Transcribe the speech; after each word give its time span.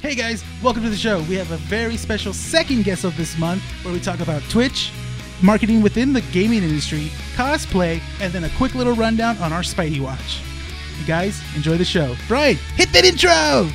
Hey 0.00 0.14
guys, 0.14 0.44
welcome 0.62 0.84
to 0.84 0.90
the 0.90 0.96
show. 0.96 1.22
We 1.22 1.34
have 1.34 1.50
a 1.50 1.56
very 1.56 1.96
special 1.96 2.32
second 2.32 2.84
guest 2.84 3.02
of 3.02 3.16
this 3.16 3.36
month 3.36 3.64
where 3.82 3.92
we 3.92 3.98
talk 3.98 4.20
about 4.20 4.42
Twitch, 4.48 4.92
marketing 5.42 5.82
within 5.82 6.12
the 6.12 6.20
gaming 6.30 6.62
industry, 6.62 7.10
cosplay, 7.34 8.00
and 8.20 8.32
then 8.32 8.44
a 8.44 8.50
quick 8.50 8.76
little 8.76 8.92
rundown 8.92 9.36
on 9.38 9.52
our 9.52 9.62
Spidey 9.62 10.00
Watch. 10.00 10.40
You 11.00 11.04
guys, 11.04 11.42
enjoy 11.56 11.78
the 11.78 11.84
show. 11.84 12.14
Brian, 12.28 12.54
hit 12.76 12.92
that 12.92 13.04
intro! 13.04 13.68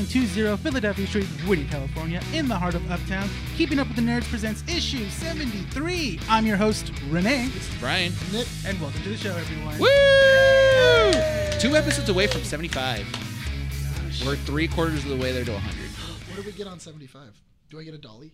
920 0.00 0.56
Philadelphia 0.62 1.06
Street, 1.06 1.26
Whittier, 1.46 1.66
California, 1.68 2.22
in 2.32 2.48
the 2.48 2.56
heart 2.56 2.74
of 2.74 2.90
Uptown. 2.90 3.28
Keeping 3.56 3.78
Up 3.78 3.86
with 3.86 3.96
the 3.96 4.02
Nerds 4.02 4.24
presents 4.30 4.64
issue 4.66 5.06
73. 5.10 6.18
I'm 6.26 6.46
your 6.46 6.56
host, 6.56 6.90
Renee. 7.10 7.48
This 7.48 7.68
is 7.68 7.78
Brian. 7.78 8.12
Nick. 8.32 8.46
And 8.64 8.80
welcome 8.80 9.02
to 9.02 9.10
the 9.10 9.16
show, 9.18 9.36
everyone. 9.36 9.78
Woo! 9.78 9.86
Yay! 9.86 11.58
Two 11.60 11.76
episodes 11.76 12.08
away 12.08 12.26
from 12.28 12.42
75. 12.44 13.06
Gosh. 13.12 14.24
We're 14.24 14.36
three 14.36 14.68
quarters 14.68 15.04
of 15.04 15.10
the 15.10 15.16
way 15.16 15.32
there 15.32 15.44
to 15.44 15.52
100. 15.52 15.76
What 16.30 16.44
do 16.44 16.50
we 16.50 16.52
get 16.52 16.66
on 16.66 16.80
75? 16.80 17.38
Do 17.68 17.78
I 17.78 17.82
get 17.82 17.92
a 17.92 17.98
dolly? 17.98 18.32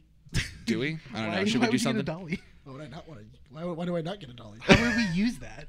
Do 0.66 0.78
we? 0.78 0.98
I 1.14 1.18
don't 1.18 1.28
why, 1.30 1.40
know. 1.40 1.44
Should 1.46 1.62
we 1.62 1.68
do 1.68 1.78
something? 1.78 2.06
Why 2.06 2.72
would 2.72 2.82
I 2.82 2.86
not 2.86 3.08
want 3.08 3.20
to? 3.20 3.26
Why, 3.50 3.64
why 3.64 3.84
do 3.86 3.96
I 3.96 4.02
not 4.02 4.20
get 4.20 4.28
a 4.28 4.34
dolly? 4.34 4.58
How 4.60 4.80
would 4.80 4.94
we 4.94 5.06
use 5.14 5.38
that? 5.38 5.66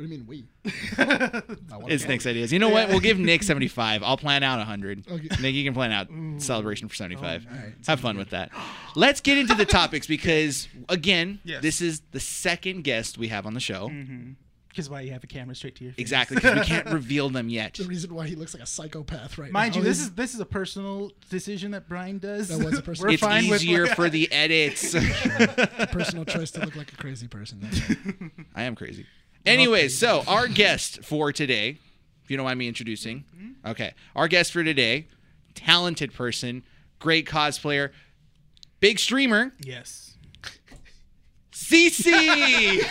What 0.00 0.08
do 0.08 0.14
you 0.14 0.18
mean 0.18 0.26
we? 0.26 0.44
I 0.98 1.42
It's. 1.88 2.06
Nick's 2.06 2.26
ideas. 2.26 2.50
You 2.54 2.58
know 2.58 2.70
what? 2.70 2.88
We'll 2.88 3.00
give 3.00 3.18
Nick 3.18 3.42
75. 3.42 4.02
I'll 4.02 4.16
plan 4.16 4.42
out 4.42 4.56
100. 4.56 5.04
Okay. 5.06 5.28
Nick, 5.42 5.54
you 5.54 5.62
can 5.62 5.74
plan 5.74 5.92
out 5.92 6.08
celebration 6.40 6.88
for 6.88 6.94
75. 6.94 7.46
all 7.46 7.54
right. 7.54 7.74
Have 7.86 8.00
fun 8.00 8.16
with 8.16 8.30
that. 8.30 8.50
Let's 8.96 9.20
get 9.20 9.36
into 9.36 9.54
the 9.54 9.66
topics 9.66 10.06
because, 10.06 10.68
again, 10.88 11.40
Yes. 11.44 11.60
this 11.60 11.82
is 11.82 12.00
the 12.12 12.20
second 12.20 12.82
guest 12.84 13.18
we 13.18 13.28
have 13.28 13.44
on 13.44 13.52
the 13.52 13.60
show. 13.60 13.88
Mm-hmm. 13.90 14.30
Because 14.68 14.88
why 14.88 15.00
you 15.00 15.10
have 15.10 15.24
a 15.24 15.26
camera 15.26 15.54
straight 15.54 15.74
to 15.76 15.84
your 15.84 15.92
face. 15.92 16.00
Exactly, 16.00 16.36
because 16.36 16.60
we 16.60 16.64
can't 16.64 16.86
reveal 16.92 17.28
them 17.28 17.48
yet. 17.50 17.74
The 17.74 17.84
reason 17.84 18.14
why 18.14 18.26
he 18.28 18.36
looks 18.36 18.54
like 18.54 18.62
a 18.62 18.66
psychopath 18.66 19.36
right 19.36 19.52
now. 19.52 19.58
Mind 19.58 19.74
now. 19.74 19.78
you, 19.80 19.84
this 19.84 19.98
is 20.00 20.12
this 20.12 20.32
is 20.32 20.38
a 20.40 20.46
personal 20.46 21.10
decision 21.28 21.72
that 21.72 21.88
Brian 21.88 22.18
does. 22.18 22.48
That 22.48 22.64
was 22.64 22.78
a 22.78 22.82
personal- 22.82 23.08
We're 23.08 23.14
It's 23.14 23.22
fine 23.22 23.48
with 23.50 23.62
easier 23.62 23.86
for 23.88 24.08
the 24.08 24.30
edits. 24.32 24.94
personal 25.90 26.24
choice 26.24 26.52
to 26.52 26.60
look 26.60 26.76
like 26.76 26.92
a 26.92 26.96
crazy 26.96 27.26
person. 27.28 27.60
Right. 27.62 28.30
I 28.54 28.62
am 28.62 28.76
crazy. 28.76 29.06
Anyways, 29.46 29.96
so 29.98 30.22
our 30.26 30.46
guest 30.46 31.02
for 31.04 31.32
today, 31.32 31.78
if 32.24 32.30
you 32.30 32.36
don't 32.36 32.44
mind 32.44 32.58
me 32.58 32.68
introducing, 32.68 33.24
okay, 33.66 33.94
our 34.14 34.28
guest 34.28 34.52
for 34.52 34.62
today, 34.62 35.06
talented 35.54 36.12
person, 36.12 36.62
great 36.98 37.26
cosplayer, 37.26 37.90
big 38.80 38.98
streamer, 38.98 39.52
Yes. 39.60 40.06
CC. 41.52 42.10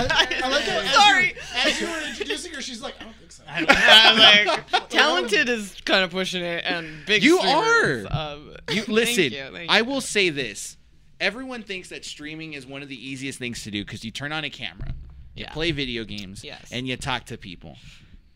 I, 0.00 0.40
I 0.44 0.48
like 0.50 0.62
how 0.64 0.78
as 0.80 0.90
Sorry. 0.94 1.28
you- 1.28 1.34
As 1.54 1.80
you 1.80 1.86
were 1.88 2.00
introducing 2.08 2.52
her, 2.52 2.60
she's 2.62 2.82
like, 2.82 2.94
I 3.00 3.04
don't 3.04 3.16
think 3.16 3.32
so. 3.32 3.42
I'm 3.48 4.46
like, 4.46 4.88
talented 4.90 5.48
is 5.48 5.74
kind 5.84 6.04
of 6.04 6.10
pushing 6.10 6.42
it, 6.44 6.64
and 6.66 7.04
big. 7.06 7.22
You 7.22 7.38
streamers, 7.38 8.06
are. 8.06 8.32
Um, 8.34 8.50
you 8.70 8.82
thank 8.82 8.88
listen. 8.88 9.24
you, 9.32 9.44
thank 9.52 9.70
I 9.70 9.78
you. 9.78 9.84
will 9.84 10.00
say 10.00 10.28
this: 10.28 10.76
everyone 11.20 11.62
thinks 11.62 11.88
that 11.90 12.04
streaming 12.04 12.52
is 12.54 12.66
one 12.66 12.82
of 12.82 12.88
the 12.88 13.08
easiest 13.08 13.38
things 13.38 13.62
to 13.64 13.70
do 13.70 13.84
because 13.84 14.04
you 14.04 14.10
turn 14.10 14.32
on 14.32 14.44
a 14.44 14.50
camera, 14.50 14.94
you 15.34 15.44
Yeah. 15.44 15.52
play 15.52 15.70
video 15.72 16.04
games, 16.04 16.44
Yes. 16.44 16.68
and 16.72 16.86
you 16.88 16.96
talk 16.96 17.24
to 17.26 17.36
people. 17.38 17.76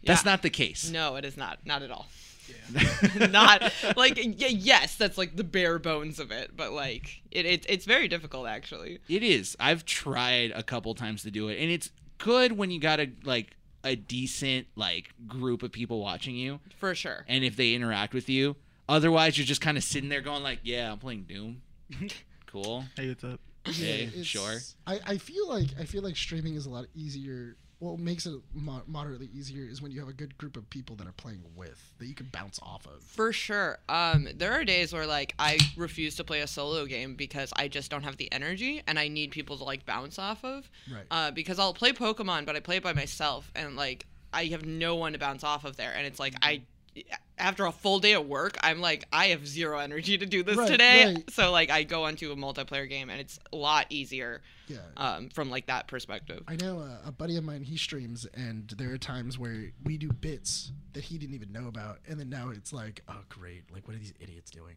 That's 0.04 0.24
not 0.24 0.42
the 0.42 0.50
case. 0.50 0.90
No, 0.90 1.14
it 1.16 1.24
is 1.24 1.36
not. 1.36 1.64
Not 1.64 1.82
at 1.82 1.90
all. 1.90 2.08
not 3.30 3.72
like 3.96 4.18
yes, 4.36 4.96
that's 4.96 5.16
like 5.16 5.36
the 5.36 5.44
bare 5.44 5.78
bones 5.78 6.18
of 6.18 6.30
it, 6.32 6.56
but 6.56 6.72
like 6.72 7.22
it, 7.30 7.46
it 7.46 7.66
it's 7.68 7.84
very 7.84 8.08
difficult 8.08 8.46
actually. 8.48 8.98
It 9.08 9.22
is. 9.22 9.56
I've 9.60 9.84
tried 9.84 10.50
a 10.50 10.62
couple 10.62 10.94
times 10.94 11.22
to 11.22 11.30
do 11.30 11.48
it, 11.48 11.58
and 11.60 11.70
it's 11.70 11.90
good 12.18 12.52
when 12.52 12.70
you 12.70 12.80
got 12.80 12.98
a 13.00 13.10
like 13.24 13.56
a 13.84 13.94
decent 13.96 14.66
like 14.76 15.10
group 15.26 15.62
of 15.62 15.70
people 15.72 16.00
watching 16.00 16.34
you, 16.34 16.60
For 16.78 16.94
sure. 16.94 17.24
and 17.28 17.44
if 17.44 17.56
they 17.56 17.74
interact 17.74 18.12
with 18.14 18.28
you. 18.28 18.56
Otherwise, 18.88 19.38
you're 19.38 19.46
just 19.46 19.60
kind 19.60 19.78
of 19.78 19.84
sitting 19.84 20.08
there 20.08 20.20
going 20.20 20.42
like, 20.42 20.58
"Yeah, 20.64 20.90
I'm 20.92 20.98
playing 20.98 21.22
Doom. 21.22 21.62
Cool. 22.52 22.84
Hey, 22.96 23.08
what's 23.08 23.24
up? 23.24 23.40
Okay, 23.68 24.02
it's- 24.04 24.26
sure." 24.26 24.58
I, 24.86 25.00
I 25.06 25.18
feel 25.18 25.48
like 25.48 25.68
I 25.78 25.84
feel 25.84 26.02
like 26.02 26.16
streaming 26.16 26.54
is 26.54 26.66
a 26.66 26.70
lot 26.70 26.84
easier. 26.94 27.56
What 27.78 27.98
makes 27.98 28.26
it 28.26 28.34
mo- 28.54 28.82
moderately 28.86 29.28
easier 29.34 29.64
is 29.64 29.82
when 29.82 29.90
you 29.90 29.98
have 29.98 30.08
a 30.08 30.12
good 30.12 30.38
group 30.38 30.56
of 30.56 30.70
people 30.70 30.94
that 30.96 31.06
are 31.08 31.12
playing 31.12 31.42
with 31.56 31.80
that 31.98 32.06
you 32.06 32.14
can 32.14 32.26
bounce 32.26 32.60
off 32.62 32.86
of. 32.86 33.02
For 33.02 33.32
sure. 33.32 33.78
Um, 33.88 34.28
there 34.36 34.52
are 34.52 34.64
days 34.64 34.92
where 34.92 35.04
like 35.04 35.34
I 35.38 35.58
refuse 35.76 36.14
to 36.16 36.24
play 36.24 36.42
a 36.42 36.46
solo 36.46 36.86
game 36.86 37.16
because 37.16 37.52
I 37.56 37.66
just 37.66 37.90
don't 37.90 38.04
have 38.04 38.18
the 38.18 38.30
energy 38.30 38.82
and 38.86 39.00
I 39.00 39.08
need 39.08 39.32
people 39.32 39.58
to 39.58 39.64
like 39.64 39.84
bounce 39.84 40.16
off 40.20 40.44
of. 40.44 40.70
Right. 40.92 41.02
Uh, 41.10 41.30
because 41.32 41.58
I'll 41.58 41.74
play 41.74 41.92
Pokemon, 41.92 42.46
but 42.46 42.54
I 42.54 42.60
play 42.60 42.76
it 42.76 42.84
by 42.84 42.92
myself 42.92 43.50
and 43.56 43.74
like 43.74 44.06
I 44.32 44.44
have 44.46 44.64
no 44.64 44.94
one 44.94 45.14
to 45.14 45.18
bounce 45.18 45.42
off 45.42 45.64
of 45.64 45.76
there, 45.76 45.92
and 45.96 46.06
it's 46.06 46.20
like 46.20 46.34
I. 46.40 46.62
After 47.38 47.64
a 47.66 47.72
full 47.72 47.98
day 47.98 48.12
of 48.12 48.26
work, 48.26 48.56
I'm 48.62 48.80
like, 48.80 49.04
I 49.12 49.26
have 49.28 49.46
zero 49.48 49.78
energy 49.78 50.18
to 50.18 50.26
do 50.26 50.42
this 50.42 50.56
Right, 50.56 50.68
today. 50.68 51.04
right. 51.14 51.30
So 51.30 51.50
like, 51.50 51.70
I 51.70 51.82
go 51.82 52.04
onto 52.04 52.30
a 52.30 52.36
multiplayer 52.36 52.88
game, 52.88 53.10
and 53.10 53.20
it's 53.20 53.38
a 53.52 53.56
lot 53.56 53.86
easier 53.90 54.42
Yeah. 54.68 54.78
um, 54.96 55.28
from 55.30 55.50
like 55.50 55.66
that 55.66 55.88
perspective. 55.88 56.42
I 56.46 56.56
know 56.56 56.80
uh, 56.80 56.98
a 57.08 57.12
buddy 57.12 57.36
of 57.36 57.44
mine. 57.44 57.62
He 57.62 57.76
streams, 57.76 58.26
and 58.34 58.68
there 58.76 58.92
are 58.92 58.98
times 58.98 59.38
where 59.38 59.72
we 59.84 59.96
do 59.98 60.08
bits 60.08 60.72
that 60.92 61.04
he 61.04 61.16
didn't 61.18 61.34
even 61.34 61.50
know 61.52 61.68
about, 61.68 61.98
and 62.06 62.20
then 62.20 62.28
now 62.28 62.50
it's 62.50 62.72
like, 62.72 63.02
oh 63.08 63.16
great, 63.30 63.62
like 63.72 63.88
what 63.88 63.96
are 63.96 63.98
these 63.98 64.12
idiots 64.20 64.50
doing? 64.50 64.74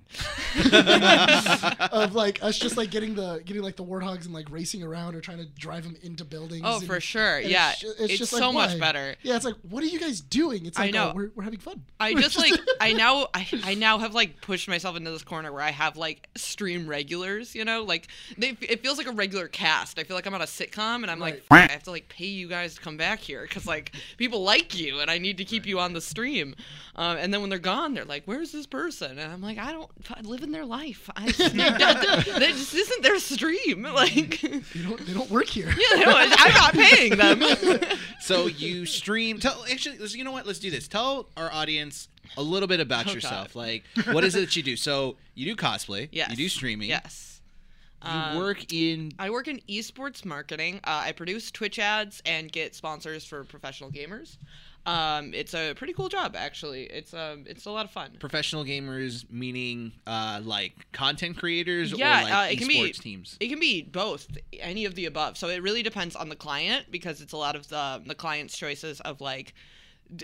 of 1.91 2.15
like 2.15 2.41
us 2.43 2.57
just 2.57 2.77
like 2.77 2.89
getting 2.89 3.15
the 3.15 3.41
getting 3.45 3.61
like 3.61 3.75
the 3.75 3.83
warthogs 3.83 4.25
and 4.25 4.33
like 4.33 4.49
racing 4.49 4.81
around 4.83 5.15
or 5.15 5.21
trying 5.21 5.37
to 5.39 5.45
drive 5.45 5.83
them 5.83 5.95
into 6.03 6.23
buildings. 6.25 6.61
Oh, 6.65 6.77
and- 6.77 6.87
for 6.87 6.99
sure. 6.99 7.39
Yeah, 7.39 7.73
ju- 7.77 7.93
it's, 7.99 8.17
just 8.17 8.31
so 8.31 8.49
like, 8.51 8.69
much 8.71 8.79
better. 8.79 9.15
Yeah, 9.23 9.35
it's 9.35 9.45
like, 9.45 9.55
what 9.69 9.83
are 9.83 9.87
you 9.87 9.99
guys 9.99 10.21
doing? 10.21 10.65
It's 10.65 10.79
I 10.79 10.83
like, 10.85 10.93
know. 10.93 11.09
oh, 11.11 11.15
we're, 11.15 11.31
we're 11.35 11.43
having 11.43 11.59
fun. 11.59 11.81
I 11.99 12.13
We're 12.13 12.21
just 12.21 12.37
like 12.51 12.59
I 12.79 12.93
now 12.93 13.27
I, 13.33 13.47
I 13.63 13.73
now 13.75 13.97
have 13.99 14.13
like 14.13 14.41
pushed 14.41 14.67
myself 14.67 14.95
into 14.95 15.11
this 15.11 15.23
corner 15.23 15.51
where 15.51 15.61
I 15.61 15.71
have 15.71 15.97
like 15.97 16.27
stream 16.35 16.87
regulars, 16.87 17.55
you 17.55 17.65
know, 17.65 17.83
like 17.83 18.07
they 18.37 18.57
it 18.61 18.81
feels 18.81 18.97
like 18.97 19.07
a 19.07 19.11
regular 19.11 19.47
cast. 19.47 19.99
I 19.99 20.03
feel 20.03 20.15
like 20.15 20.25
I'm 20.25 20.33
on 20.33 20.41
a 20.41 20.45
sitcom 20.45 21.01
and 21.01 21.11
I'm 21.11 21.19
like 21.19 21.43
I 21.51 21.71
have 21.71 21.83
to 21.83 21.91
like 21.91 22.09
pay 22.09 22.25
you 22.25 22.47
guys 22.47 22.75
to 22.75 22.81
come 22.81 22.97
back 22.97 23.19
here 23.19 23.43
because 23.43 23.65
like 23.65 23.93
people 24.17 24.43
like 24.43 24.77
you 24.77 24.99
and 24.99 25.09
I 25.09 25.17
need 25.17 25.37
to 25.37 25.45
keep 25.45 25.65
you 25.65 25.79
on 25.79 25.93
the 25.93 26.01
stream. 26.01 26.55
Um, 26.97 27.17
and 27.17 27.33
then 27.33 27.41
when 27.41 27.49
they're 27.49 27.59
gone, 27.59 27.93
they're 27.93 28.05
like, 28.05 28.23
"Where's 28.25 28.53
this 28.53 28.65
person?" 28.65 29.19
And 29.19 29.31
I'm 29.33 29.41
like, 29.41 29.57
"I 29.57 29.73
don't 29.73 29.91
I 30.09 30.21
live 30.21 30.43
in 30.43 30.51
their 30.51 30.63
life. 30.65 31.09
I, 31.15 31.25
that 31.31 32.53
just 32.55 32.73
isn't 32.73 33.03
their 33.03 33.19
stream. 33.19 33.85
Like, 33.95 34.41
They 34.41 34.81
don't 34.81 35.05
they 35.05 35.13
don't 35.13 35.29
work 35.31 35.47
here. 35.47 35.67
no, 35.67 36.03
I'm 36.07 36.53
not 36.53 36.73
paying 36.73 37.17
them." 37.17 37.41
So 38.21 38.47
you 38.47 38.85
stream. 38.85 39.39
Tell 39.39 39.63
actually, 39.69 39.97
you 40.07 40.23
know 40.23 40.31
what? 40.31 40.45
Let's 40.45 40.59
do 40.59 40.71
this. 40.71 40.87
Tell 40.87 41.27
our 41.37 41.51
audience 41.51 42.07
a 42.37 42.41
little 42.41 42.67
bit 42.67 42.79
about 42.79 43.07
Oh, 43.07 43.13
yourself. 43.13 43.53
God. 43.53 43.59
Like, 43.59 43.83
what 44.11 44.23
is 44.23 44.35
it 44.35 44.41
that 44.41 44.55
you 44.55 44.63
do? 44.63 44.75
So 44.75 45.15
you 45.33 45.45
do 45.45 45.55
cosplay. 45.55 46.09
yes, 46.11 46.29
You 46.31 46.35
do 46.35 46.49
streaming. 46.49 46.89
Yes. 46.89 47.41
You 48.03 48.11
Um, 48.11 48.37
work 48.37 48.71
in. 48.71 49.13
I 49.17 49.29
work 49.31 49.47
in 49.47 49.61
esports 49.69 50.23
marketing. 50.25 50.79
Uh, 50.83 51.03
I 51.05 51.11
produce 51.11 51.49
Twitch 51.49 51.79
ads 51.79 52.21
and 52.25 52.51
get 52.51 52.75
sponsors 52.75 53.25
for 53.25 53.43
professional 53.43 53.89
gamers. 53.91 54.37
Um, 54.85 55.33
it's 55.33 55.55
a 55.55 55.73
pretty 55.73 55.93
cool 55.93 56.09
job, 56.09 56.35
actually. 56.37 56.83
It's 56.83 57.11
um, 57.15 57.45
it's 57.47 57.65
a 57.65 57.71
lot 57.71 57.85
of 57.85 57.91
fun. 57.91 58.11
Professional 58.19 58.63
gamers, 58.63 59.25
meaning 59.31 59.93
uh, 60.05 60.41
like 60.43 60.73
content 60.91 61.37
creators 61.37 61.91
Yeah, 61.91 62.19
or 62.19 62.23
like 62.25 62.33
uh, 62.33 62.51
it 62.51 62.57
can 62.59 62.67
be- 62.67 62.81
esports 62.81 62.99
teams. 63.01 63.37
It 63.39 63.47
can 63.47 63.59
be 63.59 63.81
both, 63.81 64.27
any 64.59 64.85
of 64.85 64.93
the 64.93 65.05
above. 65.07 65.37
So 65.39 65.47
it 65.47 65.63
really 65.63 65.81
depends 65.81 66.15
on 66.15 66.29
the 66.29 66.35
client 66.35 66.91
because 66.91 67.19
it's 67.21 67.33
a 67.33 67.37
lot 67.37 67.55
of 67.55 67.67
the 67.69 68.03
the 68.05 68.13
client's 68.13 68.55
choices 68.55 69.01
of 69.01 69.21
like 69.21 69.55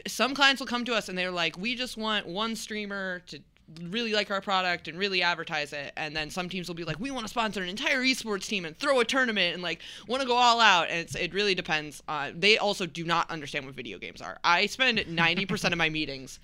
some 0.08 0.34
clients 0.36 0.60
will 0.60 0.68
come 0.68 0.86
to 0.86 0.94
us 0.94 1.10
and 1.10 1.18
they're 1.18 1.32
like, 1.32 1.58
we 1.58 1.76
just 1.76 1.98
want 1.98 2.28
one 2.28 2.56
streamer 2.56 3.22
to 3.28 3.40
really 3.84 4.14
like 4.14 4.30
our 4.32 4.42
product 4.42 4.88
and 4.88 4.98
really 4.98 5.22
advertise 5.22 5.74
it. 5.74 5.94
And 5.96 6.16
then 6.16 6.30
some 6.30 6.50
teams 6.50 6.68
will 6.68 6.76
be 6.76 6.84
like 6.84 7.00
we 7.00 7.12
want 7.12 7.26
to 7.26 7.30
sponsor 7.30 7.62
an 7.62 7.70
entire 7.70 8.02
esports 8.02 8.48
team 8.48 8.66
and 8.66 8.78
throw 8.78 9.00
a 9.00 9.06
tournament 9.06 9.54
and 9.54 9.64
like 9.64 9.82
want 10.08 10.22
to 10.22 10.28
go 10.28 10.36
all 10.36 10.60
out. 10.60 10.90
And 10.90 11.00
it's, 11.00 11.16
it 11.16 11.34
really 11.34 11.56
depends 11.56 12.04
uh, 12.08 12.32
they 12.36 12.58
also 12.58 12.86
do 12.86 13.04
not 13.04 13.30
understand 13.30 13.66
what 13.66 13.76
video 13.76 13.98
games 13.98 14.22
are. 14.22 14.38
I 14.44 14.66
spend 14.66 15.00
90% 15.00 15.72
of 15.72 15.78
my 15.78 15.90
meetings 15.90 16.40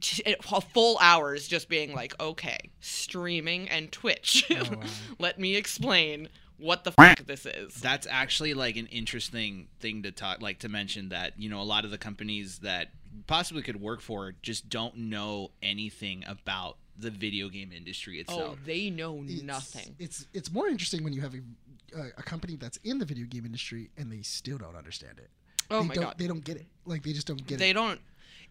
t- 0.00 0.22
a 0.26 0.60
full 0.60 0.98
hours 1.00 1.48
just 1.48 1.68
being 1.68 1.94
like 1.94 2.18
okay 2.20 2.58
streaming 2.80 3.68
and 3.68 3.90
twitch. 3.90 4.46
Wow. 4.50 4.80
let 5.18 5.38
me 5.38 5.56
explain 5.56 6.28
what 6.60 6.84
the 6.84 6.92
fuck 6.92 7.18
this 7.26 7.46
is. 7.46 7.74
That's 7.74 8.06
actually 8.08 8.54
like 8.54 8.76
an 8.76 8.86
interesting 8.86 9.68
thing 9.80 10.02
to 10.04 10.12
talk, 10.12 10.40
like 10.40 10.58
to 10.60 10.68
mention 10.68 11.08
that 11.10 11.38
you 11.38 11.48
know 11.48 11.60
a 11.60 11.64
lot 11.64 11.84
of 11.84 11.90
the 11.90 11.98
companies 11.98 12.58
that 12.60 12.90
possibly 13.26 13.62
could 13.62 13.80
work 13.80 14.00
for 14.00 14.34
just 14.42 14.68
don't 14.68 14.96
know 14.96 15.50
anything 15.62 16.24
about 16.26 16.76
the 16.96 17.10
video 17.10 17.48
game 17.48 17.72
industry 17.74 18.20
itself. 18.20 18.38
Oh, 18.40 18.42
itself. 18.44 18.58
they 18.66 18.90
know 18.90 19.22
It's- 19.24 19.42
nothing. 19.42 19.96
It's 19.98 20.26
it's 20.32 20.52
more 20.52 20.68
interesting 20.68 21.02
when 21.04 21.12
you 21.12 21.20
have 21.22 21.34
a, 21.34 21.40
a, 21.98 22.02
a 22.18 22.22
company 22.22 22.56
that's 22.56 22.76
in 22.84 22.98
the 22.98 23.04
video 23.04 23.26
game 23.26 23.44
industry 23.46 23.90
and 23.96 24.12
they 24.12 24.22
still 24.22 24.58
don't 24.58 24.76
understand 24.76 25.18
it. 25.18 25.30
Oh 25.70 25.82
they 25.82 25.88
my 25.88 25.94
don't, 25.94 26.04
God. 26.04 26.14
They 26.18 26.26
don't 26.26 26.44
get 26.44 26.56
it. 26.56 26.66
Like 26.84 27.02
they 27.02 27.12
just 27.12 27.26
don't 27.26 27.38
get 27.46 27.48
they 27.48 27.54
it. 27.54 27.58
They 27.68 27.72
don't 27.72 28.00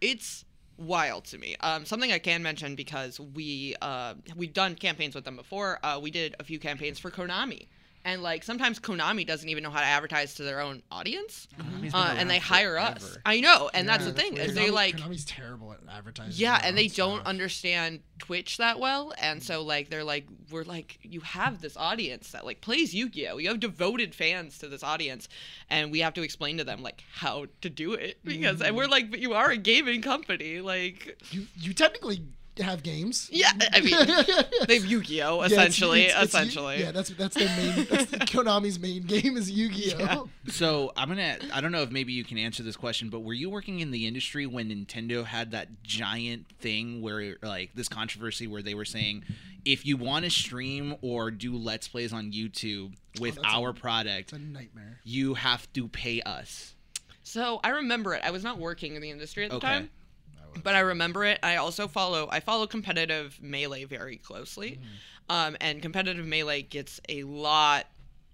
it's 0.01 0.45
wild 0.77 1.25
to 1.25 1.37
me 1.37 1.57
um, 1.59 1.83
something 1.83 2.11
i 2.13 2.17
can 2.19 2.41
mention 2.41 2.73
because 2.73 3.19
we 3.19 3.75
uh, 3.81 4.13
we've 4.37 4.53
done 4.53 4.75
campaigns 4.75 5.13
with 5.13 5.25
them 5.25 5.35
before 5.35 5.77
uh, 5.83 5.99
we 6.01 6.09
did 6.09 6.33
a 6.39 6.43
few 6.43 6.57
campaigns 6.57 6.97
for 6.97 7.11
konami 7.11 7.67
and 8.05 8.23
like 8.23 8.43
sometimes 8.43 8.79
konami 8.79 9.25
doesn't 9.27 9.49
even 9.49 9.63
know 9.63 9.69
how 9.69 9.79
to 9.79 9.85
advertise 9.85 10.35
to 10.35 10.43
their 10.43 10.61
own 10.61 10.81
audience 10.91 11.47
uh, 11.93 12.15
and 12.17 12.29
they 12.29 12.37
hire 12.39 12.77
us 12.77 13.17
i 13.25 13.39
know 13.41 13.69
and 13.73 13.87
that's 13.87 14.05
Yeah, 14.05 14.11
the 14.11 14.21
thing 14.21 14.37
is 14.37 14.55
they 14.55 14.67
Konami- 14.69 14.73
like 14.73 14.97
Konami's 14.97 15.25
terrible 15.25 15.73
at 15.73 15.79
advertising. 15.91 16.33
yeah 16.35 16.59
and 16.63 16.77
they 16.77 16.87
don't 16.87 17.17
stuff. 17.17 17.27
understand 17.27 17.99
twitch 18.19 18.57
that 18.57 18.79
well 18.79 19.13
and 19.21 19.41
so 19.43 19.63
like 19.63 19.89
they're 19.89 20.03
like 20.03 20.27
we're 20.51 20.63
like 20.63 20.97
you 21.03 21.19
have 21.21 21.61
this 21.61 21.75
audience 21.77 22.31
that 22.31 22.45
like 22.45 22.61
plays 22.61 22.93
yu-gi-oh 22.93 23.37
you 23.37 23.47
have 23.49 23.59
devoted 23.59 24.13
fans 24.15 24.57
to 24.59 24.67
this 24.67 24.83
audience 24.83 25.27
and 25.69 25.91
we 25.91 25.99
have 25.99 26.13
to 26.13 26.21
explain 26.21 26.57
to 26.57 26.63
them 26.63 26.81
like 26.81 27.03
how 27.13 27.45
to 27.61 27.69
do 27.69 27.93
it 27.93 28.19
because 28.23 28.61
and 28.61 28.75
we're 28.75 28.83
Mm-hmm. 28.83 28.91
like 28.91 29.11
but 29.11 29.19
you 29.19 29.33
are 29.33 29.49
a 29.51 29.57
gaming 29.57 30.01
company 30.01 30.61
like 30.61 31.21
You 31.31 31.47
you 31.57 31.73
technically 31.73 32.21
have 32.63 32.83
games. 32.83 33.29
yeah 33.31 33.51
i 33.73 33.81
mean 33.81 33.95
they've 34.67 34.85
yu-gi-oh 34.85 35.39
Yeah, 35.39 35.45
it's- 35.45 35.51
essentially 35.51 36.01
it's- 36.05 36.23
it's 36.23 36.33
Yu- 36.33 36.39
essentially 36.39 36.79
yeah, 36.81 36.91
that's 36.91 37.09
that's 37.11 37.35
their 37.35 37.47
main. 37.57 37.85
That's 37.89 38.11
Konami's 38.31 38.79
main 38.79 39.03
game 39.03 39.37
is 39.37 39.49
Yu-Gi-Oh. 39.51 40.29
So 40.47 40.91
I'm 40.95 41.09
gonna. 41.09 41.37
I 41.53 41.61
don't 41.61 41.71
know 41.71 41.81
if 41.81 41.91
maybe 41.91 42.13
you 42.13 42.23
can 42.23 42.37
answer 42.37 42.61
this 42.63 42.75
question, 42.77 43.09
but 43.09 43.21
were 43.21 43.33
you 43.33 43.49
working 43.49 43.79
in 43.79 43.91
the 43.91 44.05
industry 44.07 44.45
when 44.45 44.69
Nintendo 44.69 45.25
had 45.25 45.51
that 45.51 45.83
giant 45.83 46.45
thing 46.59 47.01
where, 47.01 47.35
like, 47.41 47.71
this 47.75 47.87
controversy 47.89 48.47
where 48.47 48.61
they 48.61 48.73
were 48.73 48.85
saying, 48.85 49.23
if 49.65 49.85
you 49.85 49.97
want 49.97 50.25
to 50.25 50.31
stream 50.31 50.95
or 51.01 51.31
do 51.31 51.55
let's 51.57 51.87
plays 51.87 52.13
on 52.13 52.31
YouTube 52.31 52.93
with 53.19 53.37
Oh, 53.39 53.41
that's 53.41 53.53
a- 53.53 53.57
our 53.57 53.73
product, 53.73 54.19
It's 54.19 54.33
a 54.33 54.39
nightmare. 54.39 54.99
you 55.03 55.33
have 55.35 55.71
to 55.73 55.87
pay 55.87 56.21
us. 56.21 56.75
so 57.23 57.59
i 57.63 57.69
remember 57.69 58.13
it 58.13 58.21
i 58.23 58.31
was 58.31 58.43
not 58.43 58.57
working 58.57 58.95
in 58.95 59.01
the 59.01 59.09
industry 59.11 59.43
at 59.45 59.49
the 59.51 59.57
Okay. 59.57 59.67
time 59.67 59.89
but 60.63 60.75
I 60.75 60.79
remember 60.79 61.25
it. 61.25 61.39
I 61.43 61.57
also 61.57 61.87
follow 61.87 62.27
I 62.31 62.39
follow 62.39 62.67
competitive 62.67 63.39
melee 63.41 63.85
very 63.85 64.17
closely, 64.17 64.79
um, 65.29 65.55
and 65.61 65.81
competitive 65.81 66.25
melee 66.25 66.61
gets 66.61 66.99
a 67.09 67.23
lot 67.23 67.85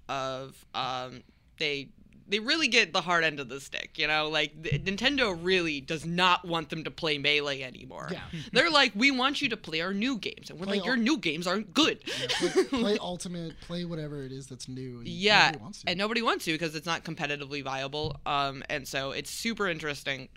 of 0.10 0.66
um, 0.74 1.24
they 1.58 1.90
they 2.28 2.40
really 2.40 2.68
get 2.68 2.92
the 2.92 3.02
hard 3.02 3.24
end 3.24 3.40
of 3.40 3.50
the 3.50 3.60
stick. 3.62 3.98
You 4.00 4.08
know, 4.08 4.30
like 4.30 4.60
the, 4.62 4.80
Nintendo 4.80 5.38
really 5.40 5.80
does 5.80 6.06
not 6.06 6.44
want 6.46 6.70
them 6.70 6.84
to 6.86 6.92
play 6.92 7.18
melee 7.18 7.62
anymore. 7.62 8.10
Yeah. 8.12 8.22
they're 8.52 8.72
like, 8.72 8.94
we 8.96 9.12
want 9.12 9.42
you 9.42 9.50
to 9.50 9.58
play 9.58 9.82
our 9.82 9.94
new 9.94 10.18
games, 10.18 10.50
and 10.50 10.60
we're 10.60 10.66
Play 10.66 10.78
like, 10.78 10.86
your 10.86 10.98
new 10.98 11.18
games 11.18 11.46
aren't 11.46 11.74
good. 11.74 12.02
Play, 12.04 12.64
play 12.64 12.98
Ultimate, 13.02 13.60
play 13.62 13.86
whatever 13.86 14.24
it 14.24 14.32
is 14.32 14.48
that's 14.48 14.68
new. 14.68 15.00
and 15.00 15.08
Yeah, 15.08 15.46
nobody 15.48 15.62
wants 15.64 15.82
to. 15.82 15.90
and 15.90 15.98
nobody 16.00 16.22
wants 16.24 16.46
to 16.46 16.52
because 16.54 16.76
it's 16.76 16.88
not 16.88 17.04
competitively 17.04 17.64
viable. 17.64 18.20
Um, 18.26 18.64
and 18.70 18.88
so 18.88 19.12
it's 19.12 19.30
super 19.30 19.68
interesting. 19.68 20.30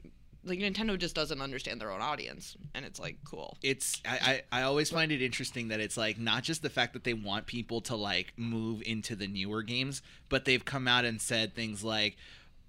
Like 0.49 0.59
Nintendo 0.59 0.99
just 0.99 1.15
doesn't 1.15 1.41
understand 1.41 1.81
their 1.81 1.91
own 1.91 2.01
audience, 2.01 2.57
and 2.75 2.85
it's 2.85 2.99
like 2.99 3.17
cool. 3.25 3.57
It's 3.63 4.01
I, 4.07 4.43
I 4.51 4.61
I 4.61 4.63
always 4.63 4.91
find 4.91 5.13
it 5.13 5.23
interesting 5.23 5.69
that 5.69 5.81
it's 5.81 5.97
like 5.97 6.19
not 6.19 6.43
just 6.43 6.63
the 6.63 6.71
fact 6.71 6.93
that 6.95 7.05
they 7.05 7.15
want 7.15 7.47
people 7.47 7.81
to 7.83 7.97
like 7.97 8.33
move 8.37 8.83
into 8.85 9.15
the 9.17 9.27
newer 9.27 9.63
games, 9.63 10.03
but 10.29 10.45
they've 10.45 10.65
come 10.65 10.89
out 10.89 11.05
and 11.05 11.21
said 11.21 11.55
things 11.55 11.85
like. 11.85 12.17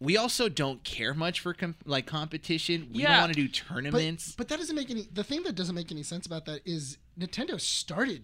We 0.02 0.16
also 0.16 0.48
don't 0.48 0.81
care 0.86 1.14
much 1.14 1.42
for 1.42 1.54
com- 1.54 1.76
like 1.84 2.06
competition. 2.06 2.92
We 2.94 3.04
don't 3.04 3.18
want 3.18 3.34
to 3.34 3.42
do 3.42 3.50
but, 3.50 3.54
tournaments. 3.54 4.34
but 4.38 4.48
that 4.48 4.58
doesn't 4.58 4.74
make 4.76 4.90
any. 4.90 5.10
The 5.12 5.26
thing 5.26 5.44
that 5.44 5.56
doesn't 5.56 5.76
make 5.76 5.92
any 5.92 6.04
sense 6.04 6.26
about 6.26 6.46
that 6.46 6.62
is 6.66 6.98
Nintendo 7.20 7.60
started 7.60 8.24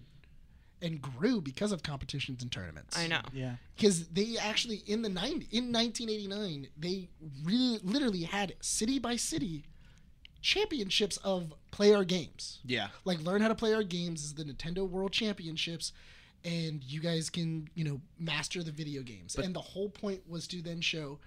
and 0.86 1.02
grew 1.02 1.40
because 1.40 1.72
of 1.72 1.82
competitions 1.82 2.42
and 2.42 2.50
tournaments. 2.50 2.96
I 2.96 3.06
know. 3.06 3.20
Yeah. 3.32 3.56
because 3.76 4.06
they 4.08 4.36
actually 4.40 4.82
in 4.86 5.02
the 5.02 5.08
90 5.08 5.48
in 5.50 5.72
1989 5.72 6.68
they 6.78 7.08
really 7.44 7.78
literally 7.82 8.22
had 8.22 8.54
city 8.60 8.98
by 8.98 9.16
city 9.16 9.64
championships 10.42 11.16
of 11.18 11.52
play 11.72 11.92
our 11.92 12.04
games 12.04 12.60
yeah. 12.64 12.88
like 13.04 13.20
learn 13.22 13.40
how 13.40 13.48
to 13.48 13.54
play 13.54 13.74
our 13.74 13.82
games 13.82 14.22
is 14.22 14.34
the 14.34 14.44
nintendo 14.44 14.88
world 14.88 15.12
championships 15.12 15.92
and 16.44 16.84
you 16.84 17.00
guys 17.00 17.28
can 17.30 17.68
you 17.74 17.84
know 17.84 18.00
master 18.18 18.62
the 18.62 18.70
video 18.70 19.02
games 19.02 19.34
and 19.36 19.54
the 19.54 19.60
whole 19.60 19.88
point 19.88 20.20
was 20.28 20.46
to 20.46 20.62
then 20.62 20.80
show 20.80 21.18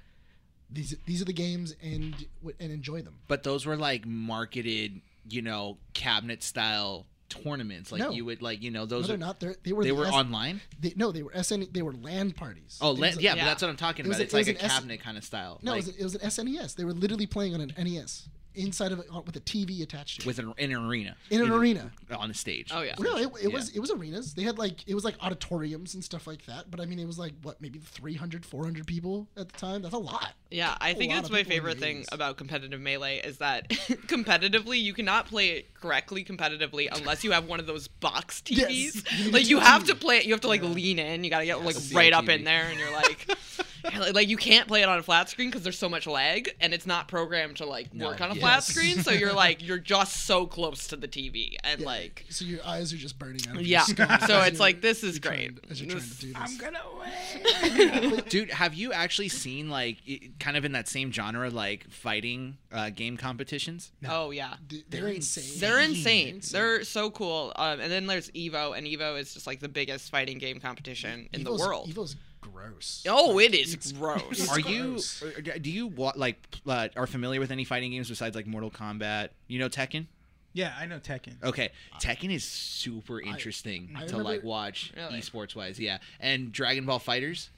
these 0.71 0.95
these 1.06 1.21
are 1.21 1.25
the 1.25 1.33
games 1.33 1.75
and 1.81 2.25
and 2.59 2.71
enjoy 2.71 3.01
them 3.01 3.15
But 3.27 3.44
those 3.44 3.65
were 3.65 3.75
like 3.75 4.06
marketed, 4.06 5.01
you 5.27 5.41
know, 5.41 5.77
cabinet 5.94 6.44
style 6.44 7.07
tournaments. 7.30 7.92
Like 7.92 8.00
No. 8.02 8.12
you 8.12 8.26
would 8.26 8.42
like, 8.42 8.62
you 8.62 8.72
know, 8.72 8.86
those 8.86 9.08
they're 9.08 9.18
not 9.18 9.40
they're, 9.40 9.56
they 9.64 9.72
were 9.74 9.84
they 9.84 9.90
the 9.90 9.96
were 9.96 10.08
S- 10.08 10.14
online. 10.14 10.62
they, 10.80 10.94
no 10.96 11.12
they 11.12 11.24
were 11.24 11.31
SN 11.42 11.68
they 11.72 11.81
were 11.81 11.94
land 11.94 12.36
parties 12.36 12.78
Oh, 12.81 12.92
It 12.92 13.00
la- 13.00 13.08
was 13.08 13.18
a- 13.18 13.22
yeah, 13.22 13.36
but 13.36 13.46
that's 13.46 13.62
what 13.62 13.70
I'm 13.70 13.78
talking 13.78 14.06
It 14.06 14.10
about. 14.10 14.20
a- 14.20 14.24
it's 14.24 14.34
it 14.34 14.38
like 14.38 14.48
a 14.48 14.52
an 14.52 14.58
S- 14.58 14.72
cabinet 14.74 15.00
kind 15.02 15.18
of 15.18 15.24
style. 15.24 15.60
no 15.62 15.72
like, 15.74 15.81
it, 15.88 15.88
was, 15.88 15.96
it 15.98 16.04
was 16.04 16.16
an 16.16 16.48
SNES 16.48 16.76
they 16.76 16.84
were 16.86 16.94
literally 16.94 17.26
playing 17.28 17.54
on 17.54 17.62
an 17.62 17.74
NES 17.78 18.28
inside 18.59 18.91
of 18.91 19.00
it 19.00 19.07
uh, 19.13 19.21
with 19.21 19.35
a 19.35 19.39
TV 19.39 19.81
attached 19.81 20.21
to 20.21 20.23
it 20.23 20.27
with 20.27 20.39
an, 20.39 20.53
in 20.57 20.71
an 20.71 20.85
arena. 20.85 21.15
in 21.29 21.41
an 21.41 21.51
arena 21.51 21.91
on 22.15 22.29
a 22.29 22.33
stage. 22.33 22.69
Oh, 22.73 22.81
yeah. 22.81 22.95
No, 23.00 23.17
it, 23.17 23.27
it 23.41 23.44
Yeah. 23.44 23.47
was 23.50 23.69
it 23.69 23.79
was 23.79 23.91
arenas. 23.91 24.33
They 24.33 24.44
had 24.44 24.57
like 24.57 24.88
it 24.88 24.95
was 24.95 25.03
like 25.03 25.15
auditoriums 25.21 25.94
and 25.94 26.03
stuff 26.03 26.27
like 26.27 26.45
that. 26.45 26.69
But 26.69 26.79
I 26.79 26.85
mean, 26.85 27.00
it 27.00 27.06
was 27.07 27.17
like 27.19 27.33
what 27.44 27.61
maybe 27.61 27.79
300, 27.79 28.45
400 28.45 28.85
people 28.88 29.27
at 29.38 29.50
the 29.50 29.57
time. 29.57 29.81
That's 29.81 29.94
a 29.94 29.97
lot. 29.97 30.33
Yeah, 30.51 30.75
I 30.81 30.94
think 30.94 31.13
that's 31.13 31.29
my 31.29 31.44
favorite 31.44 31.79
thing 31.79 32.06
about 32.11 32.38
competitive 32.38 32.81
melee 32.81 33.17
is 33.19 33.38
that 33.38 33.69
competitively 34.07 34.81
you 34.81 34.94
cannot 34.94 35.27
play 35.27 35.50
it 35.50 35.73
correctly 35.73 36.23
competitively 36.23 36.88
unless 36.91 37.23
you 37.23 37.31
have 37.31 37.45
one 37.45 37.59
of 37.59 37.67
those 37.67 37.88
box 37.88 38.41
TVs. 38.41 38.59
Yes, 38.69 39.19
you 39.19 39.31
like 39.31 39.44
a 39.44 39.47
you 39.47 39.59
have 39.59 39.85
to 39.85 39.95
play 39.95 40.17
it. 40.17 40.25
You 40.25 40.33
have 40.33 40.41
to 40.41 40.47
like 40.47 40.61
lean 40.63 41.00
in. 41.00 41.23
You 41.23 41.29
gotta 41.29 41.45
get 41.45 41.63
like 41.63 41.75
right 41.94 42.13
a 42.13 42.17
up 42.17 42.29
in 42.29 42.44
there, 42.44 42.63
and 42.69 42.79
you're 42.79 42.91
like, 42.91 43.25
yeah, 43.27 43.35
like- 43.84 44.14
like 44.14 44.28
you 44.30 44.38
can't 44.38 44.68
play 44.68 44.81
it 44.81 44.90
on 44.90 45.00
a 45.00 45.04
flat 45.04 45.30
screen 45.30 45.50
because 45.50 45.64
there's 45.64 45.78
so 45.78 45.90
much 45.90 46.08
lag, 46.08 46.50
and 46.60 46.74
it's 46.74 46.86
not 46.86 47.08
programmed 47.08 47.58
to 47.58 47.66
like 47.66 47.94
No, 47.94 48.08
work 48.08 48.22
on 48.22 48.31
a 48.31 48.34
yes. 48.36 48.42
flat 48.42 48.64
screen. 48.64 49.04
So 49.04 49.12
you're 49.12 49.34
like 49.46 49.66
you're 49.66 49.78
just 49.80 50.26
so 50.26 50.46
close 50.46 50.88
to 50.88 50.96
the 50.96 51.08
TV, 51.08 51.56
and 51.64 51.81
Yeah, 51.81 51.86
like 51.86 52.26
so 52.30 52.46
your 52.46 52.60
eyes 52.66 52.94
are 52.94 52.98
just 52.98 53.18
burning 53.20 53.42
out. 53.50 53.56
Of 53.58 53.62
yeah. 53.66 53.80
Your 53.88 53.96
skull 54.08 54.20
So 54.28 54.42
it's 54.42 54.60
like 54.60 54.81
this 54.81 55.04
is 55.04 55.16
you're 55.16 55.22
trying- 55.22 55.54
great. 55.54 55.72
as 55.72 55.81
you're 55.81 55.90
trying 55.92 56.00
This- 56.02 56.20
to 56.20 56.26
do 56.28 56.34
this. 56.34 56.58
gonna 56.58 56.80
win 58.14 58.24
Dude, 58.30 58.52
have 58.52 58.74
you 58.74 58.92
actually 58.94 59.30
seen 59.30 59.70
like 59.70 59.98
kind 60.40 60.58
of 60.58 60.66
in 60.66 60.74
that 60.74 60.88
same 60.88 61.12
genre 61.12 61.50
like 61.50 61.90
fighting 61.90 62.58
uh, 62.72 62.90
game 62.90 63.18
competitions? 63.18 63.92
Oh 64.08 64.31
yeah. 64.31 64.56
D- 64.68 64.83
They're, 64.90 65.07
insane. 65.07 65.59
They're 65.59 65.80
insane. 65.80 66.36
insane. 66.36 66.59
They're 66.59 66.83
so 66.83 67.09
cool. 67.12 67.52
Um, 67.56 67.80
and 67.80 67.92
then 67.92 68.07
there's 68.07 68.30
Evo, 68.31 68.78
and 68.78 68.86
Evo 68.88 69.19
is 69.19 69.33
just 69.33 69.48
like 69.48 69.59
the 69.59 69.69
biggest 69.69 70.09
fighting 70.09 70.38
game 70.38 70.59
competition 70.59 71.30
in 71.33 71.44
the 71.44 71.54
world. 71.54 71.90
Evo's 71.90 72.16
gross. 72.42 73.04
Oh, 73.08 73.40
it 73.40 73.54
is 73.54 73.74
It's- 73.74 73.92
gross. 74.00 74.22
it's 74.31 74.50
Are 74.50 74.60
you 74.60 74.90
gross. 74.92 75.24
or 75.24 75.42
do 75.42 75.69
you 75.72 75.90
like 76.16 76.38
uh, 76.68 76.88
are 76.96 77.08
familiar 77.08 77.40
with 77.40 77.52
any 77.52 77.64
fighting 77.66 77.92
games 77.92 78.10
besides 78.10 78.36
like 78.36 78.48
Mortal 78.48 78.72
Kombat? 78.72 79.30
You 79.48 79.60
know 79.60 79.69
Tekken? 79.69 80.08
Yeah, 80.54 80.74
I 80.80 80.88
know 80.88 81.00
Tekken. 81.00 81.42
Okay, 81.44 81.69
Tekken 82.02 82.34
is 82.34 82.44
super 82.44 83.22
interesting 83.22 83.92
I 83.96 84.00
to 84.00 84.06
remember- 84.18 84.24
like 84.24 84.44
watch 84.44 84.92
Really? 84.96 85.19
esports 85.19 85.56
wise. 85.56 85.80
Yeah, 85.80 86.00
and 86.19 86.52
Dragon 86.52 86.86
Ball 86.86 87.00
FighterZ. 87.00 87.50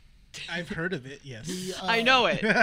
I've 0.50 0.70
heard 0.70 0.94
of 0.94 1.06
it. 1.06 1.22
Yes. 1.24 1.46
The, 1.48 1.74
uh, 1.82 1.88
I 1.88 2.02
know 2.02 2.26
it. 2.26 2.42
like 2.44 2.56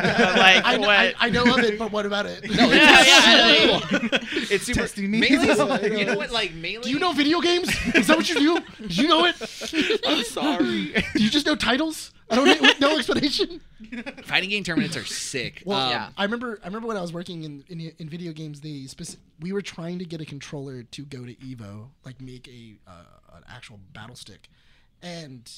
I 0.64 0.76
know, 0.76 0.86
what? 0.86 0.98
I, 0.98 1.14
I 1.18 1.30
know 1.30 1.42
of 1.44 1.58
it, 1.60 1.78
but 1.78 1.92
what 1.92 2.06
about 2.06 2.26
it? 2.26 2.44
No, 2.50 2.50
Yeah, 2.70 3.02
yeah, 3.04 3.80
it's, 3.92 4.50
it's 4.50 4.64
super. 4.64 4.80
Testing 4.80 5.10
me. 5.10 5.20
Melee, 5.20 5.98
you 5.98 6.04
know 6.06 6.16
what? 6.16 6.30
Like 6.30 6.54
melee. 6.54 6.82
Do 6.82 6.90
you 6.90 6.98
know 6.98 7.12
video 7.12 7.40
games? 7.40 7.68
Is 7.94 8.06
that 8.06 8.16
what 8.16 8.28
you 8.28 8.34
do? 8.34 8.86
Do 8.86 8.94
you 9.02 9.08
know 9.08 9.24
it? 9.26 9.36
I'm 10.06 10.24
sorry. 10.24 10.92
Do 11.14 11.22
you 11.22 11.30
just 11.30 11.46
know 11.46 11.54
titles? 11.56 12.12
I 12.30 12.34
don't 12.36 12.60
know. 12.62 12.70
No 12.80 12.96
explanation. 12.98 13.60
fighting 14.24 14.50
game 14.50 14.62
tournaments 14.64 14.96
are 14.96 15.04
sick. 15.04 15.62
Well, 15.64 15.78
Um, 15.80 15.90
yeah. 15.90 16.08
I 16.16 16.24
remember. 16.24 16.58
I 16.62 16.66
remember 16.66 16.88
when 16.88 16.96
I 16.96 17.00
was 17.00 17.12
working 17.12 17.44
in 17.44 17.64
in, 17.68 17.92
in 17.98 18.08
video 18.08 18.32
games. 18.32 18.60
They 18.60 18.80
speci- 18.86 19.16
we 19.40 19.52
were 19.52 19.62
trying 19.62 19.98
to 19.98 20.04
get 20.04 20.20
a 20.20 20.26
controller 20.26 20.82
to 20.82 21.04
go 21.04 21.24
to 21.24 21.34
Evo, 21.36 21.88
like 22.04 22.20
make 22.20 22.48
a 22.48 22.78
uh, 22.90 23.36
an 23.36 23.44
actual 23.48 23.78
battle 23.94 24.16
stick, 24.16 24.48
and 25.02 25.50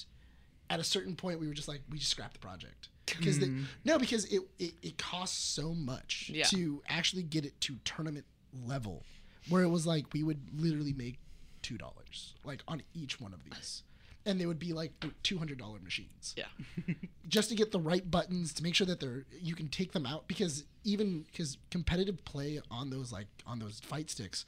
at 0.71 0.81
a 0.81 0.85
certain 0.85 1.17
point, 1.17 1.41
we 1.41 1.49
were 1.49 1.55
just 1.55 1.69
like, 1.69 1.83
we 1.91 1.99
just 1.99 2.11
scrapped 2.13 2.35
the 2.35 2.39
project 2.39 2.89
because 3.07 3.39
mm. 3.41 3.65
no, 3.85 3.99
because 3.99 4.25
it, 4.27 4.41
it 4.59 4.73
it 4.83 4.99
costs 4.99 5.37
so 5.37 5.75
much 5.75 6.31
Yeah. 6.33 6.45
to 6.45 6.83
actually 6.89 7.25
get 7.25 7.45
it 7.45 7.61
to 7.63 7.77
tournament 7.85 8.25
level, 8.67 9.03
where 9.49 9.63
it 9.63 9.69
was 9.69 9.87
like 9.87 10.07
we 10.13 10.23
would 10.23 10.41
literally 10.55 10.93
make 10.93 11.19
two 11.61 11.77
dollars 11.77 12.35
like 12.45 12.63
on 12.69 12.83
each 12.95 13.21
one 13.21 13.35
of 13.35 13.41
these. 13.45 13.83
And 14.27 14.39
they 14.39 14.45
would 14.45 14.59
be 14.59 14.73
like 14.75 14.93
two 15.23 15.39
hundred 15.39 15.59
dollar 15.59 15.79
machines 15.81 16.35
Yeah. 16.37 16.45
just 17.29 17.49
to 17.49 17.55
get 17.57 17.73
the 17.73 17.81
right 17.81 18.09
buttons 18.09 18.53
to 18.55 18.63
make 18.63 18.75
sure 18.75 18.87
that 18.87 19.01
they're 19.01 19.25
you 19.41 19.55
can 19.55 19.69
take 19.69 19.93
them 19.93 20.07
out 20.07 20.29
because 20.29 20.65
even 20.85 21.23
because 21.23 21.57
competitive 21.71 22.23
play 22.27 22.61
on 22.71 22.91
those 22.91 23.13
like 23.13 23.29
on 23.47 23.59
those 23.59 23.81
fight 23.81 24.11
sticks 24.11 24.45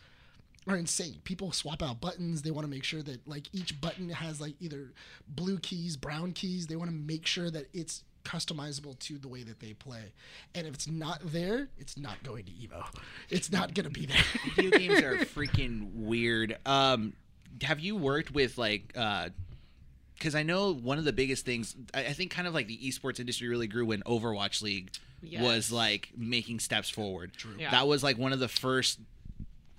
are 0.69 0.76
insane. 0.76 1.16
People 1.25 1.50
swap 1.52 1.83
out 1.83 2.00
buttons. 2.00 2.42
They 2.42 2.50
want 2.50 2.64
to 2.64 2.71
make 2.71 2.85
sure 2.85 3.02
that 3.02 3.26
like 3.26 3.49
each 3.52 3.81
button 3.81 4.09
has 4.11 4.40
like 4.40 4.54
either 4.61 4.92
blue 5.28 5.59
keys, 5.59 5.97
brown 5.97 6.33
keys. 6.33 6.66
They 6.69 6.76
want 6.76 6.90
to 6.90 6.97
make 6.97 7.26
sure 7.26 7.50
that 7.50 7.66
it's 7.73 8.04
customizable 8.25 8.97
to 9.00 9.19
the 9.19 9.26
way 9.26 9.42
that 9.42 9.59
they 9.59 9.73
play. 9.73 10.12
And 10.54 10.66
if 10.66 10.75
it's 10.75 10.87
not 10.87 11.21
there, 11.25 11.69
it's 11.78 11.97
not 11.99 12.23
going 12.23 12.45
to 12.45 12.52
Evo. 12.52 12.85
It's 13.31 13.50
not 13.50 13.75
going 13.75 13.85
to 13.87 13.90
be 13.90 14.07
there. 14.07 14.23
Video 14.57 14.78
games 14.78 15.00
are 15.00 15.16
freaking 15.25 15.90
weird. 15.95 16.57
Um, 16.64 17.14
have 17.62 17.81
you 17.81 17.97
worked 17.97 18.31
with 18.33 18.57
like? 18.59 18.92
uh 18.97 19.31
Because 20.14 20.37
I 20.37 20.45
know 20.45 20.73
one 20.73 20.99
of 20.99 21.04
the 21.04 21.12
biggest 21.12 21.45
things. 21.45 21.75
I, 21.92 22.00
I 22.07 22.12
think 22.12 22.31
kind 22.31 22.47
of 22.47 22.54
like 22.54 22.69
the 22.69 22.78
esports 22.78 23.19
industry 23.19 23.49
really 23.49 23.66
grew 23.66 23.87
when 23.87 24.02
Overwatch 24.02 24.62
League 24.62 24.92
Yes. 25.25 25.42
was 25.42 25.71
like 25.73 26.11
making 26.16 26.59
steps 26.61 26.90
forward. 26.90 27.33
True. 27.37 27.52
Yeah. 27.59 27.71
That 27.73 27.87
was 27.88 28.02
like 28.04 28.19
one 28.19 28.33
of 28.33 28.38
the 28.40 28.49
first 28.49 28.99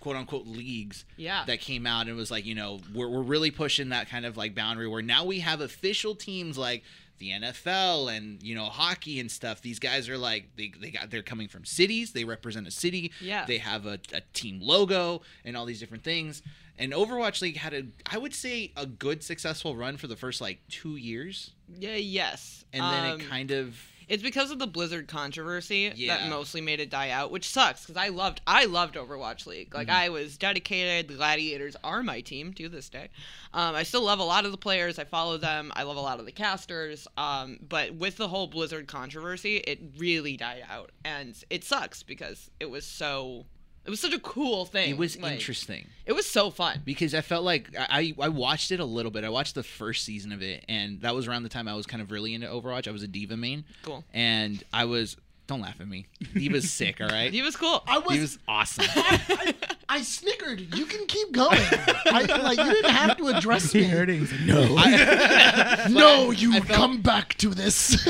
quote 0.03 0.17
unquote 0.17 0.45
leagues 0.45 1.05
Yeah. 1.15 1.45
that 1.47 1.61
came 1.61 1.87
out 1.87 2.07
and 2.07 2.17
was 2.17 2.29
like 2.29 2.45
you 2.45 2.55
know 2.55 2.81
we're, 2.93 3.07
we're 3.07 3.21
really 3.21 3.51
pushing 3.51 3.89
that 3.89 4.09
kind 4.09 4.25
of 4.25 4.35
like 4.35 4.53
boundary 4.53 4.85
where 4.89 5.01
now 5.01 5.23
we 5.23 5.39
have 5.39 5.61
official 5.61 6.13
teams 6.13 6.57
like 6.57 6.83
the 7.19 7.29
NFL 7.31 8.13
and 8.13 8.43
you 8.43 8.53
know 8.53 8.65
hockey 8.65 9.21
and 9.21 9.31
stuff 9.31 9.61
these 9.61 9.79
guys 9.79 10.09
are 10.09 10.17
like 10.17 10.49
they, 10.57 10.73
they 10.81 10.91
got 10.91 11.09
they're 11.09 11.21
coming 11.23 11.47
from 11.47 11.63
cities 11.63 12.11
they 12.11 12.25
represent 12.25 12.67
a 12.67 12.71
city 12.71 13.13
Yeah. 13.21 13.45
they 13.45 13.59
have 13.59 13.85
a, 13.85 13.97
a 14.13 14.19
team 14.33 14.59
logo 14.61 15.21
and 15.45 15.55
all 15.55 15.65
these 15.65 15.79
different 15.79 16.03
things 16.03 16.41
and 16.77 16.91
Overwatch 16.91 17.41
League 17.41 17.55
had 17.55 17.73
a 17.73 17.83
I 18.11 18.17
would 18.17 18.33
say 18.33 18.73
a 18.75 18.85
good 18.85 19.23
successful 19.23 19.75
run 19.77 19.95
for 19.95 20.07
the 20.07 20.17
first 20.17 20.41
like 20.41 20.59
two 20.67 20.97
years 20.97 21.51
Yeah. 21.79 21.95
Yes. 21.95 22.65
and 22.73 22.83
then 22.83 23.11
Um, 23.13 23.21
it 23.21 23.29
kind 23.29 23.51
of 23.51 23.77
It's 24.07 24.23
because 24.23 24.51
of 24.51 24.59
the 24.59 24.67
Blizzard 24.67 25.07
controversy 25.07 25.91
Yeah. 25.95 26.17
that 26.17 26.29
mostly 26.29 26.61
made 26.61 26.79
it 26.79 26.89
die 26.89 27.09
out, 27.09 27.31
which 27.31 27.49
sucks 27.49 27.81
because 27.85 27.97
I 27.97 28.09
loved 28.09 28.41
I 28.47 28.65
loved 28.65 28.95
Overwatch 28.95 29.45
League. 29.45 29.73
Like 29.73 29.87
Mm-hmm. 29.87 29.95
I 29.97 30.09
was 30.09 30.37
dedicated. 30.37 31.07
The 31.07 31.15
Gladiators 31.15 31.75
are 31.83 32.03
my 32.03 32.21
team 32.21 32.53
to 32.53 32.69
this 32.69 32.89
day. 32.89 33.09
Um, 33.53 33.75
I 33.75 33.83
still 33.83 34.03
love 34.03 34.19
a 34.19 34.23
lot 34.23 34.45
of 34.45 34.51
the 34.51 34.57
players. 34.57 34.97
I 34.99 35.03
follow 35.03 35.37
them. 35.37 35.71
I 35.75 35.83
love 35.83 35.97
a 35.97 36.01
lot 36.01 36.19
of 36.19 36.25
the 36.25 36.31
casters. 36.31 37.07
Um, 37.17 37.59
but 37.67 37.93
with 37.95 38.17
the 38.17 38.27
whole 38.27 38.47
Blizzard 38.47 38.87
controversy, 38.87 39.57
it 39.57 39.79
really 39.97 40.37
died 40.37 40.63
out, 40.69 40.91
and 41.05 41.35
it 41.49 41.63
sucks 41.63 42.03
because 42.03 42.49
it 42.59 42.69
was 42.69 42.85
so. 42.85 43.45
It 43.85 43.89
was 43.89 43.99
such 43.99 44.13
a 44.13 44.19
cool 44.19 44.65
thing. 44.65 44.89
it 44.91 44.97
was 44.97 45.19
Like, 45.19 45.33
interesting 45.33 45.87
It 46.05 46.13
was 46.13 46.25
so 46.25 46.49
fun. 46.51 46.81
because 46.85 47.13
I 47.13 47.21
felt 47.21 47.43
like 47.43 47.69
I 47.77 48.13
I 48.19 48.29
watched 48.29 48.71
it 48.71 48.79
a 48.79 48.85
little 48.85 49.11
bit. 49.11 49.23
I 49.25 49.29
watched 49.29 49.55
the 49.55 49.63
first 49.63 50.05
season 50.05 50.31
of 50.31 50.41
it, 50.41 50.63
and 50.69 51.01
that 51.01 51.13
was 51.13 51.27
around 51.27 51.43
the 51.43 51.49
time 51.49 51.67
I 51.67 51.75
was 51.75 51.85
kind 51.85 52.01
of 52.01 52.09
really 52.11 52.33
into 52.33 52.47
Overwatch. 52.47 52.87
I 52.87 52.91
was 52.91 53.03
a 53.03 53.07
D.Va 53.07 53.35
main, 53.37 53.65
Cool. 53.83 54.03
and 54.13 54.63
I 54.73 54.85
was. 54.85 55.17
Don't 55.45 55.59
laugh 55.59 55.81
at 55.81 55.89
me. 55.89 56.05
D.Va's 56.33 56.71
sick, 56.71 57.01
all 57.01 57.09
right. 57.09 57.29
He 57.33 57.41
was 57.41 57.57
cool. 57.57 57.83
I 57.85 57.97
was, 57.97 58.13
He 58.15 58.21
was 58.21 58.39
awesome. 58.47 58.85
I, 58.95 59.53
I 59.89 60.01
snickered. 60.01 60.73
You 60.73 60.85
can 60.85 61.05
keep 61.05 61.33
going. 61.33 61.59
I, 61.61 62.21
like 62.41 62.57
you 62.57 62.71
didn't 62.71 62.91
have 62.91 63.17
to 63.17 63.27
address 63.27 63.73
me. 63.73 63.83
heard 63.83 64.09
it. 64.09 64.19
He's 64.19 64.31
like, 64.31 64.41
no. 64.45 65.89
No, 65.89 66.31
you 66.43 66.53
felt- 66.53 66.67
come 66.69 67.01
back 67.01 67.33
to 67.39 67.49
this. 67.49 68.07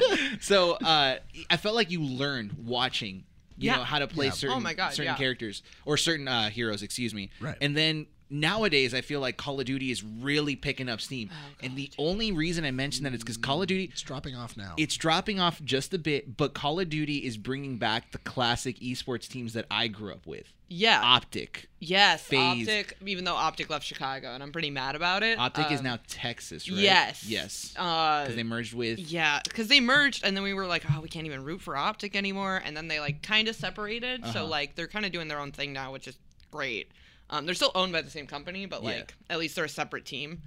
so 0.40 0.74
uh, 0.74 1.16
I 1.50 1.56
felt 1.56 1.74
like 1.74 1.90
you 1.90 2.02
learned 2.02 2.52
watching, 2.64 3.24
you 3.56 3.66
Yeah. 3.70 3.76
know, 3.76 3.84
how 3.84 3.98
to 3.98 4.06
play 4.06 4.26
Yeah. 4.26 4.32
certain 4.32 4.56
Oh 4.56 4.60
my 4.60 4.74
God, 4.74 4.90
certain 4.90 5.06
yeah. 5.12 5.16
characters 5.16 5.62
or 5.84 5.96
certain 5.96 6.28
uh, 6.28 6.50
heroes, 6.50 6.82
excuse 6.82 7.14
me. 7.14 7.30
Right. 7.40 7.56
And 7.60 7.76
then 7.76 8.06
nowadays, 8.30 8.94
I 8.94 9.00
feel 9.00 9.20
like 9.20 9.36
Call 9.36 9.58
of 9.60 9.66
Duty 9.66 9.90
is 9.90 10.02
really 10.02 10.56
picking 10.56 10.88
up 10.88 11.00
steam. 11.00 11.30
Oh, 11.32 11.36
and 11.62 11.76
the 11.76 11.90
only 11.98 12.32
reason 12.32 12.64
I 12.64 12.70
mention 12.70 13.04
that 13.04 13.14
is 13.14 13.20
because 13.20 13.36
Call 13.36 13.62
of 13.62 13.68
Duty. 13.68 13.84
it's 13.92 14.02
dropping 14.02 14.34
off 14.36 14.56
now. 14.56 14.74
It's 14.76 14.96
dropping 14.96 15.40
off 15.40 15.62
just 15.62 15.94
a 15.94 15.98
bit, 15.98 16.36
but 16.36 16.54
Call 16.54 16.80
of 16.80 16.88
Duty 16.88 17.18
is 17.18 17.36
bringing 17.36 17.76
back 17.78 18.12
the 18.12 18.18
classic 18.18 18.78
esports 18.80 19.28
teams 19.28 19.52
that 19.54 19.66
I 19.70 19.88
grew 19.88 20.12
up 20.12 20.26
with. 20.26 20.52
Yeah. 20.68 21.00
Optic. 21.00 21.68
yes. 21.78 22.22
FaZe. 22.22 22.62
Optic. 22.68 22.96
Even 23.06 23.24
though 23.24 23.36
Optic 23.36 23.70
left 23.70 23.84
Chicago, 23.86 24.34
and 24.34 24.42
I'm 24.42 24.50
pretty 24.50 24.70
mad 24.70 24.96
about 24.96 25.22
it. 25.22 25.38
Optic 25.38 25.70
is 25.70 25.78
um, 25.78 25.84
now 25.84 25.98
Texas, 26.08 26.68
right? 26.68 26.80
Yes. 26.80 27.24
Yes. 27.24 27.72
Uh, 27.76 28.22
Because 28.22 28.34
they 28.34 28.42
merged 28.42 28.74
with. 28.74 28.98
yeah, 28.98 29.40
because 29.44 29.68
they 29.68 29.78
merged, 29.78 30.24
and 30.24 30.36
then 30.36 30.42
we 30.42 30.54
were 30.54 30.66
like, 30.66 30.82
oh, 30.90 31.00
we 31.00 31.08
can't 31.08 31.24
even 31.26 31.44
root 31.44 31.60
for 31.60 31.76
Optic 31.76 32.16
anymore, 32.16 32.60
and 32.64 32.76
then 32.76 32.88
they 32.88 32.98
like 32.98 33.22
kind 33.22 33.46
of 33.46 33.54
separated. 33.54 34.24
So 34.26 34.40
Uh-huh. 34.40 34.46
like 34.46 34.74
they're 34.74 34.88
kind 34.88 35.06
of 35.06 35.12
doing 35.12 35.28
their 35.28 35.38
own 35.38 35.52
thing 35.52 35.72
now, 35.72 35.92
which 35.92 36.08
is 36.08 36.16
great. 36.50 36.90
Um, 37.30 37.44
they're 37.46 37.54
still 37.54 37.72
owned 37.74 37.92
by 37.92 38.02
the 38.02 38.10
same 38.10 38.26
company, 38.26 38.66
but 38.66 38.82
Yeah. 38.82 38.88
like 38.90 39.14
at 39.30 39.38
least 39.38 39.56
they're 39.56 39.64
a 39.64 39.68
separate 39.68 40.04
team. 40.04 40.42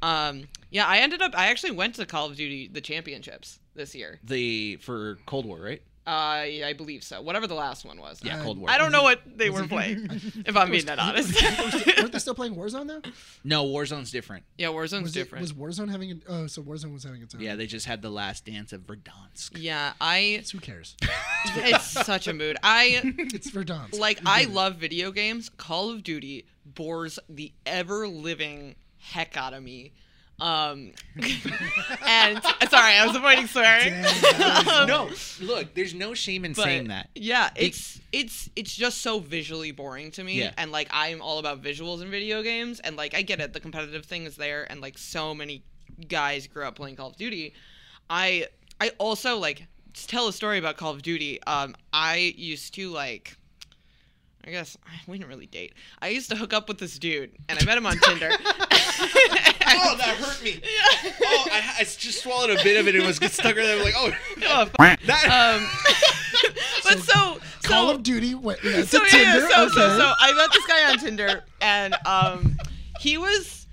Um, 0.00 0.48
yeah, 0.70 0.86
I 0.86 0.98
ended 0.98 1.22
up. 1.22 1.32
I 1.36 1.46
actually 1.46 1.72
went 1.72 1.94
to 1.96 2.06
Call 2.06 2.26
of 2.26 2.36
Duty 2.36 2.68
the 2.68 2.80
championships 2.80 3.60
this 3.74 3.94
year. 3.94 4.18
The 4.24 4.76
for 4.76 5.18
Cold 5.26 5.46
War, 5.46 5.60
right? 5.60 5.82
Uh, 6.06 6.10
I 6.10 6.74
believe 6.76 7.04
so. 7.04 7.22
Whatever 7.22 7.46
the 7.46 7.54
last 7.54 7.84
one 7.84 8.00
was. 8.00 8.20
Yeah, 8.24 8.40
Uh, 8.40 8.42
Cold 8.42 8.58
War. 8.58 8.68
I 8.68 8.76
don't 8.76 8.90
know 8.90 9.04
what 9.04 9.20
they 9.36 9.50
were 9.50 9.68
playing. 9.68 10.08
if 10.46 10.56
I'm 10.56 10.70
being 10.70 10.86
that 10.86 10.98
honest. 10.98 11.40
Weren't 11.98 12.10
they 12.10 12.18
still 12.18 12.34
playing 12.34 12.56
Warzone 12.56 12.88
though? 12.88 13.02
No, 13.44 13.64
Warzone's 13.66 14.10
different. 14.10 14.44
yeah, 14.58 14.66
Warzone's 14.68 15.02
Was, 15.04 15.16
it, 15.16 15.20
different. 15.20 15.42
was 15.42 15.52
Warzone 15.52 15.90
having? 15.90 16.10
A, 16.10 16.16
oh, 16.32 16.46
so 16.48 16.60
Warzone 16.62 16.92
was 16.92 17.04
having 17.04 17.22
its 17.22 17.34
own. 17.36 17.40
Yeah, 17.40 17.54
they 17.54 17.66
just 17.66 17.86
had 17.86 18.02
the 18.02 18.10
last 18.10 18.44
dance 18.44 18.72
of 18.72 18.80
Verdansk. 18.82 19.52
yeah, 19.56 19.92
I. 20.00 20.18
It's, 20.18 20.50
who 20.50 20.58
cares? 20.58 20.96
It's 21.56 21.84
such 21.84 22.26
a 22.28 22.32
mood. 22.32 22.56
I 22.62 23.00
It's 23.04 23.50
Verdansk. 23.50 23.98
like 23.98 24.20
I 24.26 24.44
love 24.44 24.76
video 24.76 25.10
games. 25.12 25.48
Call 25.50 25.90
of 25.90 26.02
Duty 26.02 26.46
bores 26.64 27.18
the 27.28 27.52
ever 27.66 28.06
living 28.08 28.74
heck 28.98 29.36
out 29.36 29.52
of 29.54 29.62
me. 29.62 29.92
Um, 30.40 30.92
and 32.06 32.42
sorry, 32.68 32.94
I 32.94 33.04
was 33.06 33.14
avoiding 33.14 33.46
swearing. 33.46 33.94
Um, 34.66 34.88
No, 34.88 35.10
look, 35.40 35.74
there's 35.74 35.94
no 35.94 36.14
shame 36.14 36.44
in 36.44 36.52
but, 36.52 36.64
saying 36.64 36.88
that. 36.88 37.08
Yeah, 37.14 37.50
it's 37.54 38.00
it's 38.12 38.50
it's 38.56 38.74
just 38.74 39.02
so 39.02 39.20
visually 39.20 39.70
boring 39.70 40.10
to 40.12 40.24
me, 40.24 40.38
Yeah. 40.40 40.52
and 40.56 40.72
like 40.72 40.88
I'm 40.90 41.22
all 41.22 41.38
about 41.38 41.62
visuals 41.62 42.02
in 42.02 42.10
video 42.10 42.42
games, 42.42 42.80
and 42.80 42.96
like 42.96 43.14
I 43.14 43.22
get 43.22 43.40
it, 43.40 43.52
the 43.52 43.60
competitive 43.60 44.04
thing 44.04 44.24
is 44.24 44.36
there, 44.36 44.66
and 44.70 44.80
like 44.80 44.98
so 44.98 45.34
many 45.34 45.62
guys 46.08 46.46
grew 46.46 46.64
up 46.64 46.74
playing 46.74 46.96
Call 46.96 47.08
of 47.10 47.16
Duty. 47.16 47.54
I 48.10 48.46
I 48.80 48.90
also 48.98 49.38
like 49.38 49.66
to 49.94 50.06
tell 50.08 50.26
a 50.26 50.32
story 50.32 50.58
about 50.58 50.76
Call 50.76 50.90
of 50.92 51.02
Duty. 51.02 51.42
Um, 51.44 51.76
I 51.92 52.34
used 52.36 52.74
to 52.74 52.90
like. 52.90 53.36
I 54.44 54.50
guess 54.50 54.76
we 55.06 55.18
didn't 55.18 55.30
really 55.30 55.46
date. 55.46 55.72
I 56.00 56.08
used 56.08 56.28
to 56.30 56.36
hook 56.36 56.52
up 56.52 56.66
with 56.66 56.78
this 56.78 56.98
dude, 56.98 57.30
and 57.48 57.56
I 57.60 57.64
met 57.64 57.78
him 57.78 57.86
on 57.86 57.96
Tinder. 58.02 58.30
Oh, 59.74 59.96
that 59.96 60.16
hurt 60.16 60.42
me. 60.44 60.60
Oh, 61.24 61.46
I, 61.50 61.76
I 61.80 61.84
just 61.84 62.22
swallowed 62.22 62.50
a 62.50 62.62
bit 62.62 62.78
of 62.78 62.88
it 62.88 62.94
and 62.94 63.06
was 63.06 63.16
stuck 63.16 63.56
in 63.56 63.62
there. 63.62 63.82
Like, 63.82 63.94
oh, 63.96 64.12
Oh, 64.44 64.68
that. 64.76 65.58
um, 65.58 65.66
but 66.84 66.98
so, 66.98 67.38
so 67.60 67.68
Call 67.68 67.90
of 67.90 68.02
Duty 68.02 68.34
went 68.34 68.62
yeah, 68.62 68.82
so 68.82 68.98
to 68.98 69.04
yeah, 69.04 69.32
Tinder. 69.32 69.48
so, 69.48 69.62
okay. 69.64 69.74
so 69.74 69.98
so 69.98 70.12
I 70.18 70.32
met 70.34 70.52
this 70.52 70.66
guy 70.66 70.90
on 70.90 70.98
Tinder, 70.98 71.44
and 71.60 71.94
um, 72.06 72.58
he 73.00 73.18
was 73.18 73.66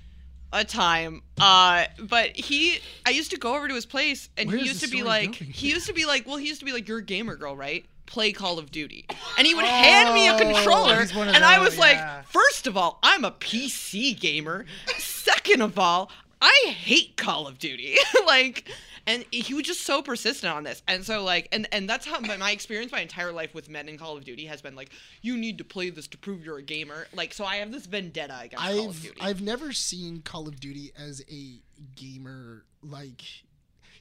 a 0.52 0.64
time. 0.64 1.22
Uh, 1.40 1.84
but 2.00 2.36
he, 2.36 2.78
I 3.06 3.10
used 3.10 3.30
to 3.32 3.38
go 3.38 3.54
over 3.54 3.68
to 3.68 3.74
his 3.74 3.86
place, 3.86 4.28
and 4.36 4.48
Where 4.48 4.58
he 4.58 4.66
used 4.66 4.82
to 4.82 4.90
be 4.90 5.02
like, 5.02 5.38
going? 5.38 5.52
he 5.52 5.68
used 5.70 5.86
to 5.86 5.92
be 5.92 6.06
like, 6.06 6.26
well, 6.26 6.36
he 6.38 6.48
used 6.48 6.60
to 6.60 6.66
be 6.66 6.72
like, 6.72 6.88
you're 6.88 6.98
a 6.98 7.04
gamer 7.04 7.36
girl, 7.36 7.56
right? 7.56 7.84
Play 8.10 8.32
Call 8.32 8.58
of 8.58 8.72
Duty, 8.72 9.06
and 9.38 9.46
he 9.46 9.54
would 9.54 9.64
hand 9.64 10.12
me 10.14 10.28
a 10.28 10.34
oh, 10.34 10.38
controller, 10.38 11.06
one 11.14 11.28
of 11.28 11.34
and 11.34 11.44
I 11.44 11.58
those, 11.58 11.70
was 11.70 11.78
like, 11.78 11.96
yeah. 11.96 12.22
first 12.22 12.66
of 12.66 12.76
all, 12.76 12.98
I'm 13.04 13.24
a 13.24 13.30
PC 13.30 14.18
gamer. 14.18 14.66
Second 14.98 15.62
of 15.62 15.78
all, 15.78 16.10
I 16.42 16.74
hate 16.76 17.16
Call 17.16 17.46
of 17.46 17.60
Duty. 17.60 17.96
like, 18.26 18.68
and 19.06 19.24
he 19.30 19.54
was 19.54 19.64
just 19.64 19.82
so 19.82 20.02
persistent 20.02 20.52
on 20.52 20.64
this. 20.64 20.82
And 20.88 21.04
so, 21.04 21.22
like, 21.22 21.48
and 21.52 21.68
and 21.72 21.88
that's 21.88 22.04
how 22.04 22.18
my, 22.18 22.50
experience 22.50 22.90
my 22.90 23.00
entire 23.00 23.32
life 23.32 23.54
with 23.54 23.68
men 23.68 23.88
in 23.88 23.96
Call 23.96 24.16
of 24.16 24.24
Duty 24.24 24.46
has 24.46 24.60
been 24.60 24.74
like, 24.74 24.90
you 25.22 25.36
need 25.36 25.58
to 25.58 25.64
play 25.64 25.90
this 25.90 26.08
to 26.08 26.18
prove 26.18 26.44
you're 26.44 26.58
a 26.58 26.62
gamer. 26.62 27.06
Like, 27.14 27.32
so 27.32 27.44
I 27.44 27.56
have 27.56 27.70
this 27.70 27.86
vendetta 27.86 28.38
against 28.42 28.64
Call 28.64 28.88
of 28.88 28.96
I've 28.96 29.02
Duty. 29.02 29.20
I've 29.20 29.42
never 29.42 29.72
seen 29.72 30.22
Call 30.22 30.48
of 30.48 30.58
Duty 30.58 30.92
as 30.98 31.22
a 31.30 31.60
gamer 31.96 32.64
like. 32.82 33.22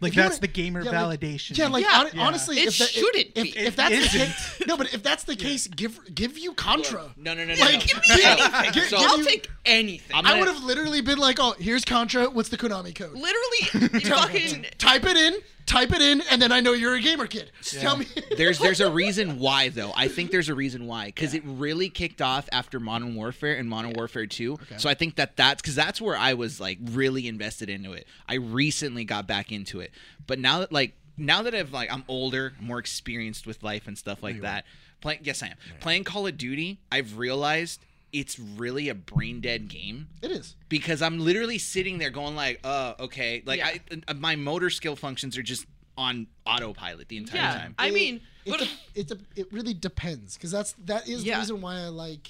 Like 0.01 0.13
that's 0.13 0.29
wanna- 0.35 0.41
the 0.41 0.47
gamer 0.47 0.81
yeah, 0.83 1.01
like- 1.05 1.19
validation. 1.19 1.57
Yeah, 1.57 1.67
like 1.67 1.83
Yeah. 1.83 1.89
hon- 1.91 2.09
Yeah. 2.13 2.21
honestly, 2.25 2.59
It 2.59 2.67
if 2.69 2.77
that, 2.77 2.89
shouldn't 2.89 3.27
if, 3.35 3.43
be. 3.43 3.49
if, 3.49 3.57
if 3.67 3.75
that's 3.75 3.91
isn't. 3.93 4.11
case, 4.27 4.61
no, 4.65 4.77
but 4.77 4.93
if 4.93 5.03
that's 5.03 5.23
the 5.25 5.35
case, 5.35 5.67
give 5.67 5.99
give 6.15 6.37
you 6.37 6.53
Contra. 6.53 7.13
no, 7.17 7.33
no, 7.33 7.43
no, 7.45 7.53
no. 7.53 7.59
Like, 7.59 7.73
no. 7.73 7.79
give 7.79 7.97
me 8.17 8.23
anything. 8.23 8.71
Give- 8.71 8.83
so- 8.85 8.97
give 8.99 9.07
I'll 9.09 9.17
you- 9.19 9.25
take 9.25 9.49
anything. 9.65 10.15
I'm 10.15 10.25
I 10.25 10.39
would 10.39 10.47
have 10.47 10.63
literally 10.63 11.01
been 11.01 11.17
like, 11.17 11.39
"Oh, 11.41 11.53
here's 11.59 11.83
Contra. 11.83 12.29
What's 12.29 12.49
the 12.49 12.57
Konami 12.57 12.95
code? 12.95 13.11
Literally, 13.13 13.99
fucking. 14.09 14.65
type 14.77 15.05
it 15.05 15.17
in, 15.17 15.35
type 15.69 15.93
it 15.93 16.01
in, 16.01 16.21
and 16.31 16.41
then 16.41 16.51
I 16.51 16.59
know 16.59 16.73
you're 16.73 16.95
a 16.95 16.99
gamer 16.99 17.27
kid. 17.27 17.51
Tell 17.63 17.95
me." 17.95 18.07
there's 18.37 18.59
there's 18.59 18.81
a 18.81 18.91
reason 18.91 19.39
why 19.39 19.69
though. 19.69 19.91
I 19.95 20.07
think 20.07 20.31
there's 20.31 20.49
a 20.49 20.55
reason 20.55 20.87
why 20.87 21.05
because 21.05 21.33
it 21.33 21.43
really 21.45 21.89
kicked 21.89 22.21
off 22.21 22.49
after 22.51 22.79
Modern 22.79 23.15
Warfare 23.15 23.55
and 23.55 23.69
Modern 23.69 23.93
Warfare 23.93 24.25
2. 24.25 24.53
Okay. 24.53 24.77
So 24.77 24.89
I 24.89 24.95
think 24.95 25.15
that 25.15 25.37
that's 25.37 25.61
because 25.61 25.75
that's 25.75 26.01
where 26.01 26.17
I 26.17 26.33
was 26.33 26.59
like 26.59 26.79
really 26.81 27.27
invested 27.27 27.69
into 27.69 27.93
it. 27.93 28.07
I 28.27 28.35
recently 28.35 29.05
got 29.05 29.27
back 29.27 29.51
into 29.51 29.79
it, 29.79 29.91
but 30.27 30.39
now 30.39 30.59
that 30.59 30.71
like 30.71 30.95
now 31.17 31.43
that 31.43 31.53
I've 31.53 31.71
like 31.71 31.93
I'm 31.93 32.03
older, 32.07 32.53
more 32.59 32.79
experienced 32.79 33.45
with 33.45 33.61
life 33.63 33.87
and 33.87 33.97
stuff 33.97 34.23
like 34.23 34.41
that. 34.41 34.65
Playing 35.01 35.21
yes 35.23 35.41
I 35.41 35.47
am 35.47 35.55
playing 35.79 36.03
Call 36.03 36.27
of 36.27 36.37
Duty. 36.37 36.79
I've 36.91 37.17
realized 37.17 37.85
it's 38.11 38.39
really 38.39 38.89
a 38.89 38.95
brain 38.95 39.39
dead 39.41 39.67
game 39.67 40.07
it 40.21 40.31
is. 40.31 40.55
because 40.67 41.01
I'm 41.01 41.19
literally 41.19 41.57
sitting 41.59 41.97
there 41.99 42.09
going 42.09 42.35
like, 42.35 42.59
uh, 42.63 42.93
okay, 42.99 43.43
like 43.45 43.59
Yeah. 43.59 43.67
I, 43.67 43.81
uh, 44.07 44.13
my 44.15 44.35
motor 44.35 44.69
skill 44.69 44.95
functions 44.95 45.37
are 45.37 45.43
just 45.43 45.65
on 45.97 46.27
autopilot 46.45 47.07
the 47.09 47.17
entire 47.17 47.41
Yeah, 47.41 47.53
time. 47.53 47.75
I 47.77 47.87
It- 47.89 47.93
mean, 47.93 48.21
it, 48.45 48.49
but 48.51 48.59
de- 48.61 48.69
it, 48.95 49.07
de- 49.09 49.19
it 49.41 49.53
really 49.53 49.73
depends 49.73 50.35
because 50.35 50.49
that's 50.51 50.73
that 50.85 51.07
is 51.07 51.23
Yeah. 51.23 51.35
the 51.35 51.39
reason 51.41 51.61
why 51.61 51.75
I 51.77 51.87
like 51.89 52.29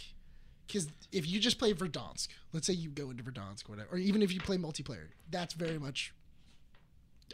because 0.68 0.88
if 1.12 1.28
you 1.28 1.40
just 1.40 1.58
play 1.58 1.74
Verdansk, 1.74 2.28
let's 2.54 2.68
say 2.68 2.74
you 2.74 2.90
go 2.90 3.10
into 3.10 3.24
Verdansk 3.24 3.68
or 3.68 3.74
whatever, 3.74 3.96
or 3.96 3.98
even 3.98 4.22
if 4.22 4.32
you 4.34 4.40
play 4.40 4.58
multiplayer, 4.58 5.08
that's 5.32 5.54
very 5.56 5.80
much 5.80 6.14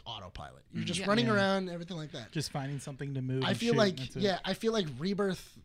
autopilot. 0.04 0.62
You're 0.72 0.84
just 0.84 1.00
Yeah. 1.00 1.06
running 1.06 1.26
Yeah. 1.26 1.34
around, 1.34 1.68
everything 1.68 1.96
like 1.96 2.12
that. 2.12 2.30
Just 2.32 2.50
finding 2.52 2.78
something 2.80 3.14
to 3.14 3.22
move. 3.22 3.44
I 3.44 3.54
feel 3.54 3.72
shoot, 3.72 3.78
like 3.78 3.96
that's 3.96 4.16
it. 4.16 4.22
yeah, 4.22 4.38
I 4.44 4.54
feel 4.54 4.72
like 4.72 4.86
Rebirth. 4.98 5.58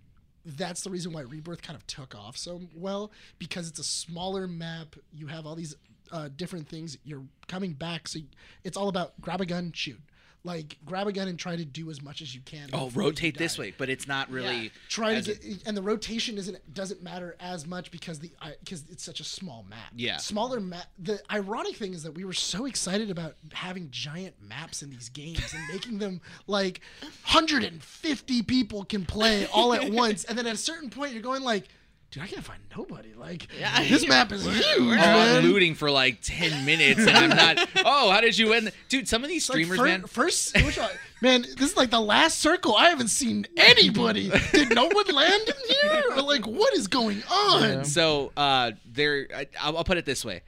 That's 0.45 0.81
the 0.81 0.89
reason 0.89 1.13
why 1.13 1.21
Rebirth 1.21 1.61
kind 1.61 1.77
of 1.77 1.85
took 1.87 2.15
off 2.15 2.37
so 2.37 2.61
well 2.75 3.11
because 3.37 3.67
it's 3.67 3.79
a 3.79 3.83
smaller 3.83 4.47
map. 4.47 4.95
You 5.13 5.27
have 5.27 5.45
all 5.45 5.55
these 5.55 5.75
uh, 6.11 6.29
different 6.35 6.67
things. 6.67 6.97
You're 7.03 7.23
coming 7.47 7.73
back, 7.73 8.07
so 8.07 8.19
it's 8.63 8.77
all 8.77 8.89
about 8.89 9.19
grab 9.21 9.41
a 9.41 9.45
gun, 9.45 9.71
shoot. 9.73 9.99
Like 10.43 10.77
grab 10.83 11.07
a 11.07 11.11
gun 11.11 11.27
and 11.27 11.37
try 11.37 11.55
to 11.55 11.63
do 11.63 11.91
as 11.91 12.01
much 12.01 12.19
as 12.23 12.33
you 12.33 12.41
can. 12.41 12.69
Oh, 12.73 12.89
rotate 12.95 13.37
this 13.37 13.59
way, 13.59 13.75
but 13.77 13.89
it's 13.91 14.07
not 14.07 14.31
really. 14.31 14.55
Yeah. 14.55 14.69
Try 14.89 15.21
to 15.21 15.31
a- 15.31 15.35
get, 15.35 15.63
and 15.67 15.77
the 15.77 15.83
rotation 15.83 16.39
isn't 16.39 16.73
doesn't 16.73 17.03
matter 17.03 17.35
as 17.39 17.67
much 17.67 17.91
because 17.91 18.17
the 18.17 18.31
because 18.59 18.83
it's 18.89 19.03
such 19.03 19.19
a 19.19 19.23
small 19.23 19.63
map. 19.69 19.91
Yeah. 19.95 20.17
smaller 20.17 20.59
map. 20.59 20.87
The 20.97 21.21
ironic 21.31 21.75
thing 21.75 21.93
is 21.93 22.01
that 22.01 22.15
we 22.15 22.25
were 22.25 22.33
so 22.33 22.65
excited 22.65 23.11
about 23.11 23.35
having 23.53 23.89
giant 23.91 24.33
maps 24.41 24.81
in 24.81 24.89
these 24.89 25.09
games 25.09 25.53
and 25.53 25.61
making 25.71 25.99
them 25.99 26.21
like 26.47 26.81
150 27.25 28.41
people 28.43 28.83
can 28.83 29.05
play 29.05 29.45
all 29.53 29.73
at 29.73 29.91
once, 29.93 30.23
and 30.23 30.37
then 30.37 30.47
at 30.47 30.55
a 30.55 30.57
certain 30.57 30.89
point 30.89 31.13
you're 31.13 31.21
going 31.21 31.43
like, 31.43 31.67
dude, 32.11 32.23
I 32.23 32.27
can't 32.27 32.43
find 32.43 32.59
nobody. 32.77 33.13
Like, 33.13 33.47
Yeah. 33.57 33.83
this 33.89 34.07
map 34.07 34.31
is 34.31 34.43
huge, 34.45 34.79
I'm 34.79 34.97
man. 34.97 35.43
looting 35.43 35.73
for 35.75 35.89
like 35.89 36.19
10 36.21 36.65
minutes 36.65 36.99
and 36.99 37.09
I'm 37.11 37.29
not. 37.29 37.69
Oh, 37.85 38.11
how 38.11 38.21
did 38.21 38.37
you 38.37 38.49
win? 38.49 38.71
Dude, 38.89 39.07
some 39.07 39.23
of 39.23 39.29
these 39.29 39.47
Like, 39.49 39.55
streamers, 39.55 39.77
fir- 39.77 39.85
man. 39.85 40.03
First, 40.03 40.55
which 40.63 40.77
one- 40.77 40.89
man, 41.21 41.41
this 41.41 41.71
is 41.71 41.77
like 41.77 41.89
the 41.89 41.99
last 42.01 42.39
circle. 42.39 42.75
I 42.75 42.89
haven't 42.89 43.07
seen 43.07 43.47
anybody. 43.57 44.31
Did 44.51 44.75
no 44.75 44.87
one 44.87 45.07
land 45.07 45.43
in 45.47 45.75
here? 45.75 46.03
Or 46.15 46.21
like, 46.21 46.45
what 46.45 46.73
is 46.75 46.87
going 46.87 47.23
on? 47.31 47.61
Yeah. 47.61 47.83
So 47.83 48.31
uh, 48.37 48.71
there, 48.85 49.27
I, 49.35 49.47
I'll, 49.59 49.77
I'll 49.77 49.83
put 49.83 49.97
it 49.97 50.05
this 50.05 50.23
way. 50.23 50.41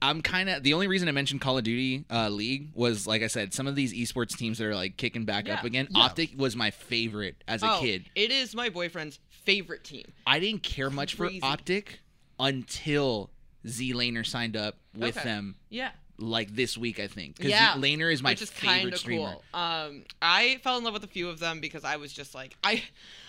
I'm 0.00 0.22
kind 0.22 0.48
of 0.48 0.62
the 0.62 0.74
only 0.74 0.86
reason 0.86 1.08
I 1.08 1.12
mentioned 1.12 1.40
Call 1.40 1.58
of 1.58 1.64
Duty 1.64 2.04
uh, 2.10 2.28
League 2.28 2.70
was 2.74 3.06
like 3.06 3.22
I 3.22 3.26
said, 3.26 3.52
some 3.52 3.66
of 3.66 3.74
these 3.74 3.92
esports 3.92 4.36
teams 4.36 4.58
that 4.58 4.66
are 4.66 4.74
like 4.74 4.96
kicking 4.96 5.24
back 5.24 5.48
up 5.48 5.64
again. 5.64 5.88
Yeah. 5.90 6.02
Optic 6.04 6.30
was 6.36 6.54
my 6.54 6.70
favorite 6.70 7.42
as 7.48 7.62
a 7.62 7.72
oh, 7.72 7.78
kid. 7.80 8.04
it 8.14 8.30
is 8.30 8.54
my 8.54 8.68
boyfriend's 8.68 9.18
favorite 9.48 9.82
team. 9.84 10.12
I 10.26 10.38
didn't 10.40 10.62
care 10.62 10.90
much 10.90 11.14
for 11.14 11.30
Optic 11.42 12.00
until 12.38 13.30
ZLaner 13.66 14.24
signed 14.26 14.56
up 14.56 14.76
with 14.94 15.16
Okay. 15.16 15.24
them 15.28 15.56
Yeah. 15.70 15.90
like 16.18 16.54
this 16.54 16.76
week, 16.76 17.00
I 17.00 17.06
think. 17.06 17.36
Because 17.36 17.50
Yeah, 17.50 17.74
Laner 17.76 18.12
is 18.12 18.22
my 18.22 18.34
favorite 18.34 18.48
streamer. 18.48 18.72
which 18.72 18.76
is 18.76 18.82
favorite 18.82 18.98
streamer. 18.98 19.36
Cool. 19.52 19.60
Um, 19.60 20.04
I 20.20 20.58
fell 20.62 20.76
in 20.78 20.84
love 20.84 20.92
with 20.92 21.04
a 21.04 21.08
few 21.08 21.28
of 21.28 21.38
them 21.38 21.60
because 21.60 21.84
I 21.84 21.96
was 21.96 22.12
just 22.12 22.34
like 22.34 22.56
I, 22.62 22.82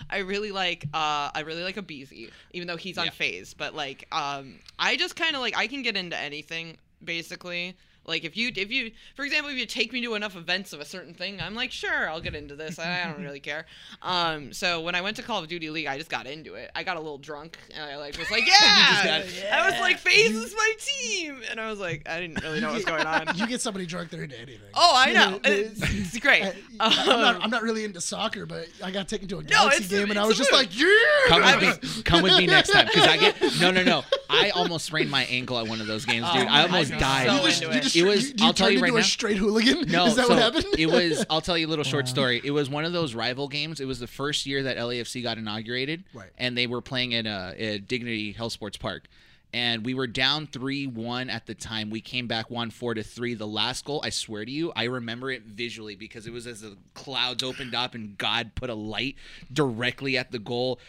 I 0.09 0.19
really 0.19 0.51
like 0.51 0.85
uh 0.93 1.31
I 1.33 1.43
really 1.45 1.63
like 1.63 1.77
a 1.77 1.81
aBeZy, 1.83 2.29
even 2.53 2.67
though 2.67 2.77
he's 2.77 2.97
on 2.97 3.05
Yeah. 3.05 3.11
FaZe. 3.11 3.53
But 3.53 3.73
like 3.75 4.07
um, 4.11 4.59
I 4.77 4.97
just 4.97 5.15
kind 5.15 5.35
of 5.35 5.41
like 5.41 5.55
I 5.57 5.67
can 5.67 5.81
get 5.83 5.95
into 5.97 6.17
anything 6.17 6.77
basically. 7.03 7.75
Like 8.06 8.24
if 8.24 8.36
you 8.36 8.51
if 8.56 8.72
you 8.72 8.91
for 9.15 9.24
example 9.24 9.51
if 9.51 9.58
you 9.58 9.65
take 9.68 9.94
me 9.94 10.01
to 10.03 10.15
enough 10.15 10.36
events 10.36 10.74
of 10.74 10.79
a 10.79 10.86
certain 10.86 11.13
thing, 11.13 11.39
I'm 11.39 11.53
like 11.53 11.72
sure 11.72 12.10
I'll 12.10 12.22
get 12.22 12.34
into 12.34 12.56
this. 12.56 12.79
I 12.79 13.03
don't 13.06 13.22
really 13.24 13.39
care. 13.39 13.65
Um, 14.01 14.51
so 14.51 14.82
when 14.82 14.96
I 14.96 15.01
went 15.01 15.18
to 15.18 15.22
Call 15.24 15.41
of 15.44 15.48
Duty 15.48 15.70
League, 15.70 15.86
I 15.86 15.98
just 15.98 16.10
got 16.10 16.25
into 16.25 16.56
it. 16.56 16.72
I 16.75 16.84
got 16.84 16.98
a 16.98 17.00
little 17.00 17.18
drunk 17.20 17.58
and 17.75 17.84
I 17.84 17.98
like 17.98 18.18
was 18.18 18.32
like 18.32 18.48
yeah. 18.62 19.03
got- 19.03 19.53
I 19.53 19.70
was 19.70 19.79
like 19.79 20.00
FaZe 20.00 20.36
is 20.36 20.56
my 20.56 20.74
team, 20.79 21.41
and 21.51 21.60
I 21.60 21.70
was 21.70 21.79
like 21.79 22.08
I 22.10 22.20
didn't 22.20 22.41
really 22.44 22.60
know 22.62 22.68
what 22.70 22.75
was 22.77 22.86
going 22.86 23.06
on. 23.06 23.27
You 23.39 23.48
get 23.48 23.62
somebody 23.62 23.86
drunk, 23.86 24.10
they're 24.10 24.24
into 24.24 24.38
anything. 24.38 24.70
Oh, 24.74 24.91
I 24.96 25.13
know. 25.13 25.39
It's, 25.44 25.79
it's 25.84 26.20
great. 26.20 26.44
I, 26.44 26.53
am 26.79 27.08
not, 27.08 27.36
Um, 27.36 27.41
I'm 27.44 27.50
not 27.51 27.62
really 27.62 27.86
into 27.86 28.01
soccer, 28.01 28.46
but 28.46 28.68
I 28.84 28.91
got 28.91 29.08
taken 29.08 29.27
to 29.29 29.38
a 29.38 29.44
Galaxy 29.44 29.84
it's- 29.86 29.89
game 30.00 30.10
and 30.10 30.20
I 30.20 30.25
was 30.25 30.36
just 30.38 30.51
move. 30.51 30.62
like, 30.62 30.77
yeah. 30.77 30.88
Come 31.27 31.41
with 31.62 31.84
me. 31.98 32.03
Come 32.03 32.24
with 32.24 32.38
me 32.38 32.48
next 32.48 32.70
time 32.72 32.88
because 32.88 33.08
I 33.08 33.18
get 33.18 33.36
no, 33.62 33.72
no, 33.72 33.84
no. 33.84 34.03
I 34.29 34.50
almost 34.51 34.86
sprained 34.86 35.10
my 35.12 35.24
ankle 35.25 35.58
at 35.60 35.68
one 35.68 35.79
of 35.79 35.88
those 35.88 36.06
games, 36.06 36.25
dude. 36.34 36.44
Oh, 36.44 36.48
I 36.50 36.63
almost 36.63 36.91
I'd 36.94 37.00
died. 37.00 37.27
so 37.27 37.36
You 37.36 37.41
just, 37.50 37.62
into 37.63 37.75
you 37.77 37.88
it. 37.96 38.03
Was- 38.03 38.29
You, 38.29 38.36
I'll 38.41 38.53
tell 38.53 38.69
you 38.69 38.79
right 38.81 38.91
a 38.91 38.96
now. 38.98 39.01
straight 39.01 39.38
hooligan. 39.38 39.86
No, 39.91 40.05
is 40.05 40.15
that 40.15 40.27
so 40.27 40.29
what 40.34 40.39
happened? 40.41 40.65
it 40.77 40.88
was. 40.88 41.25
I'll 41.29 41.41
tell 41.41 41.58
you 41.58 41.67
a 41.67 41.69
little 41.69 41.84
short 41.86 42.05
Wow. 42.05 42.12
story. 42.12 42.41
It 42.43 42.51
was 42.51 42.69
one 42.69 42.86
of 42.86 42.93
those 42.93 43.13
rival 43.15 43.48
games. 43.48 43.79
It 43.79 43.86
was 43.86 44.00
the 44.00 44.08
first 44.08 44.46
year 44.46 44.63
that 44.63 44.77
LAFC 44.77 45.24
got 45.24 45.38
inaugurated, 45.38 46.03
Right. 46.13 46.29
And 46.38 46.58
they 46.58 46.67
were 46.67 46.81
playing 46.81 47.13
at 47.15 47.25
a, 47.25 47.55
at 47.74 47.88
Dignity 47.88 48.31
Health 48.34 48.53
Sports 48.53 48.77
Park, 48.77 49.08
and 49.53 49.84
we 49.84 49.93
were 49.95 50.06
down 50.08 50.45
three 50.47 50.86
one 50.88 51.30
at 51.30 51.45
the 51.47 51.56
time. 51.56 51.89
We 51.89 52.02
came 52.02 52.28
back 52.28 52.49
one 52.52 52.69
four 52.69 52.93
to 52.93 53.02
three. 53.04 53.34
The 53.34 53.47
last 53.47 53.84
goal, 53.86 54.02
I 54.04 54.10
swear 54.10 54.45
to 54.45 54.52
you, 54.52 54.71
I 54.75 54.84
remember 54.84 55.32
it 55.32 55.43
visually 55.43 55.95
because 55.95 56.28
it 56.28 56.34
was 56.34 56.45
as 56.45 56.62
the 56.62 56.78
clouds 56.93 57.41
opened 57.43 57.73
up 57.73 57.95
and 57.95 58.17
God 58.17 58.52
put 58.56 58.69
a 58.69 58.75
light 58.75 59.15
directly 59.52 60.17
at 60.17 60.32
the 60.32 60.39
goal. 60.39 60.80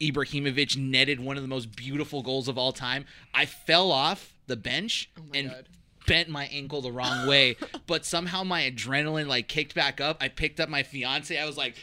Ibrahimovic 0.00 0.76
netted 0.76 1.18
one 1.20 1.36
of 1.36 1.42
the 1.42 1.48
most 1.48 1.74
beautiful 1.74 2.22
goals 2.22 2.46
of 2.48 2.56
all 2.56 2.72
time. 2.72 3.04
I 3.34 3.46
fell 3.46 3.90
off 3.90 4.32
the 4.46 4.56
bench 4.56 5.10
Oh 5.18 5.22
and 5.34 5.50
God. 5.50 5.68
Bent 6.08 6.28
my 6.28 6.46
ankle 6.46 6.80
the 6.82 6.90
wrong 6.90 7.26
way, 7.26 7.56
but 7.86 8.04
somehow 8.04 8.42
my 8.42 8.62
adrenaline 8.62 9.28
like 9.28 9.46
kicked 9.46 9.74
back 9.74 10.00
up. 10.00 10.16
I 10.20 10.28
picked 10.28 10.58
up 10.58 10.68
my 10.68 10.82
fiance. 10.82 11.38
I 11.38 11.44
was 11.44 11.56
like 11.56 11.74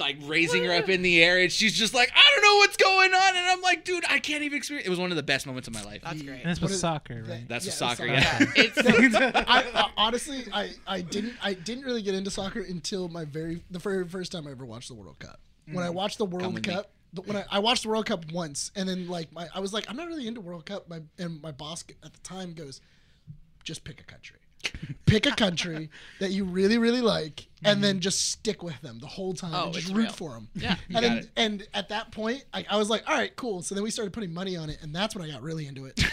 like 0.00 0.16
raising 0.22 0.64
her 0.64 0.72
up 0.72 0.88
in 0.88 1.02
the 1.02 1.22
air 1.22 1.38
and 1.38 1.52
she's 1.52 1.74
just 1.74 1.94
like, 1.94 2.10
I 2.14 2.30
don't 2.34 2.42
know 2.42 2.56
what's 2.56 2.76
going 2.76 3.12
on. 3.12 3.36
And 3.36 3.46
I'm 3.46 3.60
like, 3.60 3.84
dude, 3.84 4.04
I 4.08 4.18
can't 4.18 4.42
even 4.42 4.56
experience 4.56 4.86
it 4.86 4.90
was 4.90 4.98
one 4.98 5.10
of 5.10 5.16
the 5.16 5.22
best 5.22 5.46
moments 5.46 5.68
of 5.68 5.74
my 5.74 5.82
life. 5.82 6.00
That's 6.02 6.22
great. 6.22 6.40
And 6.42 6.50
it's 6.50 6.60
What 6.60 6.68
with 6.68 6.74
is- 6.74 6.80
soccer, 6.80 7.24
right? 7.26 7.46
That's 7.48 7.64
yeah, 7.64 7.70
with 7.70 7.74
soccer, 7.74 8.06
it's 8.08 8.76
yeah. 8.76 8.94
It's 8.96 9.14
I, 9.48 9.64
I 9.74 9.90
honestly, 9.96 10.44
I, 10.52 10.70
I 10.86 11.00
didn't, 11.02 11.34
I 11.42 11.54
didn't 11.54 11.84
really 11.84 12.02
get 12.02 12.14
into 12.14 12.30
soccer 12.30 12.60
until 12.60 13.08
my 13.08 13.24
very, 13.24 13.62
the 13.70 13.78
very 13.78 14.06
first 14.08 14.32
time 14.32 14.46
I 14.46 14.50
ever 14.50 14.64
watched 14.64 14.88
the 14.88 14.94
World 14.94 15.18
Cup. 15.18 15.38
When 15.70 15.84
I 15.84 15.88
mm. 15.88 15.94
watched 15.94 16.18
the 16.18 16.24
World 16.24 16.54
with 16.54 16.66
me. 16.66 16.72
Cup, 16.72 16.90
the, 17.12 17.22
when 17.22 17.36
I, 17.36 17.44
I 17.50 17.58
watched 17.58 17.84
the 17.84 17.88
World 17.88 18.06
Cup 18.06 18.32
once, 18.32 18.72
and 18.74 18.88
then 18.88 19.08
like 19.08 19.32
my, 19.32 19.48
I 19.54 19.60
was 19.60 19.72
like, 19.72 19.88
I'm 19.88 19.96
not 19.96 20.08
really 20.08 20.26
into 20.26 20.40
World 20.40 20.66
Cup. 20.66 20.88
My 20.88 21.00
and 21.18 21.40
my 21.42 21.52
boss 21.52 21.84
at 22.02 22.12
the 22.12 22.20
time 22.20 22.54
goes, 22.54 22.80
just 23.64 23.84
pick 23.84 24.00
a 24.00 24.04
country. 24.04 24.38
Pick 25.06 25.26
a 25.26 25.34
country 25.34 25.90
that 26.20 26.30
you 26.30 26.44
really, 26.44 26.78
really 26.78 27.00
like, 27.00 27.48
and 27.64 27.82
then 27.82 28.00
just 28.00 28.30
stick 28.30 28.62
with 28.62 28.80
them 28.80 28.98
the 28.98 29.06
whole 29.06 29.34
time. 29.34 29.52
Oh, 29.54 29.64
and 29.66 29.74
just 29.74 29.88
root 29.88 30.04
real. 30.04 30.12
for 30.12 30.30
them. 30.30 30.48
Yeah. 30.54 30.76
and 30.94 31.04
then, 31.04 31.28
and 31.36 31.66
at 31.74 31.88
that 31.90 32.12
point, 32.12 32.44
I, 32.52 32.64
I 32.70 32.76
was 32.76 32.90
like, 32.90 33.08
all 33.08 33.14
right, 33.14 33.34
cool. 33.36 33.62
So 33.62 33.74
then 33.74 33.84
we 33.84 33.90
started 33.90 34.12
putting 34.12 34.32
money 34.32 34.56
on 34.56 34.70
it, 34.70 34.78
and 34.82 34.94
that's 34.94 35.14
when 35.14 35.24
I 35.24 35.30
got 35.32 35.42
really 35.42 35.66
into 35.66 35.86
it. 35.86 36.02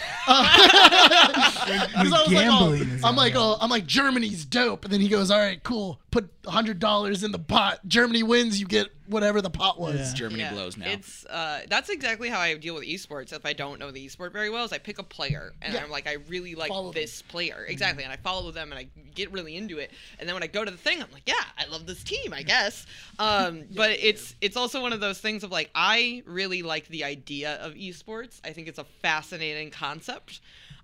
Because 1.60 2.12
I 2.12 2.22
was 2.22 2.28
gambling 2.28 2.80
like, 2.80 2.88
is 2.88 3.04
oh, 3.04 3.08
I'm 3.08 3.16
like, 3.16 3.34
oh, 3.36 3.56
I'm 3.60 3.70
like, 3.70 3.86
Germany's 3.86 4.44
dope. 4.44 4.84
And 4.84 4.92
then 4.92 5.00
he 5.00 5.08
goes, 5.08 5.30
all 5.30 5.38
right, 5.38 5.62
cool. 5.62 6.00
Put 6.10 6.30
hundred 6.46 6.78
dollars 6.78 7.22
in 7.22 7.32
the 7.32 7.38
pot. 7.38 7.80
Germany 7.86 8.22
wins, 8.22 8.58
you 8.58 8.66
get 8.66 8.88
whatever 9.06 9.40
the 9.42 9.50
pot 9.50 9.78
was. 9.78 9.96
Yeah. 9.96 10.14
Germany 10.14 10.40
yeah, 10.40 10.52
blows 10.52 10.76
now. 10.76 10.86
It's 10.88 11.24
uh, 11.26 11.60
that's 11.68 11.88
exactly 11.90 12.28
how 12.28 12.40
I 12.40 12.56
deal 12.56 12.74
with 12.74 12.84
esports. 12.84 13.32
If 13.32 13.44
I 13.44 13.52
don't 13.52 13.78
know 13.78 13.90
the 13.90 14.06
esport 14.08 14.32
very 14.32 14.50
well, 14.50 14.64
is 14.64 14.72
I 14.72 14.78
pick 14.78 14.98
a 14.98 15.02
player 15.02 15.52
and 15.62 15.74
Yeah. 15.74 15.82
I'm 15.84 15.90
like, 15.90 16.08
I 16.08 16.16
really 16.28 16.54
like 16.54 16.68
Follow 16.68 16.84
them. 16.84 16.90
Mm-hmm. 16.92 17.00
this 17.00 17.22
player 17.22 17.64
exactly, 17.68 18.04
and 18.04 18.12
I 18.12 18.16
follow 18.16 18.50
them 18.50 18.72
and 18.72 18.78
I 18.78 18.88
get 19.14 19.30
really 19.32 19.56
into 19.56 19.78
it. 19.78 19.90
And 20.18 20.28
then 20.28 20.34
when 20.34 20.42
I 20.42 20.48
go 20.48 20.64
to 20.64 20.70
the 20.70 20.76
thing, 20.76 21.02
I'm 21.02 21.10
like, 21.12 21.24
yeah, 21.26 21.39
I 21.58 21.66
love 21.66 21.86
this 21.86 22.02
team, 22.02 22.32
I 22.32 22.42
guess. 22.42 22.86
Um, 23.18 23.64
but 23.74 23.90
it's 23.90 24.34
it's 24.40 24.56
also 24.56 24.80
one 24.82 24.92
of 24.92 25.00
those 25.00 25.18
things 25.18 25.44
of 25.44 25.50
like, 25.50 25.70
I 25.74 26.22
really 26.26 26.62
like 26.62 26.88
the 26.88 27.04
idea 27.04 27.54
of 27.56 27.74
esports. 27.74 28.40
I 28.44 28.52
think 28.52 28.68
it's 28.68 28.78
a 28.78 28.84
fascinating 28.84 29.70
concept. 29.70 30.40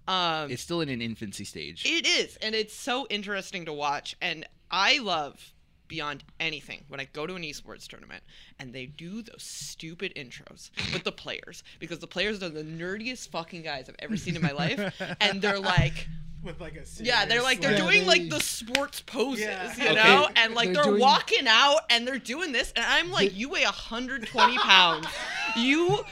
Um, 0.09 0.51
it's 0.51 0.62
still 0.62 0.81
in 0.81 0.88
an 0.88 1.03
infancy 1.03 1.45
stage. 1.45 1.85
it 1.85 2.07
is, 2.07 2.37
and 2.37 2.55
it's 2.55 2.75
so 2.75 3.07
interesting 3.11 3.64
to 3.64 3.73
watch. 3.73 4.16
And 4.21 4.47
I 4.71 4.99
love 4.99 5.53
beyond 5.88 6.25
anything 6.40 6.85
when 6.88 6.99
I 7.01 7.05
go 7.12 7.27
to 7.27 7.35
an 7.35 7.42
esports 7.42 7.87
tournament 7.87 8.23
and 8.59 8.73
they 8.73 8.87
do 8.87 9.23
those 9.23 9.42
stupid 9.42 10.12
intros 10.16 10.71
with 10.92 11.05
the 11.05 11.12
players 11.12 11.62
because 11.79 12.01
the 12.01 12.09
players 12.09 12.42
are 12.42 12.49
the 12.49 12.64
nerdiest 12.64 13.29
fucking 13.29 13.62
guys 13.62 13.88
I've 13.88 13.97
ever 14.01 14.16
seen 14.16 14.37
in 14.37 14.42
my 14.42 14.53
life, 14.53 15.01
and 15.21 15.40
they're 15.42 15.61
like. 15.61 16.09
With 16.47 16.61
like 16.61 16.77
a 16.77 17.03
Yeah, 17.03 17.25
they're 17.27 17.43
like 17.43 17.61
they're 17.61 17.73
Yeah, 17.73 17.79
doing 17.79 18.01
they- 18.03 18.07
like 18.07 18.31
the 18.31 18.41
sports 18.41 19.01
poses, 19.01 19.41
Yeah. 19.45 19.75
you 19.77 19.85
Okay. 19.85 19.95
know, 19.95 20.29
and 20.37 20.55
like 20.55 20.67
They're 20.73 20.75
they're, 20.75 20.85
doing- 20.93 21.01
walking 21.01 21.49
out 21.49 21.81
and 21.91 22.07
they're 22.07 22.19
doing 22.21 22.53
this, 22.53 22.73
and 22.77 22.85
I'm 22.87 23.11
like, 23.11 23.35
you 23.37 23.49
weigh 23.49 23.65
120 23.65 24.57
pounds, 24.59 25.09
you, 25.57 26.05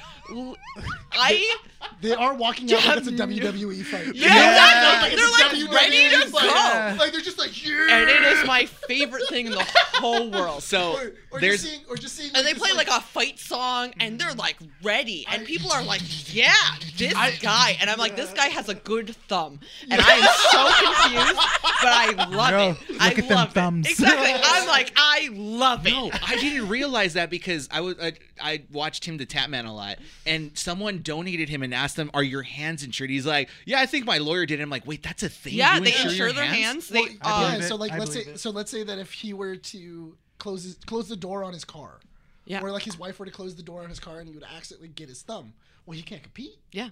I 1.13 1.57
They 2.01 2.13
are 2.15 2.35
walking 2.35 2.73
out 2.73 2.85
like 2.87 2.99
it's 2.99 3.09
a 3.09 3.13
WWE 3.13 3.83
fight. 3.85 4.15
Yeah, 4.15 4.29
Yeah, 4.29 4.49
exactly. 5.01 5.11
it's 5.13 5.21
They're, 5.21 5.29
a 5.29 5.49
like, 5.49 5.71
WWE 5.71 5.75
ready 5.75 6.09
to 6.25 6.31
fight. 6.31 6.97
go. 6.97 7.03
Like 7.05 7.13
they're 7.13 7.21
just 7.21 7.39
like, 7.39 7.67
yeah. 7.67 7.87
and 8.01 8.11
it 8.11 8.23
is 8.39 8.47
my 8.47 8.67
favorite 8.67 9.29
thing 9.29 9.47
in 9.47 9.53
the 9.53 9.65
whole 9.95 10.31
world. 10.31 10.63
so 10.63 10.93
Or, 10.95 11.13
or 11.31 11.41
there's 11.41 11.63
just 11.63 11.73
seeing, 11.75 11.85
or 11.89 11.97
just 11.97 12.17
seeing. 12.17 12.31
and 12.35 12.47
they 12.47 12.55
play 12.55 12.73
like 12.73 12.89
a 12.89 13.01
fight 13.01 13.39
song 13.39 13.93
and 14.01 14.19
they're 14.19 14.35
like 14.35 14.57
ready 14.83 15.27
and 15.31 15.45
people 15.47 15.73
are 15.73 15.83
like 15.83 16.01
yeah 16.35 16.53
this 16.97 17.13
guy 17.41 17.77
and 17.81 17.91
i'm 17.91 17.99
like 17.99 18.15
this 18.17 18.33
guy 18.33 18.47
has 18.47 18.69
a 18.69 18.75
good 18.75 19.15
thumb 19.29 19.59
and 19.91 20.01
i 20.01 20.11
am 20.13 20.23
so 20.53 20.85
confused 20.85 21.37
but 21.83 21.93
i 21.93 22.27
love 22.31 22.51
Yo, 22.51 22.71
it 22.71 22.91
look 22.91 23.01
i 23.03 23.09
at 23.11 23.17
them 23.17 23.29
love 23.37 23.53
thumbs. 23.53 23.87
it 23.87 23.91
exactly 23.93 24.33
i'm 24.45 24.69
like 24.69 24.93
i 24.97 25.29
love 25.33 25.87
it 25.87 25.91
No, 25.91 26.11
I 26.27 26.37
didn't 26.37 26.69
realize 26.69 27.15
that 27.15 27.31
because 27.31 27.69
I 27.71 27.81
was 27.81 27.97
I, 28.01 28.13
I 28.41 28.63
watched 28.73 29.05
TimTheTatman 29.07 29.67
a 29.67 29.71
lot, 29.73 29.99
and 30.27 30.51
someone 30.57 31.03
donated 31.03 31.49
him 31.49 31.63
and 31.75 31.83
asked 31.83 31.99
him, 31.99 32.11
"Are 32.15 32.23
your 32.23 32.43
hands 32.43 32.83
insured?" 32.85 33.11
He's 33.11 33.27
like, 33.27 33.49
"Yeah, 33.67 33.81
I 33.81 33.87
think 33.87 34.07
my 34.07 34.19
lawyer 34.19 34.47
did." 34.47 34.61
I'm 34.61 34.71
like, 34.71 34.87
"Wait, 34.87 35.03
that's 35.03 35.23
a 35.23 35.29
thing." 35.29 35.55
yeah 35.55 35.75
You 35.77 35.85
they 35.85 35.91
insure 35.93 36.11
insure 36.11 36.33
their 36.33 36.45
hands, 36.45 36.91
Well, 36.91 37.05
they 37.05 37.11
I 37.23 37.29
yeah, 37.29 37.35
um, 37.35 37.51
believe 37.51 37.65
it. 37.65 37.69
so 37.69 37.77
like 37.77 37.93
I 37.93 37.99
let's 37.99 38.13
say 38.13 38.21
it. 38.21 38.41
so 38.41 38.51
let's 38.51 38.71
say 38.71 38.83
that 38.85 38.99
if 38.99 39.13
he 39.13 39.33
were 39.33 39.57
to 39.57 40.17
close 40.39 40.65
his, 40.65 40.77
close 40.87 41.09
the 41.09 41.17
door 41.17 41.43
on 41.45 41.53
his 41.53 41.65
car, 41.65 42.01
Yeah. 42.47 42.61
Or 42.63 42.71
like 42.71 42.83
his 42.83 42.99
wife 42.99 43.19
were 43.19 43.27
to 43.27 43.33
close 43.33 43.55
the 43.57 43.63
door 43.63 43.83
on 43.83 43.89
his 43.89 44.01
car 44.01 44.19
and 44.21 44.29
he 44.29 44.35
would 44.35 44.45
accidentally 44.45 44.89
get 44.89 45.09
his 45.09 45.23
thumb. 45.23 45.55
Well, 45.87 45.97
he 45.97 46.03
can't 46.03 46.23
compete. 46.23 46.59
Yeah. 46.73 46.91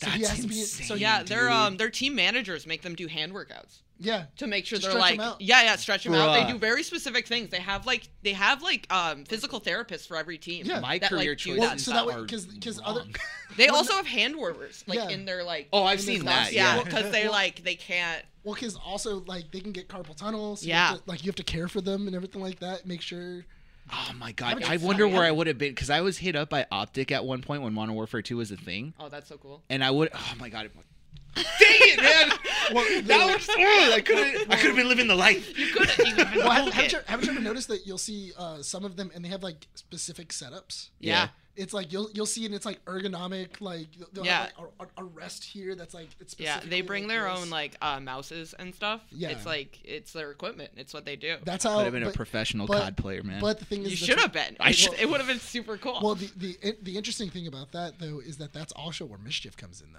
So 0.00 0.08
he 0.10 0.18
That's 0.22 0.30
has 0.30 0.40
to 0.40 0.48
be. 0.48 0.58
insane. 0.60 0.86
So 0.86 0.94
Yeah, 0.94 1.22
their 1.22 1.50
um 1.50 1.76
their 1.76 1.90
team 1.90 2.14
managers 2.14 2.66
make 2.66 2.82
them 2.82 2.94
do 2.94 3.06
hand 3.06 3.32
workouts 3.32 3.80
yeah. 3.98 4.24
to 4.38 4.46
make 4.46 4.64
sure 4.64 4.78
To 4.78 4.82
they're 4.82 4.90
stretch 4.92 5.12
'em 5.12 5.18
like 5.18 5.26
out. 5.26 5.40
yeah 5.42 5.62
yeah 5.62 5.76
stretch 5.76 6.04
them 6.04 6.14
out. 6.14 6.32
They 6.46 6.50
do 6.50 6.58
very 6.58 6.82
specific 6.82 7.26
things. 7.26 7.50
They 7.50 7.60
have 7.60 7.84
like 7.86 8.08
they 8.22 8.32
have 8.32 8.62
like 8.62 8.86
um 8.90 9.24
physical 9.26 9.60
therapists 9.60 10.06
for 10.06 10.16
every 10.16 10.38
team. 10.38 10.64
Yeah. 10.66 10.80
My 10.80 10.98
that, 10.98 11.12
like, 11.12 11.20
career 11.20 11.34
do 11.34 11.38
choices 11.38 11.60
Well, 11.60 11.68
that 11.70 11.80
so 11.80 11.92
that 11.92 12.06
way, 12.06 12.20
because 12.22 12.46
because 12.46 12.80
other. 12.84 13.04
They 13.56 13.66
also 13.66 13.94
have 13.94 14.06
hand 14.06 14.36
warmers 14.36 14.84
like 14.86 14.98
Yeah. 15.00 15.08
in 15.08 15.24
their 15.24 15.42
like 15.44 15.68
Oh, 15.72 15.82
I've 15.84 16.00
seen 16.00 16.24
that. 16.24 16.44
box, 16.44 16.52
Yeah. 16.52 16.76
yeah 16.76 16.82
because 16.84 17.10
they 17.12 17.28
like 17.28 17.62
they 17.64 17.74
can't 17.74 18.24
well, 18.42 18.54
because 18.54 18.76
also 18.76 19.20
like 19.26 19.50
they 19.50 19.60
can 19.60 19.72
get 19.72 19.88
carpal 19.88 20.16
tunnels. 20.16 20.60
So 20.62 20.66
Yeah. 20.68 20.90
have 20.92 21.04
to- 21.04 21.10
like 21.10 21.22
you 21.24 21.28
have 21.28 21.36
to 21.36 21.42
care 21.42 21.68
for 21.68 21.80
them 21.82 22.06
and 22.06 22.16
everything 22.16 22.40
like 22.40 22.60
that. 22.60 22.86
Make 22.86 23.02
sure. 23.02 23.44
Oh 23.92 24.12
my 24.18 24.32
god! 24.32 24.62
I 24.64 24.76
wonder 24.76 25.06
where. 25.08 25.22
I 25.22 25.30
would 25.30 25.46
have 25.46 25.58
been 25.58 25.70
because 25.72 25.90
I 25.90 26.00
was 26.00 26.18
hit 26.18 26.36
up 26.36 26.48
by 26.50 26.66
Optic 26.70 27.10
at 27.12 27.24
one 27.24 27.42
point 27.42 27.62
when 27.62 27.72
Modern 27.74 27.94
Warfare 27.94 28.22
2 28.22 28.36
was 28.36 28.50
a 28.50 28.56
thing, 28.56 28.94
oh 29.00 29.08
that's 29.08 29.28
so 29.28 29.36
cool. 29.36 29.62
and 29.68 29.82
I 29.82 29.90
would. 29.90 30.10
Oh 30.14 30.32
my 30.38 30.48
god! 30.48 30.70
Dang 31.34 31.44
it, 31.58 32.00
man! 32.02 32.38
Well, 32.74 33.02
that 33.02 33.34
was. 33.34 33.48
Oh, 33.50 33.92
I 33.94 34.00
could 34.00 34.18
have. 34.18 34.50
I 34.50 34.56
could 34.56 34.66
have 34.68 34.76
been 34.76 34.88
living 34.88 35.06
the 35.06 35.14
life. 35.14 35.56
You 35.58 35.66
could 35.72 35.98
you 35.98 36.14
could 36.14 36.34
Well, 36.36 36.50
have, 36.50 36.64
book 36.66 36.74
haven't, 36.74 36.92
you, 36.92 36.98
haven't 37.06 37.26
you 37.26 37.32
ever 37.32 37.40
noticed 37.40 37.68
that 37.68 37.86
you'll 37.86 37.98
see 37.98 38.32
uh, 38.36 38.62
some 38.62 38.84
of 38.84 38.96
them 38.96 39.10
and 39.14 39.24
they 39.24 39.28
have 39.28 39.42
like 39.42 39.66
specific 39.74 40.28
setups? 40.30 40.90
yeah. 40.98 41.28
It's 41.56 41.74
like 41.74 41.92
you'll 41.92 42.08
you'll 42.14 42.26
see 42.26 42.46
and 42.46 42.54
it's 42.54 42.64
like 42.64 42.82
ergonomic, 42.86 43.60
like 43.60 43.88
they'll 44.12 44.24
Yeah. 44.24 44.46
have 44.46 44.52
like 44.78 44.88
a, 44.96 45.02
a 45.02 45.04
rest 45.04 45.44
here 45.44 45.74
that's 45.74 45.92
like 45.92 46.08
it's 46.20 46.34
Yeah, 46.38 46.60
they 46.64 46.80
bring 46.80 47.02
like 47.02 47.10
their 47.10 47.28
this. 47.28 47.38
own 47.38 47.50
like 47.50 47.76
uh, 47.82 48.00
mouses 48.00 48.54
and 48.58 48.74
stuff. 48.74 49.02
Yeah. 49.10 49.30
it's 49.30 49.44
like 49.44 49.78
it's 49.84 50.12
their 50.12 50.30
equipment. 50.30 50.70
It's 50.76 50.94
what 50.94 51.04
they 51.04 51.16
do. 51.16 51.36
That's 51.44 51.64
how. 51.64 51.76
Would 51.78 51.84
have 51.84 51.92
been 51.92 52.04
a 52.04 52.12
professional 52.12 52.66
but- 52.66 52.80
COD 52.80 52.96
player, 52.96 53.22
man. 53.22 53.40
But 53.42 53.58
the 53.58 53.64
thing 53.66 53.82
is, 53.82 53.90
you 53.90 53.96
should 54.06 54.20
have 54.20 54.32
been. 54.32 54.56
I 54.60 54.70
It- 54.70 54.76
should- 54.76 54.94
It 55.00 55.08
would 55.10 55.18
have 55.18 55.26
been 55.26 55.40
super 55.40 55.76
cool. 55.76 55.98
Well, 56.02 56.14
the 56.14 56.30
the 56.36 56.76
the 56.82 56.96
interesting 56.96 57.28
thing 57.30 57.46
about 57.46 57.72
that 57.72 57.98
though 57.98 58.20
is 58.20 58.38
that 58.38 58.52
that's 58.54 58.72
also 58.72 59.04
where 59.04 59.18
mischief 59.18 59.56
comes 59.56 59.82
in 59.82 59.92
though, 59.92 59.98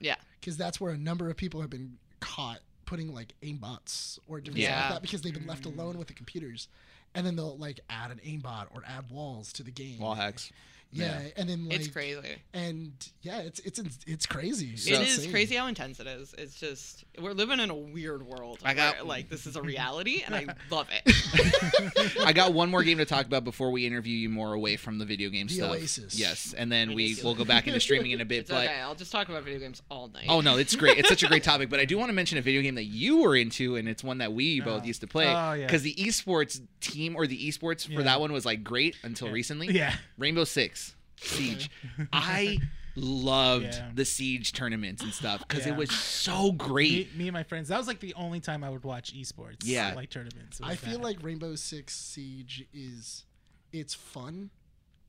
yeah, 0.00 0.16
because 0.40 0.56
that's 0.56 0.80
where 0.80 0.92
a 0.92 0.98
number 0.98 1.28
of 1.30 1.36
people 1.36 1.60
have 1.60 1.70
been 1.70 1.98
caught 2.20 2.60
putting 2.86 3.14
like 3.14 3.34
aimbots 3.42 4.18
or 4.28 4.40
different 4.40 4.64
stuff 4.64 4.80
like 4.80 4.92
that 4.94 5.02
because 5.02 5.22
they've 5.22 5.34
been 5.34 5.46
left 5.46 5.64
mm. 5.64 5.76
alone 5.76 5.98
with 5.98 6.08
the 6.08 6.14
computers, 6.14 6.68
and 7.14 7.26
then 7.26 7.36
they'll 7.36 7.56
like 7.56 7.80
add 7.90 8.10
an 8.10 8.20
aimbot 8.26 8.66
or 8.74 8.82
add 8.86 9.10
walls 9.10 9.52
to 9.54 9.62
the 9.62 9.70
game. 9.70 9.98
Wall 9.98 10.14
hacks. 10.14 10.52
Yeah, 10.94 11.20
and 11.36 11.48
then 11.48 11.68
like 11.68 11.80
it's 11.80 11.88
crazy. 11.88 12.36
and 12.52 12.92
yeah, 13.22 13.38
it's 13.40 13.58
it's 13.60 13.80
it's 14.06 14.26
crazy. 14.26 14.76
So- 14.76 14.92
it 14.94 15.00
It's 15.00 15.10
is 15.10 15.16
insane. 15.18 15.32
crazy 15.32 15.54
how 15.56 15.66
intense 15.66 15.98
it 16.00 16.06
is. 16.06 16.34
It's 16.38 16.54
just 16.58 17.04
we're 17.20 17.32
living 17.32 17.58
in 17.60 17.68
a 17.70 17.74
weird 17.74 18.22
world. 18.26 18.60
I 18.64 18.74
got- 18.74 18.96
where, 18.96 19.04
like 19.04 19.28
this 19.28 19.46
is 19.46 19.56
a 19.56 19.62
reality, 19.62 20.22
and 20.24 20.34
I 20.34 20.46
love 20.70 20.86
it. 20.92 22.16
I 22.24 22.32
got 22.32 22.52
one 22.52 22.70
more 22.70 22.82
game 22.82 22.98
to 22.98 23.04
talk 23.04 23.26
about 23.26 23.44
before 23.44 23.70
we 23.70 23.86
interview 23.86 24.16
you 24.16 24.28
more 24.28 24.52
away 24.54 24.76
from 24.76 24.98
the 24.98 25.04
video 25.04 25.30
game 25.30 25.48
The 25.48 25.54
stuff. 25.54 25.72
Oasis. 25.72 26.18
Yes, 26.18 26.54
and 26.56 26.70
then 26.70 26.94
we 26.94 27.16
will 27.22 27.34
go 27.34 27.44
back 27.44 27.66
into 27.66 27.80
streaming 27.80 28.12
in 28.12 28.20
a 28.20 28.24
bit. 28.24 28.34
It's 28.44 28.50
but 28.50 28.64
okay. 28.66 28.80
I'll 28.80 28.94
just 28.96 29.10
talk 29.12 29.28
about 29.28 29.44
video 29.44 29.60
games 29.60 29.80
all 29.90 30.08
night. 30.08 30.26
oh 30.28 30.40
no, 30.40 30.58
it's 30.58 30.74
great. 30.76 30.98
It's 30.98 31.08
such 31.08 31.22
a 31.22 31.28
great 31.28 31.42
topic. 31.52 31.70
But 31.70 31.78
I 31.80 31.84
do 31.84 31.96
want 31.96 32.08
to 32.10 32.12
mention 32.12 32.36
a 32.36 32.42
video 32.42 32.62
game 32.62 32.74
that 32.74 32.84
you 32.84 33.18
were 33.22 33.36
into, 33.36 33.76
and 33.76 33.88
it's 33.88 34.02
one 34.04 34.18
that 34.18 34.32
we 34.32 34.60
uh-huh. 34.60 34.70
both 34.70 34.82
Oh. 34.82 34.86
used 34.86 35.00
to 35.00 35.06
play. 35.06 35.26
Oh, 35.28 35.52
yeah. 35.54 35.64
Because 35.66 35.82
the 35.82 35.94
esports 35.94 36.60
team 36.80 37.14
or 37.16 37.26
the 37.26 37.48
esports 37.48 37.88
Yeah. 37.88 37.96
for 37.96 38.02
that 38.02 38.20
one 38.20 38.32
was 38.32 38.44
like 38.44 38.62
great 38.64 38.96
until 39.02 39.28
Yeah. 39.28 39.32
recently. 39.34 39.68
Yeah. 39.68 39.94
Rainbow 40.18 40.44
Six 40.44 40.83
Siege. 41.24 41.70
I 42.12 42.58
loved 42.96 43.64
Yeah. 43.64 43.90
the 43.94 44.04
Siege 44.04 44.52
tournaments 44.52 45.02
and 45.02 45.12
stuff 45.12 45.46
because 45.46 45.66
Yeah. 45.66 45.72
it 45.72 45.76
was 45.76 45.90
so 45.90 46.52
great. 46.52 47.14
me 47.16 47.26
and 47.28 47.32
my 47.34 47.42
friends. 47.42 47.68
That 47.68 47.78
was 47.78 47.86
like 47.88 48.00
the 48.00 48.14
only 48.14 48.40
time 48.40 48.62
I 48.62 48.70
would 48.70 48.84
watch 48.84 49.12
esports. 49.14 49.56
Yeah. 49.64 49.94
Like 49.94 50.10
tournaments. 50.10 50.60
I 50.62 50.70
was 50.70 50.78
feel 50.80 50.98
that. 50.98 51.02
like 51.02 51.22
Rainbow 51.22 51.54
Six 51.56 51.96
Siege 51.96 52.66
is 52.72 53.24
it's 53.72 53.94
fun, 53.94 54.50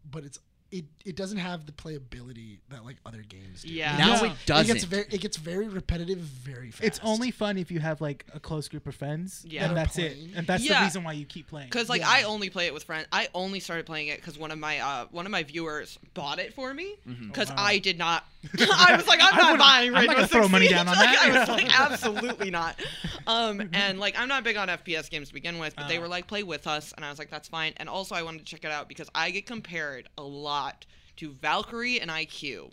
but 0.10 0.24
it's 0.24 0.40
it, 0.72 0.86
it 1.06 1.16
doesn't 1.16 1.38
have 1.38 1.66
the 1.66 1.72
playability 1.72 2.58
that 2.70 2.84
like 2.84 2.98
other 3.06 3.22
games 3.22 3.62
do. 3.62 3.70
Yeah. 3.74 3.98
Now 3.98 4.16
No. 4.18 4.24
it 4.26 4.32
It 4.32 4.38
doesn't. 4.46 4.74
gets 4.74 4.84
very 4.86 5.06
it 5.12 5.22
gets 5.22 5.38
very 5.38 5.68
repetitive 5.68 6.18
very 6.20 6.72
fast. 6.72 6.84
it's 6.84 7.00
only 7.04 7.32
fun 7.32 7.58
if 7.58 7.72
you 7.72 7.80
have 7.80 8.02
like 8.02 8.26
a 8.34 8.40
close 8.40 8.68
group 8.68 8.88
of 8.88 8.96
friends. 8.96 9.46
Yeah. 9.48 9.66
And 9.66 9.78
That 9.78 9.82
are 9.84 9.86
that's 9.86 9.98
it. 10.00 10.18
And 10.36 10.48
that's 10.48 10.64
Yeah. 10.64 10.80
the 10.80 10.86
reason 10.86 11.04
why 11.04 11.14
you 11.14 11.26
keep 11.26 11.48
playing. 11.48 11.68
Because 11.68 11.88
like 11.88 12.02
Yeah. 12.02 12.10
I 12.10 12.24
only 12.24 12.50
play 12.50 12.66
it 12.66 12.74
with 12.74 12.84
friends. 12.84 13.08
I 13.12 13.30
only 13.34 13.60
started 13.60 13.86
playing 13.86 14.08
it 14.08 14.18
because 14.18 14.38
one 14.38 14.52
of 14.52 14.58
my 14.58 14.80
uh 14.80 15.06
one 15.12 15.26
of 15.26 15.32
my 15.32 15.44
viewers 15.44 15.98
bought 16.14 16.40
it 16.40 16.54
for 16.54 16.74
me 16.74 16.96
Mm-hmm. 17.08 17.28
because 17.28 17.52
Oh, 17.52 17.56
wow. 17.56 17.64
I 17.64 17.78
did 17.78 17.98
not. 17.98 18.26
I 18.74 18.96
was 18.96 19.08
like, 19.08 19.20
I'm 19.22 19.36
not 19.36 19.44
wouldn't- 19.52 19.60
buying. 19.60 19.96
I'm 19.96 20.06
not 20.06 20.18
Six 20.18 20.32
throw 20.32 20.48
money 20.48 20.66
Siege. 20.68 20.76
down 20.76 20.88
on 20.88 20.96
Like, 20.98 21.10
that. 21.16 21.32
I 21.34 21.40
was 21.40 21.50
like, 21.50 21.80
absolutely 21.80 22.52
not. 22.52 22.80
Um, 23.28 23.70
and 23.74 24.00
like 24.00 24.18
I'm 24.18 24.28
not 24.28 24.44
big 24.44 24.58
on 24.58 24.68
FPS 24.68 25.10
games 25.10 25.30
to 25.30 25.34
begin 25.34 25.58
with, 25.60 25.76
but 25.76 25.88
they 25.88 25.98
Uh. 25.98 26.02
were 26.02 26.08
like, 26.08 26.28
play 26.28 26.44
with 26.44 26.68
us, 26.68 26.94
and 26.96 27.06
I 27.06 27.10
was 27.10 27.20
like, 27.20 27.30
that's 27.30 27.48
fine. 27.48 27.74
And 27.78 27.88
also, 27.90 28.16
I 28.16 28.24
wanted 28.24 28.40
to 28.40 28.46
check 28.46 28.64
it 28.66 28.72
out 28.72 28.88
because 28.88 29.10
I 29.16 29.32
get 29.32 29.46
compared 29.46 30.10
a 30.18 30.24
lot 30.24 30.86
to 31.18 31.32
Valkyrie 31.32 32.00
and 32.00 32.10
IQ. 32.12 32.72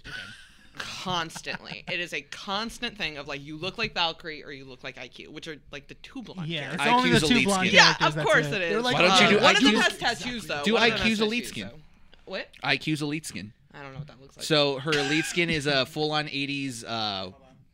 Constantly, 0.76 1.84
it 1.90 2.00
is 2.00 2.14
a 2.14 2.22
constant 2.22 2.96
thing 2.96 3.18
of 3.18 3.28
like 3.28 3.42
you 3.44 3.58
look 3.58 3.76
like 3.76 3.92
Valkyrie 3.92 4.42
or 4.42 4.52
you 4.52 4.64
look 4.64 4.82
like 4.82 4.96
IQ, 4.96 5.28
which 5.28 5.46
are 5.46 5.56
like 5.70 5.86
the 5.88 5.94
two 5.96 6.22
blonde 6.22 6.48
yeah, 6.48 6.62
characters. 6.74 6.86
it's 6.86 6.94
only 6.94 7.10
IQ's 7.10 7.20
the 7.20 7.26
two 7.28 7.34
elite 7.34 7.46
blonde 7.46 7.68
skin. 7.68 7.74
Yeah, 8.00 8.06
of 8.08 8.16
course 8.16 8.46
it. 8.46 8.52
it 8.54 8.62
is. 8.62 8.70
They're 8.70 8.80
like, 8.80 8.94
Why 8.94 9.02
don't 9.02 9.30
you 9.32 9.38
do 9.38 9.42
one 9.44 9.56
of 9.56 9.62
them 9.62 9.74
has 9.74 9.98
tattoos 9.98 10.46
though. 10.46 10.62
Do 10.64 10.74
One 10.74 10.90
of 10.90 10.98
IQ's 10.98 11.20
elite 11.20 11.46
skin. 11.46 11.68
though. 11.68 11.78
What? 12.24 12.48
IQ's 12.64 13.02
elite 13.02 13.26
skin. 13.26 13.52
I 13.74 13.82
don't 13.82 13.92
know 13.92 13.98
what 13.98 14.08
that 14.08 14.20
looks 14.20 14.36
like. 14.36 14.44
So 14.44 14.78
her 14.78 14.92
elite 14.92 15.24
skin 15.24 15.48
is 15.50 15.66
a 15.66 15.86
full-on 15.86 16.26
'80s 16.28 16.84
uh, 16.86 17.30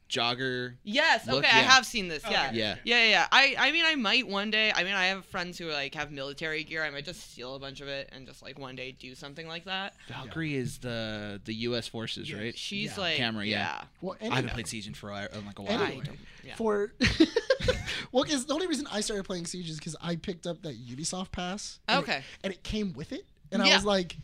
jogger. 0.08 0.74
yes, 0.84 1.26
look, 1.26 1.44
okay, 1.44 1.48
I 1.52 1.61
yeah. 1.61 1.70
have 1.70 1.84
seen 1.84 2.08
this. 2.08 2.22
Yeah. 2.22 2.46
Okay. 2.48 2.56
Yeah. 2.58 2.76
Yeah, 2.84 3.02
yeah, 3.04 3.11
yeah. 3.11 3.26
I, 3.30 3.56
I 3.58 3.72
mean, 3.72 3.84
I 3.84 3.94
might 3.94 4.26
one 4.26 4.50
day. 4.50 4.72
I 4.74 4.84
mean, 4.84 4.94
I 4.94 5.06
have 5.06 5.24
friends 5.26 5.58
who 5.58 5.70
like 5.70 5.94
have 5.94 6.11
military 6.11 6.64
gear. 6.64 6.82
I 6.82 6.90
might 6.90 7.04
just 7.04 7.30
steal 7.32 7.54
a 7.56 7.58
bunch 7.58 7.80
of 7.80 7.88
it 7.88 8.08
and 8.12 8.26
just 8.26 8.42
like 8.42 8.58
one 8.58 8.74
day 8.76 8.92
do 8.92 9.14
something 9.14 9.46
like 9.46 9.64
that. 9.66 9.94
Valkyrie 10.08 10.54
is 10.56 10.78
the 10.78 11.40
the 11.44 11.54
U.S. 11.54 11.88
forces, 11.88 12.30
Yes. 12.30 12.38
right? 12.40 12.56
She's 12.56 12.96
Yeah. 12.96 13.00
like, 13.02 13.16
Camera, 13.16 13.44
yeah. 13.44 13.58
yeah. 13.58 13.84
well, 14.00 14.16
I 14.20 14.24
haven't 14.24 14.38
anyway, 14.38 14.52
played 14.54 14.68
Siege 14.68 14.87
in 14.87 14.94
for 14.94 15.11
a 15.11 15.12
while, 15.12 15.28
in 15.32 15.46
like 15.46 15.58
a 15.58 15.62
while. 15.62 15.82
Anyway. 15.82 16.04
don't. 16.06 16.18
Yeah. 16.44 16.54
for 16.54 16.92
well, 18.12 18.24
because 18.24 18.46
the 18.46 18.54
only 18.54 18.66
reason 18.66 18.87
I 18.90 19.00
started 19.02 19.24
playing 19.24 19.44
Siege 19.44 19.68
is 19.68 19.76
because 19.78 19.96
I 20.00 20.16
picked 20.16 20.46
up 20.46 20.62
that 20.62 20.76
Ubisoft 20.87 21.32
pass. 21.32 21.80
and 21.87 21.98
it- 21.98 22.02
Okay. 22.08 22.22
and 22.44 22.52
it 22.54 22.62
came 22.62 22.94
with 22.94 23.12
it, 23.12 23.26
and 23.52 23.61
I 23.61 23.66
Yeah. 23.66 23.74
was 23.74 23.84
like, 23.84 24.16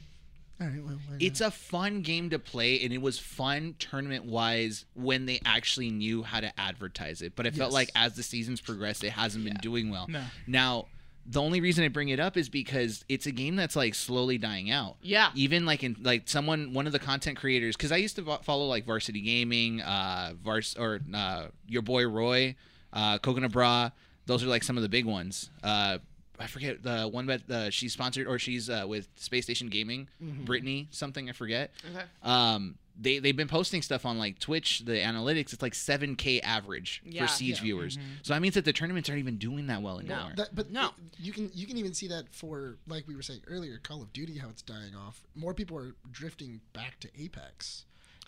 all 0.60 0.68
right, 0.68 0.84
well, 0.84 0.98
why 1.08 1.16
It's 1.18 1.40
a 1.40 1.50
fun 1.50 2.02
game 2.02 2.30
to 2.30 2.38
play, 2.38 2.80
and 2.82 2.92
it 2.92 3.02
was 3.02 3.18
fun 3.18 3.74
tournament 3.78 4.24
wise 4.24 4.84
when 4.94 5.26
they 5.26 5.40
actually 5.44 5.90
knew 5.90 6.22
how 6.22 6.40
to 6.40 6.60
advertise 6.60 7.22
it. 7.22 7.34
But 7.34 7.46
I 7.46 7.50
felt 7.50 7.72
like 7.72 7.90
as 7.96 8.14
the 8.14 8.22
seasons 8.22 8.60
progressed, 8.60 9.02
it 9.02 9.10
hasn't 9.10 9.44
been 9.44 9.56
doing 9.56 9.90
well. 9.90 10.06
No. 10.08 10.22
Now, 10.46 10.86
the 11.26 11.40
only 11.40 11.60
reason 11.60 11.84
I 11.84 11.88
bring 11.88 12.10
it 12.10 12.20
up 12.20 12.36
is 12.36 12.48
because 12.48 13.04
it's 13.08 13.26
a 13.26 13.32
game 13.32 13.56
that's 13.56 13.74
like 13.74 13.94
slowly 13.94 14.38
dying 14.38 14.70
out. 14.70 14.96
Yeah. 15.02 15.30
Even 15.34 15.66
like 15.66 15.82
in 15.82 15.96
like 16.02 16.28
someone, 16.28 16.72
one 16.72 16.86
of 16.86 16.92
the 16.92 16.98
content 16.98 17.38
creators, 17.38 17.76
because 17.76 17.90
I 17.92 17.96
used 17.96 18.16
to 18.16 18.38
follow 18.42 18.66
like 18.66 18.84
Varsity 18.84 19.22
Gaming, 19.22 19.80
uh, 19.80 20.34
Vars 20.42 20.76
or 20.78 21.00
uh, 21.12 21.46
your 21.66 21.82
boy 21.82 22.06
Roy, 22.06 22.54
uh, 22.92 23.18
Coconut 23.18 23.52
Brah. 23.52 23.92
Those 24.26 24.44
are 24.44 24.46
like 24.46 24.62
some 24.62 24.76
of 24.76 24.82
the 24.82 24.88
big 24.88 25.04
ones. 25.04 25.50
Uh, 25.62 25.98
I 26.38 26.46
forget 26.46 26.82
the 26.82 27.08
one, 27.08 27.26
that 27.26 27.50
uh, 27.50 27.70
she's 27.70 27.92
sponsored 27.92 28.26
or 28.26 28.38
she's 28.38 28.68
uh, 28.68 28.84
with 28.86 29.08
Space 29.16 29.44
Station 29.44 29.68
Gaming, 29.68 30.08
Brittany 30.20 30.88
something 30.90 31.28
I 31.28 31.32
forget. 31.32 31.70
Okay. 31.88 32.04
Um, 32.22 32.76
they 33.00 33.18
they've 33.18 33.36
been 33.36 33.48
posting 33.48 33.82
stuff 33.82 34.06
on 34.06 34.18
like 34.18 34.38
Twitch. 34.38 34.80
The 34.84 34.92
analytics, 34.92 35.52
it's 35.52 35.62
like 35.62 35.72
7k 35.72 36.40
average 36.44 37.02
Yeah. 37.04 37.26
for 37.26 37.32
Siege 37.32 37.56
Yeah. 37.58 37.62
viewers. 37.62 37.98
So 38.22 38.34
that 38.34 38.40
means 38.40 38.54
that 38.54 38.64
the 38.64 38.72
tournaments 38.72 39.08
aren't 39.08 39.18
even 39.18 39.36
doing 39.36 39.66
that 39.66 39.82
well 39.82 39.98
anymore. 39.98 40.32
That, 40.36 40.54
but 40.54 40.70
No. 40.70 40.90
you 41.18 41.32
can 41.32 41.50
you 41.54 41.66
can 41.66 41.76
even 41.76 41.92
see 41.94 42.06
that 42.08 42.32
for 42.32 42.76
like 42.86 43.06
we 43.08 43.16
were 43.16 43.22
saying 43.22 43.40
earlier, 43.48 43.78
Call 43.78 44.00
of 44.02 44.12
Duty, 44.12 44.38
how 44.38 44.48
it's 44.48 44.62
dying 44.62 44.94
off. 44.94 45.22
More 45.34 45.54
people 45.54 45.76
are 45.76 45.94
drifting 46.12 46.60
back 46.72 47.00
to 47.00 47.08
Apex, 47.20 47.84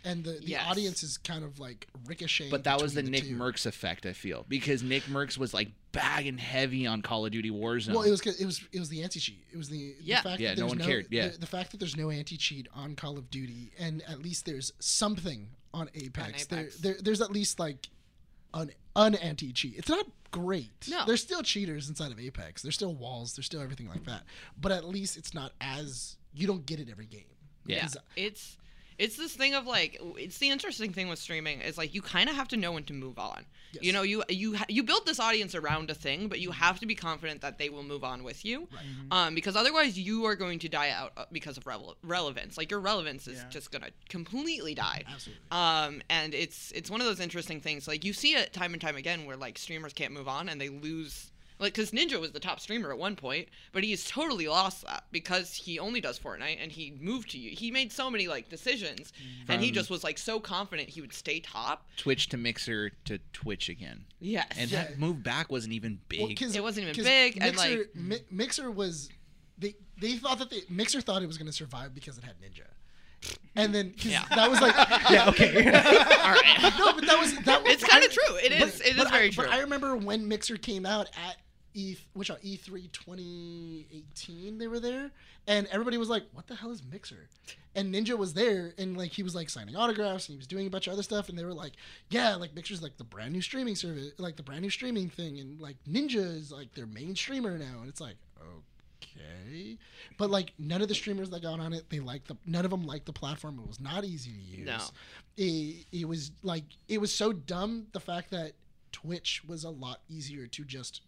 and 0.06 0.24
the, 0.24 0.32
the 0.32 0.46
Yes. 0.46 0.64
audience 0.68 1.02
is 1.02 1.18
kind 1.18 1.44
of 1.44 1.58
like 1.58 1.86
ricocheting. 2.06 2.50
But 2.50 2.64
that 2.64 2.80
was 2.80 2.94
the 2.94 3.02
between 3.02 3.12
Nick 3.12 3.24
two. 3.30 3.36
Merckx 3.36 3.66
effect, 3.66 4.06
I 4.06 4.12
feel, 4.14 4.46
because 4.48 4.82
NICKMERCS 4.82 5.36
was 5.36 5.52
like 5.52 5.68
bagging 5.92 6.38
heavy 6.38 6.86
on 6.86 7.02
Call 7.02 7.26
of 7.26 7.32
Duty 7.32 7.50
Warzone. 7.50 7.94
Well, 7.94 8.02
it 8.02 8.10
was 8.10 8.20
it 8.24 8.46
was 8.46 8.62
it 8.72 8.78
was 8.78 8.88
the 8.88 9.02
anti 9.02 9.20
cheat. 9.20 9.44
It 9.52 9.56
was 9.56 9.68
the, 9.68 9.94
the 9.98 10.04
Yeah. 10.04 10.22
fact 10.22 10.40
Yeah, 10.40 10.54
that 10.54 10.60
no 10.60 10.68
there's 10.68 10.78
one 10.78 10.86
cared, 10.88 11.06
yeah. 11.10 11.28
the, 11.28 11.38
the 11.38 11.46
fact 11.46 11.72
that 11.72 11.78
there's 11.78 11.96
no 11.96 12.10
anti 12.10 12.36
cheat 12.36 12.68
on 12.74 12.94
Call 12.94 13.18
of 13.18 13.30
Duty, 13.30 13.72
and 13.78 14.02
at 14.08 14.22
least 14.22 14.46
there's 14.46 14.72
something 14.78 15.48
on 15.74 15.90
Apex. 15.94 16.46
There, 16.46 16.60
Apex. 16.60 16.76
there 16.78 16.96
there's 17.00 17.20
at 17.20 17.30
least 17.30 17.58
like 17.58 17.88
an 18.54 18.70
un 18.94 19.14
anti 19.16 19.52
cheat. 19.52 19.74
It's 19.76 19.88
not 19.88 20.06
great. 20.30 20.70
No. 20.88 21.04
there's 21.06 21.22
still 21.22 21.42
cheaters 21.42 21.88
inside 21.88 22.12
of 22.12 22.20
Apex. 22.20 22.62
There's 22.62 22.74
still 22.74 22.94
walls. 22.94 23.34
There's 23.34 23.46
still 23.46 23.60
everything 23.62 23.88
like 23.88 24.04
that. 24.04 24.22
But 24.60 24.72
at 24.72 24.84
least 24.84 25.16
it's 25.16 25.34
not 25.34 25.52
as 25.60 26.16
you 26.34 26.46
don't 26.46 26.64
get 26.66 26.78
it 26.80 26.88
every 26.90 27.06
game. 27.06 27.24
Yeah. 27.66 27.86
It's 28.16 28.56
it's 28.98 29.16
this 29.16 29.34
thing 29.34 29.54
of 29.54 29.66
like 29.66 30.00
it's 30.16 30.38
the 30.38 30.50
interesting 30.50 30.92
thing 30.92 31.08
with 31.08 31.18
streaming 31.18 31.60
is 31.60 31.76
like 31.76 31.94
you 31.94 32.02
kind 32.02 32.28
of 32.30 32.36
have 32.36 32.48
to 32.48 32.56
know 32.56 32.72
when 32.72 32.84
to 32.84 32.92
move 32.92 33.18
on. 33.18 33.44
Yes. 33.72 33.82
You 33.84 33.92
know, 33.92 34.02
you 34.02 34.22
you 34.28 34.56
you 34.68 34.82
build 34.82 35.04
this 35.06 35.20
audience 35.20 35.54
around 35.54 35.90
a 35.90 35.94
thing, 35.94 36.28
but 36.28 36.40
you 36.40 36.50
have 36.52 36.80
to 36.80 36.86
be 36.86 36.94
confident 36.94 37.40
that 37.42 37.58
they 37.58 37.68
will 37.68 37.82
move 37.82 38.04
on 38.04 38.22
with 38.24 38.44
you, 38.44 38.68
um, 39.10 39.34
because 39.34 39.56
otherwise 39.56 39.98
you 39.98 40.24
are 40.24 40.36
going 40.36 40.58
to 40.60 40.68
die 40.68 40.90
out 40.90 41.12
uh, 41.16 41.24
because 41.32 41.56
of 41.58 41.64
rele- 41.64 41.94
relevance. 42.02 42.56
Like 42.56 42.70
your 42.70 42.80
relevance 42.80 43.26
is 43.28 43.38
Yeah. 43.38 43.48
just 43.50 43.70
gonna 43.72 43.90
completely 44.08 44.74
die. 44.74 45.04
Absolutely. 45.06 45.42
Um, 45.50 46.02
and 46.08 46.32
it's 46.34 46.70
it's 46.72 46.90
one 46.90 47.00
of 47.00 47.06
those 47.06 47.20
interesting 47.20 47.60
things. 47.60 47.86
Like 47.86 48.04
you 48.04 48.12
see 48.12 48.34
it 48.34 48.52
time 48.52 48.72
and 48.72 48.80
time 48.80 48.96
again 48.96 49.26
where 49.26 49.36
like 49.36 49.58
streamers 49.58 49.92
can't 49.92 50.12
move 50.14 50.28
on 50.28 50.48
and 50.48 50.60
they 50.60 50.68
lose 50.70 51.30
Like, 51.58 51.72
because 51.74 51.90
Ninja 51.90 52.20
was 52.20 52.32
the 52.32 52.40
top 52.40 52.60
streamer 52.60 52.90
at 52.92 52.98
one 52.98 53.16
point, 53.16 53.48
but 53.72 53.82
he's 53.82 54.06
totally 54.06 54.46
lost 54.46 54.84
that 54.84 55.04
because 55.10 55.54
he 55.54 55.78
only 55.78 56.02
does 56.02 56.18
Fortnite 56.18 56.58
and 56.62 56.70
he 56.70 56.94
moved 57.00 57.30
to 57.30 57.38
you. 57.38 57.50
He 57.50 57.70
made 57.70 57.90
so 57.92 58.10
many 58.10 58.28
like 58.28 58.48
decisions, 58.50 59.12
and 59.48 59.62
he 59.62 59.70
just 59.70 59.88
was 59.88 60.04
like 60.04 60.18
so 60.18 60.38
confident 60.38 60.90
he 60.90 61.00
would 61.00 61.14
stay 61.14 61.40
top. 61.40 61.86
Twitch 61.96 62.28
to 62.28 62.36
Mixer 62.36 62.90
to 63.06 63.18
Twitch 63.32 63.68
again. 63.70 64.04
Yes. 64.20 64.48
And 64.58 64.70
Yeah. 64.70 64.82
that 64.84 64.98
move 64.98 65.22
back 65.22 65.50
wasn't 65.50 65.72
even 65.72 65.98
big. 66.08 66.20
Well, 66.20 66.30
'cause- 66.36 66.54
It 66.54 66.62
wasn't 66.62 66.88
even 66.88 67.04
big, 67.04 67.38
and, 67.40 67.56
Mixer, 67.56 67.76
like- 67.78 67.94
Mi- 67.94 68.24
Mixer 68.30 68.70
was 68.70 69.08
they 69.58 69.74
they 69.98 70.16
thought 70.16 70.38
that 70.40 70.50
the 70.50 70.62
Mixer 70.68 71.00
thought 71.00 71.22
it 71.22 71.26
was 71.26 71.38
going 71.38 71.46
to 71.46 71.52
survive 71.52 71.94
because 71.94 72.18
it 72.18 72.24
had 72.24 72.34
Ninja, 72.38 72.66
and 73.54 73.74
then 73.74 73.94
Yeah. 74.00 74.26
that 74.28 74.50
was 74.50 74.60
like 74.60 74.74
Yeah, 75.10 75.28
okay. 75.30 75.56
All 75.66 76.32
right. 76.32 76.74
no, 76.78 76.92
but 76.92 77.06
that 77.06 77.18
was 77.18 77.32
that 77.46 77.62
was 77.64 77.72
It's 77.72 77.84
kinda 77.84 78.08
true. 78.08 78.36
It 78.36 78.50
but- 78.58 78.68
is- 78.68 78.80
it 78.82 78.88
is 78.88 78.96
but 78.98 79.06
I- 79.06 79.10
very 79.10 79.30
But 79.30 79.44
true. 79.44 79.52
I 79.52 79.60
remember 79.60 79.96
when 79.96 80.28
Mixer 80.28 80.58
came 80.58 80.84
out 80.84 81.06
at 81.16 81.36
E 81.76 81.96
which 82.14 82.30
on 82.30 82.38
E3 82.38 82.90
2018 82.90 84.58
they 84.58 84.66
were 84.66 84.80
there. 84.80 85.10
And 85.46 85.66
everybody 85.70 85.98
was 85.98 86.08
like 86.08 86.24
what 86.32 86.46
the 86.46 86.54
hell 86.54 86.70
is 86.70 86.82
Mixer? 86.82 87.28
And 87.74 87.94
Ninja 87.94 88.16
was 88.16 88.32
there 88.34 88.72
and 88.78 88.96
like 88.96 89.12
he 89.12 89.22
was 89.22 89.34
like 89.34 89.50
signing 89.50 89.76
autographs 89.76 90.28
and 90.28 90.34
he 90.34 90.38
was 90.38 90.46
doing 90.46 90.66
a 90.66 90.70
bunch 90.70 90.86
of 90.86 90.94
other 90.94 91.02
stuff 91.02 91.28
and 91.28 91.38
they 91.38 91.44
were 91.44 91.52
like 91.54 91.72
yeah 92.08 92.34
like 92.34 92.54
Mixer's 92.54 92.82
like 92.82 92.96
the 92.96 93.04
brand 93.04 93.32
new 93.32 93.42
streaming 93.42 93.76
service 93.76 94.12
like 94.18 94.36
the 94.36 94.42
brand 94.42 94.62
new 94.62 94.70
streaming 94.70 95.08
thing 95.10 95.38
and 95.38 95.60
like 95.60 95.76
Ninja 95.88 96.16
is 96.16 96.50
like 96.50 96.74
their 96.74 96.86
main 96.86 97.14
streamer 97.14 97.58
now. 97.58 97.80
And 97.80 97.88
it's 97.88 98.00
like 98.00 98.16
okay. 98.40 99.76
But 100.18 100.30
like 100.30 100.52
none 100.58 100.80
of 100.80 100.88
the 100.88 100.94
streamers 100.94 101.28
that 101.30 101.42
got 101.42 101.60
on 101.60 101.72
it 101.74 101.90
they 101.90 102.00
liked 102.00 102.28
the 102.28 102.36
none 102.46 102.64
of 102.64 102.70
them 102.70 102.86
liked 102.86 103.04
the 103.06 103.12
platform. 103.12 103.58
It 103.62 103.68
was 103.68 103.80
not 103.80 104.04
easy 104.04 104.30
to 104.30 104.38
use. 104.38 104.66
No. 104.66 104.78
it, 105.36 105.84
it 105.92 106.08
was 106.08 106.30
like 106.42 106.64
it 106.88 107.00
was 107.00 107.14
so 107.14 107.32
dumb 107.32 107.86
the 107.92 108.00
fact 108.00 108.30
that 108.30 108.52
twitch 108.92 109.42
was 109.46 109.64
a 109.64 109.68
lot 109.68 110.00
easier 110.08 110.46
to 110.46 110.64
just 110.64 111.02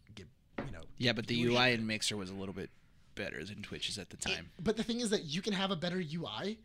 you 0.67 0.73
know 0.73 0.83
yeah, 0.99 1.13
but 1.13 1.27
the. 1.29 1.45
UI 1.45 1.73
in 1.73 1.87
Mixer 1.87 2.17
was 2.17 2.29
a 2.29 2.35
little 2.35 2.55
bit 2.55 2.71
better 3.15 3.45
than 3.45 3.63
Twitch's 3.63 3.99
at 3.99 4.11
the 4.11 4.17
time. 4.17 4.51
but 4.63 4.77
the 4.77 4.85
thing 4.85 5.01
is 5.01 5.11
that 5.11 5.25
you 5.25 5.43
can 5.43 5.53
have 5.53 5.71
a 5.71 5.77
better 5.77 5.99
ui 5.99 6.59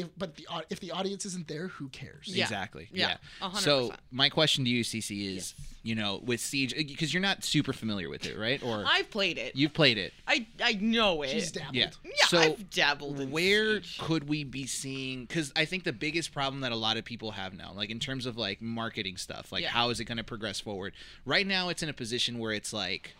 if 0.00 0.08
but 0.18 0.36
the 0.36 0.46
if 0.70 0.80
the 0.80 0.90
audience 0.92 1.24
isn't 1.26 1.48
there 1.48 1.68
who 1.68 1.88
cares 1.88 2.26
Yeah. 2.28 2.44
Exactly. 2.44 2.88
Yeah, 2.92 3.08
Yeah. 3.08 3.16
a 3.40 3.48
hundred 3.50 3.62
So 3.62 3.92
my 4.10 4.28
question 4.28 4.64
to 4.64 4.70
you, 4.70 4.82
CC, 4.84 5.36
is 5.36 5.54
you 5.82 5.94
know 5.94 6.20
with 6.24 6.40
Siege 6.40 6.72
uh, 6.74 6.78
because 6.86 7.12
you're 7.14 7.20
not 7.22 7.44
super 7.44 7.72
familiar 7.72 8.08
with 8.08 8.26
it, 8.26 8.36
right? 8.38 8.62
Or 8.62 8.84
I've 8.86 9.10
played 9.10 9.38
it. 9.38 9.54
you've 9.56 9.72
played 9.74 9.98
it. 9.98 10.12
I 10.26 10.46
I 10.62 10.72
know 10.74 11.22
it. 11.22 11.30
she's 11.30 11.52
dabbled 11.52 11.74
Yeah. 11.76 11.90
yeah, 12.04 12.26
so 12.26 12.38
I've 12.38 12.70
dabbled 12.70 13.20
in 13.20 13.30
where 13.30 13.82
Siege. 13.82 13.98
could 13.98 14.28
we 14.28 14.44
be 14.44 14.66
seeing 14.66 15.24
because 15.26 15.52
i 15.56 15.64
think 15.64 15.84
the 15.84 15.92
biggest 15.92 16.32
problem 16.32 16.60
that 16.62 16.72
a 16.72 16.76
lot 16.76 16.96
of 16.96 17.04
people 17.04 17.30
have 17.32 17.54
now 17.54 17.72
like 17.74 17.90
in 17.90 17.98
terms 18.00 18.26
of 18.26 18.36
like 18.36 18.60
marketing 18.60 19.16
stuff 19.16 19.52
like 19.52 19.62
Yeah. 19.62 19.68
how 19.70 19.90
is 19.90 20.00
it 20.00 20.04
going 20.04 20.18
to 20.18 20.24
progress 20.24 20.58
forward 20.60 20.92
right 21.24 21.46
now 21.46 21.68
it's 21.68 21.82
in 21.82 21.88
a 21.88 21.92
position 21.92 22.38
where 22.38 22.52
it's 22.52 22.72
like 22.72 23.14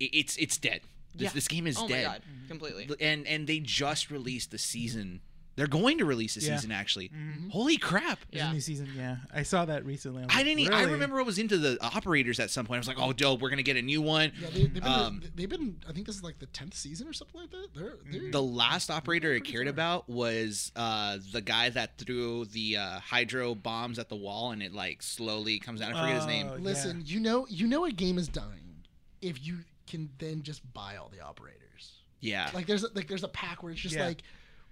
i- 0.00 0.10
it's 0.12 0.36
it's 0.38 0.56
dead 0.56 0.80
this, 1.14 1.24
Yeah. 1.26 1.30
this 1.34 1.48
game 1.48 1.66
is 1.66 1.76
oh 1.78 1.88
dead 1.88 2.06
my 2.06 2.12
god, 2.12 2.22
mm-hmm. 2.22 2.48
completely. 2.48 2.96
and 3.00 3.26
and 3.26 3.46
they 3.46 3.58
just 3.60 4.10
released 4.10 4.50
the 4.50 4.58
season 4.58 5.20
they're 5.58 5.66
going 5.66 5.98
to 5.98 6.04
release 6.06 6.36
the 6.36 6.40
Yeah. 6.40 6.56
season 6.56 6.72
actually 6.72 7.08
Mm-hmm. 7.10 7.50
holy 7.50 7.76
crap 7.76 8.20
There's 8.32 8.44
a 8.48 8.52
new 8.52 8.60
season. 8.60 8.88
Yeah, 8.96 9.16
I 9.34 9.42
saw 9.42 9.64
that 9.66 9.84
recently. 9.84 10.22
was 10.22 10.30
I 10.32 10.36
like, 10.36 10.44
didn't. 10.46 10.60
e- 10.60 10.68
I 10.68 10.80
really? 10.80 10.92
remember 10.92 11.18
I 11.18 11.22
was 11.22 11.38
into 11.38 11.58
the 11.58 11.76
operators 11.84 12.38
at 12.40 12.50
some 12.50 12.64
point. 12.64 12.78
I 12.78 12.80
was 12.80 12.88
like, 12.88 12.98
"Oh, 13.00 13.12
dope! 13.12 13.40
We're 13.42 13.50
gonna 13.50 13.62
get 13.62 13.76
a 13.76 13.82
new 13.82 14.00
one." 14.00 14.32
yeah 14.40 14.48
they, 14.50 14.60
they've, 14.62 14.74
been, 14.74 14.82
Um, 14.84 15.22
they've 15.34 15.48
been 15.48 15.76
i 15.88 15.92
think 15.92 16.06
this 16.06 16.16
is 16.16 16.22
like 16.22 16.38
the 16.38 16.46
10th 16.46 16.74
season 16.74 17.08
or 17.08 17.12
something 17.12 17.40
like 17.40 17.50
that 17.50 17.68
they're, 17.74 17.94
they're 18.10 18.30
The 18.30 18.42
last 18.42 18.90
operator 18.90 19.28
I 19.34 19.38
Pretty 19.40 19.52
cared 19.52 19.66
far. 19.66 19.70
about 19.72 20.08
was 20.08 20.72
uh, 20.76 21.18
the 21.32 21.40
guy 21.40 21.68
that 21.70 21.98
threw 21.98 22.44
the 22.46 22.76
uh, 22.76 23.00
hydro 23.00 23.54
bombs 23.54 23.98
at 23.98 24.08
the 24.08 24.16
wall, 24.16 24.52
and 24.52 24.62
it 24.62 24.72
like 24.72 25.02
slowly 25.02 25.58
comes 25.58 25.82
out. 25.82 25.92
I 25.94 26.00
forget 26.00 26.16
his 26.16 26.26
name. 26.26 26.46
Oh, 26.50 26.56
yeah. 26.56 26.62
listen 26.62 27.02
you 27.04 27.18
know 27.20 27.46
you 27.50 27.66
know 27.66 27.84
a 27.84 27.90
game 27.90 28.16
is 28.18 28.28
dying 28.28 28.84
if 29.20 29.44
you 29.44 29.58
can 29.88 30.08
then 30.18 30.42
just 30.42 30.60
buy 30.72 30.96
all 30.96 31.08
the 31.08 31.20
operators 31.20 32.02
Yeah, 32.20 32.50
Like 32.54 32.66
there's 32.66 32.84
a, 32.84 32.88
like 32.94 33.08
there's 33.08 33.24
a 33.24 33.28
pack 33.28 33.62
where 33.62 33.72
it's 33.72 33.80
just 33.80 33.94
Yeah. 33.96 34.06
like 34.06 34.22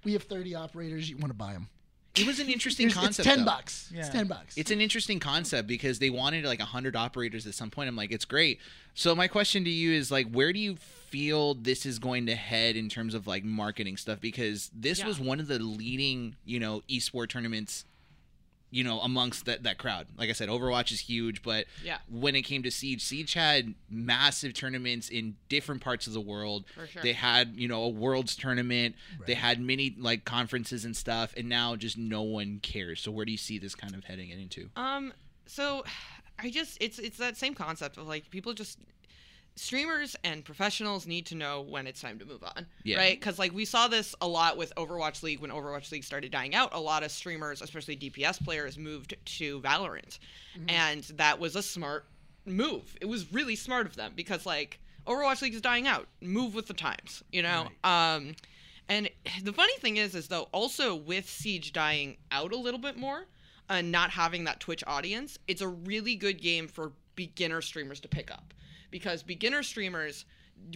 we 0.07 0.13
have 0.13 0.23
30 0.23 0.55
operators. 0.55 1.11
You 1.11 1.17
want 1.17 1.31
to 1.31 1.35
buy 1.37 1.53
them? 1.53 1.69
it 2.19 2.27
was 2.27 2.39
an 2.41 2.49
interesting 2.49 2.89
concept. 2.89 3.27
it's 3.27 3.37
10 3.37 3.41
though. 3.41 3.45
bucks. 3.45 3.91
Yeah. 3.93 4.01
It's 4.01 4.09
10 4.09 4.27
bucks. 4.29 4.57
It's 4.57 4.71
an 4.71 4.81
interesting 4.81 5.19
concept 5.21 5.69
because 5.69 5.99
they 5.99 6.09
wanted 6.09 6.45
like 6.47 6.61
hundred 6.61 6.97
operators 6.97 7.47
at 7.47 7.53
some 7.55 7.71
point. 7.71 7.89
I'm 7.91 7.97
like, 7.97 8.11
it's 8.13 8.25
great. 8.25 8.59
So 8.95 9.15
my 9.15 9.29
question 9.29 9.65
to 9.65 9.71
you 9.71 9.93
is 9.93 10.11
like, 10.11 10.31
where 10.31 10.51
do 10.53 10.59
you 10.59 10.77
feel 10.77 11.55
this 11.55 11.85
is 11.85 11.99
going 11.99 12.25
to 12.27 12.35
head 12.37 12.75
in 12.77 12.89
terms 12.89 13.13
of 13.15 13.27
like 13.27 13.45
marketing 13.45 13.97
stuff? 13.99 14.19
Because 14.21 14.71
this 14.75 15.01
Yeah. 15.01 15.09
was 15.09 15.19
one 15.21 15.41
of 15.41 15.49
the 15.49 15.59
leading, 15.59 16.37
you 16.47 16.59
know, 16.61 16.83
esport 16.89 17.29
tournaments, 17.29 17.85
you 18.71 18.83
know, 18.85 19.01
amongst 19.01 19.45
that 19.47 19.63
that 19.63 19.79
crowd. 19.79 20.07
Like 20.19 20.29
I 20.29 20.33
said, 20.33 20.49
Overwatch 20.49 20.91
is 20.93 21.01
huge, 21.01 21.43
but 21.43 21.67
Yeah. 21.85 21.99
when 22.11 22.35
it 22.35 22.43
came 22.43 22.63
to 22.65 22.71
Siege, 22.71 23.03
Siege 23.03 23.33
had 23.35 23.75
massive 23.89 24.55
tournaments 24.55 25.09
in 25.09 25.37
different 25.49 25.81
parts 25.83 26.07
of 26.07 26.13
the 26.13 26.21
world. 26.21 26.65
For 26.75 26.87
sure. 26.87 27.03
They 27.03 27.13
had, 27.13 27.55
you 27.57 27.69
know, 27.69 27.83
a 27.85 27.89
world's 27.89 28.35
tournament. 28.37 28.97
They 29.27 29.35
had 29.35 29.61
many 29.61 29.95
like 29.99 30.25
conferences 30.25 30.85
and 30.85 30.97
stuff, 30.97 31.33
and 31.37 31.49
now 31.49 31.77
just 31.77 31.97
no 31.97 32.23
one 32.23 32.59
cares. 32.61 33.01
So 33.01 33.11
where 33.13 33.25
do 33.25 33.33
you 33.33 33.39
see 33.39 33.59
this 33.59 33.75
kind 33.75 33.95
of 33.95 34.05
heading 34.05 34.31
into? 34.31 34.69
Um, 34.77 35.13
so 35.47 35.85
I 36.39 36.51
just 36.51 36.77
it's 36.83 36.99
it's 36.99 37.17
that 37.19 37.37
same 37.39 37.55
concept 37.55 37.97
of 37.97 38.07
like 38.07 38.31
people 38.31 38.53
just 38.53 38.79
streamers 39.57 40.15
and 40.23 40.45
professionals 40.45 41.07
need 41.07 41.27
to 41.27 41.35
know 41.35 41.63
when 41.63 41.87
it's 41.87 42.01
time 42.01 42.19
to 42.19 42.25
move 42.27 42.45
on, 42.45 42.67
Yeah. 42.85 42.99
right? 42.99 43.19
Because 43.19 43.39
like 43.39 43.53
we 43.53 43.65
saw 43.65 43.89
this 43.89 44.15
a 44.21 44.29
lot 44.29 44.57
with 44.57 44.73
Overwatch 44.77 45.23
League 45.23 45.41
when 45.41 45.51
Overwatch 45.51 45.91
League 45.91 46.05
started 46.05 46.31
dying 46.31 46.55
out. 46.55 46.75
A 46.75 46.81
lot 46.81 47.03
of 47.03 47.11
streamers, 47.11 47.63
especially 47.63 47.97
DPS 47.97 48.43
players, 48.45 48.77
moved 48.79 49.15
to 49.39 49.61
Valorant, 49.63 50.19
and 50.69 51.03
that 51.17 51.39
was 51.41 51.57
a 51.57 51.63
smart 51.63 52.05
move. 52.45 52.97
It 53.01 53.07
was 53.07 53.33
really 53.33 53.57
smart 53.57 53.87
of 53.87 53.97
them 53.97 54.13
because 54.15 54.45
like 54.47 54.79
Overwatch 55.07 55.41
League 55.43 55.55
is 55.55 55.61
dying 55.63 55.87
out. 55.87 56.07
Move 56.21 56.55
with 56.55 56.67
the 56.67 56.75
times, 56.75 57.23
you 57.33 57.43
know. 57.43 57.69
Um, 57.83 58.35
and 58.89 59.09
the 59.43 59.53
funny 59.53 59.77
thing 59.79 59.97
is, 59.97 60.15
is 60.15 60.29
though 60.29 60.49
also 60.53 60.95
with 60.95 61.29
Siege 61.29 61.73
dying 61.73 62.19
out 62.31 62.53
a 62.53 62.57
little 62.57 62.79
bit 62.79 62.97
more 62.97 63.25
and 63.69 63.91
not 63.91 64.11
having 64.11 64.45
that 64.45 64.61
Twitch 64.61 64.85
audience, 64.87 65.39
it's 65.49 65.63
a 65.63 65.69
really 65.69 66.15
good 66.15 66.41
game 66.43 66.69
for 66.69 66.93
beginner 67.17 67.63
streamers 67.63 68.01
to 68.01 68.09
pick 68.09 68.31
up 68.31 68.53
because 68.91 69.23
beginner 69.23 69.63
streamers 69.63 70.25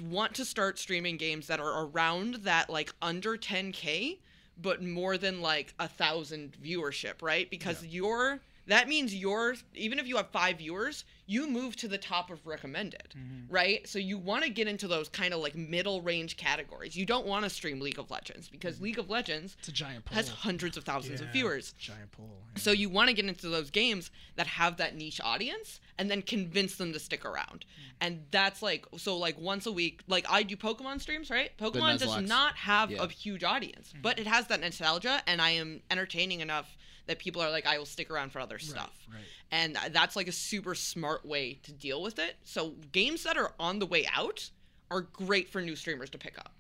want 0.03 0.35
to 0.35 0.45
start 0.45 0.79
streaming 0.79 1.17
games 1.17 1.47
that 1.47 1.61
are 1.61 1.87
around 1.87 2.37
that 2.37 2.69
like 2.69 2.93
under 3.01 3.37
10k 3.37 4.19
but 4.61 4.83
more 4.83 5.17
than 5.17 5.41
like 5.41 5.75
a 5.79 5.89
thousand 5.89 6.57
viewership 6.63 7.23
right? 7.23 7.51
Because 7.51 7.85
your 7.85 8.41
that 8.67 8.89
means 8.89 9.15
your 9.15 9.55
even 9.75 9.99
if 9.99 10.07
you 10.07 10.17
have 10.17 10.29
five 10.29 10.59
viewers 10.59 11.05
you 11.27 11.49
move 11.49 11.77
to 11.77 11.87
the 11.87 11.99
top 11.99 12.31
of 12.31 12.45
recommended 12.47 13.15
mm-hmm. 13.17 13.53
right 13.53 13.89
so 13.89 13.99
you 13.99 14.19
want 14.19 14.45
to 14.45 14.51
get 14.51 14.69
into 14.69 14.87
those 14.87 15.09
kind 15.09 15.33
of 15.33 15.41
like 15.41 15.55
middle 15.55 16.03
range 16.03 16.37
categories 16.37 16.97
you 16.97 17.07
don't 17.07 17.27
want 17.27 17.45
to 17.45 17.51
stream 17.51 17.81
league 17.81 17.99
of 17.99 18.11
legends 18.11 18.49
because 18.49 18.77
mm-hmm. 18.77 18.85
league 18.85 18.99
of 18.99 19.11
legends 19.11 19.57
it's 19.59 19.69
a 19.69 19.73
giant 19.73 20.05
pool. 20.05 20.15
has 20.15 20.29
hundreds 20.29 20.77
of 20.77 20.85
thousands 20.85 21.21
of 21.21 21.27
viewers 21.29 21.75
giant 21.79 22.11
pool. 22.13 22.29
so 22.57 22.71
you 22.71 22.89
want 22.89 23.09
to 23.09 23.15
get 23.15 23.25
into 23.25 23.49
those 23.49 23.71
games 23.71 24.11
that 24.37 24.47
have 24.47 24.77
that 24.77 24.97
niche 24.97 25.21
audience 25.23 25.81
and 26.01 26.11
then 26.11 26.23
convince 26.23 26.77
them 26.77 26.95
to 26.95 26.99
stick 26.99 27.27
around. 27.27 27.67
Mm. 27.67 27.93
And 28.01 28.25
that's 28.31 28.63
like 28.63 28.87
so 28.97 29.19
like 29.19 29.39
once 29.39 29.67
a 29.67 29.73
week, 29.73 30.01
like 30.09 30.25
I 30.31 30.43
do 30.43 30.57
Pokemon 30.57 31.03
streams, 31.03 31.29
right? 31.29 31.51
Pokemon 31.59 31.99
does 31.99 32.23
not 32.23 32.57
have 32.57 32.91
Yeah. 32.91 33.05
a 33.05 33.09
huge 33.09 33.45
audience, 33.45 33.93
mm. 33.95 34.01
but 34.01 34.19
it 34.19 34.27
has 34.27 34.47
that 34.47 34.61
nostalgia 34.61 35.23
and 35.27 35.43
I 35.43 35.51
am 35.51 35.83
entertaining 35.91 36.41
enough 36.41 36.75
that 37.11 37.19
people 37.19 37.43
are 37.43 37.51
like 37.51 37.67
I 37.67 37.77
will 37.77 37.87
stick 37.87 38.09
around 38.11 38.31
for 38.31 38.39
other 38.41 38.59
stuff. 38.61 38.93
right. 39.13 39.21
And 39.51 39.77
that's 39.91 40.15
like 40.15 40.29
a 40.29 40.33
super 40.33 40.77
smart 40.77 41.27
way 41.27 41.59
to 41.65 41.73
deal 41.73 42.03
with 42.03 42.21
it. 42.21 42.37
So 42.45 42.75
games 42.93 43.25
that 43.25 43.37
are 43.37 43.53
on 43.59 43.81
the 43.81 43.87
way 43.87 44.07
out 44.15 44.49
are 44.93 45.01
great 45.03 45.49
for 45.49 45.61
new 45.61 45.75
streamers 45.75 46.09
to 46.11 46.19
pick 46.19 46.39
up. 46.39 46.53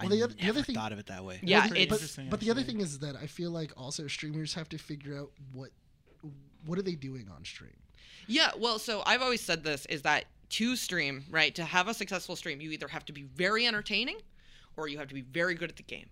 Well, 0.00 0.08
the 0.08 0.20
I 0.20 0.24
other- 0.24 0.34
the 0.34 0.42
never 0.42 0.50
other 0.58 0.62
thing- 0.62 0.74
thought 0.76 0.92
of 0.92 1.00
it 1.00 1.06
that 1.06 1.24
way. 1.24 1.40
Yeah, 1.42 1.58
it's- 1.66 1.70
but, 1.70 1.78
Interesting, 1.94 2.30
but 2.30 2.38
the 2.38 2.50
other 2.52 2.62
thing 2.62 2.80
is 2.80 3.00
that 3.00 3.16
I 3.16 3.26
feel 3.26 3.50
like 3.50 3.72
also 3.76 4.06
streamers 4.06 4.54
have 4.54 4.68
to 4.68 4.78
figure 4.78 5.18
out 5.18 5.32
what 5.52 5.70
what 6.64 6.78
are 6.78 6.82
they 6.82 6.94
doing 6.94 7.28
on 7.34 7.44
stream. 7.44 7.76
Yeah, 8.28 8.50
well, 8.56 8.78
so 8.78 9.02
I've 9.06 9.22
always 9.22 9.40
said 9.40 9.64
this 9.64 9.84
is 9.86 10.02
that 10.02 10.26
to 10.50 10.76
stream, 10.76 11.24
right, 11.30 11.54
to 11.54 11.64
have 11.64 11.88
a 11.88 11.94
successful 11.94 12.36
stream, 12.36 12.60
you 12.60 12.70
either 12.70 12.88
have 12.88 13.04
to 13.06 13.12
be 13.12 13.22
very 13.22 13.66
entertaining 13.66 14.18
or 14.76 14.86
you 14.88 14.98
have 14.98 15.08
to 15.08 15.14
be 15.14 15.22
very 15.22 15.54
good 15.54 15.70
at 15.70 15.76
the 15.76 15.82
game. 15.82 16.08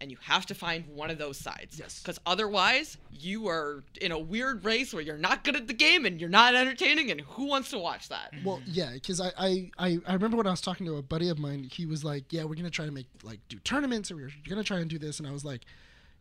And 0.00 0.10
you 0.10 0.16
have 0.22 0.46
to 0.46 0.54
find 0.54 0.86
one 0.94 1.10
of 1.10 1.18
those 1.18 1.36
sides. 1.36 1.78
Yes. 1.78 2.00
Because 2.00 2.18
otherwise, 2.24 2.96
you 3.12 3.48
are 3.48 3.84
in 4.00 4.12
a 4.12 4.18
weird 4.18 4.64
race 4.64 4.94
where 4.94 5.02
you're 5.02 5.18
not 5.18 5.44
good 5.44 5.56
at 5.56 5.66
the 5.66 5.74
game 5.74 6.06
and 6.06 6.18
you're 6.18 6.30
not 6.30 6.54
entertaining, 6.54 7.10
and 7.10 7.20
who 7.20 7.44
wants 7.44 7.68
to 7.70 7.78
watch 7.78 8.08
that? 8.08 8.32
Mm-hmm. 8.32 8.46
Well, 8.46 8.62
yeah, 8.66 8.92
because 8.94 9.20
I, 9.20 9.30
I, 9.36 9.70
I, 9.78 9.98
I 10.06 10.12
remember 10.14 10.38
when 10.38 10.46
I 10.46 10.50
was 10.50 10.62
talking 10.62 10.86
to 10.86 10.96
a 10.96 11.02
buddy 11.02 11.28
of 11.28 11.38
mine, 11.38 11.64
he 11.70 11.84
was 11.84 12.02
like, 12.02 12.32
"Yeah, 12.32 12.44
we're 12.44 12.54
gonna 12.54 12.70
try 12.70 12.86
to 12.86 12.92
make 12.92 13.08
like 13.22 13.40
do 13.48 13.58
tournaments, 13.58 14.10
or 14.10 14.16
we're 14.16 14.30
gonna 14.48 14.64
try 14.64 14.78
and 14.78 14.88
do 14.88 14.98
this," 14.98 15.18
and 15.18 15.28
I 15.28 15.32
was 15.32 15.44
like, 15.44 15.66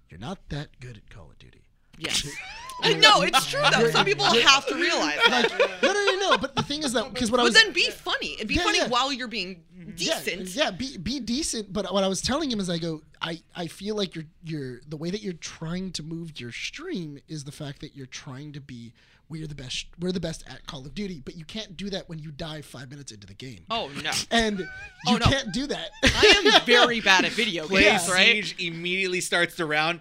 "You're 0.10 0.20
not 0.20 0.40
that 0.50 0.80
good 0.82 0.98
at 0.98 1.10
Call 1.10 1.30
of 1.32 1.40
Duty." 1.40 1.62
Yes. 2.00 2.28
I 2.82 2.94
know 2.94 3.22
it's 3.24 3.46
true 3.52 3.60
though. 3.76 3.90
Some 3.92 4.06
people 4.06 4.24
have 4.24 4.66
to 4.68 4.76
realize 4.76 5.20
that. 5.28 5.80
no, 5.84 5.92
no, 5.92 6.06
no, 6.06 6.30
no. 6.30 6.38
But 6.38 6.56
the 6.56 6.64
thing 6.64 6.84
is 6.84 6.94
that 6.94 7.14
because 7.14 7.30
what 7.30 7.42
I 7.42 7.44
was. 7.44 7.54
But 7.54 7.64
then 7.66 7.74
be 7.74 7.90
funny. 7.90 8.38
And 8.40 8.48
be 8.48 8.54
Yeah, 8.56 8.64
funny 8.64 8.78
yeah. 8.78 8.88
while 8.88 9.12
you're 9.12 9.28
being 9.28 9.64
decent. 9.96 10.48
Yeah, 10.56 10.66
yeah, 10.66 10.72
be 10.72 10.98
be 10.98 11.20
decent. 11.20 11.74
But 11.74 11.94
what 11.94 12.06
I 12.06 12.08
was 12.08 12.22
telling 12.22 12.50
him 12.50 12.62
is, 12.62 12.70
I 12.70 12.78
go, 12.78 13.02
I 13.22 13.42
I 13.54 13.68
feel 13.68 13.96
like 13.98 14.16
you're 14.16 14.24
you're 14.46 14.80
the 14.88 14.96
way 14.96 15.10
that 15.10 15.22
you're 15.22 15.34
trying 15.34 15.92
to 15.94 16.04
move 16.04 16.40
your 16.40 16.54
stream 16.54 17.20
is 17.28 17.44
the 17.44 17.52
fact 17.52 17.82
that 17.82 17.98
you're 17.98 18.06
trying 18.06 18.54
to 18.54 18.62
be 18.62 18.94
we're 19.28 19.46
the 19.46 19.56
best 19.56 19.88
we're 20.00 20.14
the 20.14 20.22
best 20.22 20.46
at 20.50 20.66
Call 20.66 20.86
of 20.86 20.96
Duty, 20.96 21.22
but 21.26 21.36
you 21.36 21.44
can't 21.44 21.76
do 21.76 21.90
that 21.90 22.08
when 22.08 22.18
you 22.20 22.32
die 22.32 22.62
five 22.62 22.90
minutes 22.90 23.12
into 23.12 23.28
the 23.28 23.34
game. 23.34 23.66
Oh 23.70 23.92
no. 24.02 24.12
And 24.32 24.62
oh, 25.06 25.12
you 25.12 25.16
Oh, 25.16 25.18
no. 25.18 25.26
can't 25.26 25.52
do 25.52 25.68
that. 25.68 25.90
I 26.02 26.42
am 26.56 26.62
very 26.66 27.02
bad 27.12 27.26
at 27.26 27.32
video 27.34 27.68
Play 27.68 27.84
games, 27.84 28.10
right? 28.10 28.26
Siege 28.46 28.56
immediately 28.58 29.20
starts 29.20 29.56
the 29.56 29.66
round. 29.66 30.00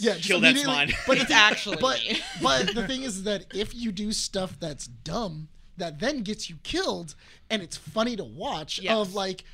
Yeah, 0.00 0.14
just 0.14 0.26
Kill 0.26 0.40
that 0.40 0.56
immediately- 0.56 0.94
But 1.06 1.18
It's 1.18 1.30
actually 1.48 1.76
but 1.80 2.00
but 2.42 2.74
the 2.74 2.86
thing 2.86 3.02
is 3.02 3.22
that 3.24 3.46
if 3.54 3.74
you 3.74 3.92
do 3.92 4.12
stuff 4.12 4.58
that's 4.58 4.86
dumb, 4.86 5.48
that 5.76 5.98
then 6.00 6.22
gets 6.22 6.48
you 6.50 6.56
killed, 6.62 7.14
and 7.48 7.62
it's 7.62 7.76
funny 7.76 8.16
to 8.16 8.24
watch. 8.24 8.78
Yes. 8.80 8.94
Of 8.94 9.14
like, 9.14 9.44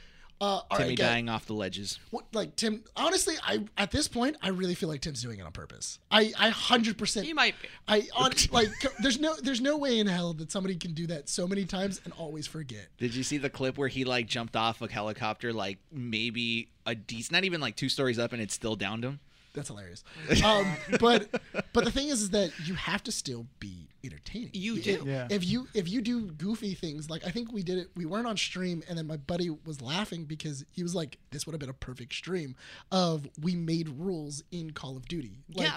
uh, 0.40 0.44
all 0.44 0.66
right, 0.72 0.78
Timmy 0.80 0.94
guys, 0.96 1.08
dying 1.08 1.28
off 1.28 1.46
the 1.46 1.54
ledges. 1.54 1.98
what, 2.10 2.24
like 2.34 2.56
Tim. 2.56 2.82
Honestly, 2.96 3.34
I 3.42 3.64
at 3.78 3.90
this 3.90 4.06
point, 4.08 4.36
I 4.42 4.48
really 4.48 4.74
feel 4.74 4.88
like 4.88 5.00
Tim's 5.00 5.22
doing 5.22 5.38
it 5.38 5.42
on 5.42 5.52
purpose. 5.52 5.98
I 6.10 6.32
I 6.38 6.50
hundred 6.50 6.98
percent. 6.98 7.26
He 7.26 7.32
might 7.32 7.54
be. 7.62 7.68
I 7.88 8.08
on 8.14 8.32
like 8.50 8.68
there's 9.00 9.18
no 9.18 9.34
there's 9.42 9.60
no 9.60 9.78
way 9.78 9.98
in 9.98 10.06
hell 10.06 10.34
that 10.34 10.52
somebody 10.52 10.76
can 10.76 10.92
do 10.92 11.06
that 11.06 11.28
so 11.28 11.46
many 11.46 11.64
times 11.64 12.00
and 12.04 12.12
always 12.14 12.46
forget. 12.46 12.88
Did 12.98 13.14
you 13.14 13.22
see 13.22 13.38
the 13.38 13.48
clip 13.50 13.78
where 13.78 13.88
he 13.88 14.04
like 14.04 14.26
jumped 14.26 14.56
off 14.56 14.82
a 14.82 14.88
helicopter 14.90 15.52
like 15.52 15.78
maybe 15.90 16.68
a 16.84 16.94
decent, 16.94 17.32
not 17.32 17.44
even 17.44 17.60
like 17.60 17.76
two 17.76 17.88
stories 17.88 18.18
up, 18.18 18.32
and 18.32 18.42
it 18.42 18.50
still 18.52 18.76
downed 18.76 19.04
him? 19.04 19.20
That's 19.56 19.68
hilarious. 19.68 20.04
Um, 20.44 20.66
but 21.00 21.28
but 21.72 21.84
the 21.84 21.90
thing 21.90 22.08
is, 22.08 22.22
is 22.22 22.30
that 22.30 22.52
you 22.64 22.74
have 22.74 23.02
to 23.04 23.10
still 23.12 23.46
be 23.58 23.88
entertaining. 24.04 24.50
You 24.52 24.76
If- 24.76 24.84
do. 24.84 25.02
Yeah. 25.04 25.26
If 25.30 25.44
you 25.44 25.66
if 25.74 25.88
you 25.88 26.00
do 26.02 26.26
goofy 26.30 26.74
things, 26.74 27.10
like 27.10 27.26
I 27.26 27.30
think 27.30 27.52
we 27.52 27.64
did 27.64 27.78
it. 27.78 27.88
We 27.96 28.04
weren't 28.06 28.28
on 28.28 28.36
stream, 28.36 28.84
and 28.88 28.96
then 28.96 29.06
my 29.08 29.16
buddy 29.16 29.50
was 29.50 29.80
laughing 29.82 30.24
because 30.24 30.64
he 30.70 30.82
was 30.84 30.94
like, 30.94 31.18
"This 31.32 31.46
would 31.46 31.52
have 31.54 31.60
been 31.60 31.70
a 31.70 31.72
perfect 31.74 32.12
stream 32.14 32.54
of 32.92 33.26
we 33.42 33.56
made 33.56 33.88
rules 33.88 34.44
in 34.52 34.70
Call 34.72 34.96
of 34.96 35.08
Duty. 35.08 35.38
Like 35.54 35.66
Yeah. 35.68 35.76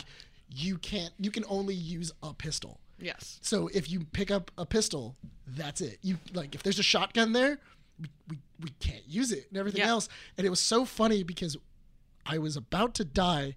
you 0.54 0.78
can't 0.78 1.14
you 1.18 1.32
can 1.32 1.46
only 1.50 1.74
use 1.76 2.12
a 2.22 2.34
pistol. 2.34 2.80
Yes. 3.00 3.40
So 3.42 3.70
if 3.74 3.90
you 3.90 4.02
pick 4.12 4.30
up 4.30 4.52
a 4.58 4.66
pistol, 4.66 5.16
that's 5.48 5.80
it. 5.82 6.00
You 6.02 6.18
like 6.34 6.54
if 6.54 6.64
there's 6.64 6.80
a 6.80 6.84
shotgun 6.84 7.32
there, 7.32 7.58
we, 8.00 8.08
we, 8.30 8.38
we 8.62 8.70
can't 8.82 9.08
use 9.08 9.32
it 9.32 9.46
and 9.50 9.58
everything 9.58 9.80
Yeah. 9.82 9.88
else. 9.90 10.10
And 10.38 10.46
it 10.46 10.50
was 10.50 10.60
so 10.60 10.84
funny 10.84 11.24
because 11.24 11.56
I 12.30 12.38
was 12.38 12.56
about 12.56 12.94
to 12.96 13.04
die, 13.04 13.56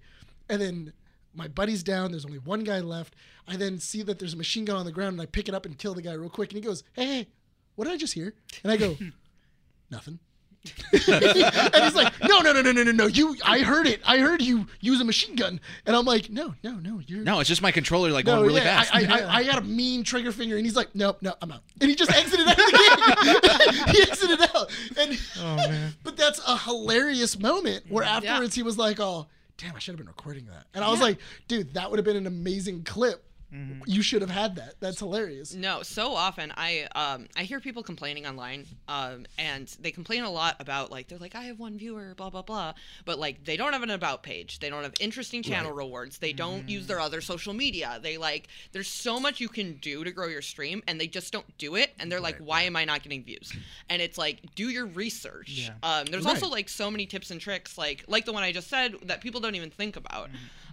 and 0.49 0.61
then 0.61 0.93
my 1.35 1.47
buddy's 1.47 1.83
down. 1.83 2.11
There's 2.11 2.25
only 2.25 2.39
one 2.39 2.65
guy 2.65 2.81
left. 2.81 3.15
I 3.47 3.57
then 3.57 3.79
see 3.79 4.03
that 4.03 4.19
there's 4.19 4.33
a 4.33 4.39
machine 4.39 4.65
gun 4.65 4.77
on 4.77 4.87
the 4.87 4.93
ground, 4.93 5.13
and 5.13 5.21
I 5.21 5.27
pick 5.27 5.47
it 5.47 5.55
up 5.55 5.67
and 5.67 5.77
kill 5.77 5.93
the 5.93 6.01
guy 6.01 6.15
real 6.15 6.31
quick. 6.31 6.51
And 6.51 6.57
he 6.57 6.67
goes, 6.67 6.83
"Hey, 6.95 7.07
hey 7.07 7.29
what 7.75 7.85
did 7.85 7.93
I 7.93 7.97
just 7.99 8.15
hear?" 8.15 8.35
And 8.63 8.73
I 8.73 8.79
go, 8.79 8.97
"Nothing." 9.91 10.19
and 10.93 11.75
he's 11.85 11.95
like, 11.95 12.13
"No, 12.23 12.41
no, 12.41 12.53
no, 12.53 12.63
no, 12.63 12.71
no, 12.71 12.85
no, 12.85 12.93
no! 12.93 13.07
You, 13.07 13.37
I 13.45 13.61
heard 13.61 13.87
it. 13.87 14.01
I 14.07 14.19
heard 14.19 14.41
you 14.41 14.67
use 14.81 15.01
a 15.01 15.05
machine 15.05 15.35
gun." 15.35 15.61
And 15.87 15.97
I'm 15.97 16.05
like, 16.05 16.31
"No, 16.31 16.55
no, 16.63 16.75
no, 16.75 17.01
you're 17.07 17.23
No, 17.25 17.41
it's 17.41 17.49
just 17.49 17.63
my 17.63 17.73
controller 17.73 18.11
like 18.11 18.27
no, 18.27 18.37
going 18.37 18.47
really 18.47 18.61
yeah, 18.61 18.83
fast. 18.83 18.95
I, 18.95 19.01
I, 19.05 19.21
I, 19.21 19.35
I 19.39 19.45
got 19.45 19.59
a 19.59 19.63
mean 19.63 20.05
trigger 20.05 20.31
finger, 20.31 20.57
and 20.57 20.65
he's 20.65 20.77
like, 20.77 20.95
"Nope, 20.95 21.19
no, 21.21 21.35
I'm 21.43 21.51
out." 21.51 21.63
And 21.81 21.91
he 21.91 21.97
just 21.97 22.13
exited 22.13 22.47
out 22.47 22.59
of 22.59 22.67
the 22.67 23.73
game. 23.83 23.87
he 23.95 24.03
exited 24.03 24.41
out, 24.55 24.71
and 24.99 25.19
Oh 25.41 25.57
man. 25.57 25.95
but 26.05 26.17
that's 26.17 26.41
a 26.47 26.57
hilarious 26.59 27.39
moment 27.39 27.85
where 27.89 28.05
afterwards 28.05 28.55
he 28.55 28.63
was 28.63 28.79
like, 28.79 29.01
"Oh, 29.01 29.27
damn, 29.57 29.75
I 29.75 29.79
should 29.81 29.93
have 29.93 29.99
been 29.99 30.07
recording 30.09 30.47
that." 30.47 30.67
And 30.75 30.85
I 30.85 30.91
was 30.91 31.01
Yeah. 31.01 31.07
like, 31.07 31.19
"Dude, 31.49 31.75
that 31.75 31.91
would 31.91 31.99
have 31.99 32.05
been 32.05 32.17
an 32.17 32.27
amazing 32.29 32.85
clip. 32.85 33.25
You 33.87 34.03
should 34.03 34.23
have 34.23 34.31
had 34.31 34.57
that. 34.57 34.75
That's 34.81 34.99
hilarious." 35.01 35.55
No, 35.55 35.83
so 35.83 36.15
often 36.15 36.53
I 36.57 36.89
um 36.95 37.29
I 37.37 37.43
hear 37.43 37.61
people 37.61 37.83
complaining 37.83 38.27
online, 38.27 38.67
um, 38.89 39.27
and 39.39 39.69
they 39.81 39.91
complain 39.91 40.25
a 40.25 40.31
lot 40.31 40.57
about 40.59 40.91
like 40.91 41.09
they're 41.09 41.19
like 41.19 41.35
I 41.35 41.45
have 41.45 41.59
one 41.59 41.77
viewer, 41.77 42.15
blah 42.17 42.31
blah 42.31 42.43
blah, 42.43 42.73
but 43.05 43.19
like 43.19 43.45
they 43.45 43.57
don't 43.57 43.73
have 43.73 43.83
an 43.83 43.91
about 43.91 44.23
page, 44.23 44.59
they 44.61 44.71
don't 44.71 44.83
have 44.83 44.95
interesting 45.01 45.43
channel 45.43 45.73
rewards, 45.73 46.19
they 46.19 46.33
don't 46.33 46.69
use 46.69 46.87
their 46.87 47.01
other 47.01 47.21
social 47.21 47.53
media. 47.53 47.99
They 48.03 48.17
like 48.19 48.49
there's 48.73 48.89
so 48.89 49.21
much 49.21 49.41
you 49.41 49.49
can 49.49 49.75
do 49.75 50.05
to 50.05 50.11
grow 50.11 50.29
your 50.29 50.43
stream, 50.43 50.83
and 50.89 51.01
they 51.01 51.07
just 51.07 51.33
don't 51.33 51.47
do 51.59 51.75
it, 51.77 51.93
and 51.99 52.11
they're 52.11 52.21
like, 52.21 52.39
why 52.39 52.63
am 52.63 52.77
I 52.77 52.85
not 52.85 53.03
getting 53.03 53.23
views? 53.23 53.53
And 53.91 54.01
it's 54.01 54.17
like 54.17 54.55
do 54.55 54.69
your 54.71 54.87
research. 54.87 55.51
Yeah. 55.51 55.75
Um, 55.83 56.07
there's 56.07 56.25
Right. 56.25 56.35
also 56.37 56.49
like 56.49 56.69
so 56.69 56.91
many 56.91 57.07
tips 57.07 57.31
and 57.31 57.41
tricks, 57.41 57.77
like 57.77 58.05
like 58.09 58.25
the 58.25 58.33
one 58.33 58.43
I 58.43 58.53
just 58.53 58.69
said 58.69 58.95
that 59.05 59.21
people 59.21 59.41
don't 59.41 59.55
even 59.57 59.71
think 59.71 59.97
about. 59.97 60.31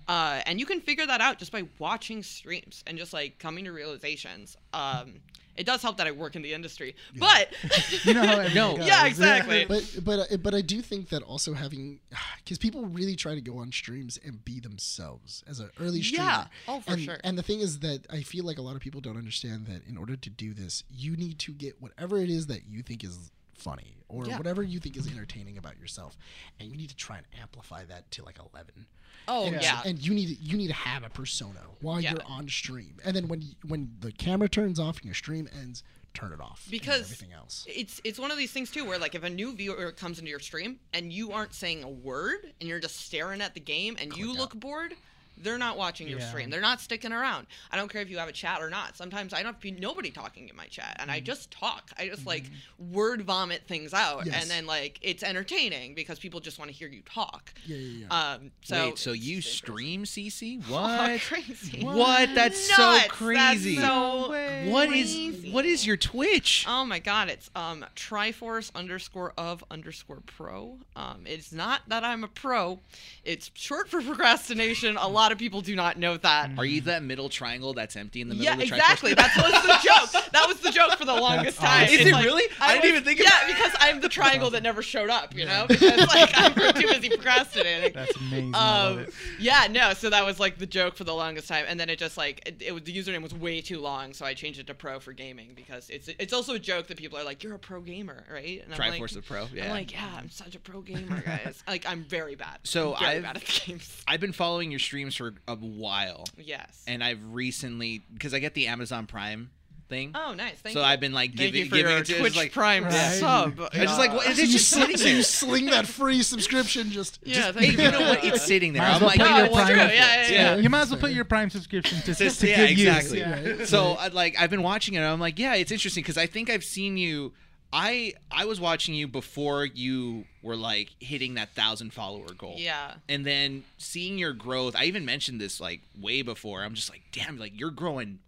Uh, 0.09 0.41
and 0.47 0.59
you 0.59 0.65
can 0.65 0.81
figure 0.81 1.05
that 1.05 1.21
out 1.21 1.37
just 1.37 1.51
by 1.51 1.63
watching 1.77 2.23
streams 2.23 2.83
and 2.87 2.97
just 2.97 3.13
like 3.13 3.37
coming 3.37 3.63
to 3.65 3.71
realizations. 3.71 4.57
Um, 4.73 5.21
it 5.55 5.65
does 5.65 5.81
help 5.83 5.97
that 5.97 6.07
I 6.07 6.11
work 6.11 6.35
in 6.35 6.41
the 6.41 6.53
industry, 6.53 6.95
but 7.17 7.49
You 8.05 8.13
know 8.15 8.25
how 8.25 8.47
No. 8.55 8.77
goes. 8.77 8.87
yeah, 8.87 9.05
exactly. 9.05 9.65
But 9.67 9.99
but 10.03 10.31
uh, 10.31 10.37
but 10.37 10.55
I 10.55 10.61
do 10.61 10.81
think 10.81 11.09
that 11.09 11.21
also 11.21 11.53
having 11.53 11.99
because 12.43 12.57
people 12.57 12.85
really 12.85 13.15
try 13.15 13.35
to 13.35 13.41
go 13.41 13.57
on 13.59 13.71
streams 13.71 14.17
and 14.25 14.43
be 14.43 14.59
themselves 14.59 15.43
as 15.47 15.59
an 15.59 15.69
early 15.79 16.01
streamer. 16.01 16.23
Yeah. 16.23 16.45
Oh, 16.67 16.79
for 16.79 16.93
and, 16.93 17.01
sure. 17.01 17.17
And 17.23 17.37
the 17.37 17.43
thing 17.43 17.59
is 17.59 17.79
that 17.79 18.07
I 18.09 18.21
feel 18.21 18.45
like 18.45 18.57
a 18.57 18.61
lot 18.63 18.75
of 18.75 18.81
people 18.81 19.01
don't 19.01 19.17
understand 19.17 19.67
that 19.67 19.81
in 19.87 19.95
order 19.97 20.15
to 20.15 20.29
do 20.29 20.53
this, 20.55 20.83
you 20.89 21.15
need 21.17 21.37
to 21.39 21.51
get 21.51 21.79
whatever 21.81 22.17
it 22.17 22.29
is 22.31 22.47
that 22.47 22.61
you 22.67 22.81
think 22.81 23.03
is 23.03 23.31
funny 23.53 23.97
or 24.07 24.25
Yeah. 24.25 24.37
whatever 24.37 24.63
you 24.63 24.79
think 24.79 24.95
is 24.97 25.07
entertaining 25.07 25.57
about 25.57 25.77
yourself, 25.77 26.17
and 26.59 26.71
you 26.71 26.77
need 26.77 26.89
to 26.89 26.95
try 26.95 27.17
and 27.17 27.27
amplify 27.39 27.83
that 27.85 28.09
to 28.11 28.23
like 28.23 28.39
eleven. 28.39 28.87
Oh 29.27 29.45
and, 29.47 29.61
yeah, 29.61 29.81
and 29.85 29.99
you 29.99 30.13
need 30.13 30.27
to, 30.37 30.43
you 30.43 30.57
need 30.57 30.67
to 30.67 30.73
have 30.73 31.03
a 31.03 31.09
persona 31.09 31.59
while 31.81 31.99
Yeah. 32.01 32.11
you're 32.11 32.23
on 32.27 32.47
stream, 32.49 32.97
and 33.05 33.15
then 33.15 33.27
when 33.27 33.41
you, 33.41 33.49
when 33.67 33.91
the 33.99 34.11
camera 34.11 34.49
turns 34.49 34.79
off 34.79 34.97
and 34.97 35.05
your 35.05 35.13
stream 35.13 35.47
ends, 35.61 35.83
turn 36.13 36.33
it 36.33 36.41
off 36.41 36.67
Because 36.71 37.01
everything 37.01 37.31
else. 37.33 37.65
it's 37.69 38.01
it's 38.03 38.17
one 38.19 38.31
of 38.31 38.37
these 38.37 38.51
things 38.51 38.71
too 38.71 38.83
where 38.85 38.97
like 38.97 39.13
if 39.15 39.23
a 39.23 39.29
new 39.29 39.53
viewer 39.55 39.91
comes 39.91 40.17
into 40.19 40.29
your 40.31 40.39
stream 40.39 40.79
and 40.93 41.13
you 41.13 41.31
aren't 41.31 41.53
saying 41.53 41.83
a 41.83 41.89
word 41.89 42.51
and 42.59 42.67
you're 42.67 42.79
just 42.79 42.97
staring 42.97 43.41
at 43.41 43.53
the 43.53 43.59
game 43.59 43.95
and 44.01 44.15
you 44.17 44.27
Click 44.29 44.39
look 44.39 44.55
bored. 44.59 44.93
They're 45.39 45.58
not 45.58 45.78
watching 45.78 46.08
your 46.08 46.19
Yeah. 46.19 46.28
stream. 46.30 46.49
They're 46.49 46.62
not 46.62 46.82
sticking 46.82 47.12
around. 47.13 47.47
I 47.71 47.78
don't 47.78 47.89
care 47.91 48.02
if 48.02 48.10
you 48.10 48.17
have 48.17 48.28
a 48.30 48.34
chat 48.34 48.62
or 48.62 48.69
not. 48.69 48.97
Sometimes 48.97 49.34
I 49.34 49.41
don't 49.43 49.60
be 49.60 49.71
nobody 49.71 50.12
talking 50.12 50.49
in 50.49 50.56
my 50.56 50.65
chat, 50.67 50.97
and 50.99 51.10
Mm-hmm. 51.10 51.15
I 51.17 51.19
just 51.21 51.49
talk. 51.52 51.91
I 51.97 52.08
just 52.08 52.25
like 52.25 52.45
word 52.78 53.21
vomit 53.23 53.63
things 53.67 53.93
out, 53.93 54.25
Yes. 54.25 54.41
and 54.41 54.49
then 54.52 54.65
like 54.65 54.99
it's 55.02 55.23
entertaining 55.23 55.95
because 55.95 56.19
people 56.19 56.39
just 56.39 56.60
want 56.60 56.69
to 56.71 56.75
hear 56.78 56.88
you 56.88 57.02
talk. 57.02 57.54
Yeah, 57.65 57.78
yeah, 57.78 58.06
yeah. 58.10 58.34
Um, 58.34 58.52
so 58.63 58.86
Wait, 58.89 58.97
so 58.97 59.12
you 59.13 59.41
stream 59.41 60.04
CC? 60.06 60.62
Oh, 60.69 60.71
What? 60.73 61.21
crazy. 61.21 61.84
What? 61.84 62.30
That's 62.36 62.60
so 62.75 62.99
crazy. 63.10 63.75
That's 63.75 63.88
so 63.88 64.30
What 64.69 64.89
is 64.89 65.13
crazy. 65.13 65.52
what 65.52 65.65
is 65.65 65.86
your 65.88 65.97
Twitch? 65.97 66.65
Oh 66.67 66.86
my 66.86 66.99
god, 66.99 67.30
it's 67.30 67.49
um 67.56 67.86
Triforce 67.95 68.71
underscore 68.75 69.34
of 69.38 69.63
underscore 69.71 70.21
pro. 70.25 70.78
Um, 70.95 71.21
it's 71.25 71.52
not 71.54 71.82
that 71.88 72.04
I'm 72.04 72.23
a 72.23 72.28
pro. 72.28 72.80
It's 73.23 73.52
short 73.54 73.88
for 73.89 74.02
procrastination. 74.02 74.97
A 74.97 75.08
lot 75.08 75.28
of 75.31 75.37
people 75.37 75.61
do 75.61 75.75
not 75.75 75.97
know 75.97 76.17
that. 76.17 76.51
Are 76.57 76.65
you 76.65 76.81
that 76.81 77.03
middle 77.03 77.29
triangle 77.29 77.73
that's 77.73 77.95
empty 77.95 78.21
in 78.21 78.29
the 78.29 78.35
middle 78.35 78.45
Yeah, 78.45 78.53
of 78.53 78.59
the 78.59 78.65
exactly. 78.65 79.11
Triforce? 79.11 79.15
That's 79.15 79.37
was 79.37 79.51
the 79.63 79.79
joke. 80.13 80.31
That 80.31 80.47
was 80.47 80.59
the 80.59 80.71
joke 80.71 80.97
for 80.97 81.05
the 81.05 81.13
longest 81.15 81.57
time. 81.59 81.83
awesome. 81.83 81.93
Is 81.95 81.99
It's 82.01 82.09
it 82.09 82.13
like- 82.13 82.25
really? 82.25 82.43
I 82.61 82.73
didn't 82.73 82.81
was- 82.83 82.89
even 82.91 83.03
think 83.03 83.19
Yeah, 83.19 83.27
about 83.27 83.47
because 83.47 83.71
I'm 83.79 84.01
the 84.01 84.09
triangle 84.09 84.49
that 84.51 84.63
never 84.63 84.81
showed 84.81 85.09
up. 85.09 85.35
You 85.35 85.45
know, 85.45 85.65
because 85.67 85.99
like 86.07 86.31
I'm 86.35 86.53
too 86.73 86.87
busy 86.87 87.09
procrastinating. 87.09 87.93
That's 87.93 88.15
amazing. 88.17 88.55
Um, 88.55 89.05
yeah, 89.39 89.67
no. 89.69 89.93
So 89.93 90.09
that 90.09 90.25
was 90.25 90.39
like 90.39 90.57
the 90.57 90.65
joke 90.65 90.95
for 90.95 91.03
the 91.03 91.13
longest 91.13 91.47
time, 91.47 91.65
and 91.67 91.79
then 91.79 91.89
it 91.89 91.99
just 91.99 92.17
like 92.17 92.41
it, 92.47 92.61
it 92.61 92.71
was 92.73 92.83
the 92.83 92.95
username 92.95 93.21
was 93.21 93.33
way 93.33 93.61
too 93.61 93.79
long, 93.79 94.13
so 94.13 94.25
I 94.25 94.33
changed 94.33 94.59
it 94.59 94.67
to 94.67 94.73
pro 94.73 94.99
for 94.99 95.13
gaming 95.13 95.51
because 95.55 95.89
it's 95.89 96.07
it's 96.19 96.33
also 96.33 96.53
a 96.53 96.59
joke 96.59 96.87
that 96.87 96.97
people 96.97 97.17
are 97.17 97.23
like, 97.23 97.43
"You're 97.43 97.55
a 97.55 97.59
pro 97.59 97.81
gamer, 97.81 98.23
right?" 98.31 98.61
And 98.63 98.73
I'm 98.73 98.79
Triforce 98.79 99.01
like, 99.01 99.15
of 99.17 99.25
Pro. 99.25 99.43
I'm 99.43 99.49
Yeah. 99.53 99.71
like, 99.71 99.91
yeah, 99.91 100.09
I'm 100.17 100.29
such 100.29 100.55
a 100.55 100.59
pro 100.59 100.81
gamer, 100.81 101.21
guys. 101.21 101.63
like 101.67 101.85
I'm 101.87 102.03
very 102.03 102.35
bad. 102.35 102.59
So 102.63 102.93
I'm 102.95 102.99
very 102.99 103.11
I've- 103.15 103.21
bad 103.23 103.35
at 103.37 103.45
the 103.45 103.61
games. 103.65 104.03
I've 104.07 104.19
been 104.19 104.33
following 104.33 104.71
your 104.71 104.79
streams 104.79 105.15
for 105.19 105.34
a 105.47 105.55
while, 105.55 106.25
Yes. 106.38 106.84
and 106.88 107.03
I've 107.03 107.19
recently 107.32 108.01
because 108.13 108.34
I 108.34 108.39
get 108.39 108.53
the 108.53 108.67
Amazon 108.67 109.05
Prime 109.05 109.49
thing. 109.89 110.12
oh, 110.15 110.34
nice. 110.34 110.53
Thank 110.60 110.73
so 110.75 110.79
you. 110.79 110.86
I've 110.86 110.99
been 110.99 111.13
like 111.13 111.32
Thank 111.36 111.53
giving 111.53 111.62
you 111.63 111.69
for 111.69 111.75
giving 111.75 111.91
your 111.91 112.01
it 112.01 112.05
to 112.08 112.19
Twitch 112.19 112.36
like 112.36 112.51
Prime 112.53 112.84
Right. 112.86 112.93
sub. 113.19 113.60
I 113.73 113.79
just 113.86 113.97
like 113.99 114.13
what 114.13 114.23
So 114.25 114.32
is 114.32 114.39
it 114.39 114.47
just 114.49 114.69
sitting 114.69 114.97
so 114.97 115.03
there? 115.05 115.15
you 115.15 115.23
sling 115.23 115.65
that 115.67 115.88
free 115.88 116.21
subscription 116.23 116.91
just 116.91 117.19
Yeah, 117.23 117.51
Just- 117.51 117.60
you 117.79 117.91
know 117.91 117.99
what? 118.01 118.23
It's 118.23 118.45
sitting 118.45 118.73
there. 118.73 118.84
I'm 118.84 119.01
like, 119.01 119.17
put 119.19 119.29
No, 119.29 119.38
your 119.38 119.45
it's 119.47 119.55
Prime- 119.55 119.67
true. 119.67 119.75
Yeah, 119.77 119.88
yeah, 119.91 120.21
Yeah. 120.21 120.29
yeah. 120.32 120.55
You 120.58 120.69
might 120.69 120.82
as 120.82 120.91
well 120.91 120.99
put 120.99 121.12
your 121.12 121.25
Prime 121.25 121.49
subscription 121.49 121.99
to, 122.01 122.13
Just- 122.13 122.39
to 122.41 122.47
yeah, 122.49 122.58
good 122.67 122.69
exactly. 122.71 123.19
use. 123.19 123.60
Yeah. 123.60 123.65
so 123.65 123.93
uh, 123.99 124.10
like 124.13 124.36
I've 124.39 124.49
been 124.51 124.63
watching 124.63 124.93
it. 124.93 124.97
and 124.99 125.08
I'm 125.08 125.19
like, 125.19 125.38
yeah, 125.39 125.55
it's 125.55 125.71
interesting 125.71 126.03
because 126.03 126.17
I 126.17 126.27
think 126.27 126.49
I've 126.49 126.63
seen 126.63 126.95
you. 126.95 127.34
I 127.71 128.13
I 128.32 128.45
was 128.45 128.60
watching 128.60 128.95
you 128.95 129.08
before 129.08 129.65
you 129.65 130.25
were 130.41 130.55
like 130.55 130.89
hitting 130.99 131.36
that 131.36 131.49
thousand 131.55 131.93
follower 131.93 132.34
goal. 132.38 132.55
Yeah. 132.58 132.95
And 133.08 133.25
then 133.25 133.63
seeing 133.77 134.17
your 134.17 134.34
growth, 134.34 134.75
I 134.75 134.86
even 134.86 135.05
mentioned 135.05 135.39
this 135.39 135.60
like 135.60 135.82
way 135.99 136.21
before. 136.21 136.63
I'm 136.63 136.73
just 136.73 136.89
like, 136.89 137.03
damn, 137.12 137.38
like 137.38 137.60
you're 137.60 137.71
growing 137.71 138.19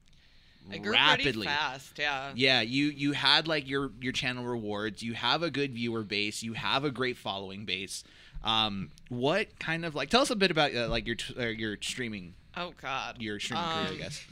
I 0.71 0.77
grew 0.77 0.93
rapidly. 0.93 1.47
fast. 1.47 1.97
Yeah. 1.97 2.31
Yeah, 2.35 2.61
you 2.61 2.85
you 2.85 3.13
had 3.13 3.47
like 3.47 3.67
your 3.67 3.91
your 3.99 4.13
channel 4.13 4.45
rewards. 4.45 5.01
You 5.01 5.13
have 5.13 5.41
a 5.41 5.49
good 5.49 5.73
viewer 5.73 6.03
base. 6.03 6.43
You 6.43 6.53
have 6.53 6.83
a 6.83 6.91
great 6.91 7.17
following 7.17 7.65
base. 7.65 8.03
Um, 8.43 8.89
what 9.09 9.59
kind 9.59 9.85
of 9.85 9.95
like? 9.95 10.09
Tell 10.09 10.21
us 10.21 10.29
a 10.29 10.35
bit 10.35 10.51
about 10.51 10.75
uh, 10.75 10.87
like 10.87 11.05
your 11.05 11.15
t- 11.15 11.35
uh, 11.37 11.47
your 11.47 11.77
streaming 11.81 12.33
Oh 12.57 12.73
God. 12.81 13.21
your 13.21 13.39
streaming 13.39 13.63
career, 13.65 13.75
I 13.85 13.89
Um, 13.89 13.97
guess. 13.97 14.25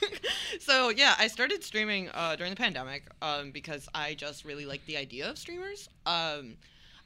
so 0.60 0.88
yeah, 0.90 1.14
I 1.18 1.28
started 1.28 1.62
streaming 1.64 2.08
uh, 2.10 2.36
during 2.36 2.50
the 2.52 2.56
pandemic 2.56 3.04
um, 3.22 3.50
because 3.50 3.88
I 3.94 4.14
just 4.14 4.44
really 4.44 4.66
liked 4.66 4.86
the 4.86 4.96
idea 4.96 5.30
of 5.30 5.38
streamers. 5.38 5.88
Um, 6.06 6.56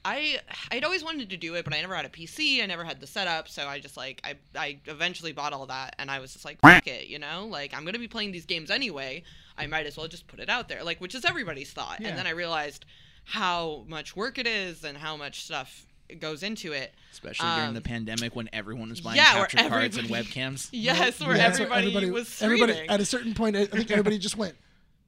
I 0.05 0.41
I'd 0.73 0.85
always 0.85 1.05
wanted 1.05 1.31
to 1.31 1.37
do 1.37 1.55
it, 1.55 1.65
but 1.65 1.75
I 1.75 1.81
never 1.81 1.95
had 1.95 2.05
a 2.05 2.09
PC. 2.09 2.63
I 2.63 2.67
never 2.67 2.83
had 2.85 3.01
the 3.01 3.07
setup, 3.07 3.49
so 3.49 3.67
I 3.69 3.79
just 3.79 3.97
like 3.97 4.21
I 4.25 4.35
I 4.59 4.79
eventually 4.87 5.33
bought 5.33 5.53
all 5.53 5.67
that, 5.67 5.95
and 5.99 6.11
I 6.11 6.19
was 6.19 6.33
just 6.33 6.45
like, 6.45 6.61
fuck 6.61 6.87
it, 6.89 7.07
you 7.07 7.19
know, 7.19 7.47
like 7.49 7.73
I'm 7.73 7.85
gonna 7.85 7.99
be 8.01 8.09
playing 8.09 8.33
these 8.33 8.47
games 8.47 8.71
anyway. 8.71 9.23
I 9.57 9.67
might 9.67 9.87
as 9.87 9.97
well 9.97 10.09
just 10.09 10.27
put 10.27 10.41
it 10.41 10.49
out 10.49 10.69
there, 10.69 10.83
like 10.83 11.01
which 11.01 11.15
is 11.15 11.25
everybody's 11.25 11.73
thought. 11.73 12.01
Yeah. 12.01 12.09
And 12.09 12.19
then 12.19 12.27
I 12.27 12.31
realized 12.31 12.85
how 13.25 13.85
much 13.87 14.17
work 14.17 14.39
it 14.39 14.47
is 14.49 14.83
and 14.83 14.99
how 14.99 15.17
much 15.17 15.45
stuff 15.45 15.87
goes 16.21 16.43
into 16.43 16.73
it. 16.73 16.93
Especially 17.13 17.47
during 17.49 17.69
Um, 17.69 17.75
the 17.75 17.81
pandemic 17.81 18.35
when 18.37 18.49
everyone 18.53 18.89
was 18.91 19.01
buying 19.01 19.17
yeah, 19.17 19.33
capture 19.35 19.69
cards 19.69 19.97
and 19.97 20.09
webcams. 20.09 20.69
Yes, 20.73 21.21
where 21.21 21.37
Yeah, 21.37 21.53
so 21.53 21.65
everybody, 21.65 22.11
was 22.11 22.29
streaming. 22.29 22.63
everybody 22.63 22.89
at 22.89 23.01
a 23.01 23.05
certain 23.05 23.35
point, 23.35 23.57
I 23.57 23.63
I 23.63 23.67
think 23.67 23.91
everybody 23.91 24.19
just 24.19 24.37
went 24.37 24.55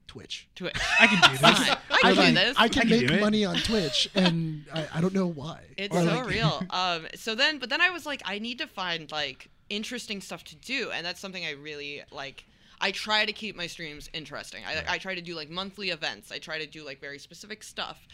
Twitch. 0.07 0.47
Twitch. 0.55 0.75
I 0.99 1.07
can 1.07 1.31
do 1.31 1.37
Fine. 1.37 1.53
this. 1.55 1.69
I 1.91 2.13
can 2.13 2.15
do 2.15 2.33
this. 2.33 2.55
I 2.57 2.67
can 2.69 2.79
I 2.79 2.81
can 2.83 2.89
make 2.99 3.07
do 3.07 3.19
money 3.19 3.43
on 3.43 3.55
Twitch, 3.57 4.07
and 4.15 4.65
I, 4.73 4.87
I 4.95 5.01
don't 5.01 5.13
know 5.13 5.27
why. 5.27 5.61
It's 5.77 5.93
Or, 5.95 6.01
so 6.03 6.15
like- 6.19 6.27
real. 6.27 6.63
Um, 6.69 7.07
so 7.15 7.35
then, 7.35 7.59
but 7.59 7.69
then 7.69 7.81
I 7.81 7.89
was 7.89 8.05
like, 8.05 8.21
I 8.25 8.39
need 8.39 8.59
to 8.59 8.67
find 8.67 9.11
like 9.11 9.49
interesting 9.69 10.21
stuff 10.21 10.43
to 10.45 10.55
do, 10.55 10.91
and 10.91 11.05
that's 11.05 11.19
something 11.19 11.43
I 11.45 11.51
really 11.51 12.01
like. 12.11 12.45
I 12.79 12.91
try 12.91 13.25
to 13.25 13.31
keep 13.33 13.55
my 13.55 13.67
streams 13.67 14.09
interesting. 14.13 14.63
I, 14.65 14.83
I 14.95 14.97
try 14.99 15.15
to 15.15 15.21
do 15.21 15.33
like 15.33 15.49
monthly 15.49 15.89
events. 15.89 16.31
I 16.31 16.39
try 16.39 16.59
to 16.59 16.67
do 16.67 16.85
like 16.85 16.99
very 17.01 17.19
specific 17.19 17.63
stuff. 17.63 18.05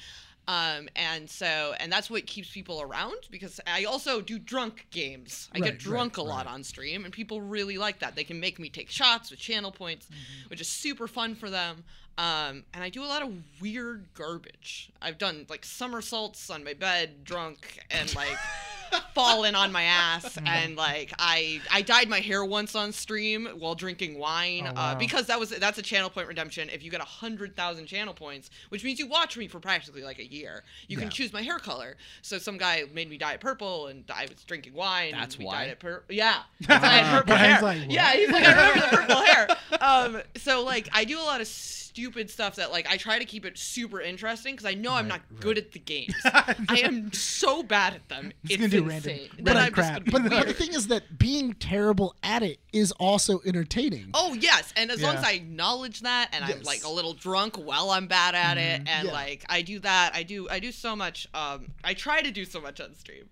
Um, 0.48 0.90
and 0.96 1.30
so, 1.30 1.74
and 1.80 1.92
that's 1.92 2.10
what 2.10 2.26
keeps 2.26 2.50
people 2.52 2.82
around 2.82 3.16
because 3.30 3.60
I 3.68 3.86
also 3.86 4.22
do 4.22 4.40
drunk 4.40 4.88
games. 4.92 5.50
I 5.54 5.60
Right, 5.60 5.72
get 5.72 5.80
drunk 5.80 6.18
right, 6.18 6.26
a 6.26 6.28
lot 6.28 6.46
right. 6.46 6.54
on 6.56 6.64
stream, 6.64 7.06
and 7.06 7.14
people 7.14 7.42
really 7.42 7.78
like 7.78 8.00
that. 8.00 8.16
They 8.16 8.24
can 8.24 8.40
make 8.40 8.60
me 8.60 8.70
take 8.70 8.90
shots 8.90 9.30
with 9.32 9.40
channel 9.40 9.72
points, 9.72 10.08
Mm-hmm. 10.08 10.50
which 10.50 10.60
is 10.60 10.68
super 10.68 11.08
fun 11.08 11.36
for 11.36 11.50
them. 11.50 11.84
Um, 12.18 12.64
and 12.74 12.84
I 12.84 12.90
do 12.90 13.04
a 13.04 13.08
lot 13.08 13.22
of 13.24 13.32
weird 13.62 14.06
garbage. 14.14 14.92
I've 15.02 15.18
done 15.18 15.46
like 15.50 15.66
somersaults 15.66 16.50
on 16.50 16.64
my 16.64 16.74
bed, 16.74 17.24
drunk, 17.24 17.80
and 17.90 18.14
like 18.16 18.38
fallen 19.16 19.56
on 19.56 19.72
my 19.72 19.84
ass. 19.84 20.38
And 20.46 20.76
like 20.76 21.14
I, 21.18 21.62
I 21.72 21.82
dyed 21.82 22.10
my 22.10 22.20
hair 22.20 22.44
once 22.46 22.76
on 22.76 22.92
stream 22.92 23.48
while 23.58 23.74
drinking 23.76 24.20
wine 24.20 24.68
Oh, 24.68 24.74
uh, 24.80 24.96
because 24.96 25.28
that 25.28 25.40
was 25.40 25.50
that's 25.52 25.78
a 25.80 25.82
channel 25.82 26.10
point 26.10 26.28
redemption. 26.28 26.70
If 26.70 26.84
you 26.84 26.92
get 26.92 27.02
a 27.02 27.06
hundred 27.06 27.56
thousand 27.56 27.88
channel 27.88 28.14
points, 28.14 28.50
which 28.70 28.84
means 28.84 29.00
you 29.00 29.08
watch 29.08 29.38
me 29.38 29.48
for 29.48 29.60
practically 29.60 30.04
like 30.04 30.20
a 30.20 30.26
year, 30.26 30.64
you 30.88 30.98
can 30.98 31.10
choose 31.10 31.34
my 31.34 31.42
hair 31.42 31.58
color. 31.60 31.96
So 32.22 32.38
some 32.38 32.58
guy 32.58 32.84
made 32.94 33.10
me 33.10 33.18
dye 33.18 33.34
it 33.34 33.40
purple, 33.40 33.88
and 33.88 34.04
I 34.14 34.24
was 34.24 34.44
drinking 34.44 34.74
wine. 34.74 35.14
That's 35.14 35.40
why? 35.40 35.62
dyed 35.62 35.70
it 35.70 35.80
pur- 35.80 36.04
yeah, 36.10 36.44
I 36.70 36.74
had 36.76 37.18
purple 37.20 37.36
hair. 37.36 37.62
like, 37.62 37.82
yeah, 37.90 38.12
he's 38.12 38.30
like, 38.30 38.44
I 38.46 38.70
remember 38.70 38.82
the 38.92 38.98
purple 38.98 39.24
hair. 39.24 39.48
Um, 39.82 40.22
so 40.38 40.64
like, 40.64 40.90
I 40.94 41.06
do 41.06 41.18
a 41.20 41.24
lot 41.24 41.42
of 41.42 41.48
stupid 41.92 42.30
stuff 42.30 42.56
that 42.56 42.72
like 42.72 42.88
I 42.90 42.98
try 42.98 43.20
to 43.20 43.26
keep 43.26 43.46
it 43.46 43.58
super 43.58 44.00
interesting 44.02 44.54
because 44.56 44.66
I 44.66 44.74
know 44.74 44.92
I'm 44.94 45.02
Right, 45.10 45.22
not 45.32 45.40
good 45.42 45.58
at 45.58 45.72
the 45.74 45.80
games. 45.80 46.14
I 46.26 46.82
am 46.84 47.12
so 47.12 47.64
bad 47.64 47.94
at 47.96 48.08
them. 48.08 48.32
Just 48.46 48.54
it's 48.54 48.58
gonna 48.58 48.70
do 48.70 48.90
insane. 48.90 49.30
random- 49.38 49.46
random 49.46 49.64
I'm 49.66 49.72
crap. 49.74 50.06
But, 50.06 50.30
but 50.30 50.48
the 50.48 50.54
thing 50.54 50.74
is 50.74 50.88
that 50.88 51.18
being 51.20 51.54
terrible 51.54 52.16
at 52.24 52.44
it 52.44 52.60
is 52.72 52.92
also 52.94 53.42
entertaining. 53.46 54.10
Oh 54.14 54.34
yes, 54.34 54.74
and 54.78 54.90
as 54.92 55.02
long 55.02 55.16
as 55.16 55.24
I 55.24 55.32
acknowledge 55.34 56.02
that, 56.02 56.30
and 56.34 56.46
I'm 56.46 56.62
like 56.62 56.84
a 56.86 56.90
little 56.90 57.14
drunk 57.14 57.56
while 57.58 57.90
I'm 57.92 58.08
bad 58.08 58.36
at 58.36 58.58
it, 58.58 58.62
and 58.62 58.88
Mm-hmm. 58.88 59.06
Yeah. 59.08 59.12
like 59.14 59.46
I 59.50 59.62
do 59.64 59.80
that, 59.80 60.12
I 60.14 60.24
do 60.24 60.48
I 60.50 60.60
do 60.60 60.72
so 60.72 60.96
much. 60.96 61.28
Um, 61.34 61.68
I 61.84 61.94
try 61.94 62.22
to 62.22 62.32
do 62.32 62.46
so 62.46 62.62
much 62.62 62.80
on 62.80 62.94
stream. 62.96 63.26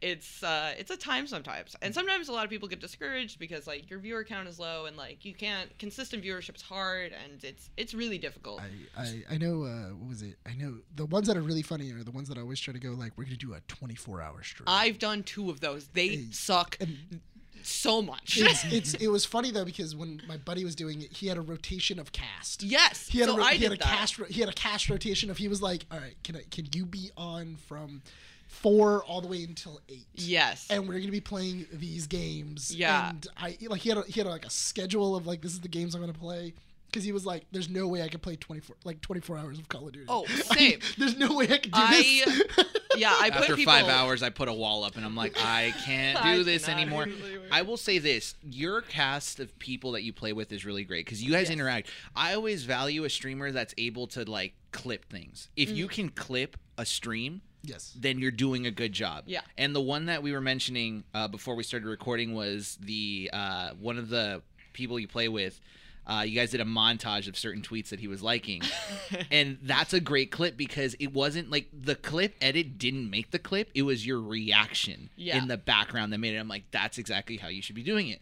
It's 0.00 0.42
uh, 0.42 0.74
it's 0.78 0.90
a 0.90 0.96
time 0.96 1.26
sometimes, 1.26 1.76
and 1.80 1.94
sometimes 1.94 2.28
a 2.28 2.32
lot 2.32 2.44
of 2.44 2.50
people 2.50 2.68
get 2.68 2.80
discouraged 2.80 3.38
because 3.38 3.66
like 3.66 3.88
your 3.88 3.98
viewer 4.00 4.24
count 4.24 4.48
is 4.48 4.58
low, 4.58 4.86
and 4.86 4.96
like 4.96 5.24
you 5.24 5.32
can't 5.34 5.76
consistent 5.78 6.24
viewership's 6.24 6.62
hard, 6.62 7.12
and 7.12 7.42
it's 7.44 7.70
it's 7.76 7.94
really 7.94 8.01
difficult. 8.18 8.60
I, 8.96 9.00
I, 9.02 9.22
I 9.32 9.38
know 9.38 9.62
uh, 9.64 9.88
what 9.94 10.08
was 10.08 10.22
it? 10.22 10.36
I 10.46 10.54
know 10.54 10.78
the 10.96 11.06
ones 11.06 11.26
that 11.28 11.36
are 11.36 11.42
really 11.42 11.62
funny 11.62 11.92
are 11.92 12.02
the 12.04 12.10
ones 12.10 12.28
that 12.28 12.38
I 12.38 12.40
always 12.40 12.60
try 12.60 12.72
to 12.72 12.80
go 12.80 12.90
like 12.90 13.12
we're 13.16 13.24
gonna 13.24 13.36
do 13.36 13.54
a 13.54 13.60
24 13.68 14.20
hour 14.22 14.42
stream. 14.42 14.64
I've 14.66 14.98
done 14.98 15.22
two 15.22 15.50
of 15.50 15.60
those. 15.60 15.88
They 15.88 16.08
Hey, 16.08 16.26
suck 16.30 16.76
and- 16.80 17.20
so 17.64 18.02
much. 18.02 18.38
it's, 18.40 18.64
it's 18.72 18.94
it 18.94 19.06
was 19.06 19.24
funny 19.24 19.50
though 19.52 19.64
because 19.64 19.94
when 19.94 20.20
my 20.26 20.36
buddy 20.36 20.64
was 20.64 20.74
doing 20.74 21.00
it, 21.02 21.12
he 21.12 21.28
had 21.28 21.36
a 21.36 21.40
rotation 21.40 21.98
of 22.00 22.10
cast. 22.10 22.62
yes, 22.64 23.08
He 23.08 23.20
had 23.20 23.28
so 23.28 23.34
a 23.36 23.38
ro- 23.38 23.44
I 23.44 23.54
he 23.54 23.62
had 23.62 23.72
a 23.72 23.76
that. 23.76 23.84
cast 23.84 24.18
ro- 24.18 24.26
he 24.28 24.40
had 24.40 24.48
a 24.48 24.52
cast 24.54 24.90
rotation 24.90 25.30
of 25.30 25.36
he 25.38 25.46
was 25.46 25.62
like, 25.62 25.86
all 25.92 25.98
right, 25.98 26.16
can 26.24 26.34
I 26.36 26.42
can 26.50 26.66
you 26.74 26.84
be 26.84 27.10
on 27.16 27.54
from 27.68 28.02
four 28.48 29.02
all 29.04 29.20
the 29.20 29.28
way 29.28 29.44
until 29.44 29.80
eight? 29.88 30.06
Yes. 30.14 30.66
And 30.70 30.88
we're 30.88 30.98
gonna 30.98 31.12
be 31.12 31.20
playing 31.20 31.66
these 31.72 32.06
games. 32.08 32.74
Yeah. 32.74 33.10
And 33.10 33.26
I 33.36 33.56
like 33.68 33.80
he 33.80 33.88
had 33.90 33.98
a, 33.98 34.02
he 34.02 34.18
had 34.20 34.26
like 34.26 34.44
a 34.44 34.50
schedule 34.50 35.14
of 35.16 35.26
like 35.28 35.40
this 35.40 35.52
is 35.52 35.60
the 35.60 35.68
games 35.68 35.94
I'm 35.94 36.00
gonna 36.00 36.12
play. 36.12 36.54
Because 36.92 37.04
he 37.04 37.12
was 37.12 37.24
like, 37.24 37.46
"There's 37.52 37.70
no 37.70 37.88
way 37.88 38.02
I 38.02 38.08
could 38.08 38.20
play 38.20 38.36
24 38.36 38.76
like 38.84 39.00
24 39.00 39.38
hours 39.38 39.58
of 39.58 39.66
Call 39.68 39.86
of 39.86 39.92
Duty." 39.94 40.04
Oh, 40.08 40.26
I- 40.28 40.56
same. 40.56 40.80
there's 40.98 41.16
no 41.16 41.34
way 41.34 41.44
I 41.44 41.56
could 41.58 41.72
do 41.72 41.80
I- 41.80 41.90
this. 42.26 42.42
yeah, 42.96 43.16
I 43.18 43.30
put 43.30 43.40
After 43.40 43.56
people. 43.56 43.72
five 43.72 43.86
hours, 43.88 44.22
I 44.22 44.28
put 44.28 44.48
a 44.48 44.52
wall 44.52 44.84
up 44.84 44.96
and 44.96 45.04
I'm 45.04 45.16
like, 45.16 45.34
I 45.38 45.72
can't 45.86 46.22
do 46.22 46.28
I 46.28 46.42
this 46.42 46.68
anymore. 46.68 47.06
do 47.06 47.12
this 47.16 47.24
anymore. 47.24 47.46
I 47.50 47.62
will 47.62 47.78
say 47.78 47.98
this: 47.98 48.34
your 48.42 48.82
cast 48.82 49.40
of 49.40 49.58
people 49.58 49.92
that 49.92 50.02
you 50.02 50.12
play 50.12 50.34
with 50.34 50.52
is 50.52 50.64
really 50.66 50.84
great 50.84 51.06
because 51.06 51.22
you 51.22 51.30
guys 51.32 51.42
Yes. 51.48 51.50
interact. 51.50 51.88
I 52.14 52.34
always 52.34 52.64
value 52.64 53.04
a 53.04 53.10
streamer 53.10 53.50
that's 53.52 53.74
able 53.78 54.06
to 54.08 54.30
like 54.30 54.52
clip 54.72 55.06
things. 55.10 55.48
If 55.56 55.70
Mm. 55.70 55.76
you 55.76 55.88
can 55.88 56.08
clip 56.10 56.56
a 56.76 56.84
stream, 56.84 57.40
yes. 57.62 57.94
then 57.98 58.18
you're 58.18 58.30
doing 58.30 58.66
a 58.66 58.70
good 58.70 58.92
job. 58.92 59.24
Yeah. 59.26 59.40
And 59.56 59.74
the 59.74 59.80
one 59.80 60.06
that 60.06 60.22
we 60.22 60.32
were 60.32 60.40
mentioning 60.42 61.04
uh, 61.14 61.28
before 61.28 61.54
we 61.54 61.62
started 61.62 61.86
recording 61.88 62.34
was 62.34 62.76
the 62.80 63.30
uh, 63.32 63.70
one 63.80 63.96
of 63.98 64.08
the 64.10 64.42
people 64.74 64.98
you 65.00 65.08
play 65.08 65.28
with. 65.28 65.58
Uh, 66.04 66.22
you 66.26 66.34
guys 66.34 66.50
did 66.50 66.60
a 66.60 66.64
montage 66.64 67.28
of 67.28 67.38
certain 67.38 67.62
tweets 67.62 67.90
that 67.90 68.00
he 68.00 68.08
was 68.08 68.22
liking, 68.22 68.60
and 69.30 69.58
that's 69.62 69.92
a 69.92 70.00
great 70.00 70.30
clip 70.32 70.56
because 70.56 70.94
it 70.98 71.12
wasn't 71.14 71.48
like 71.50 71.68
the 71.72 71.94
clip 71.94 72.34
edit 72.40 72.76
didn't 72.76 73.08
make 73.08 73.30
the 73.30 73.38
clip; 73.38 73.70
it 73.74 73.82
was 73.82 74.04
your 74.04 74.20
reaction 74.20 75.10
Yeah. 75.16 75.38
in 75.38 75.46
the 75.48 75.56
background 75.56 76.12
that 76.12 76.18
made 76.18 76.34
it. 76.34 76.38
I'm 76.38 76.48
like, 76.48 76.64
that's 76.72 76.98
exactly 76.98 77.36
how 77.36 77.48
you 77.48 77.62
should 77.62 77.76
be 77.76 77.84
doing 77.84 78.08
it. 78.08 78.20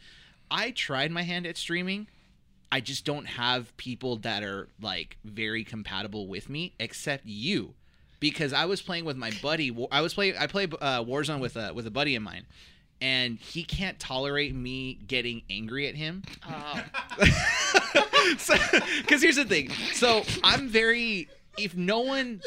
I 0.51 0.73
tried 0.73 1.11
my 1.11 1.23
hand 1.23 1.47
at 1.47 1.57
streaming. 1.57 2.07
I 2.73 2.81
just 2.81 3.05
don't 3.05 3.25
have 3.27 3.75
people 3.79 4.17
that 4.19 4.43
are 4.43 4.69
like 4.81 5.17
very 5.25 5.65
compatible 5.65 6.27
with 6.29 6.49
me, 6.51 6.75
except 6.79 7.25
you, 7.27 7.75
because 8.21 8.53
I 8.53 8.67
was 8.67 8.83
playing 8.83 9.07
with 9.07 9.17
my 9.17 9.33
buddy. 9.43 9.75
I 9.91 10.03
was 10.03 10.13
playing. 10.13 10.35
I 10.39 10.47
play 10.47 10.65
uh, 10.65 11.03
Warzone 11.03 11.41
with 11.41 11.57
a 11.57 11.73
with 11.73 11.87
a 11.87 11.91
buddy 11.91 12.15
of 12.15 12.23
mine, 12.23 12.45
and 13.01 13.39
he 13.39 13.65
can't 13.65 13.99
tolerate 13.99 14.55
me 14.55 14.95
getting 15.07 15.43
angry 15.51 15.89
at 15.89 15.95
him. 15.95 16.23
Oh. 16.49 16.85
Because 19.01 19.23
here's 19.23 19.37
the 19.37 19.45
thing. 19.45 19.71
So 19.95 20.23
I'm 20.45 20.69
very. 20.69 21.29
If 21.59 21.75
no 21.77 22.01
one 22.01 22.41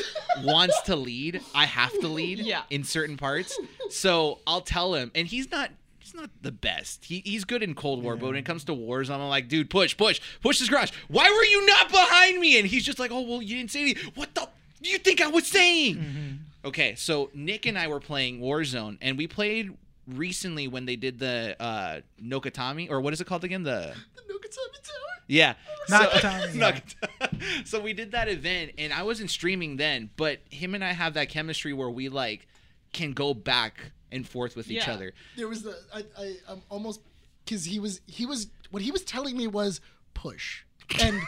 wants 0.44 0.80
to 0.84 0.96
lead, 0.96 1.42
I 1.54 1.66
have 1.66 1.92
to 2.00 2.08
lead 2.08 2.40
Yeah. 2.40 2.62
in 2.70 2.84
certain 2.84 3.18
parts. 3.18 3.60
So 3.90 4.40
I'll 4.48 4.62
tell 4.62 4.94
him, 4.94 5.12
and 5.14 5.28
he's 5.28 5.52
not. 5.52 5.72
He's 6.00 6.14
not 6.16 6.30
the 6.42 6.52
best. 6.52 7.06
He, 7.06 7.22
he's 7.26 7.44
good 7.44 7.64
in 7.64 7.76
Cold 7.76 8.04
War, 8.04 8.16
but 8.16 8.28
when 8.28 8.36
it 8.36 8.44
comes 8.46 8.64
to 8.66 8.72
Warzone, 8.74 9.16
I'm 9.16 9.30
like, 9.30 9.48
dude, 9.48 9.70
push, 9.70 9.96
push, 9.96 10.20
push 10.42 10.60
this 10.60 10.68
garage. 10.70 10.92
Why 11.08 11.30
were 11.30 11.44
you 11.46 11.66
not 11.66 11.90
behind 11.90 12.40
me? 12.40 12.58
And 12.60 12.68
he's 12.68 12.84
just 12.86 13.00
like, 13.00 13.12
oh, 13.12 13.22
well, 13.22 13.42
you 13.42 13.56
didn't 13.58 13.72
say 13.72 13.82
anything. 13.82 14.12
What 14.16 14.34
the? 14.36 14.48
Do 14.82 14.90
you 14.90 14.98
think 14.98 15.22
I 15.22 15.28
was 15.28 15.48
saying? 15.48 15.96
Mm-hmm. 15.96 16.32
Okay, 16.66 16.96
so 16.96 17.30
Nick 17.34 17.66
and 17.66 17.78
I 17.78 17.88
were 17.88 18.00
playing 18.00 18.40
Warzone, 18.42 18.98
and 19.02 19.18
we 19.18 19.28
played 19.28 19.76
recently 20.08 20.68
when 20.68 20.86
they 20.86 20.96
did 20.96 21.20
the 21.20 21.56
uh, 21.60 22.02
Nokatami, 22.22 22.90
or 22.90 23.02
what 23.02 23.14
is 23.14 23.22
it 23.22 23.26
called 23.28 23.44
again? 23.44 23.64
The 23.64 23.94
The 24.16 24.22
Nukatami 24.22 24.84
Tower. 24.84 25.24
yeah. 25.28 25.54
Nakatami, 25.90 26.56
yeah. 26.56 26.72
Nakata- 26.72 27.68
so 27.68 27.80
we 27.80 27.94
did 27.94 28.12
that 28.12 28.28
event, 28.30 28.72
and 28.78 28.94
I 28.94 29.04
wasn't 29.04 29.30
streaming 29.30 29.78
then, 29.78 30.10
but 30.18 30.40
him 30.50 30.76
and 30.76 30.84
I 30.84 30.94
have 30.94 31.14
that 31.16 31.30
chemistry 31.30 31.74
where 31.74 31.90
we 31.90 32.10
like 32.10 32.48
can 32.94 33.14
go 33.14 33.34
back 33.34 33.92
and 34.12 34.28
forth 34.28 34.56
with 34.56 34.70
each 34.70 34.88
other. 34.88 35.14
There 35.36 35.48
was 35.48 35.64
the 35.64 35.78
I 35.94 36.04
I 36.18 36.36
I'm 36.48 36.62
almost 36.70 37.02
because 37.44 37.66
he 37.66 37.80
was 37.80 38.02
he 38.06 38.26
was 38.26 38.48
what 38.72 38.82
he 38.84 38.92
was 38.92 39.04
telling 39.04 39.36
me 39.38 39.48
was 39.48 39.82
push 40.14 40.64
and. 41.02 41.20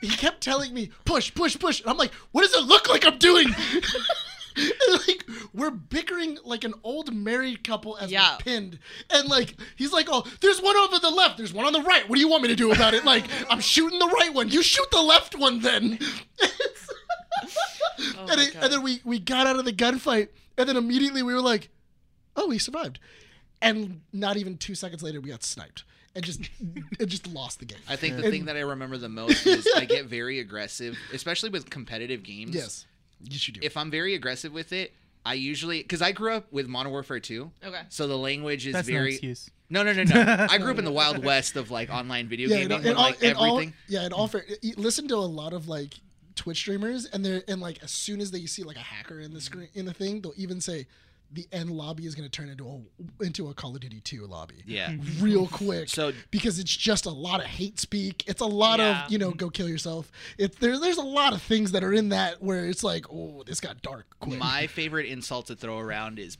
He 0.00 0.08
kept 0.08 0.40
telling 0.40 0.74
me 0.74 0.90
push, 1.04 1.32
push, 1.32 1.56
push, 1.56 1.80
and 1.80 1.88
I'm 1.88 1.96
like, 1.96 2.12
"What 2.32 2.42
does 2.42 2.52
it 2.54 2.64
look 2.66 2.88
like 2.88 3.06
I'm 3.06 3.18
doing?" 3.18 3.46
And, 4.56 4.72
like 5.08 5.24
we're 5.52 5.70
bickering 5.70 6.38
like 6.44 6.64
an 6.64 6.74
old 6.84 7.14
married 7.14 7.64
couple 7.64 7.96
as 7.98 8.10
Yeah. 8.10 8.32
we're 8.32 8.38
pinned, 8.38 8.78
and 9.10 9.28
like 9.28 9.54
he's 9.76 9.92
like, 9.92 10.08
"Oh, 10.10 10.24
there's 10.40 10.60
one 10.60 10.76
over 10.76 10.98
the 10.98 11.10
left, 11.10 11.36
there's 11.38 11.52
one 11.52 11.66
on 11.66 11.72
the 11.72 11.82
right. 11.82 12.08
What 12.08 12.16
do 12.16 12.20
you 12.20 12.28
want 12.28 12.42
me 12.42 12.48
to 12.48 12.56
do 12.56 12.72
about 12.72 12.94
it?" 12.94 13.04
Like 13.04 13.24
I'm 13.50 13.60
shooting 13.74 13.98
the 13.98 14.06
right 14.08 14.32
one, 14.32 14.48
you 14.48 14.62
shoot 14.62 14.90
the 14.90 15.02
left 15.02 15.36
one, 15.38 15.60
then. 15.60 15.98
Oh 18.18 18.26
and, 18.30 18.40
it, 18.40 18.54
and 18.54 18.72
then 18.72 18.82
we 18.82 19.00
we 19.04 19.18
got 19.18 19.46
out 19.46 19.56
of 19.56 19.64
the 19.64 19.72
gunfight, 19.72 20.28
and 20.56 20.68
then 20.68 20.76
immediately 20.76 21.22
we 21.22 21.34
were 21.34 21.40
like, 21.40 21.70
"Oh, 22.36 22.48
we 22.48 22.58
survived," 22.58 22.98
and 23.60 24.00
not 24.12 24.36
even 24.36 24.56
two 24.56 24.74
seconds 24.74 25.02
later, 25.02 25.20
we 25.20 25.30
got 25.30 25.42
sniped 25.42 25.84
and 26.14 26.24
just 26.24 26.40
and 26.60 27.08
just 27.08 27.26
lost 27.26 27.58
the 27.58 27.64
game. 27.64 27.78
I 27.88 27.96
think 27.96 28.16
the 28.16 28.22
And- 28.24 28.30
thing 28.32 28.44
that 28.46 28.56
I 28.56 28.60
remember 28.60 28.96
the 28.96 29.08
most 29.08 29.46
is 29.46 29.68
I 29.76 29.84
get 29.84 30.06
very 30.06 30.38
aggressive, 30.40 30.96
especially 31.12 31.50
with 31.50 31.70
competitive 31.70 32.22
games. 32.22 32.54
yes, 32.54 32.86
yes, 33.22 33.46
you 33.48 33.54
do. 33.54 33.60
If 33.62 33.76
I'm 33.76 33.90
very 33.90 34.14
aggressive 34.14 34.52
with 34.52 34.72
it, 34.72 34.92
I 35.24 35.34
usually 35.34 35.82
because 35.82 36.02
I 36.02 36.12
grew 36.12 36.32
up 36.32 36.52
with 36.52 36.66
Modern 36.66 36.92
Warfare 36.92 37.20
2, 37.20 37.50
Okay. 37.64 37.80
so 37.88 38.06
the 38.06 38.18
language 38.18 38.66
is 38.66 38.72
That's 38.72 38.88
no 38.88 38.94
very. 38.94 39.10
excuse. 39.12 39.50
No, 39.70 39.82
no, 39.82 39.92
no, 39.92 40.02
no. 40.02 40.46
I 40.50 40.58
grew 40.58 40.70
up 40.72 40.78
in 40.78 40.84
the 40.84 40.92
wild 40.92 41.24
west 41.24 41.56
of 41.56 41.70
like 41.70 41.88
online 41.90 42.28
video 42.28 42.48
yeah, 42.48 42.56
gaming, 42.56 42.78
in, 42.78 42.82
with, 42.82 42.86
in 42.88 42.96
all, 42.96 43.02
like 43.02 43.22
in 43.22 43.36
all, 43.36 43.62
yeah, 43.88 44.02
and 44.02 44.12
all 44.12 44.28
fair, 44.28 44.44
listen 44.76 45.08
to 45.08 45.14
a 45.14 45.18
lot 45.18 45.52
of 45.52 45.66
like 45.68 45.94
Twitch 46.34 46.58
streamers, 46.58 47.06
and 47.06 47.24
they're 47.24 47.42
and 47.48 47.60
like 47.60 47.82
as 47.82 47.90
soon 47.90 48.20
as 48.20 48.30
they 48.30 48.44
see 48.46 48.64
like 48.64 48.76
a 48.76 48.80
hacker 48.80 49.20
in 49.20 49.32
the 49.32 49.40
screen 49.40 49.68
in 49.74 49.86
the 49.86 49.94
thing, 49.94 50.20
they'll 50.20 50.34
even 50.36 50.60
say 50.60 50.86
the 51.32 51.46
end 51.52 51.70
lobby 51.70 52.04
is 52.06 52.14
going 52.14 52.28
to 52.28 52.30
turn 52.30 52.48
into 52.48 52.68
a 52.68 53.24
into 53.24 53.48
a 53.48 53.54
Call 53.54 53.74
of 53.74 53.80
Duty 53.80 54.00
2 54.00 54.26
lobby. 54.26 54.62
yeah. 54.66 54.94
Real 55.18 55.46
quick, 55.48 55.88
So- 55.88 56.12
because 56.30 56.58
it's 56.58 56.74
just 56.76 57.06
a 57.06 57.10
lot 57.10 57.40
of 57.40 57.46
hate 57.46 57.78
speak. 57.80 58.24
It's 58.26 58.40
a 58.40 58.46
lot 58.46 58.78
Yeah. 58.80 59.06
of 59.06 59.12
you 59.12 59.18
know, 59.18 59.30
go 59.30 59.48
kill 59.50 59.68
yourself. 59.68 60.10
It's 60.38 60.56
there. 60.58 60.78
There's 60.78 60.98
a 60.98 61.02
lot 61.02 61.32
of 61.32 61.40
things 61.42 61.72
that 61.72 61.82
are 61.84 61.92
in 61.92 62.10
that 62.10 62.42
where 62.42 62.66
it's 62.66 62.84
like, 62.84 63.06
oh, 63.10 63.42
this 63.46 63.60
got 63.60 63.80
dark 63.82 64.06
quick. 64.20 64.38
My 64.38 64.66
favorite 64.66 65.06
insult 65.06 65.46
to 65.46 65.56
throw 65.56 65.78
around 65.78 66.18
is 66.18 66.36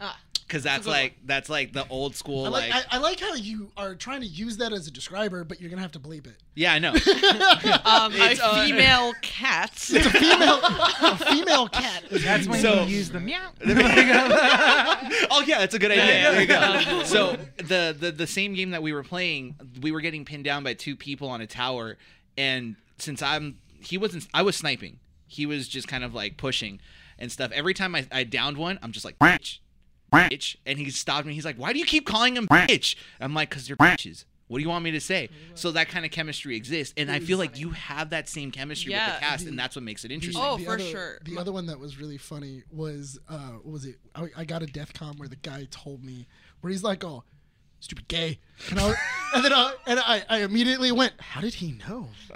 Ah, 0.00 0.16
because 0.48 0.62
that's 0.62 0.86
good 0.86 0.90
like 0.90 1.14
that's 1.26 1.48
like 1.50 1.72
the 1.74 1.86
old 1.90 2.16
school 2.16 2.46
I 2.46 2.48
like, 2.48 2.70
like, 2.70 2.84
I, 2.90 2.96
I 2.96 2.98
like 2.98 3.20
how 3.20 3.34
you 3.34 3.70
are 3.76 3.94
trying 3.94 4.22
to 4.22 4.26
use 4.26 4.56
that 4.56 4.72
as 4.72 4.86
a 4.86 4.90
describer, 4.90 5.44
but 5.44 5.60
you're 5.60 5.68
gonna 5.70 5.82
have 5.82 5.92
to 5.92 6.00
bleep 6.00 6.26
it. 6.26 6.36
yeah 6.54 6.72
I 6.72 6.78
know 6.78 6.90
um, 6.92 6.96
It's, 8.14 8.40
a 8.40 8.44
uh, 8.46 8.64
female 8.64 9.12
cat. 9.22 9.70
It's 9.72 9.90
a 10.06 10.10
female, 10.10 10.60
a 10.62 11.16
female 11.18 11.68
cat. 11.68 12.04
That's 12.10 12.48
when 12.48 12.60
So- 12.62 12.82
you 12.84 12.96
use 12.96 13.10
the 13.10 13.20
meow. 13.20 13.50
oh 15.30 15.44
yeah, 15.46 15.58
that's 15.58 15.74
a 15.74 15.78
good 15.78 15.90
idea. 15.90 16.06
Yeah, 16.06 16.30
There 16.32 16.40
you 16.40 16.46
go. 16.46 17.04
So 17.04 17.36
the, 17.58 17.94
the 17.98 18.10
the 18.12 18.26
same 18.26 18.54
game 18.54 18.70
that 18.70 18.82
we 18.82 18.92
were 18.92 19.02
playing, 19.02 19.56
we 19.80 19.92
were 19.92 20.00
getting 20.00 20.24
pinned 20.24 20.44
down 20.44 20.64
by 20.64 20.74
two 20.74 20.96
people 20.96 21.28
on 21.28 21.40
a 21.40 21.46
tower, 21.46 21.96
and 22.36 22.76
since 22.98 23.22
I'm 23.22 23.58
he 23.80 23.98
wasn't 23.98 24.26
I 24.34 24.42
was 24.42 24.56
sniping, 24.56 24.98
he 25.26 25.46
was 25.46 25.68
just 25.68 25.88
kind 25.88 26.04
of 26.04 26.14
like 26.14 26.36
pushing 26.36 26.80
and 27.18 27.30
stuff. 27.30 27.50
Every 27.52 27.74
time 27.74 27.94
I, 27.94 28.06
I 28.12 28.24
downed 28.24 28.56
one, 28.56 28.78
I'm 28.82 28.92
just 28.92 29.04
like 29.04 29.18
bitch, 29.18 29.58
bitch, 30.12 30.56
and 30.66 30.78
he 30.78 30.90
stopped 30.90 31.26
me. 31.26 31.34
He's 31.34 31.44
like, 31.44 31.56
why 31.56 31.72
do 31.72 31.78
you 31.78 31.84
keep 31.84 32.06
calling 32.06 32.36
him 32.36 32.46
bitch? 32.48 32.96
I'm 33.20 33.34
like, 33.34 33.50
cause 33.50 33.66
they're 33.66 33.76
bitches. 33.76 34.24
What 34.48 34.58
do 34.58 34.62
you 34.62 34.70
want 34.70 34.82
me 34.82 34.90
to 34.92 35.00
say? 35.00 35.28
So 35.54 35.72
that 35.72 35.88
kind 35.88 36.06
of 36.06 36.10
chemistry 36.10 36.56
exists, 36.56 36.94
and 36.96 37.10
I 37.10 37.20
feel 37.20 37.36
like 37.36 37.58
you 37.58 37.70
have 37.70 38.10
that 38.10 38.28
same 38.30 38.50
chemistry 38.50 38.92
with 38.94 39.04
the 39.04 39.20
cast, 39.20 39.46
and 39.46 39.58
that's 39.58 39.76
what 39.76 39.82
makes 39.82 40.04
it 40.04 40.10
interesting. 40.10 40.42
Oh, 40.44 40.56
the 40.56 40.64
for 40.64 40.72
other, 40.72 40.84
sure. 40.84 41.18
The 41.22 41.38
other 41.38 41.52
one 41.52 41.66
that 41.66 41.78
was 41.78 42.00
really 42.00 42.16
funny 42.16 42.62
was 42.70 43.18
uh, 43.28 43.52
what 43.62 43.72
was 43.72 43.84
it? 43.84 43.96
I, 44.14 44.28
I 44.38 44.44
got 44.44 44.62
a 44.62 44.66
death 44.66 44.94
com 44.94 45.18
where 45.18 45.28
the 45.28 45.36
guy 45.36 45.68
told 45.70 46.02
me 46.02 46.26
where 46.62 46.70
he's 46.70 46.82
like, 46.82 47.04
"Oh, 47.04 47.24
stupid 47.80 48.08
gay," 48.08 48.38
and, 48.70 48.80
I, 48.80 48.94
and 49.34 49.44
then 49.44 49.52
I, 49.52 49.74
and 49.86 50.00
I, 50.00 50.22
I 50.30 50.38
immediately 50.38 50.92
went, 50.92 51.12
"How 51.20 51.42
did 51.42 51.54
he 51.54 51.72
know?" 51.72 52.08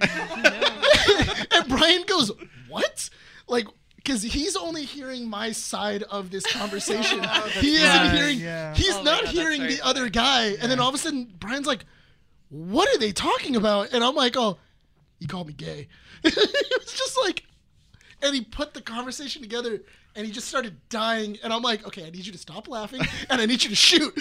and 1.51 1.69
Brian 1.69 2.05
goes, 2.07 2.31
"What?" 2.69 3.09
Like. 3.49 3.67
Because 4.03 4.23
he's 4.23 4.57
only 4.57 4.85
hearing 4.85 5.29
my 5.29 5.53
side 5.53 6.03
of 6.05 6.31
this 6.31 6.45
oh, 6.49 6.59
conversation. 6.59 7.23
he 7.61 7.77
isn't 7.77 7.89
right, 7.89 8.13
hearing. 8.13 8.39
yeah. 8.41 8.75
He's 8.75 8.95
Oh 8.95 9.03
not 9.03 9.25
God, 9.25 9.33
hearing 9.33 9.61
very 9.61 9.75
the 9.77 9.87
other 9.87 10.09
guy. 10.09 10.57
And 10.61 10.71
then 10.71 10.81
all 10.81 10.89
of 10.89 10.95
a 10.95 10.99
sudden, 10.99 11.33
Brian's 11.39 11.67
like, 11.67 11.85
"What 12.49 12.89
are 12.95 12.99
they 12.99 13.13
talking 13.13 13.55
about?" 13.57 13.93
And 13.93 14.03
I'm 14.03 14.15
like, 14.17 14.37
"Oh, 14.37 14.59
he 15.21 15.27
called 15.27 15.47
me 15.47 15.53
gay." 15.53 15.89
it's 16.25 16.99
just 16.99 17.17
like, 17.23 17.45
and 18.23 18.35
he 18.35 18.41
put 18.41 18.75
the 18.75 18.81
conversation 18.83 19.41
together, 19.43 19.81
and 20.17 20.27
he 20.27 20.33
just 20.33 20.49
started 20.49 20.77
dying. 20.89 21.39
And 21.45 21.53
I'm 21.53 21.63
like, 21.63 21.87
"Okay, 21.87 22.05
I 22.05 22.11
need 22.11 22.27
you 22.27 22.33
to 22.33 22.39
stop 22.39 22.67
laughing, 22.69 23.03
and 23.31 23.41
I 23.41 23.47
need 23.47 23.63
you 23.63 23.71
to 23.71 23.77
shoot. 23.77 24.13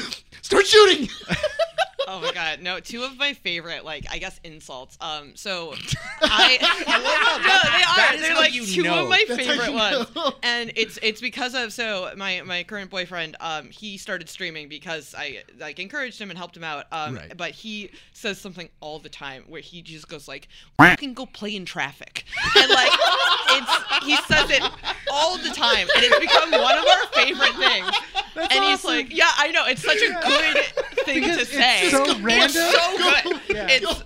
Start 0.41 0.65
shooting." 0.67 1.09
Oh 2.07 2.19
my 2.21 2.31
god, 2.33 2.61
no! 2.61 2.79
Two 2.79 3.03
of 3.03 3.17
my 3.17 3.33
favorite, 3.33 3.85
like 3.85 4.05
I 4.11 4.17
guess, 4.17 4.39
insults. 4.43 4.97
Um, 5.01 5.35
so 5.35 5.73
I, 6.21 6.57
no, 6.87 7.43
that 7.43 8.07
they 8.07 8.13
are. 8.13 8.15
is 8.15 8.21
They're 8.21 8.35
like 8.35 8.53
two 8.53 8.83
know. 8.83 9.03
of 9.03 9.09
my 9.09 9.23
That's 9.27 9.39
favorite 9.45 9.67
you 9.69 9.73
ones, 9.73 10.15
know. 10.15 10.33
and 10.43 10.71
it's 10.75 10.97
it's 11.01 11.21
because 11.21 11.53
of 11.55 11.73
so 11.73 12.11
my 12.17 12.41
my 12.43 12.63
current 12.63 12.89
boyfriend. 12.89 13.35
Um, 13.39 13.69
he 13.69 13.97
started 13.97 14.29
streaming 14.29 14.67
because 14.69 15.13
I 15.17 15.43
like 15.59 15.79
encouraged 15.79 16.19
him 16.19 16.29
and 16.29 16.37
helped 16.37 16.57
him 16.57 16.63
out. 16.63 16.85
Um, 16.91 17.15
Right. 17.15 17.35
but 17.37 17.51
he 17.51 17.91
says 18.13 18.39
something 18.39 18.69
all 18.79 18.99
the 18.99 19.09
time 19.09 19.43
where 19.47 19.61
he 19.61 19.81
just 19.81 20.07
goes 20.07 20.27
like, 20.27 20.47
"Fucking 20.77 21.13
go 21.13 21.25
play 21.25 21.55
in 21.55 21.65
traffic," 21.65 22.25
and 22.57 22.69
like 22.69 22.91
it's 23.49 24.05
he 24.05 24.15
says 24.27 24.49
it 24.49 24.63
all 25.11 25.37
the 25.37 25.49
time, 25.49 25.87
and 25.95 26.03
it's 26.05 26.19
become 26.19 26.51
one 26.51 26.77
of 26.77 26.85
our 26.85 27.07
favorite 27.13 27.55
things. 27.55 27.91
and 28.51 28.63
he's 28.63 28.83
like, 28.83 29.15
"Yeah, 29.15 29.29
I 29.37 29.51
know. 29.51 29.65
It's 29.67 29.83
such 29.83 29.97
a 29.97 30.11
good 30.25 30.90
thing 31.05 31.21
Because 31.21 31.35
to 31.37 31.41
it's 31.41 31.51
say." 31.51 31.89
so 31.89 32.03
It's 32.03 32.19
random. 32.19 32.49
so 32.51 32.97
good. 32.97 33.41
Yeah. 33.55 33.67
It's 33.69 34.03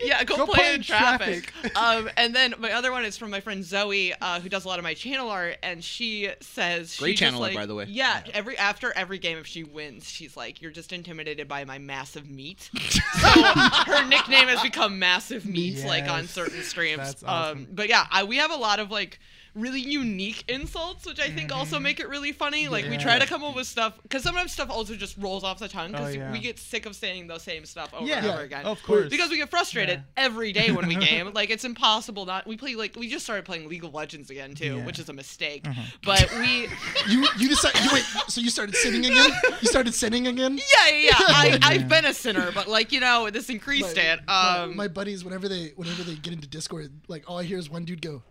yeah, 0.00 0.22
go, 0.22 0.36
Go 0.36 0.46
play, 0.46 0.54
play 0.54 0.68
in 0.70 0.74
in 0.76 0.82
traffic. 0.82 1.52
traffic. 1.52 1.76
um, 1.82 2.08
and 2.16 2.32
then 2.34 2.54
my 2.58 2.70
other 2.72 2.92
one 2.92 3.04
is 3.04 3.16
from 3.16 3.30
my 3.30 3.40
friend 3.40 3.64
Zoe, 3.64 4.12
uh, 4.20 4.38
who 4.38 4.48
does 4.48 4.64
a 4.64 4.68
lot 4.68 4.78
of 4.78 4.84
my 4.84 4.94
channel 4.94 5.30
art, 5.30 5.56
and 5.64 5.82
she 5.82 6.30
says 6.40 6.96
Great 6.96 7.18
she 7.18 7.24
channel 7.24 7.42
art, 7.42 7.50
like, 7.50 7.58
by 7.58 7.66
the 7.66 7.74
way. 7.74 7.86
Yeah, 7.88 8.22
every 8.32 8.56
after 8.56 8.92
every 8.94 9.18
game, 9.18 9.36
if 9.38 9.46
she 9.48 9.64
wins, 9.64 10.08
she's 10.08 10.36
like, 10.36 10.62
"You're 10.62 10.70
just 10.70 10.92
intimidated 10.92 11.48
by 11.48 11.64
my 11.64 11.78
massive 11.78 12.30
meat." 12.30 12.70
so 12.88 13.28
her 13.28 14.06
nickname 14.06 14.46
has 14.48 14.62
become 14.62 14.98
Massive 14.98 15.44
Meat, 15.44 15.84
like 15.84 16.08
on 16.08 16.28
certain 16.28 16.62
streams. 16.62 16.98
That's 16.98 17.24
Um, 17.24 17.66
but 17.72 17.88
yeah, 17.88 18.06
I, 18.12 18.22
we 18.24 18.36
have 18.36 18.52
a 18.52 18.56
lot 18.56 18.78
of 18.78 18.90
like 18.92 19.18
really 19.54 19.80
unique 19.80 20.44
insults, 20.48 21.06
which 21.06 21.20
I 21.20 21.28
think 21.30 21.54
also 21.54 21.78
make 21.78 22.00
it 22.00 22.08
really 22.08 22.32
funny. 22.32 22.68
Like 22.68 22.84
we 22.86 22.90
Mm-hmm. 22.94 23.02
Try 23.04 23.18
to 23.18 23.26
come 23.26 23.44
up 23.44 23.54
with 23.54 23.66
stuff 23.66 23.94
because 24.02 24.22
sometimes 24.22 24.52
stuff 24.52 24.70
also 24.70 24.94
just 24.94 25.16
rolls 25.18 25.44
off 25.44 25.58
the 25.58 25.68
tongue 25.68 25.92
because 25.92 26.14
Oh, 26.14 26.18
yeah. 26.18 26.32
we 26.32 26.38
get 26.38 26.58
sick 26.58 26.86
of 26.86 26.96
saying 26.96 27.26
the 27.26 27.38
same 27.38 27.64
stuff 27.66 27.92
over 27.92 28.06
Yeah, 28.06 28.18
and 28.18 28.26
over 28.28 28.40
again. 28.42 28.64
of 28.64 28.82
course. 28.82 29.10
Because 29.10 29.30
we 29.30 29.36
get 29.36 29.50
frustrated 29.50 29.98
Yeah. 30.16 30.24
every 30.24 30.52
day 30.52 30.70
when 30.72 30.86
we 30.88 30.94
game. 31.10 31.32
Like 31.34 31.50
it's 31.50 31.64
impossible 31.64 32.24
not. 32.24 32.46
We 32.46 32.56
play 32.56 32.74
like 32.76 32.96
we 32.96 33.08
just 33.08 33.24
started 33.24 33.44
playing 33.44 33.68
League 33.68 33.84
of 33.84 33.92
Legends 33.94 34.30
again 34.30 34.54
too, 34.54 34.76
Yeah. 34.76 34.86
Which 34.86 34.98
is 34.98 35.08
a 35.08 35.12
mistake. 35.12 35.66
But 36.04 36.30
we. 36.38 36.68
you 37.08 37.26
you 37.38 37.48
decided. 37.48 37.82
You 37.84 37.90
wait. 37.92 38.04
So 38.28 38.40
you 38.40 38.50
started 38.50 38.74
sinning 38.76 39.04
again? 39.06 39.30
You 39.60 39.68
started 39.68 39.94
sinning 39.94 40.26
again? 40.28 40.58
Yeah, 40.74 40.90
yeah, 40.90 40.98
yeah. 41.04 41.12
I, 41.18 41.58
I've 41.62 41.88
been 41.88 42.04
a 42.06 42.14
sinner, 42.14 42.50
but 42.52 42.68
like 42.68 42.90
you 42.92 43.00
know, 43.00 43.28
this 43.30 43.50
increased 43.50 43.96
my, 43.96 44.02
it. 44.02 44.20
my- 44.26 44.58
Um, 44.60 44.76
my 44.76 44.88
buddies, 44.88 45.24
whenever 45.24 45.48
they 45.48 45.72
whenever 45.76 46.02
they 46.02 46.14
get 46.14 46.32
into 46.32 46.46
Discord, 46.48 46.90
like 47.08 47.28
all 47.28 47.38
I 47.38 47.44
hear 47.44 47.58
is 47.58 47.68
one 47.70 47.84
dude 47.84 48.00
go, 48.02 48.22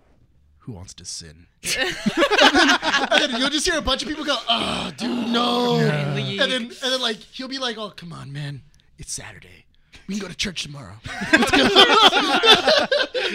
"Who 0.63 0.73
wants 0.73 0.93
to 0.95 1.05
sin?" 1.05 1.47
and, 1.63 1.73
then, 1.75 1.93
and 3.11 3.33
then 3.33 3.39
you'll 3.39 3.49
just 3.49 3.65
hear 3.65 3.77
a 3.77 3.81
bunch 3.81 4.01
of 4.01 4.09
people 4.09 4.25
go, 4.25 4.37
"Oh, 4.49 4.91
dude, 4.97 5.29
no!" 5.29 5.75
League. 6.15 6.39
And 6.39 6.51
then 6.51 6.61
and 6.63 6.71
then 6.73 7.01
like 7.01 7.17
he'll 7.17 7.47
be 7.47 7.59
like, 7.59 7.77
"Oh, 7.77 7.91
come 7.95 8.11
on, 8.13 8.31
man, 8.33 8.61
it's 8.97 9.13
Saturday. 9.13 9.65
We 10.07 10.15
can 10.15 10.21
go 10.21 10.27
to 10.27 10.35
church 10.35 10.63
tomorrow." 10.63 10.95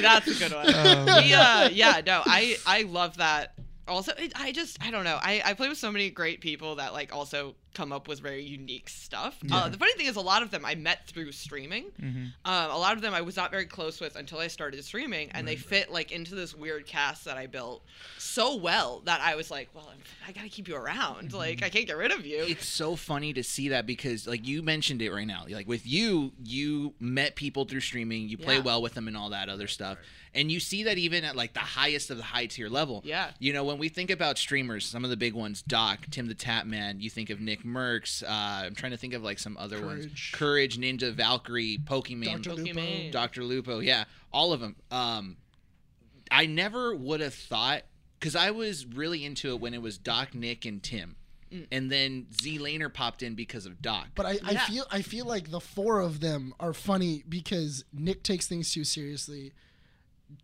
That's 0.00 0.26
a 0.28 0.34
good 0.38 0.52
one. 0.52 0.66
We, 0.66 1.32
uh, 1.34 1.68
yeah, 1.70 2.00
no, 2.04 2.22
I 2.26 2.56
I 2.66 2.82
love 2.82 3.16
that. 3.18 3.54
Also, 3.86 4.12
it, 4.18 4.32
I 4.36 4.52
just 4.52 4.76
I 4.82 4.90
don't 4.90 5.04
know. 5.04 5.18
I 5.20 5.42
I 5.44 5.54
play 5.54 5.68
with 5.68 5.78
so 5.78 5.90
many 5.90 6.10
great 6.10 6.40
people 6.40 6.76
that 6.76 6.92
like 6.92 7.14
also 7.14 7.54
come 7.74 7.92
up 7.92 8.08
with 8.08 8.20
very 8.20 8.42
unique 8.42 8.88
stuff. 8.88 9.38
Uh, 9.50 9.68
the 9.68 9.78
funny 9.78 9.92
thing 9.92 10.06
is, 10.06 10.16
a 10.16 10.20
lot 10.20 10.42
of 10.42 10.50
them 10.50 10.64
I 10.64 10.74
met 10.74 11.06
through 11.06 11.32
streaming. 11.32 11.86
Um, 12.00 12.32
a 12.70 12.78
lot 12.78 12.94
of 12.94 13.02
them 13.02 13.14
I 13.14 13.20
was 13.20 13.36
not 13.36 13.50
very 13.50 13.66
close 13.66 14.00
with 14.00 14.16
until 14.16 14.38
I 14.38 14.48
started 14.48 14.82
streaming, 14.84 15.30
and 15.32 15.46
they 15.46 15.56
fit 15.56 15.90
like 15.92 16.10
into 16.12 16.34
this 16.34 16.54
weird 16.54 16.86
cast 16.86 17.24
that 17.26 17.36
I 17.36 17.46
built 17.46 17.82
so 18.18 18.56
well 18.56 19.00
that 19.04 19.20
I 19.20 19.34
was 19.36 19.50
like, 19.50 19.68
well, 19.74 19.88
I'm, 19.92 19.98
I 20.26 20.32
gotta 20.32 20.48
keep 20.48 20.68
you 20.68 20.76
around. 20.76 21.32
Like 21.32 21.62
I 21.62 21.68
can't 21.68 21.86
get 21.86 21.96
rid 21.96 22.10
of 22.12 22.26
you. 22.26 22.44
it's 22.48 22.66
so 22.68 22.96
funny 22.96 23.32
to 23.32 23.42
see 23.42 23.68
that 23.70 23.86
because 23.86 24.26
like 24.26 24.46
you 24.46 24.62
mentioned 24.62 25.02
it 25.02 25.10
right 25.12 25.26
now 25.26 25.44
like 25.48 25.68
with 25.68 25.86
you 25.86 26.32
you 26.44 26.94
met 27.00 27.34
people 27.36 27.64
through 27.64 27.80
streaming 27.80 28.28
you 28.28 28.36
play 28.38 28.56
Yeah. 28.56 28.62
well 28.62 28.82
with 28.82 28.94
them 28.94 29.08
and 29.08 29.16
all 29.16 29.30
that 29.30 29.48
other 29.48 29.66
stuff 29.66 29.98
and 30.34 30.50
you 30.52 30.60
see 30.60 30.82
that 30.84 30.98
even 30.98 31.24
at 31.24 31.36
like 31.36 31.54
the 31.54 31.60
highest 31.60 32.10
of 32.10 32.16
the 32.16 32.22
high 32.22 32.46
tier 32.46 32.68
level 32.68 33.02
Yeah. 33.04 33.30
you 33.38 33.52
know 33.52 33.64
when 33.64 33.78
we 33.78 33.88
think 33.88 34.10
about 34.10 34.38
streamers 34.38 34.84
some 34.86 35.04
of 35.04 35.10
the 35.10 35.16
big 35.16 35.34
ones 35.34 35.62
doc 35.62 36.06
TimTheTatman 36.10 37.00
you 37.00 37.10
think 37.10 37.30
of 37.30 37.40
nick 37.40 37.57
merckx 37.64 38.22
uh, 38.22 38.66
i'm 38.66 38.74
trying 38.74 38.92
to 38.92 38.98
think 38.98 39.14
of 39.14 39.22
like 39.22 39.38
some 39.38 39.56
other 39.56 39.84
ones 39.84 40.04
Courage. 40.04 40.32
courage 40.32 40.78
ninja 40.78 41.14
Valkyrae 41.14 41.84
Pokimane 41.84 42.42
Dr. 42.42 42.54
Lupo. 42.54 43.11
Dr. 43.11 43.44
Lupo, 43.44 43.78
yeah, 43.80 44.04
all 44.32 44.52
of 44.52 44.61
them. 44.61 44.76
Um, 44.90 45.36
I 46.30 46.46
never 46.46 46.94
would 46.94 47.20
have 47.20 47.34
thought 47.34 47.82
because 48.18 48.36
I 48.36 48.50
was 48.50 48.86
really 48.86 49.24
into 49.24 49.50
it 49.50 49.61
when 49.61 49.74
it 49.74 49.82
was 49.82 49.98
Doc, 49.98 50.34
Nick, 50.34 50.64
and 50.64 50.82
Tim, 50.82 51.16
and 51.72 51.90
then 51.90 52.26
ZLaner 52.42 52.92
popped 52.92 53.22
in 53.22 53.34
because 53.34 53.66
of 53.66 53.80
Doc. 53.80 54.09
But 54.14 54.26
I, 54.26 54.38
I 54.44 54.56
feel 54.56 54.84
I 54.90 55.02
feel 55.02 55.26
like 55.26 55.50
the 55.50 55.61
four 55.61 56.00
of 56.00 56.20
them 56.20 56.54
are 56.61 56.72
funny 56.72 57.24
because 57.28 57.84
Nick 57.92 58.22
takes 58.22 58.46
things 58.46 58.72
too 58.72 58.84
seriously. 58.84 59.52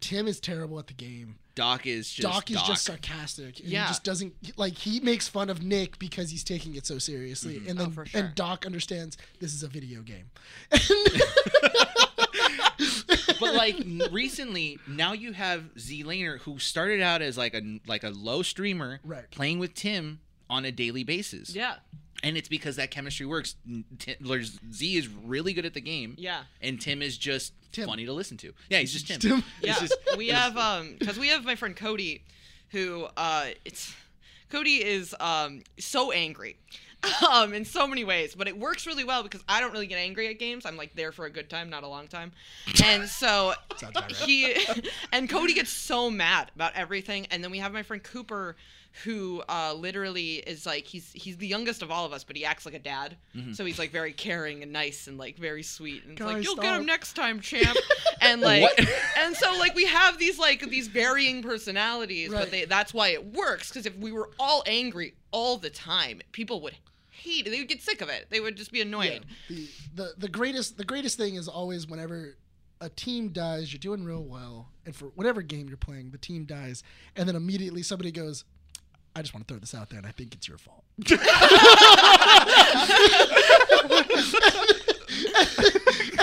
Tim 0.01 0.27
is 0.27 0.41
terrible 0.41 0.79
at 0.79 0.87
the 0.87 0.95
game. 0.95 1.37
Doc 1.55 1.87
is 1.87 2.11
just 2.11 2.23
Doc 2.33 2.51
is 2.51 2.61
just 2.63 2.85
sarcastic. 2.85 3.61
And 3.61 3.69
Yeah. 3.69 3.83
He 3.85 3.89
just 3.89 4.03
doesn't 4.05 4.35
like 4.57 4.75
he 4.77 4.99
makes 5.01 5.29
fun 5.29 5.49
of 5.51 5.63
Nick 5.63 5.99
because 5.99 6.31
he's 6.31 6.43
taking 6.45 6.75
it 6.75 6.85
so 6.87 6.99
seriously. 6.99 7.57
Mm-hmm. 7.61 7.69
And 7.71 7.79
then 7.81 7.87
Oh, 7.89 7.91
for 7.91 8.07
sure. 8.07 8.21
and 8.23 8.35
Doc 8.35 8.67
understands 8.67 9.17
this 9.41 9.55
is 9.55 9.63
a 9.63 9.69
video 9.69 10.03
game. 10.03 10.31
but 13.41 13.55
like 13.55 13.77
recently, 14.13 14.79
now 14.89 15.13
you 15.13 15.33
have 15.33 15.63
ZLaner 15.77 16.39
who 16.41 16.59
started 16.59 17.01
out 17.01 17.23
as 17.23 17.37
like 17.39 17.55
a 17.55 17.81
like 17.87 18.05
a 18.05 18.11
low 18.11 18.43
streamer, 18.43 19.01
Right. 19.05 19.31
playing 19.31 19.59
with 19.59 19.75
Tim 19.75 20.21
on 20.51 20.65
a 20.65 20.73
daily 20.73 21.05
basis. 21.05 21.55
Yeah, 21.55 21.77
and 22.25 22.37
it's 22.37 22.49
because 22.49 22.75
that 22.77 22.91
chemistry 22.91 23.27
works. 23.27 23.55
N- 23.69 23.85
Ti- 23.99 24.17
there's- 24.21 24.59
Z 24.73 24.97
is 24.97 25.07
really 25.09 25.53
good 25.53 25.65
at 25.67 25.75
the 25.75 25.81
game. 25.81 26.17
yeah. 26.19 26.43
and 26.61 26.81
Tim 26.81 27.03
is 27.03 27.17
just 27.17 27.53
Tim. 27.71 27.87
funny 27.87 28.05
to 28.07 28.13
listen 28.13 28.37
to. 28.39 28.53
Yeah, 28.71 28.79
he's 28.79 28.93
just 28.93 29.07
Tim. 29.07 29.21
Tim. 29.21 29.45
Yeah 29.63 29.79
just- 29.79 29.97
we 30.17 30.29
have 30.29 30.57
um 30.57 30.97
because 30.99 31.19
we 31.19 31.29
have 31.29 31.45
my 31.45 31.55
friend 31.55 31.77
cody 31.77 32.25
who 32.71 33.07
uh 33.17 33.47
it's 33.65 33.95
Cody 34.51 34.85
is 34.85 35.15
um 35.21 35.63
so 35.79 36.11
angry. 36.11 36.57
Um, 37.31 37.53
in 37.53 37.67
so 37.67 37.87
many 37.87 38.03
ways, 38.03 38.35
but 38.35 38.49
it 38.49 38.59
works 38.59 38.87
really 38.87 39.05
well 39.05 39.23
because 39.23 39.43
I 39.47 39.61
don't 39.61 39.73
really 39.73 39.87
get 39.87 39.99
angry 39.99 40.29
at 40.29 40.39
games. 40.39 40.65
I'm 40.65 40.79
like 40.79 40.95
there 40.95 41.13
for 41.13 41.27
a 41.27 41.31
good 41.31 41.51
time, 41.51 41.69
not 41.69 41.83
a 41.83 41.87
long 41.87 42.09
time, 42.09 42.33
and 42.83 43.07
so 43.07 43.53
Sounds 43.77 43.91
about 43.95 44.05
right. 44.05 44.13
he 44.13 44.57
and 45.13 45.29
Cody 45.29 45.53
gets 45.53 45.69
so 45.69 46.09
mad 46.09 46.51
about 46.57 46.73
everything. 46.75 47.27
And 47.31 47.45
then 47.45 47.51
we 47.51 47.59
have 47.59 47.75
my 47.75 47.83
friend 47.83 48.03
Cooper, 48.03 48.57
who 49.03 49.43
uh, 49.49 49.75
literally 49.75 50.35
is 50.35 50.65
like 50.67 50.87
he's 50.87 51.11
he's 51.13 51.37
the 51.37 51.49
youngest 51.49 51.83
of 51.83 51.91
all 51.91 52.07
of 52.07 52.13
us, 52.13 52.23
but 52.23 52.37
he 52.37 52.45
acts 52.45 52.65
like 52.65 52.75
a 52.75 52.79
dad. 52.79 53.17
So 53.53 53.65
he's 53.65 53.79
like 53.79 53.91
very 53.91 54.13
caring 54.13 54.63
and 54.63 54.73
nice 54.73 55.09
and 55.09 55.19
like 55.19 55.37
very 55.37 55.65
sweet. 55.65 56.05
And 56.05 56.13
it's 56.13 56.21
like 56.21 56.45
you'll 56.45 56.55
get 56.57 56.77
him 56.79 56.87
next 56.87 57.15
time, 57.15 57.41
champ. 57.51 57.77
and 58.21 58.41
like 58.41 58.63
What? 58.63 58.79
and 59.19 59.35
so 59.37 59.53
like 59.59 59.75
we 59.75 59.87
have 59.87 60.19
these 60.19 60.39
like 60.39 60.61
these 60.71 60.87
varying 60.87 61.43
personalities, 61.43 62.31
Right. 62.31 62.41
but 62.41 62.51
they, 62.53 62.65
that's 62.67 62.95
why 62.95 63.09
it 63.09 63.35
works. 63.35 63.69
Because 63.71 63.85
if 63.87 63.97
we 63.99 64.13
were 64.13 64.31
all 64.39 64.63
angry 64.67 65.15
all 65.33 65.57
the 65.57 65.71
time, 65.71 66.21
people 66.31 66.61
would 66.61 66.77
hate 67.11 67.47
it. 67.49 67.51
They 67.51 67.59
would 67.59 67.69
get 67.69 67.83
sick 67.83 68.01
of 68.01 68.09
it. 68.09 68.27
They 68.31 68.39
would 68.39 68.57
just 68.57 68.71
be 68.71 68.79
Yeah, 68.79 68.85
annoyed. 68.85 69.27
the, 69.49 69.69
the 69.97 70.15
the 70.19 70.29
greatest 70.29 70.77
the 70.79 70.85
greatest 70.85 71.17
thing 71.19 71.35
is 71.35 71.49
always 71.49 71.89
whenever 71.89 72.37
a 72.81 72.89
team 72.91 73.31
dies, 73.31 73.73
you're 73.73 73.79
doing 73.79 74.05
real 74.05 74.23
well, 74.23 74.69
and 74.85 74.95
for 74.95 75.07
whatever 75.15 75.43
game 75.43 75.69
you're 75.69 75.77
playing, 75.77 76.11
the 76.11 76.19
team 76.19 76.45
dies, 76.45 76.83
and 77.17 77.27
then 77.29 77.35
immediately 77.35 77.83
somebody 77.83 78.11
goes, 78.13 78.45
"I 79.17 79.23
just 79.23 79.35
want 79.35 79.47
to 79.47 79.53
throw 79.55 79.61
this 79.61 79.75
out 79.75 79.91
there, 79.91 79.99
and 79.99 80.07
I 80.07 80.11
think 80.13 80.35
it's 80.35 80.49
your 80.49 80.59
fault." 80.59 80.83
And 80.97 81.09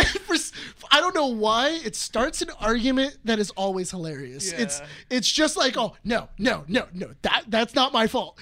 for 0.21 0.33
s- 0.35 0.51
I 0.91 0.99
don't 0.99 1.15
know 1.15 1.27
why 1.27 1.79
it 1.83 1.95
starts 1.95 2.41
an 2.41 2.49
argument 2.59 3.17
that 3.25 3.39
is 3.39 3.51
always 3.51 3.91
hilarious. 3.91 4.51
It's 4.51 4.79
Yeah. 4.79 4.87
it's 5.09 5.31
just 5.31 5.57
like, 5.57 5.77
oh 5.77 5.95
no, 6.03 6.29
no, 6.37 6.63
no, 6.67 6.87
no, 6.93 7.11
that 7.21 7.45
that's 7.47 7.75
not 7.75 7.93
my 7.93 8.07
fault. 8.07 8.37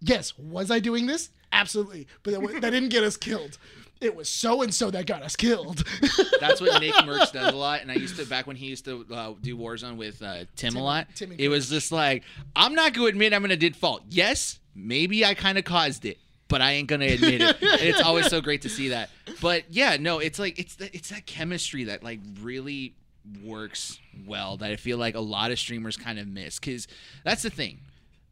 Yes, 0.00 0.36
was 0.38 0.70
I 0.70 0.78
doing 0.80 1.06
this? 1.06 1.30
Absolutely, 1.52 2.06
but 2.22 2.34
that, 2.34 2.60
that 2.60 2.70
didn't 2.70 2.90
get 2.90 3.02
us 3.04 3.16
killed. 3.16 3.58
It 4.00 4.14
was 4.14 4.28
so 4.28 4.62
and 4.62 4.72
so 4.72 4.90
that 4.90 5.06
got 5.06 5.22
us 5.22 5.34
killed. 5.34 5.82
That's 6.40 6.60
what 6.60 6.80
Nick 6.80 6.94
Merckx 7.04 7.32
does 7.32 7.52
a 7.52 7.56
lot, 7.56 7.82
and 7.82 7.90
I 7.90 7.94
used 7.94 8.16
to 8.16 8.24
back 8.26 8.46
when 8.46 8.56
he 8.56 8.66
used 8.66 8.84
to 8.84 9.04
uh, 9.12 9.34
do 9.40 9.56
Warzone 9.56 9.96
with 9.96 10.22
uh, 10.22 10.44
Tim, 10.56 10.76
a 10.76 10.82
lot. 10.82 11.08
Tim 11.14 11.32
it 11.36 11.48
was 11.48 11.68
just 11.68 11.90
like 11.90 12.22
I'm 12.54 12.74
not 12.74 12.94
going 12.94 13.06
to 13.06 13.10
admit 13.10 13.32
I'm 13.32 13.40
going 13.40 13.50
to 13.50 13.56
did 13.56 13.74
fault. 13.74 14.02
Yes, 14.08 14.60
maybe 14.74 15.24
I 15.24 15.34
kind 15.34 15.58
of 15.58 15.64
caused 15.64 16.04
it, 16.04 16.18
but 16.46 16.62
I 16.62 16.72
ain't 16.72 16.88
going 16.88 17.00
to 17.00 17.08
admit 17.08 17.40
it. 17.40 17.56
and 17.60 17.80
it's 17.80 18.00
always 18.00 18.26
so 18.28 18.40
great 18.40 18.62
to 18.62 18.68
see 18.68 18.90
that. 18.90 19.10
But 19.40 19.64
yeah, 19.70 19.96
no, 19.98 20.20
it's 20.20 20.38
like 20.38 20.58
it's 20.58 20.76
the, 20.76 20.94
it's 20.94 21.10
that 21.10 21.26
chemistry 21.26 21.84
that 21.84 22.04
like 22.04 22.20
really 22.40 22.94
works 23.44 23.98
well 24.26 24.56
that 24.58 24.70
I 24.70 24.76
feel 24.76 24.98
like 24.98 25.14
a 25.14 25.20
lot 25.20 25.50
of 25.50 25.58
streamers 25.58 25.96
kind 25.96 26.18
of 26.18 26.26
miss 26.26 26.58
because 26.58 26.86
that's 27.24 27.42
the 27.42 27.50
thing. 27.50 27.80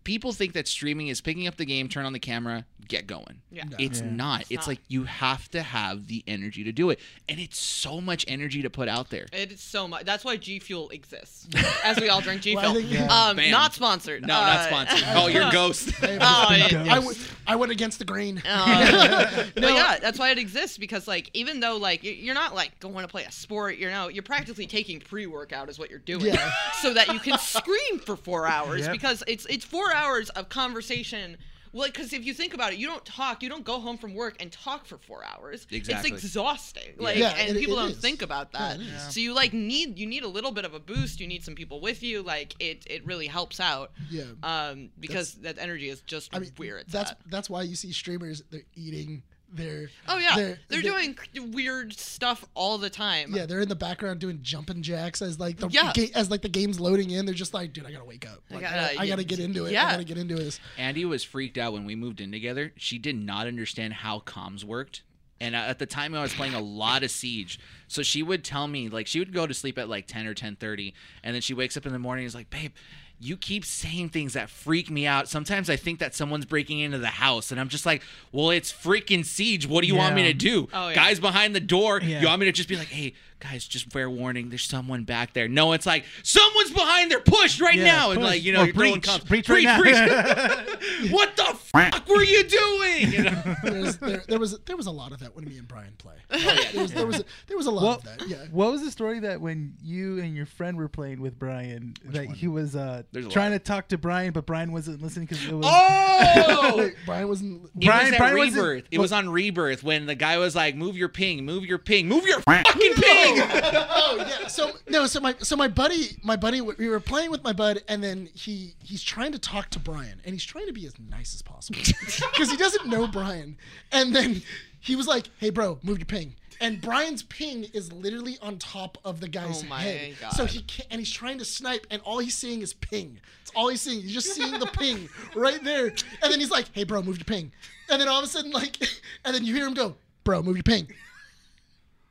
People 0.07 0.33
think 0.33 0.53
that 0.53 0.69
streaming 0.69 1.09
is 1.09 1.21
picking 1.21 1.49
up 1.49 1.57
the 1.57 1.67
game, 1.67 1.89
turn 1.89 2.07
on 2.07 2.13
the 2.13 2.21
camera, 2.21 2.65
get 2.87 3.09
going. 3.09 3.41
Yeah. 3.51 3.65
No. 3.65 3.77
It's 3.81 4.01
Yeah. 4.01 4.11
not. 4.11 4.41
It's, 4.43 4.53
not. 4.53 4.69
like 4.69 4.79
you 4.87 5.03
have 5.03 5.49
to 5.51 5.61
have 5.63 6.07
the 6.07 6.23
energy 6.29 6.63
to 6.63 6.71
do 6.71 6.91
it. 6.91 7.01
And 7.29 7.41
it's 7.41 7.59
so 7.59 8.01
much 8.01 8.25
energy 8.29 8.63
to 8.63 8.71
put 8.71 8.89
out 8.89 9.11
there. 9.11 9.27
It 9.33 9.51
is 9.51 9.61
so 9.61 9.89
much. 9.89 10.05
That's 10.05 10.25
why 10.25 10.37
G 10.37 10.61
Fuel 10.61 10.91
exists, 10.91 11.49
as 11.85 11.99
we 11.99 12.09
all 12.09 12.21
drink 12.21 12.43
G 12.43 12.55
Well, 12.55 12.71
Fuel. 12.75 12.85
think- 12.89 12.93
yeah. 12.93 13.07
um, 13.31 13.37
not 13.51 13.75
sponsored. 13.75 14.25
No, 14.25 14.37
Uh, 14.41 14.47
not 14.47 14.67
sponsored. 14.69 15.09
Oh, 15.17 15.27
you're 15.27 15.51
Ghost. 15.51 15.91
Oh, 16.01 16.07
it- 16.51 16.71
Ghost. 16.71 16.75
I, 16.91 16.95
w- 16.95 17.15
I 17.49 17.57
went 17.57 17.73
against 17.73 17.99
the 17.99 18.05
grain. 18.05 18.41
Uh, 18.47 19.47
but 19.55 19.63
yeah, 19.75 19.99
that's 20.01 20.21
why 20.21 20.31
it 20.31 20.39
exists 20.39 20.79
because 20.79 21.09
like 21.09 21.31
even 21.35 21.59
though 21.59 21.77
like 21.77 22.05
you're 22.05 22.35
not 22.35 22.55
like 22.55 22.79
going 22.79 23.05
to 23.05 23.09
play 23.09 23.25
a 23.25 23.33
sport, 23.33 23.77
you 23.79 23.91
know, 23.91 24.07
you're 24.07 24.23
practically 24.23 24.67
taking 24.69 25.01
pre-workout 25.01 25.69
is 25.69 25.79
what 25.81 25.91
you're 25.91 25.99
doing, 25.99 26.27
Yeah. 26.27 26.53
so 26.81 26.95
that 26.95 27.09
you 27.13 27.19
can 27.19 27.37
scream 27.39 27.99
for 28.05 28.15
four 28.17 28.47
hours 28.47 28.83
Yep. 28.83 28.93
because 28.93 29.25
it's 29.27 29.45
it's 29.47 29.65
four 29.65 29.93
hours 29.97 30.31
of 30.31 30.49
conversation. 30.49 31.37
Well, 31.73 31.89
because 31.89 32.15
if 32.15 32.25
you 32.25 32.33
think 32.33 32.55
about 32.55 32.73
it, 32.73 32.79
you 32.79 32.87
don't 32.87 33.05
talk, 33.05 33.43
you 33.43 33.51
don't 33.51 33.65
go 33.65 33.81
home 33.81 33.99
from 33.99 34.15
work 34.15 34.37
and 34.41 34.51
talk 34.51 34.87
for 34.87 34.97
four 34.97 35.23
hours. 35.25 35.67
Exactly. 35.71 36.13
It's 36.13 36.25
exhausting. 36.25 36.95
Like, 36.97 37.19
Yeah, 37.19 37.35
and 37.37 37.55
it- 37.55 37.61
people 37.61 37.77
it 37.79 37.83
don't 37.83 37.91
is. 37.91 37.99
think 37.99 38.23
about 38.23 38.53
that. 38.53 38.77
it 38.77 38.83
is. 38.87 39.13
so 39.15 39.21
you 39.21 39.35
like 39.35 39.53
need 39.53 39.99
you 39.99 40.07
need 40.07 40.23
a 40.23 40.29
little 40.29 40.53
bit 40.53 40.65
of 40.65 40.73
a 40.73 40.81
boost. 40.81 41.21
You 41.21 41.27
need 41.27 41.45
some 41.45 41.55
people 41.55 41.81
with 41.83 42.03
you. 42.03 42.23
Like 42.23 42.55
it 42.61 42.87
it 42.89 43.05
really 43.05 43.27
helps 43.27 43.61
out. 43.61 43.93
Yeah. 44.09 44.23
Um, 44.43 44.89
because 44.99 45.35
that 45.43 45.59
energy 45.59 45.91
is 45.91 46.01
just 46.03 46.35
I 46.35 46.39
mean, 46.39 46.53
where 46.57 46.79
it's 46.79 46.93
that's 46.93 47.11
at. 47.11 47.19
that's 47.29 47.51
why 47.51 47.63
you 47.63 47.77
see 47.77 47.93
streamers 47.93 48.43
they're 48.51 48.63
eating 48.75 49.23
their. 49.53 49.89
Oh 50.09 50.19
yeah, 50.19 50.37
their- 50.37 50.59
they're, 50.69 50.83
their- 50.83 50.93
doing 50.93 51.53
weird 51.53 51.93
stuff 51.93 52.45
all 52.55 52.79
the 52.79 52.91
time. 52.91 53.35
Yeah, 53.35 53.47
they're 53.47 53.61
in 53.61 53.69
the 53.69 53.75
background 53.77 54.21
doing 54.21 54.41
jumping 54.43 54.83
jacks 54.83 55.23
as 55.23 55.39
like 55.41 55.59
the 55.59 55.69
Yeah. 55.69 55.93
ga- 55.95 56.13
as 56.15 56.31
like 56.31 56.43
the 56.43 56.49
game's 56.49 56.79
loading 56.81 57.11
in. 57.11 57.27
They're 57.27 57.35
just 57.35 57.55
like, 57.55 57.73
dude, 57.73 57.87
I 57.87 57.93
gotta 57.93 58.05
wake 58.05 58.27
up. 58.29 58.43
Like, 58.51 58.59
I, 58.59 58.63
gotta- 58.63 58.77
gotta, 58.95 59.01
I 59.01 59.07
gotta 59.09 59.25
get 59.25 59.39
into 59.41 59.65
it. 59.67 59.73
yeah. 59.73 59.87
I 59.87 59.91
gotta 59.93 60.05
get 60.05 60.19
into 60.19 60.35
this. 60.35 60.61
Andy 60.79 61.05
was 61.05 61.23
freaked 61.25 61.59
out 61.59 61.73
when 61.73 61.85
we 61.85 61.95
moved 61.95 62.21
in 62.21 62.33
together. 62.33 62.73
She 62.77 62.99
did 62.99 63.17
not 63.17 63.47
understand 63.47 63.95
how 63.95 64.21
comms 64.21 64.65
worked. 64.65 65.03
And 65.39 65.55
uh, 65.55 65.59
at 65.59 65.79
the 65.79 65.85
time 65.87 66.15
I 66.15 66.23
was 66.23 66.33
playing 66.33 66.55
a 66.55 66.61
lot 66.61 67.03
of 67.03 67.11
Siege. 67.11 67.61
So 67.89 68.03
she 68.03 68.23
would 68.23 68.43
tell 68.43 68.67
me 68.67 68.89
like 68.89 69.07
she 69.07 69.19
would 69.19 69.35
go 69.35 69.47
to 69.47 69.53
sleep 69.53 69.79
at 69.79 69.89
like 69.89 70.07
10 70.07 70.27
or 70.27 70.35
10:30 70.35 70.95
and 71.23 71.35
then 71.35 71.43
she 71.43 71.53
wakes 71.53 71.77
up 71.77 71.85
in 71.85 71.93
the 71.93 71.99
morning 71.99 72.25
and 72.25 72.27
is 72.29 72.35
like, 72.35 72.49
"Babe, 72.49 72.73
you 73.19 73.37
keep 73.37 73.65
saying 73.65 74.11
things 74.11 74.35
that 74.35 74.51
freak 74.51 74.91
me 74.91 75.07
out. 75.07 75.29
Sometimes 75.29 75.71
I 75.71 75.77
think 75.77 76.01
that 76.01 76.15
someone's 76.15 76.45
breaking 76.45 76.81
into 76.81 76.99
the 76.99 77.07
house 77.07 77.51
and 77.51 77.59
I'm 77.59 77.69
just 77.69 77.87
like, 77.87 78.03
"Well, 78.33 78.51
it's 78.51 78.71
freaking 78.73 79.25
Siege. 79.25 79.67
What 79.67 79.81
do 79.83 79.87
you 79.87 79.95
want 79.97 80.15
me 80.15 80.25
to 80.25 80.35
do?" 80.35 80.69
Oh, 80.73 80.89
yeah. 80.89 80.95
Guys 80.95 81.19
behind 81.21 81.55
the 81.55 81.61
door. 81.61 82.01
Yeah. 82.03 82.21
You 82.21 82.27
want 82.27 82.41
me 82.41 82.47
to 82.47 82.53
just 82.53 82.69
be 82.69 82.77
like, 82.77 82.89
"Hey, 82.89 83.15
guys, 83.41 83.67
just 83.67 83.91
fair 83.91 84.11
warning, 84.11 84.51
there's 84.51 84.65
someone 84.65 85.05
back 85.05 85.33
there." 85.33 85.49
No, 85.49 85.73
it's 85.73 85.87
like, 85.87 86.05
"Someone's 86.23 86.73
behind 86.73 87.11
there. 87.11 87.21
Push 87.21 87.59
right 87.61 87.75
Yeah, 87.77 87.85
now." 87.85 88.11
And 88.11 88.23
like, 88.23 88.43
you 88.45 88.53
know, 88.53 88.63
Or 88.63 88.65
you're 88.67 88.75
throwing 88.75 88.93
breach. 89.01 89.05
comms. 89.07 89.27
Breach 89.27 89.49
right 89.49 89.65
now. 89.65 91.09
what 91.11 91.37
the 91.37 91.45
fuck 91.45 92.09
were 92.09 92.23
you 92.23 92.45
doing? 92.45 93.13
You 93.13 93.23
know? 93.25 93.43
There, 94.07 94.23
there 94.29 94.39
was 94.39 94.59
there 94.67 94.77
was 94.77 94.87
a 94.87 94.91
lot 94.91 95.13
of 95.13 95.21
that 95.21 95.35
when 95.35 95.45
me 95.47 95.59
and 95.59 95.67
Brian 95.67 95.95
play. 95.99 96.15
Oh, 96.31 96.39
There 96.73 96.83
was 96.83 96.93
there 96.93 97.07
was 97.07 97.21
a, 97.21 97.25
there 97.47 97.57
was 97.57 97.67
a 97.67 97.71
lot 97.71 97.83
Well, 97.83 97.93
of 97.95 98.05
that. 98.05 98.29
Yeah. 98.29 98.45
What 98.51 98.71
was 98.73 98.83
the 98.83 98.91
story 98.91 99.21
that 99.21 99.41
when 99.41 99.75
you 99.83 100.21
and 100.21 100.37
your 100.37 100.47
friend 100.47 100.77
were 100.77 100.89
playing 100.89 101.21
with 101.21 101.39
Brian, 101.39 101.95
that 102.05 102.27
one? 102.27 102.35
he 102.35 102.49
was 102.49 102.77
uh, 102.77 103.03
There's 103.13 103.27
a 103.27 103.29
trying 103.31 103.53
lot. 103.53 103.59
to 103.59 103.65
talk 103.65 103.89
to 103.89 103.99
Brian, 103.99 104.33
but 104.33 104.47
Brian 104.47 104.73
wasn't 104.73 105.01
listening 105.03 105.27
because 105.27 105.45
it 105.47 105.53
was. 105.53 105.65
Oh! 105.69 106.91
Brian 107.07 107.29
wasn't. 107.29 107.65
It 107.81 107.87
Brian- 107.87 108.05
was 108.07 108.13
at 108.13 108.19
Brian 108.19 108.37
wasn't- 108.37 108.57
Rebirth. 108.63 108.85
It 108.91 108.99
was 108.99 109.13
on 109.13 109.29
Rebirth 109.31 109.83
when 109.83 110.07
the 110.07 110.15
guy 110.15 110.39
was 110.39 110.55
like, 110.57 110.75
"Move 110.77 110.97
your 110.97 111.09
ping, 111.09 111.45
move 111.45 111.65
your 111.65 111.79
ping, 111.79 112.09
move 112.09 112.27
your 112.27 112.41
fucking 112.43 112.95
ping." 112.95 113.41
oh 113.43 114.17
yeah. 114.19 114.47
So 114.49 114.73
no. 114.89 115.07
So 115.07 115.21
my 115.21 115.35
so 115.39 115.57
my 115.57 115.69
buddy 115.69 116.17
my 116.23 116.37
buddy 116.37 116.61
we 116.61 116.89
were 116.89 117.01
playing 117.01 117.31
with 117.31 117.43
my 117.45 117.53
bud 117.53 117.83
and 117.89 118.03
then 118.03 118.29
he 118.35 118.75
he's 118.83 119.03
trying 119.03 119.33
to 119.33 119.39
talk 119.39 119.71
to 119.71 119.79
Brian 119.79 120.21
and 120.25 120.35
he's 120.35 120.45
trying 120.45 120.67
to 120.67 120.73
be 120.73 120.87
as 120.87 120.95
nice 120.99 121.35
as 121.35 121.43
possible 121.43 121.79
because 122.01 122.51
he 122.51 122.57
doesn't 122.57 122.87
know 122.89 123.07
Brian 123.07 123.57
and 123.93 124.15
then 124.15 124.43
he 124.81 124.97
was 124.97 125.07
like, 125.07 125.29
"Hey 125.39 125.51
bro, 125.51 125.79
move 125.83 125.99
your 125.99 126.07
ping." 126.07 126.35
And 126.61 126.81
Brian's 126.81 127.23
ping 127.23 127.65
is 127.75 127.93
literally 127.93 128.39
on 128.41 128.59
top 128.59 128.99
of 129.05 129.21
the 129.21 129.29
guy's 129.29 129.63
Oh 129.63 129.67
my 129.67 129.81
head. 129.81 130.15
God. 130.21 130.31
So 130.31 130.45
he 130.47 130.63
can't, 130.63 130.89
and 130.91 130.99
he's 131.01 131.11
trying 131.13 131.39
to 131.39 131.45
snipe, 131.45 131.87
and 131.91 132.01
all 132.03 132.19
he's 132.19 132.37
seeing 132.37 132.63
is 132.63 132.73
ping. 132.75 133.19
It's 133.43 133.53
all 133.55 133.69
he's 133.69 133.83
seeing. 133.83 134.01
He's 134.03 134.15
just 134.15 134.35
seeing 134.35 134.59
the 134.59 134.67
ping 134.67 135.09
right 135.35 135.63
there. 135.63 135.87
And 136.23 136.33
then 136.33 136.41
he's 136.41 136.51
like, 136.51 136.67
"Hey, 136.73 136.85
bro, 136.85 137.03
move 137.03 137.19
your 137.19 137.25
ping." 137.25 137.53
And 137.91 138.01
then 138.01 138.09
all 138.09 138.19
of 138.19 138.25
a 138.25 138.29
sudden, 138.29 138.51
like, 138.53 138.79
and 139.25 139.35
then 139.35 139.45
you 139.45 139.55
hear 139.55 139.67
him 139.67 139.75
go, 139.75 139.97
"Bro, 140.25 140.43
move 140.43 140.57
your 140.57 140.63
ping." 140.63 140.89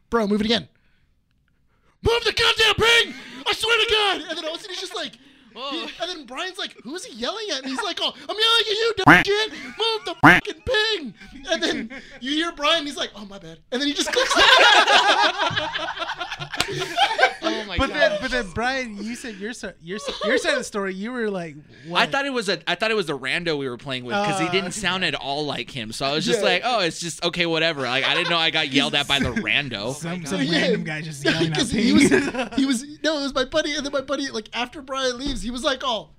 Bro, 0.10 0.28
move 0.28 0.42
it 0.42 0.46
again. 0.46 0.68
Move 2.04 2.24
the 2.24 2.32
goddamn 2.34 2.76
ping! 2.76 3.14
I 3.48 3.54
swear 3.54 3.78
to 3.86 3.92
God! 3.92 4.30
And 4.30 4.38
then 4.38 4.46
all 4.46 4.54
of 4.54 4.60
a 4.60 4.62
sudden 4.62 4.76
he's 4.76 4.82
just 4.82 4.96
like. 4.96 5.14
He- 5.56 5.82
and 6.02 6.10
then 6.10 6.26
Brian's 6.26 6.58
like, 6.58 6.76
"Who 6.84 6.94
is 6.96 7.06
he 7.06 7.16
yelling 7.16 7.46
at?" 7.52 7.60
And 7.60 7.68
he's 7.68 7.82
like, 7.84 8.00
"Oh, 8.02 8.14
I'm 8.14 8.28
yelling 8.28 8.62
at 8.62 8.68
you, 8.68 8.94
dumb 9.06 9.24
shit! 9.26 9.52
Move 9.52 10.06
the 10.06 10.16
fucking 10.22 10.62
ping!" 10.66 11.14
And 11.52 11.64
then 11.64 12.02
you 12.22 12.32
hear 12.32 12.52
Brian, 12.52 12.86
he's 12.86 12.98
like, 12.98 13.12
"Oh 13.16 13.26
my 13.26 13.38
bad," 13.40 13.60
and 13.72 13.82
then 13.82 13.88
he 13.88 13.94
just 13.94 14.12
clicks. 14.12 14.34
Oh 17.48 17.64
my 17.68 17.78
But 17.78 17.90
god. 17.90 17.96
then, 18.00 18.18
but 18.22 18.32
then, 18.32 18.50
Brian, 18.54 18.98
you 19.04 19.16
said 19.16 19.36
your 19.36 19.54
si- 19.54 19.68
your 19.82 20.00
si- 20.00 20.14
your 20.26 20.38
side 20.40 20.54
of 20.54 20.58
the 20.60 20.64
story. 20.64 20.94
You 20.96 21.12
were 21.12 21.30
like, 21.30 21.56
what? 21.88 22.02
I 22.02 22.06
thought 22.08 22.26
it 22.26 22.34
was 22.34 22.50
a 22.50 22.60
I 22.70 22.74
thought 22.76 22.90
it 22.92 22.96
was 22.96 23.06
the 23.06 23.18
rando 23.18 23.58
we 23.58 23.70
were 23.70 23.78
playing 23.78 24.04
with 24.04 24.16
because 24.16 24.40
he 24.40 24.48
Uh, 24.48 24.52
didn't 24.52 24.72
sound 24.72 25.06
at 25.06 25.14
all 25.14 25.46
like 25.46 25.70
him. 25.70 25.92
So 25.92 26.06
I 26.06 26.14
was 26.14 26.26
just 26.26 26.40
Yeah. 26.40 26.46
like, 26.46 26.62
"Oh, 26.66 26.80
it's 26.80 27.00
just 27.00 27.24
okay, 27.24 27.46
whatever." 27.46 27.82
Like 27.84 28.04
I 28.04 28.16
didn't 28.16 28.30
know 28.32 28.38
I 28.38 28.50
got 28.50 28.72
yelled 28.72 28.96
at 28.96 29.08
by 29.08 29.20
the 29.20 29.30
rando. 29.30 29.94
some 30.00 30.20
God. 30.22 30.28
some 30.28 30.42
Yeah. 30.42 30.62
random 30.62 30.84
guy 30.86 31.02
just 31.02 31.24
yelling 31.24 31.54
at 31.58 31.72
me. 31.72 31.82
he 31.84 31.94
was 31.94 32.10
he 32.56 32.66
was 32.66 32.84
no, 33.04 33.20
it 33.20 33.24
was 33.24 33.36
my 33.36 33.46
buddy, 33.46 33.76
and 33.76 33.86
then 33.86 33.94
my 33.94 34.02
buddy 34.02 34.28
like 34.30 34.50
after 34.54 34.82
Brian 34.82 35.18
leaves, 35.20 35.45
he 35.46 35.52
was 35.52 35.64
like, 35.64 35.82
"Oh, 35.84 36.10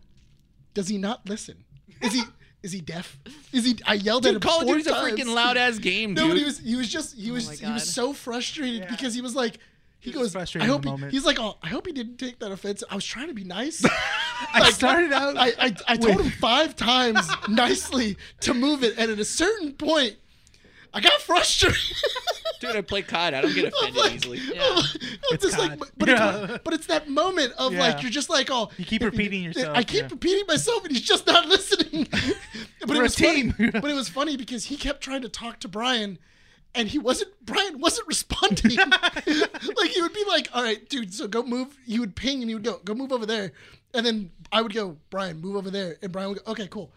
does 0.74 0.88
he 0.88 0.98
not 0.98 1.28
listen? 1.28 1.64
Is 2.00 2.12
he 2.12 2.22
is 2.62 2.72
he 2.72 2.80
deaf? 2.80 3.18
Is 3.52 3.64
he?" 3.64 3.76
I 3.86 3.94
yelled 3.94 4.24
at 4.26 4.30
him 4.30 4.34
Dude, 4.36 4.42
Call 4.42 4.60
of 4.60 4.66
four 4.66 4.76
Duty's 4.76 4.86
a 4.86 4.94
freaking 4.94 5.34
loud 5.34 5.56
ass 5.56 5.78
game, 5.78 6.14
dude. 6.14 6.24
No, 6.24 6.28
but 6.28 6.38
he 6.38 6.44
was 6.44 6.58
he 6.58 6.76
was 6.76 6.88
just 6.88 7.16
he 7.16 7.30
oh 7.30 7.34
was 7.34 7.46
my 7.62 7.66
he 7.68 7.72
was 7.72 7.92
so 7.92 8.12
frustrated 8.12 8.82
Yeah. 8.82 8.90
because 8.90 9.14
he 9.14 9.20
was 9.20 9.34
like 9.34 9.58
he 9.98 10.10
He 10.10 10.16
goes 10.18 10.32
frustrated 10.32 10.68
I 10.68 10.72
hope 10.72 10.84
he, 10.84 10.90
moment. 10.90 11.12
he's 11.12 11.24
like 11.24 11.38
oh 11.40 11.56
I 11.62 11.68
hope 11.68 11.86
he 11.86 11.92
didn't 11.92 12.18
take 12.18 12.38
that 12.38 12.52
offense. 12.52 12.82
I 12.90 12.94
was 12.94 13.04
trying 13.04 13.28
to 13.28 13.34
be 13.34 13.44
nice. 13.44 13.84
I 14.54 14.70
started 14.70 15.12
out. 15.12 15.36
I 15.36 15.48
I, 15.58 15.76
I 15.88 15.96
told 15.96 16.20
him 16.20 16.30
five 16.30 16.76
times 16.76 17.28
nicely 17.48 18.16
to 18.40 18.54
move 18.54 18.84
it, 18.84 18.94
and 18.98 19.10
at 19.10 19.18
a 19.18 19.24
certain 19.24 19.72
point, 19.72 20.16
I 20.94 21.00
got 21.00 21.20
frustrated. 21.20 21.78
Dude, 22.60 22.76
I 22.76 22.80
play 22.80 23.02
COD. 23.02 23.34
I 23.34 23.40
don't 23.42 23.54
get 23.54 23.72
I'm 23.82 23.88
offended 23.90 23.96
like- 24.02 24.12
easily. 24.14 24.38
Yeah. 24.38 24.58
No, 24.58 24.82
It's 25.32 25.44
it's 25.44 25.56
COD. 25.56 25.68
like, 25.70 25.78
but, 25.78 25.90
but, 25.98 26.08
Yeah. 26.08 26.44
it's, 26.54 26.58
but 26.64 26.74
it's 26.74 26.86
that 26.86 27.08
moment 27.08 27.52
of 27.58 27.72
Yeah. 27.72 27.80
like 27.80 28.02
you're 28.02 28.10
just 28.10 28.30
like, 28.30 28.48
oh, 28.50 28.70
You 28.78 28.84
keep 28.84 29.02
if 29.02 29.10
repeating 29.12 29.42
yourself, 29.42 29.76
I 29.76 29.82
keep 29.82 30.02
yeah. 30.02 30.08
repeating 30.10 30.44
myself, 30.46 30.84
and 30.84 30.92
he's 30.92 31.02
just 31.06 31.26
not 31.26 31.46
listening. 31.48 32.08
but 32.10 32.88
We're 32.88 32.96
it 32.96 32.98
a 32.98 33.02
was 33.02 33.14
team. 33.14 33.52
Funny, 33.52 33.70
but 33.72 33.84
it 33.90 33.94
was 33.94 34.08
funny 34.08 34.36
because 34.36 34.64
he 34.66 34.76
kept 34.76 35.00
trying 35.00 35.22
to 35.22 35.28
talk 35.28 35.60
to 35.60 35.68
Brian, 35.68 36.18
and 36.74 36.88
he 36.88 36.98
wasn't. 36.98 37.30
Brian 37.44 37.78
wasn't 37.80 38.06
responding. 38.08 38.76
like 38.76 39.90
he 39.90 40.02
would 40.02 40.12
be 40.12 40.24
like, 40.28 40.48
"All 40.52 40.62
right, 40.62 40.86
dude, 40.88 41.12
so 41.14 41.26
go 41.26 41.42
move." 41.42 41.76
He 41.86 41.98
would 41.98 42.14
ping, 42.16 42.40
and 42.42 42.48
he 42.50 42.54
would 42.54 42.64
go, 42.64 42.80
"Go 42.84 42.94
move 42.94 43.12
over 43.12 43.24
there," 43.26 43.52
and 43.94 44.04
then 44.04 44.30
I 44.52 44.60
would 44.62 44.74
go, 44.74 44.96
"Brian, 45.10 45.40
move 45.40 45.56
over 45.56 45.70
there," 45.70 45.96
and 46.02 46.12
Brian 46.12 46.28
would 46.30 46.44
go, 46.44 46.52
"Okay, 46.52 46.68
cool." 46.68 46.92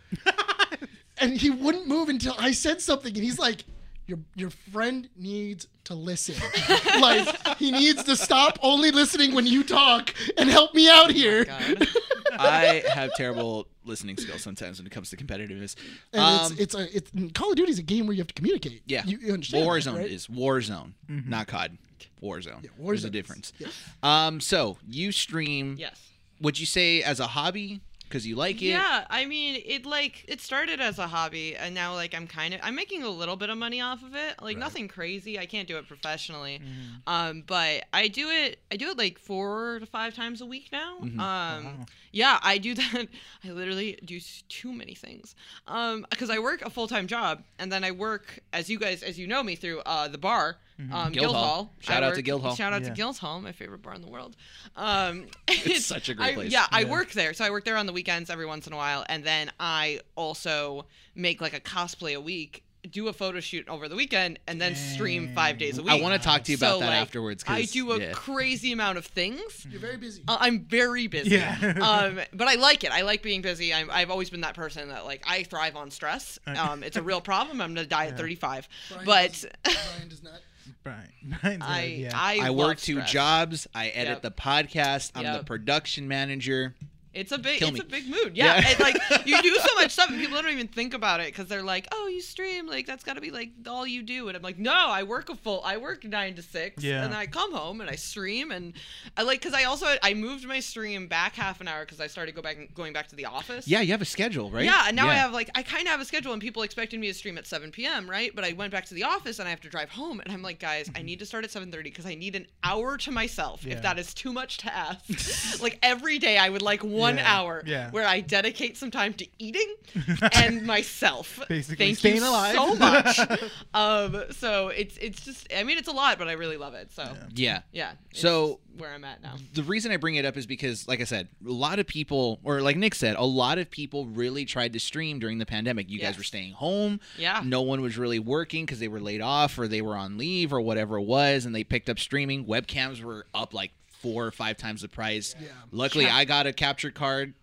and 1.17 1.33
he 1.39 1.49
wouldn't 1.49 1.87
move 1.87 2.09
until 2.09 2.35
I 2.37 2.51
said 2.51 2.81
something, 2.81 3.13
and 3.15 3.23
he's 3.23 3.39
like. 3.39 3.63
Your, 4.09 4.19
your 4.35 4.49
friend 4.49 5.07
needs 5.15 5.67
to 5.85 5.93
listen. 5.93 6.35
like 6.99 7.57
he 7.57 7.71
needs 7.71 8.03
to 8.05 8.15
stop 8.15 8.57
only 8.61 8.89
listening 8.91 9.35
when 9.35 9.45
you 9.45 9.63
talk 9.63 10.13
and 10.37 10.49
help 10.49 10.73
me 10.73 10.89
out 10.89 11.11
here. 11.11 11.45
God. 11.45 11.87
I 12.39 12.83
have 12.93 13.11
terrible 13.15 13.67
listening 13.85 14.17
skills 14.17 14.41
sometimes 14.41 14.79
when 14.79 14.87
it 14.87 14.91
comes 14.91 15.09
to 15.11 15.17
competitiveness. 15.17 15.75
And 16.13 16.21
Um, 16.21 16.51
it's 16.57 16.75
it's 16.75 16.75
a 16.75 16.95
it's 16.95 17.11
Call 17.33 17.51
of 17.51 17.55
Duty 17.55 17.71
is 17.71 17.79
a 17.79 17.83
game 17.83 18.07
where 18.07 18.13
you 18.15 18.19
have 18.21 18.27
to 18.27 18.33
communicate. 18.33 18.81
yeah, 18.87 19.03
you, 19.05 19.17
you 19.19 19.33
understand. 19.33 19.63
that, 19.63 19.69
Warzone 19.69 19.97
right? 19.97 20.09
is 20.11 20.27
Warzone, 20.27 20.93
not 21.07 21.47
COD. 21.47 21.77
Warzone. 22.21 22.67
There's 22.79 23.03
a 23.05 23.09
difference. 23.09 23.53
yeah. 23.59 23.67
Um, 24.03 24.39
so 24.41 24.77
you 24.87 25.11
stream. 25.11 25.75
yes. 25.77 25.99
Would 26.41 26.59
you 26.59 26.65
say 26.65 27.03
as 27.03 27.19
a 27.19 27.27
hobby 27.27 27.81
because 28.09 28.25
you 28.25 28.35
like 28.35 28.57
it? 28.61 28.65
Yeah, 28.69 29.05
I 29.09 29.25
mean, 29.25 29.61
it 29.65 29.85
like 29.85 30.25
it 30.27 30.41
started 30.41 30.81
as 30.81 30.97
a 30.97 31.07
hobby, 31.07 31.55
and 31.55 31.75
now 31.75 31.93
like 31.93 32.15
I'm 32.15 32.27
kind 32.27 32.53
of 32.55 32.59
I'm 32.63 32.75
making 32.75 33.03
a 33.03 33.09
little 33.09 33.35
bit 33.35 33.49
of 33.49 33.57
money 33.57 33.79
off 33.79 34.01
of 34.03 34.15
it. 34.15 34.41
Like 34.41 34.57
nothing 34.57 34.87
crazy. 34.87 35.37
I 35.37 35.45
can't 35.45 35.67
do 35.67 35.77
it 35.77 35.87
professionally, 35.87 36.59
um, 37.07 37.43
but 37.45 37.85
I 37.93 38.07
do 38.07 38.29
it. 38.29 38.59
I 38.71 38.75
do 38.77 38.89
it 38.89 38.97
like 38.97 39.19
four 39.19 39.77
to 39.79 39.85
five 39.85 40.15
times 40.15 40.41
a 40.41 40.45
week 40.45 40.69
now. 40.71 40.97
Um, 40.99 41.85
yeah, 42.11 42.39
I 42.41 42.57
do 42.57 42.73
that. 42.81 43.07
I 43.45 43.51
literally 43.51 43.99
do 44.03 44.19
too 44.49 44.73
many 44.73 44.95
things. 44.95 45.35
Um, 45.67 46.05
because 46.09 46.29
I 46.29 46.39
work 46.39 46.61
a 46.63 46.69
full 46.69 46.87
time 46.87 47.05
job, 47.07 47.43
and 47.59 47.71
then 47.71 47.83
I 47.83 47.91
work 47.91 48.39
as 48.51 48.69
you 48.69 48.79
guys 48.79 49.03
as 49.03 49.19
you 49.19 49.27
know 49.27 49.43
me 49.43 49.55
through 49.55 49.79
uh 49.85 50.07
the 50.07 50.17
bar. 50.17 50.57
Um, 50.79 51.11
Guildhall. 51.11 51.11
Guildhall. 51.13 51.71
Shout 51.79 52.03
I 52.03 52.07
out 52.07 52.09
to 52.11 52.15
work- 52.19 52.25
Guildhall. 52.25 52.55
Shout 52.55 52.73
out 52.73 52.81
Yeah. 52.83 52.89
to 52.89 52.93
Guildhall, 52.95 53.41
my 53.41 53.51
favorite 53.51 53.81
bar 53.81 53.93
in 53.95 54.01
the 54.01 54.07
world. 54.07 54.35
Um, 54.77 55.25
It's 55.49 55.85
such 55.85 56.07
a 56.09 56.13
great 56.13 56.31
I- 56.31 56.33
place. 56.35 56.51
Yeah, 56.51 56.67
I 56.71 56.85
work 56.85 57.11
there, 57.11 57.33
so 57.33 57.43
I 57.43 57.49
work 57.49 57.65
there 57.65 57.75
on 57.77 57.85
the 57.85 57.93
weekends 57.93 58.29
every 58.29 58.45
once 58.45 58.65
in 58.65 58.73
a 58.73 58.77
while, 58.77 59.05
and 59.09 59.23
then 59.23 59.51
I 59.59 59.99
also 60.15 60.85
make 61.15 61.41
like 61.41 61.53
a 61.53 61.59
cosplay 61.59 62.15
a 62.15 62.21
week, 62.21 62.63
do 62.89 63.09
a 63.09 63.13
photo 63.13 63.41
shoot 63.41 63.67
over 63.67 63.89
the 63.89 63.95
weekend, 63.97 64.39
and 64.47 64.61
then 64.61 64.73
stream 64.73 65.33
five 65.35 65.57
days 65.57 65.77
a 65.79 65.83
week. 65.83 65.91
I 65.91 65.99
want 65.99 66.19
to 66.19 66.25
talk 66.25 66.45
to 66.45 66.51
you 66.53 66.57
about 66.57 66.75
So, 66.75 66.79
that 66.79 66.85
like, 66.91 67.01
afterwards. 67.01 67.43
'cause- 67.43 67.57
I 67.57 67.63
do 67.65 67.91
a 67.91 67.99
yeah. 67.99 68.11
crazy 68.13 68.71
amount 68.71 68.97
of 68.97 69.05
things. 69.05 69.67
You're 69.69 69.81
very 69.81 69.97
busy. 69.97 70.23
Uh, 70.29 70.37
I'm 70.39 70.61
very 70.63 71.07
busy. 71.07 71.31
Yeah. 71.31 71.57
um, 71.81 72.21
but 72.33 72.47
I 72.47 72.55
like 72.55 72.85
it. 72.85 72.91
I 72.93 73.01
like 73.01 73.21
being 73.21 73.41
busy. 73.41 73.73
I'm, 73.73 73.89
I've 73.91 74.09
always 74.09 74.29
been 74.29 74.41
that 74.41 74.55
person 74.55 74.87
that 74.89 75.03
like 75.03 75.25
I 75.27 75.43
thrive 75.43 75.75
on 75.75 75.91
stress. 75.91 76.39
Uh, 76.47 76.55
Um, 76.57 76.83
it's 76.83 76.95
a 76.95 77.01
real 77.03 77.19
problem. 77.19 77.59
I'm 77.59 77.73
gonna 77.73 77.85
die 77.85 78.05
at 78.07 78.17
35. 78.17 78.69
Brian 78.89 79.05
but 79.05 79.31
does- 79.33 79.45
Brian 79.65 80.07
does 80.07 80.23
not. 80.23 80.39
Brian. 80.83 81.09
Brian's 81.41 81.63
I 81.63 81.81
like, 81.81 81.97
yeah. 81.97 82.11
I, 82.13 82.39
I 82.43 82.49
work 82.51 82.77
two 82.77 82.93
stress. 82.93 83.11
jobs. 83.11 83.67
I 83.75 83.87
edit 83.89 84.13
Yep. 84.13 84.21
the 84.23 84.31
podcast. 84.31 85.11
I'm 85.15 85.37
the 85.37 85.43
production 85.43 86.07
manager. 86.07 86.75
It's 87.13 87.31
a 87.31 87.37
big, 87.39 87.59
Kill 87.59 87.69
it's 87.69 87.79
me. 87.79 87.81
a 87.81 87.89
big 87.89 88.07
mood. 88.07 88.37
Yeah, 88.37 88.59
Yeah. 88.59 88.69
and, 88.69 88.79
like 88.79 88.97
you 89.25 89.41
do 89.41 89.55
so 89.55 89.75
much 89.75 89.91
stuff, 89.91 90.09
and 90.09 90.19
people 90.19 90.39
don't 90.41 90.51
even 90.51 90.67
think 90.67 90.93
about 90.93 91.19
it 91.19 91.27
because 91.27 91.47
they're 91.47 91.63
like, 91.63 91.87
"Oh, 91.91 92.07
you 92.07 92.21
stream, 92.21 92.67
like 92.67 92.85
that's 92.85 93.03
got 93.03 93.13
to 93.15 93.21
be 93.21 93.31
like 93.31 93.49
all 93.67 93.87
you 93.87 94.03
do." 94.03 94.27
And 94.27 94.37
I'm 94.37 94.43
like, 94.43 94.59
"No, 94.59 94.73
I 94.73 95.01
work 95.03 95.29
a 95.29 95.35
full, 95.35 95.61
I 95.65 95.77
work 95.77 96.03
nine 96.03 96.35
to 96.35 96.43
six, 96.43 96.83
Yeah. 96.83 97.03
and 97.03 97.11
then 97.11 97.19
I 97.19 97.25
come 97.25 97.51
home 97.51 97.81
and 97.81 97.89
I 97.89 97.95
stream, 97.95 98.51
and 98.51 98.73
I 99.17 99.23
like 99.23 99.39
because 99.41 99.55
I 99.55 99.63
also 99.63 99.87
I 100.03 100.13
moved 100.13 100.45
my 100.47 100.59
stream 100.59 101.07
back 101.07 101.33
half 101.35 101.61
an 101.61 101.67
hour 101.67 101.83
because 101.83 101.99
I 101.99 102.05
started 102.07 102.35
go 102.35 102.41
back 102.43 102.57
going 102.75 102.93
back 102.93 103.07
to 103.07 103.15
the 103.15 103.25
office. 103.25 103.67
Yeah, 103.67 103.81
you 103.81 103.91
have 103.91 104.01
a 104.03 104.05
schedule, 104.05 104.51
right? 104.51 104.65
Yeah, 104.65 104.83
and 104.87 104.95
now 104.95 105.07
I 105.07 105.15
have 105.15 105.33
like 105.33 105.49
I 105.55 105.63
kind 105.63 105.83
of 105.87 105.89
have 105.89 106.01
a 106.01 106.05
schedule, 106.05 106.33
and 106.33 106.41
people 106.41 106.61
expected 106.61 106.99
me 106.99 107.07
to 107.07 107.13
stream 107.15 107.39
at 107.39 107.47
7 107.47 107.71
p.m. 107.71 108.07
Right, 108.09 108.35
but 108.35 108.45
I 108.45 108.53
went 108.53 108.71
back 108.71 108.85
to 108.85 108.93
the 108.93 109.03
office 109.03 109.39
and 109.39 109.47
I 109.47 109.49
have 109.51 109.61
to 109.61 109.69
drive 109.69 109.89
home, 109.89 110.19
and 110.19 110.31
I'm 110.31 110.43
like, 110.43 110.59
guys, 110.59 110.91
I 110.95 111.01
need 111.01 111.17
to 111.19 111.25
start 111.25 111.43
at 111.43 111.49
7:30 111.49 111.83
because 111.85 112.05
I 112.05 112.13
need 112.13 112.35
an 112.35 112.45
hour 112.63 112.97
to 112.97 113.11
myself. 113.11 113.65
Yeah. 113.65 113.73
If 113.73 113.81
that 113.81 113.97
is 113.97 114.13
too 114.13 114.31
much 114.31 114.57
to 114.59 114.71
ask, 114.73 115.59
like 115.61 115.79
every 115.81 116.19
day 116.19 116.37
I 116.37 116.49
would 116.49 116.61
like 116.61 116.83
one 116.99 117.17
Yeah, 117.17 117.35
hour 117.39 117.63
yeah. 117.65 117.91
where 117.91 118.05
I 118.05 118.21
dedicate 118.21 118.77
some 118.77 118.91
time 118.91 119.13
to 119.15 119.27
eating 119.39 119.75
and 120.33 120.65
myself. 120.65 121.39
Basically 121.49 121.85
Thank 121.85 121.97
staying 121.99 122.15
you 122.17 122.29
alive. 122.29 122.55
so 122.55 122.75
much. 122.75 123.19
um, 123.73 124.23
so 124.31 124.67
it's 124.69 124.97
it's 124.97 125.23
just 125.23 125.47
I 125.55 125.63
mean 125.63 125.77
it's 125.77 125.87
a 125.87 125.91
lot, 125.93 126.17
but 126.19 126.27
I 126.27 126.33
really 126.33 126.57
love 126.57 126.73
it. 126.73 126.91
So 126.91 127.11
yeah, 127.35 127.61
Yeah. 127.71 127.91
it's 128.11 128.21
So- 128.21 128.59
where 128.77 128.91
I'm 128.93 129.03
at 129.03 129.21
now. 129.21 129.35
the 129.55 129.63
reason 129.63 129.91
I 129.91 129.97
bring 129.97 130.15
it 130.15 130.23
up 130.23 130.37
is 130.37 130.45
because, 130.45 130.87
like 130.87 131.01
I 131.01 131.03
said, 131.03 131.27
a 131.45 131.51
lot 131.51 131.79
of 131.79 131.87
people, 131.87 132.39
or 132.45 132.61
like 132.61 132.77
Nick 132.77 132.95
said, 132.95 133.17
a 133.17 133.25
lot 133.25 133.57
of 133.57 133.69
people 133.69 134.05
really 134.05 134.45
tried 134.45 134.71
to 134.71 134.79
stream 134.79 135.19
during 135.19 135.37
the 135.37 135.45
pandemic. 135.45 135.89
You 135.89 135.99
guys 135.99 136.17
were 136.17 136.23
staying 136.23 136.53
home. 136.53 137.01
Yeah. 137.17 137.41
No 137.43 137.61
one 137.61 137.81
was 137.81 137.97
really 137.97 138.19
working 138.19 138.65
because 138.65 138.79
they 138.79 138.87
were 138.87 139.01
laid 139.01 139.19
off 139.19 139.59
or 139.59 139.67
they 139.67 139.81
were 139.81 139.97
on 139.97 140.17
leave 140.17 140.53
or 140.53 140.61
whatever 140.61 140.97
it 140.97 141.03
was, 141.03 141.45
and 141.45 141.53
they 141.53 141.65
picked 141.65 141.89
up 141.89 141.99
streaming. 141.99 142.45
Webcams 142.45 143.03
were 143.03 143.25
up 143.33 143.53
like 143.53 143.71
four 143.99 144.25
or 144.25 144.31
five 144.31 144.57
times 144.57 144.81
the 144.81 144.87
price. 144.87 145.35
Yeah. 145.39 145.47
Luckily, 145.71 146.05
Yeah. 146.05 146.15
I 146.15 146.25
got 146.25 146.47
a 146.47 146.53
capture 146.53 146.91
card 146.91 147.33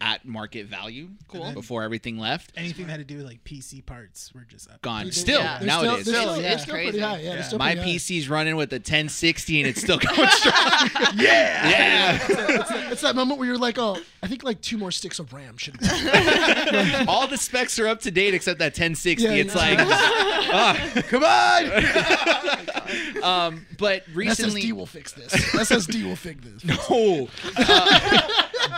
at 0.00 0.24
market 0.26 0.66
value. 0.66 1.08
Cool. 1.28 1.52
Before 1.52 1.82
everything 1.82 2.18
left. 2.18 2.52
Anything 2.56 2.86
that 2.86 2.92
had 2.92 3.00
to 3.00 3.04
do 3.04 3.18
with 3.18 3.26
like 3.26 3.44
PC 3.44 3.84
parts 3.84 4.32
were 4.34 4.46
just 4.48 4.70
up. 4.70 4.80
Gone. 4.82 5.12
Still, 5.12 5.40
yeah. 5.40 5.58
they're 5.58 5.66
nowadays. 5.66 6.02
Still, 6.02 6.12
they're 6.12 6.22
Still, 6.22 6.32
still, 6.34 6.42
yeah. 6.42 6.52
it's 6.52 6.62
still 6.62 6.74
Crazy. 6.74 6.90
pretty 6.90 7.04
high. 7.04 7.16
Yeah, 7.18 7.22
Yeah. 7.28 7.34
they're 7.34 7.42
still 7.44 7.58
My 7.58 7.74
pretty 7.74 7.80
high. 7.92 7.96
PC's 7.98 8.28
running 8.28 8.56
with 8.56 8.72
a 8.72 8.76
1060 8.76 9.60
and 9.60 9.68
it's 9.68 9.80
still 9.80 9.98
going 10.16 10.28
strong. 10.30 10.54
Yeah. 11.16 11.68
yeah. 11.68 12.14
It's 12.22 12.26
that, 12.70 12.92
it's 12.92 13.02
that 13.02 13.14
moment 13.16 13.38
where 13.38 13.48
you're 13.48 13.58
like, 13.58 13.78
oh, 13.78 13.98
I 14.22 14.26
think 14.26 14.42
like 14.44 14.60
two 14.60 14.78
more 14.78 14.90
sticks 14.90 15.18
of 15.18 15.32
RAM 15.32 15.56
should. 15.56 15.78
Be. 15.78 15.86
All 17.08 17.26
the 17.26 17.36
specs 17.38 17.78
are 17.78 17.88
up 17.88 18.00
to 18.00 18.10
date 18.10 18.34
except 18.34 18.58
that 18.60 18.72
1060. 18.72 19.22
Yeah, 19.24 19.30
it's 19.32 19.54
yeah. 19.54 19.60
like, 19.60 19.78
ah, 20.52 21.02
come 21.08 21.24
on. 23.22 23.52
um, 23.52 23.66
but 23.78 24.04
recently, 24.14 24.62
SSD 24.62 24.72
will 24.72 24.86
fix 24.86 25.12
this. 25.12 25.32
SSD 25.32 26.04
will 26.04 26.16
fix 26.16 26.40
this. 26.44 26.64
no. 26.64 27.28
Uh, 27.56 28.20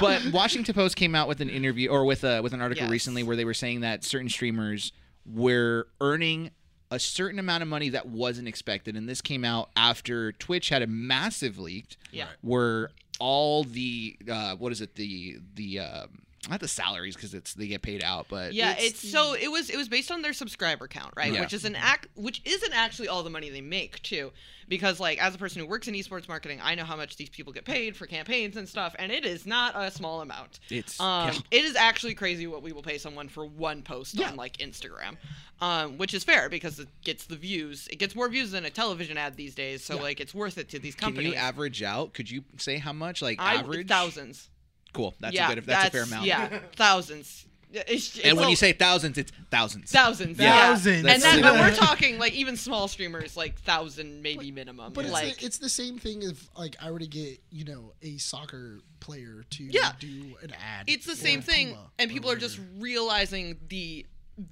but 0.00 0.24
Washington 0.32 0.74
Post 0.74 0.96
came 0.96 1.14
out 1.14 1.28
with 1.28 1.40
an 1.40 1.48
interview 1.50 1.88
or 1.90 2.04
with 2.04 2.24
a 2.24 2.40
with 2.42 2.52
an 2.52 2.60
article 2.60 2.84
Yes. 2.84 2.90
recently 2.90 3.22
where 3.22 3.36
they 3.36 3.44
were 3.44 3.54
saying 3.54 3.80
that 3.80 4.04
certain 4.04 4.28
streamers 4.28 4.92
were 5.26 5.86
earning 6.00 6.50
a 6.90 6.98
certain 6.98 7.38
amount 7.38 7.62
of 7.62 7.68
money 7.68 7.88
that 7.90 8.06
wasn't 8.06 8.46
expected, 8.46 8.96
and 8.96 9.08
this 9.08 9.20
came 9.22 9.44
out 9.44 9.70
after 9.76 10.32
Twitch 10.32 10.68
had 10.68 10.82
a 10.82 10.86
massive 10.86 11.58
leak. 11.58 11.96
Yeah. 12.10 12.26
Where 12.42 12.90
all 13.18 13.64
the 13.64 14.16
uh, 14.30 14.56
what 14.56 14.72
is 14.72 14.80
it 14.80 14.94
the 14.96 15.38
the 15.54 15.78
um, 15.80 16.22
not 16.50 16.58
the 16.60 16.68
salaries 16.68 17.14
because 17.14 17.34
it's 17.34 17.54
they 17.54 17.68
get 17.68 17.82
paid 17.82 18.02
out, 18.02 18.26
but 18.28 18.52
Yeah, 18.52 18.74
it's, 18.76 19.08
so 19.08 19.34
it 19.34 19.50
was 19.50 19.70
it 19.70 19.76
was 19.76 19.88
based 19.88 20.10
on 20.10 20.22
their 20.22 20.32
subscriber 20.32 20.88
count, 20.88 21.14
right? 21.16 21.32
Yeah. 21.32 21.40
Which 21.40 21.52
is 21.52 21.64
an 21.64 21.76
act 21.76 22.08
which 22.16 22.42
isn't 22.44 22.72
actually 22.76 23.08
all 23.08 23.22
the 23.22 23.30
money 23.30 23.48
they 23.50 23.60
make 23.60 24.02
too. 24.02 24.32
Because 24.68 24.98
like 24.98 25.22
as 25.22 25.34
a 25.34 25.38
person 25.38 25.60
who 25.60 25.68
works 25.68 25.86
in 25.86 25.94
esports 25.94 26.28
marketing, 26.28 26.58
I 26.62 26.74
know 26.74 26.84
how 26.84 26.96
much 26.96 27.16
these 27.16 27.28
people 27.28 27.52
get 27.52 27.64
paid 27.64 27.96
for 27.96 28.06
campaigns 28.06 28.56
and 28.56 28.68
stuff, 28.68 28.96
and 28.98 29.12
it 29.12 29.24
is 29.24 29.46
not 29.46 29.74
a 29.76 29.90
small 29.90 30.20
amount. 30.20 30.58
It's- 30.70 30.98
um 30.98 31.28
yeah. 31.28 31.38
it 31.52 31.64
is 31.64 31.76
actually 31.76 32.14
crazy 32.14 32.46
what 32.48 32.62
we 32.62 32.72
will 32.72 32.82
pay 32.82 32.98
someone 32.98 33.28
for 33.28 33.46
one 33.46 33.82
post 33.82 34.20
on 34.20 34.34
like 34.36 34.56
Instagram. 34.56 35.16
Um, 35.60 35.96
which 35.96 36.12
is 36.12 36.24
fair 36.24 36.48
because 36.48 36.80
it 36.80 36.88
gets 37.04 37.26
the 37.26 37.36
views. 37.36 37.86
It 37.86 38.00
gets 38.00 38.16
more 38.16 38.28
views 38.28 38.50
than 38.50 38.64
a 38.64 38.70
television 38.70 39.16
ad 39.16 39.36
these 39.36 39.54
days, 39.54 39.84
so 39.84 39.96
like 39.96 40.18
it's 40.18 40.34
worth 40.34 40.58
it 40.58 40.70
to 40.70 40.80
these 40.80 40.96
companies. 40.96 41.30
Can 41.30 41.38
you 41.40 41.46
average 41.46 41.84
out? 41.84 42.14
Could 42.14 42.28
you 42.28 42.42
say 42.56 42.78
how 42.78 42.92
much? 42.92 43.22
Like 43.22 43.40
I, 43.40 43.56
average 43.56 43.86
thousands. 43.86 44.48
Cool. 44.92 45.14
That's 45.20 45.34
yeah, 45.34 45.50
a 45.50 45.54
good. 45.54 45.64
That's, 45.64 45.88
a 45.88 45.90
fair 45.90 46.02
amount. 46.02 46.26
Yeah, 46.26 46.58
thousands. 46.76 47.46
It's, 47.74 48.18
And 48.18 48.36
when 48.36 48.48
a- 48.48 48.50
you 48.50 48.56
say 48.56 48.72
thousands, 48.72 49.16
it's 49.16 49.32
thousands. 49.50 49.90
Thousands. 49.90 50.36
Thousands. 50.36 50.86
Yeah. 50.86 50.98
And 51.14 51.22
That's- 51.22 51.22
then 51.22 51.42
but 51.42 51.54
we're 51.54 51.74
talking 51.74 52.18
like 52.18 52.34
even 52.34 52.56
small 52.58 52.86
streamers 52.86 53.34
like 53.34 53.58
thousand 53.60 54.20
maybe 54.22 54.50
minimum. 54.50 54.92
But 54.92 55.06
it's, 55.06 55.12
like 55.12 55.38
the, 55.38 55.46
it's 55.46 55.56
the 55.58 55.70
same 55.70 55.98
thing 55.98 56.22
if 56.22 56.48
like 56.56 56.76
I 56.82 56.90
were 56.90 56.98
to 56.98 57.06
get 57.06 57.40
you 57.50 57.64
know 57.64 57.94
a 58.02 58.18
soccer 58.18 58.80
player 59.00 59.44
to 59.50 59.64
Yeah. 59.64 59.92
do 59.98 60.34
an 60.42 60.52
ad. 60.52 60.84
it's 60.86 61.06
the 61.06 61.16
same 61.16 61.40
thing 61.40 61.68
Puma 61.68 61.90
and 61.98 62.10
people 62.10 62.30
are 62.30 62.36
just 62.36 62.60
realizing 62.78 63.56
the 63.68 64.04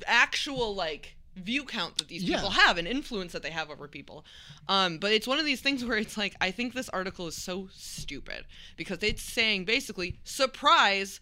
actual 0.07 0.75
like 0.75 1.15
view 1.37 1.65
count 1.65 1.97
that 1.99 2.09
these 2.09 2.23
Yeah. 2.25 2.37
people 2.37 2.51
have 2.51 2.77
and 2.79 2.87
influence 2.89 3.33
that 3.33 3.43
they 3.43 3.51
have 3.51 3.71
over 3.71 3.87
people. 3.89 4.25
Um, 4.69 4.99
but 4.99 5.13
it's 5.13 5.27
one 5.27 5.39
of 5.39 5.45
these 5.45 5.61
things 5.61 5.85
where 5.87 5.97
it's 5.99 6.17
like 6.17 6.35
I 6.41 6.51
think 6.51 6.75
this 6.75 6.89
article 6.91 7.27
is 7.27 7.37
so 7.37 7.69
stupid 7.73 8.45
because 8.77 9.03
it's 9.03 9.23
saying 9.23 9.65
basically 9.65 10.19
surprise 10.25 11.21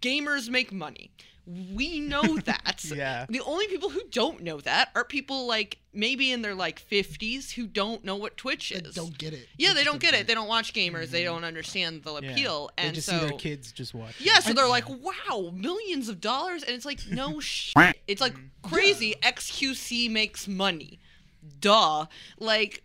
gamers 0.00 0.48
make 0.48 0.72
money. 0.72 1.10
We 1.46 2.00
know 2.00 2.38
that. 2.44 2.82
Yeah. 2.84 3.26
The 3.28 3.40
only 3.42 3.66
people 3.68 3.90
who 3.90 4.02
don't 4.10 4.42
know 4.42 4.60
that 4.62 4.90
are 4.94 5.04
people 5.04 5.46
like 5.46 5.78
maybe 5.92 6.32
in 6.32 6.40
their 6.42 6.54
like 6.54 6.80
50s 6.90 7.52
who 7.52 7.66
don't 7.66 8.02
know 8.04 8.16
what 8.16 8.36
Twitch 8.36 8.72
is. 8.72 8.94
don't 8.94 9.16
get 9.16 9.32
it. 9.34 9.46
Yeah, 9.58 9.68
They 9.68 9.80
they 9.80 9.84
don't 9.84 10.00
get 10.00 10.14
it. 10.14 10.26
They 10.26 10.34
don't 10.34 10.48
watch 10.48 10.72
gamers. 10.72 11.10
They 11.10 11.22
Mm-hmm. 11.22 11.34
don't 11.34 11.44
understand 11.44 12.02
the 12.02 12.14
Yeah. 12.20 12.30
appeal. 12.32 12.70
They 12.76 12.82
And 12.84 12.94
just 12.94 13.06
so 13.08 13.20
see 13.20 13.26
their 13.28 13.38
kids 13.38 13.72
just 13.72 13.94
watch. 13.94 14.14
yeah, 14.18 14.40
so 14.40 14.52
they're 14.54 14.66
like, 14.66 14.88
wow, 14.88 15.52
millions 15.54 16.08
of 16.08 16.20
dollars, 16.20 16.62
and 16.64 16.74
it's 16.74 16.84
like, 16.86 17.00
no 17.10 17.38
shit. 17.40 17.74
It's 18.06 18.20
like 18.20 18.34
crazy. 18.62 19.14
XQC 19.22 20.10
makes 20.10 20.46
money, 20.48 20.98
duh. 21.60 22.06
Like, 22.38 22.84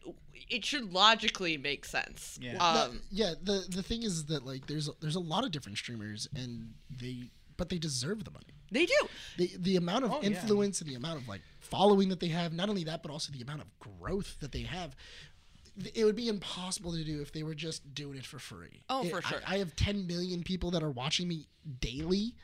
it 0.50 0.66
should 0.66 0.92
logically 0.94 1.58
make 1.58 1.86
sense. 1.86 2.38
Yeah. 2.42 2.54
The- 2.54 2.64
Um, 2.64 3.02
yeah. 3.12 3.34
The 3.42 3.66
the 3.70 3.84
thing 3.84 4.04
is 4.04 4.26
that 4.26 4.46
like 4.46 4.68
there's 4.68 4.90
there's 5.02 5.16
a 5.16 5.20
lot 5.20 5.44
of 5.44 5.52
different 5.52 5.78
streamers 5.78 6.28
and 6.36 6.74
they 6.90 7.32
but 7.58 7.68
they 7.70 7.78
deserve 7.78 8.24
the 8.24 8.32
money. 8.32 8.46
they 8.72 8.86
do. 8.86 9.08
The 9.38 9.52
the 9.60 9.76
amount 9.76 10.06
of 10.06 10.12
Oh, 10.14 10.20
yeah. 10.22 10.28
influence 10.30 10.80
and 10.82 10.90
the 10.90 10.96
amount 10.96 11.22
of 11.22 11.28
like 11.28 11.42
following 11.60 12.10
that 12.10 12.20
they 12.22 12.30
have. 12.30 12.54
Not 12.54 12.70
only 12.70 12.84
that, 12.86 13.04
but 13.04 13.12
also 13.12 13.32
the 13.34 13.42
amount 13.42 13.62
of 13.62 13.68
growth 13.80 14.38
that 14.40 14.52
they 14.54 14.62
have. 14.64 14.96
It 15.94 16.04
would 16.04 16.16
be 16.16 16.28
impossible 16.28 16.92
to 16.94 17.04
do 17.06 17.22
if 17.22 17.32
they 17.32 17.44
were 17.44 17.56
just 17.56 17.94
doing 17.94 18.18
it 18.18 18.26
for 18.26 18.38
free. 18.40 18.84
Oh, 18.90 19.04
It- 19.04 19.12
for 19.12 19.18
I- 19.26 19.30
sure. 19.30 19.42
I, 19.48 19.58
have 19.60 19.76
10 19.78 20.08
million 20.08 20.44
people 20.44 20.72
that 20.72 20.84
are 20.84 20.92
watching 20.92 21.28
me 21.28 21.48
daily. 21.80 22.36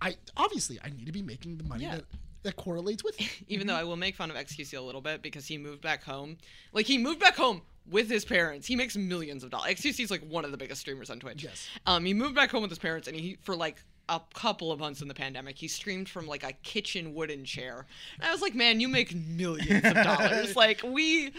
I 0.00 0.16
obviously 0.36 0.78
I 0.84 0.90
need 0.90 1.06
to 1.06 1.12
be 1.12 1.22
making 1.22 1.56
the 1.58 1.64
money 1.64 1.84
Yeah. 1.84 1.96
that, 1.96 2.04
that 2.44 2.56
correlates 2.56 3.02
with 3.04 3.20
it. 3.20 3.28
Even 3.48 3.66
though 3.66 3.74
I 3.74 3.84
will 3.84 3.96
make 3.96 4.14
fun 4.16 4.30
of 4.30 4.36
XQC 4.36 4.76
a 4.78 4.80
little 4.80 5.00
bit 5.00 5.22
because 5.22 5.46
he 5.46 5.58
moved 5.58 5.80
back 5.82 6.04
home. 6.04 6.36
Like 6.72 6.86
he 6.86 6.98
moved 6.98 7.20
back 7.20 7.36
home 7.36 7.62
with 7.90 8.08
his 8.10 8.24
parents. 8.24 8.66
He 8.66 8.76
makes 8.76 8.96
millions 8.96 9.42
of 9.44 9.50
dollars. 9.50 9.70
XQC 9.74 10.00
is 10.04 10.10
like 10.10 10.22
one 10.22 10.44
of 10.44 10.50
the 10.52 10.56
biggest 10.58 10.80
streamers 10.82 11.10
on 11.10 11.18
Twitch. 11.20 11.42
Yes. 11.44 11.68
Um, 11.86 12.04
he 12.04 12.14
moved 12.14 12.34
back 12.34 12.50
home 12.50 12.62
with 12.62 12.70
his 12.70 12.78
parents, 12.78 13.08
and 13.08 13.16
he 13.16 13.38
for 13.42 13.56
like 13.56 13.82
a 14.10 14.20
couple 14.34 14.70
of 14.72 14.78
months 14.78 15.02
in 15.02 15.08
the 15.08 15.14
pandemic, 15.14 15.58
he 15.58 15.68
streamed 15.68 16.08
from 16.08 16.26
like 16.26 16.42
a 16.42 16.52
kitchen 16.62 17.12
wooden 17.14 17.44
chair. 17.44 17.86
And 18.20 18.24
I 18.28 18.32
was 18.32 18.40
like, 18.40 18.54
man, 18.54 18.80
you 18.80 18.88
make 18.88 19.14
millions 19.14 19.84
of 19.84 19.94
dollars. 19.94 20.54
like 20.64 20.82
we. 20.84 21.32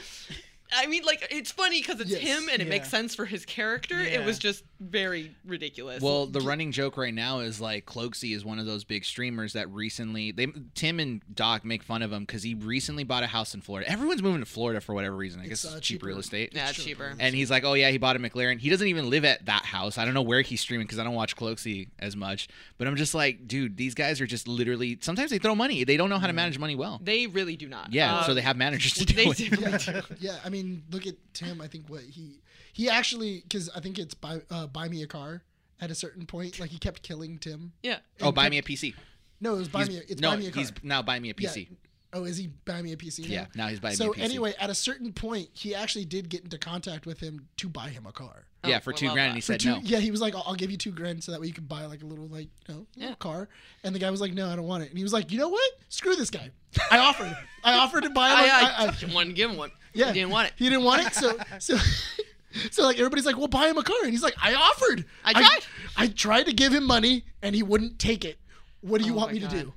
I 0.71 0.85
mean, 0.85 1.03
like 1.03 1.27
it's 1.31 1.51
funny 1.51 1.81
because 1.81 1.99
it's 1.99 2.11
Yes. 2.11 2.21
him 2.21 2.49
and 2.51 2.61
it 2.61 2.65
Yeah. 2.65 2.69
makes 2.69 2.89
sense 2.89 3.15
for 3.15 3.25
his 3.25 3.43
character. 3.45 3.99
It 3.99 4.23
was 4.23 4.37
just 4.37 4.63
very 4.79 5.35
ridiculous. 5.45 6.01
Well, 6.01 6.25
the 6.25 6.39
running 6.41 6.71
joke 6.71 6.97
right 6.97 7.13
now 7.13 7.39
is 7.39 7.59
like 7.59 7.85
Cloakzy 7.85 8.33
is 8.35 8.45
one 8.45 8.59
of 8.59 8.65
those 8.65 8.83
big 8.83 9.03
streamers 9.03 9.53
that 9.53 9.69
recently 9.69 10.31
they 10.31 10.47
Tim 10.75 10.99
and 10.99 11.21
Doc 11.33 11.65
make 11.65 11.83
fun 11.83 12.01
of 12.01 12.11
him 12.13 12.23
because 12.23 12.43
he 12.43 12.53
recently 12.55 13.03
bought 13.03 13.23
a 13.23 13.27
house 13.27 13.53
in 13.53 13.61
Florida. 13.61 13.89
Everyone's 13.91 14.23
moving 14.23 14.39
to 14.41 14.45
Florida 14.45 14.79
for 14.81 14.93
whatever 14.93 15.15
reason. 15.15 15.41
I 15.41 15.47
guess 15.47 15.63
It's, 15.65 15.73
uh, 15.73 15.77
it's 15.77 15.87
cheap 15.87 16.03
real 16.03 16.17
estate. 16.19 16.53
Yeah, 16.53 16.69
it's 16.69 16.83
cheaper. 16.83 17.13
And 17.19 17.35
he's 17.35 17.51
like, 17.51 17.63
oh 17.65 17.73
yeah, 17.73 17.89
he 17.89 17.97
bought 17.97 18.15
a 18.15 18.19
McLaren. 18.19 18.59
He 18.59 18.69
doesn't 18.69 18.87
even 18.87 19.09
live 19.09 19.25
at 19.25 19.45
that 19.47 19.65
house. 19.65 19.97
I 19.97 20.05
don't 20.05 20.13
know 20.13 20.21
where 20.21 20.41
he's 20.41 20.61
streaming 20.61 20.87
because 20.87 20.99
I 20.99 21.03
don't 21.03 21.15
watch 21.15 21.35
Cloakzy 21.35 21.89
as 21.99 22.15
much. 22.15 22.47
But 22.77 22.87
I'm 22.87 22.95
just 22.95 23.13
like, 23.13 23.47
dude, 23.47 23.75
these 23.77 23.93
guys 23.93 24.21
are 24.21 24.27
just 24.27 24.47
literally. 24.47 24.97
Sometimes 25.01 25.29
they 25.31 25.39
throw 25.39 25.55
money. 25.55 25.83
They 25.83 25.97
don't 25.97 26.09
know 26.09 26.19
how 26.19 26.27
to 26.27 26.33
manage 26.33 26.57
money 26.57 26.75
well. 26.75 26.99
they 27.03 27.27
really 27.27 27.55
do 27.57 27.67
not. 27.67 27.91
Yeah, 27.91 28.23
so 28.23 28.29
Um, 28.31 28.35
they 28.35 28.41
have 28.41 28.55
managers 28.57 28.93
to 28.93 29.05
do 29.05 29.13
they 29.13 29.25
it. 29.25 29.37
definitely 29.37 30.01
do. 30.09 30.15
yeah, 30.19 30.37
I 30.45 30.49
mean, 30.49 30.83
look 30.91 31.05
at 31.05 31.15
Tim. 31.33 31.59
I 31.61 31.67
think 31.67 31.85
what 31.89 32.01
he 32.03 32.39
he 32.73 32.89
actually 32.89 33.41
because 33.41 33.69
I 33.75 33.79
think 33.79 33.97
it's 33.99 34.13
buy 34.13 34.41
uh, 34.49 34.67
buy 34.67 34.87
me 34.89 35.03
a 35.03 35.07
car 35.07 35.43
at 35.81 35.91
a 35.91 35.95
certain 35.95 36.25
point. 36.25 36.59
Like 36.59 36.69
he 36.71 36.77
kept 36.77 37.03
killing 37.03 37.37
Tim. 37.37 37.73
Yeah. 37.83 37.99
Oh, 38.21 38.31
buy 38.31 38.43
kept- 38.43 38.51
me 38.51 38.57
a 38.59 38.63
PC. 38.63 38.93
No, 39.41 39.55
it 39.55 39.59
was 39.59 39.67
buy 39.69 39.79
He's- 39.85 39.89
me. 39.89 39.97
A, 39.97 40.01
it's 40.11 40.21
no, 40.21 40.31
buy 40.31 40.35
me 40.37 40.47
a 40.47 40.51
car. 40.51 40.59
he's 40.61 40.71
now 40.83 41.01
buy 41.01 41.19
me 41.19 41.29
a 41.29 41.33
Yeah. 41.37 41.49
PC. 41.49 41.67
Oh, 42.11 42.23
is 42.23 42.37
he 42.37 42.47
buy 42.65 42.81
me 42.81 42.91
a 42.91 42.97
PC? 42.97 43.29
Yeah, 43.29 43.45
now 43.53 43.67
he's 43.67 43.79
buying 43.79 43.95
so 43.95 44.05
me 44.05 44.09
a 44.09 44.13
PC. 44.13 44.17
So 44.17 44.23
anyway, 44.23 44.55
at 44.59 44.71
a 44.71 44.75
certain 44.75 45.13
point, 45.13 45.49
he 45.53 45.75
actually 45.75 46.05
did 46.05 46.27
get 46.27 46.43
into 46.43 46.57
contact 46.57 47.05
with 47.05 47.19
him 47.19 47.47
to 47.57 47.69
buy 47.69 47.89
him 47.89 48.07
a 48.07 48.11
car. 48.11 48.47
yeah, 48.65 48.77
Oh, 48.77 48.79
for 48.79 48.93
I 48.93 48.95
two 48.97 49.05
grand, 49.11 49.17
that. 49.17 49.25
and 49.27 49.35
he 49.35 49.41
For 49.41 49.45
said 49.53 49.59
two, 49.59 49.69
no. 49.73 49.79
Yeah, 49.83 49.99
he 49.99 50.09
was 50.09 50.19
like, 50.19 50.33
I'll, 50.33 50.43
"I'll 50.47 50.55
give 50.55 50.71
you 50.71 50.77
two 50.77 50.91
grand 50.91 51.23
so 51.23 51.31
that 51.31 51.39
way 51.39 51.45
you 51.45 51.53
can 51.53 51.65
buy 51.65 51.85
like 51.85 52.01
a 52.01 52.07
little 52.07 52.27
like 52.27 52.47
you 52.67 52.73
know 52.73 52.87
little 52.95 53.09
Yeah. 53.09 53.13
car." 53.19 53.47
And 53.83 53.93
the 53.93 53.99
guy 53.99 54.09
was 54.09 54.21
like, 54.21 54.33
"No, 54.33 54.49
I 54.49 54.55
don't 54.55 54.65
want 54.65 54.81
it." 54.83 54.89
And 54.89 54.97
he 54.97 55.03
was 55.03 55.13
like, 55.13 55.31
"You 55.31 55.37
know 55.37 55.49
what? 55.49 55.71
Screw 55.89 56.15
this 56.15 56.31
guy. 56.31 56.49
I 56.89 56.97
offered. 56.97 57.37
I 57.63 57.73
offered 57.77 58.01
to 58.05 58.09
buy 58.09 58.29
him. 58.31 58.37
a- 58.39 58.41
I, 58.41 58.45
I- 58.47 58.85
I, 58.85 58.87
I- 58.87 59.13
wanted 59.13 59.27
to 59.29 59.33
give 59.35 59.51
him 59.51 59.57
one. 59.57 59.69
yeah, 59.93 60.07
He 60.07 60.13
didn't 60.13 60.31
want 60.31 60.47
it. 60.47 60.53
He 60.57 60.67
didn't 60.67 60.83
want 60.85 61.05
it. 61.05 61.13
So 61.13 61.37
so 61.59 61.77
so 62.71 62.83
like 62.83 62.97
everybody's 62.97 63.25
like, 63.25 63.37
"Well, 63.37 63.47
buy 63.47 63.67
him 63.69 63.77
a 63.77 63.83
car," 63.83 63.97
and 64.03 64.11
he's 64.11 64.23
like, 64.23 64.35
"I 64.41 64.53
offered. 64.53 65.05
I 65.23 65.33
tried. 65.33 65.59
I, 65.97 66.07
tried 66.07 66.43
to 66.43 66.53
give 66.53 66.73
him 66.73 66.85
money, 66.85 67.25
and 67.41 67.55
he 67.55 67.63
wouldn't 67.63 67.99
take 67.99 68.25
it. 68.25 68.39
What 68.81 69.01
do 69.01 69.07
you 69.07 69.13
Oh 69.13 69.17
want 69.17 69.29
my 69.31 69.39
me 69.39 69.39
to 69.41 69.47
do?" 69.47 69.73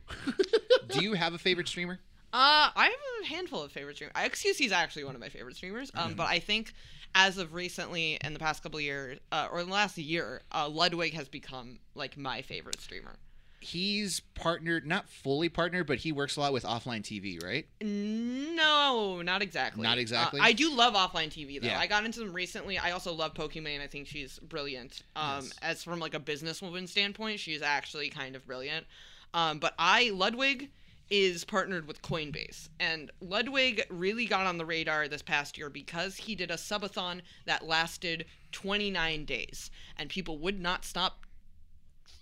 Do 0.88 1.02
you 1.02 1.14
have 1.14 1.34
a 1.34 1.38
favorite 1.38 1.68
streamer? 1.68 2.00
Uh, 2.32 2.70
I 2.74 2.84
have 2.84 3.24
a 3.24 3.26
handful 3.26 3.62
of 3.62 3.72
favorite 3.72 3.96
streamers. 3.96 4.14
XQC 4.16 4.66
is 4.66 4.72
actually 4.72 5.04
one 5.04 5.14
of 5.14 5.20
my 5.20 5.28
favorite 5.28 5.56
streamers. 5.56 5.90
Um, 5.94 6.14
but 6.14 6.28
I 6.28 6.38
think 6.38 6.72
as 7.14 7.36
of 7.36 7.52
recently, 7.52 8.18
in 8.24 8.32
the 8.32 8.38
past 8.38 8.62
couple 8.62 8.78
of 8.78 8.84
years, 8.84 9.18
uh, 9.30 9.48
or 9.52 9.60
in 9.60 9.66
the 9.66 9.72
last 9.72 9.98
year, 9.98 10.40
uh, 10.50 10.68
Ludwig 10.68 11.12
has 11.12 11.28
become 11.28 11.78
like 11.94 12.16
my 12.16 12.40
favorite 12.40 12.80
streamer. 12.80 13.16
He's 13.62 14.20
partnered, 14.34 14.86
not 14.86 15.08
fully 15.08 15.48
partnered, 15.48 15.86
but 15.86 15.98
he 15.98 16.10
works 16.10 16.36
a 16.36 16.40
lot 16.40 16.52
with 16.52 16.64
offline 16.64 17.02
TV, 17.02 17.42
right? 17.42 17.66
No, 17.80 19.22
not 19.22 19.40
exactly. 19.42 19.82
Not 19.82 19.98
exactly? 19.98 20.40
Uh, 20.40 20.44
I 20.44 20.52
do 20.52 20.74
love 20.74 20.94
offline 20.94 21.28
TV 21.28 21.60
though. 21.60 21.68
Yeah. 21.68 21.78
I 21.78 21.86
got 21.86 22.04
into 22.04 22.20
them 22.20 22.32
recently. 22.32 22.76
I 22.78 22.90
also 22.90 23.12
love 23.12 23.34
Pokimane. 23.34 23.80
I 23.80 23.86
think 23.86 24.08
she's 24.08 24.38
brilliant. 24.40 25.02
Um, 25.16 25.44
Yes. 25.44 25.54
as 25.62 25.84
from 25.84 26.00
like 26.00 26.14
a 26.14 26.20
businesswoman 26.20 26.88
standpoint, 26.88 27.40
she's 27.40 27.62
actually 27.62 28.08
kind 28.10 28.34
of 28.36 28.46
brilliant. 28.46 28.86
Um, 29.34 29.58
but 29.58 29.74
I 29.78 30.10
Ludwig 30.10 30.70
is 31.10 31.44
partnered 31.44 31.86
with 31.86 32.00
Coinbase, 32.02 32.68
and 32.80 33.10
Ludwig 33.20 33.84
really 33.90 34.24
got 34.26 34.46
on 34.46 34.56
the 34.58 34.64
radar 34.64 35.08
this 35.08 35.22
past 35.22 35.58
year 35.58 35.68
because 35.68 36.16
he 36.16 36.34
did 36.34 36.50
a 36.50 36.54
subathon 36.56 37.20
that 37.44 37.66
lasted 37.66 38.24
29 38.52 39.24
days, 39.24 39.70
and 39.98 40.08
people 40.08 40.38
would 40.38 40.58
not 40.60 40.84
stop 40.84 41.26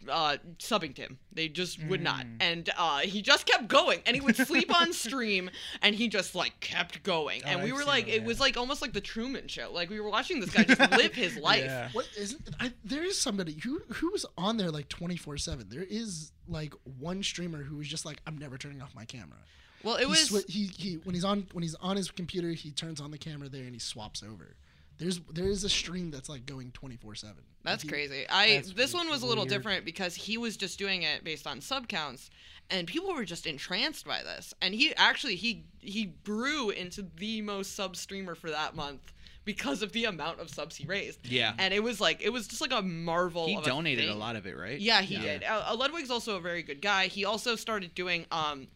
uh, 0.09 0.37
subbing 0.59 0.95
to 0.97 1.03
him. 1.03 1.19
They 1.33 1.49
just 1.49 1.83
would 1.85 2.03
not. 2.03 2.25
And 2.41 2.69
uh, 2.77 2.99
he 3.01 3.23
just 3.23 3.47
kept 3.47 3.69
going. 3.69 4.01
And 4.07 4.15
he 4.17 4.21
would 4.21 4.37
sleep 4.37 4.75
on 4.75 4.93
stream 4.95 5.51
and 5.83 5.95
he 5.95 6.09
just 6.09 6.35
like 6.35 6.59
kept 6.61 7.03
going. 7.03 7.43
And 7.45 7.61
Oh, 7.61 7.65
we 7.65 7.71
I've 7.71 7.77
were 7.79 7.85
like, 7.85 8.07
that, 8.07 8.17
it 8.17 8.21
yeah. 8.23 8.27
was 8.27 8.41
like 8.41 8.57
almost 8.57 8.83
like 8.83 8.93
the 8.93 9.01
Truman 9.01 9.49
show. 9.49 9.71
Like 9.73 9.91
we 9.91 10.01
were 10.01 10.09
watching 10.11 10.41
this 10.41 10.51
guy 10.51 10.65
just 10.65 10.81
live 10.93 11.15
his 11.15 11.37
life. 11.51 11.65
Yeah. 11.65 11.89
What 11.93 12.09
isn't 12.19 12.49
I, 12.59 12.73
there 12.85 13.05
is 13.05 13.19
somebody 13.21 13.59
who 13.63 13.81
who 13.95 14.11
was 14.11 14.25
on 14.39 14.57
there 14.57 14.71
like 14.71 14.89
twenty 14.89 15.17
four 15.17 15.37
seven. 15.37 15.67
There 15.69 15.83
is 15.89 16.33
like 16.49 16.73
one 16.99 17.23
streamer 17.23 17.63
who 17.63 17.77
was 17.77 17.87
just 17.89 18.05
like, 18.05 18.21
I'm 18.27 18.37
never 18.39 18.57
turning 18.59 18.83
off 18.83 18.95
my 18.95 19.05
camera. 19.05 19.39
Well, 19.83 19.97
it 19.97 20.01
He, 20.01 20.07
was 20.07 20.31
swi- 20.31 20.49
he 20.51 20.67
he 20.77 20.95
when 21.05 21.15
he's 21.15 21.25
on 21.25 21.47
when 21.53 21.63
he's 21.63 21.75
on 21.77 21.97
his 21.97 22.11
computer, 22.11 22.49
he 22.51 22.71
turns 22.71 23.01
on 23.01 23.11
the 23.11 23.19
camera 23.19 23.49
there 23.49 23.65
and 23.65 23.73
he 23.75 23.79
swaps 23.79 24.23
over. 24.23 24.57
There's 25.01 25.19
there 25.33 25.47
is 25.49 25.65
a 25.65 25.69
stream 25.69 26.11
that's 26.11 26.29
like 26.29 26.47
going 26.47 26.71
twenty 26.71 26.97
four 26.97 27.15
seven. 27.17 27.43
That's 27.65 27.83
crazy. 27.85 28.27
I 28.29 28.55
That's 28.57 28.73
this 28.75 28.95
one 28.95 29.09
was 29.09 29.23
a 29.23 29.27
little 29.27 29.45
different 29.47 29.85
because 29.85 30.15
he 30.15 30.39
was 30.39 30.57
just 30.57 30.79
doing 30.79 31.03
it 31.03 31.25
based 31.25 31.47
on 31.47 31.61
sub 31.61 31.89
counts 31.89 32.31
and 32.71 32.87
people 32.87 33.13
were 33.13 33.25
just 33.25 33.47
entranced 33.47 34.07
by 34.07 34.23
this. 34.23 34.55
And 34.63 34.75
he 34.75 34.95
actually 34.97 35.37
he 35.37 35.65
he 35.81 36.05
grew 36.25 36.71
into 36.71 37.07
the 37.17 37.43
most 37.43 37.75
sub 37.75 37.97
streamer 37.97 38.35
for 38.35 38.51
that 38.51 38.77
month 38.77 39.13
because 39.45 39.83
of 39.83 39.93
the 39.93 40.05
amount 40.05 40.39
of 40.39 40.49
subs 40.51 40.77
he 40.77 40.87
raised. 40.87 41.27
Yeah. 41.27 41.55
And 41.59 41.73
it 41.75 41.83
was 41.83 42.01
like 42.01 42.21
it 42.23 42.31
was 42.31 42.47
just 42.47 42.61
like 42.61 42.73
a 42.73 42.83
marvel 42.83 43.47
He 43.47 43.57
of 43.57 43.65
donated 43.65 44.05
a 44.05 44.09
thing. 44.09 44.19
lot 44.19 44.37
of 44.37 44.47
it, 44.47 44.57
right? 44.57 44.79
Yeah, 44.79 45.01
he 45.01 45.17
did. 45.17 45.45
Uh, 45.45 45.75
Ludwig's 45.77 46.11
also 46.11 46.37
a 46.37 46.41
very 46.41 46.63
good 46.63 46.81
guy. 46.81 47.07
He 47.07 47.25
also 47.25 47.57
started 47.57 47.95
doing 47.95 48.27
um 48.31 48.69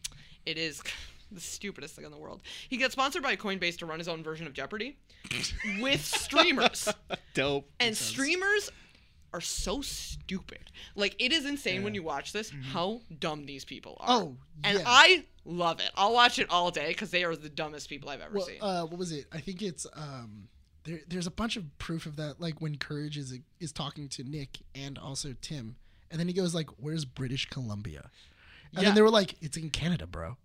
it 0.45 0.57
is 0.57 0.81
the 1.31 1.41
stupidest 1.41 1.95
thing 1.95 2.05
in 2.05 2.11
the 2.11 2.17
world. 2.17 2.41
He 2.69 2.77
got 2.77 2.91
sponsored 2.91 3.23
by 3.23 3.35
Coinbase 3.35 3.77
to 3.79 3.85
run 3.85 3.99
his 3.99 4.07
own 4.07 4.23
version 4.23 4.47
of 4.47 4.53
Jeopardy 4.53 4.97
with 5.81 6.03
streamers. 6.05 6.87
Dope. 7.33 7.69
And 7.79 7.95
streamers 7.95 8.71
are 9.33 9.41
so 9.41 9.81
stupid. 9.81 10.71
Like 10.95 11.15
it 11.19 11.31
is 11.33 11.45
insane 11.45 11.83
when 11.83 11.93
you 11.93 12.03
watch 12.03 12.31
this 12.31 12.51
how 12.71 13.01
dumb 13.19 13.45
these 13.45 13.65
people 13.65 13.97
are. 13.99 14.07
Oh, 14.09 14.37
yeah. 14.63 14.69
and. 14.71 14.83
I 14.85 15.25
love 15.43 15.79
it. 15.79 15.91
I'll 15.95 16.13
watch 16.13 16.39
it 16.39 16.49
all 16.49 16.71
day 16.71 16.87
because 16.87 17.11
they 17.11 17.23
are 17.23 17.35
the 17.35 17.49
dumbest 17.49 17.89
people 17.89 18.09
I've 18.09 18.21
ever 18.21 18.35
Well, 18.37 18.45
seen. 18.47 18.57
uh, 18.61 18.83
what 18.85 18.97
was 18.97 19.11
it? 19.11 19.25
I 19.33 19.39
think 19.39 19.61
it's 19.61 19.85
um, 19.93 20.47
there. 20.85 21.01
There's 21.07 21.27
a 21.27 21.31
bunch 21.31 21.55
of 21.57 21.65
proof 21.77 22.05
of 22.05 22.15
that. 22.15 22.39
Like 22.39 22.61
when 22.61 22.77
Courage 22.77 23.17
is 23.17 23.37
is 23.59 23.71
talking 23.71 24.07
to 24.09 24.23
Nick 24.23 24.59
and 24.73 24.97
also 24.97 25.35
Tim, 25.41 25.75
and 26.09 26.19
then 26.19 26.27
he 26.27 26.33
goes 26.33 26.55
like, 26.55 26.69
"Where's 26.77 27.05
British 27.05 27.45
Columbia?" 27.49 28.09
And 28.73 28.81
Yeah. 28.81 28.89
then 28.89 28.95
they 28.95 29.01
were 29.03 29.11
like, 29.11 29.35
"It's 29.41 29.55
in 29.57 29.69
Canada, 29.69 30.07
bro." 30.07 30.37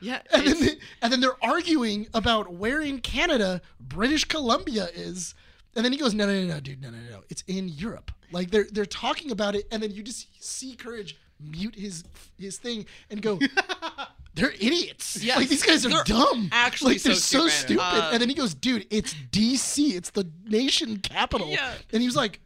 Yeah, 0.00 0.20
And 0.32 0.46
then, 0.46 0.60
they, 0.60 0.76
and 1.02 1.12
then 1.12 1.20
they're 1.20 1.42
arguing 1.44 2.06
about 2.14 2.52
where 2.52 2.80
in 2.80 3.00
Canada 3.00 3.60
British 3.80 4.24
Columbia 4.24 4.88
is. 4.94 5.34
And 5.74 5.84
then 5.84 5.92
he 5.92 5.98
goes, 5.98 6.14
no, 6.14 6.26
no, 6.26 6.32
no, 6.32 6.54
no, 6.54 6.60
dude, 6.60 6.80
no, 6.80 6.88
no, 6.90 6.98
no, 7.10 7.22
it's 7.28 7.44
in 7.46 7.68
Europe. 7.68 8.10
Like 8.32 8.50
they're 8.50 8.66
they're 8.72 8.86
talking 8.86 9.30
about 9.30 9.54
it, 9.54 9.66
and 9.70 9.82
then 9.82 9.90
you 9.92 10.02
just 10.02 10.26
see 10.42 10.74
Courage 10.74 11.16
mute 11.38 11.74
his 11.76 12.02
his 12.38 12.56
thing 12.58 12.86
and 13.10 13.20
go, 13.22 13.38
they're 14.34 14.52
idiots. 14.52 15.22
Yes. 15.22 15.36
like 15.36 15.48
these 15.48 15.62
guys 15.62 15.84
are 15.86 15.90
They're 15.90 16.04
dumb. 16.04 16.48
actually 16.50 16.94
like 16.94 17.02
they're 17.02 17.14
so 17.14 17.40
so 17.42 17.48
stupid. 17.48 17.82
Uh, 17.82 18.10
and 18.12 18.20
then 18.20 18.28
he 18.28 18.34
goes, 18.34 18.54
dude, 18.54 18.86
it's 18.90 19.14
DC. 19.30 19.94
It's 19.94 20.10
the 20.10 20.28
nation 20.46 20.98
capital. 20.98 21.48
Yeah. 21.48 21.74
And 21.92 22.00
he 22.02 22.08
was 22.08 22.16
like, 22.16 22.40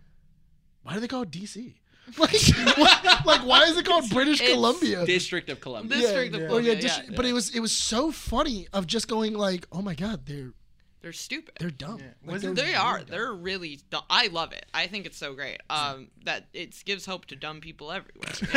why 0.82 0.94
do 0.94 1.01
they 1.01 1.09
call 1.09 1.22
it 1.22 1.30
DC? 1.30 1.74
Like, 2.18 2.32
what, 2.76 3.04
like 3.26 3.40
why 3.46 3.64
is 3.64 3.76
it 3.76 3.84
called 3.84 4.08
British 4.11 4.40
It's- 4.40 4.54
Columbia? 4.54 5.04
District 5.06 5.48
of 5.50 5.61
Columbia. 5.61 5.98
District 5.98 6.34
of 6.34 6.40
yeah. 6.42 6.46
Oh 6.50 6.58
yeah, 6.58 6.74
Columbia, 6.74 6.76
dis- 6.80 7.00
yeah. 7.08 7.16
but 7.16 7.24
it 7.26 7.32
was 7.32 7.54
it 7.54 7.61
was 7.61 7.72
so 7.72 8.11
funny 8.12 8.66
of 8.72 8.86
just 8.86 9.08
going 9.08 9.34
like, 9.34 9.66
oh 9.72 9.82
my 9.82 9.94
god, 9.94 10.26
they're 10.26 10.52
they're 11.02 11.12
stupid. 11.14 11.54
they're 11.58 11.70
dumb. 11.70 11.98
Yeah. 11.98 12.06
Like, 12.24 12.32
Was 12.34 12.42
they're 12.42 12.50
it- 12.50 12.56
They 12.56 12.62
really 12.64 12.74
are. 12.74 12.98
dumb. 12.98 13.06
They're 13.08 13.32
really. 13.32 13.80
Dumb. 13.88 14.02
I 14.11 14.26
love 14.26 14.52
it. 14.52 14.66
I 14.74 14.86
think 14.86 15.06
it's 15.06 15.16
so 15.16 15.32
great. 15.32 15.58
Um, 15.70 16.08
that 16.24 16.48
it 16.52 16.76
gives 16.84 17.06
hope 17.06 17.24
to 17.26 17.36
dumb 17.36 17.61
people 17.62 17.90
everywhere. 17.90 18.32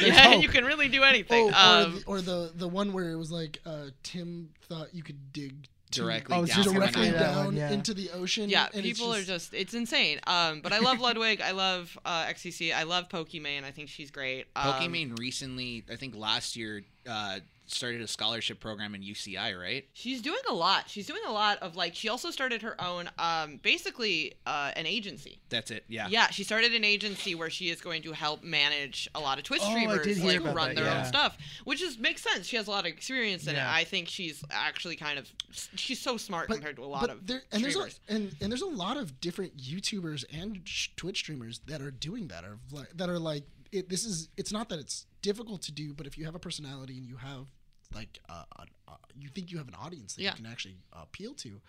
yeah, 0.00 0.30
hope. 0.32 0.42
you 0.42 0.48
can 0.48 0.64
really 0.64 0.88
do 0.88 1.00
Oh, 1.00 1.04
anything. 1.04 1.48
or, 1.50 1.54
um, 1.56 1.94
the, 1.96 2.02
or 2.06 2.20
the 2.20 2.52
the 2.54 2.68
one 2.68 2.92
where 2.92 3.10
it 3.10 3.16
was 3.16 3.32
like 3.32 3.58
uh, 3.66 3.86
Tim 4.04 4.50
thought 4.68 4.94
you 4.94 5.02
could 5.02 5.32
dig 5.32 5.64
to- 5.64 5.68
Directly 5.96 6.36
Oh, 6.36 6.46
down 6.46 6.56
just 6.62 6.74
directly 6.74 7.10
that 7.10 7.18
down 7.18 7.56
yeah. 7.56 7.70
into 7.70 7.94
the 7.94 8.10
ocean. 8.10 8.48
yeah, 8.48 8.68
and 8.74 8.84
it's 8.84 8.98
people 8.98 9.14
are 9.14 9.22
just. 9.22 9.54
It's 9.54 9.74
insane. 9.74 10.20
Um, 10.26 10.60
but 10.60 10.72
I 10.72 10.78
love 10.78 11.00
Ludwig. 11.00 11.40
I 11.40 11.50
love 11.52 11.98
uh, 12.04 12.24
XQC. 12.26 12.74
I 12.74 12.84
love 12.84 13.08
Pokimane. 13.08 13.64
I 13.64 13.70
think 13.70 13.88
she's 13.88 14.10
great. 14.10 14.46
Um, 14.56 14.72
Pokimane 14.74 15.18
recently, 15.18 15.84
I 15.90 15.96
think 15.96 16.14
last 16.14 16.56
year, 16.56 16.82
uh, 17.08 17.40
started 17.66 18.00
a 18.00 18.06
scholarship 18.08 18.60
program 18.60 18.94
in 18.94 19.02
UCI, 19.02 19.58
right? 19.58 19.84
She's 19.92 20.22
doing 20.22 20.40
a 20.48 20.54
lot. 20.54 20.88
She's 20.88 21.06
doing 21.06 21.22
a 21.26 21.32
lot 21.32 21.58
of 21.58 21.76
like. 21.76 21.94
She 21.94 22.08
also 22.08 22.30
started 22.30 22.62
her 22.62 22.80
own, 22.80 23.08
um, 23.18 23.58
basically, 23.62 24.34
uh, 24.46 24.72
an 24.76 24.86
agency. 24.86 25.38
That's 25.48 25.70
it. 25.70 25.84
Yeah. 25.88 26.08
Yeah, 26.10 26.28
she 26.30 26.44
started 26.44 26.74
an 26.74 26.84
agency 26.84 27.34
where 27.34 27.50
she 27.50 27.70
is 27.70 27.80
going 27.80 28.02
to 28.02 28.12
help 28.12 28.42
manage 28.42 29.08
a 29.14 29.20
lot 29.20 29.38
of 29.38 29.44
Twitch 29.44 29.60
Oh, 29.64 29.68
I 29.68 29.72
streamers, 29.72 30.06
did 30.06 30.16
hear 30.16 30.32
like 30.32 30.40
about 30.40 30.54
run 30.56 30.68
that, 30.68 30.76
their 30.76 30.84
yeah. 30.84 30.98
own 31.00 31.04
stuff, 31.06 31.36
which 31.64 31.82
is 31.82 31.98
makes 31.98 32.22
sense. 32.22 32.46
She 32.46 32.56
has 32.56 32.66
a 32.66 32.70
lot 32.70 32.80
of 32.86 32.92
experience 32.92 33.46
in 33.46 33.54
Yeah. 33.54 33.70
it. 33.70 33.76
I 33.76 33.84
think 33.84 34.08
she's 34.08 34.44
actually 34.50 34.96
kind 34.96 35.18
of 35.18 35.30
she's 35.74 36.00
so 36.00 36.16
smart 36.16 36.48
But- 36.48 36.54
compared 36.54 36.76
to 36.76 36.84
a 36.84 36.86
lot 36.86 37.10
of 37.10 37.26
there, 37.26 37.42
and 37.52 37.62
there's 37.62 37.74
a, 37.76 37.90
streamers. 37.90 38.00
and, 38.08 38.36
and 38.40 38.52
there's 38.52 38.62
a 38.62 38.66
lot 38.66 38.96
of 38.96 39.20
different 39.20 39.56
YouTubers 39.56 40.24
and 40.32 40.60
sh- 40.64 40.88
Twitch 40.96 41.18
streamers 41.18 41.60
that 41.66 41.80
are 41.80 41.90
doing 41.90 42.28
that 42.28 42.44
are 42.44 42.58
like 42.70 42.88
that 42.96 43.08
are 43.08 43.18
like 43.18 43.44
it, 43.72 43.88
this 43.88 44.04
is 44.04 44.28
it's 44.36 44.52
not 44.52 44.68
that 44.68 44.78
it's 44.78 45.06
difficult 45.26 45.60
to 45.62 45.72
do, 45.72 45.92
but 45.92 46.06
if 46.06 46.16
you 46.18 46.24
have 46.24 46.34
a 46.34 46.38
personality 46.48 46.96
and 46.98 47.06
you 47.06 47.16
have 47.16 47.46
like 47.94 48.18
uh, 48.28 48.44
uh, 48.58 48.94
you 49.22 49.28
think 49.28 49.50
you 49.52 49.58
have 49.58 49.68
an 49.68 49.74
audience 49.74 50.14
that 50.14 50.22
Yeah. 50.22 50.30
you 50.30 50.36
can 50.36 50.46
actually 50.46 50.76
appeal 50.92 51.34
to, 51.44 51.60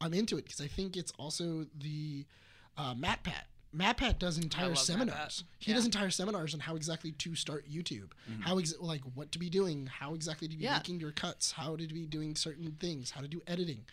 I'm 0.00 0.14
into 0.14 0.36
it 0.38 0.44
because 0.44 0.60
I 0.60 0.68
think 0.68 0.96
it's 0.96 1.12
also 1.18 1.66
the 1.78 2.24
uh, 2.76 2.94
MatPat. 2.94 3.44
Matt 3.72 3.96
Pat 3.98 4.18
does 4.18 4.38
entire 4.38 4.74
seminars. 4.74 5.44
He 5.58 5.70
Yeah. 5.70 5.76
does 5.76 5.84
entire 5.84 6.10
seminars 6.10 6.54
on 6.54 6.60
how 6.60 6.76
exactly 6.76 7.12
to 7.12 7.34
start 7.34 7.68
YouTube, 7.70 8.10
how 8.40 8.58
ex- 8.58 8.74
like 8.80 9.02
what 9.14 9.32
to 9.32 9.38
be 9.38 9.50
doing, 9.50 9.86
how 9.86 10.14
exactly 10.14 10.48
to 10.48 10.56
be 10.56 10.64
Yeah. 10.64 10.76
making 10.78 11.00
your 11.00 11.12
cuts, 11.12 11.52
how 11.52 11.76
to 11.76 11.86
be 11.86 12.06
doing 12.06 12.36
certain 12.36 12.72
things, 12.80 13.10
how 13.10 13.20
to 13.20 13.28
do 13.28 13.40
editing, 13.46 13.84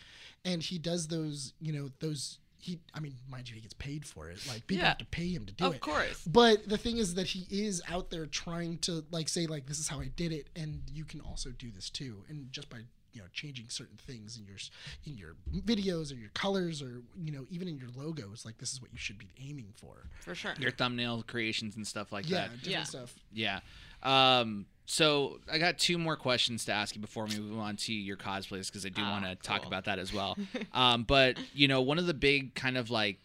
and 0.44 0.62
he 0.62 0.78
does 0.78 1.08
those. 1.08 1.52
You 1.60 1.72
know 1.72 1.90
those. 2.00 2.38
He, 2.64 2.78
I 2.94 3.00
mean, 3.00 3.14
mind 3.28 3.48
you, 3.50 3.54
he 3.56 3.60
gets 3.60 3.74
paid 3.74 4.06
for 4.06 4.30
it. 4.30 4.38
Like 4.48 4.66
people 4.66 4.82
Yeah. 4.82 4.88
have 4.88 4.98
to 4.98 5.04
pay 5.04 5.28
him 5.28 5.44
to 5.44 5.52
do 5.52 5.66
it. 5.66 5.74
Of 5.74 5.80
course. 5.80 6.22
But 6.26 6.66
the 6.66 6.78
thing 6.78 6.96
is 6.96 7.14
that 7.14 7.26
he 7.26 7.46
is 7.50 7.82
out 7.90 8.08
there 8.10 8.24
trying 8.24 8.78
to 8.78 9.04
like 9.10 9.28
say 9.28 9.46
like 9.46 9.66
this 9.66 9.78
is 9.78 9.88
how 9.88 10.00
I 10.00 10.06
did 10.16 10.32
it, 10.32 10.48
and 10.56 10.80
you 10.92 11.04
can 11.04 11.20
also 11.20 11.50
do 11.50 11.70
this 11.70 11.90
too. 11.90 12.24
And 12.28 12.50
just 12.50 12.70
by 12.70 12.78
you 13.12 13.20
know 13.20 13.26
changing 13.32 13.66
certain 13.68 13.96
things 13.98 14.38
in 14.38 14.46
your 14.46 14.56
in 15.04 15.16
your 15.16 15.36
videos 15.62 16.10
or 16.10 16.16
your 16.16 16.30
colors 16.30 16.80
or 16.82 17.02
you 17.22 17.30
know 17.32 17.44
even 17.50 17.68
in 17.68 17.76
your 17.76 17.90
logos, 17.94 18.44
like 18.46 18.56
this 18.58 18.72
is 18.72 18.80
what 18.80 18.90
you 18.92 18.98
should 18.98 19.18
be 19.18 19.28
aiming 19.46 19.72
for. 19.76 20.08
For 20.22 20.34
sure. 20.34 20.54
Your 20.58 20.70
thumbnail 20.72 21.22
creations 21.26 21.76
and 21.76 21.86
stuff 21.86 22.12
like 22.12 22.28
yeah, 22.30 22.48
that. 22.48 22.52
different 22.54 22.68
Yeah. 22.72 22.82
stuff. 22.84 23.14
Yeah. 23.32 23.60
Um, 24.02 24.66
so 24.86 25.40
I 25.50 25.58
got 25.58 25.78
two 25.78 25.96
more 25.98 26.16
questions 26.16 26.64
to 26.66 26.72
ask 26.72 26.94
you 26.94 27.00
before 27.00 27.24
we 27.24 27.38
move 27.38 27.58
on 27.58 27.76
to 27.76 27.92
your 27.92 28.16
cosplays 28.16 28.66
because 28.66 28.84
I 28.84 28.90
do 28.90 29.02
Ah, 29.02 29.12
want 29.12 29.24
to 29.24 29.34
talk 29.36 29.64
about 29.66 29.84
that 29.86 29.98
as 29.98 30.12
well. 30.12 30.36
um, 30.72 31.04
but 31.04 31.38
you 31.54 31.68
know, 31.68 31.80
one 31.80 31.98
of 31.98 32.06
the 32.06 32.14
big 32.14 32.54
kind 32.54 32.76
of 32.76 32.90
like 32.90 33.18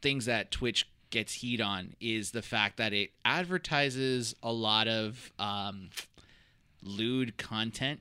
things 0.00 0.24
that 0.26 0.50
Twitch 0.50 0.88
gets 1.10 1.34
heat 1.34 1.60
on 1.60 1.94
is 2.00 2.30
the 2.30 2.40
fact 2.42 2.78
that 2.78 2.92
it 2.94 3.10
advertises 3.24 4.34
a 4.42 4.50
lot 4.52 4.88
of 4.88 5.30
um, 5.38 5.90
lewd 6.82 7.36
content. 7.36 8.00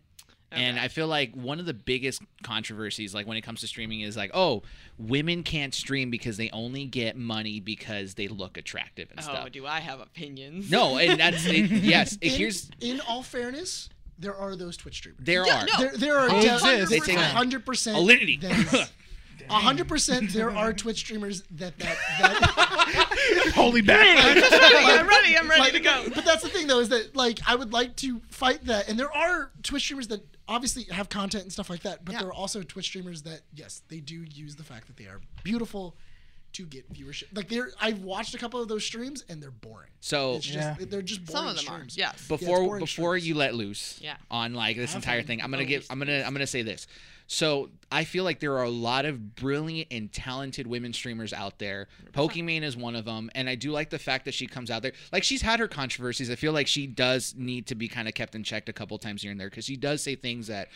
And 0.52 0.80
I 0.80 0.89
feel 0.89 1.08
like 1.08 1.34
one 1.34 1.60
of 1.60 1.66
the 1.66 1.74
biggest 1.74 2.22
controversies, 2.43 3.14
like 3.14 3.26
when 3.26 3.38
it 3.38 3.41
comes 3.41 3.62
to 3.62 3.68
streaming, 3.68 4.02
is 4.02 4.18
like, 4.18 4.32
oh, 4.34 4.64
women 4.97 5.43
can't 5.43 5.74
stream 5.74 6.10
because 6.12 6.38
they 6.38 6.49
only 6.52 6.86
get 6.86 7.16
money 7.16 7.60
because 7.60 8.16
they 8.16 8.28
look 8.28 8.58
attractive 8.58 9.10
and 9.12 9.20
oh, 9.20 9.24
stuff. 9.24 9.43
Oh, 9.45 9.49
do 9.49 9.66
I 9.66 9.80
have 9.80 10.02
opinions? 10.02 10.70
No, 10.70 10.97
and 10.97 11.20
that's 11.20 11.45
it, 11.45 11.72
yes. 11.72 12.18
In, 12.22 12.30
here's 12.32 12.70
in 12.82 12.99
all 13.08 13.24
fairness, 13.24 13.89
there 14.20 14.36
are 14.36 14.56
those 14.56 14.76
Twitch 14.76 14.97
streamers. 14.97 15.20
there 15.24 15.45
Yeah, 15.45 15.62
are 15.62 15.66
no. 15.66 15.78
there, 15.80 15.97
there 15.97 16.18
are 16.18 16.30
They 16.30 16.41
de- 16.41 16.86
They 16.86 16.99
take 16.99 17.18
a 17.18 17.22
a- 17.22 17.24
hundred 17.24 17.66
percent 17.66 17.97
Alinity. 17.97 18.89
A 19.49 19.54
hundred 19.56 19.88
percent, 19.89 20.32
there 20.32 20.56
are 20.56 20.72
Twitch 20.72 20.99
streamers 20.99 21.43
that 21.52 21.78
that 21.80 21.97
that. 22.20 23.52
Holy 23.56 23.82
back. 23.82 24.18
I'm 24.18 25.08
ready. 25.08 25.38
I'm 25.38 25.49
ready 25.49 25.62
like, 25.62 25.74
to 25.74 25.80
go. 25.80 26.06
But 26.14 26.24
that's 26.24 26.43
the 26.43 26.47
thing, 26.47 26.68
though, 26.68 26.80
is 26.80 26.89
that 26.89 27.16
like 27.16 27.39
I 27.45 27.56
would 27.56 27.74
like 27.74 27.95
to 27.97 28.22
fight 28.30 28.64
that, 28.66 28.88
and 28.88 28.97
there 28.97 29.12
are 29.12 29.52
Twitch 29.64 29.84
streamers 29.84 30.08
that 30.08 30.22
obviously 30.48 30.84
have 30.86 31.10
content 31.10 31.44
and 31.44 31.52
stuff 31.54 31.70
like 31.70 31.82
that, 31.84 32.04
but 32.06 32.14
Yeah. 32.14 32.20
there 32.20 32.28
are 32.30 32.34
also 32.34 32.62
Twitch 32.64 32.86
streamers 32.86 33.22
that 33.24 33.42
yes, 33.54 33.82
they 33.88 34.00
do 34.00 34.24
use 34.30 34.56
the 34.56 34.64
fact 34.64 34.88
that 34.88 34.98
they 34.98 35.06
are 35.06 35.22
beautiful 35.44 35.96
to 36.54 36.66
get 36.66 36.92
viewership. 36.92 37.26
Like 37.34 37.48
they're, 37.48 37.72
I've 37.80 38.00
watched 38.02 38.36
a 38.36 38.38
couple 38.38 38.62
of 38.62 38.68
those 38.68 38.84
streams, 38.86 39.24
and 39.30 39.42
they're 39.42 39.52
boring. 39.52 39.89
So 40.02 40.36
It's 40.36 40.46
just 40.46 40.58
Yeah. 40.58 40.86
they're 40.86 41.02
just 41.02 41.24
boring 41.26 41.38
Some 41.38 41.48
of 41.48 41.56
them 41.56 41.66
are. 41.74 41.76
streams. 41.78 41.98
Yes. 41.98 42.28
before 42.28 42.58
boring 42.58 42.80
before 42.84 43.18
streams. 43.18 43.28
you 43.28 43.36
let 43.36 43.56
loose 43.56 43.98
Yeah. 44.02 44.18
on 44.30 44.54
like 44.54 44.76
this 44.76 44.92
Have 44.94 45.02
entire 45.04 45.24
thing, 45.24 45.42
I'm 45.42 45.50
gonna 45.52 45.64
give 45.64 45.86
I'm 45.89 45.98
gonna 46.00 46.24
I'm 46.26 46.34
gonna 46.34 46.46
say 46.48 46.62
this. 46.62 46.88
So 47.28 47.69
I 47.91 48.03
feel 48.03 48.24
like 48.24 48.39
there 48.39 48.57
are 48.57 48.63
a 48.63 48.69
lot 48.69 49.05
of 49.05 49.36
brilliant 49.36 49.88
and 49.91 50.11
talented 50.11 50.67
women 50.67 50.91
streamers 50.93 51.32
out 51.34 51.59
there. 51.59 51.88
Pokimane 52.13 52.61
is 52.63 52.76
one 52.76 52.95
of 52.95 53.05
them, 53.05 53.30
and 53.36 53.47
I 53.49 53.55
do 53.55 53.72
like 53.72 53.89
the 53.89 53.99
fact 53.99 54.26
that 54.26 54.34
she 54.34 54.47
comes 54.47 54.69
out 54.69 54.82
there. 54.82 54.91
Like 55.13 55.24
she's 55.24 55.41
had 55.41 55.59
her 55.59 55.67
controversies. 55.67 56.30
I 56.30 56.36
feel 56.36 56.51
like 56.53 56.67
she 56.67 56.88
does 56.88 57.34
need 57.38 57.67
to 57.67 57.76
be 57.76 57.88
kind 57.88 58.07
of 58.07 58.13
kept 58.13 58.36
in 58.36 58.43
check 58.43 58.67
a 58.67 58.74
couple 58.74 58.97
times 58.97 59.22
here 59.22 59.32
and 59.32 59.39
there 59.39 59.49
because 59.49 59.65
she 59.65 59.78
does 59.78 60.01
say 60.03 60.15
things 60.15 60.47
that 60.47 60.67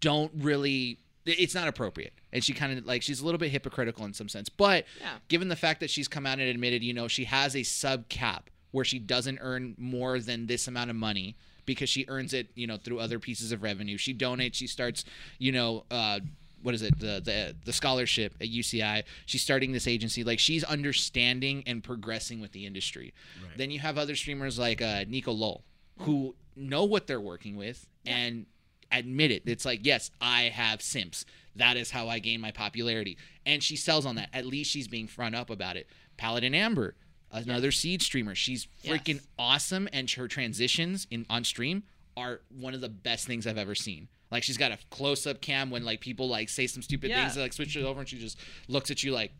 don't 0.00 0.30
really 0.36 0.98
it's 1.26 1.54
not 1.54 1.68
appropriate 1.68 2.12
and 2.32 2.42
she 2.42 2.52
kind 2.52 2.76
of 2.78 2.84
like 2.86 3.02
she's 3.02 3.20
a 3.20 3.24
little 3.24 3.38
bit 3.38 3.50
hypocritical 3.50 4.04
in 4.04 4.12
some 4.12 4.28
sense 4.28 4.48
but 4.48 4.84
Yeah. 5.00 5.08
given 5.28 5.48
the 5.48 5.56
fact 5.56 5.80
that 5.80 5.88
she's 5.90 6.08
come 6.08 6.26
out 6.26 6.38
and 6.38 6.48
admitted 6.48 6.82
you 6.82 6.92
know 6.92 7.08
she 7.08 7.24
has 7.24 7.54
a 7.56 7.62
sub 7.62 8.08
cap 8.08 8.50
where 8.72 8.84
she 8.84 8.98
doesn't 8.98 9.38
earn 9.40 9.74
more 9.78 10.18
than 10.18 10.46
this 10.46 10.66
amount 10.68 10.90
of 10.90 10.96
money 10.96 11.36
because 11.66 11.88
she 11.88 12.04
earns 12.08 12.34
it 12.34 12.48
you 12.54 12.66
know 12.66 12.76
through 12.76 12.98
other 12.98 13.18
pieces 13.18 13.52
of 13.52 13.62
revenue 13.62 13.96
she 13.96 14.14
donates 14.14 14.54
she 14.54 14.66
starts 14.66 15.04
you 15.38 15.52
know 15.52 15.84
uh 15.90 16.20
what 16.62 16.74
is 16.74 16.82
it 16.82 16.98
the 16.98 17.20
the 17.24 17.56
the 17.64 17.72
scholarship 17.72 18.34
at 18.40 18.48
UCI 18.48 19.02
she's 19.26 19.42
starting 19.42 19.72
this 19.72 19.86
agency 19.86 20.22
like 20.24 20.38
she's 20.38 20.62
understanding 20.64 21.62
and 21.66 21.82
progressing 21.82 22.40
with 22.40 22.52
the 22.52 22.66
industry 22.66 23.14
then 23.56 23.70
you 23.70 23.78
have 23.78 23.96
other 23.96 24.14
streamers 24.14 24.58
like 24.58 24.82
uh 24.82 25.04
Nico 25.08 25.32
Lowell 25.32 25.64
who 26.00 26.34
know 26.56 26.84
what 26.84 27.06
they're 27.06 27.20
working 27.20 27.56
with 27.56 27.86
and 28.06 28.46
admit 28.92 29.30
it. 29.30 29.42
It's 29.46 29.64
like, 29.64 29.80
yes, 29.84 30.10
I 30.20 30.42
have 30.42 30.82
simps. 30.82 31.24
That 31.56 31.76
is 31.76 31.90
how 31.90 32.08
I 32.08 32.18
gain 32.18 32.40
my 32.40 32.50
popularity. 32.50 33.16
And 33.46 33.62
she 33.62 33.76
sells 33.76 34.06
on 34.06 34.16
that. 34.16 34.28
At 34.32 34.46
least 34.46 34.70
she's 34.70 34.88
being 34.88 35.06
front 35.06 35.34
up 35.34 35.50
about 35.50 35.76
it. 35.76 35.86
Paladin 36.16 36.54
Amber, 36.54 36.94
another 37.32 37.70
seed 37.70 38.02
streamer. 38.02 38.34
She's 38.34 38.66
freaking 38.84 39.14
Yes. 39.16 39.26
awesome 39.38 39.88
and 39.92 40.10
her 40.12 40.28
transitions 40.28 41.06
in 41.10 41.26
on 41.30 41.44
stream 41.44 41.84
are 42.16 42.40
one 42.50 42.74
of 42.74 42.80
the 42.80 42.88
best 42.88 43.26
things 43.26 43.46
I've 43.46 43.58
ever 43.58 43.74
seen. 43.74 44.08
Like 44.30 44.42
she's 44.42 44.56
got 44.58 44.72
a 44.72 44.78
close 44.90 45.26
up 45.26 45.40
cam 45.40 45.70
when 45.70 45.84
like 45.84 46.00
people 46.00 46.28
like 46.28 46.48
say 46.48 46.66
some 46.66 46.82
stupid 46.82 47.10
Yeah. 47.10 47.24
things, 47.24 47.36
like 47.36 47.52
switch 47.52 47.76
it 47.76 47.84
over 47.84 48.00
and 48.00 48.08
she 48.08 48.18
just 48.18 48.38
looks 48.68 48.90
at 48.90 49.02
you 49.02 49.12
like 49.12 49.32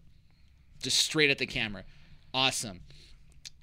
just 0.83 0.99
straight 0.99 1.31
at 1.31 1.39
the 1.39 1.47
camera. 1.47 1.85
Awesome. 2.33 2.81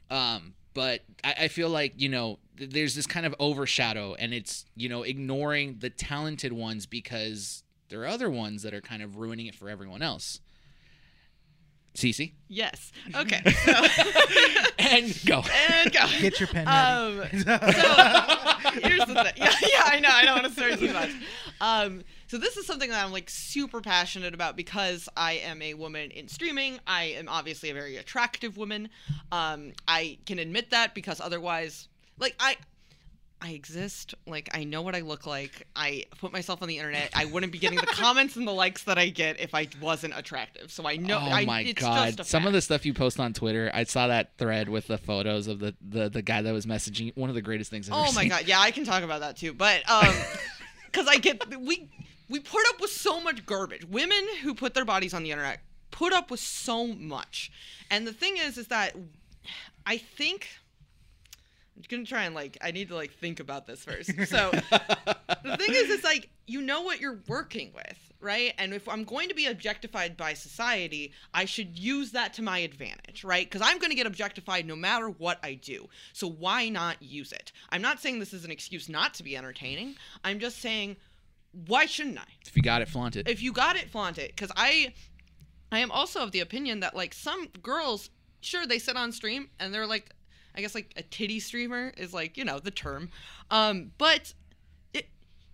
Um, 0.09 0.53
but 0.73 1.01
I, 1.23 1.33
I 1.41 1.47
feel 1.47 1.69
like 1.69 1.93
you 1.99 2.09
know 2.09 2.39
th- 2.57 2.69
there's 2.69 2.95
this 2.95 3.07
kind 3.07 3.25
of 3.25 3.33
overshadow, 3.39 4.13
and 4.15 4.33
it's 4.33 4.65
you 4.75 4.87
know 4.89 5.03
ignoring 5.03 5.77
the 5.79 5.89
talented 5.89 6.53
ones 6.53 6.85
because 6.85 7.63
there 7.89 8.01
are 8.03 8.07
other 8.07 8.29
ones 8.29 8.63
that 8.63 8.73
are 8.73 8.81
kind 8.81 9.01
of 9.01 9.17
ruining 9.17 9.47
it 9.47 9.55
for 9.55 9.69
everyone 9.69 10.01
else. 10.01 10.39
Cece 11.97 12.31
Yes. 12.47 12.91
Okay. 13.13 13.41
So 13.65 13.73
and 14.79 15.19
go. 15.25 15.43
and 15.69 15.91
go. 15.91 16.05
Get 16.21 16.39
your 16.39 16.47
pen 16.47 16.65
ready. 16.65 17.27
Um, 17.27 17.41
so 17.41 17.57
here's 18.81 19.05
the 19.05 19.15
thing. 19.15 19.33
Yeah, 19.35 19.53
yeah, 19.61 19.83
I 19.85 19.99
know. 19.99 20.09
I 20.11 20.23
don't 20.23 20.41
want 20.41 20.45
to 20.45 20.53
start 20.53 20.79
too 20.79 20.93
much. 20.93 21.09
Um, 21.59 22.03
so 22.27 22.37
this 22.37 22.55
is 22.55 22.65
something 22.65 22.89
that 22.89 23.03
I'm 23.03 23.11
like 23.11 23.29
super 23.29 23.81
passionate 23.81 24.33
about 24.33 24.55
because 24.55 25.09
I 25.17 25.33
am 25.33 25.61
a 25.61 25.73
woman 25.73 26.11
in 26.11 26.27
streaming. 26.27 26.79
I 26.87 27.05
am 27.17 27.27
obviously 27.27 27.69
a 27.71 27.73
very 27.73 27.97
attractive 27.97 28.55
woman. 28.55 28.89
Um, 29.31 29.73
I 29.87 30.19
can 30.25 30.39
admit 30.39 30.69
that 30.69 30.93
because 30.95 31.19
otherwise, 31.19 31.89
like 32.19 32.35
I. 32.39 32.55
I 33.39 33.51
exist. 33.51 34.15
Like 34.25 34.49
I 34.53 34.63
know 34.63 34.81
what 34.81 34.95
I 34.95 35.01
look 35.01 35.27
like. 35.27 35.67
I 35.75 36.05
put 36.17 36.33
myself 36.33 36.61
on 36.63 36.67
the 36.67 36.77
internet. 36.77 37.11
I 37.15 37.25
wouldn't 37.25 37.51
be 37.51 37.59
getting 37.59 37.79
the 37.79 37.85
comments 37.85 38.35
and 38.35 38.47
the 38.47 38.51
likes 38.53 38.83
that 38.85 38.97
I 38.97 39.09
get 39.09 39.39
if 39.39 39.53
I 39.53 39.67
wasn't 39.79 40.17
attractive. 40.17 40.71
So 40.71 40.87
I 40.87 40.95
know. 40.95 41.19
oh 41.21 41.29
I, 41.31 41.45
my 41.45 41.61
it's 41.61 41.79
god! 41.79 42.25
Some 42.25 42.47
of 42.47 42.53
the 42.53 42.61
stuff 42.61 42.85
you 42.85 42.93
post 42.95 43.19
on 43.19 43.33
Twitter, 43.33 43.69
I 43.73 43.83
saw 43.83 44.07
that 44.07 44.37
thread 44.37 44.69
with 44.69 44.87
the 44.87 44.97
photos 44.97 45.47
of 45.47 45.59
the 45.59 45.75
the, 45.87 46.09
the 46.09 46.21
guy 46.23 46.41
that 46.41 46.51
was 46.51 46.65
messaging. 46.65 47.15
One 47.15 47.29
of 47.29 47.35
the 47.35 47.41
greatest 47.43 47.69
things 47.69 47.87
I've 47.89 47.93
ever 47.95 48.07
Oh 48.09 48.11
my 48.13 48.21
seen. 48.21 48.29
god, 48.29 48.47
yeah, 48.47 48.59
I 48.59 48.71
can 48.71 48.85
talk 48.85 49.03
about 49.03 49.19
that 49.19 49.37
too. 49.37 49.53
But 49.53 49.87
um 49.89 50.13
cuz 50.91 51.07
I 51.07 51.17
get 51.17 51.59
we 51.59 51.89
we 52.29 52.39
put 52.39 52.67
up 52.69 52.81
with 52.81 52.91
so 52.91 53.21
much 53.21 53.45
garbage. 53.45 53.85
Women 53.85 54.27
who 54.41 54.55
put 54.55 54.73
their 54.73 54.85
bodies 54.85 55.13
on 55.13 55.21
the 55.21 55.29
internet 55.31 55.59
put 55.91 56.11
up 56.11 56.31
with 56.31 56.39
so 56.39 56.87
much. 56.87 57.51
And 57.91 58.07
the 58.07 58.13
thing 58.13 58.37
is 58.37 58.57
is 58.57 58.67
that 58.67 58.95
I 59.85 59.97
think 59.97 60.47
I'm 61.77 61.83
gonna 61.89 62.05
try 62.05 62.23
and 62.23 62.33
like 62.33 62.57
I 62.61 62.71
need 62.71 62.89
to 62.89 62.95
like 62.95 63.13
think 63.13 63.39
about 63.39 63.67
this 63.67 63.83
first. 63.83 64.11
So 64.27 64.51
the 64.51 65.57
thing 65.57 65.73
is 65.73 65.89
it's 65.89 66.03
like 66.03 66.29
you 66.47 66.61
know 66.61 66.81
what 66.81 66.99
you're 66.99 67.19
working 67.27 67.71
with, 67.73 68.11
right? 68.19 68.53
And 68.57 68.73
if 68.73 68.89
I'm 68.89 69.03
going 69.03 69.29
to 69.29 69.35
be 69.35 69.45
objectified 69.45 70.17
by 70.17 70.33
society, 70.33 71.13
I 71.33 71.45
should 71.45 71.77
use 71.77 72.11
that 72.11 72.33
to 72.33 72.41
my 72.41 72.59
advantage, 72.59 73.23
right? 73.23 73.45
Because 73.45 73.61
I'm 73.61 73.77
going 73.79 73.91
to 73.91 73.95
get 73.95 74.07
objectified 74.07 74.65
no 74.65 74.75
matter 74.75 75.09
what 75.09 75.39
I 75.43 75.53
do. 75.53 75.87
So 76.13 76.27
why 76.27 76.69
not 76.69 77.01
use 77.01 77.31
it? 77.31 77.51
I'm 77.69 77.81
not 77.81 78.01
saying 78.01 78.19
this 78.19 78.33
is 78.33 78.43
an 78.43 78.51
excuse 78.51 78.89
not 78.89 79.13
to 79.15 79.23
be 79.23 79.37
entertaining. 79.37 79.95
I'm 80.23 80.39
just 80.39 80.59
saying 80.59 80.97
why 81.65 81.85
shouldn't 81.85 82.19
I? 82.19 82.25
If 82.45 82.55
you 82.55 82.61
got 82.61 82.81
it, 82.81 82.87
flaunt 82.87 83.15
it. 83.15 83.27
if 83.27 83.41
you 83.41 83.51
got 83.51 83.75
it, 83.75 83.89
flaunt 83.89 84.17
it. 84.17 84.35
Because 84.35 84.51
I, 84.55 84.93
I 85.71 85.79
am 85.79 85.91
also 85.91 86.21
of 86.21 86.31
the 86.31 86.39
opinion 86.39 86.81
that 86.81 86.95
like 86.95 87.13
some 87.13 87.47
girls, 87.63 88.09
sure 88.41 88.65
they 88.65 88.79
sit 88.79 88.95
on 88.95 89.11
stream 89.11 89.49
and 89.59 89.73
they're 89.73 89.87
like, 89.87 90.11
I 90.57 90.61
guess 90.61 90.75
like 90.75 90.91
a 90.97 91.03
titty 91.03 91.39
streamer 91.39 91.93
is 91.97 92.13
like 92.13 92.35
you 92.35 92.43
know 92.43 92.59
the 92.59 92.71
term, 92.71 93.09
um, 93.51 93.91
but 93.97 94.33
it 94.93 95.07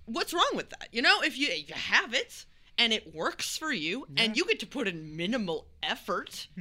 what's 0.06 0.34
wrong 0.34 0.52
with 0.56 0.70
that? 0.70 0.88
You 0.92 1.02
know, 1.02 1.22
if 1.22 1.38
you 1.38 1.50
if 1.50 1.70
you 1.70 1.76
have 1.76 2.14
it 2.14 2.46
and 2.78 2.94
it 2.94 3.14
works 3.14 3.58
for 3.58 3.72
you 3.72 4.08
and 4.18 4.36
you 4.36 4.46
get 4.46 4.60
to 4.62 4.68
put 4.68 4.88
in 4.88 5.16
minimal 5.16 5.68
effort. 5.84 6.48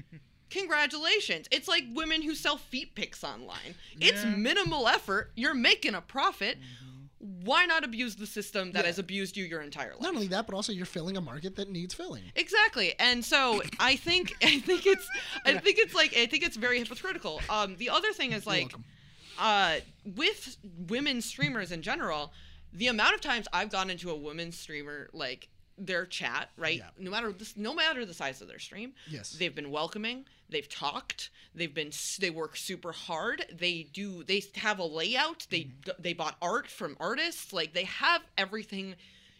Congratulations. 0.50 1.46
It's 1.50 1.66
like 1.66 1.84
women 1.94 2.20
who 2.20 2.34
sell 2.34 2.58
feet 2.58 2.94
pics 2.94 3.24
online. 3.24 3.74
It's 3.98 4.22
minimal 4.36 4.86
effort. 4.86 5.30
You're 5.34 5.54
making 5.54 5.94
a 5.94 6.02
profit. 6.02 6.58
Why 7.44 7.66
not 7.66 7.84
abuse 7.84 8.16
the 8.16 8.26
system 8.26 8.72
that 8.72 8.80
Yeah. 8.80 8.86
has 8.88 8.98
abused 8.98 9.36
you 9.36 9.44
your 9.44 9.60
entire 9.62 9.92
life? 9.92 10.00
Not 10.02 10.14
only 10.14 10.26
that, 10.28 10.46
but 10.46 10.56
also 10.56 10.72
you're 10.72 10.86
filling 10.86 11.16
a 11.16 11.20
market 11.20 11.54
that 11.56 11.70
needs 11.70 11.94
filling. 11.94 12.24
Exactly. 12.34 12.94
And 12.98 13.24
so 13.24 13.62
I 13.78 13.94
think 13.96 14.34
I 14.42 14.58
think 14.58 14.86
it's 14.86 15.08
I 15.46 15.56
think 15.58 15.78
it's 15.78 15.94
like 15.94 16.16
I 16.16 16.26
think 16.26 16.42
it's 16.44 16.56
very 16.56 16.78
hypocritical. 16.80 17.40
Um 17.48 17.76
the 17.76 17.90
other 17.90 18.12
thing 18.12 18.32
is 18.32 18.44
like 18.46 18.74
uh 19.38 19.76
with 20.16 20.56
women 20.88 21.20
streamers 21.22 21.70
in 21.70 21.80
general, 21.82 22.32
the 22.72 22.88
amount 22.88 23.14
of 23.14 23.20
times 23.20 23.46
I've 23.52 23.70
gone 23.70 23.88
into 23.88 24.10
a 24.10 24.16
woman 24.16 24.50
streamer 24.50 25.08
like 25.12 25.48
their 25.78 26.06
chat, 26.06 26.50
right? 26.56 26.78
Yeah. 26.78 26.90
No 26.98 27.10
matter 27.10 27.32
this 27.32 27.56
no 27.56 27.72
matter 27.72 28.04
the 28.04 28.14
size 28.14 28.42
of 28.42 28.48
their 28.48 28.58
stream, 28.58 28.94
Yes. 29.08 29.30
they've 29.30 29.54
been 29.54 29.70
welcoming, 29.70 30.26
they've 30.52 30.68
talked, 30.68 31.30
they've 31.54 31.74
been 31.74 31.90
they 32.20 32.30
work 32.30 32.56
super 32.56 32.92
hard, 32.92 33.44
they 33.52 33.88
do 33.92 34.22
they 34.24 34.42
have 34.56 34.78
a 34.78 34.84
layout, 34.84 35.46
they 35.50 35.62
Mm-hmm. 35.62 36.02
they 36.02 36.12
bought 36.12 36.36
art 36.40 36.68
from 36.68 36.96
artists, 37.00 37.52
like 37.52 37.72
they 37.72 37.84
have 37.84 38.22
everything 38.38 38.94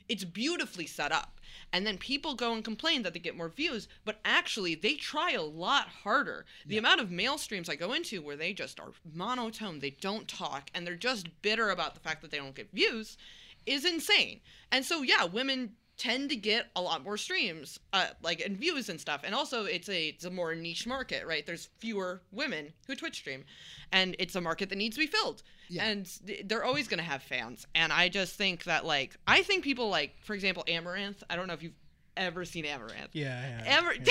it's 0.08 0.24
beautifully 0.24 0.86
set 0.86 1.12
up. 1.12 1.40
And 1.72 1.86
then 1.86 1.96
people 1.96 2.34
go 2.34 2.52
and 2.52 2.64
complain 2.64 3.02
that 3.02 3.14
they 3.14 3.18
get 3.18 3.36
more 3.36 3.48
views, 3.48 3.88
but 4.04 4.18
actually 4.24 4.74
they 4.74 4.94
try 4.94 5.32
a 5.32 5.42
lot 5.42 5.88
harder. 5.88 6.44
The 6.66 6.76
amount 6.78 7.00
of 7.00 7.10
male 7.10 7.38
streams 7.38 7.68
I 7.68 7.76
go 7.76 7.92
into 7.92 8.20
where 8.20 8.36
they 8.36 8.52
just 8.52 8.78
are 8.80 8.92
monotone, 9.14 9.78
they 9.78 9.90
don't 9.90 10.28
talk, 10.28 10.70
and 10.74 10.86
they're 10.86 10.96
just 10.96 11.28
bitter 11.40 11.70
about 11.70 11.94
the 11.94 12.00
fact 12.00 12.20
that 12.22 12.30
they 12.30 12.38
don't 12.38 12.54
get 12.54 12.70
views 12.72 13.16
is 13.64 13.84
insane. 13.84 14.40
And 14.70 14.84
so 14.84 15.02
yeah, 15.02 15.24
women 15.24 15.72
tend 16.02 16.30
to 16.30 16.36
get 16.36 16.66
a 16.74 16.82
lot 16.82 17.04
more 17.04 17.16
streams, 17.16 17.78
uh, 17.92 18.06
like 18.22 18.40
and 18.44 18.56
views 18.56 18.88
and 18.88 19.00
stuff. 19.00 19.20
And 19.24 19.34
also 19.36 19.64
it's 19.66 19.88
a 19.88 20.08
it's 20.08 20.24
a 20.24 20.30
more 20.30 20.52
niche 20.54 20.84
market, 20.86 21.24
right? 21.26 21.46
There's 21.46 21.68
fewer 21.78 22.22
women 22.32 22.72
who 22.88 22.96
Twitch 22.96 23.16
stream, 23.18 23.44
and 23.92 24.16
it's 24.18 24.34
a 24.34 24.40
market 24.40 24.68
that 24.70 24.76
needs 24.76 24.96
to 24.96 25.00
be 25.00 25.06
filled. 25.06 25.42
Yeah. 25.68 25.84
And 25.84 26.10
they're 26.46 26.64
always 26.64 26.88
gonna 26.88 27.02
have 27.02 27.22
fans. 27.22 27.66
And 27.76 27.92
I 27.92 28.08
just 28.08 28.34
think 28.34 28.64
that 28.64 28.84
like 28.84 29.16
I 29.28 29.42
think 29.42 29.62
people 29.62 29.88
like, 29.90 30.16
for 30.24 30.34
example, 30.34 30.64
Amouranth. 30.66 31.22
I 31.30 31.36
don't 31.36 31.46
know 31.46 31.54
if 31.54 31.62
you've 31.62 31.72
ever 32.16 32.44
seen 32.44 32.64
Amouranth. 32.64 33.10
Yeah, 33.12 33.62
yeah. 33.64 33.78
Amar- 33.78 33.94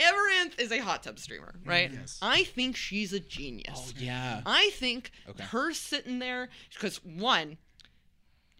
Amouranth 0.00 0.60
is 0.60 0.72
a 0.72 0.78
hot 0.78 1.02
tub 1.04 1.18
streamer, 1.20 1.54
right? 1.64 1.90
Yes. 1.92 2.18
I 2.20 2.44
think 2.44 2.74
she's 2.76 3.12
a 3.12 3.20
genius. 3.20 3.68
Oh 3.78 3.92
yeah. 3.96 4.40
I 4.44 4.70
think 4.74 5.12
Okay. 5.28 5.44
her 5.44 5.72
sitting 5.72 6.18
there 6.18 6.48
because 6.74 6.96
one, 7.04 7.58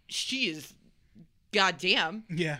she 0.08 0.48
is 0.48 0.74
goddamn 1.52 2.24
yeah. 2.28 2.58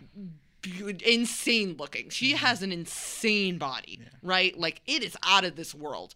insane 1.05 1.77
looking. 1.79 2.11
She 2.11 2.33
mm-hmm. 2.33 2.45
has 2.45 2.63
an 2.63 2.73
insane 2.73 3.59
body, 3.59 4.01
right? 4.23 4.59
Like 4.59 4.83
it 4.87 5.03
is 5.03 5.17
out 5.25 5.45
of 5.45 5.57
this 5.57 5.75
world. 5.75 6.15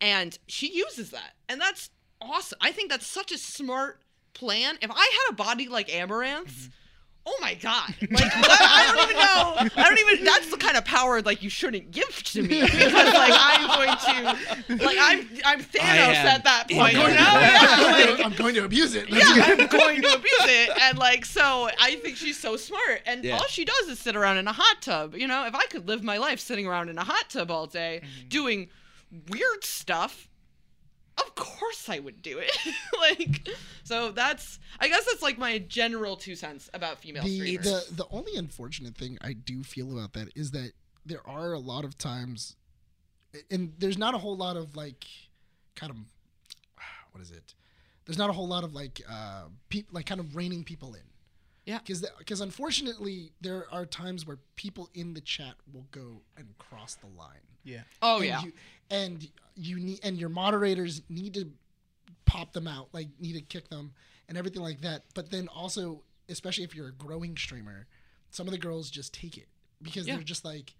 And 0.00 0.38
she 0.46 0.72
uses 0.72 1.10
that. 1.10 1.34
And 1.48 1.60
that's 1.60 1.90
awesome. 2.20 2.58
I 2.60 2.72
think 2.72 2.90
that's 2.90 3.06
such 3.06 3.32
a 3.32 3.38
smart 3.38 4.00
plan. 4.34 4.78
If 4.82 4.90
I 4.90 4.94
had 4.94 5.32
a 5.32 5.34
body 5.34 5.68
like 5.68 5.94
Amouranth's, 5.94 6.68
mm-hmm. 6.68 6.70
Oh 7.26 7.36
my 7.40 7.54
god. 7.54 7.94
Like 8.10 8.30
I, 8.34 8.40
I 8.60 8.94
don't 8.94 9.10
even 9.10 9.16
know. 9.16 9.82
I 9.82 9.88
don't 9.88 9.98
even 10.12 10.24
that's 10.24 10.50
the 10.50 10.56
kind 10.56 10.76
of 10.76 10.84
power 10.84 11.20
like 11.22 11.42
you 11.42 11.50
shouldn't 11.50 11.90
give 11.90 12.22
to 12.24 12.42
me 12.42 12.60
because 12.62 12.92
like 13.14 13.32
I'm 13.34 13.66
going 13.66 13.96
to 14.76 14.84
like 14.84 14.96
I'm 15.00 15.28
I'm 15.44 15.60
Thanos 15.60 16.14
am 16.14 16.26
at 16.26 16.44
that 16.44 16.70
in 16.70 16.76
point. 16.78 16.92
You 16.92 16.98
know? 16.98 17.06
your 17.06 17.10
Yeah, 17.10 18.06
like, 18.16 18.24
I'm 18.26 18.32
going 18.34 18.54
to 18.54 18.64
abuse 18.64 18.94
it. 18.94 19.08
yeah, 19.08 19.20
I'm 19.24 19.66
going 19.66 20.02
to 20.02 20.14
abuse 20.14 20.44
it. 20.44 20.70
And 20.82 20.98
like, 20.98 21.24
so 21.24 21.68
I 21.80 21.96
think 21.96 22.16
she's 22.16 22.38
so 22.38 22.56
smart. 22.56 23.00
And 23.06 23.24
Yeah. 23.24 23.36
all 23.36 23.46
she 23.46 23.64
does 23.64 23.88
is 23.88 23.98
sit 23.98 24.16
around 24.16 24.38
in 24.38 24.46
a 24.46 24.52
hot 24.52 24.76
tub. 24.82 25.14
You 25.14 25.26
know, 25.26 25.46
if 25.46 25.54
I 25.54 25.64
could 25.66 25.88
live 25.88 26.02
my 26.02 26.18
life 26.18 26.40
sitting 26.40 26.66
around 26.66 26.88
in 26.88 26.98
a 26.98 27.04
hot 27.04 27.30
tub 27.30 27.50
all 27.50 27.66
day 27.66 28.02
Mm-hmm. 28.04 28.28
doing 28.28 28.68
weird 29.28 29.64
stuff, 29.64 30.28
of 31.18 31.34
course 31.34 31.88
I 31.88 31.98
would 31.98 32.22
do 32.22 32.38
it. 32.38 32.56
like, 33.00 33.48
so 33.84 34.10
that's, 34.10 34.58
I 34.80 34.88
guess 34.88 35.04
that's 35.04 35.22
like 35.22 35.38
my 35.38 35.58
general 35.58 36.16
two 36.16 36.34
cents 36.34 36.68
about 36.74 36.98
female 36.98 37.22
the, 37.22 37.36
streamers. 37.36 37.86
the 37.88 37.94
the 37.94 38.06
only 38.10 38.36
unfortunate 38.36 38.96
thing 38.96 39.18
I 39.20 39.32
do 39.32 39.62
feel 39.62 39.92
about 39.92 40.12
that 40.14 40.28
is 40.34 40.50
that 40.52 40.72
there 41.06 41.26
are 41.26 41.52
a 41.52 41.58
lot 41.58 41.84
of 41.84 41.96
times, 41.98 42.56
and 43.50 43.72
there's 43.78 43.98
not 43.98 44.14
a 44.14 44.18
whole 44.18 44.36
lot 44.36 44.56
of 44.56 44.76
like, 44.76 45.04
kind 45.76 45.90
of, 45.90 45.96
what 47.12 47.22
is 47.22 47.30
it? 47.30 47.54
There's 48.06 48.18
not 48.18 48.30
a 48.30 48.32
whole 48.32 48.48
lot 48.48 48.64
of 48.64 48.74
like, 48.74 49.00
uh, 49.10 49.44
peop 49.68 49.88
like 49.92 50.06
kind 50.06 50.20
of 50.20 50.36
reining 50.36 50.64
people 50.64 50.94
in. 50.94 51.02
Yeah. 51.66 51.78
Because 51.78 52.04
because 52.18 52.40
unfortunately 52.40 53.32
there 53.40 53.66
are 53.72 53.86
times 53.86 54.26
where 54.26 54.38
people 54.56 54.88
in 54.94 55.14
the 55.14 55.20
chat 55.20 55.54
will 55.72 55.86
go 55.90 56.20
and 56.36 56.46
cross 56.58 56.94
the 56.94 57.06
line. 57.18 57.40
Yeah. 57.64 57.80
oh, 58.02 58.16
and 58.16 58.24
yeah. 58.26 58.42
You, 58.42 58.52
and 58.90 59.28
you 59.56 59.76
need 59.80 60.00
and 60.04 60.18
your 60.18 60.28
moderators 60.28 61.02
need 61.08 61.34
to 61.34 61.50
pop 62.26 62.52
them 62.52 62.66
out, 62.66 62.88
like 62.92 63.08
need 63.20 63.34
to 63.34 63.40
kick 63.40 63.68
them 63.68 63.92
and 64.28 64.36
everything 64.36 64.62
like 64.62 64.80
that. 64.82 65.04
But 65.14 65.30
then 65.30 65.48
also, 65.48 66.02
especially 66.28 66.64
if 66.64 66.74
you're 66.74 66.88
a 66.88 66.92
growing 66.92 67.36
streamer, 67.36 67.86
some 68.30 68.46
of 68.46 68.52
the 68.52 68.58
girls 68.58 68.90
just 68.90 69.14
take 69.14 69.36
it 69.38 69.48
because 69.80 70.06
Yeah. 70.06 70.14
they're 70.16 70.24
just 70.24 70.44
like, 70.44 70.74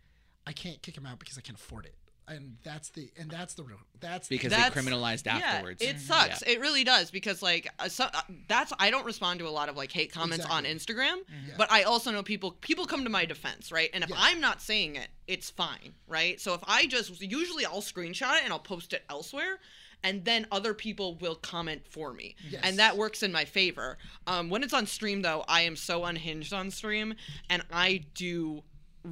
I 0.47 0.53
can't 0.53 0.83
kick 0.83 0.97
him 0.97 1.07
out 1.07 1.19
because 1.19 1.39
I 1.39 1.41
can't 1.41 1.59
afford 1.59 1.87
it. 1.87 1.95
And 2.27 2.57
that's 2.63 2.89
the 2.89 3.11
and 3.21 3.31
that's 3.31 3.53
the 3.55 3.63
real 3.65 3.77
that's 4.01 4.29
Because 4.29 4.51
That's- 4.51 4.73
they 4.73 4.81
criminalized 4.81 5.27
afterwards. 5.27 5.83
Yeah, 5.83 5.91
it 5.91 6.01
sucks. 6.01 6.43
Yeah. 6.47 6.53
It 6.55 6.61
really 6.61 6.83
does 6.85 7.11
because 7.11 7.43
like 7.43 7.69
uh, 7.79 7.89
so, 7.89 8.05
uh, 8.05 8.21
that's 8.49 8.73
I 8.79 8.91
don't 8.91 9.05
respond 9.05 9.41
to 9.41 9.47
a 9.47 9.51
lot 9.51 9.69
of 9.69 9.77
like 9.77 9.93
hate 9.93 10.11
comments 10.11 10.47
on 10.47 10.65
Exactly. 10.65 10.95
Instagram, 10.97 11.17
Yeah. 11.49 11.55
but 11.59 11.71
I 11.71 11.83
also 11.83 12.11
know 12.11 12.23
people 12.23 12.53
people 12.53 12.87
come 12.87 13.05
to 13.05 13.11
my 13.11 13.27
defense, 13.27 13.71
right? 13.71 13.91
And 13.93 14.03
if 14.03 14.09
Yeah. 14.11 14.17
I'm 14.19 14.41
not 14.41 14.63
saying 14.63 14.97
it, 14.97 15.09
it's 15.27 15.51
fine, 15.51 15.95
right? 16.09 16.41
So 16.41 16.55
if 16.55 16.61
I 16.67 16.87
just 16.87 17.21
usually 17.21 17.67
I'll 17.67 17.83
screenshot 17.83 18.39
it 18.39 18.45
and 18.45 18.53
I'll 18.53 18.59
post 18.59 18.95
it 18.95 19.05
elsewhere. 19.11 19.59
And 20.03 20.23
then 20.27 20.47
other 20.53 20.75
people 20.75 21.15
will 21.15 21.35
comment 21.35 21.87
for 21.89 22.13
me, 22.13 22.37
Yes. 22.51 22.61
and 22.63 22.79
that 22.79 22.99
works 22.99 23.23
in 23.23 23.33
my 23.33 23.47
favor. 23.47 23.97
Um, 24.27 24.51
when 24.51 24.63
it's 24.63 24.75
on 24.75 24.87
stream, 24.87 25.23
though, 25.23 25.47
I 25.49 25.63
am 25.63 25.77
so 25.77 26.05
unhinged 26.05 26.53
on 26.53 26.71
stream, 26.71 27.15
and 27.49 27.63
I 27.73 28.05
do 28.13 28.65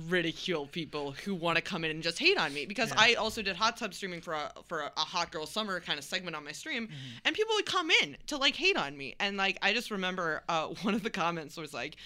ridicule 0.09 0.67
people 0.67 1.13
who 1.13 1.35
want 1.35 1.57
to 1.57 1.63
come 1.63 1.85
in 1.85 1.91
and 1.91 2.03
just 2.03 2.19
hate 2.19 2.39
on 2.39 2.53
me 2.55 2.65
because 2.65 2.91
I 2.97 3.15
also 3.15 3.43
did 3.43 3.57
hot 3.57 3.77
tub 3.77 3.93
streaming 3.93 4.21
for 4.21 4.33
a 4.35 4.51
for 4.67 4.81
a, 4.81 4.93
a 4.97 5.01
hot 5.01 5.31
girl 5.31 5.47
summer 5.47 5.81
kind 5.81 5.99
of 5.99 6.05
segment 6.05 6.35
on 6.35 6.45
my 6.45 6.53
stream, 6.53 6.89
and 7.25 7.35
people 7.37 7.55
would 7.55 7.67
come 7.67 7.91
in 8.03 8.17
to 8.29 8.37
like 8.37 8.57
hate 8.57 8.77
on 8.77 8.97
me, 8.97 9.15
and 9.21 9.37
like 9.37 9.59
I 9.63 9.73
just 9.73 9.91
remember 9.91 10.43
uh, 10.49 10.67
one 10.83 10.95
of 10.95 11.03
the 11.03 11.11
comments 11.11 11.57
was 11.57 11.75
like, 11.75 11.97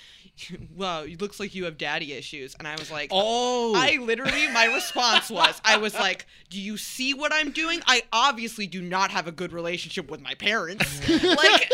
"Wow, 0.76 1.02
it 1.02 1.20
looks 1.20 1.38
like 1.38 1.54
you 1.54 1.64
have 1.64 1.78
daddy 1.78 2.12
issues," 2.12 2.54
and 2.58 2.66
I 2.66 2.74
was 2.76 2.90
like, 2.90 3.10
Oh. 3.12 3.74
I 3.76 3.98
literally, 4.02 4.48
my 4.52 4.66
response 4.66 5.30
was, 5.30 5.60
I 5.64 5.76
was 5.76 5.94
like, 5.94 6.26
"Do 6.50 6.60
you 6.60 6.76
see 6.76 7.14
what 7.14 7.32
I'm 7.32 7.50
doing? 7.52 7.80
I 7.86 8.02
obviously 8.12 8.66
do 8.66 8.82
not 8.82 9.10
have 9.10 9.26
a 9.26 9.32
good 9.32 9.52
relationship 9.52 10.10
with 10.10 10.20
my 10.20 10.34
parents. 10.34 11.08
like, 11.22 11.70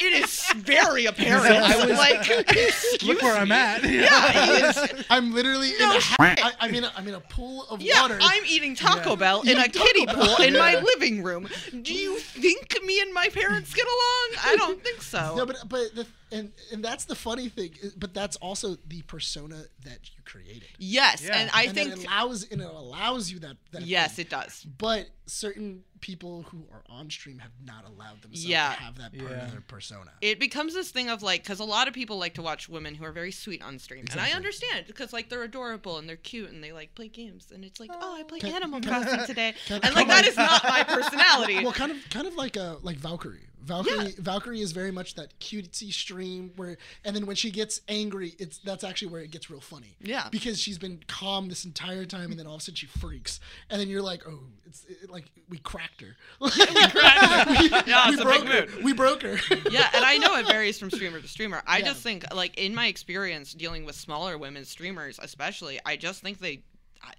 it 0.00 0.12
is 0.24 0.42
very 0.56 1.06
apparent. 1.06 1.46
I 1.56 1.84
was 1.86 1.98
like, 1.98 3.02
look 3.02 3.22
where 3.22 3.36
I'm 3.36 3.52
at. 3.52 3.84
Yeah, 3.84 4.86
I'm 5.10 5.32
literally 5.34 5.72
in 5.72 5.78
No 5.78 5.96
a, 5.96 6.00
shit. 6.00 6.16
I, 6.20 6.52
I'm 6.60 6.74
in 6.74 6.84
a 6.84 6.92
I'm 6.96 7.06
in 7.08 7.14
a 7.14 7.20
pool 7.20 7.66
of 7.70 7.80
yeah. 7.82 8.00
water. 8.02 8.18
I'm 8.20 8.42
eating 8.46 8.74
Taco 8.74 9.10
Yeah. 9.10 9.16
Bell 9.16 9.42
in 9.42 9.58
a 9.58 9.68
kiddie 9.68 10.06
Bell. 10.06 10.14
pool 10.36 10.44
in 10.44 10.54
my 10.54 10.76
living 10.94 11.22
room. 11.22 11.48
Do 11.82 11.94
you 11.94 12.18
think 12.18 12.78
me 12.84 13.00
and 13.00 13.12
my 13.12 13.28
parents 13.28 13.74
get 13.74 13.86
along? 13.86 14.44
I 14.44 14.56
don't 14.56 14.82
think 14.82 15.02
so. 15.02 15.34
no, 15.36 15.46
but 15.46 15.56
but 15.68 15.94
the, 15.94 16.06
and 16.32 16.52
and 16.72 16.84
that's 16.84 17.04
the 17.04 17.14
funny 17.14 17.48
thing. 17.48 17.74
But 17.96 18.14
that's 18.14 18.36
also 18.36 18.76
the 18.86 19.02
persona 19.02 19.64
that 19.84 20.10
you 20.14 20.22
created. 20.24 20.68
yes, 20.78 21.22
Yeah. 21.24 21.38
and 21.38 21.50
I 21.52 21.64
and 21.64 21.74
think 21.74 21.90
that 21.90 22.04
allows 22.06 22.44
and 22.50 22.60
it 22.60 22.66
allows 22.70 23.30
you 23.30 23.38
that. 23.40 23.56
that 23.72 23.82
yes, 23.82 24.14
thing. 24.16 24.26
it 24.26 24.30
does. 24.30 24.64
but 24.78 25.08
certain 25.26 25.82
people 26.00 26.42
who 26.50 26.64
are 26.72 26.82
on 26.88 27.08
stream 27.10 27.38
have 27.38 27.52
not 27.64 27.84
allowed 27.86 28.20
themselves 28.22 28.44
Yeah. 28.46 28.74
to 28.74 28.80
have 28.80 28.96
that 28.98 29.16
part 29.16 29.30
Yeah. 29.30 29.44
of 29.44 29.52
their 29.52 29.60
persona. 29.60 30.10
it 30.20 30.40
becomes 30.40 30.72
this 30.74 30.90
thing 30.90 31.08
of 31.10 31.22
like 31.22 31.42
because 31.42 31.60
a 31.60 31.64
lot 31.64 31.88
of 31.88 31.94
people 31.94 32.18
like 32.18 32.34
to 32.34 32.42
watch 32.42 32.68
women 32.68 32.94
who 32.96 33.04
are 33.04 33.12
very 33.12 33.30
sweet 33.30 33.62
on 33.62 33.78
stream 33.78 34.06
and 34.10 34.18
i 34.20 34.30
understand 34.32 34.86
because 34.86 35.12
like 35.12 35.28
they're 35.28 35.42
adorable 35.44 35.98
and 35.98 36.08
they're 36.08 36.16
cute 36.16 36.50
and 36.50 36.64
they 36.64 36.72
like 36.72 36.94
play 36.94 37.06
games 37.08 37.52
and 37.54 37.64
it's 37.64 37.78
like 37.78 37.90
oh 37.92 38.16
i 38.18 38.22
play 38.24 38.40
Can- 38.40 38.54
animal 38.54 38.80
crossing 38.80 39.24
today 39.26 39.54
Can- 39.66 39.80
and 39.84 39.94
like 39.94 40.08
that 40.08 40.26
is 40.26 40.36
not 40.36 40.64
my 40.64 40.82
personality 40.88 41.62
well, 41.62 41.72
kind 41.74 41.92
of, 41.92 41.98
kind 42.10 42.26
of 42.26 42.34
like 42.34 42.56
a 42.56 42.78
like 42.82 42.98
Valkyrae. 42.98 43.38
Valkyrae, 43.64 44.18
Valkyrae 44.20 44.60
is 44.60 44.72
very 44.72 44.90
much 44.90 45.14
that 45.16 45.38
cutesy 45.38 45.92
stream 45.92 46.52
where, 46.56 46.78
and 47.04 47.14
then 47.14 47.26
when 47.26 47.36
she 47.36 47.50
gets 47.50 47.80
angry, 47.88 48.34
it's 48.38 48.58
that's 48.58 48.84
actually 48.84 49.08
where 49.08 49.20
it 49.22 49.30
gets 49.30 49.50
real 49.50 49.60
funny. 49.60 49.96
Yeah. 50.00 50.28
Because 50.30 50.58
she's 50.60 50.78
been 50.78 51.00
calm 51.08 51.48
this 51.48 51.64
entire 51.64 52.04
time, 52.04 52.30
and 52.30 52.38
then 52.38 52.46
all 52.46 52.54
of 52.54 52.60
a 52.60 52.64
sudden 52.64 52.76
she 52.76 52.86
freaks, 52.86 53.38
and 53.68 53.80
then 53.80 53.88
you're 53.88 54.02
like, 54.02 54.22
oh, 54.26 54.40
it's 54.66 54.84
it, 54.88 55.10
like 55.10 55.26
we 55.48 55.58
cracked 55.58 56.00
her. 56.00 56.16
Yeah, 57.86 58.10
we 58.10 58.16
broke 58.22 58.46
her. 58.46 58.66
We 58.82 58.92
broke 58.92 59.22
her. 59.22 59.36
yeah 59.70 59.88
and 59.94 60.04
i 60.04 60.16
know 60.16 60.36
it 60.36 60.46
varies 60.46 60.78
from 60.78 60.90
streamer 60.90 61.20
to 61.20 61.28
streamer 61.28 61.62
i 61.66 61.78
Yeah. 61.78 61.86
just 61.86 62.02
think 62.02 62.24
like 62.34 62.56
in 62.58 62.74
my 62.74 62.86
experience 62.86 63.52
dealing 63.52 63.84
with 63.84 63.94
smaller 63.96 64.38
women 64.38 64.64
streamers 64.64 65.18
especially 65.22 65.80
i 65.84 65.96
just 65.96 66.22
think 66.22 66.38
they 66.38 66.62
I, 67.02 67.12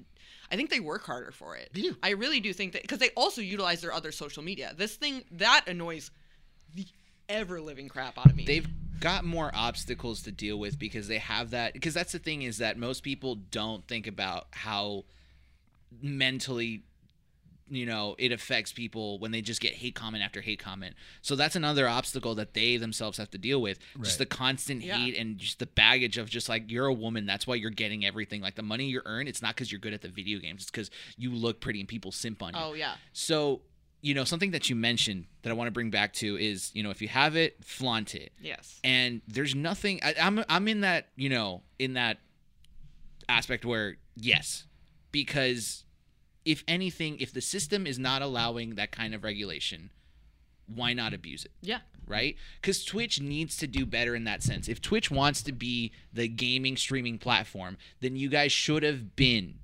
I 0.51 0.55
think 0.55 0.69
they 0.69 0.79
work 0.79 1.05
harder 1.05 1.31
for 1.31 1.55
it. 1.55 1.69
They 1.73 1.81
do. 1.81 1.95
I 2.03 2.09
really 2.11 2.39
do 2.39 2.51
think 2.53 2.73
that 2.73 2.81
because 2.83 2.99
they 2.99 3.09
also 3.15 3.41
utilize 3.41 3.81
their 3.81 3.93
other 3.93 4.11
social 4.11 4.43
media. 4.43 4.73
This 4.77 4.95
thing 4.95 5.23
that 5.31 5.63
annoys 5.67 6.11
ever 7.31 7.59
living 7.61 7.89
crap 7.89 8.17
out 8.17 8.27
of 8.27 8.35
me. 8.35 8.45
They've 8.45 8.67
got 8.99 9.23
more 9.25 9.49
obstacles 9.53 10.21
to 10.23 10.31
deal 10.31 10.59
with 10.59 10.77
because 10.77 11.07
they 11.07 11.17
have 11.17 11.49
that 11.51 11.73
because 11.73 11.93
that's 11.93 12.11
the 12.11 12.19
thing 12.19 12.43
is 12.43 12.59
that 12.59 12.77
most 12.77 13.01
people 13.01 13.35
don't 13.35 13.87
think 13.87 14.05
about 14.05 14.47
how 14.51 15.05
mentally 16.01 16.83
you 17.69 17.85
know 17.85 18.15
it 18.19 18.31
affects 18.31 18.71
people 18.73 19.17
when 19.19 19.31
they 19.31 19.41
just 19.41 19.61
get 19.61 19.73
hate 19.73 19.95
comment 19.95 20.23
after 20.23 20.41
hate 20.41 20.59
comment 20.59 20.93
so 21.21 21.35
that's 21.35 21.55
another 21.55 21.87
obstacle 21.87 22.35
that 22.35 22.53
they 22.53 22.75
themselves 22.77 23.17
have 23.17 23.29
to 23.29 23.37
deal 23.37 23.61
with 23.61 23.79
just 24.01 24.17
the 24.17 24.25
constant 24.25 24.81
Yeah. 24.83 24.97
hate 24.97 25.15
and 25.17 25.37
just 25.37 25.59
the 25.59 25.65
baggage 25.67 26.17
of 26.17 26.29
just 26.29 26.49
like 26.49 26.69
you're 26.69 26.87
a 26.87 26.93
woman 26.93 27.25
that's 27.25 27.47
why 27.47 27.55
you're 27.55 27.69
getting 27.71 28.05
everything 28.05 28.41
like 28.41 28.55
the 28.55 28.61
money 28.63 28.85
you 28.85 29.01
earn 29.05 29.27
it's 29.27 29.41
not 29.41 29.55
because 29.55 29.71
you're 29.71 29.79
good 29.79 29.93
at 29.93 30.01
the 30.01 30.09
video 30.09 30.39
games 30.39 30.63
it's 30.63 30.71
because 30.71 30.91
you 31.17 31.31
look 31.31 31.59
pretty 31.61 31.79
and 31.79 31.87
people 31.87 32.11
simp 32.11 32.43
on 32.43 32.53
you 32.53 32.59
Oh 32.61 32.73
yeah. 32.73 32.95
so, 33.13 33.61
you 34.01 34.13
know, 34.15 34.23
something 34.23 34.51
that 34.51 34.69
you 34.69 34.75
mentioned 34.75 35.25
that 35.43 35.49
I 35.51 35.53
want 35.53 35.67
to 35.67 35.71
bring 35.71 35.91
back 35.91 36.13
to 36.13 36.35
is, 36.37 36.71
you 36.73 36.81
know, 36.83 36.89
if 36.89 37.01
you 37.01 37.07
have 37.07 37.35
it, 37.35 37.63
flaunt 37.63 38.15
it. 38.15 38.31
Yes. 38.41 38.79
And 38.83 39.21
there's 39.27 39.53
nothing. 39.55 39.99
I, 40.03 40.15
I'm 40.19 40.43
I'm 40.49 40.67
in 40.67 40.81
that, 40.81 41.07
you 41.15 41.29
know, 41.29 41.61
in 41.77 41.93
that 41.93 42.17
aspect 43.29 43.63
where 43.65 43.97
yes, 44.15 44.65
because 45.11 45.83
if 46.45 46.63
anything, 46.67 47.19
if 47.19 47.31
the 47.31 47.41
system 47.41 47.85
is 47.85 47.99
not 47.99 48.21
allowing 48.23 48.75
that 48.75 48.91
kind 48.91 49.13
of 49.13 49.23
regulation, 49.23 49.91
why 50.65 50.93
not 50.93 51.13
abuse 51.13 51.45
it? 51.45 51.51
Yeah. 51.61 51.79
right? 52.07 52.35
Because 52.59 52.83
Twitch 52.83 53.21
needs 53.21 53.55
to 53.57 53.67
do 53.67 53.85
better 53.85 54.15
in 54.15 54.23
that 54.25 54.41
sense. 54.43 54.67
If 54.67 54.81
Twitch 54.81 55.11
wants 55.11 55.41
to 55.43 55.51
be 55.51 55.91
the 56.11 56.27
gaming 56.27 56.75
streaming 56.77 57.17
platform, 57.19 57.77
then 57.99 58.15
you 58.15 58.29
guys 58.29 58.51
should 58.51 58.83
have 58.83 59.15
been, 59.15 59.59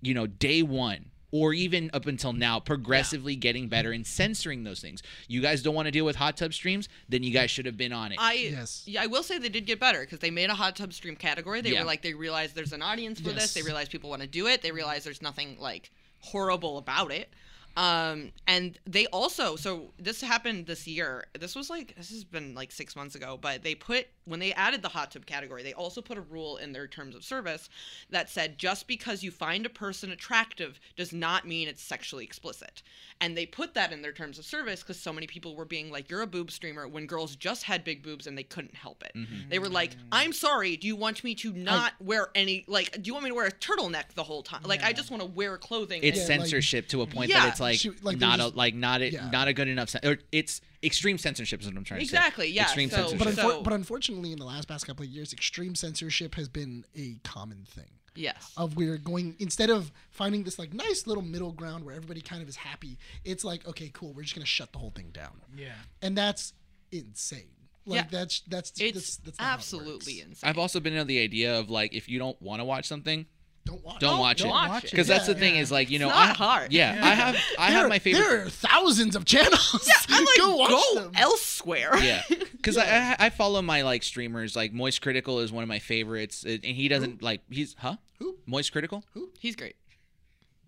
you 0.00 0.14
know, 0.14 0.26
day 0.26 0.62
one 0.62 1.10
or 1.36 1.52
even 1.52 1.90
up 1.92 2.06
until 2.06 2.32
now, 2.32 2.58
progressively 2.58 3.36
getting 3.36 3.68
better 3.68 3.92
and 3.92 4.06
censoring 4.06 4.64
those 4.64 4.80
things. 4.80 5.02
You 5.28 5.40
guys 5.42 5.62
don't 5.62 5.74
want 5.74 5.86
to 5.86 5.90
deal 5.92 6.04
with 6.06 6.16
hot 6.16 6.36
tub 6.36 6.54
streams, 6.54 6.88
then 7.08 7.22
you 7.22 7.30
guys 7.30 7.50
should 7.50 7.66
have 7.66 7.76
been 7.76 7.92
on 7.92 8.12
it. 8.12 8.18
I 8.20 8.32
Yes. 8.34 8.82
yeah, 8.86 9.02
I 9.02 9.06
will 9.06 9.22
say 9.22 9.38
they 9.38 9.48
did 9.50 9.66
get 9.66 9.78
better 9.78 10.00
because 10.00 10.20
they 10.20 10.30
made 10.30 10.48
a 10.50 10.54
hot 10.54 10.76
tub 10.76 10.92
stream 10.94 11.14
category. 11.16 11.60
They 11.60 11.72
Yeah. 11.72 11.80
were 11.80 11.86
like 11.86 12.00
they 12.02 12.14
realized 12.14 12.54
there's 12.54 12.72
an 12.72 12.82
audience 12.82 13.20
for 13.20 13.30
this. 13.32 13.52
They 13.52 13.62
realized 13.62 13.90
people 13.90 14.08
want 14.10 14.22
to 14.22 14.28
do 14.28 14.46
it. 14.46 14.62
They 14.62 14.72
realized 14.72 15.04
there's 15.04 15.22
nothing 15.22 15.58
like 15.60 15.90
horrible 16.20 16.78
about 16.78 17.12
it. 17.12 17.28
Um, 17.76 18.32
and 18.46 18.78
they 18.86 19.06
also 19.08 19.56
so 19.56 19.92
this 19.98 20.22
happened 20.22 20.66
this 20.66 20.86
year. 20.86 21.26
This 21.38 21.54
was 21.54 21.68
like 21.68 21.94
this 21.96 22.10
has 22.10 22.24
been 22.24 22.54
like 22.54 22.72
six 22.72 22.96
months 22.96 23.14
ago, 23.14 23.38
but 23.40 23.62
they 23.62 23.74
put 23.74 24.06
when 24.24 24.40
they 24.40 24.52
added 24.54 24.82
the 24.82 24.88
hot 24.88 25.10
tub 25.10 25.26
category, 25.26 25.62
they 25.62 25.74
also 25.74 26.00
put 26.00 26.16
a 26.18 26.22
rule 26.22 26.56
in 26.56 26.72
their 26.72 26.86
terms 26.88 27.14
of 27.14 27.22
service 27.22 27.68
that 28.10 28.28
said 28.30 28.58
just 28.58 28.88
because 28.88 29.22
you 29.22 29.30
find 29.30 29.64
a 29.66 29.68
person 29.70 30.10
attractive 30.10 30.80
does 30.96 31.12
not 31.12 31.46
mean 31.46 31.68
it's 31.68 31.82
sexually 31.82 32.24
explicit. 32.24 32.82
And 33.20 33.36
they 33.36 33.46
put 33.46 33.74
that 33.74 33.92
in 33.92 34.02
their 34.02 34.12
terms 34.12 34.38
of 34.38 34.44
service 34.44 34.80
because 34.82 34.98
so 34.98 35.12
many 35.12 35.26
people 35.26 35.54
were 35.54 35.64
being 35.64 35.90
like, 35.90 36.10
"You're 36.10 36.22
a 36.22 36.26
boob 36.26 36.50
streamer," 36.50 36.88
when 36.88 37.06
girls 37.06 37.36
just 37.36 37.62
had 37.64 37.84
big 37.84 38.02
boobs 38.02 38.26
and 38.26 38.36
they 38.36 38.42
couldn't 38.42 38.74
help 38.74 39.02
it. 39.02 39.12
They 39.48 39.58
were 39.58 39.68
like, 39.68 39.92
"I'm 40.12 40.32
sorry. 40.32 40.76
Do 40.76 40.86
you 40.86 40.96
want 40.96 41.22
me 41.24 41.34
to 41.36 41.52
not 41.52 41.92
wear 42.00 42.28
any 42.34 42.64
like? 42.66 42.92
Do 42.92 43.02
you 43.08 43.12
want 43.12 43.24
me 43.24 43.30
to 43.30 43.36
wear 43.36 43.46
a 43.46 43.52
turtleneck 43.52 44.14
the 44.14 44.22
whole 44.24 44.42
time? 44.42 44.62
Like, 44.64 44.82
I 44.82 44.92
just 44.92 45.10
want 45.10 45.22
to 45.22 45.28
wear 45.28 45.56
clothing." 45.58 46.02
it's 46.02 46.18
and- 46.20 46.28
Yeah, 46.28 46.36
like- 46.36 46.40
censorship 46.46 46.88
to 46.88 47.02
a 47.02 47.06
point 47.06 47.30
Yeah. 47.30 47.40
that 47.40 47.48
it's 47.52 47.60
like, 47.60 47.65
She- 47.74 47.90
like, 48.02 48.18
not 48.18 48.38
there's- 48.38 48.52
a 48.52 48.56
like 48.56 48.74
not 48.76 49.02
a 49.02 49.10
yeah. 49.10 49.28
not 49.30 49.48
a 49.48 49.52
good 49.52 49.66
enough. 49.66 49.88
Sen- 49.90 50.02
or 50.04 50.18
it's 50.30 50.60
extreme 50.84 51.18
censorship 51.18 51.60
is 51.60 51.66
what 51.66 51.76
I'm 51.76 51.82
trying 51.82 51.98
to 52.00 52.06
say. 52.06 52.16
Exactly, 52.16 52.48
yeah, 52.52 52.62
Extreme 52.62 52.90
so- 52.90 52.96
censorship. 53.08 53.18
But, 53.18 53.28
unfor- 53.34 53.36
So- 53.56 53.62
but 53.62 53.72
unfortunately, 53.72 54.30
in 54.32 54.38
the 54.38 54.44
last 54.44 54.68
past 54.68 54.86
couple 54.86 55.04
of 55.04 55.10
years, 55.10 55.32
extreme 55.32 55.74
censorship 55.74 56.36
has 56.36 56.48
been 56.48 56.84
a 56.94 57.16
common 57.24 57.64
thing. 57.68 57.90
yes. 58.14 58.52
Of 58.56 58.76
we're 58.76 58.96
going 58.96 59.34
instead 59.40 59.68
of 59.68 59.92
finding 60.10 60.44
this 60.44 60.58
like 60.58 60.72
nice 60.72 61.06
little 61.06 61.22
middle 61.22 61.52
ground 61.52 61.84
where 61.84 61.94
everybody 61.94 62.20
kind 62.22 62.40
of 62.42 62.48
is 62.48 62.56
happy, 62.56 62.96
it's 63.24 63.44
like 63.44 63.66
okay, 63.66 63.90
cool, 63.92 64.12
we're 64.14 64.22
just 64.22 64.34
gonna 64.34 64.46
shut 64.46 64.72
the 64.72 64.78
whole 64.78 64.90
thing 64.90 65.10
down, 65.10 65.40
Yeah. 65.56 65.74
and 66.00 66.16
that's 66.16 66.52
insane. 66.92 67.50
Like 67.84 68.04
Yeah. 68.04 68.06
that's 68.10 68.40
that's 68.48 68.72
It's 68.80 68.94
that's, 68.94 69.16
that's 69.18 69.38
not 69.38 69.44
how 69.44 69.50
it 69.50 69.54
absolutely 69.54 70.20
insane. 70.20 70.48
I've 70.48 70.58
also 70.58 70.80
been 70.80 70.94
into 70.94 71.04
the 71.04 71.20
idea 71.22 71.58
of 71.58 71.70
like 71.70 71.94
if 71.94 72.08
you 72.08 72.18
don't 72.18 72.40
want 72.42 72.60
to 72.60 72.64
watch 72.64 72.86
something, 72.86 73.26
Don't 73.66 73.84
watch. 73.84 73.98
don't 74.00 74.14
Oh, 74.18 74.20
watch 74.20 74.38
don't 74.38 74.48
it. 74.48 74.52
watch 74.52 74.84
it. 74.84 74.90
Because 74.92 75.06
that's 75.08 75.26
the 75.26 75.32
Yeah, 75.32 75.38
thing 75.40 75.54
yeah. 75.56 75.60
is 75.60 75.70
like 75.72 75.90
you 75.90 75.98
know 75.98 76.06
It's 76.08 76.16
not 76.16 76.30
I, 76.30 76.32
hard. 76.34 76.72
Yeah, 76.72 76.98
I 77.02 77.08
have 77.14 77.36
I 77.58 77.70
there, 77.70 77.78
have 77.80 77.88
my 77.88 77.98
favorite. 77.98 78.22
There 78.22 78.46
are 78.46 78.48
thousands 78.48 79.16
of 79.16 79.24
channels. 79.24 79.86
Yeah, 79.86 80.16
I'm 80.16 80.24
like, 80.26 80.36
go 80.38 80.56
watch 80.56 80.70
go 80.70 80.94
them. 81.00 81.12
elsewhere. 81.16 81.98
yeah, 81.98 82.22
because 82.52 82.78
I, 82.78 82.84
I 82.86 83.16
I 83.26 83.30
follow 83.30 83.60
my 83.62 83.82
like 83.82 84.02
streamers 84.02 84.54
like 84.56 84.72
Moistcr1tikal 84.72 85.42
is 85.42 85.52
one 85.52 85.62
of 85.64 85.68
my 85.68 85.80
favorites, 85.80 86.44
and 86.44 86.64
he 86.64 86.88
doesn't 86.88 87.22
like 87.22 87.42
he's 87.50 87.74
huh 87.78 87.96
Who? 88.20 88.36
Moistcr1tikal. 88.48 89.02
Who 89.14 89.30
he's 89.38 89.56
great. 89.56 89.76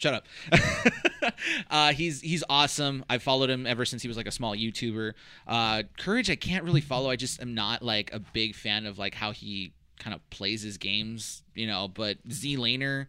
Shut 0.01 0.15
up. 0.15 0.27
uh, 1.71 1.93
he's 1.93 2.21
he's 2.21 2.45
awesome. 2.49 3.05
I've 3.11 3.23
followed 3.23 3.51
him 3.51 3.67
ever 3.67 3.85
since 3.85 4.03
he 4.03 4.09
was 4.09 4.17
like 4.17 4.27
a 4.29 4.31
small 4.33 4.55
YouTuber. 4.55 5.13
Uh, 5.47 5.83
Courage, 5.99 6.31
I 6.31 6.37
can't 6.37 6.65
really 6.65 6.81
follow. 6.81 7.11
I 7.11 7.17
just 7.17 7.41
am 7.43 7.55
not 7.55 7.83
like 7.83 8.13
a 8.13 8.19
big 8.21 8.55
fan 8.55 8.87
of 8.87 8.99
like 8.99 9.15
how 9.15 9.33
he 9.33 9.73
kind 9.99 10.15
of 10.15 10.29
plays 10.31 10.63
his 10.63 10.77
games, 10.79 11.43
you 11.55 11.67
know. 11.67 11.89
But 11.89 12.27
ZLaner, 12.29 13.07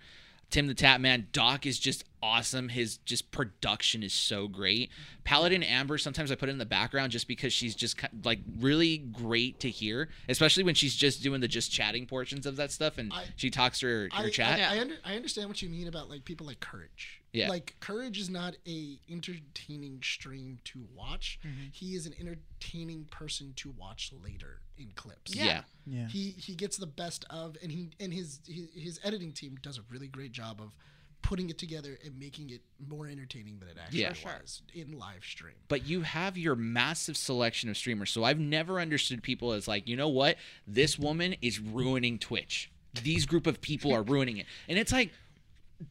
Tim 0.49 0.67
the 0.67 0.73
Tap 0.73 0.99
Man, 0.99 1.27
Doc 1.31 1.65
is 1.65 1.79
just 1.79 2.03
awesome. 2.21 2.69
His 2.69 2.97
just 2.97 3.31
production 3.31 4.03
is 4.03 4.13
so 4.13 4.47
great. 4.47 4.89
Paladin 5.23 5.63
Amber, 5.63 5.97
sometimes 5.97 6.31
I 6.31 6.35
put 6.35 6.49
it 6.49 6.53
in 6.53 6.57
the 6.57 6.65
background 6.65 7.11
just 7.11 7.27
because 7.27 7.53
she's 7.53 7.75
just 7.75 7.99
like 8.23 8.39
really 8.59 8.97
great 8.97 9.59
to 9.59 9.69
hear, 9.69 10.09
especially 10.27 10.63
when 10.63 10.75
she's 10.75 10.95
just 10.95 11.21
doing 11.21 11.41
the 11.41 11.47
just 11.47 11.71
chatting 11.71 12.05
portions 12.05 12.45
of 12.45 12.55
that 12.55 12.71
stuff 12.71 12.97
and 12.97 13.13
I- 13.13 13.25
she 13.35 13.49
talks 13.49 13.79
to 13.79 13.87
her, 13.87 14.09
her 14.13 14.25
I, 14.25 14.29
chat. 14.29 14.59
I, 14.59 14.77
I, 14.77 14.81
under, 14.81 14.95
I 15.05 15.15
understand 15.15 15.49
what 15.49 15.61
you 15.61 15.69
mean 15.69 15.87
about 15.87 16.09
like 16.09 16.25
people 16.25 16.47
like 16.47 16.59
Courage. 16.59 17.18
Yeah. 17.31 17.49
Like 17.49 17.75
Courage 17.79 18.17
is 18.19 18.29
not 18.29 18.55
a 18.67 18.99
entertaining 19.09 20.01
stream 20.03 20.59
to 20.65 20.83
watch. 20.95 21.39
Mm-hmm. 21.45 21.67
He 21.71 21.95
is 21.95 22.05
an 22.05 22.13
entertaining 22.19 23.05
person 23.11 23.53
to 23.57 23.71
watch 23.77 24.11
later 24.23 24.61
in 24.77 24.91
clips. 24.95 25.35
yeah. 25.35 25.61
Yeah. 25.85 26.07
He 26.07 26.31
he 26.31 26.55
gets 26.55 26.77
the 26.77 26.87
best 26.87 27.25
of 27.29 27.55
and 27.61 27.71
he 27.71 27.89
and 27.99 28.13
his 28.13 28.39
his, 28.47 28.67
his 28.75 28.99
editing 29.03 29.31
team 29.31 29.57
does 29.61 29.77
a 29.77 29.81
really 29.89 30.07
great 30.07 30.31
job 30.31 30.61
of 30.61 30.71
putting 31.21 31.49
it 31.49 31.57
together 31.57 31.97
and 32.05 32.17
making 32.17 32.49
it 32.49 32.61
more 32.87 33.05
entertaining 33.07 33.59
than 33.59 33.67
it 33.67 33.77
actually 33.81 33.99
Yeah. 34.01 34.13
Was 34.39 34.61
in 34.73 34.97
live 34.97 35.23
stream. 35.23 35.55
but 35.67 35.85
you 35.85 36.01
have 36.01 36.37
your 36.37 36.55
massive 36.55 37.17
selection 37.17 37.69
of 37.69 37.75
streamers. 37.75 38.09
So 38.09 38.23
I've 38.23 38.39
never 38.39 38.79
understood 38.79 39.21
people 39.21 39.51
as 39.51 39.67
like, 39.67 39.87
you 39.87 39.97
know 39.97 40.07
what? 40.07 40.37
This 40.65 40.97
woman 40.97 41.35
is 41.41 41.59
ruining 41.59 42.19
Twitch. 42.19 42.71
These 43.03 43.25
group 43.25 43.47
of 43.47 43.59
people 43.59 43.93
are 43.93 44.01
ruining 44.01 44.37
it. 44.37 44.45
And 44.69 44.79
it's 44.79 44.93
like, 44.93 45.11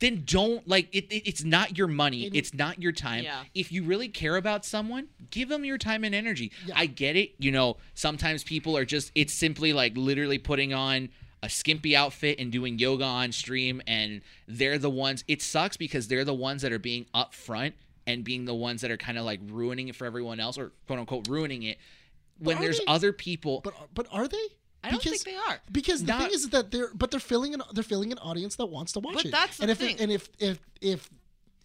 then 0.00 0.22
don't 0.26 0.68
like 0.68 0.88
it, 0.94 1.06
it- 1.10 1.26
it's 1.28 1.42
not 1.44 1.78
your 1.78 1.86
money 1.88 2.26
In- 2.26 2.34
it's 2.36 2.52
not 2.52 2.80
your 2.80 2.92
time 2.92 3.24
Yeah. 3.24 3.44
if 3.54 3.72
you 3.72 3.84
really 3.84 4.08
care 4.08 4.36
about 4.36 4.64
someone 4.64 5.08
give 5.30 5.48
them 5.48 5.64
your 5.64 5.78
time 5.78 6.04
and 6.04 6.14
energy 6.14 6.52
Yeah. 6.66 6.74
i 6.76 6.86
get 6.86 7.16
it 7.16 7.32
you 7.38 7.50
know 7.50 7.78
sometimes 7.94 8.44
people 8.44 8.76
are 8.76 8.84
just 8.84 9.10
it's 9.14 9.32
simply 9.32 9.72
like 9.72 9.96
literally 9.96 10.38
putting 10.38 10.74
on 10.74 11.08
a 11.42 11.48
skimpy 11.48 11.94
outfit 11.96 12.38
and 12.38 12.50
doing 12.52 12.78
yoga 12.78 13.04
on 13.04 13.32
stream 13.32 13.80
and 13.86 14.20
they're 14.46 14.76
the 14.78 14.90
ones 14.90 15.24
it 15.28 15.40
sucks 15.40 15.76
because 15.76 16.08
they're 16.08 16.24
the 16.24 16.34
ones 16.34 16.62
that 16.62 16.72
are 16.72 16.78
being 16.78 17.06
upfront 17.14 17.72
and 18.06 18.24
being 18.24 18.44
the 18.44 18.54
ones 18.54 18.80
that 18.82 18.90
are 18.90 18.96
kind 18.96 19.16
of 19.18 19.24
like 19.24 19.40
ruining 19.46 19.88
it 19.88 19.96
for 19.96 20.04
everyone 20.06 20.40
else 20.40 20.58
or 20.58 20.72
quote 20.86 20.98
unquote 20.98 21.28
ruining 21.28 21.62
it 21.62 21.78
when 22.38 22.60
there's 22.60 22.78
they- 22.78 22.84
other 22.86 23.12
people 23.12 23.60
But 23.64 23.74
but 23.94 24.06
are 24.10 24.28
they? 24.28 24.46
I 24.82 24.90
don't 24.90 25.02
Because- 25.02 25.22
think 25.22 25.36
they 25.36 25.50
are. 25.52 25.60
Because 25.72 26.04
the 26.04 26.12
thing 26.14 26.30
is 26.32 26.50
that 26.50 26.70
they're 26.70 26.92
but 26.94 27.10
they're 27.10 27.18
filling 27.20 27.52
an 27.54 27.62
they're 27.72 27.82
filling 27.82 28.12
an 28.12 28.18
audience 28.18 28.56
that 28.56 28.66
wants 28.66 28.92
to 28.92 29.00
watch 29.00 29.14
But 29.14 29.24
it. 29.26 29.32
that's 29.32 29.56
the 29.56 29.62
and 29.64 29.70
if 29.70 29.78
thing. 29.78 29.96
and 30.00 30.10
if 30.12 30.28
if 30.38 30.58
if 30.80 31.10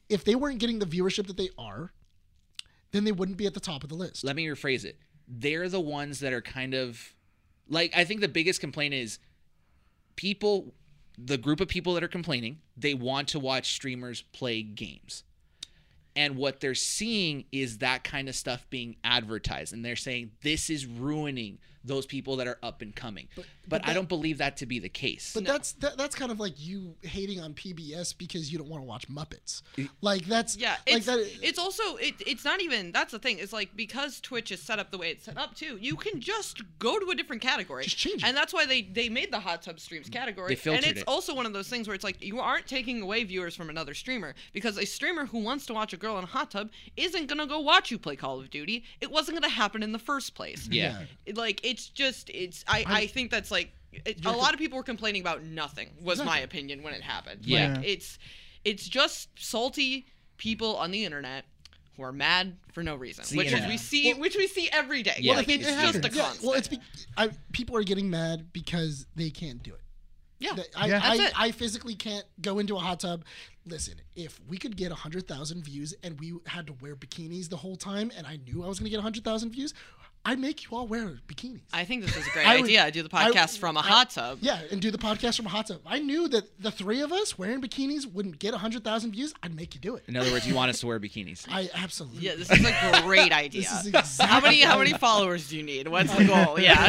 if 0.09 0.23
they 0.23 0.35
weren't 0.35 0.59
getting 0.59 0.79
the 0.79 0.85
viewership 0.85 1.27
that 1.27 1.37
they 1.37 1.49
are, 1.57 1.93
then 2.91 3.03
they 3.03 3.11
wouldn't 3.11 3.37
be 3.37 3.45
at 3.45 3.53
the 3.53 3.59
top 3.59 3.83
of 3.83 3.89
the 3.89 3.95
list. 3.95 4.23
let 4.23 4.35
me 4.35 4.45
rephrase 4.47 4.83
it. 4.83 4.97
They're 5.27 5.69
the 5.69 5.79
ones 5.79 6.19
that 6.19 6.33
are 6.33 6.41
kind 6.41 6.73
of 6.73 7.13
like 7.69 7.95
I 7.95 8.03
think 8.03 8.21
the 8.21 8.27
biggest 8.27 8.59
complaint 8.59 8.93
is 8.93 9.19
people 10.15 10.73
the 11.17 11.37
group 11.37 11.61
of 11.61 11.67
people 11.67 11.93
that 11.93 12.03
are 12.03 12.07
complaining, 12.07 12.57
they 12.75 12.95
want 12.95 13.27
to 13.29 13.39
watch 13.39 13.73
streamers 13.73 14.23
play 14.33 14.63
games. 14.63 15.23
And 16.15 16.35
what 16.37 16.59
they're 16.59 16.73
seeing 16.75 17.45
is 17.51 17.77
that 17.79 18.03
kind 18.03 18.27
of 18.27 18.35
stuff 18.35 18.65
being 18.71 18.95
advertised 19.03 19.73
and 19.73 19.85
they're 19.85 19.95
saying 19.95 20.31
this 20.41 20.69
is 20.71 20.85
ruining 20.87 21.59
those 21.85 22.05
people 22.05 22.37
that 22.37 22.47
are 22.47 22.57
up 22.63 22.81
and 22.81 22.95
coming. 22.95 23.27
But, 23.35 23.45
but 23.67 23.83
I 23.83 23.87
that- 23.87 23.93
don't 23.95 24.09
believe 24.09 24.37
that 24.37 24.57
to 24.57 24.65
be 24.65 24.79
the 24.79 24.89
case. 24.89 25.31
But 25.33 25.45
that's 25.45 25.73
that, 25.73 25.97
that's 25.97 26.15
kind 26.15 26.31
of 26.31 26.39
like 26.39 26.53
you 26.57 26.95
hating 27.01 27.39
on 27.41 27.53
PBS 27.53 28.17
because 28.17 28.51
you 28.51 28.57
don't 28.57 28.69
want 28.69 28.81
to 28.83 28.87
watch 28.87 29.07
Muppets. 29.09 29.61
Like 30.01 30.25
that's 30.25 30.57
Yeah, 30.57 30.71
like 30.87 30.97
it's 30.97 31.05
that. 31.07 31.29
it's 31.41 31.59
also 31.59 31.95
it, 31.97 32.15
it's 32.25 32.45
not 32.45 32.61
even 32.61 32.91
that's 32.91 33.11
the 33.11 33.19
thing. 33.19 33.39
It's 33.39 33.53
like 33.53 33.75
because 33.75 34.19
Twitch 34.21 34.51
is 34.51 34.61
set 34.61 34.79
up 34.79 34.91
the 34.91 34.97
way 34.97 35.09
it's 35.11 35.25
set 35.25 35.37
up 35.37 35.55
too, 35.55 35.77
you 35.81 35.95
can 35.95 36.19
just 36.21 36.61
go 36.79 36.99
to 36.99 37.09
a 37.09 37.15
different 37.15 37.41
category. 37.41 37.83
Just 37.83 37.97
change 37.97 38.23
it. 38.23 38.27
And 38.27 38.35
that's 38.35 38.53
why 38.53 38.65
they 38.65 38.81
they 38.83 39.09
made 39.09 39.31
the 39.31 39.39
hot 39.39 39.61
tub 39.61 39.79
streams 39.79 40.09
category. 40.09 40.49
They 40.49 40.55
filtered 40.55 40.83
and 40.85 40.91
it's 40.91 41.01
it. 41.01 41.07
also 41.07 41.35
one 41.35 41.45
of 41.45 41.53
those 41.53 41.67
things 41.69 41.87
where 41.87 41.95
it's 41.95 42.03
like 42.03 42.23
you 42.23 42.39
aren't 42.39 42.67
taking 42.67 43.01
away 43.01 43.23
viewers 43.23 43.55
from 43.55 43.69
another 43.69 43.93
streamer 43.93 44.35
because 44.53 44.77
a 44.77 44.85
streamer 44.85 45.25
who 45.25 45.39
wants 45.39 45.65
to 45.67 45.73
watch 45.73 45.93
a 45.93 45.97
girl 45.97 46.17
in 46.17 46.23
a 46.23 46.27
hot 46.27 46.51
tub 46.51 46.69
isn't 46.97 47.27
gonna 47.27 47.47
go 47.47 47.59
watch 47.59 47.91
you 47.91 47.97
play 47.99 48.15
Call 48.15 48.39
of 48.39 48.49
Duty. 48.49 48.83
It 49.01 49.11
wasn't 49.11 49.35
gonna 49.39 49.49
happen 49.53 49.83
in 49.83 49.91
the 49.91 49.99
first 49.99 50.35
place. 50.35 50.67
yeah. 50.71 50.83
Yeah. 50.99 51.05
It- 51.25 51.37
like 51.37 51.59
it's 51.73 51.87
just 51.89 52.29
it's 52.29 52.63
I 52.67 52.85
I 52.87 53.07
think 53.07 53.31
that's 53.31 53.51
like 53.51 53.71
it, 53.91 54.25
a 54.25 54.31
lot 54.31 54.53
of 54.53 54.59
people 54.59 54.77
were 54.77 54.83
complaining 54.83 55.21
about 55.21 55.43
nothing 55.43 55.89
was 56.01 56.23
my 56.23 56.39
opinion 56.39 56.83
when 56.83 56.93
it 56.93 57.01
happened 57.01 57.41
Yeah. 57.45 57.73
like 57.75 57.85
it's 57.85 58.17
it's 58.63 58.87
just 58.87 59.29
salty 59.37 60.05
people 60.37 60.75
on 60.77 60.91
the 60.91 61.03
internet 61.05 61.45
who 61.95 62.01
are 62.03 62.11
mad 62.11 62.57
for 62.71 62.81
no 62.81 62.95
reason, 62.95 63.23
See, 63.23 63.37
which 63.37 63.51
is 63.53 63.67
we 63.67 63.77
see, 63.77 64.13
which 64.15 64.35
we 64.35 64.47
see 64.47 64.67
every 64.71 65.03
day. 65.03 65.17
Yeah, 65.19 65.35
like 65.35 65.45
the 65.45 65.53
it's 65.53 65.65
thing- 65.65 65.75
just 65.79 65.95
a 65.95 65.97
happens. 65.99 66.15
Yeah, 66.15 66.23
constant. 66.23 66.47
well, 66.49 66.57
it's 66.57 66.67
be- 66.67 66.79
I, 67.15 67.29
people 67.51 67.77
are 67.77 67.83
getting 67.83 68.09
mad 68.09 68.51
because 68.51 69.05
they 69.15 69.29
can't 69.29 69.61
do 69.61 69.73
it. 69.75 69.81
yeah. 70.39 70.53
That- 70.55 70.69
I, 70.75 70.87
Yeah. 70.87 71.01
I, 71.03 71.17
That's 71.17 71.29
it. 71.29 71.39
I 71.39 71.51
physically 71.51 71.93
can't 71.93 72.25
go 72.41 72.57
into 72.57 72.75
a 72.75 72.79
hot 72.79 72.99
tub. 73.01 73.23
Listen, 73.67 73.95
if 74.15 74.39
we 74.47 74.57
could 74.57 74.75
get 74.75 74.89
100,000 74.89 75.63
views 75.63 75.93
and 76.01 76.19
we 76.19 76.33
had 76.47 76.65
to 76.65 76.73
wear 76.81 76.95
bikinis 76.95 77.47
the 77.49 77.57
whole 77.57 77.75
time 77.75 78.11
and 78.17 78.25
I 78.25 78.37
knew 78.37 78.63
I 78.63 78.67
was 78.67 78.79
going 78.79 78.85
to 78.85 78.89
get 78.89 78.97
100,000 78.97 79.51
views, 79.51 79.75
I'd 80.25 80.39
make 80.39 80.63
you 80.63 80.69
all 80.77 80.87
wear 80.87 81.19
bikinis. 81.27 81.59
I 81.73 81.83
think 81.83 82.05
this 82.05 82.15
is 82.15 82.25
a 82.25 82.29
great 82.29 82.47
I 82.47 82.55
would- 82.55 82.63
idea. 82.63 82.89
Do 82.91 83.03
the 83.03 83.09
I- 83.11 83.29
podcast 83.29 83.57
from 83.59 83.75
a 83.75 83.81
I- 83.81 83.83
hot 83.83 84.09
tub. 84.11 84.37
yeah, 84.41 84.61
and 84.71 84.81
do 84.81 84.89
the 84.89 84.97
podcast 84.97 85.35
from 85.35 85.47
a 85.47 85.49
hot 85.49 85.67
tub. 85.67 85.81
I 85.85 85.99
knew 85.99 86.29
that 86.29 86.61
the 86.61 86.71
three 86.71 87.01
of 87.01 87.11
us 87.11 87.37
wearing 87.37 87.61
bikinis 87.61 88.05
wouldn't 88.05 88.39
get 88.39 88.51
100,000 88.53 89.11
views. 89.11 89.33
I'd 89.43 89.53
make 89.53 89.75
you 89.75 89.81
do 89.81 89.95
it. 89.97 90.03
In 90.07 90.15
other 90.15 90.31
words, 90.31 90.47
you 90.47 90.55
want 90.55 90.69
us 90.69 90.79
to 90.79 90.87
wear 90.87 90.97
bikinis. 90.99 91.45
I 91.51 91.69
absolutely. 91.75 92.19
Yeah, 92.21 92.35
this 92.35 92.49
is 92.49 92.65
a 92.65 93.01
great 93.01 93.31
idea. 93.45 93.61
This 93.63 93.71
is 93.81 93.87
exactly 93.87 94.25
how 94.27 94.39
many 94.39 94.61
how 94.61 94.77
many 94.77 94.93
followers 94.93 95.49
do 95.49 95.57
you 95.57 95.63
need? 95.63 95.89
What's 95.89 96.15
the 96.15 96.23
goal? 96.25 96.57
Yeah. 96.59 96.87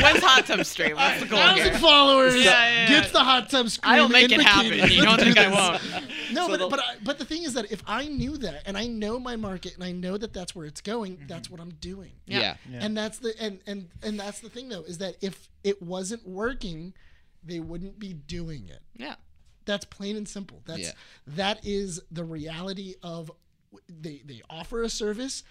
When's 0.00 0.22
hot 0.22 0.46
tub 0.46 0.64
stream? 0.64 0.96
What's 0.96 1.20
the 1.20 1.26
goal 1.26 1.38
thousand 1.38 1.64
here? 1.70 1.78
followers 1.78 2.34
Yeah, 2.36 2.42
yeah, 2.42 2.68
yeah. 2.82 2.88
gets 2.88 3.12
the 3.12 3.20
hot 3.20 3.50
tub 3.50 3.68
screen. 3.68 3.94
I'll 3.94 4.08
make 4.08 4.30
in 4.30 4.40
it 4.40 4.46
happen. 4.46 4.70
bikinis. 4.70 4.90
You 4.90 5.02
don't 5.02 5.20
think 5.20 5.36
do 5.36 5.42
I 5.42 5.48
won't? 5.48 5.82
No, 6.32 6.46
So 6.48 6.58
but 6.58 6.70
but 6.70 6.80
I, 6.80 6.94
but 7.02 7.18
the 7.18 7.24
thing 7.24 7.42
is 7.42 7.54
that 7.54 7.70
if 7.70 7.82
I 7.86 8.08
knew 8.08 8.38
that 8.38 8.62
and 8.66 8.76
I 8.78 8.86
know 8.86 9.18
my 9.18 9.36
market 9.36 9.74
and 9.74 9.84
I 9.84 9.92
know 9.92 10.16
that 10.16 10.32
that's 10.32 10.54
where 10.54 10.64
it's 10.66 10.80
going, 10.80 11.16
mm-hmm. 11.16 11.26
that's 11.26 11.50
what 11.50 11.60
I'm 11.60 11.72
doing. 11.74 12.12
Yeah. 12.26 12.40
Yeah. 12.40 12.56
Yeah. 12.70 12.78
And 12.82 12.96
that's 12.96 13.18
the 13.18 13.34
and 13.40 13.60
and 13.66 13.88
and 14.02 14.18
that's 14.18 14.40
the 14.40 14.48
thing 14.48 14.68
though 14.68 14.82
is 14.82 14.98
that 14.98 15.16
if 15.20 15.48
it 15.62 15.82
wasn't 15.82 16.26
working, 16.26 16.94
they 17.44 17.60
wouldn't 17.60 17.98
be 17.98 18.12
doing 18.14 18.68
it. 18.68 18.80
Yeah. 18.96 19.16
That's 19.64 19.84
plain 19.84 20.16
and 20.16 20.28
simple. 20.28 20.62
That's 20.66 20.80
Yeah. 20.80 20.92
that 21.28 21.60
is 21.64 22.00
the 22.10 22.24
reality 22.24 22.94
of 23.02 23.30
they 23.88 24.22
they 24.24 24.42
offer 24.48 24.82
a 24.82 24.88
service 24.88 25.42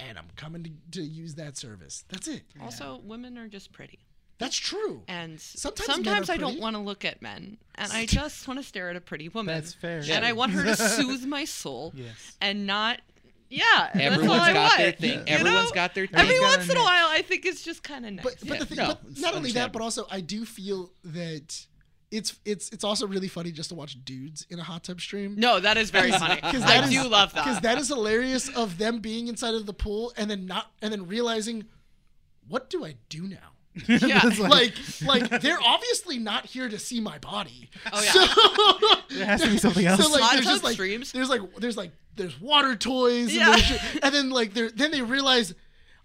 and 0.00 0.18
I'm 0.18 0.28
coming 0.36 0.64
to, 0.64 1.00
to 1.00 1.02
use 1.02 1.34
that 1.36 1.56
service. 1.56 2.04
That's 2.08 2.28
it. 2.28 2.42
Also, 2.60 3.00
women 3.04 3.36
are 3.38 3.48
just 3.48 3.72
pretty. 3.72 3.98
That's 4.38 4.56
true. 4.56 5.02
And 5.08 5.40
Sometimes 5.40 5.86
sometimes, 5.86 6.30
I 6.30 6.36
don't 6.36 6.60
want 6.60 6.76
to 6.76 6.80
look 6.82 7.06
at 7.06 7.22
men, 7.22 7.56
and 7.76 7.90
I 7.92 8.04
just 8.20 8.46
want 8.46 8.60
to 8.60 8.64
stare 8.66 8.90
at 8.90 8.96
a 8.96 9.00
pretty 9.00 9.28
woman. 9.30 9.54
That's 9.54 9.72
fair. 9.72 10.02
And 10.10 10.24
I 10.26 10.32
want 10.32 10.52
her 10.52 10.62
to 10.64 10.76
soothe 10.76 11.24
my 11.24 11.44
soul, 11.46 11.92
Yes. 11.96 12.36
and 12.40 12.66
not. 12.66 13.00
Yeah, 13.48 13.62
that's 13.94 13.96
all 13.96 14.02
Everyone's 14.12 14.42
I 14.42 14.52
got 14.52 14.62
want, 14.70 14.76
their 14.78 14.92
thing. 14.92 15.18
you 15.20 15.24
Everyone's 15.28 15.68
know? 15.70 15.74
got 15.74 15.94
their 15.94 16.06
thing. 16.08 16.18
Every 16.18 16.40
once 16.40 16.68
in 16.68 16.76
a 16.76 16.82
while, 16.82 17.06
I 17.08 17.22
think 17.22 17.46
it's 17.46 17.62
just 17.62 17.82
kind 17.84 18.04
of 18.04 18.12
nice. 18.14 18.24
But 18.24 18.34
but 18.40 18.48
Yeah. 18.48 18.58
the 18.58 18.66
thing, 18.66 18.76
No, 18.78 18.86
but 19.02 19.18
not 19.20 19.34
only 19.34 19.52
that, 19.52 19.72
but 19.72 19.82
also 19.82 20.06
I 20.10 20.20
do 20.20 20.44
feel 20.44 20.90
that 21.04 21.66
it's 22.10 22.36
it's 22.44 22.68
it's 22.70 22.84
also 22.84 23.06
really 23.06 23.28
funny 23.28 23.50
just 23.50 23.70
to 23.70 23.74
watch 23.74 23.96
dudes 24.04 24.46
in 24.50 24.58
a 24.58 24.62
hot 24.62 24.84
tub 24.84 25.00
stream. 25.00 25.34
no, 25.38 25.58
that 25.60 25.76
is 25.76 25.90
very 25.90 26.12
funny. 26.12 26.36
Because 26.36 26.62
I 26.62 26.88
do 26.88 27.08
love 27.08 27.32
that. 27.34 27.44
Because 27.44 27.60
that 27.60 27.78
is 27.78 27.88
hilarious 27.88 28.48
of 28.50 28.78
them 28.78 28.98
being 29.00 29.28
inside 29.28 29.54
of 29.54 29.66
the 29.66 29.72
pool 29.74 30.12
and 30.16 30.30
then 30.30 30.46
not 30.46 30.70
and 30.80 30.92
then 30.92 31.06
realizing, 31.06 31.64
what 32.48 32.70
do 32.70 32.84
I 32.84 32.94
do 33.08 33.22
now? 33.26 33.36
Yeah. 33.88 34.20
It's 34.24 34.38
Like 34.38 34.74
like 35.04 35.42
they're 35.42 35.60
obviously 35.62 36.18
not 36.18 36.46
here 36.46 36.68
to 36.68 36.78
see 36.78 37.00
my 37.00 37.18
body. 37.18 37.70
Oh, 37.92 38.02
yeah. 38.02 38.10
So, 38.12 39.14
there 39.16 39.26
has 39.26 39.42
to 39.42 39.50
be 39.50 39.58
something 39.58 39.84
else. 39.84 40.02
so 40.02 40.10
like 40.10 40.22
Hot 40.22 40.32
there's 40.34 40.46
just 40.46 40.64
like 40.64 40.74
streams? 40.74 41.12
there's 41.12 41.28
like 41.28 41.40
there's 41.58 41.76
like 41.76 41.90
there's 42.14 42.40
water 42.40 42.74
toys 42.76 43.26
and, 43.28 43.32
Yeah. 43.34 43.50
there's- 43.50 43.98
and 44.02 44.14
then 44.14 44.30
like 44.30 44.54
they 44.54 44.68
then 44.68 44.90
they 44.92 45.02
realize 45.02 45.54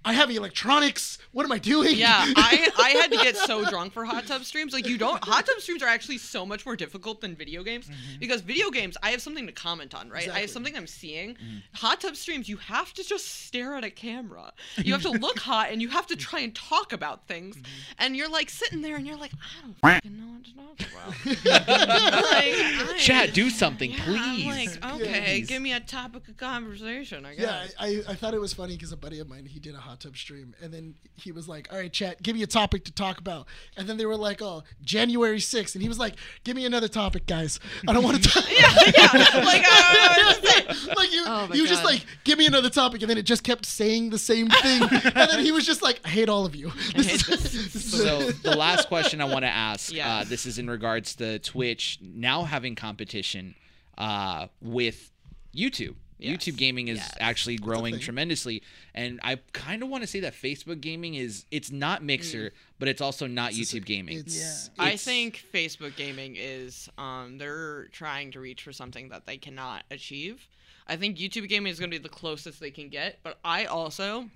I 0.04 0.14
have 0.14 0.32
electronics. 0.32 1.20
What 1.32 1.46
am 1.46 1.52
I 1.52 1.60
doing? 1.60 1.96
Yeah, 1.96 2.10
I 2.36 2.70
I 2.78 2.90
had 3.02 3.12
to 3.12 3.18
get 3.18 3.38
so 3.38 3.64
drunk 3.66 3.94
for 3.94 4.04
hot 4.04 4.26
tub 4.28 4.44
streams. 4.44 4.74
Like 4.74 4.88
you 4.88 4.98
don't 4.98 5.24
hot 5.24 5.46
tub 5.46 5.60
streams 5.60 5.84
are 5.84 5.88
actually 5.88 6.18
so 6.18 6.46
much 6.46 6.66
more 6.66 6.76
difficult 6.76 7.22
than 7.22 7.36
video 7.36 7.64
games 7.64 7.88
mm-hmm. 7.88 8.20
because 8.20 8.42
video 8.42 8.70
games 8.72 8.98
I 9.04 9.12
have 9.12 9.22
something 9.22 9.46
to 9.46 9.52
comment 9.52 9.94
on, 9.94 10.10
right? 10.10 10.30
I 10.30 10.40
have 10.40 10.50
something 10.50 10.76
I'm 10.76 10.88
seeing. 10.88 11.36
Mm. 11.36 11.62
Hot 11.76 12.02
tub 12.02 12.16
streams 12.16 12.50
you 12.50 12.58
have 12.58 12.94
to 12.94 13.04
just 13.04 13.46
stare 13.46 13.76
at 13.76 13.84
a 13.84 13.90
camera. 13.90 14.54
You 14.78 14.94
have 14.94 15.04
to 15.04 15.12
look 15.12 15.40
hot 15.52 15.72
and 15.72 15.82
you 15.82 15.90
have 15.90 16.08
to 16.08 16.16
try 16.16 16.40
and 16.40 16.56
talk 16.56 16.94
about 16.94 17.28
things. 17.28 17.56
Mm-hmm. 17.56 17.94
And 18.00 18.16
you're 18.16 18.30
like 18.30 18.50
sitting 18.50 18.82
there 18.82 18.96
and 18.96 19.06
you're 19.06 19.18
like, 19.18 19.32
I 19.34 19.62
don't 19.62 19.78
fucking 19.80 20.20
know 20.20 20.32
what 20.34 20.78
to 20.78 20.86
talk 20.86 21.46
about. 21.46 22.24
like, 22.32 22.98
Chat, 22.98 23.34
do 23.34 23.50
something, 23.50 23.92
yeah, 23.92 24.04
please. 24.04 24.80
I'm 24.82 25.00
like, 25.00 25.02
okay, 25.02 25.24
Please. 25.26 25.48
give 25.48 25.62
me 25.62 25.74
a 25.74 25.80
topic 25.80 26.28
of 26.28 26.38
conversation. 26.38 27.26
I 27.26 27.34
Yeah. 27.34 27.68
I, 27.80 27.88
I, 27.88 28.04
I 28.10 28.16
thought 28.16 28.34
it 28.34 28.42
was 28.42 28.54
funny 28.54 28.76
because 28.76 28.92
a 28.92 28.98
buddy 28.98 29.20
of 29.20 29.30
mine 29.30 29.46
he 29.46 29.60
did 29.60 29.76
a 29.76 29.80
hot 29.80 29.91
tub 30.00 30.16
stream 30.18 30.54
and 30.62 30.74
then 30.74 30.96
he 31.16 31.32
was 31.32 31.48
like, 31.48 31.68
"All 31.72 31.78
right, 31.80 31.92
chat, 31.92 32.22
give 32.24 32.36
me 32.36 32.44
a 32.44 32.48
topic 32.48 32.84
to 32.86 32.92
talk 32.92 33.18
about." 33.20 33.48
And 33.78 33.88
then 33.88 33.98
they 33.98 34.06
were 34.06 34.16
like, 34.16 34.42
"Oh, 34.42 34.64
January 34.84 35.40
6th. 35.40 35.76
and 35.76 35.82
he 35.82 35.88
was 35.88 36.00
like, 36.00 36.16
"Give 36.44 36.56
me 36.56 36.66
another 36.66 36.88
topic, 36.88 37.26
guys. 37.28 37.60
I 37.88 37.94
don't 37.94 38.04
want 38.04 38.24
to 38.24 38.30
talk." 38.30 38.44
yeah, 38.50 38.74
yeah. 38.98 39.42
Like, 39.44 39.64
I 39.66 40.14
don't 40.16 40.18
know 40.18 40.26
what 40.26 40.42
to 40.42 40.76
say. 40.86 40.94
like 40.96 41.14
you, 41.14 41.24
Oh 41.28 41.48
my 41.48 41.56
you 41.56 41.68
just 41.68 41.84
like 41.84 42.06
give 42.24 42.38
me 42.40 42.46
another 42.48 42.70
topic, 42.70 43.02
and 43.02 43.10
then 43.10 43.18
it 43.18 43.24
just 43.24 43.44
kept 43.44 43.66
saying 43.66 44.10
the 44.10 44.18
same 44.20 44.48
thing, 44.62 44.82
and 44.82 45.30
then 45.32 45.40
he 45.44 45.52
was 45.52 45.66
just 45.66 45.82
like, 45.82 46.00
"I 46.06 46.10
hate 46.10 46.30
all 46.30 46.46
of 46.46 46.56
you." 46.56 46.72
This 46.96 47.14
is- 47.14 47.26
this. 47.28 47.74
this 47.74 47.92
So 47.92 48.32
the 48.32 48.56
last 48.56 48.88
question 48.88 49.22
I 49.22 49.26
want 49.26 49.44
to 49.44 49.50
ask, 49.50 49.92
Yes. 49.94 50.08
uh, 50.08 50.30
this 50.30 50.46
is 50.46 50.58
in 50.60 50.70
regards 50.70 51.16
to 51.16 51.40
Twitch 51.40 52.00
now 52.02 52.44
having 52.44 52.76
competition 52.76 53.56
uh, 53.98 54.48
with 54.62 55.12
YouTube. 55.56 55.96
Yes. 56.22 56.38
YouTube 56.46 56.58
gaming 56.58 56.88
is 56.88 56.98
Yes. 57.00 57.14
actually 57.20 57.58
growing 57.58 58.00
tremendously, 58.00 58.62
and 58.94 59.20
I 59.24 59.38
kind 59.54 59.82
of 59.84 59.90
want 59.90 60.04
to 60.04 60.08
say 60.08 60.20
that 60.22 60.34
Facebook 60.34 60.82
gaming 60.82 61.16
is 61.16 61.46
it's 61.52 61.72
not 61.72 62.04
Mixer, 62.04 62.52
but 62.80 62.88
it's 62.88 63.02
also 63.02 63.28
not 63.28 63.52
it's- 63.54 63.72
YouTube 63.72 63.86
gaming. 63.86 64.20
It's, 64.20 64.70
I 64.78 64.88
it's- 64.90 65.04
think 65.04 65.44
Facebook 65.54 65.96
gaming 65.96 66.36
is 66.38 66.90
um 66.98 67.38
they're 67.38 67.86
trying 67.92 68.32
to 68.32 68.40
reach 68.40 68.64
for 68.64 68.72
something 68.74 69.10
that 69.10 69.26
they 69.26 69.38
cannot 69.38 69.84
achieve. 69.90 70.48
I 70.88 70.96
think 70.98 71.18
YouTube 71.18 71.48
gaming 71.48 71.72
is 71.72 71.80
going 71.80 71.92
to 71.92 71.98
be 72.00 72.04
the 72.04 72.10
closest 72.10 72.60
they 72.60 72.72
can 72.72 72.90
get, 72.90 73.20
but 73.24 73.40
I 73.44 73.66
also 73.66 74.30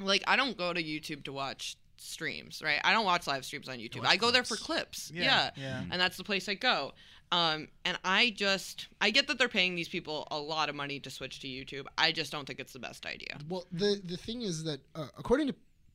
like 0.00 0.22
I 0.26 0.36
don't 0.36 0.56
go 0.56 0.72
to 0.72 0.82
YouTube 0.82 1.24
to 1.24 1.32
watch 1.32 1.76
streams, 1.98 2.60
right? 2.62 2.80
I 2.84 2.92
don't 2.92 3.06
watch 3.06 3.26
live 3.26 3.44
streams 3.44 3.68
on 3.68 3.78
YouTube. 3.78 4.04
I 4.04 4.16
go 4.16 4.30
there 4.30 4.44
for 4.44 4.56
clips. 4.56 5.08
clips. 5.08 5.12
Yeah, 5.14 5.22
Yeah. 5.24 5.50
yeah. 5.56 5.82
And 5.90 6.00
that's 6.00 6.16
the 6.18 6.24
place 6.24 6.48
I 6.48 6.54
go. 6.54 6.92
Um 7.32 7.68
and 7.84 7.98
I 8.04 8.32
just 8.36 8.88
I 9.00 9.10
get 9.10 9.26
that 9.28 9.38
they're 9.38 9.48
paying 9.48 9.74
these 9.74 9.88
people 9.88 10.26
a 10.30 10.38
lot 10.38 10.68
of 10.68 10.74
money 10.74 11.00
to 11.00 11.10
switch 11.10 11.40
to 11.40 11.48
YouTube. 11.48 11.86
I 11.98 12.12
just 12.12 12.32
don't 12.32 12.46
think 12.46 12.60
it's 12.60 12.72
the 12.72 12.78
best 12.78 13.06
idea. 13.06 13.38
Well, 13.48 13.66
the 13.72 14.00
the 14.04 14.16
thing 14.16 14.42
is 14.42 14.64
that 14.64 14.80
uh, 14.94 15.08
according 15.18 15.48
to 15.48 15.54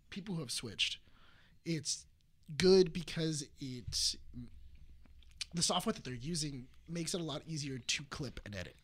people 0.09 0.35
who 0.35 0.41
have 0.41 0.51
switched, 0.51 0.99
it's 1.65 2.05
good 2.57 2.91
because 2.91 3.45
it 3.59 4.15
the 5.53 5.61
software 5.61 5.93
that 5.93 6.03
they're 6.03 6.13
using 6.13 6.67
makes 6.87 7.13
it 7.13 7.21
a 7.21 7.23
lot 7.23 7.41
easier 7.47 7.77
to 7.77 8.03
clip 8.09 8.39
and 8.45 8.55
edit 8.55 8.75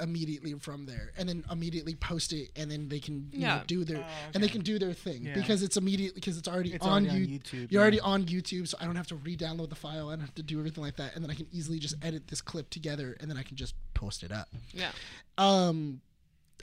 immediately 0.00 0.54
from 0.54 0.86
there 0.86 1.12
and 1.18 1.28
then 1.28 1.44
immediately 1.50 1.94
post 1.94 2.32
it 2.32 2.50
and 2.56 2.70
then 2.70 2.88
they 2.88 2.98
can 3.00 3.28
you 3.32 3.40
know, 3.40 3.46
Yeah. 3.46 3.62
do 3.66 3.84
their 3.84 3.98
Oh, 3.98 4.30
and 4.34 4.42
they 4.42 4.48
can 4.48 4.62
do 4.62 4.78
their 4.78 4.92
thing 4.92 5.24
Yeah. 5.24 5.34
because 5.34 5.62
it's 5.62 5.76
immediately 5.76 6.14
because 6.20 6.38
it's 6.38 6.48
already 6.48 6.72
It's 6.72 6.84
on, 6.84 7.06
already 7.06 7.24
on 7.24 7.40
YouTube, 7.40 7.70
you're 7.70 7.82
already 7.82 8.00
on 8.00 8.24
YouTube 8.24 8.68
so 8.68 8.76
I 8.80 8.84
don't 8.86 8.96
have 8.96 9.06
to 9.08 9.16
re-download 9.16 9.68
the 9.68 9.74
file 9.76 10.08
I 10.08 10.12
don't 10.12 10.20
have 10.20 10.34
to 10.36 10.42
do 10.42 10.58
everything 10.58 10.82
like 10.82 10.96
that 10.96 11.14
and 11.14 11.22
then 11.24 11.30
I 11.30 11.34
can 11.34 11.46
easily 11.52 11.78
just 11.78 11.94
edit 12.02 12.28
this 12.28 12.40
clip 12.40 12.70
together 12.70 13.16
and 13.20 13.30
then 13.30 13.36
I 13.36 13.42
can 13.42 13.56
just 13.56 13.74
post 13.94 14.22
it 14.22 14.32
up 14.32 14.48
Yeah. 14.72 14.90
um 15.38 16.00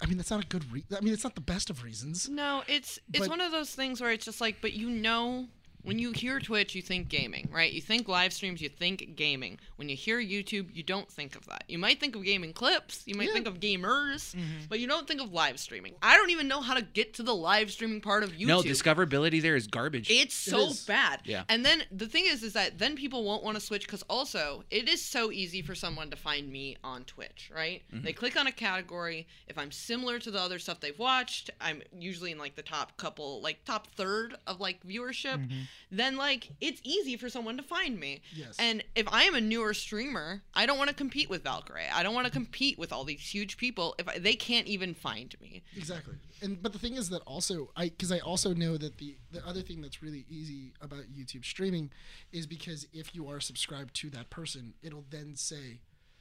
I 0.02 0.06
mean 0.06 0.18
that's 0.18 0.30
not 0.32 0.44
a 0.44 0.48
good 0.48 0.72
re- 0.72 0.84
I 0.96 1.02
mean 1.02 1.14
it's 1.14 1.24
not 1.24 1.36
the 1.36 1.42
best 1.42 1.70
of 1.70 1.84
reasons 1.84 2.30
No, 2.30 2.64
it's 2.68 3.00
it's 3.14 3.28
one 3.28 3.42
of 3.42 3.52
those 3.52 3.72
things 3.72 4.00
where 4.02 4.12
it's 4.12 4.26
just 4.26 4.40
like, 4.42 4.62
but 4.62 4.74
you 4.74 4.90
know, 4.90 5.48
when 5.88 6.00
you 6.00 6.12
hear 6.12 6.40
Twitch, 6.40 6.76
you 6.76 6.82
think 6.82 7.08
gaming, 7.08 7.48
right? 7.52 7.72
You 7.72 7.80
think 7.82 8.10
live 8.10 8.34
streams, 8.34 8.62
you 8.62 8.68
think 8.68 9.16
gaming. 9.16 9.58
When 9.78 9.88
you 9.88 9.96
hear 9.96 10.20
YouTube, 10.20 10.68
you 10.76 10.84
don't 10.84 11.10
think 11.10 11.36
of 11.38 11.46
that. 11.46 11.64
You 11.70 11.78
might 11.78 12.00
think 12.00 12.14
of 12.16 12.24
gaming 12.26 12.52
clips, 12.52 13.04
you 13.06 13.16
might 13.16 13.28
Yeah. 13.30 13.34
think 13.34 13.48
of 13.48 13.60
gamers, 13.62 14.36
Mm-hmm. 14.36 14.66
but 14.68 14.80
you 14.82 14.88
don't 14.88 15.08
think 15.08 15.22
of 15.22 15.32
live 15.32 15.60
streaming. 15.60 15.96
I 16.02 16.18
don't 16.18 16.30
even 16.30 16.50
know 16.50 16.60
how 16.60 16.74
to 16.74 16.82
get 16.82 17.14
to 17.16 17.24
the 17.24 17.34
live 17.34 17.72
streaming 17.72 18.02
part 18.02 18.24
of 18.24 18.34
YouTube. 18.34 18.48
no, 18.48 18.62
discoverability 18.62 19.42
there 19.42 19.56
is 19.56 19.68
garbage. 19.68 20.10
It's 20.10 20.36
so 20.36 20.68
is. 20.68 20.84
bad. 20.86 21.22
Yeah. 21.24 21.44
And 21.48 21.66
then 21.66 21.84
the 21.92 22.08
thing 22.08 22.26
is, 22.26 22.44
is 22.44 22.52
that 22.54 22.78
then 22.80 22.96
people 22.98 23.24
won't 23.24 23.44
want 23.44 23.56
to 23.56 23.62
switch 23.62 23.84
because 23.86 24.04
also 24.10 24.66
it 24.70 24.90
is 24.90 25.02
so 25.02 25.32
easy 25.32 25.62
for 25.62 25.74
someone 25.74 26.10
to 26.10 26.18
find 26.18 26.52
me 26.52 26.76
on 26.84 27.06
Twitch, 27.06 27.50
right? 27.56 27.84
Mm-hmm. 27.94 28.04
They 28.04 28.12
click 28.12 28.36
on 28.38 28.46
a 28.48 28.52
category. 28.52 29.26
If 29.48 29.58
I'm 29.58 29.72
similar 29.72 30.20
to 30.20 30.32
the 30.32 30.40
other 30.42 30.60
stuff 30.60 30.82
they've 30.82 31.00
watched, 31.00 31.50
I'm 31.62 31.82
usually 31.98 32.32
in 32.34 32.38
like 32.38 32.56
the 32.56 32.62
top 32.62 32.98
couple, 32.98 33.42
like 33.42 33.64
top 33.64 33.88
third 33.96 34.36
of 34.46 34.60
like 34.60 34.86
viewership. 34.86 35.38
Mm-hmm. 35.38 35.62
Then 35.92 36.18
like 36.18 36.50
it's 36.62 36.82
easy 36.84 37.16
for 37.18 37.30
someone 37.30 37.58
to 37.58 37.64
find 37.64 38.00
me. 38.00 38.22
Yes. 38.36 38.56
And 38.60 38.84
if 38.96 39.08
I 39.12 39.24
am 39.24 39.36
a 39.36 39.42
newer 39.42 39.74
streamer, 39.74 40.42
I 40.54 40.66
don't 40.66 40.78
want 40.78 40.90
to 40.90 40.96
compete 40.96 41.30
with 41.30 41.44
Valkyrae. 41.44 41.92
I 41.94 42.04
don't 42.04 42.14
want 42.14 42.26
to 42.26 42.32
compete 42.32 42.78
with 42.78 42.92
all 42.92 43.04
these 43.04 43.22
huge 43.22 43.58
people 43.58 43.96
if 43.98 44.08
I, 44.08 44.18
they 44.20 44.36
can't 44.36 44.68
even 44.68 44.94
find 44.94 45.34
me. 45.42 45.64
Exactly. 45.76 46.16
And 46.42 46.62
but 46.62 46.74
the 46.74 46.80
thing 46.80 46.96
is 46.96 47.10
that 47.10 47.22
also 47.24 47.72
I 47.76 47.90
because 47.90 48.12
I 48.12 48.20
also 48.20 48.54
know 48.54 48.78
that 48.78 48.98
the 48.98 49.18
the 49.32 49.46
other 49.48 49.62
thing 49.62 49.82
that's 49.82 50.04
really 50.04 50.26
easy 50.30 50.74
about 50.82 51.00
YouTube 51.16 51.46
streaming 51.46 51.90
is 52.32 52.46
because 52.46 52.86
if 52.94 53.16
you 53.16 53.28
are 53.30 53.40
subscribed 53.40 53.94
to 53.96 54.10
that 54.12 54.30
person, 54.30 54.74
it'll 54.84 55.06
then 55.10 55.36
say 55.36 55.80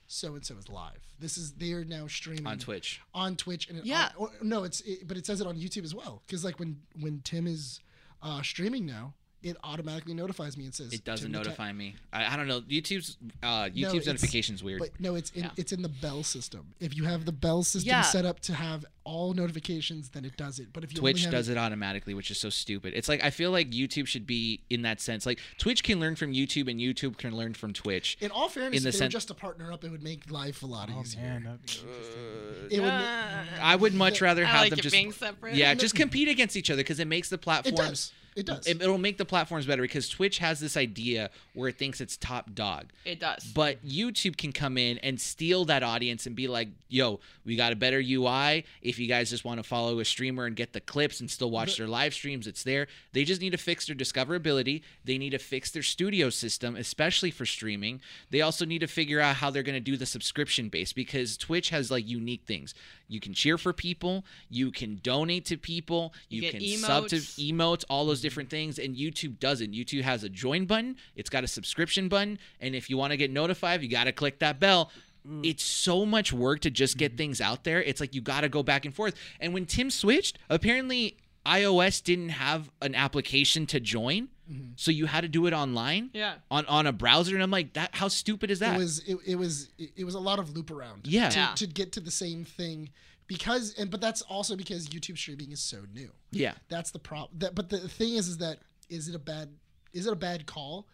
so 0.09 0.35
and 0.37 0.47
so 0.47 0.57
is 0.57 0.69
live. 0.69 1.01
This 1.19 1.37
is 1.37 1.53
they 1.55 1.73
are 1.73 1.85
now 1.85 2.07
streaming 2.07 2.47
on 2.47 2.59
Twitch. 2.59 3.01
on 3.13 3.35
Twitch 3.35 3.69
and 3.69 3.79
it, 3.79 3.85
Yeah. 3.87 4.11
on- 4.17 4.29
or, 4.29 4.31
no, 4.41 4.63
it's 4.63 4.81
it, 4.83 5.09
but 5.09 5.17
it 5.17 5.27
says 5.27 5.41
it 5.41 5.47
on 5.49 5.57
YouTube 5.57 5.83
as 5.85 5.95
well 5.97 6.23
because 6.27 6.45
like 6.45 6.61
when 6.61 6.81
when 7.01 7.21
Tim 7.25 7.47
is 7.49 7.81
uh, 8.23 8.41
streaming 8.43 8.87
now, 8.87 9.15
it 9.47 9.57
automatically 9.65 10.15
notifies 10.15 10.57
me 10.57 10.65
and 10.65 10.75
says 10.75 10.93
It 10.93 11.05
doesn't 11.05 11.25
Tim 11.25 11.33
the 11.33 11.39
notify 11.39 11.73
me. 11.73 11.97
I, 12.13 12.35
I 12.35 12.37
don't 12.37 12.49
know. 12.49 12.61
YouTube's 12.63 13.17
uh, 13.43 13.65
YouTube's 13.65 13.85
it's- 13.95 14.07
notifications 14.07 14.63
weird. 14.63 14.81
But 14.81 14.91
no, 15.01 15.15
it's 15.15 15.31
in 15.31 15.45
Yeah. 15.45 15.51
it's 15.57 15.73
in 15.73 15.83
the 15.83 15.89
bell 15.89 16.23
system. 16.23 16.75
If 16.81 16.97
you 16.97 17.05
have 17.05 17.25
the 17.25 17.33
bell 17.33 17.63
system 17.63 17.89
Yeah. 17.89 18.03
set 18.03 18.25
up 18.27 18.41
to 18.41 18.55
have 18.55 18.85
all 19.05 19.35
notifications, 19.35 20.09
then 20.09 20.25
it 20.25 20.37
does 20.37 20.59
it. 20.59 20.73
But 20.73 20.83
if 20.83 20.93
you 20.93 20.99
Twitch 20.99 21.17
only 21.19 21.25
have 21.27 21.33
does 21.33 21.49
it 21.49 21.57
automatically, 21.57 22.13
which 22.15 22.31
is 22.31 22.39
so 22.39 22.51
stupid. 22.51 22.93
It's 22.97 23.09
like 23.09 23.23
I 23.23 23.31
feel 23.31 23.51
like 23.53 23.71
YouTube 23.71 24.07
should 24.09 24.27
be 24.27 24.61
in 24.69 24.83
that 24.83 25.01
sense. 25.01 25.25
Like 25.27 25.39
Twitch 25.59 25.83
can 25.85 26.01
learn 26.01 26.17
from 26.17 26.33
YouTube, 26.33 26.69
and 26.71 26.81
YouTube 26.81 27.17
can 27.17 27.37
learn 27.37 27.55
from 27.55 27.73
Twitch. 27.73 28.17
In 28.21 28.31
all 28.33 28.49
fairness, 28.49 28.79
in 28.79 28.83
the 28.83 28.89
if 28.89 28.95
they 28.95 28.99
were 28.99 29.05
sen- 29.05 29.11
just 29.11 29.29
to 29.29 29.35
partner 29.35 29.71
up, 29.73 29.85
it 29.85 29.91
would 29.91 30.03
make 30.03 30.29
life 30.31 30.63
a 30.63 30.67
lot 30.67 30.91
Oh 30.93 31.01
easier. 31.03 31.21
man, 31.23 31.45
that'd 31.45 31.67
be. 31.67 32.75
It 32.77 32.81
would. 32.81 32.89
ma- 32.89 32.97
Uh, 32.97 33.45
I 33.61 33.77
would 33.77 33.95
much 33.95 34.21
rather 34.21 34.45
I 34.45 34.49
have 34.49 34.61
like 34.63 34.71
them 34.71 34.79
it 34.81 34.83
just 34.83 34.93
being 34.93 35.13
separate. 35.13 35.55
yeah, 35.55 35.73
just 35.75 35.95
compete 36.03 36.29
against 36.29 36.57
each 36.57 36.71
other 36.71 36.81
because 36.81 36.99
it 36.99 37.07
makes 37.07 37.29
the 37.29 37.35
it 37.37 37.43
platforms. 37.43 38.13
Does. 38.45 38.67
It 38.67 38.79
does. 38.79 38.87
It, 38.87 38.91
will 38.91 38.99
make 38.99 39.17
the 39.17 39.25
platforms 39.25 39.65
better 39.65 39.83
because 39.83 40.09
Twitch 40.09 40.39
has 40.39 40.61
this 40.61 40.77
idea 40.77 41.31
where 41.55 41.69
it 41.69 41.79
thinks 41.79 42.01
it's 42.01 42.17
top 42.17 42.55
dog. 42.55 42.87
It 43.05 43.21
does. 43.21 43.45
But 43.45 43.87
YouTube 43.87 44.37
can 44.37 44.53
come 44.53 44.77
in 44.77 44.99
and 44.99 45.19
steal 45.21 45.65
that 45.67 45.83
audience 45.83 46.27
and 46.27 46.37
be 46.37 46.49
like, 46.49 46.69
yo, 46.89 47.21
we 47.45 47.57
got 47.57 47.73
a 47.73 47.77
better 47.77 48.03
UI. 48.05 48.65
If 48.83 48.99
you 48.99 49.07
guys 49.07 49.31
just 49.31 49.45
want 49.45 49.59
to 49.59 49.63
follow 49.63 49.99
a 50.01 50.05
streamer 50.05 50.45
and 50.45 50.55
get 50.55 50.73
the 50.73 50.81
clips 50.81 51.21
and 51.21 51.31
still 51.31 51.51
watch 51.51 51.79
their 51.79 51.87
live 51.87 52.13
streams, 52.13 52.47
it's 52.47 52.63
there. 52.63 52.89
They 53.13 53.25
just 53.25 53.41
need 53.41 53.51
to 53.51 53.59
fix 53.59 53.87
their 53.87 53.97
discoverability. 53.97 54.83
They 55.05 55.17
need 55.17 55.31
to 55.31 55.39
fix 55.39 55.71
their 55.71 55.83
studio 55.83 56.29
system, 56.29 56.77
especially 56.77 57.31
for 57.31 57.47
streaming. 57.47 58.01
They 58.31 58.43
also 58.43 58.65
need 58.65 58.81
to 58.81 58.87
figure 58.87 59.21
out 59.21 59.37
how 59.37 59.51
they're 59.51 59.63
going 59.63 59.75
to 59.75 59.81
do 59.81 59.97
the 59.97 60.07
subscription 60.07 60.69
base 60.69 60.93
because 60.93 61.37
Twitch 61.37 61.71
has 61.71 61.91
like 61.91 62.07
unique 62.07 62.43
things. 62.47 62.75
You 63.09 63.21
can 63.21 63.33
cheer 63.33 63.59
for 63.59 63.73
people, 63.73 64.25
you 64.49 64.71
can 64.71 65.01
donate 65.03 65.45
to 65.47 65.57
people, 65.57 66.13
you, 66.29 66.43
You 66.43 66.51
can 66.51 66.61
sub 66.79 67.09
to 67.09 67.17
emotes. 67.17 67.53
emotes, 67.53 67.85
all 67.89 68.07
those 68.07 68.21
different 68.21 68.51
things, 68.51 68.79
and 68.79 68.97
YouTube 68.97 69.39
doesn't. 69.39 69.73
YouTube 69.73 70.03
has 70.03 70.25
a 70.25 70.29
join 70.29 70.67
button, 70.67 70.97
it's 71.15 71.31
got 71.31 71.45
a 71.45 71.49
subscription 71.49 72.09
button, 72.09 72.39
and 72.61 72.75
if 72.75 72.91
you 72.91 72.97
want 72.97 73.13
to 73.13 73.17
get 73.17 73.31
notified, 73.31 73.83
you 73.83 73.89
got 73.89 74.05
to 74.05 74.13
click 74.13 74.41
that 74.41 74.59
bell. 74.59 74.91
Mm. 75.27 75.45
It's 75.45 75.63
so 75.63 76.07
much 76.07 76.33
work 76.33 76.61
to 76.61 76.71
just 76.71 76.97
get 76.99 77.13
mm-hmm. 77.13 77.19
things 77.19 77.41
out 77.41 77.65
there. 77.65 77.83
It's 77.83 78.01
like 78.01 78.15
you 78.15 78.21
got 78.21 78.43
to 78.43 78.49
go 78.49 78.63
back 78.63 78.85
and 78.85 78.95
forth. 78.95 79.15
And 79.41 79.53
when 79.53 79.67
Tim 79.67 79.91
switched, 79.91 80.39
apparently 80.49 81.17
iOS 81.45 82.03
didn't 82.03 82.31
have 82.31 82.71
an 82.83 82.95
application 82.95 83.67
to 83.67 83.81
join, 83.81 84.29
Mm-hmm. 84.51 84.73
so 84.77 84.91
you 84.91 85.07
had 85.07 85.23
to 85.23 85.29
do 85.29 85.47
it 85.47 85.53
online. 85.53 86.11
Yeah. 86.13 86.35
On 86.51 86.65
on 86.67 86.87
a 86.87 86.93
browser, 86.93 87.35
and 87.35 87.43
I'm 87.43 87.51
like, 87.51 87.73
that. 87.75 87.95
How 87.95 88.09
stupid 88.09 88.51
is 88.51 88.61
that? 88.61 88.77
It 88.77 88.79
was 88.79 88.99
it, 89.01 89.17
it 89.27 89.37
was 89.37 89.69
it, 89.79 89.91
it 89.97 90.05
was 90.05 90.15
a 90.15 90.21
lot 90.21 90.39
of 90.39 90.57
loop 90.57 90.71
around. 90.71 91.07
Yeah. 91.07 91.31
To, 91.31 91.39
Yeah. 91.39 91.53
to 91.57 91.67
get 91.67 91.93
to 91.93 92.01
the 92.01 92.11
same 92.11 92.45
thing, 92.45 92.91
because 93.27 93.75
and 93.79 93.91
but 93.91 94.01
that's 94.01 94.23
also 94.23 94.55
because 94.57 94.89
YouTube 94.89 95.19
streaming 95.19 95.51
is 95.53 95.61
so 95.61 95.79
new. 95.93 96.11
yeah. 96.31 96.55
That's 96.69 96.91
the 96.93 96.99
problem. 97.01 97.31
That 97.39 97.55
but 97.55 97.71
the 97.71 97.89
thing 97.89 98.15
is, 98.15 98.29
is 98.29 98.39
that 98.39 98.59
is 98.89 99.09
it 99.09 99.15
a 99.15 99.19
bad 99.19 99.49
is 99.93 100.07
it 100.07 100.13
a 100.13 100.17
bad 100.17 100.47
call? 100.47 100.87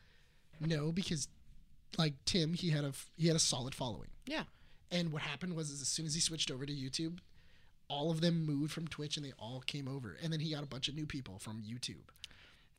No, 0.60 0.92
because 0.92 1.28
like 1.98 2.14
Tim, 2.24 2.54
he 2.54 2.70
had 2.70 2.84
a 2.84 2.92
he 3.16 3.26
had 3.26 3.36
a 3.36 3.40
solid 3.40 3.74
following, 3.74 4.08
yeah. 4.26 4.44
and 4.90 5.12
what 5.12 5.20
happened 5.22 5.54
was 5.54 5.68
is 5.70 5.82
as 5.82 5.88
soon 5.88 6.06
as 6.06 6.14
he 6.14 6.20
switched 6.20 6.50
over 6.50 6.64
to 6.64 6.72
YouTube, 6.72 7.18
all 7.88 8.10
of 8.10 8.20
them 8.22 8.46
moved 8.46 8.72
from 8.72 8.86
Twitch 8.88 9.16
and 9.18 9.26
they 9.26 9.32
all 9.38 9.62
came 9.66 9.88
over, 9.88 10.16
and 10.22 10.32
then 10.32 10.40
he 10.40 10.52
got 10.54 10.62
a 10.62 10.66
bunch 10.66 10.88
of 10.88 10.94
new 10.94 11.04
people 11.04 11.38
from 11.38 11.62
YouTube. 11.62 12.04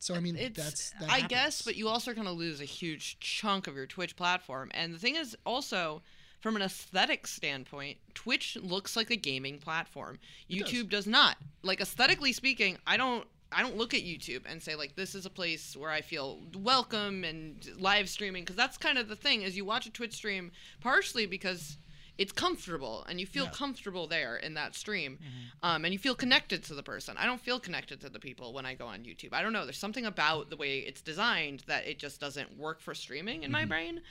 So 0.04 0.16
I 0.16 0.20
mean, 0.20 0.36
it's 0.36 0.58
that's 0.58 0.90
that 1.00 1.10
I 1.10 1.22
guess, 1.22 1.62
but 1.62 1.78
you 1.78 1.88
also 1.88 2.12
are 2.12 2.14
going 2.14 2.28
to 2.28 2.34
lose 2.34 2.60
a 2.60 2.66
huge 2.66 3.18
chunk 3.22 3.68
of 3.68 3.76
your 3.76 3.86
Twitch 3.86 4.18
platform. 4.18 4.70
And 4.74 4.94
the 4.94 5.00
thing 5.00 5.16
is, 5.16 5.38
also 5.46 6.02
from 6.42 6.58
an 6.58 6.62
aesthetic 6.62 7.26
standpoint, 7.26 8.00
Twitch 8.14 8.58
looks 8.62 8.98
like 8.98 9.12
a 9.12 9.16
gaming 9.16 9.60
platform. 9.60 10.20
It 10.50 10.60
does. 10.60 10.70
YouTube 10.74 10.90
does. 10.90 11.08
not. 11.08 11.38
Like 11.62 11.80
aesthetically 11.80 12.34
speaking, 12.34 12.78
I 12.86 12.98
don't. 12.98 13.26
I 13.56 13.62
don't 13.62 13.78
look 13.78 13.94
at 13.94 14.02
YouTube 14.02 14.42
and 14.46 14.62
say 14.62 14.76
like 14.76 14.96
this 14.96 15.16
is 15.16 15.26
a 15.26 15.30
place 15.30 15.78
where 15.78 15.92
I 15.92 16.02
feel 16.02 16.40
welcome 16.54 17.24
and 17.24 17.66
live 17.78 18.10
streaming 18.10 18.44
because 18.44 18.58
that's 18.58 18.78
kind 18.78 18.98
of 18.98 19.08
the 19.08 19.16
thing 19.16 19.44
is 19.44 19.56
you 19.56 19.64
watch 19.64 19.86
a 19.86 19.92
Twitch 19.92 20.14
stream 20.14 20.52
partially 20.82 21.28
because 21.28 21.78
it's 22.18 22.32
comfortable 22.32 23.04
and 23.10 23.20
you 23.20 23.26
feel 23.26 23.46
Yeah. 23.46 23.52
comfortable 23.52 24.06
there 24.08 24.38
in 24.38 24.54
that 24.54 24.76
stream 24.76 25.18
um, 25.64 25.84
and 25.84 25.92
you 25.94 25.98
feel 26.00 26.14
connected 26.14 26.64
to 26.66 26.76
the 26.76 26.84
person. 26.84 27.16
I 27.18 27.26
don't 27.26 27.42
feel 27.42 27.60
connected 27.60 28.00
to 28.02 28.10
the 28.10 28.20
people 28.20 28.54
when 28.54 28.66
i 28.68 28.76
go 28.76 28.86
on 28.86 29.00
youtube. 29.04 29.34
I 29.34 29.42
don't 29.42 29.52
know. 29.54 29.66
There's 29.66 29.78
something 29.80 30.06
about 30.06 30.50
the 30.52 30.56
way 30.58 30.80
it's 30.80 31.02
designed 31.02 31.64
that 31.68 31.88
it 31.88 31.98
just 31.98 32.20
doesn't 32.20 32.56
work 32.58 32.82
for 32.82 32.94
streaming 32.94 33.42
in 33.44 33.52
my 33.52 33.66
brain. 33.66 34.02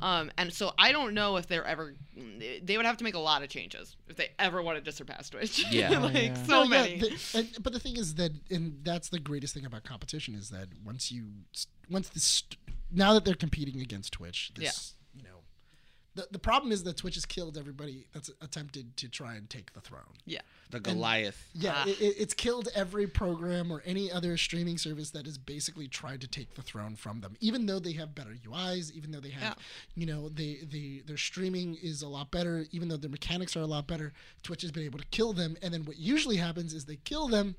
Um, 0.00 0.30
and 0.38 0.52
so 0.52 0.72
i 0.78 0.90
don't 0.90 1.12
know 1.14 1.36
if 1.36 1.46
they're 1.46 1.66
ever 1.66 1.94
they 2.62 2.76
would 2.78 2.86
have 2.86 2.96
to 2.96 3.04
make 3.04 3.14
a 3.14 3.18
lot 3.18 3.42
of 3.42 3.48
changes 3.50 3.94
if 4.08 4.16
they 4.16 4.30
ever 4.38 4.62
wanted 4.62 4.84
to 4.86 4.92
surpass 4.92 5.30
twitch. 5.30 5.64
Yeah. 5.70 5.98
like 6.00 6.14
Yeah. 6.14 6.34
so 6.44 6.52
No, 6.52 6.62
yeah, 6.64 6.68
many. 6.68 6.98
the- 6.98 7.18
and, 7.34 7.48
but 7.62 7.72
the 7.72 7.78
thing 7.80 7.96
is 7.96 8.14
that, 8.16 8.32
and 8.50 8.80
that's 8.82 9.08
the 9.10 9.18
greatest 9.20 9.54
thing 9.54 9.64
about 9.66 9.84
competition 9.84 10.34
is 10.34 10.50
that 10.50 10.68
once 10.84 11.12
you, 11.12 11.26
once 11.90 12.08
this, 12.08 12.42
now 12.90 13.12
that 13.14 13.24
they're 13.24 13.34
competing 13.34 13.80
against 13.80 14.12
Twitch, 14.14 14.50
this, 14.56 14.62
you 14.62 14.68
know, 14.68 15.01
the 16.14 16.26
the 16.30 16.38
problem 16.38 16.72
is 16.72 16.82
that 16.84 16.96
Twitch 16.98 17.14
has 17.14 17.24
killed 17.26 17.56
everybody 17.56 18.06
that's 18.12 18.30
attempted 18.40 18.96
to 18.98 19.08
try 19.08 19.34
and 19.34 19.48
take 19.48 19.72
the 19.72 19.80
throne. 19.80 20.14
yeah 20.26 20.40
The 20.70 20.80
Goliath. 20.80 21.48
Yeah, 21.54 21.72
Ah. 21.76 21.84
it, 21.88 22.00
it- 22.00 22.16
it's 22.18 22.34
killed 22.34 22.68
every 22.74 23.06
program 23.06 23.70
or 23.70 23.82
any 23.86 24.10
other 24.12 24.36
streaming 24.36 24.78
service 24.78 25.10
that 25.10 25.26
has 25.26 25.38
basically 25.38 25.88
tried 25.88 26.20
to 26.20 26.28
take 26.28 26.54
the 26.54 26.62
throne 26.62 26.96
from 26.96 27.20
them. 27.20 27.36
Even 27.40 27.66
though 27.66 27.78
they 27.78 27.92
have 27.92 28.14
better 28.14 28.34
UIs, 28.46 28.92
even 28.92 29.10
though 29.12 29.20
they 29.20 29.30
have, 29.30 29.42
Yeah. 29.56 29.62
you 29.94 30.06
know, 30.06 30.28
they, 30.28 30.58
they 30.70 31.02
their 31.06 31.16
streaming 31.16 31.76
is 31.82 32.02
a 32.02 32.08
lot 32.08 32.30
better. 32.30 32.66
Even 32.72 32.88
though 32.88 32.96
their 32.98 33.10
mechanics 33.10 33.56
are 33.56 33.60
a 33.60 33.66
lot 33.66 33.86
better, 33.86 34.12
Twitch 34.42 34.62
has 34.62 34.70
been 34.70 34.84
able 34.84 34.98
to 34.98 35.06
kill 35.06 35.32
them. 35.32 35.56
And 35.62 35.72
then 35.72 35.84
what 35.84 35.98
usually 35.98 36.36
happens 36.36 36.74
is 36.74 36.84
they 36.84 36.96
kill 36.96 37.28
them, 37.28 37.56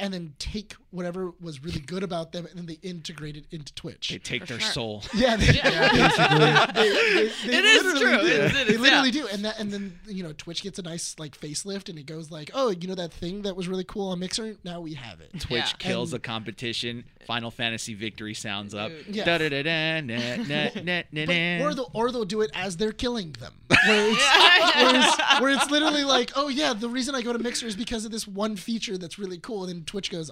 and 0.00 0.12
then 0.12 0.34
take 0.38 0.74
whatever 0.90 1.32
was 1.40 1.62
really 1.62 1.80
good 1.80 2.02
about 2.02 2.32
them, 2.32 2.46
and 2.46 2.56
then 2.56 2.66
they 2.66 2.78
integrate 2.88 3.36
it 3.36 3.44
into 3.50 3.72
Twitch. 3.74 4.08
They 4.10 4.18
take 4.18 4.42
For 4.42 4.48
their 4.54 4.60
sure. 4.60 4.72
soul. 4.72 5.02
Yeah, 5.14 5.36
they, 5.36 5.46
they- 5.46 5.52
they- 5.52 5.60
they 6.72 7.58
It 7.58 7.64
is 7.64 7.82
literally 7.84 8.00
true. 8.00 8.10
do. 8.20 8.26
It 8.26 8.40
is- 8.44 8.56
it 8.60 8.66
they 8.68 8.76
literally 8.76 9.10
yeah. 9.10 9.22
do, 9.22 9.28
and 9.28 9.44
that, 9.44 9.58
and 9.58 9.70
then 9.72 9.98
you 10.06 10.22
know, 10.22 10.32
Twitch 10.32 10.62
gets 10.62 10.78
a 10.78 10.82
nice 10.82 11.16
like 11.18 11.38
facelift, 11.38 11.88
and 11.88 11.98
it 11.98 12.06
goes 12.06 12.30
like, 12.30 12.50
oh, 12.54 12.70
you 12.70 12.88
know 12.88 12.94
that 12.94 13.12
thing 13.12 13.42
that 13.42 13.56
was 13.56 13.68
really 13.68 13.84
cool 13.84 14.08
on 14.10 14.18
Mixer, 14.18 14.56
now 14.64 14.80
we 14.80 14.94
have 14.94 15.20
it. 15.20 15.30
Twitch 15.40 15.50
Yeah. 15.64 15.76
kills 15.78 16.12
And- 16.12 16.20
the 16.22 16.26
competition. 16.26 17.04
Final 17.26 17.50
Fantasy 17.50 17.94
victory 17.94 18.34
sounds 18.34 18.74
up. 18.74 18.92
Yeah. 19.08 19.24
Da-da-da-da, 19.24 20.00
na- 20.02 20.36
na- 20.36 20.42
na- 20.44 21.02
na- 21.10 21.24
But, 21.24 21.28
na. 21.34 21.64
or, 21.64 21.72
the, 21.74 21.86
or 21.94 22.12
they'll 22.12 22.26
do 22.26 22.42
it 22.42 22.50
as 22.54 22.76
they're 22.76 22.92
killing 22.92 23.32
them, 23.40 23.54
where 23.68 24.10
it's, 24.10 24.76
where, 24.76 24.94
it's, 24.96 25.40
where 25.40 25.50
it's 25.52 25.70
literally 25.70 26.04
like, 26.04 26.32
oh 26.36 26.48
yeah, 26.48 26.74
the 26.74 26.88
reason 26.88 27.14
I 27.14 27.22
go 27.22 27.32
to 27.32 27.38
Mixer 27.38 27.66
is 27.66 27.76
because 27.76 28.04
of 28.04 28.10
this 28.12 28.28
one 28.28 28.56
feature 28.56 28.98
that's 28.98 29.18
really 29.18 29.38
cool, 29.38 29.64
and 29.64 29.72
then 29.72 29.83
Twitch 29.86 30.10
goes, 30.10 30.30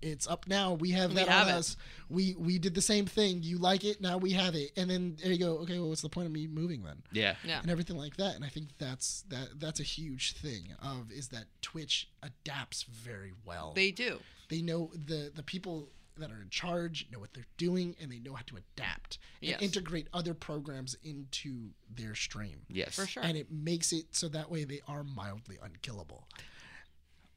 it's 0.00 0.28
up 0.28 0.46
now. 0.46 0.74
We 0.74 0.92
have 0.92 1.10
We 1.10 1.16
that 1.16 1.28
have 1.28 1.48
on 1.48 1.54
it. 1.54 1.56
us. 1.56 1.76
We 2.08 2.36
we 2.38 2.58
did 2.60 2.74
the 2.76 2.80
same 2.80 3.06
thing. 3.06 3.42
You 3.42 3.58
like 3.58 3.82
it 3.84 4.00
now? 4.00 4.16
We 4.16 4.30
have 4.32 4.54
it, 4.54 4.70
and 4.76 4.88
then 4.88 5.16
there 5.20 5.32
you 5.32 5.38
go. 5.40 5.58
Okay, 5.58 5.78
well, 5.80 5.88
what's 5.88 6.02
the 6.02 6.08
point 6.08 6.26
of 6.26 6.32
me 6.32 6.46
moving 6.46 6.84
then? 6.84 7.02
yeah. 7.10 7.34
yeah 7.44 7.60
and 7.60 7.68
everything 7.70 7.96
like 7.96 8.16
that. 8.16 8.36
And 8.36 8.44
I 8.44 8.48
think 8.48 8.68
that's 8.78 9.22
that 9.28 9.58
that's 9.58 9.80
a 9.80 9.84
huge 9.84 10.34
thing 10.34 10.68
of 10.80 11.10
is 11.10 11.28
that 11.28 11.46
Twitch 11.62 12.08
adapts 12.22 12.84
very 12.84 13.32
well. 13.44 13.72
they 13.74 13.90
do 13.90 14.20
they 14.48 14.62
know 14.62 14.90
the 14.94 15.32
the 15.34 15.42
people 15.42 15.88
that 16.16 16.30
are 16.32 16.40
in 16.42 16.48
charge 16.50 17.06
know 17.12 17.18
what 17.20 17.32
they're 17.34 17.44
doing 17.56 17.94
and 18.00 18.10
they 18.10 18.18
know 18.18 18.34
how 18.34 18.42
to 18.46 18.56
adapt 18.56 19.18
and 19.40 19.50
Yes. 19.50 19.62
integrate 19.62 20.08
other 20.12 20.34
programs 20.34 20.96
into 21.04 21.70
their 21.92 22.14
stream. 22.16 22.62
Yes. 22.68 22.94
for 22.96 23.06
sure 23.06 23.22
And 23.24 23.36
it 23.36 23.52
makes 23.52 23.92
it 23.92 24.06
so 24.16 24.28
that 24.28 24.50
way 24.50 24.64
they 24.64 24.80
are 24.88 25.04
mildly 25.04 25.58
unkillable. 25.62 26.26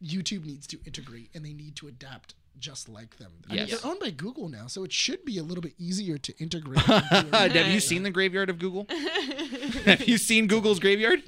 YouTube 0.04 0.46
needs 0.46 0.68
to 0.68 0.80
integrate 0.86 1.30
and 1.34 1.46
they 1.46 1.54
need 1.54 1.76
to 1.78 1.88
adapt 1.88 2.34
just 2.60 2.88
like 2.90 3.18
them. 3.18 3.32
I 3.50 3.54
mean, 3.56 3.68
Yes. 3.68 3.82
they're 3.82 3.90
owned 3.92 4.00
by 4.00 4.12
Google 4.12 4.48
now, 4.50 4.68
so 4.68 4.84
it 4.84 4.92
should 4.94 5.26
be 5.26 5.38
a 5.38 5.44
little 5.44 5.62
bit 5.62 5.74
easier 5.80 6.18
to 6.20 6.34
integrate. 6.38 6.88
and 6.90 7.32
do 7.54 7.60
Have 7.60 7.68
you 7.74 7.80
seen 7.80 8.04
the 8.04 8.12
graveyard 8.12 8.50
of 8.50 8.60
Google? 8.60 8.86
Have 9.86 10.08
you 10.08 10.18
seen 10.18 10.48
Google's 10.48 10.80
graveyard? 10.80 11.24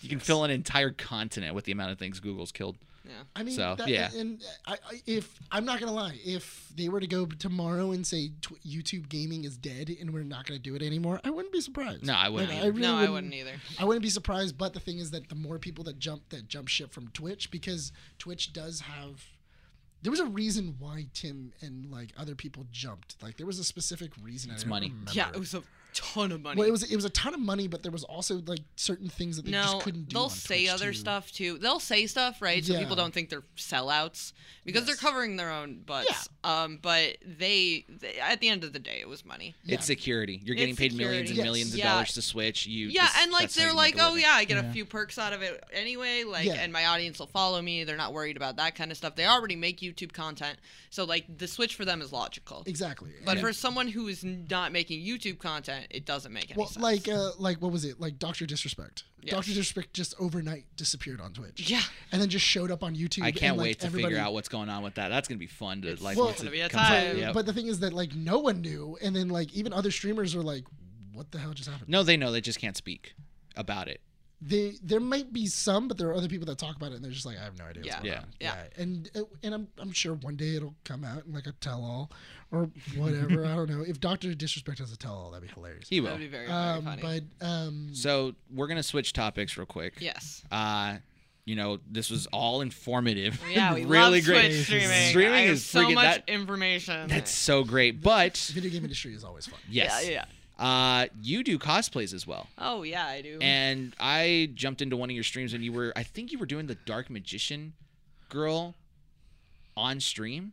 You 0.00 0.08
can 0.08 0.20
fill 0.20 0.44
an 0.44 0.50
entire 0.50 0.90
continent 0.90 1.54
with 1.54 1.64
the 1.64 1.72
amount 1.72 1.92
of 1.92 1.98
things 1.98 2.18
Google's 2.20 2.50
killed. 2.52 2.76
Yeah 3.04 3.12
I 3.34 3.42
mean, 3.42 3.54
So, 3.56 3.74
that, 3.76 3.88
yeah. 3.88 4.10
And 4.16 4.42
I, 4.66 4.72
I, 4.74 5.02
if 5.06 5.38
I'm 5.50 5.64
not 5.64 5.80
gonna 5.80 5.92
lie, 5.92 6.18
if 6.24 6.68
they 6.76 6.88
were 6.88 7.00
to 7.00 7.06
go 7.06 7.26
tomorrow 7.26 7.90
and 7.92 8.06
say 8.06 8.30
tw- 8.40 8.62
YouTube 8.64 9.08
gaming 9.08 9.44
is 9.44 9.56
dead 9.56 9.90
and 10.00 10.12
we're 10.12 10.22
not 10.22 10.46
gonna 10.46 10.58
do 10.60 10.74
it 10.74 10.82
anymore, 10.82 11.20
I 11.24 11.30
wouldn't 11.30 11.52
be 11.52 11.60
surprised. 11.60 12.04
No, 12.06 12.14
I 12.14 12.28
wouldn't 12.28 12.50
Like, 12.50 12.60
either. 12.60 12.70
really 12.72 12.82
no 12.82 12.96
i 12.96 13.08
wouldn't 13.08 13.34
either 13.34 13.52
I 13.78 13.84
wouldn't 13.84 14.02
be 14.02 14.10
surprised. 14.10 14.56
But 14.56 14.72
the 14.74 14.80
thing 14.80 14.98
is 14.98 15.10
that 15.10 15.28
the 15.28 15.34
more 15.34 15.58
people 15.58 15.84
that 15.84 15.98
jump 15.98 16.28
that 16.30 16.48
jump 16.48 16.68
ship 16.68 16.92
from 16.92 17.08
Twitch, 17.08 17.50
because 17.50 17.92
Twitch 18.18 18.52
does 18.52 18.80
have. 18.80 19.24
There 20.02 20.10
was 20.10 20.18
a 20.20 20.26
reason 20.26 20.74
why 20.80 21.06
Tim 21.14 21.52
and 21.60 21.90
like 21.90 22.10
other 22.18 22.34
people 22.34 22.66
jumped. 22.72 23.22
Like 23.22 23.36
there 23.36 23.46
was 23.46 23.58
a 23.60 23.64
specific 23.64 24.10
reason. 24.20 24.50
It's 24.50 24.62
don't 24.64 24.70
money. 24.70 24.88
remember. 24.88 25.12
yeah 25.12 25.28
it 25.30 25.38
was 25.38 25.54
a 25.54 25.62
ton 25.94 26.32
of 26.32 26.40
money. 26.42 26.58
Well, 26.58 26.68
it 26.68 26.70
was 26.70 26.82
it 26.82 26.96
was 26.96 27.04
a 27.04 27.10
ton 27.10 27.34
of 27.34 27.40
money, 27.40 27.68
but 27.68 27.82
there 27.82 27.92
was 27.92 28.04
also 28.04 28.42
like 28.46 28.60
certain 28.76 29.08
things 29.08 29.36
that 29.36 29.44
they 29.44 29.52
no, 29.52 29.62
just 29.62 29.80
couldn't 29.80 30.08
do. 30.08 30.14
they'll 30.14 30.24
on 30.24 30.30
say 30.30 30.64
Twitch, 30.64 30.70
other 30.74 30.92
too. 30.92 30.98
stuff 30.98 31.32
too. 31.32 31.58
They'll 31.58 31.80
say 31.80 32.06
stuff, 32.06 32.40
right? 32.42 32.64
So 32.64 32.78
people 32.78 32.96
don't 32.96 33.12
think 33.14 33.28
they're 33.30 33.42
sellouts 33.56 34.32
because 34.64 34.84
they're 34.86 34.94
covering 34.96 35.36
their 35.36 35.50
own 35.50 35.80
butts. 35.84 36.28
Um, 36.44 36.78
but 36.82 37.16
they, 37.24 37.84
they, 37.88 38.16
at 38.18 38.40
the 38.40 38.48
end 38.48 38.64
of 38.64 38.72
the 38.72 38.78
day, 38.78 38.98
it 39.00 39.08
was 39.08 39.24
money. 39.24 39.54
Yeah. 39.64 39.76
It's 39.76 39.86
security. 39.86 40.40
You're 40.44 40.56
getting 40.56 40.70
It's 40.72 40.78
paid 40.80 40.92
millions 40.94 41.20
and 41.20 41.28
security. 41.28 41.48
millions 41.48 41.72
of 41.72 41.78
Yeah. 41.78 41.92
dollars 41.92 42.14
to 42.14 42.22
switch. 42.22 42.66
You 42.66 42.88
Yeah, 42.88 43.02
this- 43.06 43.16
and 43.22 43.32
like 43.32 43.50
they're 43.52 43.72
like, 43.72 43.96
oh 43.98 44.14
yeah, 44.16 44.32
I 44.32 44.44
get 44.44 44.62
Yeah. 44.62 44.68
a 44.68 44.72
few 44.72 44.84
perks 44.84 45.18
out 45.18 45.32
of 45.32 45.42
it 45.42 45.62
anyway. 45.72 46.24
Like, 46.24 46.46
Yeah. 46.46 46.54
and 46.54 46.72
my 46.72 46.86
audience 46.86 47.18
will 47.18 47.26
follow 47.28 47.60
me. 47.62 47.84
They're 47.84 47.96
not 47.96 48.12
worried 48.12 48.36
about 48.36 48.56
that 48.56 48.74
kind 48.74 48.90
of 48.90 48.96
stuff. 48.96 49.14
They 49.16 49.26
already 49.26 49.56
make 49.56 49.80
YouTube 49.80 50.12
content, 50.12 50.58
so 50.90 51.04
like 51.04 51.38
the 51.38 51.46
switch 51.48 51.74
for 51.76 51.84
them 51.84 52.02
is 52.02 52.12
logical. 52.12 52.62
Exactly. 52.66 53.10
But 53.24 53.32
And- 53.32 53.40
for 53.40 53.52
someone 53.52 53.88
who 53.88 54.08
is 54.08 54.24
not 54.24 54.72
making 54.72 55.04
YouTube 55.04 55.38
content, 55.38 55.81
it 55.90 56.04
doesn't 56.04 56.32
make 56.32 56.50
any 56.50 56.58
well, 56.58 56.66
sense. 56.68 56.82
like 56.82 57.08
uh, 57.08 57.30
like 57.38 57.60
what 57.60 57.72
was 57.72 57.84
it? 57.84 58.00
Like 58.00 58.18
Doctor 58.18 58.46
Disrespect. 58.46 59.04
Yes. 59.22 59.32
Doctor 59.34 59.50
Disrespect 59.50 59.92
just 59.94 60.14
overnight 60.18 60.64
disappeared 60.76 61.20
on 61.20 61.32
Twitch. 61.32 61.70
yeah, 61.70 61.80
And 62.10 62.20
then 62.20 62.28
just 62.28 62.44
showed 62.44 62.70
up 62.70 62.82
on 62.82 62.96
YouTube. 62.96 63.22
I 63.22 63.30
can't 63.30 63.50
and, 63.52 63.58
like, 63.58 63.64
wait 63.66 63.80
to 63.80 63.86
everybody- 63.86 64.14
figure 64.14 64.24
out 64.24 64.32
what's 64.34 64.48
going 64.48 64.68
on 64.68 64.82
with 64.82 64.94
that. 64.96 65.08
That's 65.08 65.28
gonna 65.28 65.38
be 65.38 65.46
fun 65.46 65.82
to 65.82 66.02
like. 66.02 66.16
Well, 66.16 66.26
once 66.26 66.36
It's 66.36 66.42
gonna 66.42 66.50
be 66.52 66.60
a 66.60 66.68
comes 66.68 66.82
out. 66.84 66.88
time. 67.06 67.18
Yep. 67.18 67.34
But 67.34 67.46
the 67.46 67.52
thing 67.52 67.66
is 67.66 67.80
that 67.80 67.92
like 67.92 68.14
no 68.14 68.38
one 68.38 68.60
knew, 68.60 68.96
and 69.02 69.14
then 69.14 69.28
like 69.28 69.52
even 69.54 69.72
other 69.72 69.90
streamers 69.90 70.34
are 70.34 70.42
like, 70.42 70.64
"What 71.12 71.30
the 71.30 71.38
hell 71.38 71.52
just 71.52 71.68
happened?" 71.68 71.88
No, 71.88 72.02
they 72.02 72.16
know. 72.16 72.32
They 72.32 72.40
just 72.40 72.58
can't 72.58 72.76
speak 72.76 73.14
about 73.56 73.88
it. 73.88 74.00
They 74.44 74.74
there 74.82 74.98
might 74.98 75.32
be 75.32 75.46
some, 75.46 75.86
but 75.86 75.98
there 75.98 76.08
are 76.08 76.14
other 76.14 76.26
people 76.26 76.46
that 76.46 76.58
talk 76.58 76.74
about 76.74 76.90
it, 76.90 76.96
and 76.96 77.04
they're 77.04 77.12
just 77.12 77.24
like, 77.26 77.38
"I 77.38 77.44
have 77.44 77.56
no 77.58 77.64
idea." 77.64 77.84
Yeah. 77.84 77.92
What's 77.94 78.02
going 78.02 78.14
Yeah. 78.40 78.50
on. 78.50 78.56
Yeah. 78.76 78.82
And 78.82 79.10
uh, 79.14 79.20
and 79.44 79.54
I'm 79.54 79.68
I'm 79.78 79.92
sure 79.92 80.14
one 80.14 80.34
day 80.34 80.56
it'll 80.56 80.74
come 80.84 81.04
out 81.04 81.24
in 81.26 81.32
like 81.32 81.46
a 81.46 81.52
tell 81.52 81.84
all 81.84 82.10
or 82.50 82.68
whatever. 82.96 83.46
I 83.46 83.54
don't 83.54 83.70
know. 83.70 83.82
If 83.86 84.00
Doctor 84.00 84.34
Disrespect 84.34 84.80
has 84.80 84.92
a 84.92 84.96
tell 84.96 85.14
all, 85.14 85.30
that'd 85.30 85.46
be 85.48 85.54
hilarious. 85.54 85.88
He 85.88 86.00
will. 86.00 86.06
that'd 86.08 86.20
be 86.20 86.26
very, 86.26 86.46
very 86.48 86.58
Um, 86.58 86.84
funny. 86.84 87.02
but 87.40 87.46
um, 87.46 87.90
So 87.94 88.34
we're 88.52 88.66
gonna 88.66 88.82
switch 88.82 89.12
topics 89.12 89.56
real 89.56 89.66
quick. 89.66 89.94
yes. 90.00 90.42
Uh, 90.50 90.96
you 91.44 91.54
know, 91.56 91.78
this 91.90 92.10
was 92.10 92.26
all 92.26 92.60
informative. 92.62 93.40
Yeah, 93.50 93.74
we 93.74 93.84
really 93.84 94.18
love 94.20 94.24
great. 94.26 94.48
Twitch 94.50 94.64
streaming. 94.64 95.08
Streaming 95.10 95.32
I 95.34 95.42
is 95.46 95.64
so 95.64 95.80
freaking 95.80 95.94
much 95.94 96.04
that. 96.16 96.28
information. 96.28 97.08
That's 97.08 97.30
so 97.32 97.62
great. 97.64 98.00
But 98.02 98.36
video 98.52 98.70
game 98.70 98.82
industry 98.82 99.12
is 99.14 99.22
always 99.24 99.46
fun. 99.46 99.58
yes, 99.68 100.04
yeah, 100.04 100.10
yeah. 100.10 100.24
Uh, 100.62 101.06
you 101.20 101.42
do 101.42 101.58
cosplays 101.58 102.14
as 102.14 102.26
well. 102.26 102.46
Oh 102.56 102.82
yeah, 102.84 103.04
I 103.06 103.20
do. 103.20 103.38
And 103.40 103.94
I 103.98 104.50
jumped 104.54 104.80
into 104.80 104.96
one 104.96 105.10
of 105.10 105.14
your 105.14 105.24
streams 105.24 105.52
and 105.54 105.64
you 105.64 105.72
were, 105.72 105.92
I 105.96 106.04
think 106.04 106.30
you 106.30 106.38
were 106.38 106.46
doing 106.46 106.66
the 106.68 106.76
Dark 106.76 107.10
Magician 107.10 107.72
girl 108.28 108.74
on 109.76 109.98
stream. 110.00 110.52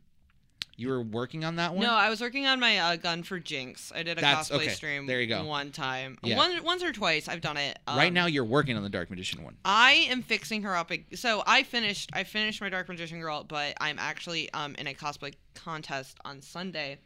You 0.76 0.88
were 0.88 1.02
working 1.02 1.44
on 1.44 1.56
that 1.56 1.74
one. 1.74 1.82
No, 1.84 1.92
I 1.92 2.08
was 2.08 2.22
working 2.22 2.46
on 2.46 2.58
my 2.58 2.78
uh, 2.78 2.96
gun 2.96 3.22
for 3.22 3.38
Jinx. 3.38 3.92
I 3.94 4.02
did 4.02 4.16
a 4.16 4.20
That's- 4.22 4.48
cosplay 4.48 4.54
okay, 4.62 4.68
stream. 4.70 5.06
there 5.06 5.20
you 5.20 5.26
go. 5.26 5.44
One 5.44 5.72
time, 5.72 6.16
Yeah. 6.22 6.38
one 6.38 6.62
once 6.64 6.82
or 6.82 6.90
twice, 6.90 7.28
I've 7.28 7.42
done 7.42 7.58
it. 7.58 7.78
right 7.86 8.08
Um, 8.08 8.14
now, 8.14 8.24
you're 8.26 8.44
working 8.46 8.76
on 8.78 8.82
the 8.82 8.88
Dark 8.88 9.10
Magician 9.10 9.44
one. 9.44 9.56
I 9.64 10.06
am 10.08 10.22
fixing 10.22 10.62
her 10.62 10.74
up. 10.74 10.90
So 11.14 11.42
I 11.46 11.64
finished. 11.64 12.08
I 12.14 12.24
finished 12.24 12.62
my 12.62 12.70
Dark 12.70 12.88
Magician 12.88 13.20
girl, 13.20 13.44
but 13.44 13.74
I'm 13.78 13.98
actually 13.98 14.50
um 14.54 14.74
in 14.76 14.86
a 14.86 14.94
cosplay 14.94 15.34
contest 15.54 16.16
on 16.24 16.40
Sunday. 16.40 16.98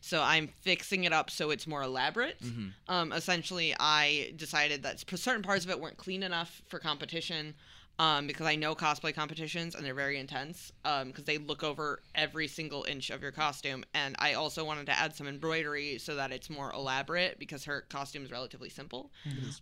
So 0.00 0.22
I'm 0.22 0.48
fixing 0.48 1.04
it 1.04 1.12
up 1.12 1.30
so 1.30 1.50
it's 1.50 1.66
more 1.66 1.82
elaborate. 1.82 2.40
Mhm. 2.40 2.72
Um, 2.88 3.12
essentially, 3.12 3.74
I 3.78 4.32
decided 4.36 4.82
that 4.82 5.04
certain 5.18 5.42
parts 5.42 5.64
of 5.64 5.70
it 5.70 5.78
weren't 5.78 5.98
clean 5.98 6.22
enough 6.22 6.62
for 6.68 6.78
competition. 6.78 7.54
Um, 7.98 8.26
because 8.26 8.46
I 8.46 8.56
know 8.56 8.74
cosplay 8.74 9.14
competitions 9.14 9.74
and 9.74 9.84
they're 9.84 9.92
very 9.92 10.18
intense. 10.18 10.72
Um, 10.86 11.08
because 11.08 11.24
they 11.24 11.36
look 11.36 11.62
over 11.62 12.00
every 12.14 12.48
single 12.48 12.84
inch 12.84 13.10
of 13.10 13.20
your 13.20 13.30
costume, 13.30 13.84
and 13.92 14.16
I 14.18 14.32
also 14.32 14.64
wanted 14.64 14.86
to 14.86 14.92
add 14.98 15.14
some 15.14 15.28
embroidery 15.28 15.98
so 15.98 16.14
that 16.14 16.32
it's 16.32 16.48
more 16.48 16.72
elaborate 16.72 17.38
because 17.38 17.64
her 17.64 17.82
costume 17.90 18.24
is 18.24 18.30
relatively 18.30 18.70
simple. 18.70 19.12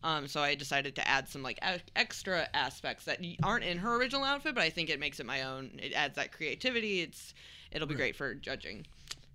Um, 0.04 0.28
so 0.28 0.40
I 0.40 0.54
decided 0.54 0.94
to 0.94 1.08
add 1.08 1.28
some 1.28 1.42
like 1.42 1.58
e- 1.68 1.82
extra 1.96 2.48
aspects 2.54 3.06
that 3.06 3.18
aren't 3.42 3.64
in 3.64 3.78
her 3.78 3.96
original 3.96 4.22
outfit, 4.22 4.54
but 4.54 4.62
I 4.62 4.70
think 4.70 4.88
it 4.88 5.00
makes 5.00 5.18
it 5.18 5.26
my 5.26 5.42
own. 5.42 5.80
It 5.82 5.92
adds 5.92 6.14
that 6.14 6.30
creativity. 6.30 7.00
It's 7.00 7.34
it'll 7.72 7.88
be 7.88 7.94
Right. 7.94 7.98
great 8.02 8.16
for 8.16 8.36
judging. 8.36 8.86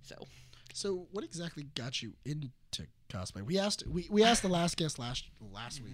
So 0.02 0.26
So, 0.74 1.06
what 1.12 1.22
exactly 1.24 1.62
got 1.76 2.02
you 2.02 2.14
into 2.24 2.48
cosplay? 3.08 3.42
We 3.42 3.58
asked 3.60 3.84
we, 3.86 4.08
we 4.10 4.24
asked 4.24 4.42
the 4.42 4.48
last 4.48 4.76
guest 4.76 4.98
last 4.98 5.24
last 5.52 5.80
week. 5.82 5.92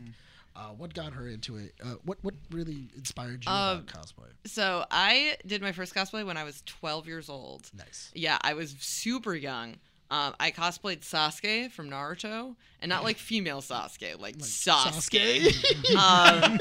Uh, 0.57 0.71
what 0.71 0.95
got 0.95 1.13
her 1.13 1.29
into 1.29 1.57
it? 1.59 1.75
Uh, 1.85 1.95
what 2.05 2.17
what 2.23 2.35
really 2.51 2.89
inspired 2.97 3.45
you 3.45 3.53
Um, 3.53 3.79
about 3.81 3.87
cosplay? 3.87 4.31
so 4.47 4.85
I 4.91 5.37
did 5.47 5.61
my 5.61 5.73
first 5.73 5.95
cosplay 5.95 6.25
when 6.27 6.37
I 6.39 6.45
was 6.45 6.63
12 6.67 7.07
years 7.07 7.29
old. 7.29 7.71
Nice. 7.77 8.11
Yeah, 8.15 8.39
I 8.41 8.55
was 8.55 8.75
super 8.81 9.35
young. 9.35 9.77
Um, 10.11 10.35
I 10.41 10.51
cosplayed 10.51 11.03
Sasuke 11.03 11.71
from 11.71 11.89
Naruto, 11.91 12.57
and 12.81 12.89
not 12.89 13.05
like 13.05 13.17
female 13.17 13.61
Sasuke, 13.61 14.19
like, 14.19 14.39
Sasuke. 14.39 15.47
um, 15.95 16.53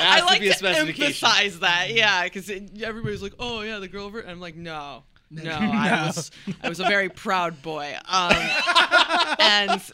I 0.00 0.16
to 0.20 0.24
like 0.24 0.40
be 0.40 0.48
a 0.48 0.52
to, 0.52 0.58
specification. 0.58 1.04
emphasize 1.04 1.60
that, 1.60 1.90
yeah, 1.90 2.24
because 2.24 2.50
everybody's 2.50 3.22
like, 3.22 3.34
"Oh 3.38 3.60
yeah, 3.60 3.78
the 3.78 3.86
girl 3.88 4.06
over," 4.06 4.18
and 4.18 4.30
I'm 4.30 4.40
like, 4.40 4.56
"No, 4.56 5.04
no. 5.30 5.50
I 5.52 6.06
was, 6.06 6.30
I 6.62 6.68
was 6.68 6.80
a 6.80 6.84
very 6.84 7.08
proud 7.08 7.62
boy." 7.62 7.94
Um, 8.08 8.32
and 9.38 9.80
so 9.80 9.92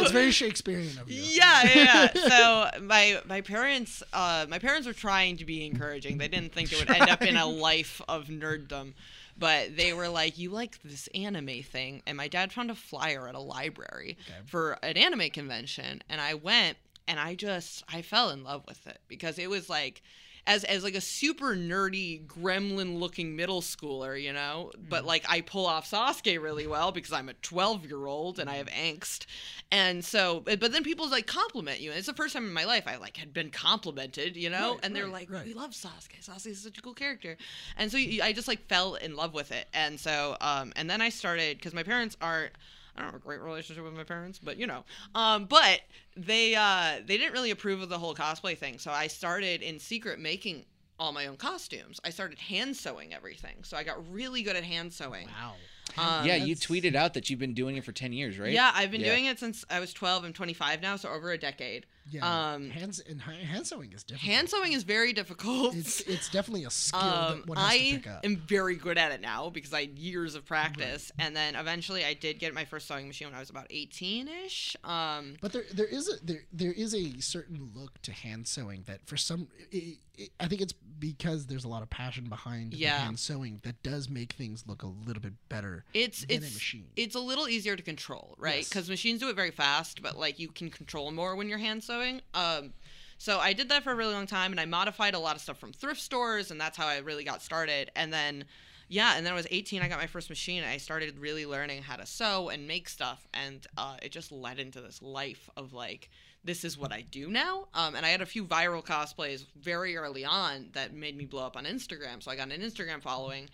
it's 0.00 0.10
very 0.10 0.30
Shakespearean 0.30 0.98
of 0.98 1.10
you. 1.10 1.22
yeah, 1.22 1.62
yeah. 1.74 2.08
yeah. 2.14 2.28
So 2.28 2.80
my 2.82 3.20
my 3.26 3.40
parents 3.40 4.02
uh, 4.12 4.46
my 4.48 4.58
parents 4.58 4.86
were 4.86 4.92
trying 4.92 5.36
to 5.38 5.44
be 5.44 5.64
encouraging. 5.66 6.18
They 6.18 6.28
didn't 6.28 6.52
think 6.52 6.72
it 6.72 6.78
would 6.78 6.90
end 6.90 7.10
up 7.10 7.22
in 7.22 7.36
a 7.36 7.46
life 7.46 8.00
of 8.08 8.26
nerddom. 8.26 8.94
But 9.38 9.74
they 9.76 9.94
were 9.94 10.08
like, 10.08 10.38
"You 10.38 10.50
like 10.50 10.82
this 10.82 11.06
anime 11.14 11.62
thing?" 11.62 12.02
And 12.06 12.16
my 12.16 12.28
dad 12.28 12.52
found 12.52 12.70
a 12.70 12.74
flyer 12.74 13.26
at 13.26 13.34
a 13.34 13.40
library 13.40 14.18
Okay. 14.28 14.38
for 14.46 14.72
an 14.82 14.98
anime 14.98 15.30
convention, 15.30 16.02
and 16.10 16.20
I 16.20 16.34
went, 16.34 16.76
and 17.08 17.18
I 17.18 17.36
just 17.36 17.82
I 17.88 18.02
fell 18.02 18.28
in 18.30 18.44
love 18.44 18.64
with 18.68 18.86
it 18.86 19.00
because 19.08 19.38
it 19.38 19.48
was 19.48 19.70
like, 19.70 20.02
as 20.50 20.64
as 20.64 20.82
like 20.82 20.96
a 20.96 21.00
super 21.00 21.54
nerdy 21.54 22.26
gremlin 22.26 22.98
looking 22.98 23.36
middle 23.36 23.62
schooler, 23.62 24.20
you 24.20 24.32
know. 24.32 24.72
But 24.88 25.04
like 25.04 25.24
I 25.28 25.42
pull 25.42 25.64
off 25.64 25.88
Sasuke 25.88 26.42
really 26.42 26.66
well 26.66 26.90
because 26.90 27.12
I'm 27.12 27.28
a 27.28 27.34
12 27.34 27.86
year 27.86 28.04
old 28.06 28.40
and 28.40 28.50
I 28.50 28.56
have 28.56 28.66
angst, 28.66 29.26
and 29.70 30.04
so 30.04 30.40
but 30.40 30.58
but 30.58 30.72
then 30.72 30.82
people 30.82 31.08
like 31.08 31.28
compliment 31.28 31.78
you, 31.80 31.90
and 31.90 31.98
it's 31.98 32.08
the 32.08 32.14
first 32.14 32.34
time 32.34 32.44
in 32.44 32.52
my 32.52 32.64
life 32.64 32.88
I 32.88 32.96
like 32.96 33.16
had 33.16 33.32
been 33.32 33.50
complimented, 33.50 34.36
you 34.36 34.50
know. 34.50 34.72
Right, 34.72 34.80
and 34.82 34.96
they're 34.96 35.04
right, 35.04 35.12
like, 35.12 35.30
right. 35.30 35.46
"We 35.46 35.54
love 35.54 35.70
Sasuke. 35.70 36.20
Sasuke 36.20 36.48
is 36.48 36.62
such 36.62 36.78
a 36.78 36.82
cool 36.82 36.94
character," 36.94 37.36
and 37.76 37.92
so 37.92 37.98
I 37.98 38.32
just 38.34 38.48
like 38.48 38.66
fell 38.66 38.96
in 38.96 39.14
love 39.14 39.32
with 39.32 39.52
it, 39.52 39.68
and 39.72 40.00
so 40.00 40.36
um 40.40 40.72
and 40.74 40.90
then 40.90 41.00
I 41.00 41.10
started 41.10 41.58
because 41.58 41.72
my 41.74 41.84
parents 41.84 42.16
aren't. 42.20 42.52
I 42.96 43.00
don't 43.00 43.12
have 43.12 43.20
a 43.20 43.24
great 43.24 43.40
relationship 43.40 43.84
with 43.84 43.94
my 43.94 44.04
parents, 44.04 44.38
but 44.38 44.56
you 44.58 44.66
know. 44.66 44.84
Um, 45.14 45.46
but 45.46 45.80
they 46.16 46.54
uh, 46.54 47.00
they 47.04 47.16
didn't 47.16 47.32
really 47.32 47.50
approve 47.50 47.82
of 47.82 47.88
the 47.88 47.98
whole 47.98 48.14
cosplay 48.14 48.56
thing, 48.56 48.78
so 48.78 48.90
I 48.90 49.06
started 49.06 49.62
in 49.62 49.78
secret 49.78 50.18
making 50.18 50.64
all 50.98 51.12
my 51.12 51.26
own 51.26 51.36
costumes. 51.36 51.98
I 52.04 52.10
started 52.10 52.38
hand 52.38 52.76
sewing 52.76 53.14
everything, 53.14 53.56
so 53.62 53.76
I 53.76 53.84
got 53.84 54.12
really 54.12 54.42
good 54.42 54.56
at 54.56 54.64
hand 54.64 54.92
sewing. 54.92 55.28
Wow. 55.28 55.54
Um, 55.98 56.24
yeah, 56.26 56.36
you 56.36 56.54
tweeted 56.54 56.94
out 56.94 57.14
that 57.14 57.30
you've 57.30 57.40
been 57.40 57.54
doing 57.54 57.76
it 57.76 57.84
for 57.84 57.90
10 57.90 58.12
years, 58.12 58.38
right? 58.38 58.52
Yeah, 58.52 58.70
I've 58.74 58.90
been 58.92 59.00
Yeah. 59.00 59.08
doing 59.08 59.24
it 59.24 59.40
since 59.40 59.64
I 59.68 59.80
was 59.80 59.92
12. 59.92 60.24
I'm 60.24 60.32
25 60.32 60.80
now, 60.82 60.94
so 60.96 61.08
over 61.08 61.32
a 61.32 61.38
decade. 61.38 61.86
Yeah. 62.10 62.52
Um, 62.54 62.70
hands 62.70 63.00
and 63.00 63.20
hand 63.20 63.66
sewing 63.66 63.92
is 63.92 64.02
difficult. 64.04 64.32
Hand 64.34 64.48
sewing 64.50 64.72
is 64.72 64.82
very 64.82 65.12
difficult. 65.12 65.74
It's 65.76 66.00
it's 66.02 66.28
definitely 66.28 66.64
a 66.64 66.70
skill 66.70 67.00
Um, 67.00 67.38
that 67.40 67.46
one 67.46 67.58
has 67.58 67.68
to 67.70 67.74
I 67.74 67.78
pick 67.92 68.06
up. 68.08 68.24
am 68.24 68.36
very 68.36 68.74
good 68.76 68.98
at 68.98 69.12
it 69.12 69.20
now 69.20 69.48
because 69.50 69.72
I 69.72 69.82
had 69.82 69.98
years 69.98 70.34
of 70.34 70.44
practice, 70.44 71.12
and 71.18 71.34
then 71.36 71.54
eventually 71.54 72.04
I 72.04 72.14
did 72.14 72.38
get 72.38 72.52
my 72.54 72.64
first 72.64 72.88
sewing 72.88 73.06
machine 73.06 73.28
when 73.28 73.34
I 73.36 73.40
was 73.40 73.50
about 73.50 73.68
18ish. 73.70 74.76
Um, 74.84 75.36
But 75.40 75.52
there, 75.52 75.64
there 75.72 75.86
is 75.86 76.08
a 76.08 76.24
there, 76.24 76.44
there 76.52 76.72
is 76.72 76.94
a 76.94 77.20
certain 77.20 77.70
look 77.74 78.00
to 78.02 78.12
hand 78.12 78.48
sewing 78.48 78.84
that 78.86 79.06
for 79.06 79.16
some, 79.16 79.48
i 79.72 79.76
i 79.76 79.96
I 80.38 80.48
think 80.48 80.60
it's 80.60 80.74
because 80.98 81.46
there's 81.46 81.64
a 81.64 81.68
lot 81.68 81.82
of 81.82 81.88
passion 81.88 82.24
behind 82.28 82.74
Yeah. 82.74 82.98
the 82.98 83.04
hand 83.04 83.18
sewing 83.18 83.60
that 83.62 83.82
does 83.82 84.10
make 84.10 84.34
things 84.34 84.64
look 84.66 84.82
a 84.82 84.86
little 84.86 85.22
bit 85.22 85.32
better. 85.48 85.84
it's 85.94 86.20
than 86.26 86.42
a 86.42 86.46
it's 86.46 86.54
machine. 86.54 86.88
it's 86.94 87.14
a 87.14 87.20
little 87.20 87.48
easier 87.48 87.74
to 87.74 87.82
control, 87.82 88.34
right? 88.38 88.56
Yes. 88.58 88.68
Because 88.68 88.90
machines 88.90 89.20
do 89.20 89.28
it 89.30 89.36
very 89.36 89.50
fast, 89.50 90.02
but 90.02 90.18
like 90.18 90.38
you 90.38 90.48
can 90.48 90.68
control 90.68 91.10
more 91.10 91.36
when 91.36 91.48
you're 91.48 91.58
hand 91.58 91.82
sewing. 91.82 91.99
Um, 92.34 92.72
so 93.18 93.38
I 93.38 93.52
did 93.52 93.68
that 93.68 93.82
for 93.82 93.92
a 93.92 93.94
really 93.94 94.14
long 94.14 94.26
time, 94.26 94.50
and 94.50 94.60
I 94.60 94.64
modified 94.64 95.14
a 95.14 95.18
lot 95.18 95.36
of 95.36 95.42
stuff 95.42 95.58
from 95.58 95.72
thrift 95.72 96.00
stores, 96.00 96.50
and 96.50 96.60
that's 96.60 96.76
how 96.76 96.86
I 96.86 96.98
really 96.98 97.24
got 97.24 97.42
started. 97.42 97.90
And 97.94 98.12
then, 98.12 98.44
yeah, 98.88 99.14
and 99.16 99.26
then 99.26 99.32
I 99.32 99.36
was 99.36 99.46
18, 99.50 99.82
I 99.82 99.88
got 99.88 99.98
my 99.98 100.06
first 100.06 100.30
machine, 100.30 100.64
I 100.64 100.78
started 100.78 101.18
really 101.18 101.44
learning 101.44 101.82
how 101.82 101.96
to 101.96 102.06
sew 102.06 102.48
and 102.48 102.66
make 102.66 102.88
stuff, 102.88 103.28
and 103.34 103.66
uh, 103.76 103.96
it 104.02 104.10
just 104.10 104.32
led 104.32 104.58
into 104.58 104.80
this 104.80 105.02
life 105.02 105.50
of 105.56 105.72
like. 105.72 106.10
This 106.42 106.64
is 106.64 106.78
what 106.78 106.90
I 106.90 107.02
do 107.02 107.28
now. 107.28 107.68
Um, 107.74 107.94
and 107.94 108.06
I 108.06 108.08
had 108.08 108.22
a 108.22 108.26
few 108.26 108.46
viral 108.46 108.82
cosplays 108.82 109.44
very 109.60 109.98
early 109.98 110.24
on 110.24 110.70
that 110.72 110.94
made 110.94 111.14
me 111.14 111.26
blow 111.26 111.44
up 111.44 111.54
on 111.54 111.66
Instagram. 111.66 112.22
So 112.22 112.30
I 112.30 112.36
got 112.36 112.50
an 112.50 112.62
Instagram 112.62 113.02
following 113.02 113.50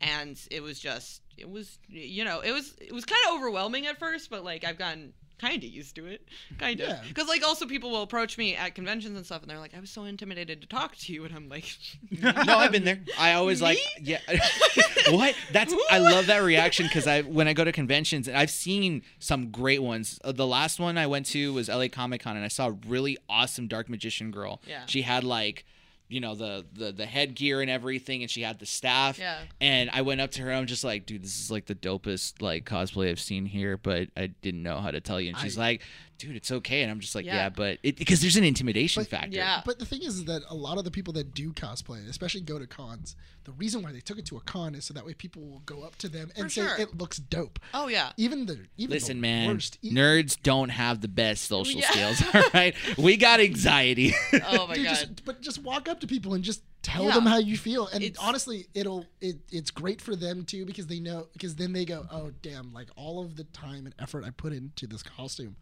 and 0.00 0.40
it 0.50 0.62
was 0.62 0.78
just 0.78 1.22
it 1.36 1.48
was 1.48 1.78
you 1.88 2.24
know 2.24 2.40
it 2.40 2.52
was 2.52 2.74
it 2.80 2.92
was 2.92 3.04
kind 3.04 3.20
of 3.28 3.34
overwhelming 3.34 3.86
at 3.86 3.98
first 3.98 4.30
but 4.30 4.44
like 4.44 4.64
i've 4.64 4.78
gotten 4.78 5.12
kind 5.40 5.62
of 5.62 5.70
used 5.70 5.94
to 5.96 6.06
it, 6.06 6.28
kind 6.58 6.80
of. 6.80 6.88
Yeah. 6.88 7.00
Because 7.08 7.28
like 7.28 7.42
also 7.42 7.66
people 7.66 7.90
will 7.90 8.02
approach 8.02 8.36
me 8.36 8.54
at 8.54 8.74
conventions 8.74 9.16
and 9.16 9.24
stuff, 9.24 9.42
and 9.42 9.50
they're 9.50 9.58
like, 9.58 9.74
"I 9.74 9.80
was 9.80 9.90
so 9.90 10.04
intimidated 10.04 10.60
to 10.60 10.66
talk 10.66 10.96
to 10.96 11.12
you," 11.12 11.24
and 11.24 11.34
I'm 11.34 11.48
like, 11.48 11.76
no, 12.10 12.32
I've 12.34 12.72
been 12.72 12.84
there. 12.84 13.00
I 13.18 13.32
always 13.34 13.62
like, 13.62 13.78
yeah. 14.00 14.20
what? 15.10 15.34
That's 15.52 15.74
I 15.90 15.98
love 15.98 16.26
that 16.26 16.42
reaction 16.42 16.86
because 16.86 17.06
I 17.06 17.22
when 17.22 17.48
I 17.48 17.52
go 17.52 17.64
to 17.64 17.72
conventions 17.72 18.28
and 18.28 18.36
I've 18.36 18.50
seen 18.50 19.02
some 19.18 19.50
great 19.50 19.82
ones. 19.82 20.18
Uh, 20.22 20.32
the 20.32 20.46
last 20.46 20.78
one 20.78 20.98
I 20.98 21.06
went 21.06 21.26
to 21.26 21.52
was 21.54 21.68
LA 21.68 21.88
Comic 21.88 22.22
Con 22.22 22.36
and 22.36 22.44
I 22.44 22.48
saw 22.48 22.68
a 22.68 22.72
really 22.72 23.16
awesome 23.28 23.66
dark 23.68 23.88
magician 23.88 24.30
girl. 24.30 24.60
Yeah. 24.66 24.84
She 24.86 25.02
had 25.02 25.24
like, 25.24 25.64
you 26.10 26.20
know, 26.20 26.34
the 26.34 26.66
the 26.74 26.92
the 26.92 27.06
headgear 27.06 27.60
and 27.62 27.70
everything, 27.70 28.22
and 28.22 28.30
she 28.30 28.42
had 28.42 28.58
the 28.58 28.66
staff. 28.66 29.18
Yeah. 29.18 29.38
And 29.60 29.88
I 29.92 30.02
went 30.02 30.20
up 30.20 30.32
to 30.32 30.42
her. 30.42 30.52
I'm 30.52 30.66
just 30.66 30.84
like, 30.84 31.06
dude, 31.06 31.22
this 31.22 31.38
is 31.40 31.50
like 31.50 31.66
the 31.66 31.74
dopest 31.74 32.42
like 32.42 32.64
cosplay 32.64 33.08
I've 33.10 33.20
seen 33.20 33.46
here, 33.46 33.76
but 33.76 34.08
I 34.16 34.26
didn't 34.42 34.62
know 34.62 34.78
how 34.78 34.90
to 34.90 35.00
tell 35.00 35.20
you. 35.20 35.30
And 35.30 35.38
she's 35.38 35.56
I- 35.56 35.60
like, 35.62 35.82
dude, 36.20 36.36
it's 36.36 36.50
okay. 36.52 36.82
And 36.82 36.90
I'm 36.90 37.00
just 37.00 37.14
like, 37.14 37.24
yeah, 37.24 37.34
Yeah. 37.36 37.48
but 37.48 37.78
it 37.82 37.96
because 37.96 38.20
there's 38.20 38.36
an 38.36 38.44
intimidation 38.44 39.02
But- 39.02 39.10
factor. 39.10 39.36
Yeah. 39.36 39.62
But 39.64 39.78
the 39.78 39.86
thing 39.86 40.02
is 40.02 40.24
that 40.26 40.42
a 40.48 40.54
lot 40.54 40.78
of 40.78 40.84
the 40.84 40.90
people 40.90 41.12
that 41.14 41.34
do 41.34 41.52
cosplay, 41.52 42.08
especially 42.08 42.42
go 42.42 42.58
to 42.58 42.66
cons, 42.66 43.16
the 43.44 43.52
reason 43.52 43.82
why 43.82 43.90
they 43.92 44.00
took 44.00 44.18
it 44.18 44.26
to 44.26 44.36
a 44.36 44.40
con 44.40 44.74
is 44.74 44.84
so 44.84 44.94
that 44.94 45.04
way 45.06 45.14
people 45.14 45.42
will 45.42 45.60
go 45.60 45.82
up 45.82 45.96
to 45.96 46.08
them 46.08 46.30
and 46.36 46.44
For 46.44 46.50
say 46.50 46.62
sure. 46.66 46.76
it 46.78 46.96
looks 46.98 47.16
dope. 47.18 47.58
"Oh 47.74 47.88
yeah." 47.88 48.12
Even 48.16 48.46
the 48.46 48.66
even 48.76 48.90
Listen, 48.94 49.16
the 49.16 49.22
man, 49.22 49.48
worst, 49.48 49.78
e- 49.82 49.92
nerds 49.92 50.36
don't 50.42 50.68
have 50.68 51.00
the 51.00 51.08
best 51.08 51.44
social 51.44 51.80
Yeah. 51.80 51.90
skills. 51.90 52.22
All 52.34 52.50
right, 52.54 52.74
we 52.98 53.16
got 53.16 53.40
anxiety. 53.40 54.14
Oh 54.44 54.66
my 54.68 54.74
Dude, 54.76 54.84
god. 54.84 54.94
just, 54.96 55.24
but 55.24 55.40
just 55.40 55.62
walk 55.62 55.88
up 55.88 56.00
to 56.00 56.06
people 56.06 56.34
and 56.34 56.44
just 56.44 56.62
tell 56.82 57.04
Yeah. 57.04 57.14
them 57.14 57.26
how 57.26 57.36
you 57.36 57.58
feel 57.58 57.88
and 57.88 58.02
It's- 58.02 58.16
honestly 58.24 58.66
it'll 58.72 59.04
it, 59.20 59.36
it's 59.50 59.70
great 59.70 60.00
for 60.00 60.16
them 60.16 60.46
too 60.46 60.64
because 60.64 60.86
they 60.86 60.98
know 60.98 61.28
because 61.34 61.56
then 61.56 61.74
they 61.74 61.84
go 61.84 62.06
oh 62.10 62.30
damn 62.40 62.72
like 62.72 62.88
all 62.96 63.22
of 63.22 63.36
the 63.36 63.44
time 63.44 63.84
and 63.84 63.94
effort 63.98 64.24
i 64.24 64.30
put 64.30 64.54
into 64.54 64.86
this 64.86 65.02
costume 65.02 65.56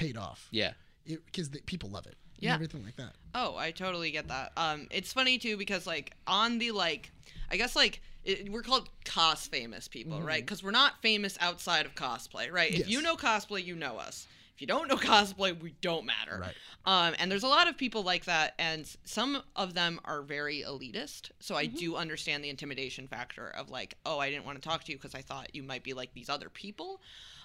paid 0.00 0.16
off 0.16 0.48
yeah, 0.50 0.72
because 1.06 1.48
people 1.66 1.90
love 1.90 2.06
it 2.06 2.16
and 2.36 2.44
Yeah. 2.44 2.54
everything 2.54 2.82
like 2.84 2.96
that 2.96 3.14
Oh, 3.32 3.54
I 3.56 3.70
totally 3.70 4.10
get 4.10 4.26
that. 4.26 4.50
Um, 4.56 4.88
it's 4.90 5.12
funny 5.12 5.38
too 5.38 5.56
because 5.56 5.86
like 5.86 6.14
on 6.26 6.58
the 6.58 6.72
like, 6.72 7.12
I 7.48 7.56
guess 7.56 7.76
like 7.76 8.02
it, 8.24 8.50
we're 8.50 8.62
called 8.62 8.88
cos 9.04 9.46
famous 9.46 9.86
people, 9.86 10.20
right? 10.20 10.42
Because 10.44 10.62
we're 10.64 10.72
not 10.72 11.00
famous 11.00 11.38
outside 11.40 11.86
of 11.86 11.94
cosplay, 11.94 12.50
right? 12.50 12.72
If 12.72 12.78
Yes. 12.80 12.88
you 12.88 13.02
know 13.02 13.14
cosplay, 13.16 13.64
you 13.64 13.76
know 13.76 13.98
us. 13.98 14.26
If 14.54 14.60
you 14.60 14.66
don't 14.66 14.88
know 14.88 14.96
cosplay, 15.12 15.58
we 15.58 15.74
don't 15.80 16.04
matter. 16.04 16.40
Right. 16.40 16.54
Um, 16.84 17.14
and 17.20 17.30
there's 17.30 17.44
a 17.44 17.48
lot 17.48 17.68
of 17.68 17.76
people 17.78 18.02
like 18.02 18.24
that, 18.24 18.54
and 18.58 18.84
some 19.04 19.42
of 19.54 19.74
them 19.74 20.00
are 20.04 20.22
very 20.22 20.64
elitist. 20.66 21.30
So 21.38 21.54
I 21.54 21.66
do 21.66 21.94
understand 21.96 22.42
the 22.42 22.50
intimidation 22.50 23.06
factor 23.06 23.48
of 23.48 23.70
like, 23.70 23.96
oh, 24.04 24.18
I 24.18 24.28
didn't 24.28 24.44
want 24.44 24.60
to 24.60 24.68
talk 24.68 24.82
to 24.84 24.92
you 24.92 24.98
because 24.98 25.14
I 25.14 25.22
thought 25.22 25.54
you 25.54 25.62
might 25.62 25.84
be 25.84 25.94
like 25.94 26.12
these 26.14 26.28
other 26.28 26.48
people. 26.48 27.00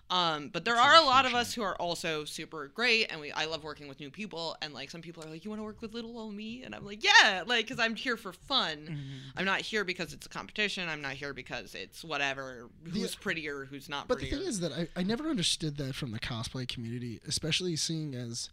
Um, 0.09 0.49
but 0.49 0.65
there 0.65 0.75
are 0.75 0.95
a 0.95 1.03
lot 1.03 1.25
of 1.25 1.33
us 1.33 1.53
who 1.53 1.63
are 1.63 1.75
also 1.77 2.25
super 2.25 2.67
great, 2.67 3.07
and 3.11 3.19
we 3.19 3.31
I 3.31 3.45
love 3.45 3.63
working 3.63 3.87
with 3.87 3.99
new 3.99 4.11
people. 4.11 4.55
And 4.61 4.71
like 4.73 4.91
some 4.91 5.01
people 5.01 5.23
are 5.25 5.29
like, 5.29 5.43
"You 5.43 5.49
want 5.49 5.59
to 5.59 5.63
work 5.63 5.81
with 5.81 5.93
little 5.93 6.17
old 6.19 6.35
me?" 6.35 6.63
And 6.63 6.75
I'm 6.75 6.85
like, 6.85 7.03
"Yeah," 7.03 7.43
like 7.47 7.65
because 7.65 7.79
I'm 7.79 7.95
here 7.95 8.15
for 8.15 8.31
fun. 8.31 8.77
Mm-hmm. 8.89 9.37
I'm 9.37 9.45
not 9.45 9.61
here 9.61 9.83
because 9.83 10.13
it's 10.13 10.27
a 10.27 10.29
competition. 10.29 10.87
I'm 10.87 11.01
not 11.01 11.13
here 11.13 11.33
because 11.33 11.73
it's 11.73 12.03
whatever. 12.03 12.69
Who's 12.91 13.15
prettier? 13.15 13.65
Who's 13.65 13.89
not 13.89 14.07
but 14.07 14.19
the 14.19 14.29
thing 14.29 14.41
is 14.43 14.59
that 14.59 14.71
I, 14.71 14.87
I 14.95 15.01
never 15.01 15.27
understood 15.27 15.77
that 15.77 15.95
from 15.95 16.11
the 16.11 16.19
cosplay 16.19 16.67
community 16.67 17.19
especially 17.27 17.75
seeing 17.75 18.13
as 18.13 18.49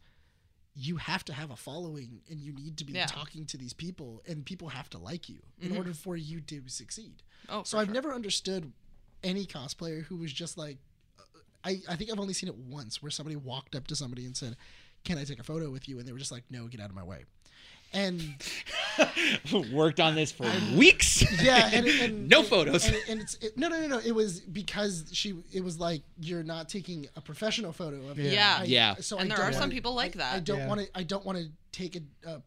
you 0.74 0.96
have 0.96 1.22
to 1.26 1.34
have 1.34 1.50
a 1.50 1.56
following 1.56 2.22
and 2.30 2.40
you 2.40 2.52
need 2.54 2.78
to 2.78 2.84
be 2.84 2.94
Yeah. 2.94 3.04
talking 3.06 3.44
to 3.46 3.58
these 3.58 3.74
people 3.74 4.22
and 4.26 4.44
people 4.46 4.70
have 4.70 4.88
to 4.90 4.98
like 4.98 5.28
you 5.28 5.40
in 5.60 5.72
Mhm. 5.72 5.76
order 5.76 5.92
for 5.92 6.16
you 6.16 6.40
to 6.40 6.62
succeed 6.68 7.22
oh, 7.50 7.62
So 7.64 7.78
I've 7.78 7.88
sure. 7.88 7.94
never 7.94 8.14
understood 8.14 8.72
any 9.22 9.44
cosplayer 9.44 10.04
who 10.04 10.16
was 10.16 10.32
just 10.32 10.56
like, 10.56 10.78
I, 11.64 11.80
I 11.88 11.96
think 11.96 12.10
I've 12.10 12.18
only 12.20 12.34
seen 12.34 12.48
it 12.48 12.56
once 12.56 13.02
where 13.02 13.10
somebody 13.10 13.36
walked 13.36 13.74
up 13.76 13.86
to 13.88 13.96
somebody 13.96 14.24
and 14.26 14.36
said, 14.36 14.56
"Can 15.04 15.18
I 15.18 15.24
take 15.24 15.38
a 15.38 15.44
photo 15.44 15.70
with 15.70 15.88
you?" 15.88 15.98
And 15.98 16.06
they 16.08 16.12
were 16.12 16.18
just 16.18 16.32
like, 16.32 16.44
"No, 16.50 16.66
get 16.66 16.80
out 16.80 16.90
of 16.90 16.96
my 16.96 17.02
way." 17.04 17.24
And 17.94 18.42
worked 19.72 20.00
on 20.00 20.14
this 20.14 20.32
for 20.32 20.50
weeks. 20.76 21.22
yeah, 21.42 21.68
and, 21.72 21.86
and 21.86 22.28
no 22.30 22.40
and- 22.40 22.48
photos. 22.48 22.86
And, 22.86 22.96
and 23.08 23.20
it's 23.20 23.34
it, 23.36 23.56
no, 23.58 23.68
no, 23.68 23.80
no, 23.80 23.86
no. 23.86 23.98
It 23.98 24.12
was 24.12 24.40
because 24.40 25.04
she. 25.12 25.34
It 25.52 25.62
was 25.62 25.78
like 25.78 26.02
you're 26.20 26.42
not 26.42 26.68
taking 26.68 27.06
a 27.16 27.20
professional 27.20 27.72
photo 27.72 27.96
of 28.08 28.16
me. 28.16 28.30
Yeah. 28.32 28.58
I- 28.60 28.64
Yeah. 28.64 28.94
So 29.00 29.18
And 29.18 29.32
I 29.32 29.36
there 29.36 29.44
are 29.44 29.52
some 29.52 29.60
wanna- 29.62 29.72
people 29.72 29.94
like 29.94 30.14
that. 30.14 30.34
I 30.34 30.40
don't 30.40 30.58
Yeah. 30.58 30.68
want 30.68 30.80
to. 30.80 30.88
I 30.94 31.02
don't 31.02 31.24
want 31.24 31.38
to 31.38 31.48
take 31.70 31.96
a. 31.96 32.00
Uh, 32.28 32.38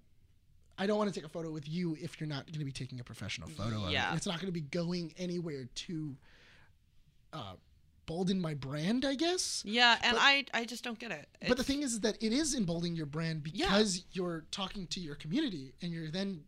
I 0.77 0.87
don't 0.87 0.97
want 0.97 1.13
to 1.13 1.17
take 1.17 1.25
a 1.25 1.31
photo 1.31 1.51
with 1.51 1.69
you 1.69 1.95
if 2.01 2.19
you're 2.19 2.27
not 2.27 2.47
going 2.47 2.59
to 2.59 2.65
be 2.65 2.71
taking 2.71 2.99
a 2.99 3.03
professional 3.03 3.47
photo 3.47 3.83
of 3.83 3.89
it. 3.89 3.93
Yeah. 3.93 4.13
It's 4.13 4.25
not 4.25 4.35
going 4.41 4.47
to 4.47 4.51
be 4.51 4.59
going 4.59 5.13
anywhere 5.17 5.69
to 5.73 6.15
uh, 7.31 7.53
bolden 8.05 8.39
my 8.39 8.53
brand, 8.53 9.05
I 9.05 9.15
guess. 9.15 9.63
Yeah, 9.65 9.97
and 10.03 10.13
But- 10.15 10.21
I 10.21 10.45
I 10.53 10.65
just 10.65 10.83
don't 10.83 10.99
get 10.99 11.11
it. 11.11 11.27
But 11.47 11.57
the 11.57 11.63
thing 11.63 11.81
is, 11.83 11.93
is 11.93 11.99
that 12.01 12.21
it 12.21 12.31
is 12.33 12.53
emboldening 12.55 12.95
your 12.95 13.05
brand 13.05 13.49
Yeah. 13.53 13.65
because 13.67 14.03
you're 14.11 14.45
talking 14.51 14.87
to 14.87 14.99
your 14.99 15.15
community 15.15 15.73
and 15.81 15.91
you're 15.91 16.09
then 16.11 16.43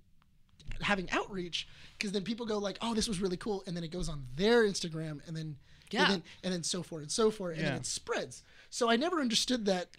having 0.81 1.09
outreach 1.11 1.67
because 1.97 2.11
then 2.11 2.23
people 2.23 2.45
go 2.45 2.57
like, 2.57 2.77
oh, 2.81 2.93
this 2.93 3.07
was 3.07 3.19
really 3.21 3.37
cool, 3.37 3.63
and 3.65 3.75
then 3.75 3.83
it 3.83 3.91
goes 3.91 4.09
on 4.09 4.27
their 4.35 4.63
Instagram 4.63 5.25
and 5.27 5.35
then 5.35 5.57
Yeah. 5.89 6.03
and 6.03 6.11
then, 6.13 6.23
and 6.43 6.53
then 6.53 6.63
so 6.63 6.83
forth 6.83 7.03
and 7.03 7.11
so 7.11 7.31
forth, 7.31 7.57
and 7.57 7.65
then 7.67 7.73
it 7.75 7.85
spreads. 7.85 8.43
So 8.69 8.89
I 8.89 8.95
never 8.97 9.19
understood 9.21 9.65
that. 9.65 9.89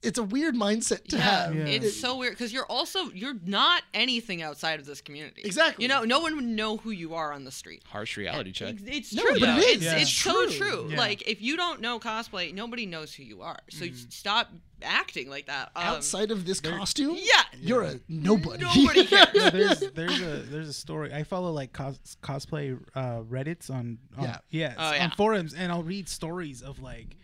It's 0.00 0.16
a 0.18 0.22
weird 0.22 0.54
mindset 0.54 1.08
to 1.08 1.16
yeah, 1.16 1.22
have. 1.46 1.54
Yeah. 1.56 1.64
it's 1.66 2.00
so 2.00 2.16
weird 2.18 2.34
because 2.34 2.52
you're 2.52 2.66
also 2.66 3.10
you're 3.10 3.34
not 3.44 3.82
anything 3.92 4.42
outside 4.42 4.78
of 4.78 4.86
this 4.86 5.00
community. 5.00 5.42
Exactly. 5.44 5.82
You 5.84 5.88
know, 5.88 6.04
no 6.04 6.20
one 6.20 6.36
would 6.36 6.44
know 6.44 6.76
who 6.76 6.90
you 6.90 7.14
are 7.14 7.32
on 7.32 7.42
the 7.44 7.50
street. 7.50 7.82
Harsh 7.88 8.16
reality 8.16 8.52
check. 8.52 8.74
It's, 8.74 8.82
it's 8.86 9.14
No, 9.14 9.22
true 9.24 9.40
but 9.40 9.42
it 9.42 9.46
though. 9.46 9.56
is. 9.58 9.66
It's, 9.76 9.82
Yeah. 9.84 9.92
it's 9.96 10.02
It's 10.02 10.12
so 10.12 10.46
true. 10.46 10.56
true. 10.56 10.86
Yeah. 10.90 10.98
Like 10.98 11.26
if 11.28 11.42
you 11.42 11.56
don't 11.56 11.80
know 11.80 11.98
cosplay, 11.98 12.54
nobody 12.54 12.86
knows 12.86 13.12
who 13.12 13.24
you 13.24 13.42
are. 13.42 13.58
So 13.70 13.86
you 13.86 13.94
stop 13.94 14.50
acting 14.82 15.28
like 15.28 15.46
that. 15.46 15.72
Um, 15.74 15.82
outside 15.82 16.30
of 16.30 16.44
this 16.46 16.60
costume, 16.60 17.16
yeah. 17.18 17.42
you're 17.60 17.82
a 17.82 17.98
nobody. 18.08 18.62
Nobody 18.62 19.04
cares. 19.08 19.26
Yeah, 19.34 19.50
there's 19.50 19.80
there's 19.80 20.20
a 20.20 20.36
there's 20.48 20.68
a 20.68 20.72
story. 20.72 21.12
I 21.12 21.24
follow 21.24 21.50
like 21.50 21.72
cos, 21.72 21.98
cosplay 22.22 22.78
uh, 22.94 23.22
Reddits 23.22 23.68
on, 23.68 23.98
on 24.16 24.22
Yeah. 24.24 24.36
yeah, 24.50 24.74
Oh, 24.78 24.92
yeah. 24.92 25.04
on 25.06 25.10
forums, 25.16 25.54
and 25.54 25.72
I'll 25.72 25.82
read 25.82 26.08
stories 26.08 26.62
of 26.62 26.78
like 26.80 27.16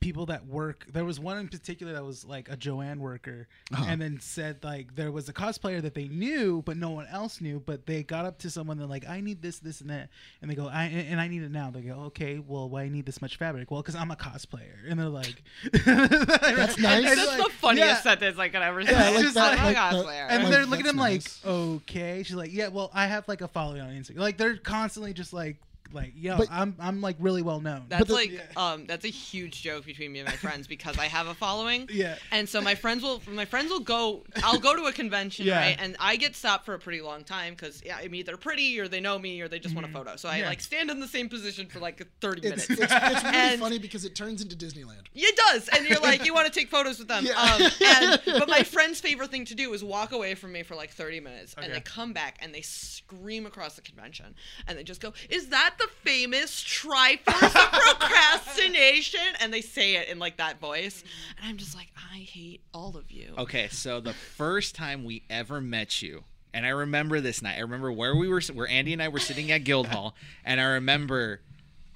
people 0.00 0.26
that 0.26 0.46
work. 0.46 0.86
There 0.92 1.04
was 1.04 1.20
one 1.20 1.36
in 1.38 1.48
particular 1.48 1.92
that 1.92 2.04
was 2.04 2.24
like 2.24 2.48
a 2.50 2.56
Joann 2.56 2.98
worker, 2.98 3.46
Uh-huh. 3.72 3.84
and 3.86 4.00
then 4.00 4.18
said 4.20 4.64
like 4.64 4.94
there 4.96 5.12
was 5.12 5.28
a 5.28 5.32
cosplayer 5.32 5.82
that 5.82 5.94
they 5.94 6.08
knew, 6.08 6.62
but 6.64 6.76
no 6.78 6.90
one 6.90 7.06
else 7.10 7.40
knew. 7.40 7.60
But 7.64 7.86
they 7.86 8.02
got 8.02 8.24
up 8.24 8.38
to 8.38 8.50
someone. 8.50 8.78
They're 8.78 8.86
like, 8.86 9.06
I 9.08 9.20
need 9.20 9.42
this, 9.42 9.58
this, 9.58 9.80
and 9.82 9.90
that, 9.90 10.08
and 10.40 10.50
they 10.50 10.54
go, 10.54 10.66
I 10.68 10.84
and 10.86 11.20
I 11.20 11.28
need 11.28 11.42
it 11.42 11.50
now. 11.50 11.70
They 11.70 11.82
go, 11.82 11.94
okay, 12.06 12.38
well, 12.38 12.68
why 12.68 12.82
I 12.84 12.88
need 12.88 13.04
this 13.06 13.20
much 13.20 13.36
fabric? 13.36 13.70
Well, 13.70 13.82
because 13.82 13.94
I'm 13.94 14.10
a 14.10 14.16
cosplayer, 14.16 14.88
and 14.88 14.98
they're 14.98 15.08
like, 15.08 15.42
That's 15.72 16.78
nice. 16.78 17.04
And 17.04 17.18
That's 17.18 17.26
like- 17.26 17.38
the 17.44 17.50
funniest 17.52 17.86
yeah. 17.88 18.00
sentence 18.00 18.38
I 18.38 18.48
could 18.48 18.62
ever 18.62 18.80
Yeah, 18.80 19.10
like 19.10 19.32
that, 19.34 19.58
I'm 19.58 19.60
a 19.60 19.64
like 19.66 19.74
that. 19.76 19.92
cosplayer. 19.92 20.26
and 20.30 20.42
Like, 20.44 20.52
they're 20.52 20.66
looking 20.66 20.80
at 20.80 20.84
that's 20.84 20.90
him 20.90 20.96
nice. 20.96 21.44
like, 21.44 21.52
okay. 21.54 22.22
She's 22.22 22.36
like, 22.36 22.52
yeah, 22.52 22.68
well, 22.68 22.90
I 22.94 23.06
have 23.06 23.28
like 23.28 23.40
a 23.42 23.48
following 23.48 23.80
on 23.82 23.90
Instagram. 23.90 24.18
Like 24.18 24.36
they're 24.38 24.56
constantly 24.56 25.12
just 25.12 25.32
like, 25.32 25.58
like, 25.92 26.12
yo, 26.16 26.38
But- 26.38 26.48
I'm 26.50 26.74
I'm 26.78 27.00
like 27.00 27.16
really 27.18 27.42
well 27.42 27.60
known. 27.60 27.86
That's 27.88 28.06
the- 28.08 28.14
like 28.14 28.30
Yeah. 28.32 28.40
um 28.56 28.86
that's 28.86 29.04
a 29.04 29.08
huge 29.08 29.62
joke 29.62 29.86
between 29.86 30.12
me 30.12 30.20
and 30.20 30.28
my 30.28 30.36
friends 30.36 30.66
because 30.66 30.98
I 30.98 31.06
have 31.06 31.26
a 31.26 31.34
following. 31.34 31.88
Yeah. 31.92 32.16
And 32.30 32.48
so 32.48 32.60
my 32.60 32.74
friends 32.74 33.02
will 33.02 33.20
my 33.28 33.44
friends 33.44 33.70
will 33.70 33.80
go 33.80 34.24
I'll 34.42 34.58
go 34.58 34.74
to 34.76 34.84
a 34.84 34.92
convention, 34.92 35.46
Yeah. 35.46 35.58
right? 35.58 35.76
And 35.78 35.96
I 36.00 36.16
get 36.16 36.34
stopped 36.36 36.64
for 36.64 36.74
a 36.74 36.78
pretty 36.78 37.00
long 37.00 37.24
time 37.24 37.56
cuz 37.56 37.82
yeah, 37.84 37.96
I'm 37.98 38.14
either 38.14 38.36
pretty 38.36 38.78
or 38.80 38.88
they 38.88 39.00
know 39.00 39.18
me 39.18 39.40
or 39.40 39.48
they 39.48 39.58
just 39.58 39.74
want 39.74 39.86
a 39.86 39.90
photo. 39.90 40.16
So 40.16 40.28
I 40.28 40.32
Mm-hmm. 40.32 40.40
Yeah. 40.42 40.48
like 40.48 40.60
stand 40.60 40.90
in 40.90 41.00
the 41.00 41.08
same 41.08 41.28
position 41.28 41.66
for 41.68 41.78
like 41.80 42.00
30 42.20 42.40
It's, 42.48 42.68
minutes. 42.68 42.70
it's, 42.70 42.80
it's 42.92 43.24
really 43.24 43.36
And- 43.36 43.60
funny 43.60 43.78
because 43.78 44.04
it 44.04 44.14
turns 44.14 44.40
into 44.42 44.56
Disneyland. 44.56 45.06
It 45.14 45.36
does, 45.36 45.68
and 45.68 45.86
you're 45.86 45.98
like, 46.00 46.24
you 46.24 46.32
want 46.32 46.46
to 46.46 46.52
take 46.52 46.68
photos 46.70 46.98
with 46.98 47.08
them. 47.08 47.24
Yeah. 47.26 47.32
Um, 47.40 47.62
and, 47.84 48.20
but 48.38 48.48
my 48.48 48.62
friend's 48.62 49.00
favorite 49.00 49.30
thing 49.30 49.44
to 49.46 49.54
do 49.54 49.72
is 49.74 49.82
walk 49.84 50.12
away 50.12 50.34
from 50.34 50.52
me 50.52 50.62
for 50.62 50.74
like 50.76 50.90
30 50.90 51.20
minutes, 51.20 51.54
and 51.58 51.72
they 51.74 51.80
come 51.80 52.12
back 52.12 52.36
and 52.40 52.54
they 52.54 52.62
scream 52.62 53.44
across 53.46 53.74
the 53.74 53.82
convention, 53.82 54.34
and 54.66 54.78
they 54.78 54.84
just 54.84 55.00
go, 55.00 55.12
"Is 55.28 55.48
that 55.48 55.74
the 55.80 55.88
famous 56.04 56.62
Triforce 56.62 57.44
of 57.44 57.72
procrastination?" 57.72 59.20
And 59.40 59.52
they 59.52 59.60
say 59.60 59.96
it 59.96 60.08
in 60.08 60.18
like 60.18 60.36
that 60.36 60.60
voice, 60.60 61.02
and 61.38 61.48
I'm 61.48 61.56
just 61.56 61.74
like, 61.74 61.88
I 62.12 62.18
hate 62.18 62.60
all 62.72 62.96
of 62.96 63.10
you. 63.10 63.34
Okay, 63.38 63.68
so 63.68 64.00
the 64.00 64.12
first 64.12 64.74
time 64.74 65.04
we 65.04 65.22
ever 65.28 65.60
met 65.60 66.02
you, 66.02 66.24
and 66.52 66.66
I 66.66 66.70
remember 66.70 67.20
this 67.20 67.42
night. 67.42 67.56
I 67.58 67.60
remember 67.60 67.92
where 67.92 68.14
we 68.14 68.28
were, 68.28 68.40
where 68.52 68.68
Andy 68.68 68.92
and 68.92 69.02
I 69.02 69.08
were 69.08 69.20
sitting 69.20 69.50
at 69.50 69.64
Guildhall, 69.64 70.14
and 70.44 70.60
I 70.60 70.64
remember, 70.64 71.40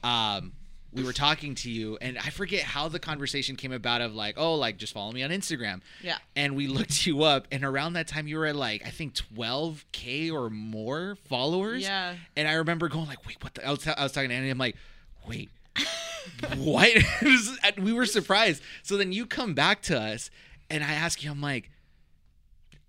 um, 0.02 0.52
we 0.94 1.02
were 1.02 1.12
talking 1.12 1.54
to 1.56 1.70
you, 1.70 1.98
and 2.00 2.16
I 2.18 2.30
forget 2.30 2.62
how 2.62 2.88
the 2.88 2.98
conversation 3.00 3.56
came 3.56 3.72
about 3.72 4.00
of 4.00 4.14
like, 4.14 4.36
oh, 4.38 4.54
like 4.54 4.76
just 4.76 4.92
follow 4.92 5.12
me 5.12 5.22
on 5.22 5.30
Instagram. 5.30 5.80
Yeah. 6.02 6.18
And 6.36 6.54
we 6.54 6.66
looked 6.68 7.06
you 7.06 7.24
up, 7.24 7.48
and 7.50 7.64
around 7.64 7.94
that 7.94 8.06
time 8.06 8.26
you 8.28 8.38
were 8.38 8.46
at 8.46 8.56
like 8.56 8.86
I 8.86 8.90
think 8.90 9.14
12k 9.14 10.32
or 10.32 10.50
more 10.50 11.16
followers. 11.28 11.82
Yeah. 11.82 12.14
And 12.36 12.46
I 12.46 12.54
remember 12.54 12.88
going 12.88 13.06
like, 13.06 13.26
wait, 13.26 13.42
what? 13.42 13.54
The? 13.54 13.66
I 13.66 13.70
was 13.70 13.86
I 13.86 14.02
was 14.02 14.12
talking 14.12 14.30
to 14.30 14.34
Andy. 14.34 14.50
I'm 14.50 14.58
like, 14.58 14.76
wait, 15.28 15.50
what? 16.56 16.90
We 17.78 17.92
were 17.92 18.06
surprised. 18.06 18.62
So 18.82 18.96
then 18.96 19.12
you 19.12 19.26
come 19.26 19.54
back 19.54 19.82
to 19.82 19.98
us, 19.98 20.30
and 20.70 20.84
I 20.84 20.92
ask 20.92 21.24
you, 21.24 21.30
I'm 21.30 21.40
like, 21.40 21.70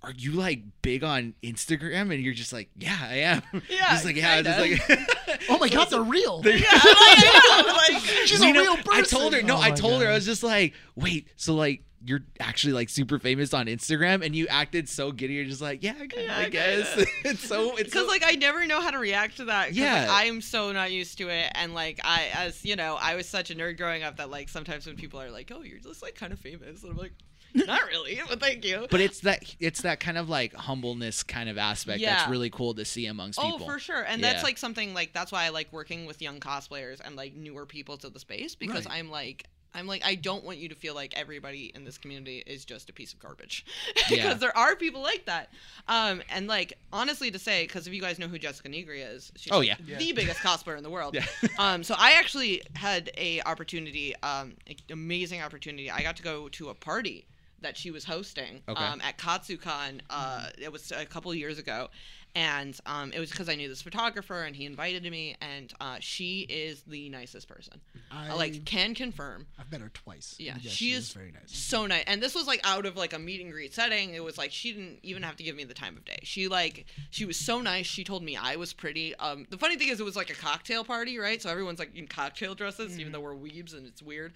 are 0.05 0.13
you 0.17 0.31
like 0.33 0.61
big 0.81 1.03
on 1.03 1.33
Instagram? 1.43 2.13
And 2.13 2.21
you're 2.23 2.33
just 2.33 2.53
like, 2.53 2.69
yeah, 2.77 2.97
I 3.01 3.15
am. 3.17 3.41
Yeah, 3.69 3.89
just 3.91 4.05
like 4.05 4.15
yeah, 4.15 4.41
just 4.41 4.59
like. 4.59 5.09
Oh 5.49 5.57
my 5.59 5.67
god, 5.69 5.89
they're 5.89 6.01
real. 6.01 6.41
Yeah, 6.45 6.53
like, 6.53 6.63
I 6.71 7.63
know, 7.65 7.73
like, 7.95 8.03
She's 8.25 8.41
You 8.41 8.49
a 8.49 8.53
know, 8.53 8.61
real 8.61 8.77
I 8.91 9.01
told 9.01 9.33
her. 9.33 9.41
No, 9.41 9.55
Oh 9.55 9.59
I 9.61 9.69
my 9.69 9.75
told 9.75 10.01
her. 10.01 10.07
I 10.09 10.13
was 10.13 10.25
just 10.25 10.43
like, 10.43 10.73
wait, 10.95 11.27
so 11.35 11.53
like 11.55 11.83
you're 12.07 12.19
actually 12.39 12.73
like 12.73 12.87
super 12.89 13.17
famous 13.17 13.51
on 13.53 13.65
Instagram, 13.65 14.23
and 14.23 14.35
you 14.35 14.45
acted 14.47 14.87
so 14.87 15.11
giddy. 15.11 15.33
You're 15.33 15.45
just 15.45 15.61
like, 15.61 15.81
yeah, 15.83 15.93
I, 15.99 16.05
kinda, 16.05 16.23
Yeah, 16.25 16.37
I 16.37 16.41
I 16.45 16.49
guess. 16.49 16.93
kinda. 16.95 17.09
it's 17.25 17.47
so. 17.47 17.71
It's 17.77 17.83
because 17.85 18.03
so, 18.03 18.07
like 18.07 18.21
I 18.23 18.33
never 18.33 18.65
know 18.67 18.79
how 18.79 18.91
to 18.91 18.99
react 18.99 19.37
to 19.37 19.45
that. 19.45 19.69
'cause, 19.69 19.75
Yeah. 19.77 20.01
like, 20.01 20.09
I 20.09 20.23
am 20.25 20.39
so 20.41 20.71
not 20.71 20.91
used 20.91 21.17
to 21.17 21.29
it, 21.29 21.51
and 21.55 21.73
like 21.73 21.99
I, 22.03 22.29
as 22.33 22.63
you 22.63 22.75
know, 22.75 22.95
I 23.01 23.15
was 23.15 23.27
such 23.27 23.49
a 23.49 23.55
nerd 23.55 23.77
growing 23.77 24.03
up 24.03 24.17
that 24.17 24.29
like 24.29 24.49
sometimes 24.49 24.85
when 24.85 24.95
people 24.97 25.19
are 25.19 25.31
like, 25.31 25.51
"Oh, 25.53 25.63
you're 25.63 25.79
just 25.79 26.03
like 26.03 26.13
kind 26.15 26.31
of 26.31 26.39
famous," 26.39 26.83
and 26.83 26.91
I'm 26.91 26.97
like, 26.97 27.13
"Not 27.67 27.87
really, 27.87 28.19
but 28.27 28.39
thank 28.39 28.65
you." 28.65 28.87
But 28.91 28.99
it's 29.01 29.21
that 29.21 29.55
it's 29.59 29.81
that 29.81 29.99
kind 29.99 30.17
of 30.17 30.29
like 30.29 30.53
humbleness 30.53 31.23
kind 31.23 31.49
of 31.49 31.57
aspect 31.57 32.01
that's 32.03 32.29
really 32.29 32.49
cool 32.49 32.73
to 32.75 32.85
see 32.85 33.05
amongst 33.05 33.39
Oh, 33.39 33.51
people. 33.51 33.65
Oh, 33.67 33.73
for 33.73 33.79
sure. 33.79 34.01
And 34.03 34.21
Yeah. 34.21 34.33
that's 34.33 34.43
like 34.43 34.57
something 34.57 34.93
like 34.93 35.13
that's 35.13 35.31
why 35.31 35.45
I 35.45 35.49
like 35.49 35.71
working 35.71 36.05
with 36.05 36.21
young 36.21 36.39
cosplayers 36.39 36.99
and 37.03 37.15
like 37.15 37.33
newer 37.35 37.65
people 37.65 37.97
to 37.97 38.09
the 38.09 38.19
space 38.19 38.55
because 38.55 38.85
Right. 38.85 38.95
I'm 38.99 39.09
like 39.09 39.45
I'm 39.73 39.87
like 39.87 40.05
I 40.05 40.15
don't 40.15 40.45
want 40.45 40.57
you 40.57 40.69
to 40.69 40.75
feel 40.75 40.95
like 40.95 41.13
everybody 41.17 41.69
in 41.75 41.83
this 41.83 41.97
community 41.97 42.41
is 42.47 42.63
just 42.63 42.89
a 42.89 42.93
piece 42.93 43.11
of 43.11 43.19
garbage 43.19 43.65
because 43.93 44.09
Yeah. 44.17 44.33
there 44.35 44.57
are 44.57 44.75
people 44.77 45.01
like 45.01 45.25
that. 45.25 45.49
Um 45.89 46.21
and 46.29 46.47
like 46.47 46.77
honestly 46.93 47.29
to 47.31 47.39
say 47.39 47.67
cuz 47.67 47.85
if 47.87 47.93
you 47.93 47.99
guys 48.01 48.17
know 48.17 48.27
who 48.29 48.39
Jessica 48.39 48.69
Negri 48.69 49.01
is, 49.01 49.31
she's 49.35 49.51
Oh, 49.51 49.59
yeah. 49.61 49.75
Yeah. 49.85 49.97
the 49.97 50.13
biggest 50.13 50.39
cosplayer 50.39 50.77
in 50.77 50.83
the 50.83 50.89
world. 50.89 51.13
Yeah. 51.15 51.25
um 51.59 51.83
so 51.83 51.93
I 51.97 52.13
actually 52.13 52.61
had 52.75 53.11
a 53.17 53.41
opportunity 53.41 54.15
um 54.23 54.55
amazing 54.89 55.41
opportunity. 55.41 55.91
I 55.91 56.01
got 56.03 56.15
to 56.17 56.23
go 56.23 56.47
to 56.49 56.69
a 56.69 56.73
party 56.73 57.25
that 57.65 57.75
she 57.75 57.89
was 57.91 58.05
hosting 58.05 58.61
Okay. 58.69 58.83
um, 58.83 59.01
at 59.01 59.17
Katsucon. 59.17 60.01
Uh, 60.09 60.49
it 60.61 60.71
was 60.71 60.91
a 60.91 61.05
couple 61.05 61.33
years 61.33 61.57
ago, 61.57 61.89
and 62.35 62.77
um, 62.85 63.13
it 63.13 63.19
was 63.19 63.31
because 63.31 63.47
I 63.47 63.55
knew 63.55 63.69
this 63.69 63.81
photographer, 63.81 64.43
and 64.43 64.55
he 64.55 64.65
invited 64.65 65.09
me. 65.09 65.37
And 65.41 65.73
uh, 65.79 65.97
she 66.01 66.41
is 66.41 66.83
the 66.83 67.09
nicest 67.09 67.47
person. 67.47 67.79
I, 68.11 68.29
I, 68.29 68.33
like 68.33 68.65
can 68.65 68.93
confirm. 68.93 69.47
I've 69.57 69.71
met 69.71 69.79
her 69.79 69.89
twice. 69.93 70.35
Yeah, 70.37 70.57
yes, 70.59 70.73
she 70.73 70.91
is 70.91 71.13
very 71.13 71.31
nice. 71.31 71.55
So 71.55 71.85
nice, 71.85 72.03
and 72.07 72.21
this 72.21 72.35
was 72.35 72.45
like 72.45 72.59
out 72.65 72.85
of 72.85 72.97
like 72.97 73.13
a 73.13 73.19
meet 73.19 73.41
and 73.41 73.51
greet 73.51 73.73
setting. 73.73 74.13
It 74.13 74.23
was 74.23 74.37
like 74.37 74.51
she 74.51 74.73
didn't 74.73 74.99
even 75.03 75.23
have 75.23 75.37
to 75.37 75.43
give 75.43 75.55
me 75.55 75.63
the 75.63 75.73
time 75.73 75.95
of 75.95 76.03
day. 76.03 76.19
She 76.23 76.49
like 76.49 76.85
she 77.09 77.23
was 77.23 77.37
so 77.37 77.61
nice. 77.61 77.85
She 77.85 78.03
told 78.03 78.21
me 78.21 78.35
I 78.35 78.57
was 78.57 78.73
pretty. 78.73 79.15
Um, 79.15 79.47
the 79.49 79.57
funny 79.57 79.77
thing 79.77 79.87
is, 79.87 80.01
it 80.01 80.03
was 80.03 80.17
like 80.17 80.29
a 80.29 80.35
cocktail 80.35 80.83
party, 80.83 81.17
right? 81.17 81.41
So 81.41 81.49
everyone's 81.49 81.79
like 81.79 81.95
in 81.95 82.07
cocktail 82.07 82.53
dresses, 82.53 82.99
even 82.99 83.13
though 83.13 83.21
we're 83.21 83.35
weebs 83.35 83.75
and 83.75 83.87
it's 83.87 84.01
weird. 84.01 84.33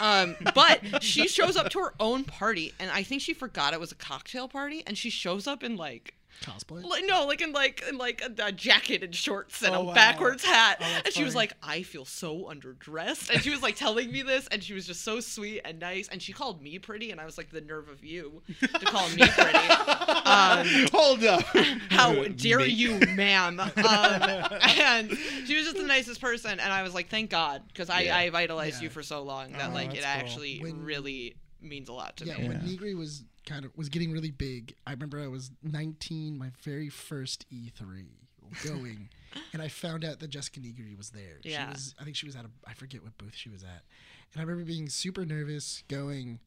Um, 0.00 0.36
but 0.54 1.02
she 1.02 1.28
shows 1.28 1.56
up 1.56 1.68
to 1.70 1.80
her 1.80 1.94
own 2.00 2.24
party, 2.24 2.72
and 2.80 2.90
I 2.90 3.02
think 3.02 3.20
she 3.20 3.34
forgot 3.34 3.74
it 3.74 3.80
was 3.80 3.92
a 3.92 3.96
cocktail 3.96 4.48
party, 4.48 4.82
and 4.86 4.96
she 4.96 5.10
shows 5.10 5.46
up 5.46 5.62
in 5.62 5.76
like 5.76 6.14
Cosplay. 6.42 6.82
like, 6.84 7.04
no, 7.06 7.26
like 7.26 7.40
in 7.40 7.52
like 7.52 7.82
in 7.88 7.98
like 7.98 8.22
a, 8.22 8.46
a 8.46 8.52
jacket 8.52 9.02
and 9.02 9.14
shorts 9.14 9.62
and 9.62 9.74
Oh, 9.74 9.80
a 9.80 9.84
wow. 9.84 9.94
backwards 9.94 10.44
hat. 10.44 10.78
Oh, 10.80 10.84
that's 10.84 11.06
and 11.06 11.14
she 11.14 11.22
was 11.24 11.34
like, 11.34 11.52
I 11.62 11.82
feel 11.82 12.04
so 12.04 12.44
underdressed. 12.50 13.30
And 13.30 13.42
she 13.42 13.50
was 13.50 13.62
like 13.62 13.76
telling 13.76 14.10
me 14.10 14.22
this, 14.22 14.46
and 14.48 14.62
she 14.62 14.74
was 14.74 14.86
just 14.86 15.02
so 15.02 15.20
sweet 15.20 15.60
and 15.64 15.78
nice. 15.78 16.08
And 16.08 16.20
she 16.20 16.32
called 16.32 16.62
me 16.62 16.78
pretty, 16.78 17.10
and 17.10 17.20
I 17.20 17.24
was 17.24 17.38
like, 17.38 17.50
the 17.50 17.60
nerve 17.60 17.88
of 17.88 18.04
you 18.04 18.42
to 18.60 18.68
call 18.86 19.08
me 19.10 19.26
pretty. 19.28 19.58
Um, 20.24 20.66
Hold 20.92 21.24
up. 21.24 21.42
how 21.90 22.24
dare 22.36 22.58
Me. 22.58 22.66
you, 22.66 22.98
ma'am? 23.14 23.60
Um, 23.76 24.22
and 24.78 25.10
she 25.46 25.56
was 25.56 25.64
just 25.64 25.76
the 25.76 25.82
nicest 25.82 26.20
person, 26.20 26.52
and 26.60 26.72
I 26.72 26.82
was 26.82 26.94
like, 26.94 27.08
thank 27.08 27.30
God, 27.30 27.62
because 27.68 27.90
I, 27.90 28.02
Yeah. 28.02 28.16
I 28.16 28.30
idolized 28.32 28.76
Yeah. 28.76 28.84
you 28.84 28.90
for 28.90 29.02
so 29.02 29.22
long 29.22 29.52
that 29.52 29.70
Oh, 29.70 29.74
like 29.74 29.90
it 29.94 29.98
cool. 29.98 30.04
actually 30.06 30.58
When- 30.60 30.82
really 30.84 31.36
means 31.60 31.88
a 31.88 31.92
lot 31.92 32.16
to 32.18 32.24
yeah, 32.24 32.38
me. 32.38 32.48
when 32.48 32.60
Yeah. 32.64 32.70
Negri 32.72 32.94
was 32.94 33.24
kind 33.46 33.64
of 33.64 33.76
was 33.76 33.88
getting 33.88 34.12
really 34.12 34.30
big, 34.30 34.74
I 34.86 34.92
remember 34.92 35.20
I 35.20 35.28
was 35.28 35.50
19, 35.62 36.38
my 36.38 36.50
very 36.62 36.88
first 36.88 37.46
E3 37.52 38.06
going, 38.64 39.08
and 39.52 39.62
I 39.62 39.68
found 39.68 40.04
out 40.04 40.20
that 40.20 40.28
Jessica 40.28 40.60
Negri 40.60 40.94
was 40.94 41.10
there. 41.10 41.38
Yeah. 41.42 41.66
She 41.66 41.72
was, 41.72 41.94
I 42.00 42.04
think 42.04 42.16
she 42.16 42.26
was 42.26 42.36
at 42.36 42.44
a, 42.44 42.50
I 42.66 42.74
forget 42.74 43.02
what 43.02 43.16
booth 43.18 43.34
she 43.34 43.48
was 43.48 43.62
at, 43.62 43.82
and 44.32 44.38
I 44.38 44.40
remember 44.40 44.64
being 44.64 44.88
super 44.88 45.24
nervous 45.24 45.82
going. 45.88 46.40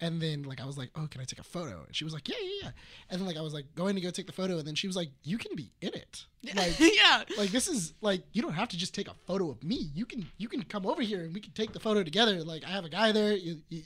And 0.00 0.20
then 0.20 0.42
like 0.42 0.60
I 0.60 0.66
was 0.66 0.76
like, 0.76 0.90
oh, 0.96 1.06
can 1.08 1.20
I 1.20 1.24
take 1.24 1.38
a 1.38 1.44
photo? 1.44 1.84
And 1.86 1.94
she 1.94 2.02
was 2.02 2.12
like, 2.12 2.28
yeah, 2.28 2.34
yeah, 2.42 2.50
yeah. 2.64 2.70
And 3.08 3.20
then 3.20 3.28
like 3.28 3.36
I 3.36 3.42
was 3.42 3.54
like 3.54 3.66
going 3.76 3.94
to 3.94 4.00
go 4.00 4.10
take 4.10 4.26
the 4.26 4.32
photo, 4.32 4.58
and 4.58 4.66
then 4.66 4.74
she 4.74 4.88
was 4.88 4.96
like, 4.96 5.10
you 5.22 5.38
can 5.38 5.54
be 5.54 5.70
in 5.80 5.94
it. 5.94 6.26
Like 6.54 6.78
yeah. 6.78 7.22
like 7.38 7.50
this 7.50 7.68
is 7.68 7.94
like 8.02 8.22
you 8.32 8.42
don't 8.42 8.52
have 8.52 8.68
to 8.68 8.76
just 8.76 8.92
take 8.92 9.08
a 9.08 9.14
photo 9.26 9.50
of 9.50 9.62
me. 9.62 9.90
You 9.94 10.04
can 10.04 10.26
you 10.36 10.48
can 10.48 10.62
come 10.64 10.84
over 10.84 11.00
here 11.00 11.20
and 11.20 11.32
we 11.32 11.40
can 11.40 11.52
take 11.52 11.72
the 11.72 11.80
photo 11.80 12.02
together. 12.02 12.42
Like 12.42 12.64
I 12.64 12.68
have 12.68 12.84
a 12.84 12.90
guy 12.90 13.12
there. 13.12 13.34
You, 13.34 13.62
you, 13.70 13.84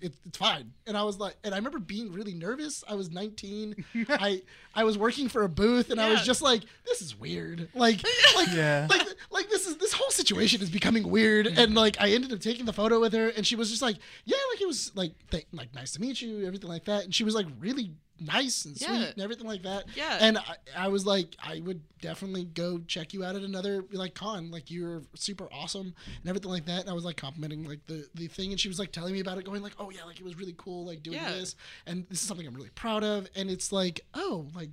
it's 0.00 0.16
it's 0.26 0.38
fine. 0.38 0.72
And 0.86 0.96
I 0.96 1.02
was 1.02 1.18
like, 1.18 1.36
and 1.44 1.54
I 1.54 1.56
remember 1.58 1.78
being 1.78 2.12
really 2.12 2.34
nervous. 2.34 2.82
I 2.88 2.94
was 2.94 3.10
19. 3.10 3.84
I 4.08 4.42
I 4.74 4.84
was 4.84 4.96
working 4.96 5.28
for 5.28 5.42
a 5.42 5.48
booth, 5.48 5.90
and 5.90 6.00
I 6.00 6.10
was 6.10 6.22
just 6.22 6.42
like, 6.42 6.62
this 6.86 7.02
is 7.02 7.18
weird. 7.18 7.68
Like 7.74 8.02
like 8.36 8.48
Yeah. 8.52 8.86
like 8.88 9.06
like 9.30 9.50
this 9.50 9.66
is 9.66 9.76
this 9.78 9.92
whole 9.92 10.10
situation 10.10 10.62
is 10.62 10.70
becoming 10.70 11.08
weird. 11.10 11.46
And 11.46 11.74
like 11.74 11.96
I 12.00 12.10
ended 12.10 12.32
up 12.32 12.40
taking 12.40 12.64
the 12.64 12.72
photo 12.72 13.00
with 13.00 13.12
her, 13.12 13.28
and 13.28 13.46
she 13.46 13.56
was 13.56 13.70
just 13.70 13.82
like, 13.82 13.96
yeah, 14.24 14.36
like 14.52 14.60
it 14.60 14.66
was 14.66 14.92
like 14.94 15.12
th- 15.30 15.46
like 15.52 15.74
nice 15.74 15.92
to 15.92 16.00
meet 16.00 16.20
you, 16.22 16.46
everything 16.46 16.68
like 16.70 16.84
that. 16.84 17.04
And 17.04 17.14
she 17.14 17.24
was 17.24 17.34
like 17.34 17.46
really 17.58 17.90
nice 18.20 18.64
and 18.64 18.76
sweet 18.76 18.88
Yeah. 18.88 19.04
and 19.06 19.20
everything 19.20 19.46
like 19.46 19.62
that. 19.62 19.84
Yeah. 19.96 20.18
And 20.20 20.38
I, 20.38 20.56
I 20.76 20.88
was 20.88 21.04
like, 21.06 21.34
I 21.42 21.60
would 21.60 21.80
definitely 22.00 22.44
go 22.44 22.78
check 22.86 23.12
you 23.12 23.24
out 23.24 23.34
at 23.36 23.42
another 23.42 23.84
like 23.92 24.14
con. 24.14 24.50
Like 24.50 24.70
you're 24.70 25.02
super 25.14 25.48
awesome 25.52 25.94
and 26.20 26.28
everything 26.28 26.50
like 26.50 26.66
that. 26.66 26.82
And 26.82 26.90
I 26.90 26.92
was 26.92 27.04
like 27.04 27.16
complimenting 27.16 27.64
like 27.64 27.84
the 27.86 28.06
the 28.14 28.28
thing, 28.28 28.50
and 28.52 28.60
she 28.60 28.68
was 28.68 28.78
like 28.78 28.92
telling 28.92 29.12
me 29.12 29.20
about 29.20 29.38
it, 29.38 29.44
going 29.44 29.62
like, 29.62 29.74
oh 29.78 29.90
yeah, 29.90 30.04
like 30.04 30.18
it 30.20 30.24
was 30.24 30.36
really 30.36 30.54
cool, 30.56 30.84
like 30.86 31.02
doing 31.02 31.16
Yeah. 31.18 31.30
this, 31.32 31.56
and 31.86 32.06
this 32.08 32.20
is 32.22 32.26
something 32.28 32.46
I'm 32.46 32.54
really 32.54 32.70
proud 32.70 33.02
of. 33.04 33.28
And 33.34 33.50
it's 33.50 33.72
like, 33.72 34.00
oh, 34.14 34.46
like 34.54 34.70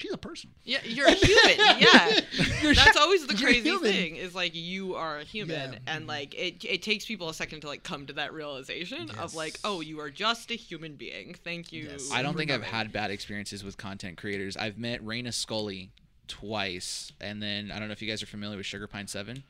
she's 0.00 0.12
a 0.12 0.18
person. 0.18 0.50
Yeah, 0.64 0.78
you're 0.84 1.06
a 1.06 1.12
human. 1.12 1.56
Yeah, 1.78 2.20
You're- 2.62 2.74
that's 2.74 2.96
always 2.96 3.26
the 3.26 3.36
you're 3.36 3.48
crazy 3.50 3.76
thing. 3.78 4.16
Is 4.16 4.34
like 4.34 4.54
you 4.54 4.94
are 4.96 5.18
a 5.18 5.24
human, 5.24 5.74
Yeah. 5.74 5.78
and 5.86 6.06
like 6.06 6.34
it. 6.34 6.64
It 6.64 6.82
takes 6.82 7.04
people 7.04 7.28
a 7.28 7.34
second 7.34 7.60
to 7.60 7.68
like 7.68 7.82
come 7.82 8.06
to 8.06 8.12
that 8.14 8.32
realization 8.32 9.10
of 9.18 9.34
like, 9.34 9.58
oh, 9.64 9.80
you 9.80 10.00
are 10.00 10.10
just 10.10 10.50
a 10.50 10.54
human 10.54 10.94
being. 10.96 11.34
Thank 11.44 11.72
you. 11.72 11.88
Yes. 11.90 12.10
I 12.12 12.22
don't 12.22 12.36
think 12.36 12.50
I've 12.50 12.62
had 12.62 12.92
bad 12.92 13.10
experiences 13.10 13.62
with 13.62 13.76
content 13.76 14.16
creators. 14.18 14.56
I've 14.56 14.78
met 14.78 15.04
Raina 15.04 15.32
Scully 15.32 15.90
twice, 16.28 17.12
and 17.20 17.42
then 17.42 17.70
I 17.70 17.78
don't 17.78 17.88
know 17.88 17.92
if 17.92 18.00
you 18.02 18.08
guys 18.08 18.22
are 18.22 18.26
familiar 18.26 18.56
with 18.56 18.66
Sugar 18.66 18.86
Pine 18.86 19.06
Seven. 19.06 19.42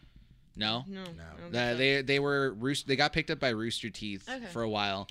No, 0.57 0.85
No, 0.89 1.05
No. 1.53 1.59
Uh, 1.59 1.75
they 1.75 2.03
they 2.03 2.19
were 2.19 2.53
roost. 2.55 2.87
They 2.89 2.97
got 2.97 3.13
picked 3.13 3.31
up 3.31 3.39
by 3.39 3.51
Rooster 3.51 3.89
Teeth 3.89 4.29
Okay. 4.29 4.47
for 4.47 4.63
a 4.63 4.69
while. 4.69 5.07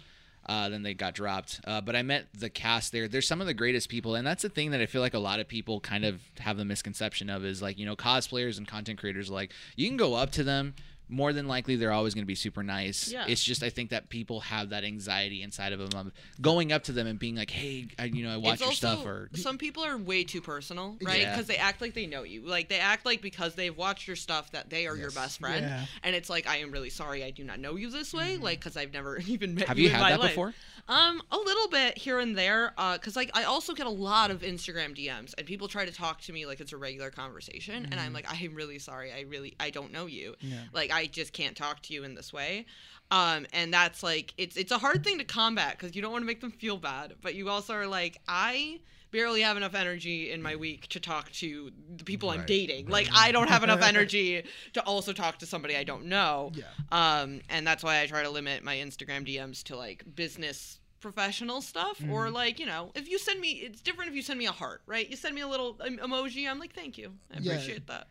Uh, 0.49 0.67
then 0.67 0.81
they 0.81 0.95
got 0.95 1.13
dropped. 1.13 1.61
Uh, 1.63 1.79
but 1.79 1.95
I 1.95 2.01
met 2.01 2.25
the 2.33 2.49
cast 2.49 2.91
there. 2.91 3.07
There's 3.07 3.27
some 3.27 3.39
of 3.39 3.45
the 3.45 3.53
greatest 3.53 3.87
people, 3.87 4.15
and 4.15 4.25
that's 4.25 4.41
the 4.41 4.49
thing 4.49 4.71
that 4.71 4.81
I 4.81 4.87
feel 4.87 4.99
like 4.99 5.13
a 5.13 5.19
lot 5.19 5.39
of 5.39 5.47
people 5.47 5.79
kind 5.79 6.03
of 6.03 6.21
have 6.39 6.57
the 6.57 6.65
misconception 6.65 7.29
of 7.29 7.45
is 7.45 7.61
like 7.61 7.77
you 7.77 7.85
know 7.85 7.95
cosplayers 7.95 8.57
and 8.57 8.67
content 8.67 8.97
creators. 8.97 9.29
Like 9.29 9.53
you 9.75 9.87
can 9.87 9.95
go 9.95 10.15
up 10.15 10.31
to 10.31 10.43
them. 10.43 10.73
More 11.09 11.33
than 11.33 11.47
likely, 11.47 11.75
they're 11.75 11.91
always 11.91 12.13
going 12.13 12.23
to 12.23 12.27
be 12.27 12.35
super 12.35 12.61
nice. 12.63 13.11
Yeah. 13.11 13.25
It's 13.27 13.43
just 13.43 13.63
I 13.63 13.69
think 13.69 13.89
that 13.89 14.09
people 14.09 14.41
have 14.41 14.69
that 14.69 14.83
anxiety 14.83 15.41
inside 15.41 15.73
of 15.73 15.79
them 15.79 16.07
of 16.07 16.13
going 16.39 16.71
up 16.71 16.83
to 16.83 16.91
them 16.91 17.07
and 17.07 17.17
being 17.17 17.35
like, 17.35 17.49
"Hey, 17.49 17.87
I, 17.97 18.05
you 18.05 18.23
know, 18.23 18.31
I 18.33 18.37
watch 18.37 18.53
It's 18.53 18.61
your 18.61 18.69
also, 18.69 18.87
stuff," 19.01 19.05
or 19.05 19.29
some 19.33 19.57
people 19.57 19.83
are 19.83 19.97
way 19.97 20.23
too 20.23 20.41
personal, 20.41 20.97
right? 21.01 21.21
Yeah. 21.21 21.31
Because 21.31 21.47
they 21.47 21.57
act 21.57 21.81
like 21.81 21.93
they 21.95 22.05
know 22.05 22.23
you. 22.23 22.41
Like 22.41 22.69
they 22.69 22.79
act 22.79 23.05
like 23.05 23.21
because 23.21 23.55
they've 23.55 23.75
watched 23.75 24.07
your 24.07 24.15
stuff 24.15 24.51
that 24.51 24.69
they 24.69 24.87
are 24.87 24.95
your 24.95 25.11
best 25.11 25.39
friend. 25.39 25.65
Yeah. 25.65 25.85
And 26.03 26.15
it's 26.15 26.29
like 26.29 26.47
I 26.47 26.57
am 26.57 26.71
really 26.71 26.89
sorry 26.91 27.23
I 27.23 27.31
do 27.31 27.43
not 27.43 27.59
know 27.59 27.75
you 27.75 27.89
this 27.89 28.13
way, 28.13 28.37
like 28.37 28.59
because 28.59 28.77
I've 28.77 28.93
never 28.93 29.17
even 29.27 29.55
met 29.55 29.67
have 29.67 29.77
you 29.77 29.85
you 29.85 29.89
in 29.89 29.95
had 29.95 30.01
my 30.01 30.09
that 30.11 30.19
life. 30.19 30.29
before? 30.31 30.53
Um, 30.87 31.21
a 31.31 31.37
little 31.37 31.67
bit 31.69 31.97
here 31.99 32.19
and 32.19 32.35
there, 32.35 32.73
uh, 32.77 32.97
cause 32.97 33.15
like 33.15 33.29
I 33.35 33.43
also 33.43 33.73
get 33.73 33.85
a 33.85 33.91
lot 33.91 34.31
of 34.31 34.41
Instagram 34.41 34.97
DMs, 34.97 35.33
and 35.37 35.45
people 35.45 35.67
try 35.67 35.85
to 35.85 35.91
talk 35.91 36.21
to 36.21 36.33
me 36.33 36.45
like 36.47 36.59
it's 36.59 36.73
a 36.73 36.77
regular 36.77 37.11
conversation, 37.11 37.87
and 37.91 37.99
I'm 37.99 38.11
like, 38.11 38.25
I'm 38.27 38.55
really 38.55 38.79
sorry, 38.79 39.11
I 39.11 39.21
really, 39.21 39.53
I 39.59 39.69
don't 39.69 39.91
know 39.91 40.07
you, 40.07 40.35
Yeah. 40.39 40.61
like 40.73 40.89
I 40.91 40.98
just 41.07 41.33
can't 41.33 41.55
talk 41.55 41.81
to 41.83 41.93
you 41.93 42.03
in 42.03 42.15
this 42.15 42.31
way, 42.33 42.65
um, 43.11 43.45
and 43.53 43.73
that's 43.73 44.03
like 44.03 44.33
it's 44.37 44.55
it's 44.57 44.71
a 44.71 44.77
hard 44.77 45.03
thing 45.03 45.17
to 45.19 45.23
combat 45.23 45.77
because 45.77 45.95
you 45.95 46.01
don't 46.01 46.11
want 46.11 46.21
to 46.21 46.27
make 46.27 46.41
them 46.41 46.51
feel 46.51 46.77
bad, 46.77 47.15
but 47.21 47.35
you 47.35 47.49
also 47.49 47.73
are 47.73 47.87
like, 47.87 48.19
I 48.27 48.79
barely 49.11 49.41
have 49.41 49.57
enough 49.57 49.73
energy 49.73 50.31
in 50.31 50.39
my 50.39 50.55
week 50.55 50.87
to 50.89 50.99
talk 50.99 51.31
to 51.31 51.71
the 51.97 52.03
people 52.03 52.29
I'm 52.29 52.45
dating, 52.45 52.85
right. 52.85 52.91
like 52.93 53.09
I 53.15 53.31
don't 53.31 53.47
have 53.49 53.63
enough 53.63 53.81
energy 53.93 54.43
to 54.73 54.81
also 54.83 55.13
talk 55.13 55.39
to 55.39 55.47
somebody 55.47 55.75
I 55.75 55.83
don't 55.83 56.05
know, 56.05 56.51
Yeah. 56.53 56.65
um, 56.91 57.41
and 57.49 57.65
that's 57.65 57.83
why 57.83 58.01
I 58.01 58.05
try 58.05 58.21
to 58.21 58.29
limit 58.29 58.63
my 58.63 58.75
Instagram 58.75 59.27
DMs 59.27 59.63
to 59.63 59.75
like 59.75 60.03
business 60.15 60.79
professional 60.99 61.61
stuff 61.61 62.03
or 62.11 62.29
like 62.29 62.59
you 62.59 62.65
know 62.65 62.91
if 62.93 63.07
you 63.09 63.17
send 63.17 63.39
me 63.39 63.51
it's 63.51 63.79
different 63.79 64.09
if 64.09 64.15
you 64.17 64.21
send 64.21 64.37
me 64.37 64.45
a 64.47 64.51
heart 64.51 64.81
right? 64.85 65.09
You 65.09 65.15
send 65.15 65.33
me 65.33 65.39
a 65.39 65.47
little 65.47 65.75
emoji 65.75 66.45
i'm 66.45 66.59
like 66.59 66.73
thank 66.73 66.97
you. 66.97 67.13
I 67.33 67.39
Yeah. 67.39 67.53
appreciate 67.53 67.87
that 67.87 68.07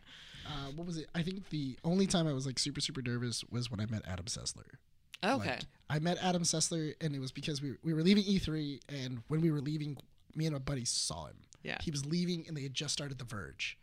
Uh, 0.49 0.71
what 0.75 0.87
was 0.87 0.97
it? 0.97 1.07
I 1.13 1.21
think 1.21 1.47
the 1.49 1.77
only 1.83 2.07
time 2.07 2.27
I 2.27 2.33
was 2.33 2.45
like 2.45 2.57
super 2.59 2.81
super 2.81 3.01
nervous 3.01 3.43
was 3.51 3.69
when 3.69 3.79
I 3.79 3.85
met 3.85 4.01
Adam 4.07 4.25
Sessler. 4.25 4.65
okay 5.23 5.49
Like, 5.49 5.59
I 5.89 5.99
met 5.99 6.17
Adam 6.23 6.43
Sessler, 6.43 6.93
and 7.01 7.15
it 7.15 7.19
was 7.19 7.31
because 7.31 7.61
we, 7.61 7.73
we 7.83 7.93
were 7.93 8.01
leaving 8.03 8.23
E3, 8.23 8.79
and 8.89 9.21
when 9.27 9.41
we 9.41 9.51
were 9.51 9.61
leaving, 9.61 9.97
me 10.35 10.45
and 10.45 10.53
my 10.53 10.59
buddy 10.59 10.85
saw 10.85 11.25
him. 11.27 11.37
Yeah. 11.63 11.77
He 11.81 11.91
was 11.91 12.05
leaving, 12.05 12.45
and 12.47 12.55
they 12.57 12.63
had 12.63 12.73
just 12.73 12.93
started 12.93 13.17
The 13.19 13.25
Verge. 13.25 13.77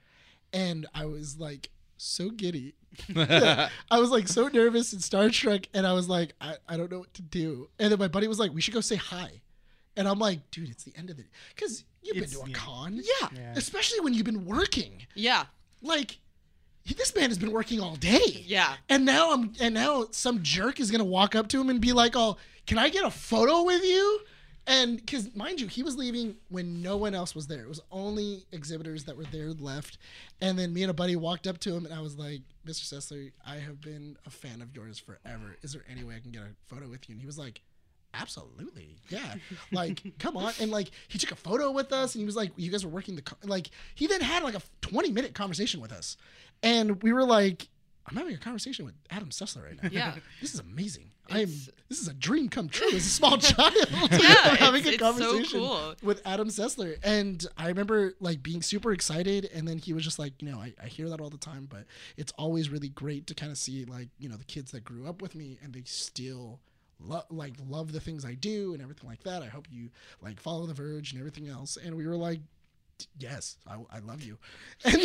And 0.53 0.87
I 0.95 1.05
was 1.07 1.39
like 1.39 1.71
so 1.99 2.31
giddy. 2.31 2.75
I 3.17 3.69
was 4.01 4.11
like 4.11 4.29
so 4.29 4.49
nervous 4.49 4.93
and 4.93 5.03
starstruck, 5.03 5.67
and 5.75 5.87
I 5.87 5.93
was 5.93 6.09
like, 6.09 6.35
I, 6.41 6.57
I 6.69 6.77
don't 6.77 6.91
know 6.91 7.01
what 7.01 7.15
to 7.15 7.23
do. 7.23 7.69
And 7.79 7.91
then 7.93 7.99
my 7.99 8.09
buddy 8.09 8.29
was 8.29 8.39
like, 8.39 8.53
we 8.53 8.61
should 8.61 8.75
go 8.75 8.81
say 8.81 8.97
hi. 8.97 9.41
And 9.97 10.07
I'm 10.07 10.19
like, 10.19 10.51
dude, 10.51 10.69
it's 10.71 10.85
the 10.85 10.93
end 10.97 11.11
of 11.11 11.17
the 11.17 11.25
because 11.55 11.85
you've 12.03 12.17
It's- 12.19 12.33
been 12.35 12.41
to 12.41 12.47
a 12.47 12.51
yeah. 12.51 12.57
con, 12.57 12.95
Yeah. 12.97 13.29
Yeah. 13.35 13.53
especially 13.57 14.01
when 14.01 14.15
you've 14.15 14.27
been 14.27 14.45
working. 14.45 15.07
Yeah. 15.15 15.45
Like, 15.83 16.13
he- 16.13 16.19
this 16.95 17.15
man 17.15 17.31
has 17.31 17.39
been 17.39 17.53
working 17.53 17.81
all 17.81 17.97
day. 17.97 18.45
Yeah. 18.47 18.75
And 18.89 19.05
now 19.05 19.33
I'm 19.33 19.53
and 19.61 19.75
now 19.75 20.07
some 20.11 20.43
jerk 20.43 20.81
is 20.81 20.91
gonna 20.91 21.05
walk 21.05 21.35
up 21.35 21.49
to 21.49 21.61
him 21.61 21.71
and 21.71 21.81
be 21.81 21.93
like, 21.93 22.15
"Oh, 22.17 22.37
can 22.67 22.79
I 22.79 22.89
get 22.89 23.05
a 23.05 23.11
photo 23.11 23.63
with 23.65 23.83
you?" 23.85 24.21
And 24.69 24.97
because 24.97 25.35
mind 25.35 25.61
you, 25.61 25.69
he 25.69 25.85
was 25.85 25.97
leaving 25.97 26.37
when 26.49 26.83
no 26.83 26.97
one 26.97 27.15
else 27.15 27.35
was 27.37 27.47
there. 27.47 27.63
It 27.63 27.69
was 27.69 27.81
only 27.93 28.47
exhibitors 28.51 29.05
that 29.05 29.17
were 29.17 29.25
there 29.25 29.53
left. 29.53 29.99
And 30.41 30.59
then 30.59 30.73
me 30.75 30.83
and 30.83 30.91
a 30.91 30.95
buddy 30.95 31.15
walked 31.15 31.47
up 31.47 31.59
to 31.59 31.75
him, 31.75 31.85
and 31.85 31.95
I 31.95 32.01
was 32.01 32.19
like, 32.19 32.43
"Mr. 32.67 32.83
Sessler, 32.85 33.33
I 33.47 33.57
have 33.57 33.81
been 33.81 34.17
a 34.27 34.31
fan 34.31 34.61
of 34.63 34.75
yours 34.75 34.99
forever. 34.99 35.57
Is 35.63 35.73
there 35.73 35.85
any 35.89 36.03
way 36.03 36.17
I 36.17 36.21
can 36.21 36.33
get 36.33 36.43
a 36.43 36.55
photo 36.67 36.89
with 36.89 37.09
you?" 37.09 37.15
And 37.15 37.21
he 37.21 37.27
was 37.27 37.39
like. 37.39 37.63
Absolutely, 38.21 38.97
yeah. 39.09 39.35
Like, 39.73 40.03
come 40.19 40.37
on, 40.37 40.53
and 40.61 40.71
like 40.71 40.91
he 41.09 41.19
took 41.19 41.33
a 41.33 41.37
photo 41.37 41.71
with 41.71 41.93
us, 41.93 42.15
and 42.15 42.21
he 42.23 42.27
was 42.27 42.37
like, 42.37 42.53
"You 42.57 42.71
guys 42.71 42.85
were 42.85 42.91
working 42.91 43.17
the 43.17 43.23
co-. 43.23 43.37
like." 43.45 43.71
He 43.95 44.07
then 44.07 44.21
had 44.21 44.43
like 44.43 44.55
a 44.55 44.63
twenty 44.81 45.11
minute 45.11 45.35
conversation 45.35 45.81
with 45.81 45.93
us, 45.93 46.17
and 46.63 47.03
we 47.03 47.13
were 47.13 47.25
like, 47.25 47.69
"I'm 48.07 48.17
having 48.17 48.35
a 48.35 48.39
conversation 48.39 48.85
with 48.85 48.95
Adam 49.11 49.31
Sessler 49.31 49.65
right 49.65 49.83
now." 49.83 49.89
Yeah. 49.93 50.15
this 50.41 50.55
is 50.55 50.61
amazing. 50.61 51.11
I 51.29 51.41
am. 51.41 51.49
This 51.89 52.01
is 52.01 52.07
a 52.07 52.15
dream 52.15 52.49
come 52.49 52.69
true 52.69 52.87
as 52.89 53.05
a 53.05 53.11
small 53.11 53.37
child. 53.39 53.75
Yeah, 54.13 54.55
having 54.57 54.83
it's- 54.83 54.87
a 54.87 54.89
it's 54.95 54.99
so 54.99 55.13
conversation 55.13 55.61
cool. 55.61 55.95
with 56.03 56.23
Adam 56.25 56.49
Sessler, 56.49 56.99
and 57.03 57.45
I 57.57 57.67
remember 57.67 58.15
like 58.21 58.43
being 58.45 58.63
super 58.63 58.93
excited, 58.93 59.51
and 59.53 59.67
then 59.67 59.79
he 59.79 59.93
was 59.93 60.05
just 60.05 60.21
like, 60.21 60.41
you 60.41 60.51
know, 60.51 60.59
I, 60.61 60.73
I 60.81 60.87
hear 60.87 61.09
that 61.09 61.21
all 61.21 61.31
the 61.31 61.37
time, 61.37 61.67
but 61.69 61.85
it's 62.17 62.33
always 62.39 62.71
really 62.71 62.91
great 62.91 63.27
to 63.27 63.35
kind 63.35 63.51
of 63.51 63.59
see 63.59 63.85
like 63.85 64.09
you 64.21 64.29
know 64.29 64.37
the 64.37 64.45
kids 64.45 64.71
that 64.71 64.85
grew 64.85 65.09
up 65.09 65.21
with 65.21 65.35
me, 65.35 65.59
and 65.63 65.75
they 65.75 65.83
still. 65.85 66.61
Lo- 67.01 67.25
like 67.31 67.53
love 67.69 67.93
the 67.93 68.01
things 68.01 68.25
I 68.25 68.35
do 68.35 68.73
and 68.73 68.83
everything 68.83 69.09
like 69.09 69.23
that. 69.25 69.43
I 69.43 69.47
hope 69.47 69.67
you 69.71 69.91
like 70.23 70.41
follow 70.41 70.67
the 70.67 70.75
Verge 70.75 71.13
and 71.13 71.21
everything 71.21 71.49
else. 71.49 71.77
And 71.77 71.95
we 71.95 72.07
were 72.07 72.17
like, 72.17 72.41
yes, 73.19 73.59
I, 73.67 73.75
I 73.95 73.99
love 74.01 74.23
you. 74.23 74.39
And 74.85 75.03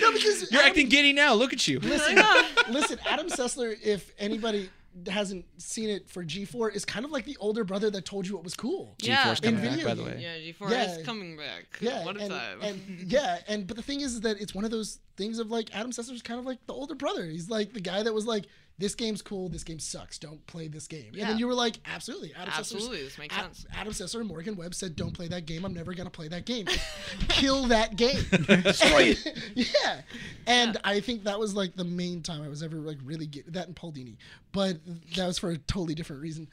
no, 0.00 0.12
because 0.12 0.50
You're 0.50 0.60
Adam- 0.60 0.70
acting 0.70 0.88
giddy 0.88 1.12
now. 1.12 1.34
Look 1.34 1.52
at 1.52 1.66
you. 1.68 1.78
Listen, 1.80 2.16
listen, 2.70 2.98
Adam 3.06 3.28
Sessler, 3.28 3.76
if 3.82 4.12
anybody 4.18 4.70
hasn't 5.08 5.44
seen 5.58 5.88
it 5.88 6.08
for 6.08 6.24
G4, 6.24 6.74
is 6.74 6.84
kind 6.84 7.04
of 7.04 7.10
like 7.10 7.24
the 7.24 7.36
older 7.40 7.64
brother 7.64 7.90
that 7.90 8.04
told 8.04 8.26
you 8.26 8.34
what 8.34 8.44
was 8.44 8.54
cool. 8.54 8.94
Yeah. 9.00 9.24
G4's 9.24 9.40
coming 9.40 9.62
back, 9.62 9.84
by 9.84 9.94
the 9.94 10.02
way. 10.04 10.18
Yeah, 10.20 10.36
G4 10.52 10.70
Yeah. 10.70 10.96
is 10.98 11.06
coming 11.06 11.36
back. 11.36 11.64
Yeah, 11.80 12.04
What 12.04 12.16
a 12.16 12.20
and, 12.20 12.30
time. 12.30 12.58
and 12.62 12.80
yeah, 13.10 13.38
and 13.48 13.66
but 13.66 13.76
the 13.76 13.82
thing 13.82 14.00
is, 14.00 14.14
is 14.14 14.20
that 14.22 14.40
it's 14.40 14.54
one 14.54 14.64
of 14.64 14.70
those 14.70 14.98
things 15.16 15.38
of 15.38 15.50
like 15.50 15.74
Adam 15.74 15.92
Sessler's 15.92 16.22
kind 16.22 16.38
of 16.40 16.46
like 16.46 16.58
the 16.66 16.72
older 16.74 16.94
brother. 16.94 17.24
He's 17.24 17.48
like 17.50 17.72
the 17.72 17.80
guy 17.80 18.02
that 18.02 18.12
was 18.12 18.26
like, 18.26 18.46
"This 18.78 18.94
game's 18.94 19.22
cool. 19.22 19.48
This 19.48 19.64
game 19.64 19.78
sucks. 19.78 20.18
Don't 20.18 20.44
play 20.46 20.68
this 20.68 20.86
game." 20.86 21.12
Yeah. 21.12 21.22
And 21.22 21.30
then 21.30 21.38
you 21.38 21.46
were 21.46 21.54
like, 21.54 21.76
"Absolutely, 21.86 22.32
Adam 22.34 22.52
Absolutely, 22.56 22.98
Sessler's- 22.98 23.04
this 23.04 23.18
makes 23.18 23.36
A- 23.36 23.40
sense. 23.40 23.66
Adam 23.72 23.92
Sessler 23.92 24.20
and 24.20 24.28
Morgan 24.28 24.56
Webb 24.56 24.74
said, 24.74 24.96
"Don't 24.96 25.12
play 25.12 25.28
that 25.28 25.46
game. 25.46 25.64
I'm 25.64 25.74
never 25.74 25.94
gonna 25.94 26.10
play 26.10 26.28
that 26.28 26.44
game. 26.46 26.66
Kill 27.28 27.64
that 27.66 27.96
game. 27.96 28.22
Destroy 28.62 29.14
it. 29.16 29.38
yeah, 29.54 30.00
and 30.46 30.76
I 30.84 31.00
think 31.00 31.24
that 31.24 31.38
was 31.38 31.54
like 31.54 31.76
the 31.76 31.84
main 31.84 32.22
time 32.22 32.42
I 32.42 32.48
was 32.48 32.62
ever 32.62 32.76
like 32.76 32.98
really 33.04 33.26
get 33.26 33.52
that 33.52 33.66
and 33.66 33.76
Paul 33.76 33.92
Dini, 33.92 34.16
but 34.52 34.78
that 35.16 35.26
was 35.26 35.38
for 35.38 35.50
a 35.50 35.58
totally 35.58 35.94
different 35.94 36.22
reason. 36.22 36.48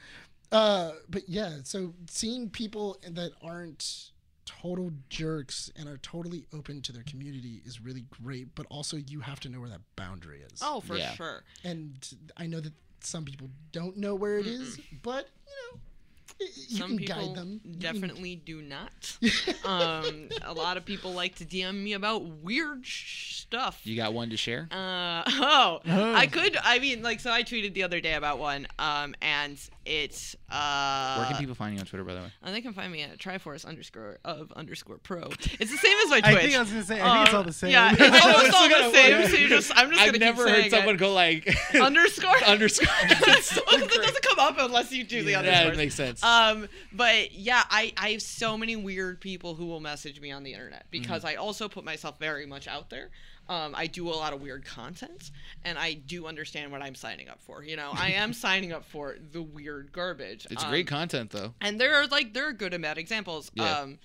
Uh, 0.52 0.92
but 1.08 1.28
yeah, 1.28 1.58
so 1.62 1.94
seeing 2.08 2.50
people 2.50 2.98
that 3.08 3.30
aren't 3.42 4.10
total 4.62 4.90
jerks 5.08 5.70
and 5.76 5.88
are 5.88 5.98
totally 5.98 6.44
open 6.52 6.82
to 6.82 6.92
their 6.92 7.02
community 7.04 7.62
is 7.64 7.80
really 7.80 8.04
great. 8.22 8.54
But 8.54 8.66
also, 8.70 8.96
you 8.96 9.20
have 9.20 9.40
to 9.40 9.48
know 9.48 9.60
where 9.60 9.68
that 9.70 9.80
boundary 9.96 10.40
is. 10.52 10.60
oh, 10.62 10.80
for 10.80 10.96
Yeah. 10.96 11.12
sure. 11.14 11.42
and 11.64 11.92
I 12.36 12.46
know 12.46 12.60
that 12.60 12.72
some 13.02 13.24
people 13.24 13.48
don't 13.72 13.96
know 13.96 14.14
where 14.14 14.38
it 14.38 14.46
is, 14.46 14.78
but 15.02 15.28
you 15.46 15.52
know, 15.74 15.80
you 16.38 16.78
Some 16.78 16.88
can 16.90 16.98
people 16.98 17.26
guide 17.26 17.34
them. 17.36 17.60
You 17.64 17.70
can- 17.72 17.80
definitely 17.80 18.36
do 18.36 18.62
not. 18.62 19.18
um, 19.64 20.28
a 20.42 20.52
lot 20.54 20.76
of 20.76 20.84
people 20.84 21.12
like 21.12 21.34
to 21.36 21.44
DM 21.44 21.82
me 21.82 21.92
about 21.94 22.24
weird 22.24 22.86
sh- 22.86 23.36
stuff. 23.40 23.80
You 23.84 23.96
got 23.96 24.12
one 24.14 24.30
to 24.30 24.36
share? 24.38 24.68
Uh, 24.70 25.22
oh, 25.28 25.80
Oh. 25.86 26.14
I 26.14 26.26
could. 26.26 26.56
I 26.62 26.78
mean, 26.78 27.02
like, 27.02 27.20
so 27.20 27.30
I 27.30 27.42
tweeted 27.42 27.74
the 27.74 27.82
other 27.82 28.00
day 28.00 28.14
about 28.14 28.38
one, 28.38 28.66
um, 28.78 29.14
and 29.20 29.58
it's 29.90 30.36
uh, 30.48 31.16
Where 31.16 31.26
can 31.26 31.36
people 31.38 31.56
find 31.56 31.74
you 31.74 31.80
on 31.80 31.86
Twitter, 31.86 32.04
by 32.04 32.14
the 32.14 32.20
way? 32.20 32.32
uh, 32.44 32.52
they 32.52 32.60
can 32.60 32.72
find 32.72 32.92
me 32.92 33.02
at 33.02 33.18
Triforce 33.18 33.64
underscore 33.66 34.18
of 34.24 34.52
underscore 34.54 34.98
pro. 34.98 35.22
It's 35.58 35.70
the 35.72 35.76
same 35.78 35.98
as 36.04 36.10
my 36.10 36.20
Twitch. 36.20 36.36
I 36.36 36.40
think 36.42 36.54
I 36.54 36.60
was 36.60 36.70
gonna 36.70 36.84
say. 36.84 37.00
I 37.00 37.12
think 37.14 37.24
it's 37.26 37.34
all 37.34 37.40
Um, 37.40 37.46
the 37.46 37.52
same. 37.52 37.70
Yeah, 37.72 37.92
it's 37.98 38.24
almost 38.24 38.54
all 38.54 38.68
the 38.68 38.92
same. 38.96 39.28
So 39.28 39.36
you 39.36 39.48
just, 39.48 39.72
I'm 39.74 39.90
just 39.90 40.00
I've 40.00 40.06
gonna 40.12 40.18
never 40.18 40.44
keep 40.46 40.54
heard 40.54 40.70
someone 40.70 40.94
it. 40.94 40.98
go 40.98 41.12
like 41.12 41.52
underscore. 41.74 42.36
underscore. 42.44 42.86
So- 43.42 43.62
'cause 43.62 43.82
it 43.82 43.90
doesn't 43.90 44.22
come 44.22 44.38
up 44.38 44.56
unless 44.58 44.92
you 44.92 45.02
do 45.02 45.22
the 45.24 45.34
underscore. 45.34 45.62
yeah, 45.64 45.68
it 45.72 45.76
makes 45.76 45.94
sense. 45.94 46.22
Um, 46.22 46.68
but 46.92 47.32
yeah, 47.32 47.62
I, 47.68 47.92
I 47.96 48.10
have 48.10 48.22
so 48.22 48.56
many 48.56 48.76
weird 48.76 49.20
people 49.20 49.54
who 49.54 49.66
will 49.66 49.80
message 49.80 50.20
me 50.20 50.30
on 50.30 50.42
the 50.44 50.52
internet 50.52 50.86
because 50.90 51.24
I 51.24 51.34
also 51.34 51.68
put 51.68 51.84
myself 51.84 52.18
very 52.20 52.46
much 52.46 52.68
out 52.68 52.90
there. 52.90 53.10
Um, 53.50 53.74
I 53.76 53.86
do 53.88 54.08
a 54.08 54.14
lot 54.14 54.32
of 54.32 54.40
weird 54.40 54.64
content, 54.64 55.30
and 55.64 55.76
I 55.76 55.94
do 55.94 56.26
understand 56.26 56.70
what 56.72 56.82
I'm 56.82 56.94
signing 56.94 57.28
up 57.28 57.40
for. 57.42 57.64
You 57.64 57.76
know, 57.76 57.90
I 57.92 58.12
am 58.12 58.32
signing 58.46 58.72
up 58.72 58.84
for 58.84 59.16
the 59.32 59.42
weird 59.42 59.90
garbage. 59.92 60.46
it's 60.50 60.62
Um, 60.62 60.70
great 60.70 60.86
content, 60.86 61.30
though. 61.32 61.52
and 61.60 61.80
there 61.80 61.96
are 61.96 62.06
like 62.06 62.32
there 62.32 62.46
are 62.48 62.52
good 62.52 62.72
and 62.74 62.82
bad 62.82 62.96
examples. 62.96 63.50
Yeah. 63.54 63.80
Um, 63.80 63.98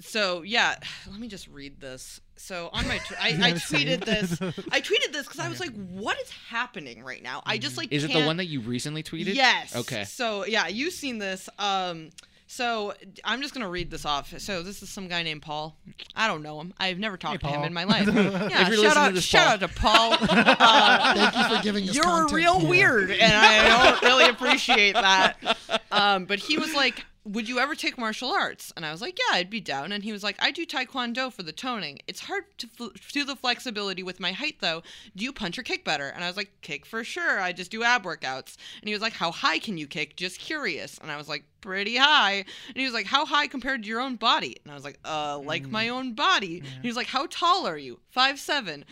so 0.00 0.42
yeah, 0.42 0.76
let 1.10 1.20
me 1.20 1.28
just 1.28 1.46
read 1.48 1.78
this. 1.80 2.20
So 2.36 2.68
on 2.72 2.86
my, 2.88 2.98
tw- 2.98 3.20
I, 3.20 3.28
I 3.42 3.52
tweeted 3.52 4.04
this. 4.04 4.40
I 4.70 4.80
tweeted 4.80 5.12
this 5.12 5.24
because 5.26 5.40
I 5.40 5.48
was 5.48 5.60
like, 5.60 5.74
"What 5.74 6.18
is 6.20 6.30
happening 6.48 7.02
right 7.04 7.22
now?" 7.22 7.42
I 7.44 7.58
just 7.58 7.76
like 7.76 7.92
Is 7.92 8.04
it 8.04 8.12
the 8.12 8.24
one 8.24 8.38
that 8.38 8.46
you 8.46 8.60
recently 8.60 9.02
tweeted? 9.02 9.34
Yes. 9.34 9.76
Okay. 9.76 10.04
So 10.04 10.46
yeah, 10.46 10.68
you've 10.68 10.94
seen 10.94 11.18
this. 11.18 11.48
Um, 11.58 12.10
so 12.46 12.94
I'm 13.24 13.42
just 13.42 13.52
gonna 13.54 13.68
read 13.68 13.90
this 13.90 14.04
off. 14.04 14.32
So 14.38 14.62
this 14.62 14.82
is 14.82 14.88
some 14.88 15.08
guy 15.08 15.22
named 15.22 15.42
Paul. 15.42 15.76
I 16.14 16.26
don't 16.28 16.42
know 16.42 16.60
him. 16.60 16.72
I've 16.78 16.98
never 16.98 17.16
talked 17.16 17.42
Hey, 17.42 17.52
to 17.52 17.58
him 17.58 17.64
in 17.64 17.72
my 17.72 17.84
life. 17.84 18.06
Yeah. 18.46 18.70
Shout 18.70 18.96
out, 18.96 19.14
this, 19.14 19.24
shout 19.24 19.48
out 19.48 19.60
to 19.60 19.68
Paul. 19.68 20.16
Uh, 20.58 21.14
Thank 21.14 21.36
you 21.50 21.56
for 21.56 21.62
giving 21.62 21.88
us 21.88 21.94
you're 21.94 22.04
content. 22.04 22.32
real 22.32 22.60
Yeah. 22.62 22.68
weird, 22.68 23.10
and 23.10 23.32
I 23.32 23.68
don't 23.90 24.02
really 24.02 24.28
appreciate 24.28 24.92
that. 24.94 25.56
Um, 25.90 26.24
but 26.26 26.38
he 26.38 26.56
was 26.58 26.74
like, 26.74 27.04
"Would 27.26 27.48
you 27.48 27.58
ever 27.58 27.74
take 27.74 27.98
martial 27.98 28.30
arts?" 28.30 28.72
And 28.76 28.86
I 28.86 28.92
was 28.92 29.00
like, 29.00 29.18
"Yeah, 29.18 29.36
I'd 29.36 29.50
be 29.50 29.60
down." 29.60 29.92
And 29.92 30.04
he 30.04 30.12
was 30.12 30.22
like, 30.22 30.36
"I 30.38 30.50
do 30.50 30.64
taekwondo 30.64 31.32
for 31.32 31.42
the 31.42 31.52
toning. 31.52 31.98
It's 32.06 32.20
hard 32.20 32.44
to 32.58 32.66
fl- 32.68 32.86
do 33.12 33.24
the 33.24 33.36
flexibility 33.36 34.02
with 34.02 34.20
my 34.20 34.32
height, 34.32 34.60
though. 34.60 34.82
Do 35.16 35.24
you 35.24 35.32
punch 35.32 35.58
or 35.58 35.62
kick 35.62 35.84
better?" 35.84 36.08
And 36.08 36.22
I 36.22 36.28
was 36.28 36.36
like, 36.36 36.52
"Kick 36.62 36.86
for 36.86 37.02
sure. 37.04 37.40
I 37.40 37.52
just 37.52 37.70
do 37.70 37.82
ab 37.82 38.04
workouts." 38.04 38.56
And 38.80 38.88
he 38.88 38.92
was 38.92 39.02
like, 39.02 39.14
"How 39.14 39.30
high 39.32 39.58
can 39.58 39.76
you 39.76 39.86
kick? 39.86 40.16
Just 40.16 40.38
curious." 40.38 40.98
And 40.98 41.10
I 41.10 41.16
was 41.16 41.28
like, 41.28 41.44
"Pretty 41.60 41.96
high." 41.96 42.44
And 42.68 42.76
he 42.76 42.84
was 42.84 42.94
like, 42.94 43.06
"How 43.06 43.26
high 43.26 43.48
compared 43.48 43.82
to 43.82 43.88
your 43.88 44.00
own 44.00 44.16
body?" 44.16 44.56
And 44.64 44.70
I 44.70 44.74
was 44.74 44.84
like, 44.84 44.98
"Uh, 45.04 45.38
like 45.38 45.68
my 45.68 45.88
own 45.88 46.14
body." 46.14 46.58
And 46.58 46.82
he 46.82 46.88
was 46.88 46.96
like, 46.96 47.08
"How 47.08 47.26
tall 47.28 47.66
are 47.66 47.78
you? 47.78 48.00
Five 48.08 48.38
seven. 48.38 48.84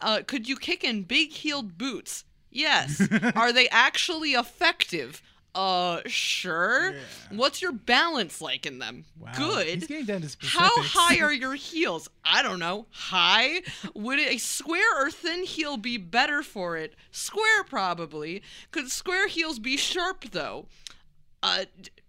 Uh, 0.00 0.22
could 0.26 0.48
you 0.48 0.56
kick 0.56 0.82
in 0.82 1.02
big 1.02 1.30
heeled 1.30 1.76
boots?" 1.78 2.24
Yes. 2.54 3.00
Are 3.34 3.52
they 3.52 3.68
actually 3.70 4.32
effective? 4.32 5.22
Uh, 5.54 6.00
sure. 6.06 6.94
What's 7.30 7.60
your 7.60 7.72
balance 7.72 8.40
like 8.40 8.64
in 8.64 8.78
them? 8.78 9.04
Wow. 9.20 9.32
Good. 9.36 9.66
He's 9.66 9.86
getting 9.86 10.06
down 10.06 10.22
to 10.22 10.28
specifics. 10.28 10.58
How 10.58 10.70
high 10.82 11.20
are 11.20 11.32
your 11.32 11.54
heels? 11.54 12.08
I 12.24 12.42
don't 12.42 12.58
know. 12.58 12.86
High? 12.90 13.60
Would 13.94 14.18
a 14.18 14.38
square 14.38 14.98
or 15.06 15.10
thin 15.10 15.44
heel 15.44 15.76
be 15.76 15.98
better 15.98 16.42
for 16.42 16.76
it? 16.76 16.94
Square, 17.10 17.64
probably. 17.64 18.42
Could 18.70 18.90
square 18.90 19.28
heels 19.28 19.58
be 19.58 19.76
sharp, 19.76 20.30
though? 20.30 20.66
Uh, 21.42 21.64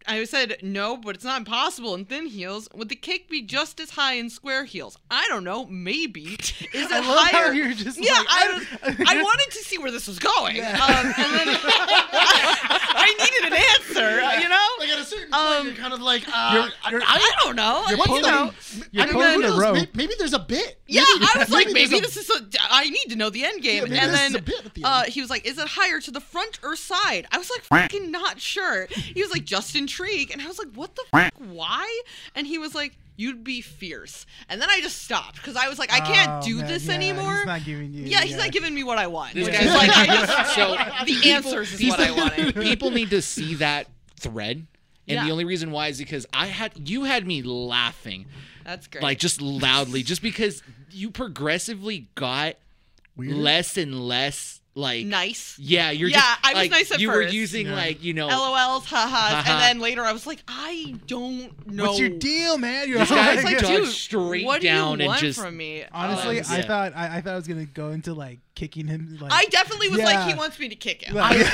I 0.08 0.24
said 0.26 0.58
no, 0.62 0.98
but 0.98 1.16
it's 1.16 1.24
not 1.24 1.38
impossible 1.40 1.96
in 1.96 2.06
thin 2.06 2.28
heels. 2.28 2.68
Would 2.74 2.90
the 2.90 2.96
kick 2.96 3.30
be 3.30 3.42
just 3.42 3.80
as 3.80 3.92
high 3.92 4.14
in 4.14 4.30
square 4.30 4.66
heels? 4.66 4.98
I 5.10 5.26
don't 5.30 5.44
know. 5.44 5.66
Maybe. 5.66 6.24
Is 6.34 6.38
it 6.74 6.92
I 6.92 7.00
love 7.00 7.28
how 7.30 7.44
higher? 7.44 7.54
you're 7.54 7.74
just 7.74 8.04
yeah, 8.04 8.14
like, 8.14 8.26
I, 8.30 8.48
I- 8.48 8.54
was- 8.90 8.98
I 9.08 9.22
wanted 9.24 9.52
to 9.52 9.60
see 9.60 9.78
where 9.78 9.92
this 9.92 10.08
was 10.08 10.20
going, 10.20 10.60
um, 10.60 10.66
and 10.66 11.16
then 11.16 11.48
I, 12.18 13.16
needed 13.20 13.54
an 13.54 13.60
answer. 13.80 14.42
You 14.42 14.50
know, 14.50 14.68
Like 14.80 14.90
at 14.90 15.00
a 15.00 15.04
certain 15.04 15.30
point, 15.32 15.34
Um, 15.44 15.68
you're 15.68 15.76
kind 15.76 15.94
of 15.94 16.02
like, 16.02 16.24
uh, 16.34 16.52
You're- 16.54 16.72
you're- 16.92 17.04
I, 17.08 17.16
I 17.18 17.44
don't 17.44 17.56
know. 17.56 17.84
You're 17.90 17.98
what's 17.98 18.12
you 18.12 18.22
know. 18.22 18.52
You're 18.92 19.04
I 19.04 19.06
mean, 19.08 19.14
pulling 19.16 19.42
who 19.42 19.52
the 19.52 19.60
rope. 19.62 19.74
Maybe, 19.76 19.92
maybe 19.94 20.14
there's 20.18 20.34
a 20.34 20.40
bit. 20.40 20.80
Yeah, 20.88 21.04
Maybe- 21.14 21.26
I 21.34 21.38
was 21.40 21.50
like, 21.50 21.66
there's 21.66 21.74
maybe 21.74 21.98
a- 21.98 22.02
this 22.02 22.18
is 22.18 22.30
a. 22.30 22.42
I 22.70 22.90
need 22.90 23.06
to 23.10 23.16
know 23.16 23.30
the 23.30 23.44
end 23.44 23.62
game. 23.62 23.84
Yeah, 23.88 23.90
maybe 23.90 24.00
and 24.00 24.14
then 24.14 24.36
a 24.36 24.42
bit 24.42 24.66
at 24.66 24.74
the 24.74 24.84
uh, 24.84 25.04
he 25.04 25.22
was 25.22 25.30
like, 25.30 25.46
"Is 25.46 25.58
it 25.58 25.68
higher 25.68 26.00
to 26.02 26.12
the 26.12 26.20
front 26.20 26.60
or 26.64 26.76
side?" 26.76 27.28
I 27.32 27.38
was 27.38 27.50
like, 27.50 27.62
"Fucking 27.64 28.12
not 28.12 28.40
sure." 28.42 28.88
He 28.92 29.22
was 29.22 29.32
like, 29.32 29.44
"Just 29.46 29.76
intrigued," 29.94 30.32
and 30.32 30.42
I 30.42 30.48
was 30.48 30.58
like, 30.60 30.70
"What 30.76 30.96
the 30.96 31.04
fuck? 31.12 31.34
Why?" 31.38 32.02
And 32.36 32.46
he 32.48 32.58
was 32.58 32.74
like, 32.76 32.98
"You'd 33.16 33.44
be 33.44 33.62
fierce." 33.62 34.26
And 34.50 34.62
then 34.62 34.70
I 34.70 34.82
just 34.82 35.02
stopped 35.04 35.36
because 35.36 35.56
I 35.56 35.70
was 35.70 35.80
like, 35.80 35.92
"I 35.92 36.00
oh, 36.02 36.12
can't 36.14 36.32
Oh, 36.44 36.46
do 36.48 36.58
man, 36.58 36.68
this 36.68 36.86
yeah, 36.86 36.94
anymore." 36.94 37.36
He's 37.38 37.46
not 37.46 37.64
giving 37.64 37.94
you. 37.94 38.04
yeah, 38.04 38.22
he's 38.22 38.38
not 38.38 38.52
giving 38.52 38.74
me 38.74 38.84
what 38.84 38.98
I 38.98 39.08
want. 39.08 39.34
This 39.34 39.48
guy's 39.48 39.66
like, 39.68 39.90
I 39.96 40.06
just, 40.08 40.56
so 40.56 40.76
the 41.06 41.32
answers 41.32 41.74
is 41.80 41.90
what 41.90 42.00
I 42.00 42.12
wanted. 42.12 42.56
people 42.62 42.92
need 42.92 43.10
to 43.12 43.22
see 43.22 43.56
that 43.56 43.88
thread. 44.20 44.66
And 45.06 45.16
Yeah. 45.18 45.26
the 45.26 45.32
only 45.32 45.44
reason 45.46 45.72
why 45.72 45.88
is 45.90 45.98
because 45.98 46.26
I 46.34 46.48
had 46.48 46.88
you 46.90 47.04
had 47.04 47.28
me 47.28 47.42
laughing 47.42 48.26
That's 48.64 48.88
great. 48.88 49.04
like 49.04 49.20
just 49.20 49.42
loudly 49.42 50.02
just 50.02 50.22
because 50.22 50.64
you 50.92 51.12
progressively 51.12 52.08
got 52.16 52.56
Weirder? 53.18 53.36
less 53.36 53.76
and 53.76 54.08
less 54.08 54.62
like 54.76 55.06
nice. 55.06 55.58
Yeah, 55.60 55.92
you're 55.92 56.10
Yeah, 56.10 56.18
just 56.20 56.40
I 56.44 56.50
was 56.54 56.56
like, 56.64 56.72
nice 56.72 56.92
at 56.92 57.00
you 57.00 57.10
were 57.10 57.22
using 57.22 57.68
Yeah. 57.68 57.76
like 57.76 58.04
you 58.04 58.14
know 58.14 58.28
LOLs, 58.28 58.86
haha, 58.86 59.08
Haha. 59.08 59.52
and 59.52 59.62
then 59.62 59.80
later 59.80 60.02
I 60.02 60.12
was 60.14 60.26
like, 60.26 60.42
I 60.48 60.96
don't 61.08 61.68
know. 61.68 61.86
What's 61.88 62.00
your 62.00 62.10
deal, 62.10 62.58
man? 62.58 62.90
You're 62.90 63.00
This 63.00 63.10
guy's 63.10 63.44
like, 63.44 63.58
It's 63.60 63.68
dude, 63.68 63.88
straight 63.88 64.46
what 64.46 64.62
do 64.62 64.68
down 64.68 65.00
you 65.00 65.04
and 65.04 65.08
want 65.10 65.20
just- 65.22 65.40
from 65.40 65.56
me? 65.58 65.84
Honestly, 65.92 66.40
Um, 66.40 66.46
I 66.50 66.58
Yeah. 66.58 66.66
thought 66.68 66.94
I, 66.96 67.18
I 67.18 67.22
thought 67.22 67.34
I 67.34 67.36
was 67.36 67.48
gonna 67.48 67.66
go 67.66 67.92
into 67.92 68.14
like 68.14 68.40
kicking 68.56 68.88
him. 68.88 69.18
Like 69.20 69.32
I 69.34 69.46
definitely 69.46 69.90
was 69.90 70.00
like, 70.00 70.28
he 70.28 70.34
wants 70.36 70.60
me 70.60 70.70
to 70.70 70.76
kick 70.76 71.04
him. 71.04 71.16
Like- 71.16 71.36
I, 71.36 71.38
like, 71.38 71.50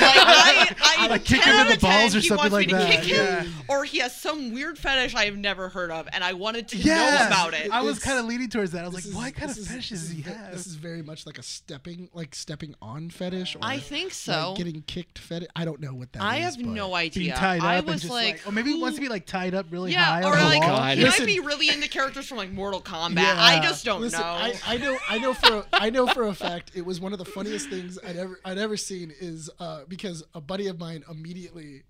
I, 0.82 0.94
I, 0.98 1.06
Like 1.08 1.24
kick 1.24 1.42
him 1.42 1.56
in 1.60 1.66
the 1.68 1.72
of 1.74 1.80
10, 1.80 1.90
balls 2.00 2.14
or 2.14 2.20
he 2.20 2.28
something 2.28 2.42
wants 2.50 2.52
like 2.52 2.66
me 2.66 2.72
to 2.74 2.78
that, 2.78 2.90
kick 3.02 3.04
him, 3.04 3.52
or 3.68 3.84
he 3.84 3.98
has 3.98 4.14
some 4.14 4.52
weird 4.52 4.78
fetish 4.78 5.14
I 5.14 5.24
have 5.26 5.36
never 5.36 5.68
heard 5.70 5.90
of, 5.90 6.08
and 6.12 6.22
I 6.22 6.34
wanted 6.34 6.68
to 6.68 6.76
yeah, 6.76 6.94
know 7.20 7.26
about 7.26 7.54
it. 7.54 7.70
I 7.70 7.80
was 7.82 7.98
kind 7.98 8.18
of 8.18 8.26
leaning 8.26 8.48
towards 8.48 8.72
that. 8.72 8.84
I 8.84 8.88
was 8.88 8.94
like, 8.94 9.04
This 9.04 9.12
is- 9.12 9.16
what 9.16 9.34
kind 9.34 9.50
of 9.50 9.56
this 9.56 9.64
is- 9.64 9.68
fetishes 9.70 10.00
does 10.02 10.10
he 10.10 10.20
is 10.20 10.26
have? 10.26 10.52
This 10.52 10.66
is 10.66 10.74
very 10.74 11.02
much 11.02 11.26
like 11.26 11.38
a 11.38 11.42
stepping, 11.42 12.08
like 12.12 12.34
stepping 12.34 12.74
on 12.82 13.08
fetish. 13.10 13.56
Or 13.56 13.60
I 13.62 13.78
think 13.78 14.12
so. 14.12 14.50
Like 14.50 14.58
getting 14.58 14.82
kicked 14.82 15.18
fetish. 15.18 15.48
I 15.54 15.64
don't 15.64 15.80
know 15.80 15.94
what 15.94 16.12
that 16.12 16.22
I 16.22 16.38
is, 16.38 16.56
have 16.56 16.64
but- 16.64 16.66
no 16.66 16.86
being 16.86 16.96
idea. 16.96 17.34
tied 17.36 17.58
up 17.58 17.64
I 17.64 17.74
and 17.76 17.86
was 17.86 18.02
just 18.02 18.12
like, 18.12 18.38
like, 18.38 18.46
or 18.48 18.52
maybe 18.52 18.72
he 18.72 18.80
wants 18.80 18.96
to 18.96 19.02
be 19.02 19.08
like 19.08 19.26
tied 19.26 19.54
up 19.54 19.66
really 19.70 19.92
yeah, 19.92 20.04
high 20.04 20.22
or 20.22 20.36
on 20.36 20.44
like. 20.44 20.62
God. 20.62 20.98
he 20.98 21.04
Listen- 21.04 21.26
might 21.26 21.32
be 21.34 21.40
really 21.40 21.68
into 21.68 21.88
characters 21.88 22.26
from 22.28 22.38
like 22.38 22.50
Mortal 22.50 22.80
Kombat. 22.80 23.16
Yeah. 23.16 23.34
I 23.38 23.60
just 23.60 23.84
don't 23.84 24.00
Listen, 24.00 24.20
know. 24.20 24.26
I, 24.26 24.54
I 24.66 24.76
know, 24.78 24.98
I 25.08 25.18
know 25.18 25.34
for, 25.34 25.52
a, 25.54 25.66
I 25.72 25.90
know 25.90 26.06
for 26.06 26.26
a 26.28 26.34
fact, 26.34 26.72
it 26.74 26.84
was 26.84 27.00
one 27.00 27.12
of 27.12 27.18
the 27.18 27.24
funniest 27.24 27.68
things 27.68 27.98
I'd 28.06 28.16
ever, 28.16 28.38
I'd 28.44 28.58
ever 28.58 28.76
seen. 28.76 29.12
Is 29.20 29.50
uh, 29.58 29.80
because 29.88 30.22
a 30.34 30.40
buddy 30.40 30.68
of 30.68 30.78
mine 30.78 31.04
immediately 31.10 31.82
not 31.82 31.84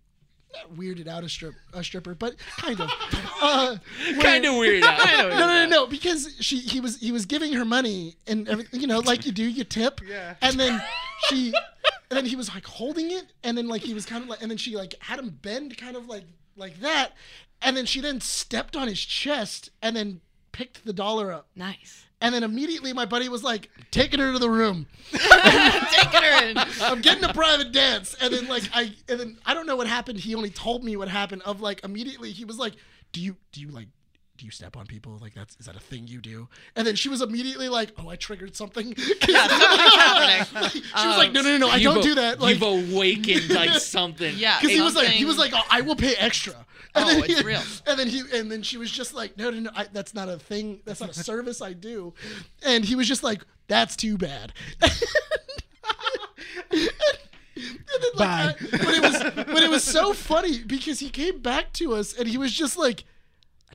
weirded 0.75 1.07
out 1.07 1.25
a 1.25 1.29
strip, 1.29 1.55
a 1.73 1.83
stripper, 1.85 2.15
but 2.15 2.37
kind 2.57 2.81
of, 2.81 2.91
uh, 3.43 3.77
kind 4.21 4.45
of 4.45 4.57
weird. 4.57 4.83
I 4.85 5.17
know 5.23 5.29
no, 5.29 5.39
no, 5.39 5.47
no, 5.47 5.67
no, 5.67 5.87
because 5.87 6.35
she, 6.41 6.59
he 6.59 6.81
was, 6.81 6.99
he 6.99 7.13
was 7.13 7.27
giving 7.27 7.53
her 7.55 7.65
money 7.65 8.17
and 8.27 8.49
everything, 8.49 8.81
you 8.81 8.87
know, 8.87 8.99
like 9.01 9.27
you 9.27 9.33
do, 9.33 9.45
you 9.45 9.65
tip, 9.65 10.01
Yeah. 10.07 10.35
and 10.43 10.59
then 10.59 10.83
she, 11.29 11.53
and 12.11 12.17
then 12.17 12.27
he 12.27 12.37
was 12.37 12.53
like 12.53 12.67
holding 12.67 13.11
it, 13.11 13.27
and 13.45 13.57
then 13.57 13.69
like 13.69 13.83
he 13.83 13.95
was 13.95 14.05
kind 14.07 14.23
of 14.23 14.29
like, 14.29 14.43
and 14.43 14.51
then 14.51 14.59
she 14.59 14.77
like 14.77 14.95
had 15.01 15.19
him 15.19 15.39
bend 15.43 15.77
kind 15.77 15.97
of 15.97 16.07
like, 16.09 16.25
like 16.57 16.81
that, 16.81 17.13
and 17.63 17.77
then 17.77 17.87
she 17.87 18.01
then 18.01 18.21
stepped 18.21 18.77
on 18.77 18.89
his 18.89 19.01
chest 19.01 19.71
and 19.83 19.95
then 19.97 20.21
picked 20.53 20.85
the 20.85 20.93
dollar 20.93 21.33
up. 21.33 21.47
nice. 21.55 22.07
And 22.21 22.35
then 22.35 22.43
immediately 22.43 22.93
my 22.93 23.07
buddy 23.07 23.29
was 23.29 23.43
like, 23.43 23.71
taking 23.91 24.21
her 24.21 24.33
to 24.33 24.39
the 24.39 24.51
room. 24.51 24.87
Taking 25.11 26.23
her 26.23 26.45
in. 26.45 26.59
I'm 26.83 27.01
getting 27.01 27.25
a 27.25 27.33
private 27.33 27.73
dance. 27.73 28.15
And 28.21 28.33
then 28.33 28.47
like 28.47 28.65
I 28.75 28.95
and 29.09 29.19
then 29.19 29.39
I 29.47 29.55
don't 29.55 29.67
know 29.67 29.77
what 29.77 29.87
happened. 29.87 30.21
He 30.21 30.35
only 30.35 30.51
told 30.51 30.85
me 30.85 30.97
what 30.97 31.09
happened 31.09 31.43
of 31.43 31.61
like 31.61 31.83
immediately 31.83 32.31
he 32.33 32.45
was 32.45 32.59
like, 32.59 32.75
Do 33.13 33.21
you 33.21 33.37
do 33.53 33.61
you 33.61 33.69
like 33.69 33.89
do 34.41 34.47
you 34.47 34.51
step 34.51 34.77
on 34.77 34.87
people? 34.87 35.19
Like 35.21 35.35
that's 35.35 35.55
is 35.61 35.67
that 35.67 35.77
a 35.77 35.81
thing 35.81 36.07
you 36.09 36.21
do? 36.21 36.49
And 36.75 36.87
then 36.87 36.97
she 36.97 37.09
was 37.11 37.21
immediately 37.21 37.69
like, 37.69 37.93
Oh, 37.99 38.09
I 38.09 38.17
triggered 38.17 38.57
something. 38.57 38.95
Yeah, 39.29 39.47
something's 39.47 39.95
happening. 39.95 40.71
she 40.83 41.07
was 41.07 41.17
like, 41.19 41.33
No, 41.33 41.43
no, 41.43 41.51
no, 41.51 41.59
no, 41.59 41.69
I 41.69 41.83
don't 41.83 41.99
a- 41.99 42.03
do 42.03 42.15
that. 42.17 42.41
Like 42.41 42.55
you've 42.55 42.63
awakened 42.63 43.51
like 43.55 43.79
something. 43.81 44.35
Yeah, 44.37 44.59
because 44.59 44.75
he 44.75 44.81
was 44.83 44.97
like 44.97 45.09
he 45.09 45.25
was 45.25 45.39
like, 45.39 45.53
oh, 45.55 45.63
I 45.71 45.83
will 45.83 45.97
pay 45.97 46.15
extra. 46.17 46.55
And 46.95 47.05
Oh, 47.05 47.09
then 47.09 47.25
it's 47.25 47.39
he, 47.41 47.45
real. 47.47 47.61
And 47.87 47.99
then 47.99 48.09
he 48.09 48.23
and 48.35 48.51
then 48.51 48.63
she 48.63 48.77
was 48.79 48.91
just 48.91 49.15
like, 49.15 49.37
no, 49.37 49.51
no, 49.51 49.61
no, 49.61 49.71
I, 49.77 49.87
that's 49.93 50.15
not 50.15 50.29
a 50.29 50.39
thing. 50.39 50.81
That's 50.87 51.01
not 51.01 51.11
a 51.11 51.15
service 51.15 51.61
I 51.63 51.73
do. 51.75 52.15
And 52.65 52.85
he 52.85 52.97
was 52.97 53.07
just 53.07 53.23
like, 53.23 53.43
that's 53.69 53.95
too 53.95 54.17
bad. 54.17 54.53
And 57.57 58.03
then, 58.03 58.11
like, 58.15 58.19
Bye. 58.19 58.55
I- 58.59 58.67
but 58.71 58.95
it 58.95 59.03
was 59.03 59.23
but 59.47 59.63
it 59.63 59.71
was 59.71 59.85
so 59.85 60.15
funny 60.15 60.63
because 60.63 61.01
he 61.01 61.11
came 61.11 61.41
back 61.41 61.73
to 61.75 61.95
us 61.95 62.15
and 62.19 62.27
he 62.27 62.39
was 62.39 62.53
just 62.53 62.79
like, 62.79 63.01
I 63.01 63.07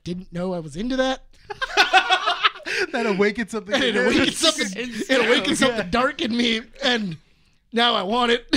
didn't 0.06 0.32
know 0.32 0.54
I 0.54 0.60
was 0.60 0.76
into 0.76 0.96
that. 0.96 1.24
that 2.92 3.06
awakened 3.06 3.50
something. 3.50 3.74
And 3.74 3.82
it 3.82 3.96
in 3.96 4.06
awakened 4.06 4.34
something 4.34 4.66
It's 4.76 5.10
it 5.10 5.26
awakened 5.26 5.46
true. 5.46 5.54
something 5.56 5.90
dark 5.90 6.22
in 6.22 6.36
me 6.36 6.60
and 6.82 7.16
now 7.72 7.94
I 7.94 8.04
want 8.04 8.30
it. 8.30 8.46
I 8.52 8.54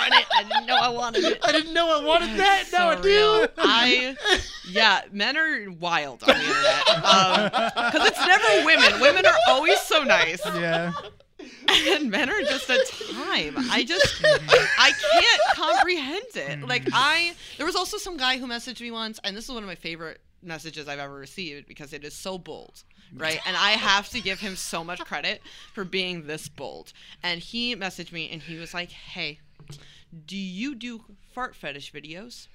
want 0.00 0.14
it. 0.14 0.26
I 0.34 0.42
didn't 0.42 0.66
know 0.66 0.76
I 0.76 0.88
wanted 0.88 1.24
it. 1.24 1.38
I 1.44 1.52
didn't 1.52 1.72
know 1.72 1.96
I 1.96 2.04
wanted 2.04 2.36
that. 2.40 2.64
Now 2.72 2.90
I 2.90 3.00
do. 3.00 3.46
I, 3.56 4.16
yeah, 4.68 5.02
men 5.12 5.36
are 5.36 5.70
wild 5.70 6.24
on 6.24 6.28
the 6.28 6.34
internet 6.34 6.88
um, 7.04 7.44
because 7.92 8.08
it's 8.08 8.26
never 8.26 8.66
women. 8.66 9.00
Women 9.00 9.24
are 9.26 9.36
always 9.46 9.80
so 9.80 10.02
nice, 10.02 10.44
Yeah. 10.44 10.92
and 11.70 12.10
men 12.10 12.28
are 12.28 12.42
just 12.42 12.68
a 12.68 12.84
time. 13.14 13.54
I 13.70 13.84
just, 13.84 14.20
mm-hmm. 14.20 14.64
I 14.78 14.92
can't 15.12 15.56
comprehend 15.56 16.26
it. 16.34 16.68
Like 16.68 16.84
mm. 16.84 16.92
I, 16.92 17.34
there 17.56 17.64
was 17.64 17.76
also 17.76 17.96
some 17.96 18.16
guy 18.16 18.38
who 18.38 18.46
messaged 18.48 18.80
me 18.80 18.90
once, 18.90 19.20
and 19.22 19.36
this 19.36 19.44
is 19.44 19.52
one 19.52 19.62
of 19.62 19.68
my 19.68 19.76
favorite 19.76 20.20
messages 20.42 20.88
I've 20.88 20.98
ever 20.98 21.14
received 21.14 21.66
because 21.66 21.92
it 21.92 22.04
is 22.04 22.14
so 22.14 22.38
bold. 22.38 22.82
Mm. 23.14 23.20
Right, 23.20 23.40
and 23.46 23.56
I 23.56 23.70
have 23.72 24.08
to 24.10 24.20
give 24.20 24.40
him 24.40 24.56
so 24.56 24.84
much 24.84 25.00
credit 25.00 25.42
for 25.72 25.84
being 25.84 26.26
this 26.26 26.48
bold. 26.48 26.92
And 27.22 27.40
he 27.40 27.74
messaged 27.74 28.12
me, 28.12 28.30
and 28.30 28.42
he 28.42 28.56
was 28.56 28.72
like, 28.72 28.90
"Hey, 28.90 29.40
do 30.26 30.36
you 30.36 30.74
do 30.74 31.04
fart 31.32 31.54
fetish 31.54 31.92
videos? 31.92 32.48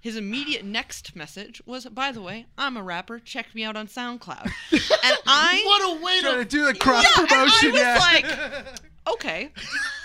His 0.00 0.16
immediate 0.16 0.64
next 0.64 1.14
message 1.16 1.60
was, 1.66 1.84
by 1.86 2.12
the 2.12 2.22
way, 2.22 2.46
I'm 2.56 2.76
a 2.76 2.82
rapper. 2.82 3.18
Check 3.18 3.54
me 3.54 3.64
out 3.64 3.76
on 3.76 3.86
SoundCloud. 3.88 4.50
And 5.04 5.16
I 5.26 5.62
What 5.64 5.98
a 5.98 6.04
way 6.04 6.20
to 6.22 6.38
to 6.38 6.44
do 6.44 6.66
the 6.66 6.74
cross 6.74 7.04
yeah, 7.04 7.20
and 7.20 7.28
promotion. 7.28 7.70
I 7.70 7.72
was 7.72 7.80
yeah. 7.80 7.98
like, 7.98 8.80
okay, 9.14 9.50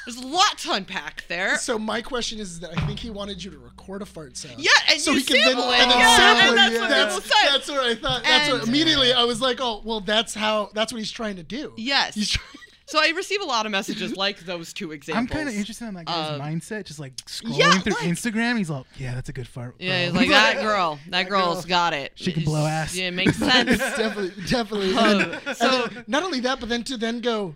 there's 0.06 0.18
a 0.18 0.26
lot 0.28 0.58
to 0.60 0.74
unpack 0.74 1.26
there. 1.28 1.58
So 1.58 1.78
my 1.80 2.02
question 2.02 2.40
is 2.40 2.60
that 2.62 2.78
I 2.78 2.86
think 2.86 3.00
he 3.00 3.10
wanted 3.10 3.44
you 3.44 3.52
to 3.52 3.60
record 3.60 4.02
a 4.02 4.06
fart 4.06 4.36
sound. 4.38 4.60
Yeah, 4.60 4.72
and 4.92 5.00
so 5.00 5.12
you 5.12 5.20
he 5.20 5.24
can 5.24 5.38
then, 5.38 5.58
it. 5.58 5.64
and 5.82 5.92
then 5.92 6.00
Yeah, 6.00 6.16
sample 6.18 6.42
and 6.42 6.54
it. 6.54 6.56
that's 6.56 6.80
what 6.80 6.90
that's, 6.90 7.16
people 7.16 7.36
said. 7.38 7.54
That's 7.54 7.70
what 7.70 7.80
I 7.80 7.96
thought. 7.96 8.24
That's 8.24 8.52
what 8.52 8.68
immediately 8.68 9.14
I 9.14 9.24
was 9.24 9.42
like, 9.42 9.58
oh, 9.62 9.82
well, 9.84 10.00
that's 10.02 10.34
how. 10.34 10.70
That's 10.74 10.92
what 10.92 11.00
he's 11.00 11.12
trying 11.12 11.36
to 11.38 11.44
do. 11.44 11.74
Yes. 11.78 12.16
He's 12.16 12.30
trying, 12.32 12.48
So 12.86 13.00
I 13.02 13.10
receive 13.16 13.42
a 13.42 13.46
lot 13.46 13.66
of 13.66 13.72
messages 13.72 14.16
like 14.18 14.40
those 14.42 14.74
two 14.74 14.92
examples. 14.92 15.22
I'm 15.22 15.28
kind 15.28 15.48
of 15.50 15.56
interested 15.56 15.88
in 15.88 15.94
that 15.96 16.06
guy's 16.06 16.32
Um, 16.32 16.42
mindset, 16.42 16.86
just 16.86 17.00
like 17.00 17.16
scrolling 17.16 17.58
yeah, 17.58 17.72
through 17.80 17.94
like- 17.94 18.04
Instagram. 18.04 18.58
He's 18.58 18.70
like, 18.70 18.86
"Yeah, 18.98 19.16
that's 19.16 19.30
a 19.30 19.34
good 19.34 19.48
fart." 19.48 19.76
Yeah, 19.80 20.04
he's 20.06 20.14
like 20.14 20.30
that 20.30 20.58
girl. 20.62 21.00
That, 21.06 21.12
That 21.12 21.30
girl's 21.30 21.64
girl. 21.66 21.70
got 21.70 21.94
it. 21.94 22.12
She 22.16 22.34
can 22.34 22.44
blow 22.44 22.66
ass. 22.66 22.94
Yeah, 22.96 23.08
it 23.08 23.14
makes 23.14 23.38
sense. 23.38 23.78
definitely, 23.78 24.34
definitely. 24.48 24.94
Uh, 24.96 25.40
And 25.48 25.58
so- 25.58 25.88
then 25.88 26.04
not 26.08 26.24
only 26.24 26.42
that, 26.42 26.60
but 26.60 26.68
then 26.70 26.84
to 26.84 26.98
then 26.98 27.22
go. 27.22 27.56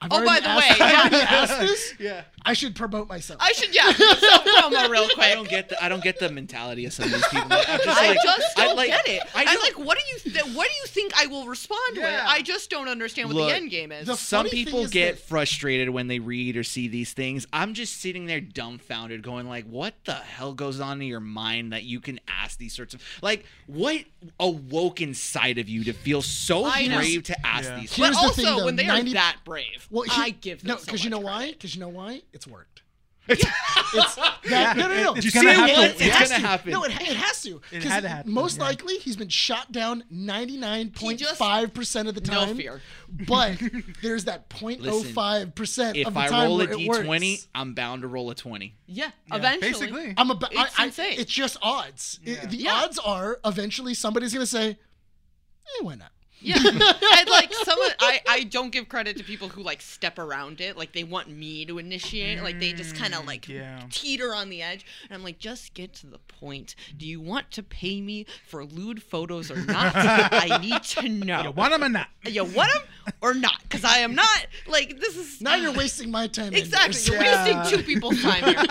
I've 0.00 0.12
Oh, 0.12 0.24
by 0.24 0.38
the 0.38 0.48
asked- 0.48 0.78
way, 0.80 0.86
I've 0.86 1.12
yeah. 1.12 1.18
asked 1.28 1.60
this. 1.60 1.94
yeah. 1.98 2.22
I 2.44 2.52
should 2.54 2.74
promote 2.76 3.08
myself. 3.08 3.40
I 3.42 3.52
should 3.52 3.74
yeah 3.74 3.90
self 3.92 4.44
promo 4.44 4.88
real 4.88 5.06
quick. 5.14 5.18
I 5.18 5.34
don't 5.34 5.48
get 5.48 5.68
the 5.68 5.84
I 5.84 5.88
don't 5.88 6.02
get 6.02 6.18
the 6.20 6.30
mentality 6.30 6.86
of 6.86 6.92
some 6.94 7.06
of 7.06 7.12
these 7.12 7.26
people. 7.28 7.48
Like, 7.48 7.68
I'm 7.68 7.78
just 7.80 8.00
I 8.00 8.08
like, 8.08 8.18
just 8.22 8.56
don't 8.56 8.76
like- 8.76 8.88
get 8.88 9.08
it. 9.08 9.22
I 9.34 9.44
I'm 9.46 9.60
like, 9.60 9.78
what 9.78 9.98
do 9.98 10.04
you 10.12 10.32
th- 10.32 10.54
what 10.56 10.68
do 10.68 10.74
you 10.76 10.86
think 10.86 11.12
I 11.20 11.26
will 11.26 11.46
respond 11.46 11.96
with? 11.96 12.04
I 12.04 12.40
just 12.42 12.70
don't 12.70 12.88
understand 12.88 13.28
what 13.28 13.36
Look, 13.36 13.48
the 13.50 13.56
end 13.56 13.70
game 13.70 13.90
is. 13.92 14.18
some 14.20 14.46
people 14.48 14.80
is 14.84 14.90
get 14.92 15.16
that- 15.16 15.22
frustrated 15.24 15.90
when 15.90 16.06
they 16.06 16.20
read 16.20 16.56
or 16.56 16.62
see 16.64 16.86
these 16.88 17.12
things. 17.12 17.46
I'm 17.52 17.74
just 17.74 18.00
sitting 18.00 18.26
there 18.26 18.40
dumbfounded, 18.40 19.22
going 19.22 19.46
like, 19.48 19.66
"What 19.66 19.94
the 20.04 20.14
hell 20.14 20.54
goes 20.54 20.80
on 20.80 21.02
in 21.02 21.08
your 21.08 21.20
mind 21.20 21.72
that 21.72 21.82
you 21.82 22.00
can 22.00 22.18
ask 22.28 22.56
these 22.56 22.72
sorts 22.72 22.94
of 22.94 23.02
like 23.20 23.44
what 23.66 24.04
awoke 24.40 25.00
inside 25.00 25.58
of 25.58 25.68
you 25.68 25.84
to 25.84 25.92
feel 25.92 26.22
so 26.22 26.64
I 26.64 26.86
know. 26.86 26.96
brave 26.98 27.24
to 27.24 27.46
ask 27.46 27.64
Yeah. 27.68 27.80
these?" 27.80 27.92
Here's 27.92 28.10
but 28.10 28.12
the 28.14 28.18
also, 28.26 28.34
thing, 28.42 28.44
though, 28.44 28.64
when 28.64 28.76
they 28.76 28.86
90 28.86 29.10
are 29.10 29.14
that 29.14 29.36
brave, 29.44 29.86
Well, 29.90 30.02
he- 30.04 30.10
I 30.22 30.30
give 30.30 30.60
them 30.62 30.68
no, 30.68 30.76
so 30.76 30.84
because 30.84 31.04
you 31.04 31.10
know 31.10 31.18
much 31.20 31.24
why? 31.26 31.50
Because 31.52 31.74
you 31.74 31.80
know 31.80 31.88
why? 31.88 32.22
It's 32.32 32.46
worked. 32.46 32.82
it's 33.30 33.44
that, 34.48 34.74
no, 34.78 34.88
no, 34.88 35.02
no. 35.02 35.14
It's 35.14 35.30
gonna 35.34 35.50
see 35.54 35.56
have 35.74 35.90
it's 35.90 36.00
It 36.00 36.12
has 36.12 36.30
gonna 36.30 36.40
to. 36.40 36.46
happen. 36.46 36.72
No, 36.72 36.84
it, 36.84 36.92
it 36.92 37.14
has 37.16 37.42
to. 37.42 37.60
It 37.70 37.82
'Cause 37.82 37.92
had 37.92 38.02
to 38.04 38.08
happen, 38.08 38.32
Most 38.32 38.56
yeah. 38.56 38.62
likely, 38.64 38.96
he's 38.98 39.16
been 39.16 39.28
shot 39.28 39.70
down 39.70 40.02
ninety 40.10 40.56
nine 40.56 40.88
point 40.90 41.20
five 41.20 41.74
percent 41.74 42.08
of 42.08 42.14
the 42.14 42.22
time. 42.22 42.34
No 42.36 42.44
time. 42.46 42.56
fear. 42.56 42.80
But 43.10 43.60
there's 44.02 44.24
that 44.24 44.48
0.05 44.48 45.54
percent 45.54 45.98
If 45.98 46.06
of 46.06 46.14
the 46.14 46.20
I 46.20 46.28
time 46.28 46.44
roll 46.48 46.60
a 46.62 46.66
where 46.66 46.72
it 46.80 46.86
works. 46.88 47.00
d20, 47.06 47.46
I'm 47.54 47.74
bound 47.74 48.00
to 48.00 48.08
roll 48.08 48.30
a 48.30 48.34
20. 48.34 48.74
Yeah, 48.86 49.10
Yeah, 49.26 49.36
eventually. 49.36 49.72
basically. 49.72 50.14
I'm 50.16 50.30
about. 50.30 50.56
I, 50.56 50.64
It's 50.64 50.78
I, 50.80 50.84
insane. 50.86 51.14
it's 51.20 51.32
just 51.32 51.58
odds. 51.60 52.20
It- 52.24 52.48
the 52.48 52.56
Yeah. 52.56 52.72
odds 52.84 52.98
are 52.98 53.40
eventually 53.44 53.92
somebody's 53.92 54.32
gonna 54.32 54.46
say, 54.46 54.68
"Hey, 55.64 55.82
why 55.82 55.96
not?" 55.96 56.12
Yeah, 56.40 56.56
and 56.64 57.28
like 57.28 57.52
some, 57.52 57.80
of, 57.80 57.90
I 58.00 58.20
I 58.28 58.44
don't 58.44 58.70
give 58.70 58.88
credit 58.88 59.16
to 59.16 59.24
people 59.24 59.48
who 59.48 59.62
like 59.62 59.80
step 59.82 60.18
around 60.18 60.60
it. 60.60 60.76
Like 60.76 60.92
they 60.92 61.04
want 61.04 61.28
me 61.28 61.64
to 61.66 61.78
initiate. 61.78 62.42
Like 62.42 62.60
they 62.60 62.72
just 62.72 62.94
kind 62.94 63.14
of 63.14 63.26
like 63.26 63.42
Mm, 63.46 63.54
yeah. 63.54 63.82
teeter 63.90 64.34
on 64.34 64.48
the 64.50 64.62
edge, 64.62 64.84
and 65.08 65.16
I'm 65.16 65.24
like, 65.24 65.38
just 65.38 65.74
get 65.74 65.94
to 65.94 66.06
the 66.06 66.18
point. 66.18 66.74
Do 66.96 67.06
you 67.06 67.20
want 67.20 67.50
to 67.52 67.62
pay 67.62 68.00
me 68.00 68.26
for 68.46 68.64
lewd 68.64 69.02
photos 69.02 69.50
or 69.50 69.56
not? 69.56 69.92
I 69.96 70.58
need 70.62 70.82
to 70.82 71.08
know. 71.08 71.42
You 71.42 71.50
want 71.50 71.72
them 71.72 71.82
or 71.84 71.88
not? 71.88 72.08
You 72.24 72.44
want 72.44 72.72
them 72.72 72.82
or 73.22 73.34
not? 73.34 73.60
Because 73.62 73.84
I 73.84 73.98
am 73.98 74.14
not 74.14 74.46
like 74.66 75.00
this 75.00 75.16
is 75.16 75.40
Now 75.40 75.56
you're 75.56 75.72
wasting 75.72 76.10
my 76.10 76.26
time. 76.28 76.54
exactly. 76.54 76.84
Anders. 76.84 77.08
You're 77.08 77.22
Yeah. 77.22 77.44
wasting 77.64 77.78
two 77.78 77.84
people's 77.84 78.22
time 78.22 78.44
here, 78.44 78.64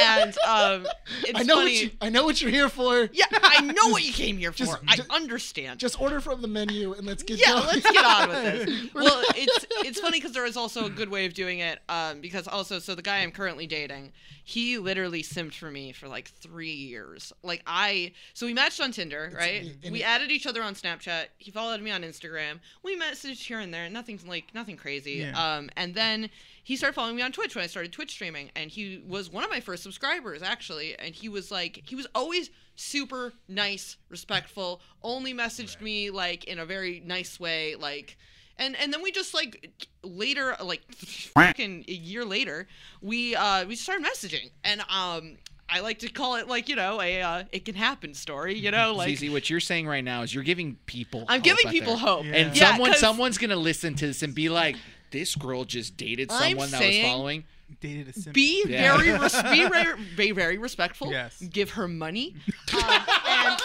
and 0.00 0.36
um, 0.46 0.86
it's 1.22 1.38
I 1.38 1.42
know 1.44 1.56
funny. 1.56 1.64
what 1.72 1.82
you. 1.82 1.90
I 2.00 2.08
know 2.08 2.24
what 2.24 2.40
you're 2.42 2.50
here 2.50 2.68
for. 2.68 3.08
yeah, 3.12 3.26
I 3.30 3.60
know 3.60 3.88
what 3.88 4.04
you 4.04 4.12
came 4.12 4.38
here 4.38 4.50
for. 4.52 4.58
Just- 4.58 4.78
I 4.88 4.98
understand. 5.10 5.78
Just 5.78 6.00
order 6.00 6.20
from 6.20 6.42
the 6.42 6.48
menu 6.48 6.92
and 6.94 7.06
let's 7.12 7.22
get 7.22 7.38
yeah, 7.38 7.52
going. 7.52 7.66
let's 7.66 7.90
get 7.92 8.04
on 8.04 8.28
with 8.28 8.42
this. 8.42 8.90
Well, 8.94 9.22
it's 9.36 9.66
it's 9.84 10.00
funny 10.00 10.18
because 10.18 10.32
there 10.32 10.46
is 10.46 10.56
also 10.56 10.86
a 10.86 10.90
good 10.90 11.10
way 11.10 11.26
of 11.26 11.34
doing 11.34 11.58
it. 11.58 11.80
Um, 11.88 12.20
because 12.20 12.48
also, 12.48 12.78
so 12.78 12.94
the 12.94 13.02
guy 13.02 13.18
I'm 13.18 13.30
currently 13.30 13.66
dating, 13.66 14.12
he 14.44 14.78
literally 14.78 15.22
simped 15.22 15.54
for 15.54 15.70
me 15.70 15.92
for 15.92 16.08
like 16.08 16.28
three 16.28 16.72
years. 16.72 17.32
Like 17.42 17.62
I, 17.66 18.12
so 18.32 18.46
we 18.46 18.54
matched 18.54 18.80
on 18.80 18.92
Tinder, 18.92 19.32
right? 19.36 19.70
we 19.90 20.02
added 20.02 20.30
each 20.30 20.46
other 20.46 20.62
on 20.62 20.74
Snapchat. 20.74 21.26
He 21.38 21.50
followed 21.50 21.82
me 21.82 21.90
on 21.90 22.02
Instagram. 22.02 22.60
We 22.82 22.98
messaged 22.98 23.44
here 23.44 23.60
and 23.60 23.72
there. 23.72 23.90
Nothing 23.90 24.18
like 24.26 24.54
nothing 24.54 24.76
crazy. 24.76 25.12
Yeah. 25.12 25.56
Um, 25.56 25.68
and 25.76 25.94
then 25.94 26.30
he 26.62 26.76
started 26.76 26.94
following 26.94 27.16
me 27.16 27.22
on 27.22 27.32
Twitch 27.32 27.54
when 27.54 27.64
I 27.64 27.68
started 27.68 27.92
Twitch 27.92 28.12
streaming, 28.12 28.50
and 28.56 28.70
he 28.70 29.02
was 29.06 29.30
one 29.30 29.44
of 29.44 29.50
my 29.50 29.60
first 29.60 29.82
subscribers 29.82 30.42
actually. 30.42 30.98
And 30.98 31.14
he 31.14 31.28
was 31.28 31.50
like, 31.50 31.82
he 31.84 31.94
was 31.94 32.06
always 32.14 32.50
super 32.74 33.32
nice, 33.48 33.96
respectful. 34.08 34.80
Only 35.02 35.34
messaged 35.34 35.80
me 35.80 36.10
like 36.10 36.44
in 36.44 36.58
a 36.58 36.66
very 36.66 37.00
nice 37.04 37.38
way, 37.40 37.74
like. 37.74 38.16
And, 38.58 38.76
and 38.76 38.92
then 38.92 39.02
we 39.02 39.10
just 39.10 39.34
like 39.34 39.70
later 40.04 40.54
like 40.62 40.82
fucking 41.34 41.86
a 41.88 41.92
year 41.92 42.24
later 42.24 42.68
we 43.00 43.34
uh 43.34 43.64
we 43.66 43.74
started 43.76 44.06
messaging 44.06 44.50
and 44.62 44.82
um 44.82 45.38
I 45.68 45.80
like 45.80 46.00
to 46.00 46.08
call 46.10 46.36
it 46.36 46.48
like 46.48 46.68
you 46.68 46.76
know 46.76 47.00
a 47.00 47.22
uh, 47.22 47.44
it 47.50 47.64
can 47.64 47.74
happen 47.74 48.12
story 48.12 48.54
you 48.56 48.70
know 48.70 48.92
like 48.96 49.08
Zizi, 49.08 49.30
what 49.30 49.48
you're 49.48 49.58
saying 49.58 49.88
right 49.88 50.04
now 50.04 50.22
is 50.22 50.34
you're 50.34 50.44
giving 50.44 50.76
people. 50.84 51.24
I'm 51.28 51.40
hope 51.40 51.44
giving 51.44 51.66
out 51.66 51.72
people 51.72 51.96
there. 51.96 52.04
hope 52.04 52.24
Yeah. 52.26 52.32
And 52.36 52.56
Yeah, 52.56 52.70
someone, 52.72 52.90
'cause 52.92 53.00
someone's 53.00 53.38
gonna 53.38 53.56
listen 53.56 53.94
to 53.94 54.06
this 54.08 54.22
and 54.22 54.34
be 54.34 54.50
like, 54.50 54.76
"This 55.10 55.34
girl 55.34 55.64
just 55.64 55.96
dated 55.96 56.30
I'm 56.30 56.50
someone 56.50 56.70
that 56.72 56.86
was 56.86 56.98
following." 57.00 57.44
Dated 57.80 58.08
a 58.08 58.12
simp. 58.12 58.34
be 58.34 58.64
Yeah. 58.66 58.96
very 58.96 59.12
res- 59.18 59.42
be, 59.42 59.68
very, 59.68 59.94
be 60.16 60.30
very 60.32 60.58
respectful. 60.58 61.10
Yes. 61.10 61.40
Give 61.40 61.70
her 61.70 61.88
money. 61.88 62.34
Um, 62.74 62.80
and, 62.80 63.60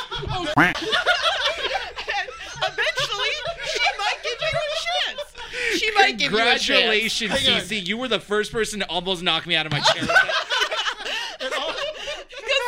and 0.58 0.78
eventually, 2.58 3.34
she 3.66 3.86
might 3.98 4.20
give 4.24 4.40
you 4.42 4.58
a 4.58 4.76
chance. 4.84 5.80
She 5.80 5.92
might 5.92 6.18
give 6.18 6.32
you 6.32 6.38
a 6.40 6.42
chance. 6.42 6.66
Congratulations, 6.68 7.32
Hang. 7.32 7.62
Cece. 7.62 7.86
You 7.88 7.98
were 7.98 8.08
the 8.08 8.20
first 8.20 8.52
person 8.52 8.80
to 8.82 8.86
almost 8.90 9.22
knock 9.24 9.46
me 9.48 9.56
out 9.56 9.66
of 9.66 9.72
my 9.72 9.80
chair. 9.80 10.02
Because 10.04 11.52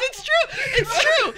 it's 0.07 0.24
true. 0.24 0.45
It's 0.78 1.02
true. 1.02 1.34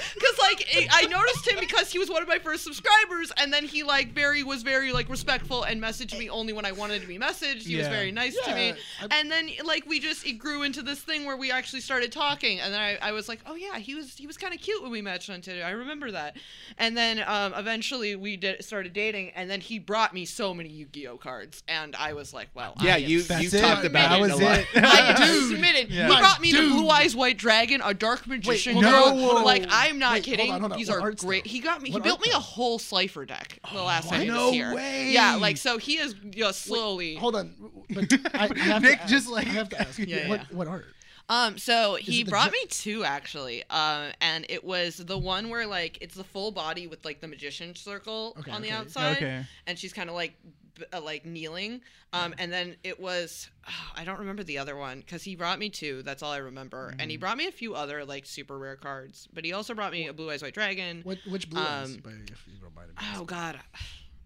Because 0.49 0.85
like 0.85 0.91
I 0.93 1.03
I 1.03 1.07
noticed 1.07 1.47
him 1.47 1.59
because 1.59 1.91
he 1.91 1.99
was 1.99 2.09
one 2.09 2.21
of 2.21 2.27
my 2.27 2.39
first 2.39 2.63
subscribers, 2.63 3.31
and 3.37 3.51
then 3.53 3.65
he 3.65 3.83
like 3.83 4.13
very 4.13 4.43
was 4.43 4.63
very 4.63 4.91
like 4.91 5.09
respectful 5.09 5.63
and 5.63 5.81
messaged 5.81 6.17
me 6.17 6.29
only 6.29 6.53
when 6.53 6.65
I 6.65 6.71
wanted 6.71 7.01
to 7.01 7.07
be 7.07 7.17
messaged. 7.17 7.63
He 7.63 7.75
was 7.77 7.87
very 7.87 8.11
nice 8.11 8.37
to 8.45 8.55
me, 8.55 8.73
I- 9.01 9.07
and 9.19 9.31
then 9.31 9.49
like 9.63 9.85
we 9.85 9.99
just 9.99 10.25
it 10.25 10.33
grew 10.33 10.63
into 10.63 10.81
this 10.81 10.99
thing 10.99 11.25
where 11.25 11.37
we 11.37 11.51
actually 11.51 11.81
started 11.81 12.11
talking, 12.11 12.59
and 12.59 12.73
then 12.73 12.81
I, 12.81 12.97
I 13.01 13.11
was 13.11 13.27
like, 13.29 13.39
oh 13.45 13.55
yeah, 13.55 13.77
he 13.77 13.95
was 13.95 14.15
he 14.15 14.27
was 14.27 14.37
kind 14.37 14.53
of 14.53 14.59
cute 14.61 14.81
when 14.81 14.91
we 14.91 15.01
matched 15.01 15.29
on 15.29 15.41
Tinder. 15.41 15.63
I 15.63 15.71
remember 15.71 16.11
that, 16.11 16.37
and 16.77 16.95
then 16.97 17.23
um, 17.25 17.53
eventually 17.55 18.15
we 18.15 18.37
did 18.37 18.63
started 18.63 18.93
dating, 18.93 19.31
and 19.35 19.49
then 19.49 19.61
he 19.61 19.79
brought 19.79 20.13
me 20.13 20.25
so 20.25 20.53
many 20.53 20.69
Yu-Gi-Oh 20.69 21.17
cards, 21.17 21.63
and 21.67 21.95
I 21.95 22.13
was 22.13 22.33
like, 22.33 22.49
well, 22.53 22.73
Yeah, 22.81 22.93
I 22.95 22.97
you 22.97 23.19
you 23.19 23.23
it. 23.47 23.51
talked 23.61 23.85
about 23.85 24.09
that 24.09 24.19
it 24.19 24.21
was 24.21 24.31
a 24.31 24.35
lot. 24.43 24.59
it. 24.59 24.67
I 24.75 24.99
am 25.21 25.27
Dude, 25.27 25.51
submitted. 25.51 25.89
Yeah. 25.91 26.07
He 26.09 26.17
brought 26.17 26.41
me 26.41 26.51
the. 26.51 26.71
Blue 26.71 26.87
Eyes 26.89 27.15
White 27.15 27.37
Dragon, 27.37 27.81
a 27.83 27.93
Dark 27.93 28.25
Magician 28.27 28.73
hold 28.73 28.85
on, 28.85 28.91
girl. 28.91 29.17
hold. 29.33 29.43
Like 29.43 29.65
I'm 29.69 29.99
not 29.99 30.13
Wait, 30.13 30.23
hold 30.31 30.39
kidding. 30.39 30.53
on, 30.53 30.59
hold 30.61 30.71
on. 30.73 30.77
These 30.77 30.89
What 30.89 30.97
are 30.97 31.01
art's 31.01 31.23
great. 31.23 31.43
though? 31.43 31.49
He 31.49 31.59
got 31.59 31.81
me. 31.81 31.89
He 31.89 31.93
What 31.93 32.03
built 32.03 32.19
art 32.19 32.25
me 32.27 32.31
a 32.33 32.39
whole 32.39 32.79
cipher 32.79 33.25
deck 33.25 33.59
the 33.73 33.81
last 33.81 34.09
time 34.09 34.21
he 34.21 34.27
No 34.27 34.45
was 34.45 34.53
here. 34.53 34.73
way. 34.75 35.11
Yeah, 35.11 35.35
like 35.35 35.57
so 35.57 35.77
he 35.77 35.97
is 35.97 36.13
just 36.29 36.63
slowly. 36.63 37.15
Hold 37.15 37.35
on, 37.35 37.53
but 37.89 38.11
I, 38.33 38.49
I 38.53 38.59
have 38.59 38.81
Nick 38.81 39.01
to 39.01 39.07
just 39.07 39.27
like- 39.29 39.47
I 39.47 39.51
have 39.51 39.69
to 39.69 39.79
ask. 39.79 39.97
Yeah, 40.07 40.27
what 40.29 40.39
yeah. 40.41 40.45
what 40.57 40.67
art? 40.67 40.85
Um, 41.29 41.57
so 41.57 41.95
he 41.95 42.25
brought 42.25 42.47
ju- 42.47 42.51
me 42.61 42.65
two 42.67 43.03
actually, 43.05 43.63
uh, 43.69 44.09
and 44.19 44.45
it 44.49 44.65
was 44.65 44.97
the 44.97 45.17
one 45.17 45.49
where 45.49 45.65
like 45.65 45.97
it's 46.01 46.15
the 46.15 46.23
full 46.25 46.51
body 46.51 46.87
with 46.87 47.05
like 47.05 47.21
the 47.21 47.27
magician 47.27 47.73
circle 47.75 48.35
Okay, 48.39 48.51
on 48.51 48.61
the 48.61 48.67
okay. 48.67 48.75
outside, 48.75 49.15
Okay. 49.17 49.45
and 49.65 49.79
she's 49.79 49.93
kind 49.93 50.09
of 50.09 50.15
like 50.15 50.33
b- 50.43 50.49
uh, 50.93 51.01
like 51.01 51.25
kneeling. 51.25 51.81
Um, 52.13 52.33
and 52.37 52.51
then 52.51 52.75
it 52.83 52.99
was 52.99 53.49
I 53.95 54.03
don't 54.03 54.19
remember 54.19 54.43
the 54.43 54.57
other 54.57 54.75
one 54.75 54.99
because 54.99 55.23
he 55.23 55.35
brought 55.35 55.59
me 55.59 55.69
two. 55.69 56.01
That's 56.03 56.21
all 56.21 56.31
I 56.31 56.37
remember, 56.37 56.93
and 56.99 57.09
he 57.09 57.17
Mm. 57.17 57.21
brought 57.21 57.37
me 57.37 57.47
a 57.47 57.51
few 57.51 57.73
other 57.73 58.03
like 58.05 58.25
super 58.25 58.57
rare 58.57 58.75
cards. 58.75 59.27
But 59.33 59.45
he 59.45 59.53
also 59.53 59.73
brought 59.73 59.91
me 59.93 60.07
a 60.07 60.13
blue 60.13 60.29
eyes 60.29 60.41
white 60.43 60.53
dragon. 60.53 61.01
What 61.03 61.19
which 61.29 61.49
blue 61.49 61.61
eyes? 61.61 61.95
Um, 61.95 62.01
By, 62.03 62.11
if 62.11 62.45
you 62.47 62.59
don't 62.61 62.75
mind 62.75 62.89
Oh. 63.15 63.23
God. 63.25 63.59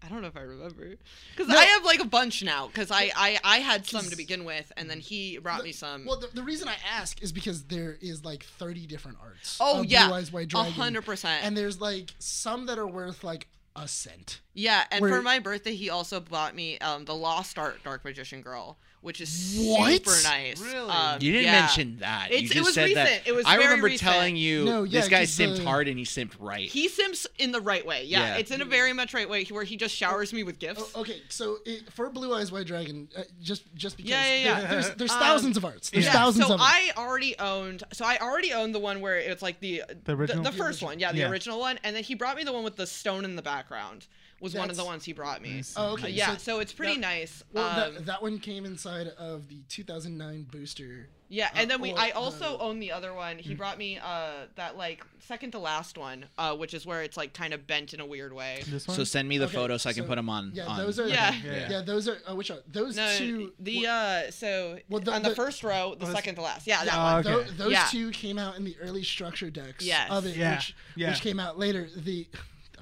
I 0.04 0.08
don't 0.08 0.20
know 0.22 0.28
if 0.28 0.36
I 0.36 0.42
remember 0.42 0.94
because 1.32 1.48
No. 1.48 1.56
I 1.56 1.64
have 1.64 1.84
like 1.84 1.98
a 2.00 2.04
bunch 2.04 2.44
now 2.44 2.68
because 2.68 2.92
I, 2.92 3.10
I 3.16 3.38
I 3.42 3.58
had 3.58 3.86
some 3.86 4.04
to 4.04 4.14
begin 4.16 4.44
with 4.44 4.70
and 4.76 4.88
then 4.88 5.00
he 5.00 5.38
brought 5.38 5.64
me 5.64 5.72
some. 5.72 6.04
Well, 6.04 6.20
the, 6.20 6.28
the 6.32 6.44
reason 6.44 6.68
I 6.68 6.76
ask 6.88 7.20
is 7.22 7.32
because 7.32 7.64
there 7.64 7.96
is 8.00 8.24
like 8.24 8.44
30 8.44 8.86
different 8.86 9.18
arts. 9.20 9.56
Oh, 9.58 9.82
yeah. 9.82 10.06
Blue 10.06 10.16
Eyes 10.16 10.32
White 10.32 10.48
Dragon. 10.48 10.70
hundred 10.72 11.04
percent. 11.06 11.44
And 11.44 11.56
there's 11.56 11.80
like 11.80 12.12
some 12.20 12.66
that 12.66 12.78
are 12.78 12.86
worth 12.86 13.24
like 13.24 13.48
a 13.76 13.86
cent. 13.88 14.40
Yeah, 14.54 14.84
and 14.90 15.02
Where- 15.02 15.16
for 15.16 15.22
my 15.22 15.38
birthday, 15.38 15.74
he 15.74 15.90
also 15.90 16.18
bought 16.20 16.54
me 16.54 16.78
um, 16.78 17.04
the 17.04 17.14
Lost 17.14 17.58
Art 17.58 17.82
Dark 17.84 18.04
Magician 18.04 18.42
Girl, 18.42 18.78
which 19.06 19.20
is 19.20 19.54
What? 19.56 19.92
super 19.92 20.28
nice. 20.28 20.58
Really? 20.60 20.90
Um, 20.90 21.18
You 21.22 21.30
didn't 21.30 21.44
yeah. 21.46 21.60
mention 21.60 21.98
that. 22.00 22.30
you 22.30 22.36
It's- 22.38 22.50
it 22.50 22.54
just 22.54 22.66
was 22.66 22.74
said 22.74 22.90
that. 22.96 23.04
recent. 23.04 23.22
It 23.26 23.34
was 23.36 23.46
I 23.46 23.50
very 23.54 23.64
remember 23.68 23.86
recent. 23.86 24.00
telling 24.10 24.36
you 24.36 24.64
No, 24.64 24.82
yeah, 24.82 25.00
this 25.00 25.08
guy 25.08 25.22
simped 25.22 25.58
the- 25.58 25.64
hard 25.64 25.86
and 25.86 25.96
he 25.96 26.04
simped 26.04 26.32
right. 26.40 26.68
He 26.68 26.88
sims 26.88 27.24
in 27.38 27.52
the 27.52 27.60
right 27.60 27.86
way. 27.86 28.02
Yeah, 28.04 28.20
Yeah. 28.34 28.36
it's 28.38 28.50
in 28.50 28.60
a 28.60 28.64
very 28.64 28.92
much 28.92 29.14
right 29.14 29.28
way 29.28 29.44
where 29.44 29.62
he 29.62 29.76
just 29.76 29.94
showers 29.94 30.32
me 30.32 30.42
with 30.42 30.58
gifts. 30.58 30.82
Oh, 30.96 31.02
okay, 31.02 31.22
so 31.28 31.58
it, 31.64 31.92
for 31.92 32.10
Blue 32.10 32.34
Eyes 32.34 32.50
White 32.50 32.66
Dragon, 32.66 33.08
uh, 33.16 33.22
just 33.40 33.62
just 33.76 33.96
because 33.96 34.10
Yeah, 34.10 34.26
yeah, 34.26 34.44
yeah. 34.44 34.60
there- 34.60 34.68
there's 34.82 34.90
there's 34.96 35.10
Um, 35.12 35.20
thousands 35.20 35.56
of 35.56 35.64
arts. 35.64 35.90
There's 35.90 36.06
yeah, 36.06 36.12
thousands 36.12 36.48
so 36.48 36.54
of 36.54 36.58
them. 36.58 36.68
I 36.68 36.90
already 36.96 37.38
owned. 37.38 37.84
So 37.92 38.04
I 38.04 38.18
already 38.18 38.52
owned 38.52 38.74
the 38.74 38.80
one 38.80 39.00
where 39.00 39.16
it's 39.18 39.40
like 39.40 39.60
the 39.60 39.84
The 40.04 40.12
original? 40.16 40.42
the, 40.42 40.50
first 40.50 40.82
one, 40.82 40.98
yeah, 40.98 41.12
the 41.12 41.18
Yeah. 41.18 41.30
original 41.30 41.60
one, 41.60 41.78
and 41.84 41.94
then 41.94 42.02
he 42.02 42.14
brought 42.16 42.36
me 42.36 42.42
the 42.42 42.52
one 42.52 42.64
with 42.64 42.74
the 42.74 42.88
stone 42.88 43.24
in 43.24 43.36
the 43.36 43.42
background. 43.42 44.06
Was 44.40 44.54
one 44.54 44.68
of 44.70 44.76
the 44.76 44.84
ones 44.84 45.04
he 45.04 45.12
brought 45.14 45.40
me. 45.40 45.62
Oh, 45.76 45.94
okay. 45.94 46.04
Uh, 46.04 46.08
yeah, 46.08 46.32
so 46.36 46.56
so, 46.56 46.58
it's 46.60 46.72
pretty 46.72 46.94
that- 46.94 47.00
nice. 47.00 47.42
well, 47.52 47.66
um, 47.88 47.94
that, 47.94 48.06
that 48.06 48.22
one 48.22 48.38
came 48.38 48.64
inside 48.66 49.08
of 49.18 49.48
the 49.48 49.60
2009 49.68 50.46
booster. 50.50 51.08
Yeah, 51.28 51.48
and 51.54 51.68
then 51.68 51.80
we 51.80 51.92
or 51.92 51.98
I 51.98 52.10
the- 52.10 52.16
also 52.16 52.56
own 52.58 52.78
the 52.78 52.92
other 52.92 53.12
one. 53.12 53.38
Mm. 53.38 53.40
He 53.40 53.54
brought 53.54 53.78
me 53.78 53.98
uh 53.98 54.46
that 54.54 54.76
like 54.76 55.04
second 55.18 55.50
to 55.52 55.58
last 55.58 55.98
one, 55.98 56.26
uh 56.38 56.54
which 56.54 56.72
is 56.74 56.86
where 56.86 57.02
it's 57.02 57.16
like 57.16 57.32
kind 57.34 57.52
of 57.52 57.66
bent 57.66 57.94
in 57.94 57.98
a 58.00 58.06
weird 58.06 58.32
way. 58.32 58.62
This 58.68 58.86
one. 58.86 58.96
so 58.96 59.02
send 59.02 59.28
me 59.28 59.36
the 59.38 59.46
Okay, 59.46 59.54
photo 59.54 59.76
so 59.76 59.90
I 59.90 59.92
can 59.94 60.04
so- 60.04 60.08
put 60.08 60.14
them 60.16 60.28
on. 60.28 60.52
Yeah, 60.54 60.66
on- 60.66 60.76
those 60.76 61.00
are. 61.00 61.08
Yeah. 61.08 61.34
yeah, 61.44 61.68
Yeah. 61.70 61.80
those 61.80 62.06
are. 62.06 62.18
Uh, 62.30 62.36
which 62.36 62.50
are 62.52 62.58
those 62.70 62.94
No, 62.96 63.12
two? 63.18 63.52
the 63.58 63.86
uh 63.88 64.30
so 64.30 64.78
Well, 64.88 65.00
the- 65.00 65.12
on 65.14 65.22
the, 65.22 65.30
the- 65.30 65.34
first 65.34 65.64
row, 65.64 65.96
the 65.98 66.06
Oh, 66.06 66.12
second 66.12 66.36
to 66.36 66.42
last. 66.42 66.64
Yeah, 66.66 66.84
that 66.84 66.94
Yeah, 66.94 67.02
one. 67.14 67.26
Oh, 67.26 67.38
okay. 67.40 67.50
tho- 67.50 67.64
those 67.64 67.72
Yeah. 67.72 67.86
two 67.90 68.10
came 68.12 68.38
out 68.38 68.56
in 68.56 68.64
the 68.64 68.76
early 68.80 69.02
structure 69.02 69.50
decks 69.50 69.84
Yes. 69.84 70.08
of 70.10 70.26
it, 70.26 70.36
Yeah, 70.36 70.56
which, 70.56 70.74
yeah. 70.94 71.10
which 71.10 71.22
came 71.22 71.40
out 71.40 71.58
later. 71.58 71.88
The 71.96 72.28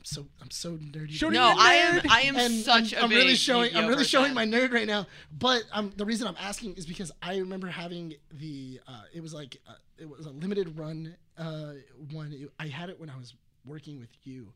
I'm 0.05 0.09
so 0.15 0.27
I'm 0.43 0.51
so 0.51 0.73
nerdy. 0.73 1.11
Show 1.13 1.31
today. 1.31 1.39
me 1.41 1.45
No, 1.47 1.51
your 1.53 1.61
I 1.61 1.75
am. 1.75 2.03
I 2.11 2.21
am 2.23 2.37
and 2.37 2.55
such 2.65 2.93
I'm, 2.95 3.01
a 3.01 3.03
I'm 3.05 3.09
big 3.09 3.19
really 3.19 3.35
showing 3.37 3.75
I'm 3.75 3.87
really 3.87 4.05
showing 4.05 4.35
person. 4.35 4.51
my 4.51 4.59
nerd 4.59 4.73
right 4.73 4.87
now. 4.87 5.07
But 5.33 5.65
um, 5.73 5.93
the 5.97 6.05
reason 6.05 6.27
I'm 6.27 6.37
asking 6.39 6.75
is 6.75 6.85
because 6.85 7.11
I 7.23 7.39
remember 7.39 7.69
having 7.69 8.15
the 8.31 8.81
uh, 8.87 9.03
it 9.15 9.23
was 9.23 9.33
like 9.33 9.57
uh, 9.67 9.73
it 9.99 10.09
was 10.09 10.27
a 10.27 10.31
limited 10.31 10.79
run 10.79 11.17
uh, 11.39 11.73
one. 12.13 12.33
It- 12.33 12.51
I 12.61 12.67
had 12.67 12.91
it 12.91 13.01
when 13.01 13.09
I 13.09 13.17
was 13.17 13.33
working 13.65 13.99
with 13.99 14.11
you. 14.25 14.53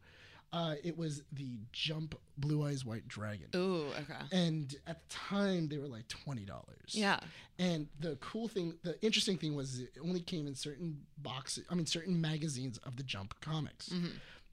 Uh, 0.50 0.76
it 0.82 0.96
was 0.96 1.22
the 1.32 1.58
Jump 1.72 2.14
Blue 2.38 2.66
Eyes 2.66 2.82
White 2.82 3.06
Dragon. 3.06 3.48
Ooh, 3.54 3.84
okay. 4.00 4.14
And 4.32 4.74
at 4.86 4.98
the 5.06 5.14
time, 5.14 5.68
they 5.68 5.76
were 5.76 5.88
like 5.88 6.08
twenty 6.08 6.44
dollars. 6.44 6.90
Yeah. 6.92 7.20
And 7.58 7.88
the 8.00 8.16
cool 8.20 8.48
thing, 8.48 8.74
the 8.82 8.98
interesting 9.04 9.36
thing 9.36 9.54
was 9.54 9.80
it 9.80 9.90
only 10.02 10.20
came 10.20 10.46
in 10.46 10.54
certain 10.54 11.00
boxes, 11.18 11.64
I 11.70 11.74
mean, 11.74 11.84
certain 11.86 12.18
magazines 12.20 12.78
of 12.78 12.96
the 12.96 13.02
Jump 13.02 13.34
comics. 13.40 13.88
Mm-hmm. 13.90 14.06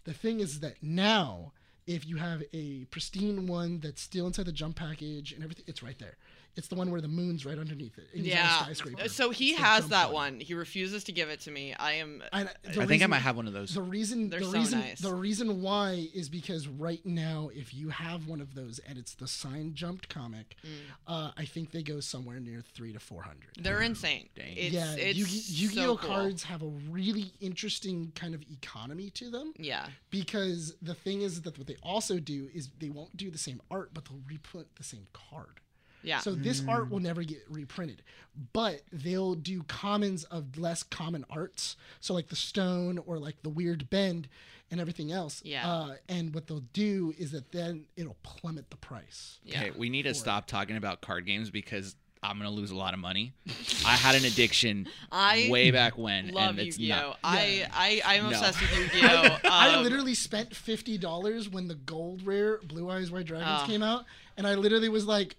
The 0.05 0.13
thing 0.13 0.39
is 0.39 0.59
that 0.61 0.81
now, 0.81 1.51
if 1.87 2.07
you 2.07 2.17
have 2.17 2.43
a 2.53 2.85
pristine 2.85 3.47
one 3.47 3.79
that's 3.79 4.01
still 4.01 4.27
inside 4.27 4.45
the 4.45 4.51
Jump 4.51 4.75
package 4.75 5.31
and 5.33 5.43
everything, 5.43 5.65
it's 5.67 5.83
right 5.83 5.97
there. 5.99 6.17
It's 6.57 6.69
the 6.69 6.75
one 6.75 6.89
where 6.89 7.01
the 7.01 7.09
moon's 7.09 7.45
right 7.45 7.57
underneath 7.59 7.97
it. 7.97 8.07
and 8.13 8.23
he's 8.23 8.31
on 8.33 8.39
a 8.39 8.43
Yeah. 8.43 8.63
skyscraper. 8.63 9.09
So 9.09 9.29
he 9.29 9.49
It's 9.51 9.59
has 9.59 9.87
that 9.89 10.13
one. 10.13 10.39
He 10.39 10.53
refuses 10.53 11.03
to 11.03 11.11
give 11.11 11.27
it 11.27 11.41
to 11.41 11.51
me. 11.51 11.73
I 11.73 11.93
am 11.95 12.23
And 12.31 12.49
the 12.63 12.81
I 12.81 12.85
think 12.85 13.03
I 13.03 13.07
might 13.07 13.19
have 13.19 13.35
one 13.35 13.45
of 13.45 13.51
those. 13.51 13.73
The 13.73 13.81
reason, 13.81 14.29
They're 14.29 14.39
the 14.39 14.45
so 14.45 14.51
reason, 14.59 14.79
nice. 14.79 14.99
the 15.01 15.13
reason 15.13 15.61
why 15.61 16.07
is 16.13 16.29
because 16.29 16.69
right 16.69 17.05
now, 17.05 17.49
if 17.53 17.73
you 17.73 17.89
have 17.89 18.27
one 18.27 18.39
of 18.39 18.55
those 18.55 18.79
and 18.79 18.97
it's 18.97 19.15
the 19.15 19.27
signed 19.27 19.75
jumped 19.75 20.07
comic, 20.07 20.55
Mm. 20.63 20.69
uh, 21.07 21.31
I 21.35 21.43
think 21.43 21.71
they 21.71 21.83
go 21.83 21.99
somewhere 21.99 22.39
near 22.39 22.61
three 22.61 22.93
to 22.93 22.99
four 23.01 23.23
hundred. 23.23 23.49
they're 23.59 23.81
insane. 23.81 24.29
Dang. 24.33 24.55
It's, 24.55 24.73
yeah, 24.73 24.93
it's 24.95 25.17
Yu-Gi- 25.19 25.61
Yu-Gi-Oh 25.61 25.83
so 25.83 25.97
cool. 25.97 26.09
cards 26.09 26.43
have 26.43 26.61
a 26.61 26.67
really 26.89 27.33
interesting 27.41 28.13
kind 28.15 28.33
of 28.33 28.41
economy 28.49 29.09
to 29.09 29.29
them 29.29 29.51
Yeah. 29.59 29.89
because 30.09 30.73
the 30.81 30.95
thing 30.95 31.21
is 31.21 31.41
that 31.41 31.57
what 31.57 31.67
they 31.67 31.74
also 31.83 32.19
do 32.19 32.49
is 32.53 32.69
they 32.79 32.89
won't 32.89 33.15
do 33.17 33.29
the 33.29 33.37
same 33.37 33.61
art, 33.69 33.91
but 33.93 34.05
they'll 34.05 34.21
reprint 34.27 34.67
the 34.75 34.83
same 34.83 35.07
card. 35.13 35.59
Yeah. 36.03 36.19
So 36.19 36.35
this 36.35 36.63
art 36.67 36.91
will 36.91 36.99
never 36.99 37.23
get 37.23 37.43
reprinted, 37.49 38.03
but 38.53 38.81
they'll 38.91 39.33
do 39.33 39.63
commons 39.63 40.23
of 40.25 40.57
less 40.57 40.83
common 40.83 41.25
arts. 41.31 41.77
So 41.99 42.13
like 42.13 42.27
the 42.27 42.35
stone 42.35 42.99
or 43.07 43.17
like 43.17 43.41
the 43.41 43.49
weird 43.49 43.89
bend 43.89 44.27
and 44.69 44.79
everything 44.79 45.11
else. 45.11 45.41
Yeah. 45.43 45.67
Uh, 45.67 45.95
and 46.07 46.33
what 46.33 46.45
they'll 46.45 46.63
do 46.73 47.13
is 47.17 47.31
that 47.31 47.51
then 47.51 47.85
it'll 47.95 48.17
plummet 48.21 48.69
the 48.69 48.77
price. 48.77 49.39
yeah. 49.43 49.61
Okay, 49.61 49.71
we 49.71 49.89
need 49.89 50.03
to 50.03 50.13
stop 50.13 50.45
talking 50.45 50.77
about 50.77 51.01
card 51.01 51.25
games 51.25 51.49
because 51.49 51.95
I'm 52.29 52.37
gonna 52.37 52.49
lose 52.49 52.71
a 52.71 52.75
lot 52.75 52.93
of 52.93 52.99
money. 52.99 53.33
I 53.85 53.91
had 53.95 54.15
an 54.15 54.25
addiction 54.25 54.87
I 55.11 55.47
way 55.49 55.71
back 55.71 55.97
when, 55.97 56.29
Love 56.29 56.51
and 56.51 56.59
it's 56.59 56.77
Yu-Gi-Oh. 56.77 56.95
not. 57.07 57.19
I 57.23 57.67
I 57.73 58.01
I'm 58.05 58.23
No. 58.23 58.29
obsessed 58.29 58.61
with 58.61 58.71
Yu-Gi-Oh. 58.95 59.37
I 59.45 59.75
Um, 59.75 59.83
literally 59.83 60.13
spent 60.15 60.55
fifty 60.55 60.97
dollars 60.97 61.47
when 61.49 61.67
the 61.67 61.75
gold 61.75 62.25
rare 62.25 62.59
Blue 62.63 62.89
Eyes 62.89 63.11
White 63.11 63.25
Dragons 63.25 63.61
Oh. 63.63 63.65
came 63.67 63.83
out, 63.83 64.05
and 64.37 64.45
I 64.47 64.55
literally 64.55 64.89
was 64.89 65.05
like, 65.05 65.35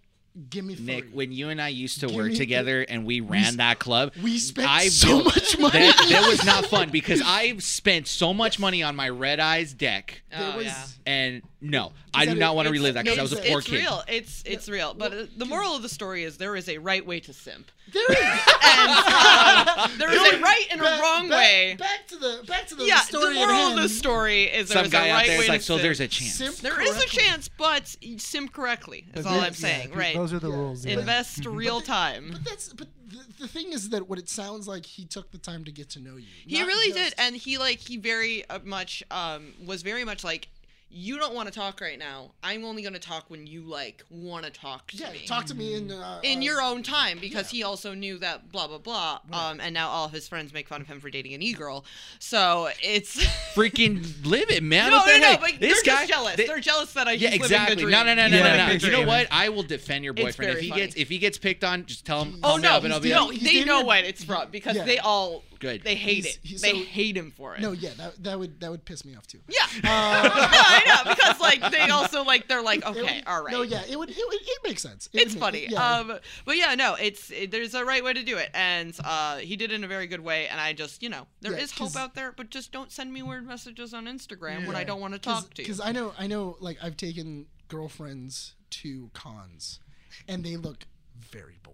Give 0.51 0.67
me 0.67 0.75
three. 0.75 0.85
Nick, 0.85 1.05
when 1.15 1.33
you 1.33 1.49
and 1.49 1.63
I 1.63 1.69
used 1.69 2.01
to 2.01 2.09
Give 2.09 2.17
work 2.17 2.29
me 2.29 2.37
together 2.37 2.83
and 2.83 3.07
we 3.07 3.21
ran 3.21 3.45
s- 3.45 3.57
that 3.57 3.79
club, 3.79 4.13
we 4.23 4.39
spent 4.39 4.69
I 4.69 4.89
so 4.89 5.09
built- 5.23 5.25
much 5.35 5.59
money. 5.59 5.79
That, 5.79 6.07
that 6.11 6.29
was 6.29 6.45
not 6.45 6.67
fun 6.67 6.91
because 6.93 7.23
I 7.25 7.57
spent 7.57 8.07
so 8.07 8.35
much 8.35 8.59
money 8.59 8.83
on 8.83 8.95
my 8.97 9.09
Red 9.09 9.41
Eyes 9.41 9.73
deck, 9.73 10.21
There 10.31 10.53
Oh, 10.53 10.57
was- 10.59 10.67
yeah. 10.67 10.85
and 11.07 11.43
no, 11.63 11.93
I 12.17 12.27
do 12.27 12.35
not 12.35 12.57
want 12.57 12.67
to 12.67 12.73
relive 12.73 12.95
that 12.95 13.05
because 13.05 13.19
I 13.19 13.23
was 13.23 13.33
a 13.33 13.37
it's- 13.39 13.51
poor 13.51 13.59
it's 13.61 13.69
kid. 13.69 13.77
real. 13.77 14.03
It's 14.09 14.43
it's 14.47 14.69
real. 14.69 14.95
But 14.95 15.11
well, 15.13 15.21
uh, 15.23 15.27
the 15.37 15.45
moral 15.45 15.77
of 15.77 15.83
the 15.83 15.89
story 15.89 16.25
is 16.25 16.37
there 16.39 16.57
is 16.57 16.69
a 16.69 16.79
right 16.79 17.05
way 17.07 17.21
to 17.21 17.33
simp. 17.33 17.71
There 17.93 18.11
is. 18.11 18.19
And 18.79 19.69
um, 19.69 19.91
there 19.99 20.13
is 20.13 20.35
a 20.35 20.41
right 20.41 20.67
and 20.71 20.81
a 20.81 20.85
Back- 20.85 21.01
wrong 21.03 21.29
back- 21.29 21.39
way. 21.39 21.77
Back 21.79 22.07
to 22.09 22.17
the 22.17 22.45
back 22.47 22.67
to 22.69 22.75
the 22.75 22.85
yeah, 22.85 23.01
story 23.01 23.35
the 23.35 23.41
at 23.41 23.47
moral 23.47 23.57
of 23.69 23.69
hand. 23.75 23.79
the 23.79 23.89
story 23.89 24.45
is 24.45 24.69
Some 24.69 24.83
there's 24.83 24.91
guy 24.93 25.07
a 25.07 25.13
out 25.13 25.15
right 25.17 25.27
there 25.29 25.39
way 25.39 25.41
is 25.41 25.47
to 25.47 25.53
like, 25.53 25.61
so 25.63 25.75
simp. 25.75 25.83
there's 25.83 26.01
a 26.01 26.09
chance. 26.09 26.35
Simp 26.35 26.57
There 26.57 26.81
is 26.81 26.91
a 26.91 26.93
correctly. 26.95 27.23
chance, 27.23 27.49
but 27.49 27.97
simp 28.19 28.53
correctly. 28.53 29.07
is 29.15 29.25
all 29.27 29.41
I'm 29.41 29.55
saying. 29.55 29.93
right. 29.93 30.15
Those 30.15 30.33
are 30.33 30.39
the 30.41 30.51
rules. 30.51 30.85
Yeah. 30.85 30.99
Invest 30.99 31.47
real 31.47 31.81
time. 31.81 32.31
But 32.33 32.45
that's 32.45 32.73
but 32.73 32.89
the, 33.09 33.21
the 33.39 33.49
thing 33.49 33.73
is 33.73 33.91
that 33.91 34.09
what 34.09 34.19
it 34.19 34.29
sounds 34.29 34.67
like 34.69 34.85
he 34.85 35.05
took 35.05 35.31
the 35.31 35.39
time 35.39 35.65
to 35.65 35.73
get 35.73 35.91
to 35.91 36.01
know 36.01 36.17
you. 36.17 36.27
He 36.47 36.59
Not 36.59 36.67
really 36.67 36.93
just- 36.93 37.17
did, 37.17 37.25
and 37.25 37.37
he 37.37 37.57
like 37.59 37.79
he 37.79 37.97
very 37.97 38.47
uh, 38.51 38.59
much 38.65 39.03
um 39.11 39.53
was 39.65 39.83
very 39.83 40.05
much 40.05 40.23
like. 40.25 40.49
You 40.89 41.19
don't 41.19 41.35
want 41.35 41.49
to 41.49 41.55
talk 41.55 41.81
right 41.81 41.99
now. 41.99 42.31
I'm 42.43 42.65
only 42.65 42.81
going 42.81 42.95
to 42.95 43.01
talk 43.01 43.25
when 43.29 43.47
you 43.47 43.63
like 43.63 44.05
want 44.09 44.45
to 44.45 44.51
talk 44.51 44.87
to 44.93 44.97
yeah, 44.97 45.11
me. 45.13 45.27
talk 45.27 45.45
to 45.47 45.55
me 45.55 45.75
in 45.75 45.91
uh, 45.91 46.21
in 46.23 46.39
uh, 46.39 46.43
your 46.43 46.63
own 46.63 46.83
time 46.85 47.19
because 47.21 47.53
yeah. 47.53 47.59
he 47.59 47.63
also 47.65 47.93
knew 47.93 48.19
that 48.19 48.51
blah 48.53 48.67
blah 48.69 48.79
blah 48.79 49.19
Right. 49.31 49.51
um 49.51 49.61
and 49.61 49.75
now 49.75 49.89
all 49.89 50.07
of 50.07 50.13
his 50.13 50.29
friends 50.29 50.53
make 50.55 50.69
fun 50.69 50.81
of 50.81 50.87
him 50.87 51.01
for 51.01 51.11
dating 51.11 51.35
an 51.35 51.43
e-girl 51.43 51.85
so 52.21 52.69
it's 52.81 53.23
Freaking 53.55 54.25
live 54.25 54.49
it, 54.49 54.63
man. 54.63 54.91
no 54.91 54.99
What 54.99 55.07
the 55.13 55.19
no 55.21 55.33
no 55.33 55.39
but 55.39 55.61
this 55.61 55.83
they're 55.83 55.93
guy, 55.95 56.01
just 56.03 56.09
jealous 56.09 56.37
they- 56.37 56.47
they're 56.47 56.61
jealous 56.61 56.93
that 56.93 57.09
I 57.09 57.13
yeah, 57.13 57.31
he's 57.31 57.39
the 57.41 57.45
exactly. 57.47 57.77
No, 57.77 57.83
dream. 57.83 57.91
no, 57.91 58.15
no, 58.15 58.23
He's 58.23 58.31
no, 58.33 58.39
no, 58.43 58.67
no. 58.69 58.73
You 58.73 58.91
know 58.93 59.07
what? 59.07 59.27
I 59.33 59.49
will 59.49 59.65
defend 59.65 60.05
your 60.05 60.13
boyfriend 60.15 60.53
if 60.53 60.61
he 60.61 60.69
funny. 60.71 60.83
gets 60.83 60.95
if 60.97 61.09
he 61.09 61.19
gets 61.19 61.37
picked 61.37 61.65
on. 61.65 61.85
Just 61.87 62.07
tell 62.07 62.25
him. 62.25 62.39
Oh 62.43 62.49
call 62.51 62.59
no, 62.59 62.71
up 62.73 62.85
and 62.85 62.93
I'll 62.93 63.01
be 63.01 63.11
no, 63.11 63.27
like, 63.27 63.41
they 63.41 63.65
know 63.65 63.83
what 63.83 64.05
it's 64.05 64.23
from 64.25 64.51
because 64.51 64.77
Yeah. 64.77 64.85
they 64.85 64.99
all 64.99 65.43
Good. 65.59 65.83
They 65.85 65.95
hate 65.95 66.25
He's- 66.25 66.35
it. 66.37 66.41
he's 66.43 66.63
they 66.63 66.73
so- 66.73 66.85
hate 66.85 67.17
him 67.17 67.31
for 67.31 67.55
it. 67.55 67.61
No, 67.61 67.73
yeah, 67.73 67.91
that, 67.97 68.23
that 68.25 68.39
would 68.39 68.61
that 68.61 68.71
would 68.71 68.85
piss 68.85 69.05
me 69.05 69.15
off 69.17 69.27
too. 69.27 69.41
Yeah. 69.49 69.63
Uh, 69.65 69.79
yeah, 69.85 69.91
I 69.91 70.83
know 71.05 71.15
because 71.15 71.41
like 71.41 71.71
they 71.73 71.81
also 71.91 72.25
like 72.25 72.49
they're 72.49 72.63
like 72.63 72.81
It 72.81 72.89
would- 72.95 72.99
okay, 73.05 73.23
all 73.27 73.43
right. 73.43 73.53
No, 73.53 73.63
yeah, 73.63 73.83
it 73.89 73.99
would 73.99 74.11
it, 74.11 74.17
would, 74.17 74.35
it 74.41 74.59
makes 74.65 74.83
sense. 74.83 75.09
It 75.13 75.23
it's 75.23 75.35
would 75.35 75.41
make- 75.53 75.71
funny. 75.71 75.73
yeah. 75.73 75.99
Um, 75.99 76.19
but 76.45 76.57
yeah, 76.57 76.75
no, 76.75 76.95
it's 76.95 77.31
it, 77.31 77.51
there's 77.51 77.75
a 77.75 77.85
right 77.85 78.03
way 78.05 78.13
to 78.13 78.23
do 78.23 78.37
it, 78.37 78.51
and 78.55 78.97
uh, 79.05 79.37
he 79.37 79.57
did 79.57 79.71
it 79.73 79.75
in 79.75 79.85
a 79.85 79.89
very 79.89 80.07
good 80.07 80.21
way. 80.21 80.49
And 80.49 80.61
I 80.61 80.73
just, 80.73 81.03
you 81.03 81.09
know, 81.09 81.27
there 81.41 81.53
Yeah, 81.53 81.59
is 81.59 81.71
hope 81.73 81.89
'cause- 81.89 81.97
out 81.97 82.15
there, 82.15 82.33
but 82.33 82.51
just 82.51 82.73
don't 82.73 82.91
send 82.93 83.13
me 83.13 83.23
weird 83.23 83.47
messages 83.47 83.93
on 83.95 84.07
Instagram 84.07 84.67
when 84.67 84.77
I 84.77 84.85
don't 84.85 85.01
want 85.01 85.15
to 85.15 85.19
talk 85.19 85.53
to 85.55 85.63
you. 85.63 85.67
Because 85.67 85.81
I 85.81 85.93
know, 85.93 86.13
I 86.19 86.27
know, 86.27 86.57
like 86.61 86.79
I've 86.83 86.97
taken 86.97 87.47
girlfriends 87.69 88.55
to 88.71 89.11
cons, 89.15 89.81
and 90.29 90.45
they 90.45 90.57
look 90.57 90.87
very 91.19 91.59
bored. 91.63 91.66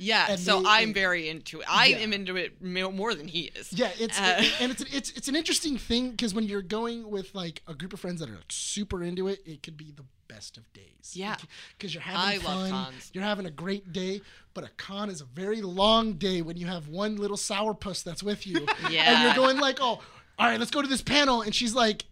Yeah, 0.00 0.26
and 0.30 0.40
so 0.40 0.62
they- 0.62 0.68
I'm 0.68 0.92
very 0.94 1.28
into 1.28 1.60
it. 1.60 1.66
I 1.70 1.86
Yeah. 1.86 1.98
am 1.98 2.12
into 2.12 2.36
it 2.36 2.60
more 2.62 3.14
than 3.14 3.28
he 3.28 3.52
is. 3.54 3.72
Yeah, 3.72 3.90
it's 3.98 4.18
Uh, 4.18 4.44
and 4.60 4.72
it's 4.72 4.82
it's 4.92 5.10
it's 5.10 5.28
an 5.28 5.36
interesting 5.36 5.76
thing 5.78 6.10
because 6.12 6.32
when 6.34 6.44
you're 6.44 6.62
going 6.62 7.08
with 7.10 7.34
like 7.34 7.62
a 7.66 7.74
group 7.74 7.92
of 7.92 8.00
friends 8.00 8.20
that 8.20 8.28
are 8.30 8.34
like 8.36 8.44
super 8.50 9.02
into 9.02 9.28
it, 9.28 9.40
it 9.46 9.62
could 9.62 9.76
be 9.76 9.92
the 9.92 10.04
best 10.26 10.56
of 10.56 10.72
days. 10.72 11.12
Yeah. 11.14 11.36
because 11.76 11.92
you're 11.92 12.02
I 12.04 12.32
having 12.34 12.44
love 12.44 12.68
fun, 12.68 12.70
cons. 12.70 13.10
you're 13.12 13.24
having 13.24 13.46
a 13.46 13.50
great 13.50 13.92
day. 13.92 14.20
But 14.54 14.64
a 14.64 14.68
con 14.76 15.10
is 15.10 15.20
a 15.20 15.24
very 15.24 15.60
long 15.62 16.14
day 16.14 16.40
when 16.42 16.56
you 16.56 16.66
have 16.66 16.88
one 16.88 17.16
little 17.16 17.36
sourpuss 17.36 18.02
that's 18.02 18.22
with 18.22 18.46
you, 18.46 18.66
yeah. 18.90 19.04
and 19.14 19.22
you're 19.24 19.34
going 19.34 19.58
like, 19.58 19.78
oh, 19.80 20.00
all 20.38 20.46
right, 20.46 20.58
let's 20.58 20.70
go 20.70 20.80
to 20.82 20.88
this 20.88 21.02
panel, 21.02 21.42
and 21.42 21.54
she's 21.54 21.74
like, 21.74 22.04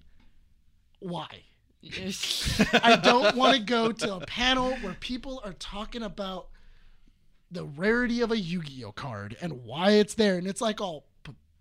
why? 1.00 1.44
I 2.82 2.96
don't 3.02 3.36
want 3.36 3.56
to 3.56 3.62
go 3.62 3.92
to 3.92 4.16
a 4.16 4.20
panel 4.26 4.72
where 4.82 4.94
people 4.94 5.40
are 5.44 5.52
talking 5.52 6.02
about 6.02 6.48
the 7.50 7.64
rarity 7.64 8.20
of 8.20 8.30
a 8.30 8.38
Yu-Gi-Oh 8.38 8.92
card 8.92 9.36
and 9.40 9.64
why 9.64 9.92
it's 9.92 10.14
there, 10.14 10.36
and 10.36 10.46
it's 10.46 10.60
like, 10.60 10.80
oh, 10.80 11.04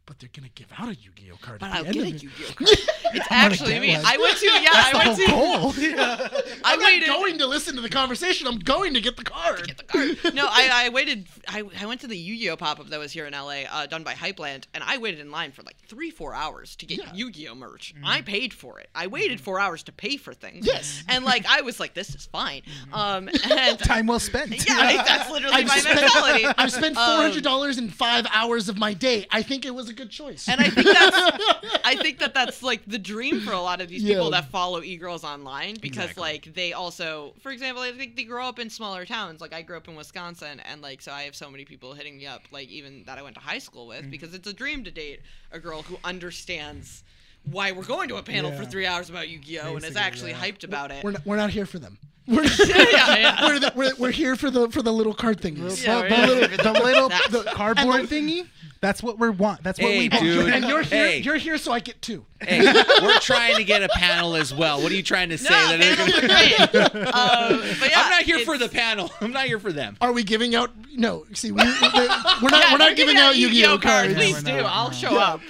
but 0.08 0.18
but 0.18 0.20
they're 0.22 0.30
gonna 0.36 0.50
give 0.56 0.68
out 0.80 0.88
a 0.90 0.96
Yu-Gi-Oh 0.96 1.38
card. 1.42 1.60
but 1.60 1.70
at 1.70 1.76
I'll 1.76 1.84
the 1.84 1.90
end 1.90 1.98
get 2.14 2.22
a. 2.22 2.26
Yu-Gi-Oh 2.26 2.54
card. 2.56 2.70
It's 3.14 3.28
actually 3.30 3.80
me. 3.80 3.96
one. 3.96 4.06
I 4.06 4.18
went 4.18 4.38
to 4.38 4.46
yeah, 4.46 4.70
I 4.74 4.92
the 4.92 4.98
went 4.98 5.20
to 5.20 5.32
whole 5.32 5.60
goal. 5.60 5.74
Yeah. 5.78 6.28
I 6.64 6.74
I'm 6.74 6.80
waited. 6.80 7.08
not 7.08 7.18
going 7.20 7.38
to 7.38 7.46
listen 7.48 7.76
to 7.76 7.82
the 7.82 7.90
conversation. 7.90 8.48
I'm 8.48 8.58
going 8.60 8.94
to 8.96 9.02
get 9.02 9.16
the 9.18 9.24
card. 9.24 9.68
Get 9.68 9.78
the 9.78 9.84
card. 9.84 10.34
no, 10.36 10.46
I, 10.50 10.86
I 10.86 10.90
waited. 10.90 11.28
I, 11.48 11.64
I 11.80 11.86
went 11.86 12.02
to 12.02 12.08
the 12.08 12.18
Yu-Gi-Oh 12.18 12.58
pop 12.58 12.80
up 12.80 12.88
that 12.90 13.00
was 13.00 13.12
here 13.12 13.26
in 13.26 13.34
LA, 13.34 13.64
uh, 13.72 13.86
done 13.86 14.04
by 14.04 14.14
Hypeland, 14.14 14.66
and 14.74 14.84
I 14.86 14.98
waited 14.98 15.20
in 15.20 15.30
line 15.32 15.52
for 15.52 15.62
like 15.64 15.78
three, 15.88 16.10
four 16.10 16.34
hours 16.34 16.76
to 16.78 16.86
get 16.86 16.98
Yeah. 17.00 17.14
Yu-Gi-Oh 17.14 17.56
merch. 17.56 17.94
I 18.04 18.22
paid 18.22 18.54
for 18.54 18.80
it. 18.80 18.90
I 18.96 19.08
waited 19.08 19.40
four 19.40 19.60
hours 19.60 19.84
to 19.84 19.92
pay 19.92 20.18
for 20.18 20.34
things. 20.34 20.66
Yes. 20.66 21.04
and 21.08 21.24
like 21.24 21.46
I 21.48 21.62
was 21.62 21.80
like, 21.80 21.94
this 21.94 22.14
is 22.16 22.26
fine. 22.26 22.62
Um, 22.92 23.30
and 23.50 23.80
Time 23.94 24.08
well 24.08 24.20
spent. 24.20 24.52
yeah, 24.68 25.04
that's 25.06 25.30
literally 25.32 25.56
I've 25.56 25.68
my 25.68 25.78
spent, 25.80 26.02
mentality. 26.02 26.46
I've 26.58 26.72
spent 26.72 26.96
four 26.96 27.04
Um, 27.04 27.22
hundred 27.22 27.44
dollars 27.44 27.78
in 27.78 27.90
five 27.90 28.26
hours 28.34 28.68
of 28.70 28.78
my 28.78 28.94
day. 28.94 29.28
I 29.32 29.42
think 29.44 29.66
it 29.66 29.74
was 29.76 29.90
a 29.90 29.94
good 29.98 30.10
choice. 30.10 30.48
And 30.48 30.62
I 30.62 30.70
think 30.70 30.88
that's 30.88 31.80
I 31.86 31.96
think 31.96 32.20
that 32.20 32.34
that's 32.34 32.64
like 32.64 32.82
the 32.88 32.98
dream 33.00 33.42
for 33.42 33.52
a 33.52 33.60
lot 33.62 33.82
of 33.82 33.90
these 33.90 34.04
people 34.04 34.30
that 34.32 34.50
follow 34.50 34.82
e-girls 34.82 35.24
online 35.24 35.76
because 35.82 36.16
like 36.16 36.54
they 36.54 36.72
also 36.74 37.34
for 37.42 37.52
example 37.52 37.84
I 37.84 37.92
think 37.92 38.16
they 38.16 38.24
grow 38.24 38.46
up 38.48 38.60
in 38.60 38.70
smaller 38.70 39.06
towns 39.06 39.42
like 39.42 39.54
I 39.54 39.62
grew 39.62 39.76
up 39.78 39.88
in 39.90 39.96
Wisconsin 39.96 40.62
and 40.62 40.82
like 40.82 41.02
so 41.02 41.12
I 41.12 41.24
have 41.24 41.36
so 41.36 41.50
many 41.52 41.66
people 41.66 41.94
hitting 41.94 42.18
me 42.18 42.28
up 42.28 42.44
like 42.52 42.70
even 42.70 43.04
that 43.06 43.18
I 43.18 43.22
went 43.24 43.36
to 43.36 43.42
high 43.42 43.60
school 43.60 43.88
with 43.88 43.98
Mm-hmm. 43.98 44.12
because 44.12 44.34
it's 44.36 44.48
a 44.48 44.54
dream 44.54 44.84
to 44.84 44.92
date 44.92 45.22
a 45.52 45.60
girl 45.60 45.82
who 45.82 45.98
understands 46.04 47.04
why 47.50 47.72
we're 47.72 47.84
going 47.84 48.10
to 48.10 48.18
a 48.18 48.24
panel 48.24 48.52
for 48.52 48.64
three 48.66 48.86
hours 48.86 49.10
about 49.10 49.28
Yu-Gi-Oh 49.30 49.76
and 49.76 49.84
is 49.86 49.96
actually 49.96 50.32
yeah. 50.32 50.40
hyped 50.42 50.64
about 50.64 50.92
it. 50.92 51.04
we're 51.04 51.12
not, 51.12 51.26
we're 51.26 51.38
not 51.38 51.50
here 51.50 51.66
for 51.66 51.80
them. 51.80 51.98
We're, 52.28 52.44
yeah, 52.44 53.16
yeah. 53.16 53.46
we're, 53.48 53.60
the, 53.60 53.72
we're, 53.74 53.96
we're 53.98 54.12
here 54.12 54.36
for 54.36 54.52
the 54.52 54.70
for 54.70 54.82
the 54.82 54.92
little 54.92 55.14
card 55.14 55.40
thingies. 55.42 55.82
Yeah, 55.86 56.02
the, 56.02 56.58
the 56.62 56.74
little, 56.74 56.74
the 56.74 56.74
little 56.74 57.10
the 57.44 57.52
cardboard 57.54 58.10
the- 58.10 58.16
thingy. 58.20 58.48
That's 58.82 59.02
what 59.02 59.18
we 59.20 59.30
want. 59.30 59.64
That's 59.64 59.80
what 59.80 59.90
Hey, 59.92 60.00
we 60.00 60.10
want. 60.10 60.24
dude. 60.24 60.54
And 60.54 60.66
you're 60.66 60.82
here. 60.84 61.08
Hey. 61.08 61.20
You're 61.20 61.36
here 61.38 61.58
so 61.58 61.72
I 61.72 61.80
get 61.80 62.02
two. 62.02 62.26
Hey, 62.40 62.62
we're 63.02 63.18
trying 63.20 63.56
to 63.56 63.64
get 63.64 63.82
a 63.82 63.90
panel 63.90 64.36
as 64.36 64.54
well. 64.54 64.82
What 64.82 64.92
are 64.92 64.96
you 64.96 65.02
trying 65.02 65.30
to 65.30 65.38
say? 65.40 65.50
No, 65.50 65.76
That 65.76 65.80
they're 65.80 65.96
panels 65.96 66.22
gonna- 66.22 66.34
are 66.34 66.88
great. 66.90 67.08
Um, 67.08 67.80
but 67.80 67.90
yeah, 67.90 68.02
I'm 68.04 68.10
not 68.12 68.22
here 68.24 68.40
for 68.46 68.54
it's- 68.56 68.70
the 68.70 68.78
panel. 68.78 69.12
I'm 69.22 69.32
not 69.32 69.46
here 69.46 69.60
for 69.60 69.72
them. 69.72 69.98
Are 70.02 70.12
we 70.12 70.24
giving 70.24 70.54
out? 70.54 70.72
No. 70.94 71.26
See, 71.34 71.52
we, 71.52 71.58
we're 71.58 71.64
not. 71.64 71.92
Yeah, 71.92 72.42
we're 72.44 72.48
if 72.50 72.78
not 72.80 72.80
you're 72.90 72.96
giving 72.96 73.18
out 73.18 73.36
Yu-Gi-Oh 73.36 73.80
cards. 73.80 74.12
Yeah, 74.12 74.18
Please 74.20 74.36
we're 74.36 74.42
do. 74.58 74.62
not. 74.62 74.66
I'll 74.72 74.92
show 74.92 75.18
up. 75.18 75.42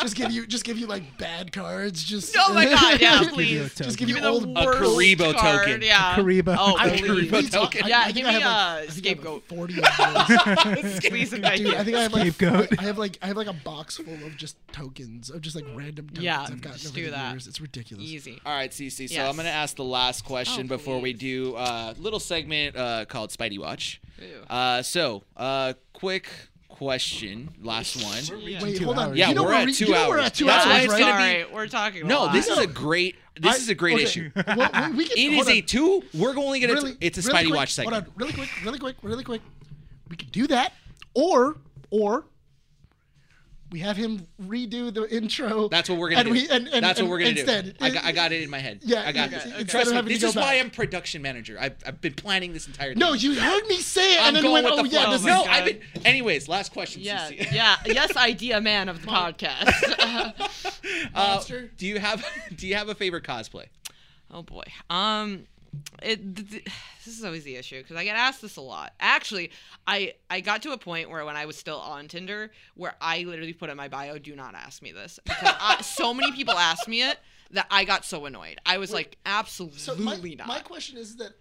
Just 0.00 0.16
give 0.16 0.30
you, 0.32 0.46
just 0.46 0.64
give 0.64 0.78
you 0.78 0.86
like 0.86 1.02
bad 1.18 1.52
cards. 1.52 2.02
Just. 2.02 2.36
Oh 2.38 2.52
my 2.54 2.64
god, 2.64 3.00
yeah, 3.00 3.18
Just 3.22 3.30
give 3.36 3.46
you 3.48 3.60
a 3.60 3.64
please. 3.64 3.74
Just 3.74 3.98
give 3.98 4.08
Give 4.08 4.16
you 4.16 4.22
the 4.22 4.28
old. 4.28 4.44
A 4.44 4.48
worst 4.64 4.78
Kuriboh 4.80 5.34
card, 5.34 5.66
token. 5.66 5.82
Yeah. 5.82 6.14
Kuriboh. 6.16 6.56
Oh, 6.58 6.76
A. 6.76 6.88
Kuriboh 6.90 7.50
token. 7.50 7.86
Yeah, 7.86 8.00
I 8.00 8.04
think 8.12 8.16
give 8.16 8.26
me 8.26 8.32
have 8.32 8.42
like- 8.42 8.44
a 8.44 8.82
I 8.82 8.86
think 8.86 9.06
I 9.06 9.12
have 9.12 9.22
like 9.22 9.38
scapegoat. 9.40 9.42
Forty 9.48 9.74
of 9.78 10.82
those. 10.84 10.94
Squeeze 11.04 11.32
it 11.32 11.42
Dude. 11.56 11.74
I 11.74 11.84
think 11.84 11.96
I 11.96 12.02
have 12.02 12.12
like 12.12 12.32
Scapegoat. 12.32 12.78
I 12.78 12.82
have 12.82 12.98
like 12.98 13.18
I 13.22 13.26
have 13.26 13.36
like 13.36 13.46
a 13.46 13.52
box 13.52 13.96
full 13.96 14.12
of 14.14 14.36
just 14.36 14.56
tokens 14.72 15.30
of 15.30 15.40
just 15.40 15.56
like 15.56 15.64
random 15.74 16.08
tokens 16.08 16.24
Yeah, 16.24 16.40
I've 16.42 16.60
gotten 16.60 16.78
just 16.78 16.86
over 16.86 16.96
do 16.96 17.04
the 17.06 17.10
that. 17.12 17.30
years. 17.32 17.46
It's 17.46 17.60
ridiculous. 17.60 18.04
Easy. 18.04 18.40
All 18.44 18.52
right, 18.54 18.70
CC. 18.70 19.08
So 19.08 19.14
Yes. 19.14 19.28
I'm 19.28 19.34
going 19.36 19.46
to 19.46 19.52
ask 19.52 19.76
the 19.76 19.84
last 19.84 20.24
question 20.24 20.66
Oh, 20.66 20.68
before 20.68 21.00
we 21.00 21.12
do 21.12 21.54
a 21.56 21.94
little 21.98 22.20
segment 22.20 22.76
uh, 22.76 23.04
called 23.06 23.30
Spidey 23.30 23.58
Watch. 23.58 24.00
Ew. 24.20 24.26
Uh, 24.48 24.82
so, 24.82 25.22
uh, 25.36 25.74
quick 25.92 26.28
question. 26.74 27.50
Last 27.62 28.02
one. 28.02 28.40
Yeah. 28.40 28.62
Wait, 28.62 28.78
hold 28.82 28.98
on. 28.98 29.16
Yeah, 29.16 29.28
you 29.28 29.34
know 29.34 29.44
we're 29.44 29.50
we're 29.50 29.54
at 29.54 29.74
two 29.74 29.84
you 29.86 29.92
know 29.92 30.08
We're 30.08 30.18
hours. 30.18 30.26
at 30.26 30.34
two 30.34 30.44
That's 30.46 30.66
hours, 30.66 30.72
why 30.72 30.78
I'm 30.78 30.84
it's 30.84 30.92
right? 30.92 31.00
gonna 31.00 31.12
sorry. 31.12 31.44
We're 31.54 31.66
talking 31.68 32.02
a 32.02 32.06
No, 32.06 32.24
lot. 32.24 32.32
this 32.32 32.48
is 32.48 32.58
a 32.58 32.66
great. 32.66 33.16
This 33.40 33.54
I- 33.54 33.56
is 33.58 33.68
a 33.68 33.74
great 33.74 33.94
okay, 33.94 34.02
issue. 34.04 34.30
Well, 34.56 34.70
we, 34.90 34.96
we 34.96 35.04
can, 35.08 35.18
It 35.18 35.34
hold 35.34 35.48
is 35.48 35.54
a 35.54 35.60
two. 35.60 36.02
We're 36.14 36.36
only 36.36 36.60
gonna. 36.60 36.74
Really, 36.74 36.96
it's 37.00 37.18
a 37.18 37.22
really 37.22 37.32
Spidey 37.32 37.46
quick, 37.46 37.56
Watch 37.56 37.72
segment. 37.74 37.94
Hold 37.94 38.06
on, 38.06 38.12
really 38.16 38.32
quick, 38.32 38.48
really 38.64 38.78
quick, 38.78 38.96
really 39.02 39.24
quick. 39.24 39.42
We 40.08 40.16
could 40.16 40.32
do 40.32 40.46
that, 40.48 40.72
or 41.14 41.56
or 41.90 42.24
we 43.74 43.80
have 43.80 43.96
him 43.96 44.28
redo 44.40 44.94
the 44.94 45.12
intro. 45.12 45.66
That's 45.66 45.90
what 45.90 45.98
we're 45.98 46.10
gonna 46.10 46.20
and 46.20 46.28
do. 46.28 46.32
We, 46.32 46.48
and, 46.48 46.68
and, 46.68 46.84
That's 46.84 47.00
what 47.00 47.10
we're 47.10 47.18
gonna 47.18 47.30
instead, 47.30 47.76
do. 47.76 47.84
I 47.84 47.90
got, 47.90 48.04
I 48.04 48.12
got 48.12 48.30
it 48.30 48.40
in 48.40 48.48
my 48.48 48.60
head. 48.60 48.78
Yeah, 48.84 49.02
I 49.04 49.10
got 49.10 49.34
okay, 49.34 49.48
it. 49.48 49.52
okay. 49.52 49.64
Trust 49.64 49.92
me. 49.92 50.00
This 50.02 50.22
go 50.22 50.28
is 50.28 50.36
why. 50.36 50.60
I'm 50.60 50.70
production 50.70 51.22
manager. 51.22 51.58
I've, 51.60 51.74
I've 51.84 52.00
been 52.00 52.14
planning 52.14 52.52
this 52.52 52.68
entire. 52.68 52.90
Thing. 52.90 53.00
No, 53.00 53.14
you 53.14 53.34
heard 53.34 53.66
me 53.66 53.78
say 53.78 54.14
it, 54.14 54.20
I'm 54.20 54.28
and 54.28 54.36
then 54.36 54.42
going 54.44 54.62
went, 54.62 54.66
with 54.66 54.74
"Oh 54.78 54.82
the 54.84 54.88
yeah, 54.90 55.02
flow. 55.02 55.10
this 55.10 55.20
is 55.22 55.26
no, 55.26 55.42
God. 55.42 55.50
I've 55.50 55.64
been. 55.64 55.80
Anyways, 56.04 56.48
last 56.48 56.72
question. 56.72 57.02
Yeah, 57.02 57.28
CC. 57.28 57.50
yeah. 57.52 57.74
Yes, 57.84 58.16
idea 58.16 58.60
man 58.60 58.88
of 58.88 59.02
the 59.02 59.08
podcast. 59.08 60.30
Uh, 61.14 61.34
Monster. 61.34 61.70
do 61.78 61.86
you 61.86 61.98
have 61.98 62.24
Do 62.56 62.66
you 62.66 62.74
have 62.74 62.88
a 62.88 62.94
favorite 62.94 63.24
cosplay? 63.24 63.66
oh 64.30 64.42
boy. 64.42 64.64
Um, 64.90 65.46
it. 66.02 66.36
th- 66.36 66.50
th- 66.50 66.64
this 67.04 67.18
is 67.18 67.24
always 67.24 67.44
the 67.44 67.56
issue 67.56 67.80
because 67.82 67.96
I 67.96 68.04
get 68.04 68.16
asked 68.16 68.42
this 68.42 68.56
a 68.56 68.60
lot. 68.60 68.92
Actually, 69.00 69.50
I 69.86 70.14
I 70.30 70.40
got 70.40 70.62
to 70.62 70.72
a 70.72 70.78
point 70.78 71.10
where 71.10 71.24
when 71.24 71.36
I 71.36 71.46
was 71.46 71.56
still 71.56 71.78
on 71.78 72.08
Tinder, 72.08 72.50
where 72.74 72.94
I 73.00 73.22
literally 73.24 73.52
put 73.52 73.70
in 73.70 73.76
my 73.76 73.88
bio, 73.88 74.18
"Do 74.18 74.34
not 74.36 74.54
ask 74.54 74.82
me 74.82 74.92
this," 74.92 75.18
because 75.24 75.54
I, 75.60 75.82
so 75.82 76.12
many 76.14 76.32
people 76.32 76.54
asked 76.54 76.88
me 76.88 77.02
it 77.02 77.18
that 77.50 77.66
I 77.70 77.84
got 77.84 78.04
so 78.04 78.24
annoyed. 78.26 78.58
I 78.66 78.78
was 78.78 78.92
like, 78.92 79.16
absolutely 79.26 79.78
So 79.78 79.94
my, 79.96 80.16
not. 80.16 80.46
my 80.48 80.58
question 80.60 80.96
is 80.98 81.16
that 81.16 81.32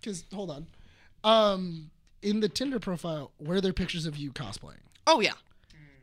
because 0.00 0.24
hold 0.32 0.50
on, 0.50 0.66
um, 1.24 1.90
in 2.22 2.40
the 2.40 2.48
Tinder 2.48 2.80
profile, 2.80 3.32
were 3.38 3.60
there 3.60 3.72
pictures 3.72 4.06
of 4.06 4.16
you 4.16 4.32
cosplaying? 4.32 4.80
oh 5.06 5.20
yeah. 5.20 5.32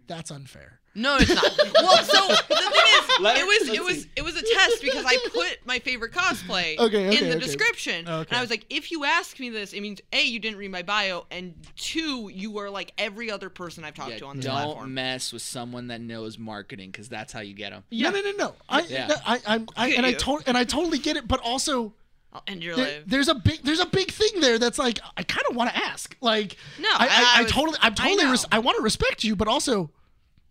That's 0.08 0.32
unfair. 0.32 0.80
No, 0.96 1.18
it's 1.20 1.34
not. 1.34 1.44
well, 1.82 2.04
so 2.04 2.28
the 2.28 2.36
thing 2.36 2.68
is, 2.68 3.10
Let- 3.20 3.38
it 3.38 3.46
was 3.46 3.70
it 3.70 3.84
was 3.84 4.04
see. 4.04 4.10
it 4.16 4.22
was 4.24 4.36
a 4.36 4.42
test 4.44 4.82
because 4.82 5.04
I 5.06 5.18
put 5.34 5.58
my 5.66 5.80
favorite 5.80 6.12
cosplay 6.12 6.78
Okay, 6.78 7.08
okay, 7.08 7.18
in 7.18 7.24
the 7.30 7.36
okay. 7.38 7.40
description, 7.40 8.08
Okay. 8.08 8.28
and 8.30 8.38
I 8.38 8.42
was 8.42 8.52
like, 8.52 8.66
if 8.70 8.92
you 8.92 9.04
ask 9.04 9.40
me 9.40 9.50
this, 9.50 9.74
it 9.74 9.82
means 9.82 10.02
a 10.12 10.22
you 10.22 10.40
didn't 10.40 10.58
read 10.60 10.70
my 10.70 10.84
bio, 10.84 11.26
and 11.32 11.56
two 11.76 12.30
you 12.32 12.60
are 12.60 12.70
like 12.70 12.94
every 13.00 13.32
other 13.32 13.50
person 13.50 13.84
I've 13.84 13.96
talked 13.96 14.12
Yeah, 14.12 14.18
to 14.20 14.26
on 14.28 14.36
this 14.38 14.46
don't 14.46 14.54
platform. 14.56 14.94
mess 14.94 15.34
with 15.34 15.42
someone 15.42 15.88
that 15.88 16.00
knows 16.02 16.38
marketing 16.38 16.92
because 16.92 17.10
that's 17.10 17.34
how 17.34 17.40
you 17.40 17.56
get 17.56 17.72
them. 17.72 17.84
Yeah. 17.90 18.12
No, 18.12 18.22
no, 18.22 18.32
no, 18.32 18.38
no. 18.38 18.56
I, 18.70 18.82
Yeah. 18.82 19.08
no, 19.08 19.16
I, 19.26 19.40
I'm, 19.48 19.68
I, 19.76 19.88
and 19.90 19.98
at 20.00 20.06
I 20.06 20.10
you. 20.10 20.16
to- 20.40 20.44
and 20.46 20.56
I 20.58 20.64
totally 20.64 21.00
get 21.00 21.18
it, 21.18 21.28
but 21.28 21.40
also 21.40 21.94
I'll 22.32 22.44
end 22.48 22.64
your 22.64 22.76
there- 22.76 22.86
life. 22.86 23.04
there's 23.08 23.30
a 23.30 23.36
big, 23.36 23.62
there's 23.64 23.80
a 23.80 23.86
big 23.88 24.12
thing 24.12 24.42
there 24.42 24.60
that's 24.60 24.78
like 24.78 25.00
I 25.18 25.24
kind 25.24 25.46
of 25.50 25.56
want 25.56 25.72
to 25.72 25.76
ask. 25.78 26.16
Like, 26.22 26.56
No, 26.80 26.88
I, 26.92 26.94
I, 26.94 27.08
I- 27.08 27.08
I 27.08 27.40
I 27.40 27.42
was- 27.44 27.52
totally, 27.52 27.78
I'm 27.82 27.94
I 27.94 27.96
totally, 27.96 28.26
res- 28.32 28.46
I 28.52 28.60
want 28.60 28.78
to 28.78 28.84
respect 28.84 29.24
you, 29.24 29.36
but 29.36 29.48
also, 29.48 29.90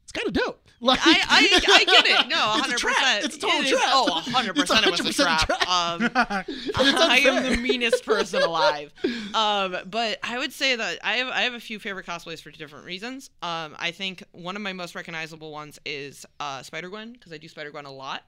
it's 0.03 0.13
kind 0.13 0.27
of 0.27 0.33
dope. 0.35 0.59
Like, 0.81 0.99
I, 1.01 1.13
I, 1.29 1.61
I 1.81 1.85
get 2.03 2.07
it. 2.07 2.29
No, 2.29 2.55
It's 2.59 2.69
a 2.69 2.75
100%. 2.75 2.79
trap. 2.79 3.25
It's 3.25 3.37
a 3.37 3.39
total 3.39 3.61
It 3.61 3.65
is- 3.67 3.71
trap. 3.71 3.83
Oh, 3.93 4.23
100% 4.27 4.59
It's 4.89 5.01
it 5.01 5.07
was 5.07 5.19
a 5.21 5.23
trap. 5.23 5.47
trap. 5.47 5.69
Um, 5.69 6.03
it's 6.49 7.01
I 7.01 7.19
am 7.25 7.51
the 7.53 7.57
meanest 7.57 8.05
person 8.13 8.43
alive. 8.43 8.93
Um, 9.33 9.77
but 9.87 10.19
I 10.25 10.39
would 10.39 10.53
say 10.53 10.75
that 10.75 10.99
I 11.05 11.15
have 11.19 11.29
I 11.29 11.43
have 11.43 11.55
a 11.55 11.61
few 11.61 11.79
favorite 11.79 12.05
cosplays 12.07 12.43
for 12.43 12.51
different 12.51 12.85
reasons. 12.85 13.31
Um, 13.43 13.77
I 13.79 13.93
think 13.93 14.25
one 14.33 14.57
of 14.57 14.63
my 14.63 14.73
most 14.73 14.95
recognizable 14.97 15.53
ones 15.53 15.79
is 15.87 16.27
uh, 16.41 16.63
Spider 16.63 16.89
Gwen 16.89 17.13
because 17.13 17.33
I 17.33 17.39
do 17.39 17.47
Spider 17.49 17.71
Gwen 17.71 17.85
a 17.87 17.93
lot. 17.93 18.25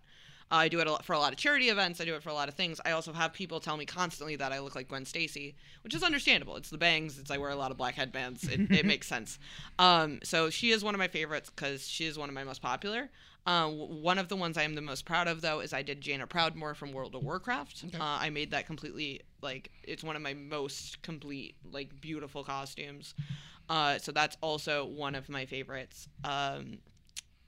I 0.55 0.69
do 0.69 0.81
it 0.81 0.87
a 0.87 0.93
lot 0.93 1.05
for 1.05 1.13
a 1.13 1.19
lot 1.19 1.33
of 1.33 1.39
charity 1.39 1.69
events. 1.69 2.01
I 2.01 2.05
do 2.05 2.15
it 2.15 2.23
for 2.23 2.29
a 2.29 2.35
lot 2.35 2.49
of 2.49 2.55
things. 2.55 2.81
I 2.85 2.93
also 2.93 3.13
have 3.13 3.33
people 3.33 3.61
tell 3.61 3.77
me 3.77 3.87
constantly 3.87 4.37
that 4.37 4.53
I 4.53 4.61
look 4.61 4.75
like 4.75 4.89
Gwen 4.89 5.05
Stacy, 5.05 5.55
which 5.83 5.95
is 5.95 6.03
understandable. 6.03 6.57
It's 6.57 6.71
the 6.71 6.79
bangs. 6.79 7.19
It's 7.19 7.31
I 7.31 7.39
wear 7.39 7.51
a 7.51 7.57
lot 7.57 7.71
of 7.71 7.77
black 7.77 7.95
headbands. 7.95 8.45
It, 8.45 8.61
it 8.71 8.87
makes 8.87 9.07
sense. 9.07 9.39
Um, 9.79 10.21
so 10.23 10.51
she 10.51 10.71
is 10.71 10.85
one 10.85 10.95
of 10.95 10.99
my 10.99 11.09
favorites 11.09 11.51
because 11.55 11.89
she 11.89 12.07
is 12.07 12.19
one 12.19 12.29
of 12.29 12.35
my 12.35 12.45
most 12.45 12.63
popular. 12.63 13.11
Uh, 13.47 13.69
one 13.69 14.19
of 14.19 14.29
the 14.29 14.37
ones 14.37 14.57
I 14.57 14.63
am 14.63 14.75
the 14.75 14.81
most 14.81 15.05
proud 15.05 15.29
of, 15.29 15.43
though, 15.43 15.61
is 15.61 15.75
I 15.75 15.83
did 15.83 16.01
Jaina 16.01 16.27
Proudmoore 16.27 16.75
from 16.75 16.93
World 16.93 17.15
of 17.15 17.23
Warcraft. 17.23 17.85
Okay. 17.89 17.99
Uh, 17.99 18.03
I 18.03 18.31
made 18.31 18.53
that 18.53 18.67
completely 18.67 19.21
like 19.43 19.71
it's 19.83 20.03
one 20.03 20.17
of 20.17 20.23
my 20.23 20.33
most 20.33 21.03
complete, 21.03 21.57
like 21.71 22.01
beautiful 22.01 22.43
costumes. 22.43 23.15
Uh, 23.69 23.99
so 23.99 24.13
that's 24.13 24.37
also 24.41 24.87
one 24.87 25.15
of 25.15 25.29
my 25.29 25.45
favorites. 25.47 26.09
Um, 26.23 26.79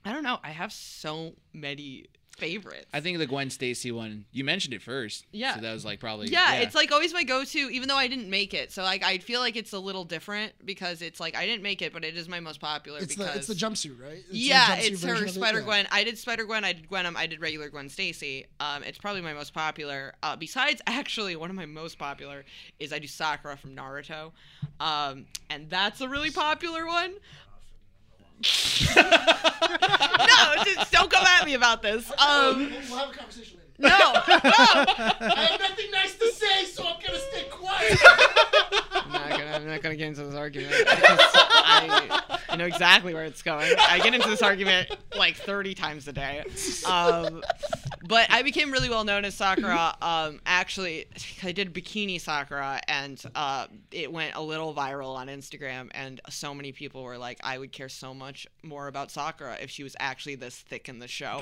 I 0.05 0.13
don't 0.13 0.23
know. 0.23 0.39
I 0.43 0.51
have 0.51 0.71
so 0.71 1.33
many 1.53 2.05
favorites. 2.37 2.85
I 2.93 3.01
think 3.01 3.17
the 3.17 3.25
Gwen 3.25 3.49
Stacy 3.49 3.91
one. 3.91 4.25
You 4.31 4.43
mentioned 4.43 4.73
it 4.73 4.81
first. 4.81 5.25
Yeah. 5.31 5.55
So 5.55 5.61
that 5.61 5.73
was 5.73 5.83
like 5.83 5.99
probably. 5.99 6.27
yeah, 6.27 6.55
it's 6.55 6.75
like 6.75 6.91
always 6.91 7.13
my 7.13 7.23
go-to, 7.23 7.69
even 7.71 7.89
though 7.89 7.97
I 7.97 8.07
didn't 8.07 8.29
make 8.29 8.53
it. 8.53 8.71
So 8.71 8.83
like 8.83 9.03
I 9.03 9.17
feel 9.17 9.39
like 9.39 9.55
it's 9.55 9.73
a 9.73 9.79
little 9.79 10.03
different 10.03 10.53
because 10.63 11.01
it's 11.01 11.19
like 11.19 11.35
I 11.35 11.45
didn't 11.45 11.63
make 11.63 11.81
it, 11.81 11.91
but 11.91 12.05
it 12.05 12.15
is 12.15 12.29
my 12.29 12.39
most 12.39 12.59
popular 12.59 12.99
it's 12.99 13.15
because 13.15 13.33
the, 13.33 13.37
it's 13.37 13.47
the 13.47 13.53
jumpsuit, 13.53 14.01
right? 14.01 14.23
It's 14.29 14.31
yeah, 14.31 14.77
jumpsuit 14.77 14.91
it's 14.91 15.03
her 15.03 15.13
of 15.15 15.21
it, 15.23 15.29
Spider 15.31 15.59
yeah. 15.59 15.65
Gwen. 15.65 15.87
I 15.91 16.03
did 16.03 16.17
Spider 16.17 16.45
Gwen. 16.45 16.63
I 16.63 16.73
did 16.73 16.89
Gwenom. 16.89 17.15
I 17.15 17.27
did 17.27 17.41
regular 17.41 17.69
Gwen 17.69 17.89
Stacy. 17.89 18.45
Um, 18.59 18.83
it's 18.83 18.97
probably 18.97 19.21
my 19.21 19.33
most 19.33 19.53
popular. 19.53 20.13
Uh, 20.21 20.35
besides, 20.35 20.81
actually, 20.87 21.35
one 21.35 21.49
of 21.49 21.55
my 21.55 21.65
most 21.65 21.97
popular 21.97 22.45
is 22.79 22.93
I 22.93 22.99
do 22.99 23.07
Sakura 23.07 23.57
from 23.57 23.75
Naruto, 23.75 24.31
um, 24.79 25.25
and 25.49 25.69
that's 25.69 26.01
a 26.01 26.07
really 26.07 26.31
popular 26.31 26.85
one. 26.85 27.15
no, 28.95 29.03
just 30.63 30.91
don't 30.91 31.09
come 31.09 31.25
at 31.25 31.45
me 31.45 31.55
about 31.55 31.81
this. 31.81 32.09
Um, 32.11 32.17
We'll, 32.17 32.69
we'll 32.89 32.97
have 32.99 33.09
a 33.09 33.13
conversation. 33.13 33.56
No, 33.79 33.89
no. 33.89 33.95
I 33.95 35.47
have 35.49 35.59
nothing 35.59 35.91
nice 35.91 36.15
to 36.15 36.31
say, 36.31 36.65
so 36.65 36.85
I'm 36.85 36.99
gonna 37.05 37.19
stay 37.19 37.43
quiet. 37.49 37.97
I'm 38.93 39.11
not 39.11 39.29
gonna. 39.29 39.51
I'm 39.53 39.67
not 39.67 39.81
gonna 39.81 39.95
get 39.95 40.07
into 40.07 40.23
this 40.23 40.35
argument 40.35 40.73
I, 41.79 42.37
I 42.49 42.55
know 42.55 42.65
exactly 42.65 43.13
where 43.13 43.25
it's 43.25 43.41
going. 43.41 43.73
I 43.77 43.99
get 43.99 44.13
into 44.13 44.29
this 44.29 44.41
argument 44.41 44.95
like 45.15 45.35
30 45.35 45.75
times 45.75 46.07
a 46.07 46.13
day. 46.13 46.43
Um, 46.85 47.43
but 48.07 48.31
I 48.31 48.41
became 48.43 48.71
really 48.71 48.89
well 48.89 49.03
known 49.03 49.25
as 49.25 49.35
Sakura. 49.35 49.95
Um, 50.01 50.39
actually, 50.45 51.05
I 51.43 51.51
did 51.51 51.73
Bikini 51.73 52.19
Sakura, 52.19 52.79
and 52.87 53.21
uh, 53.35 53.67
it 53.91 54.11
went 54.11 54.35
a 54.35 54.41
little 54.41 54.73
viral 54.73 55.15
on 55.15 55.27
Instagram, 55.27 55.89
and 55.91 56.21
so 56.29 56.53
many 56.53 56.71
people 56.71 57.03
were 57.03 57.17
like, 57.17 57.39
"I 57.43 57.57
would 57.57 57.71
care 57.71 57.89
so 57.89 58.13
much 58.13 58.47
more 58.63 58.87
about 58.87 59.11
Sakura 59.11 59.57
if 59.61 59.69
she 59.69 59.83
was 59.83 59.95
actually 59.99 60.35
this 60.35 60.57
thick 60.57 60.87
in 60.87 60.99
the 60.99 61.07
show," 61.07 61.41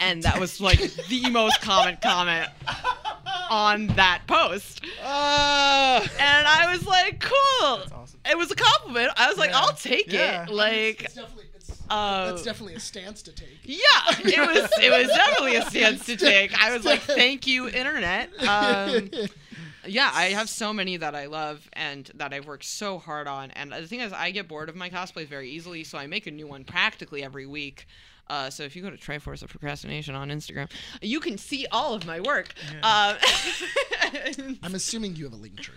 and 0.00 0.22
that 0.22 0.38
was 0.38 0.60
like 0.60 0.78
the 1.08 1.30
most 1.30 1.60
common 1.74 1.98
comment 2.02 2.50
on 3.50 3.86
that 3.88 4.22
post. 4.26 4.80
Ah! 5.02 6.00
And 6.18 6.46
I 6.46 6.72
was 6.72 6.86
like, 6.86 7.20
cool. 7.20 7.80
It 8.26 8.38
was 8.38 8.50
a 8.50 8.54
compliment. 8.56 9.10
I 9.16 9.28
was 9.28 9.36
like, 9.38 9.50
Yeah. 9.50 9.58
I'll 9.60 9.72
take 9.74 10.12
Yeah. 10.12 10.44
it. 10.44 10.50
Like, 10.50 11.02
it's 11.04 11.14
definitely, 11.14 11.44
it's, 11.54 11.70
uh, 11.90 12.30
that's 12.30 12.42
definitely 12.42 12.74
a 12.74 12.80
stance 12.80 13.22
to 13.22 13.32
take. 13.32 13.58
yeah, 13.64 13.78
it 14.20 14.24
was. 14.54 14.70
It 14.82 14.90
was 14.90 15.08
definitely 15.08 15.56
a 15.56 15.62
stance 15.66 16.06
to 16.06 16.16
take. 16.16 16.52
I 16.58 16.74
was 16.74 16.84
like, 16.84 17.00
thank 17.02 17.46
you, 17.46 17.68
internet. 17.68 18.30
Um, 18.46 19.10
yeah, 19.86 20.10
I 20.14 20.26
have 20.30 20.48
so 20.48 20.72
many 20.72 20.96
that 20.96 21.14
I 21.14 21.26
love 21.26 21.68
and 21.74 22.10
that 22.14 22.32
I've 22.32 22.46
worked 22.46 22.64
so 22.64 22.98
hard 22.98 23.26
on. 23.28 23.50
And 23.50 23.72
the 23.72 23.86
thing 23.86 24.00
is, 24.00 24.12
I 24.14 24.30
get 24.30 24.48
bored 24.48 24.70
of 24.70 24.76
my 24.76 24.88
cosplays 24.88 25.26
very 25.28 25.50
easily, 25.50 25.84
so 25.84 25.98
I 25.98 26.06
make 26.06 26.26
a 26.26 26.30
new 26.30 26.46
one 26.46 26.64
practically 26.64 27.22
every 27.22 27.44
week. 27.46 27.86
Uh, 28.28 28.50
so 28.50 28.62
if 28.62 28.74
you 28.74 28.82
go 28.82 28.90
to 28.90 28.96
Triforce 28.96 29.42
of 29.42 29.50
Procrastination 29.50 30.14
on 30.14 30.30
Instagram, 30.30 30.70
you 31.02 31.20
can 31.20 31.36
see 31.38 31.66
all 31.70 31.94
of 31.94 32.06
my 32.06 32.20
work. 32.20 32.54
Um, 32.82 33.16
I'm 34.62 34.74
assuming 34.74 35.16
you 35.16 35.24
have 35.24 35.34
a 35.34 35.36
link 35.36 35.60
tree. 35.60 35.74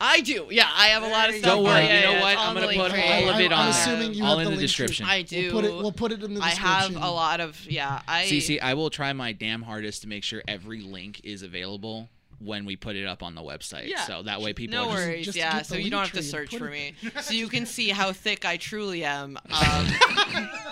I 0.00 0.20
do. 0.20 0.48
Yeah, 0.50 0.68
I 0.74 0.88
have 0.88 1.02
a 1.02 1.08
lot 1.08 1.30
of 1.30 1.36
stuff. 1.36 1.54
Don't 1.54 1.64
worry. 1.64 1.84
Yeah, 1.84 2.00
you 2.00 2.04
know 2.04 2.12
yeah, 2.12 2.20
what? 2.20 2.38
I'm 2.38 2.54
gonna 2.54 2.60
the 2.60 2.66
put 2.66 2.76
link 2.76 2.82
all 2.82 2.90
tree. 2.90 3.28
of 3.28 3.40
it 3.40 3.52
I'm 3.52 3.58
on 3.58 3.68
assuming 3.68 3.98
there. 4.08 4.10
you 4.12 4.24
all 4.24 4.38
have 4.38 4.46
in 4.46 4.54
the 4.54 4.66
the 4.66 4.66
link 4.66 4.94
tree. 4.94 5.06
I 5.06 5.22
do. 5.22 5.42
We'll 5.42 5.62
put 5.62 5.64
it. 5.64 5.74
We'll 5.74 5.92
put 5.92 6.12
it 6.12 6.22
in 6.22 6.34
the 6.34 6.40
description. 6.40 6.66
I 6.66 6.82
have 6.82 6.96
a 6.96 7.10
lot 7.10 7.40
of 7.40 7.64
yeah. 7.70 8.02
I 8.06 8.26
see, 8.26 8.40
see, 8.40 8.60
I 8.60 8.74
will 8.74 8.90
try 8.90 9.12
my 9.14 9.32
damn 9.32 9.62
hardest 9.62 10.02
to 10.02 10.08
make 10.08 10.22
sure 10.22 10.42
every 10.46 10.82
link 10.82 11.22
is 11.24 11.42
available 11.42 12.10
when 12.38 12.64
we 12.64 12.76
put 12.76 12.96
it 12.96 13.06
up 13.06 13.22
on 13.22 13.34
the 13.34 13.40
website. 13.42 13.88
Yeah. 13.88 14.02
So 14.02 14.22
that 14.22 14.40
way 14.40 14.52
people 14.52 14.76
no 14.76 14.90
are 14.90 14.96
just, 14.96 15.06
worries. 15.06 15.24
just 15.26 15.38
yeah, 15.38 15.62
so 15.62 15.76
you 15.76 15.90
don't 15.90 16.02
have 16.02 16.12
to 16.12 16.22
search 16.22 16.56
for 16.56 16.68
me, 16.70 16.94
so 17.20 17.34
you 17.34 17.48
can 17.48 17.66
see 17.66 17.88
how 17.88 18.12
thick 18.12 18.44
I 18.44 18.56
truly 18.56 19.04
am 19.04 19.38
um, 19.50 19.86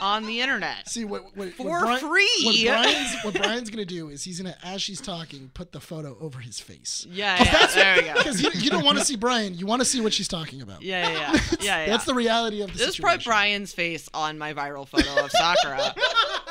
on 0.00 0.26
the 0.26 0.40
internet. 0.40 0.88
See 0.88 1.04
what, 1.04 1.36
what 1.36 1.54
For 1.54 1.66
what 1.68 1.80
Brian, 1.80 2.00
free. 2.00 2.40
What 2.44 2.56
Brian's, 2.64 3.16
what 3.24 3.34
Brian's 3.34 3.70
gonna 3.70 3.84
do 3.84 4.08
is 4.08 4.24
he's 4.24 4.40
gonna, 4.40 4.56
as 4.62 4.82
she's 4.82 5.00
talking, 5.00 5.50
put 5.54 5.72
the 5.72 5.80
photo 5.80 6.16
over 6.20 6.38
his 6.38 6.60
face. 6.60 7.06
Yeah, 7.10 7.42
yeah. 7.42 7.66
There 7.66 7.96
we 7.96 8.02
go. 8.02 8.14
Because 8.14 8.42
you, 8.42 8.50
you 8.54 8.70
don't 8.70 8.84
want 8.84 8.98
to 8.98 9.04
see 9.04 9.16
Brian, 9.16 9.54
you 9.54 9.66
want 9.66 9.80
to 9.80 9.86
see 9.86 10.00
what 10.00 10.12
she's 10.12 10.28
talking 10.28 10.62
about. 10.62 10.82
Yeah, 10.82 11.08
yeah, 11.08 11.12
yeah. 11.12 11.32
yeah, 11.32 11.58
yeah. 11.60 11.86
That's 11.86 12.04
the 12.04 12.14
reality 12.14 12.62
of 12.62 12.72
the 12.72 12.78
This 12.78 12.88
is 12.88 12.96
probably 12.98 13.24
Brian's 13.24 13.72
face 13.72 14.08
on 14.14 14.38
my 14.38 14.54
viral 14.54 14.86
photo 14.86 15.24
of 15.24 15.30
Sakura. 15.30 15.94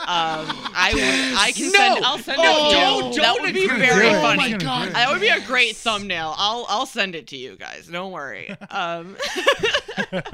Um, 0.04 0.48
I 0.76 0.92
would, 0.94 1.38
I 1.40 1.52
can 1.54 1.70
send. 1.72 2.02
No! 2.02 2.08
I'll 2.08 2.18
send 2.20 2.38
Oh, 2.42 2.44
it 2.44 2.72
to 2.72 2.78
you. 2.78 2.84
don't- 2.84 3.16
don't 3.16 3.42
would 3.42 3.54
be 3.54 3.68
very 3.68 4.08
it. 4.08 4.16
Oh 4.16 4.22
funny. 4.22 4.52
my 4.52 4.58
God. 4.58 4.90
That 4.94 5.10
would 5.12 5.22
be 5.22 5.30
a 5.30 5.40
great 5.42 5.76
thumbnail. 5.78 6.34
I'll 6.38 6.66
I'll 6.68 6.86
send 6.86 7.16
it 7.16 7.28
to 7.28 7.38
you 7.38 7.56
guys. 7.56 7.88
Don't 7.88 8.12
worry. 8.12 8.50
Um, 8.70 9.16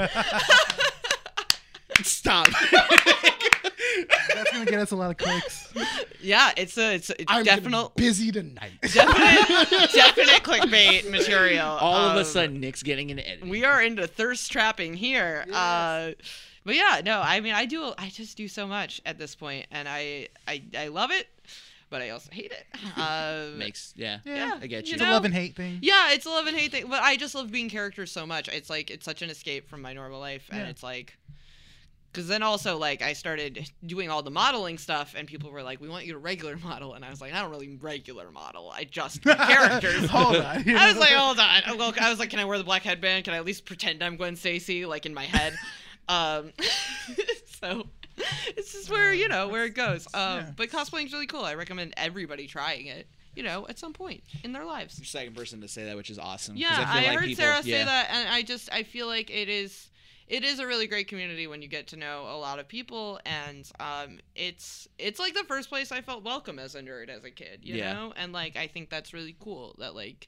stop. 2.04 2.48
That's 4.34 4.52
gonna 4.52 4.66
get 4.66 4.80
us 4.80 4.92
a 4.92 4.96
lot 4.96 5.12
of 5.12 5.18
clicks. 5.18 5.72
yeah, 6.22 6.52
it's 6.58 6.78
a 6.78 6.96
it's, 6.96 7.10
it's 7.12 7.26
I'm 7.28 7.44
gonna 7.44 7.58
definite 7.62 7.96
busy 7.96 8.32
tonight. 8.32 8.72
definite 8.82 9.70
definite 9.94 10.44
clickbait 10.44 11.10
material. 11.10 11.66
all 11.68 12.10
of 12.10 12.16
a 12.16 12.20
Um, 12.20 12.26
sudden, 12.26 12.60
Nick's 12.60 12.84
getting 12.84 13.12
an 13.12 13.20
edit. 13.20 13.48
we 13.48 13.64
are 13.66 13.82
into 13.82 14.08
thirst 14.08 14.52
trapping 14.52 14.94
here. 14.94 15.46
Uh, 15.54 16.12
but 16.70 16.76
yeah, 16.76 17.02
no, 17.04 17.20
I 17.20 17.40
mean, 17.40 17.54
I 17.56 17.66
do, 17.66 17.92
I 17.98 18.10
just 18.10 18.38
do 18.38 18.48
so 18.48 18.68
much 18.68 19.02
at 19.06 19.18
this 19.18 19.34
point, 19.34 19.66
and 19.72 19.90
I, 19.90 20.28
I, 20.48 20.62
I 20.78 20.88
love 20.90 21.10
it, 21.10 21.28
but 21.90 22.02
I 22.04 22.12
also 22.12 22.30
hate 22.32 22.52
it. 22.52 22.66
Um, 22.96 23.58
Makes 23.58 23.94
yeah. 23.96 24.20
yeah, 24.24 24.60
I 24.62 24.68
get 24.68 24.86
you 24.86 24.92
you. 24.92 24.94
It's 24.96 25.02
a 25.04 25.10
love 25.10 25.26
and 25.26 25.34
hate 25.34 25.56
thing. 25.56 25.80
yeah, 25.82 26.12
it's 26.14 26.26
a 26.26 26.30
love 26.30 26.46
and 26.48 26.56
hate 26.56 26.72
thing, 26.72 26.86
but 26.88 27.02
I 27.02 27.16
just 27.18 27.34
love 27.34 27.52
being 27.52 27.70
characters 27.70 28.12
so 28.12 28.26
much. 28.28 28.48
It's 28.50 28.70
like 28.70 28.92
it's 28.92 29.04
such 29.06 29.22
an 29.24 29.30
escape 29.32 29.68
from 29.68 29.82
my 29.82 29.94
normal 29.94 30.20
life, 30.20 30.48
and 30.52 30.60
Yeah. 30.62 30.68
it's 30.70 30.84
like. 30.84 31.18
Because 32.12 32.28
then 32.28 32.42
also, 32.42 32.76
like, 32.76 33.04
I 33.04 33.14
started 33.14 33.70
doing 33.86 34.10
all 34.10 34.24
the 34.24 34.32
modeling 34.32 34.80
stuff, 34.80 35.14
and 35.16 35.28
people 35.28 35.52
were 35.52 35.62
like, 35.62 35.80
"We 35.80 35.88
want 35.90 36.08
you 36.08 36.14
to 36.14 36.18
regular 36.18 36.58
model," 36.64 36.96
and 36.96 37.06
I 37.06 37.12
was 37.12 37.22
like, 37.22 37.34
"I 37.36 37.40
don't 37.42 37.52
really 37.52 37.78
regular 37.80 38.32
model. 38.32 38.72
I 38.74 38.84
just 38.84 39.22
do 39.22 39.36
characters." 39.36 40.10
Hold 40.10 40.38
on. 40.38 40.68
I 40.68 40.88
was 40.88 40.98
like, 40.98 41.12
hold 41.12 41.38
on. 41.40 41.46
I 41.48 41.62
I 42.02 42.10
was 42.10 42.18
like, 42.18 42.32
can 42.32 42.40
I 42.40 42.46
wear 42.46 42.58
the 42.58 42.64
black 42.64 42.82
headband? 42.82 43.26
Can 43.26 43.36
I 43.36 43.38
at 43.38 43.46
least 43.46 43.64
pretend 43.64 44.04
I'm 44.04 44.18
Gwen 44.18 44.36
Stacy, 44.36 44.88
like 44.88 45.06
in 45.06 45.14
my 45.14 45.26
head? 45.26 45.54
Um, 46.10 46.52
so 47.62 47.86
it's 48.58 48.74
just 48.74 48.90
where 48.90 49.14
you 49.14 49.28
know 49.30 49.48
where 49.48 49.66
it 49.66 49.76
goes. 49.76 50.08
Um, 50.14 50.22
Yeah. 50.40 50.52
But 50.58 50.70
cosplaying's 50.70 51.14
really 51.14 51.28
cool. 51.28 51.46
I 51.46 51.56
recommend 51.56 51.94
everybody 51.96 52.48
trying 52.48 52.88
it. 52.88 53.08
You 53.36 53.44
know, 53.44 53.66
at 53.70 53.80
some 53.80 53.94
point 53.94 54.24
in 54.44 54.52
their 54.52 54.66
lives. 54.66 54.98
You're 54.98 55.06
second 55.06 55.36
person 55.36 55.62
to 55.62 55.68
say 55.70 55.86
that, 55.86 55.96
which 55.96 56.10
is 56.10 56.20
awesome. 56.20 56.58
Yeah, 56.58 56.68
I, 56.72 57.06
I, 57.06 57.08
like 57.08 57.20
heard 57.20 57.28
people, 57.28 57.44
Sarah 57.44 57.62
yeah. 57.64 57.78
say 57.80 57.86
that, 57.86 58.10
and 58.12 58.28
I 58.28 58.42
just 58.42 58.70
I 58.74 58.84
feel 58.84 59.08
like 59.08 59.30
it 59.30 59.48
is 59.48 59.90
it 60.28 60.44
is 60.44 60.60
a 60.60 60.68
really 60.68 60.88
great 60.88 61.08
community 61.08 61.48
when 61.48 61.62
you 61.62 61.68
get 61.70 61.88
to 61.90 61.96
know 61.96 62.24
a 62.24 62.38
lot 62.38 62.60
of 62.60 62.68
people, 62.68 63.20
and 63.26 63.70
um, 63.80 64.20
it's 64.36 64.88
it's 64.98 65.20
like 65.20 65.36
the 65.36 65.44
first 65.46 65.70
place 65.70 65.92
I 65.92 66.02
felt 66.02 66.24
welcome 66.24 66.60
as 66.60 66.76
a 66.76 66.82
nerd 66.82 67.08
as 67.10 67.24
a 67.24 67.32
kid, 67.32 67.60
you 67.62 67.76
Yeah. 67.76 67.94
know, 67.94 68.14
and 68.18 68.34
like 68.34 68.58
I 68.58 68.68
think 68.68 68.90
that's 68.90 69.14
really 69.14 69.36
cool 69.40 69.76
that 69.78 69.96
like. 69.96 70.28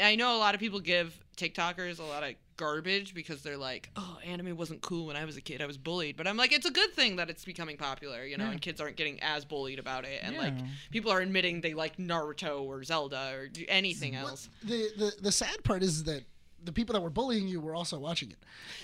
I 0.00 0.14
know 0.14 0.36
a 0.36 0.38
lot 0.38 0.54
of 0.54 0.60
people 0.60 0.78
give 0.78 1.12
TikTokers 1.36 1.98
a 1.98 2.04
lot 2.04 2.22
of 2.22 2.34
garbage 2.62 3.12
because 3.14 3.42
they're 3.42 3.56
like, 3.56 3.90
oh, 3.96 4.18
anime 4.24 4.56
wasn't 4.56 4.80
cool 4.82 5.06
when 5.06 5.16
I 5.16 5.24
was 5.24 5.36
a 5.36 5.40
kid. 5.40 5.60
I 5.60 5.66
was 5.66 5.76
bullied. 5.78 6.16
But 6.16 6.26
I'm 6.26 6.36
like, 6.36 6.52
it's 6.52 6.66
a 6.66 6.70
good 6.70 6.92
thing 6.94 7.16
that 7.16 7.28
it's 7.28 7.44
becoming 7.44 7.76
popular, 7.76 8.24
you 8.24 8.36
know, 8.36 8.44
Yeah. 8.44 8.52
and 8.52 8.60
kids 8.60 8.80
aren't 8.80 8.96
getting 8.96 9.18
as 9.22 9.44
bullied 9.44 9.78
about 9.78 10.04
it. 10.04 10.20
And 10.22 10.36
like 10.36 10.54
people 10.90 11.10
are 11.10 11.20
admitting 11.20 11.60
they 11.60 11.74
like 11.74 11.96
Naruto 11.96 12.62
or 12.62 12.84
Zelda 12.84 13.32
or 13.34 13.48
anything 13.68 14.14
What- 14.14 14.30
else. 14.30 14.48
the, 14.62 14.88
the 14.96 15.12
the 15.22 15.32
sad 15.32 15.62
part 15.64 15.82
is 15.82 16.04
that 16.04 16.22
the 16.64 16.72
people 16.72 16.92
that 16.94 17.00
were 17.00 17.10
bullying 17.10 17.48
you 17.48 17.60
were 17.60 17.74
also 17.74 17.98
watching 17.98 18.30
it. 18.30 18.38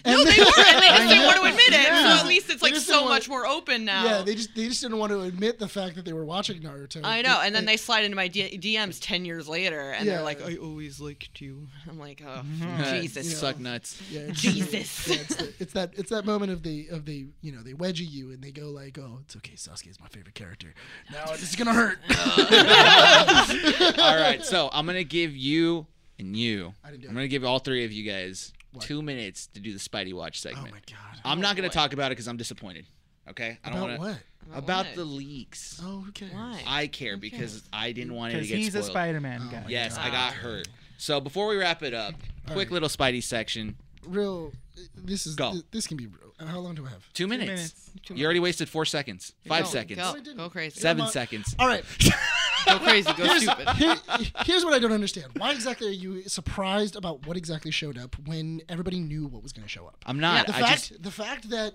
No, 0.04 0.18
And 0.20 0.28
they 0.28 0.38
were, 0.38 0.46
and 0.66 0.82
they 0.82 0.88
just 0.88 1.08
didn't 1.08 1.24
want 1.26 1.36
to 1.36 1.42
admit 1.44 1.68
it. 1.68 1.72
Yeah. 1.72 2.14
So 2.16 2.20
at 2.22 2.26
least 2.26 2.50
it's 2.50 2.62
like 2.62 2.74
so 2.76 2.98
want- 3.02 3.08
much 3.10 3.28
more 3.28 3.46
open 3.46 3.84
now. 3.84 4.04
Yeah, 4.04 4.22
they 4.22 4.34
just 4.34 4.54
they 4.54 4.66
just 4.68 4.82
didn't 4.82 4.98
want 4.98 5.12
to 5.12 5.20
admit 5.22 5.58
the 5.58 5.68
fact 5.68 5.96
that 5.96 6.04
they 6.04 6.12
were 6.12 6.24
watching 6.24 6.60
Naruto. 6.62 7.00
I 7.04 7.22
know, 7.22 7.40
and 7.42 7.54
then 7.54 7.64
they 7.64 7.76
slide 7.76 8.04
into 8.04 8.16
my 8.16 8.28
D- 8.28 8.58
DMs 8.58 8.98
ten 9.00 9.24
years 9.24 9.48
later, 9.48 9.90
and 9.92 10.06
Yeah. 10.06 10.14
they're 10.16 10.22
like, 10.24 10.42
"I 10.42 10.56
always 10.56 11.00
liked 11.00 11.40
you." 11.40 11.66
I'm 11.88 11.98
like, 11.98 12.22
"Oh, 12.26 12.42
Uh, 12.62 13.00
Jesus, 13.00 13.38
suck 13.38 13.58
nuts. 13.58 14.00
yeah, 14.10 14.20
it's- 14.20 14.40
Jesus." 14.40 15.06
Yeah, 15.08 15.14
it's, 15.20 15.36
the, 15.36 15.52
it's 15.58 15.72
that 15.74 15.92
it's 15.96 16.10
that 16.10 16.24
moment 16.24 16.52
of 16.52 16.62
the 16.62 16.88
of 16.88 17.04
the 17.04 17.26
you 17.40 17.52
know 17.52 17.62
they 17.62 17.74
wedge 17.74 18.00
you 18.00 18.30
and 18.30 18.42
they 18.42 18.50
go 18.50 18.70
like 18.70 18.98
oh 18.98 19.18
it's 19.22 19.36
okay 19.36 19.54
Sasuke 19.54 19.88
is 19.90 20.00
my 20.00 20.08
favorite 20.08 20.34
character 20.34 20.74
now 21.10 21.26
this 21.32 21.42
is 21.42 21.56
gonna 21.56 21.72
hurt 21.72 21.98
All 23.98 24.16
right, 24.16 24.40
so 24.44 24.68
I'm 24.72 24.86
gonna 24.86 25.04
give 25.04 25.36
you 25.36 25.86
and 26.18 26.36
you. 26.36 26.74
I 26.84 26.90
didn't 26.90 27.02
do 27.02 27.08
I'm 27.08 27.12
it. 27.14 27.20
gonna 27.20 27.28
give 27.28 27.44
all 27.44 27.58
three 27.58 27.84
of 27.84 27.92
you 27.92 28.10
guys 28.10 28.52
What? 28.72 28.84
two 28.84 29.02
minutes 29.02 29.46
to 29.54 29.60
do 29.60 29.72
the 29.72 29.78
Spidey 29.78 30.12
Watch 30.14 30.38
oh 30.44 30.48
segment. 30.50 30.68
oh 30.72 30.74
segment. 30.76 30.84
my 30.90 30.94
god 30.96 31.20
I'm 31.24 31.40
not 31.40 31.56
gonna 31.56 31.68
boy. 31.68 31.72
talk 31.74 31.92
about 31.92 32.06
it 32.06 32.10
because 32.16 32.28
I'm 32.28 32.36
disappointed. 32.36 32.86
Okay, 33.28 33.58
I 33.64 33.68
don't 33.70 33.78
about 33.78 33.98
want 33.98 34.12
to. 34.12 34.20
what 34.48 34.58
About 34.58 34.86
what? 34.86 34.94
the 34.96 35.04
leaks. 35.04 35.80
oh 35.84 36.00
who 36.00 36.12
cares 36.12 36.32
Why? 36.32 36.62
I 36.66 36.86
care 36.86 37.16
because 37.16 37.62
I 37.72 37.92
didn't 37.92 38.14
want 38.14 38.32
it 38.32 38.36
to 38.36 38.38
Because 38.42 38.48
get 38.50 38.58
he's 38.58 38.74
a. 38.74 38.82
Spider-Man 38.82 39.42
Oh 39.46 39.50
guy. 39.50 39.60
my 39.64 39.68
Yes, 39.70 39.98
I 39.98 40.10
got 40.10 40.32
hurt. 40.32 40.68
So 40.96 41.20
before 41.20 41.46
we 41.48 41.56
wrap 41.56 41.82
it 41.82 41.94
up, 41.94 42.14
quick 42.46 42.56
right. 42.68 42.70
little 42.72 42.88
Spidey 42.88 43.22
section. 43.22 43.76
real 44.06 44.52
this 44.94 45.26
is 45.26 45.34
Go. 45.34 45.54
this 45.70 45.86
can 45.86 45.96
be 45.96 46.06
real. 46.06 46.34
Uh, 46.40 46.46
how 46.46 46.58
long 46.60 46.74
do 46.74 46.86
I 46.86 46.90
have 46.90 47.12
Two 47.14 47.26
minutes. 47.26 47.46
minutes. 47.48 47.90
Two 48.04 48.14
You 48.14 48.24
already 48.24 48.40
wasted 48.40 48.68
four 48.68 48.84
seconds. 48.84 49.32
Five 49.46 49.64
Go, 49.64 49.70
seconds. 49.70 49.98
Go, 50.00 50.34
go 50.34 50.50
crazy. 50.50 50.80
Seven 50.80 50.98
Come 51.00 51.06
on. 51.06 51.12
seconds. 51.12 51.54
all 51.58 51.66
right 51.66 51.84
Go 52.66 52.78
crazy. 52.80 53.10
Go 53.16 53.26
stupid. 53.38 53.68
Here, 53.76 53.96
here's 54.44 54.64
what 54.64 54.74
I 54.74 54.78
don't 54.78 54.92
understand 54.92 55.28
why 55.36 55.52
exactly 55.52 55.88
are 55.88 55.90
you 55.90 56.22
surprised 56.28 56.96
about 56.96 57.26
what 57.26 57.36
exactly 57.36 57.70
showed 57.70 57.96
up 57.98 58.16
when 58.26 58.60
everybody 58.68 58.98
knew 59.00 59.26
what 59.26 59.42
was 59.42 59.52
going 59.52 59.62
to 59.64 59.68
show 59.68 59.86
up 59.86 59.96
I'm 60.06 60.18
not. 60.20 60.46
the 60.46 60.54
I 60.56 60.60
fact 60.60 60.88
just 60.90 61.02
the 61.02 61.10
fact 61.10 61.50
that 61.50 61.74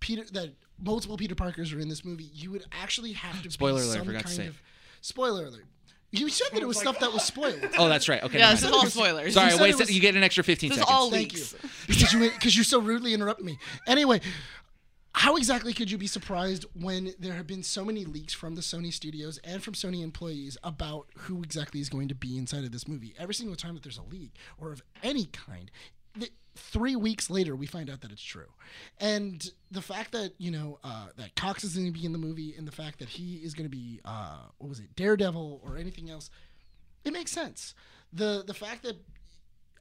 Peter 0.00 0.24
that 0.32 0.52
multiple 0.80 1.16
Peter 1.16 1.34
Parkers 1.34 1.72
are 1.72 1.78
in 1.78 1.88
this 1.88 2.04
movie, 2.04 2.28
you 2.34 2.50
would 2.50 2.64
actually 2.72 3.12
have 3.12 3.40
to 3.42 3.50
Spoiler 3.50 3.78
be 3.80 3.84
alert, 3.86 3.96
some 3.96 4.06
forgot 4.06 4.18
to 4.18 4.24
kind 4.24 4.36
say. 4.36 4.46
of 4.48 4.60
spoiler 5.00 5.46
alert. 5.46 5.64
You 6.14 6.28
said 6.28 6.48
that 6.52 6.62
it 6.62 6.66
was 6.68 6.78
stuff 6.78 6.98
that 7.00 7.12
was 7.12 7.24
spoiled. 7.24 7.58
Oh, 7.78 7.88
that's 7.88 8.08
right. 8.08 8.22
Okay. 8.22 8.38
Yeah, 8.38 8.50
never 8.50 8.54
this 8.56 8.64
is 8.64 8.70
mind. 8.70 8.84
all 8.84 8.90
spoilers. 8.90 9.34
Sorry, 9.34 9.46
You 9.46 9.52
said 9.52 9.60
wait. 9.62 9.70
it 9.70 9.78
was- 9.78 9.90
you 9.92 10.00
get 10.00 10.14
an 10.14 10.22
extra 10.22 10.44
15 10.44 10.68
This 10.68 10.76
is 10.78 10.82
seconds. 10.82 10.94
all 10.94 11.10
Thank 11.10 11.32
leaks. 11.32 11.54
you, 11.54 11.68
because 11.88 12.12
you 12.12 12.30
because 12.30 12.56
you 12.56 12.64
so 12.64 12.80
rudely 12.80 13.14
interrupted 13.14 13.46
me. 13.46 13.58
Anyway, 13.86 14.20
how 15.14 15.36
exactly 15.36 15.72
could 15.74 15.90
you 15.90 15.98
be 15.98 16.06
surprised 16.06 16.64
when 16.74 17.12
there 17.18 17.34
have 17.34 17.46
been 17.46 17.62
so 17.62 17.84
many 17.84 18.04
leaks 18.04 18.32
from 18.32 18.54
the 18.54 18.62
Sony 18.62 18.92
studios 18.92 19.38
and 19.44 19.62
from 19.62 19.74
Sony 19.74 20.02
employees 20.02 20.56
about 20.62 21.06
who 21.16 21.42
exactly 21.42 21.80
is 21.80 21.88
going 21.88 22.08
to 22.08 22.14
be 22.14 22.36
inside 22.38 22.64
of 22.64 22.72
this 22.72 22.88
movie? 22.88 23.14
Every 23.18 23.34
single 23.34 23.56
time 23.56 23.74
that 23.74 23.82
there's 23.82 23.98
a 23.98 24.02
leak 24.02 24.32
or 24.58 24.72
of 24.72 24.82
any 25.02 25.26
kind, 25.26 25.70
th- 26.18 26.32
three 26.54 26.96
weeks 26.96 27.30
later 27.30 27.56
we 27.56 27.66
find 27.66 27.88
out 27.90 28.00
that 28.02 28.12
it's 28.12 28.22
true, 28.22 28.50
and 28.98 29.50
the 29.70 29.82
fact 29.82 30.12
that 30.12 30.32
you 30.38 30.50
know 30.50 30.78
uh, 30.84 31.08
that 31.16 31.34
Cox 31.36 31.64
is 31.64 31.74
going 31.74 31.86
to 31.86 31.98
be 31.98 32.04
in 32.04 32.12
the 32.12 32.18
movie 32.18 32.54
and 32.56 32.66
the 32.66 32.72
fact 32.72 32.98
that 32.98 33.08
he 33.08 33.36
is 33.36 33.54
going 33.54 33.68
to 33.68 33.74
be 33.74 34.00
uh, 34.04 34.38
what 34.58 34.68
was 34.68 34.80
it 34.80 34.94
Daredevil 34.96 35.60
or 35.64 35.76
anything 35.76 36.10
else, 36.10 36.30
it 37.04 37.12
makes 37.12 37.30
sense. 37.30 37.74
The 38.12 38.44
the 38.46 38.54
fact 38.54 38.82
that 38.82 38.96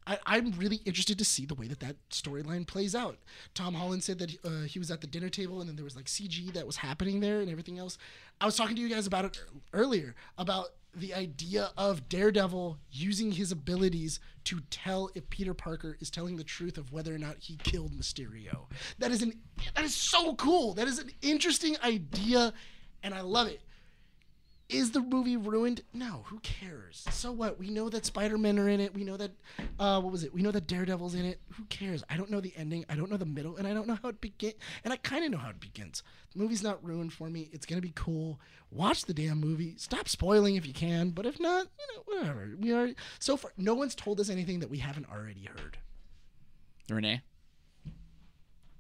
I, 0.08 0.18
I'm 0.26 0.52
really 0.52 0.78
interested 0.78 1.18
to 1.20 1.26
see 1.26 1.46
the 1.46 1.56
way 1.56 1.68
that 1.68 1.80
that 1.82 1.96
storyline 2.10 2.66
plays 2.66 2.96
out. 2.96 3.18
Tom 3.54 3.76
Holland 3.76 4.04
said 4.04 4.20
that 4.20 4.36
uh, 4.44 4.62
he 4.64 4.80
was 4.80 4.90
at 4.90 5.02
the 5.02 5.08
dinner 5.08 5.30
table 5.30 5.60
and 5.60 5.70
then 5.70 5.76
there 5.76 5.86
was 5.86 5.96
like 5.96 6.06
CG 6.06 6.52
that 6.54 6.66
was 6.66 6.78
happening 6.78 7.20
there 7.20 7.40
and 7.40 7.50
everything 7.50 7.78
else. 7.78 7.98
I 8.40 8.46
was 8.46 8.56
talking 8.56 8.76
to 8.76 8.82
you 8.82 8.90
guys 8.90 9.06
about 9.06 9.26
it 9.26 9.44
earlier 9.74 10.16
about 10.38 10.70
the 10.94 11.14
idea 11.14 11.72
of 11.78 12.10
Daredevil 12.10 12.78
using 12.92 13.32
his 13.32 13.52
abilities 13.52 14.20
to 14.46 14.60
tell 14.70 15.10
if 15.16 15.30
Peter 15.30 15.54
Parker 15.54 15.98
is 16.00 16.10
telling 16.10 16.36
the 16.36 16.44
truth 16.44 16.78
of 16.78 16.92
whether 16.92 17.14
or 17.14 17.18
not 17.18 17.38
he 17.40 17.56
killed 17.58 17.94
Mysterio. 17.94 18.66
That 19.00 19.12
is 19.12 19.22
an 19.22 19.34
that 19.76 19.84
is 19.84 19.96
so 19.96 20.36
cool. 20.36 20.74
That 20.74 20.88
is 20.88 21.00
an 21.00 21.12
interesting 21.22 21.78
idea 21.84 22.54
and 23.04 23.14
I 23.14 23.22
love 23.22 23.48
it. 23.48 23.62
Is 24.72 24.92
the 24.92 25.02
movie 25.02 25.38
ruined? 25.38 25.82
No, 25.94 26.24
who 26.26 26.40
cares? 26.40 27.06
So 27.10 27.32
what? 27.32 27.60
We 27.60 27.70
know 27.70 27.90
that 27.90 28.06
Spider 28.06 28.38
Men 28.38 28.58
are 28.58 28.70
in 28.70 28.80
it. 28.80 28.94
We 28.94 29.04
know 29.04 29.18
that, 29.18 29.32
uh, 29.80 30.00
what 30.02 30.12
was 30.12 30.24
it? 30.24 30.34
We 30.34 30.42
know 30.42 30.52
that 30.52 30.68
Daredevil's 30.68 31.14
in 31.14 31.26
it. 31.26 31.42
Who 31.54 31.64
cares? 31.66 32.04
I 32.10 32.18
don't 32.18 32.30
know 32.30 32.40
the 32.40 32.54
ending. 32.56 32.86
I 32.90 32.96
don't 32.96 33.10
know 33.12 33.18
the 33.18 33.26
middle, 33.26 33.58
and 33.58 33.68
I 33.68 33.74
don't 33.74 33.88
know 33.88 33.98
how 34.02 34.10
it 34.10 34.22
begins. 34.22 34.56
And 34.84 34.94
I 34.94 34.98
kind 34.98 35.26
of 35.26 35.32
know 35.32 35.38
how 35.38 35.50
it 35.50 35.60
begins. 35.60 36.04
The 36.34 36.40
movie's 36.40 36.64
not 36.64 36.84
ruined 36.84 37.14
for 37.14 37.30
me. 37.30 37.50
It's 37.52 37.66
gonna 37.66 37.82
be 37.82 37.94
cool. 37.96 38.40
Watch 38.72 39.04
the 39.04 39.14
damn 39.14 39.40
movie. 39.40 39.76
Stop 39.78 40.08
spoiling 40.08 40.56
if 40.56 40.66
you 40.66 40.74
can, 40.74 41.10
but 41.10 41.26
if 41.26 41.40
not, 41.40 41.68
you 41.80 41.96
know, 41.96 42.04
whatever. 42.06 42.52
We 42.58 42.72
are 42.72 42.90
so 43.20 43.36
far. 43.36 43.52
No 43.58 43.74
one's 43.74 43.96
told 43.96 44.20
us 44.20 44.30
anything 44.30 44.60
that 44.62 44.70
we 44.70 44.78
haven't 44.78 45.08
already 45.12 45.44
heard. 45.44 45.78
Renee. 46.90 47.22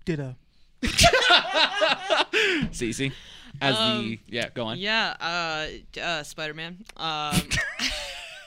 Ditto. 0.05 0.35
Cece. 2.71 3.11
As 3.59 3.75
the 3.75 3.81
Um, 3.81 4.19
yeah, 4.27 4.49
go 4.53 4.65
on. 4.65 4.77
Yeah, 4.77 5.15
uh, 5.19 5.99
uh, 5.99 6.23
Spider 6.23 6.53
Man. 6.53 6.77
Um, 6.97 7.41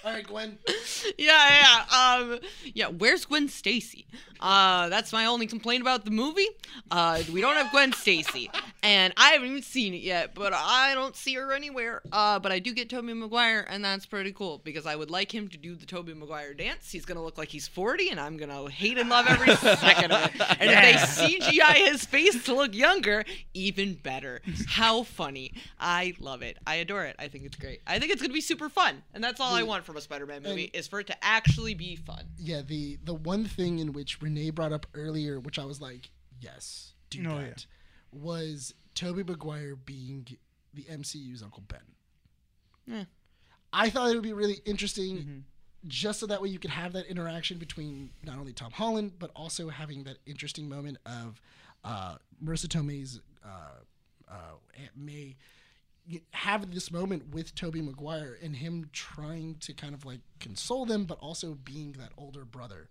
All 0.04 0.12
right, 0.12 0.26
Gwen. 0.26 0.58
yeah, 1.18 1.82
yeah, 1.88 2.18
um, 2.20 2.38
yeah. 2.74 2.88
Where's 2.88 3.24
Gwen 3.24 3.48
Stacy? 3.48 4.06
Uh, 4.38 4.90
that's 4.90 5.14
my 5.14 5.24
only 5.24 5.46
complaint 5.46 5.80
about 5.80 6.04
the 6.04 6.10
movie. 6.10 6.46
Uh, 6.90 7.22
we 7.32 7.40
don't 7.40 7.56
have 7.56 7.70
Gwen 7.70 7.94
Stacy, 7.94 8.50
and 8.82 9.14
I 9.16 9.30
haven't 9.30 9.48
even 9.48 9.62
seen 9.62 9.94
it 9.94 10.02
yet. 10.02 10.34
But 10.34 10.52
I 10.52 10.92
don't 10.92 11.16
see 11.16 11.32
her 11.36 11.52
anywhere. 11.52 12.02
Uh, 12.12 12.38
but 12.38 12.52
I 12.52 12.58
do 12.58 12.74
get 12.74 12.90
Tobey 12.90 13.14
Maguire, 13.14 13.66
and 13.70 13.82
that's 13.82 14.04
pretty 14.04 14.32
cool 14.32 14.60
because 14.62 14.84
I 14.84 14.94
would 14.94 15.10
like 15.10 15.34
him 15.34 15.48
to 15.48 15.56
do 15.56 15.74
the 15.74 15.86
Tobey 15.86 16.12
Maguire 16.12 16.52
dance. 16.52 16.92
He's 16.92 17.06
gonna 17.06 17.22
look 17.22 17.38
like 17.38 17.48
he's 17.48 17.66
40, 17.66 18.10
and 18.10 18.20
I'm 18.20 18.36
gonna 18.36 18.68
hate 18.68 18.98
and 18.98 19.08
love 19.08 19.26
every 19.26 19.56
second 19.56 20.12
of 20.12 20.26
it. 20.26 20.60
And 20.60 20.70
if 20.70 21.16
they 21.16 21.38
CGI 21.38 21.90
his 21.90 22.04
face 22.04 22.44
to 22.44 22.54
look 22.54 22.74
younger, 22.74 23.24
even 23.54 23.94
better. 23.94 24.42
How 24.68 25.04
funny! 25.04 25.54
I 25.80 26.12
love 26.20 26.42
it. 26.42 26.58
I 26.66 26.74
adore 26.76 27.04
it. 27.04 27.16
I 27.18 27.28
think 27.28 27.44
it's 27.44 27.56
great. 27.56 27.80
I 27.86 27.98
think 27.98 28.12
it's 28.12 28.20
gonna 28.20 28.34
be 28.34 28.42
super 28.42 28.68
fun, 28.68 29.02
and 29.14 29.24
that's 29.24 29.40
all 29.40 29.54
I 29.54 29.62
want 29.62 29.86
from 29.86 29.93
a 29.96 30.00
Spider-Man 30.00 30.42
movie 30.42 30.64
and- 30.66 30.74
is 30.74 30.86
for 30.88 31.00
it 31.00 31.06
to 31.08 31.24
actually 31.24 31.74
be 31.74 31.96
fun. 31.96 32.26
Yeah, 32.38 32.62
the 32.62 32.98
the 33.04 33.14
one 33.14 33.44
thing 33.44 33.78
in 33.78 33.92
which 33.92 34.20
Renee 34.22 34.50
brought 34.50 34.72
up 34.72 34.86
earlier, 34.94 35.38
which 35.40 35.58
I 35.58 35.64
was 35.64 35.80
like, 35.80 36.10
yes, 36.40 36.92
do 37.10 37.20
Oh, 37.28 37.38
yeah. 37.38 37.44
that, 37.46 37.66
was 38.12 38.74
Tobey 38.94 39.22
Maguire 39.24 39.76
being 39.76 40.26
the 40.72 40.82
MCU's 40.84 41.42
Uncle 41.42 41.62
Ben. 41.66 41.80
Yeah. 42.86 43.04
I 43.72 43.90
thought 43.90 44.10
it 44.10 44.14
would 44.14 44.22
be 44.22 44.32
really 44.32 44.60
interesting, 44.64 45.16
Mm-hmm. 45.18 45.38
just 45.88 46.20
so 46.20 46.26
that 46.26 46.40
way 46.40 46.48
you 46.48 46.58
could 46.58 46.70
have 46.70 46.92
that 46.92 47.06
interaction 47.06 47.58
between 47.58 48.10
not 48.24 48.38
only 48.38 48.52
Tom 48.52 48.70
Holland 48.72 49.12
but 49.18 49.30
also 49.34 49.68
having 49.68 50.04
that 50.04 50.18
interesting 50.26 50.68
moment 50.68 50.98
of 51.06 51.40
uh, 51.84 52.16
Marisa 52.42 52.68
Tomei's 52.68 53.20
uh, 53.44 53.80
uh, 54.30 54.34
Aunt 54.80 54.96
May 54.96 55.24
y- 55.26 55.34
have 56.32 56.72
this 56.72 56.90
moment 56.90 57.32
with 57.32 57.54
Tobey 57.54 57.80
Maguire 57.80 58.36
and 58.42 58.56
him 58.56 58.90
trying 58.92 59.56
to 59.60 59.72
kind 59.72 59.94
of 59.94 60.04
like 60.04 60.20
console 60.40 60.84
them, 60.84 61.04
but 61.04 61.18
also 61.20 61.54
being 61.54 61.92
that 61.92 62.12
older 62.16 62.44
brother 62.44 62.88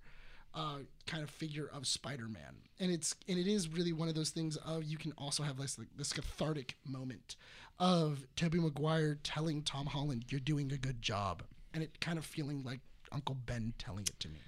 uh, 0.56 0.80
kind 1.08 1.24
of 1.24 1.30
figure 1.30 1.70
of 1.74 1.88
Spider-Man. 1.88 2.56
And 2.80 2.92
it's 2.92 3.16
and 3.28 3.38
it 3.38 3.48
is 3.48 3.70
really 3.70 3.94
one 3.94 4.08
of 4.08 4.16
those 4.16 4.30
things 4.30 4.56
of 4.58 4.84
you 4.84 4.98
can 4.98 5.14
also 5.18 5.44
have 5.44 5.58
this 5.58 5.78
like, 5.78 5.90
this 5.96 6.14
cathartic 6.14 6.76
moment 6.86 7.36
of 7.80 8.24
Tobey 8.36 8.60
Maguire 8.60 9.18
telling 9.24 9.62
Tom 9.64 9.88
Holland, 9.88 10.26
"You're 10.30 10.40
doing 10.40 10.72
a 10.72 10.78
good 10.78 11.02
job," 11.02 11.44
and 11.74 11.84
it 11.84 12.00
kind 12.02 12.18
of 12.18 12.26
feeling 12.26 12.64
like 12.64 12.80
Uncle 13.12 13.36
Ben 13.46 13.74
telling 13.78 14.06
it 14.06 14.20
to 14.20 14.30
me. 14.30 14.40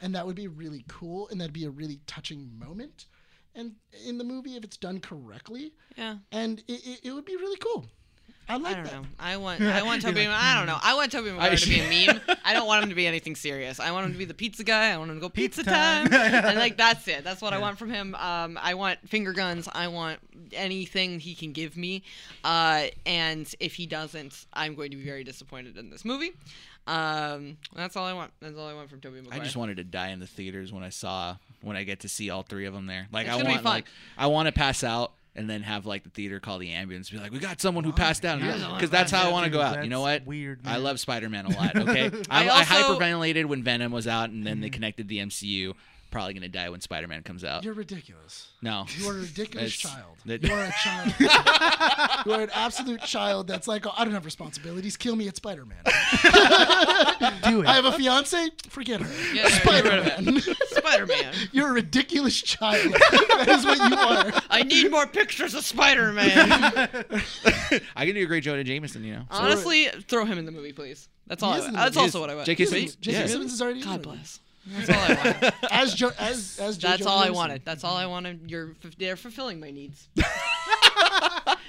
And 0.00 0.14
that 0.14 0.26
would 0.26 0.36
be 0.36 0.46
really 0.46 0.84
cool, 0.88 1.28
and 1.28 1.40
that'd 1.40 1.52
be 1.52 1.64
a 1.64 1.70
really 1.70 2.00
touching 2.06 2.56
moment. 2.58 3.06
And 3.54 3.72
in 4.06 4.18
the 4.18 4.24
movie, 4.24 4.56
if 4.56 4.64
it's 4.64 4.76
done 4.78 4.98
correctly, 5.00 5.72
Yeah. 5.96 6.16
and 6.30 6.60
it, 6.68 6.86
it, 6.86 7.00
it 7.04 7.12
would 7.12 7.24
be 7.26 7.36
really 7.36 7.58
cool. 7.58 7.84
I 8.48 8.56
like 8.56 8.72
I 8.72 8.74
don't 8.74 8.84
that. 8.84 8.92
know. 8.94 9.02
I 9.20 9.36
want 9.36 9.60
I 9.62 9.82
want 9.82 10.02
Tobey. 10.02 10.26
I 10.26 10.54
don't 10.58 10.66
know. 10.66 10.78
I 10.82 10.94
want 10.94 11.12
Tobey 11.12 11.30
Maguire 11.30 11.56
to 11.56 11.68
be 11.68 11.80
a 11.80 12.06
meme. 12.06 12.20
I 12.44 12.52
don't 12.52 12.66
want 12.66 12.82
him 12.82 12.88
to 12.88 12.94
be 12.96 13.06
anything 13.06 13.36
serious. 13.36 13.78
I 13.78 13.92
want 13.92 14.06
him 14.06 14.12
to 14.12 14.18
be 14.18 14.24
the 14.24 14.34
pizza 14.34 14.64
guy. 14.64 14.90
I 14.90 14.96
want 14.96 15.10
him 15.10 15.16
to 15.18 15.20
go 15.20 15.28
pizza, 15.28 15.60
Pizza 15.62 15.70
time. 15.70 16.08
time. 16.08 16.32
and 16.46 16.58
like 16.58 16.76
that's 16.76 17.06
it. 17.06 17.22
That's 17.24 17.40
what 17.40 17.52
I 17.52 17.58
want 17.58 17.78
from 17.78 17.90
him. 17.90 18.14
Um, 18.16 18.58
I 18.60 18.74
want 18.74 18.98
finger 19.08 19.32
guns. 19.32 19.68
I 19.72 19.88
want 19.88 20.18
anything 20.52 21.20
he 21.20 21.34
can 21.36 21.52
give 21.52 21.76
me. 21.76 22.02
Uh, 22.42 22.86
and 23.06 23.52
if 23.60 23.74
he 23.74 23.86
doesn't, 23.86 24.46
I'm 24.52 24.74
going 24.74 24.90
to 24.90 24.96
be 24.96 25.04
very 25.04 25.22
disappointed 25.24 25.76
in 25.78 25.90
this 25.90 26.04
movie. 26.04 26.32
Um, 26.88 27.58
that's 27.76 27.96
all 27.96 28.04
I 28.06 28.12
want. 28.12 28.32
That's 28.40 28.58
all 28.58 28.66
I 28.66 28.74
want 28.74 28.90
from 28.90 29.00
Tobey 29.00 29.20
I 29.30 29.38
just 29.38 29.56
wanted 29.56 29.76
to 29.76 29.84
die 29.84 30.08
in 30.08 30.18
the 30.18 30.26
theaters 30.26 30.72
when 30.72 30.82
I 30.82 30.88
saw 30.88 31.36
when 31.62 31.76
I 31.76 31.84
get 31.84 32.00
to 32.00 32.08
see 32.08 32.30
all 32.30 32.42
three 32.42 32.66
of 32.66 32.74
them 32.74 32.86
there. 32.86 33.08
Like 33.12 33.26
It's 33.26 33.34
I 33.34 33.38
gonna 33.38 33.44
be 33.48 33.50
want 33.52 33.62
fun. 33.62 33.72
like 33.72 33.86
I 34.18 34.26
want 34.26 34.46
to 34.46 34.52
pass 34.52 34.82
out 34.84 35.12
and 35.34 35.48
then 35.48 35.62
have 35.62 35.86
like 35.86 36.04
the 36.04 36.10
theater 36.10 36.40
call 36.40 36.58
the 36.58 36.70
ambulance, 36.72 37.08
be 37.08 37.16
like, 37.18 37.32
"We 37.32 37.38
got 37.38 37.60
someone 37.60 37.84
who 37.84 37.92
passed 37.92 38.24
out," 38.24 38.40
Yeah. 38.40 38.72
because 38.74 38.90
that's 38.90 39.10
how 39.10 39.26
I 39.28 39.32
want 39.32 39.44
to 39.44 39.50
go 39.50 39.60
out. 39.62 39.82
You 39.82 39.88
know 39.88 40.02
what? 40.02 40.26
weird, 40.26 40.60
I 40.64 40.72
man. 40.72 40.82
love 40.84 41.00
Spider-Man 41.00 41.46
a 41.46 41.56
lot. 41.56 41.74
Okay, 41.76 42.10
I, 42.30 42.48
I 42.48 42.48
I 42.48 42.58
also- 42.58 42.98
hyperventilated 42.98 43.46
when 43.46 43.62
Venom 43.62 43.92
was 43.92 44.06
out, 44.06 44.28
and 44.30 44.46
then 44.46 44.54
Mm-hmm. 44.56 44.62
they 44.62 44.70
connected 44.70 45.08
the 45.08 45.18
MCU. 45.20 45.72
Probably 46.12 46.34
gonna 46.34 46.48
die 46.48 46.68
when 46.68 46.80
Spider-Man 46.80 47.22
comes 47.24 47.42
out. 47.42 47.64
You're 47.64 47.72
ridiculous. 47.74 48.46
no, 48.60 48.84
You 48.98 49.08
are 49.08 49.14
a 49.14 49.20
ridiculous 49.22 49.74
It's- 49.84 49.92
child. 49.94 50.16
that- 50.26 50.42
You 50.44 50.52
are 50.52 50.62
a 50.62 50.72
child. 50.84 51.14
you 52.26 52.32
are 52.34 52.42
an 52.42 52.50
absolute 52.54 53.00
child 53.00 53.48
that's 53.48 53.66
like, 53.66 53.86
oh, 53.86 53.92
I 53.96 54.04
don't 54.04 54.12
have 54.14 54.24
responsibilities. 54.26 54.96
Kill 54.96 55.16
me 55.16 55.26
at 55.26 55.36
Spider 55.36 55.64
Man. 55.64 55.78
Do 57.44 57.62
it. 57.62 57.66
I 57.66 57.74
have 57.74 57.84
a 57.86 57.92
fiance. 57.92 58.50
Forget 58.68 59.00
her. 59.00 59.34
Yeah, 59.34 59.48
Spider 59.48 59.82
get 59.90 60.04
rid 60.18 60.18
of 60.18 60.24
Man. 60.46 60.54
Spider 60.66 61.06
Man. 61.06 61.34
You're 61.50 61.70
a 61.70 61.72
ridiculous 61.72 62.40
child. 62.40 62.92
that 62.92 63.46
is 63.48 63.64
what 63.64 63.78
you 63.78 63.96
are. 63.96 64.42
I 64.50 64.62
need 64.64 64.90
more 64.90 65.06
pictures 65.06 65.54
of 65.54 65.64
Spider 65.64 66.12
Man. 66.12 66.30
I 67.96 68.04
can 68.06 68.14
do 68.14 68.22
a 68.22 68.26
great 68.26 68.44
Jonah 68.44 68.64
Jameson. 68.64 69.02
You 69.04 69.14
know, 69.14 69.22
So- 69.30 69.38
Honestly, 69.38 69.86
throw 70.08 70.24
him 70.24 70.38
in 70.38 70.44
the 70.46 70.52
movie, 70.52 70.72
please. 70.72 71.08
That's 71.26 71.42
all. 71.42 71.52
He 71.52 71.56
I, 71.56 71.60
is 71.62 71.66
in 71.68 71.72
the 71.72 71.78
that's 71.78 71.96
movie. 71.96 72.04
also 72.06 72.20
what 72.20 72.28
I 72.30 72.34
want. 72.34 72.46
J.K. 72.46 72.66
Simmons- 72.66 72.96
J.K. 72.96 73.18
Yeah. 73.20 73.26
Simmons 73.26 73.52
is 73.54 73.62
already 73.62 73.80
in 73.80 73.86
God 73.86 74.00
it. 74.00 74.02
bless. 74.02 74.40
That's 74.66 74.88
all 74.90 74.96
I 74.96 75.14
wanted. 75.24 75.54
As 75.70 75.94
jo- 75.94 76.12
as 76.18 76.58
as 76.60 76.78
J. 76.78 76.88
That's 76.88 76.98
Jonah 77.00 77.10
all 77.10 77.18
I 77.18 77.22
Jameson. 77.24 77.36
wanted. 77.36 77.62
That's 77.64 77.84
all 77.84 77.96
I 77.96 78.06
wanted. 78.06 78.50
You're 78.50 78.74
f- 78.84 78.96
they're 78.98 79.16
fulfilling 79.16 79.58
my 79.60 79.70
needs. 79.70 80.08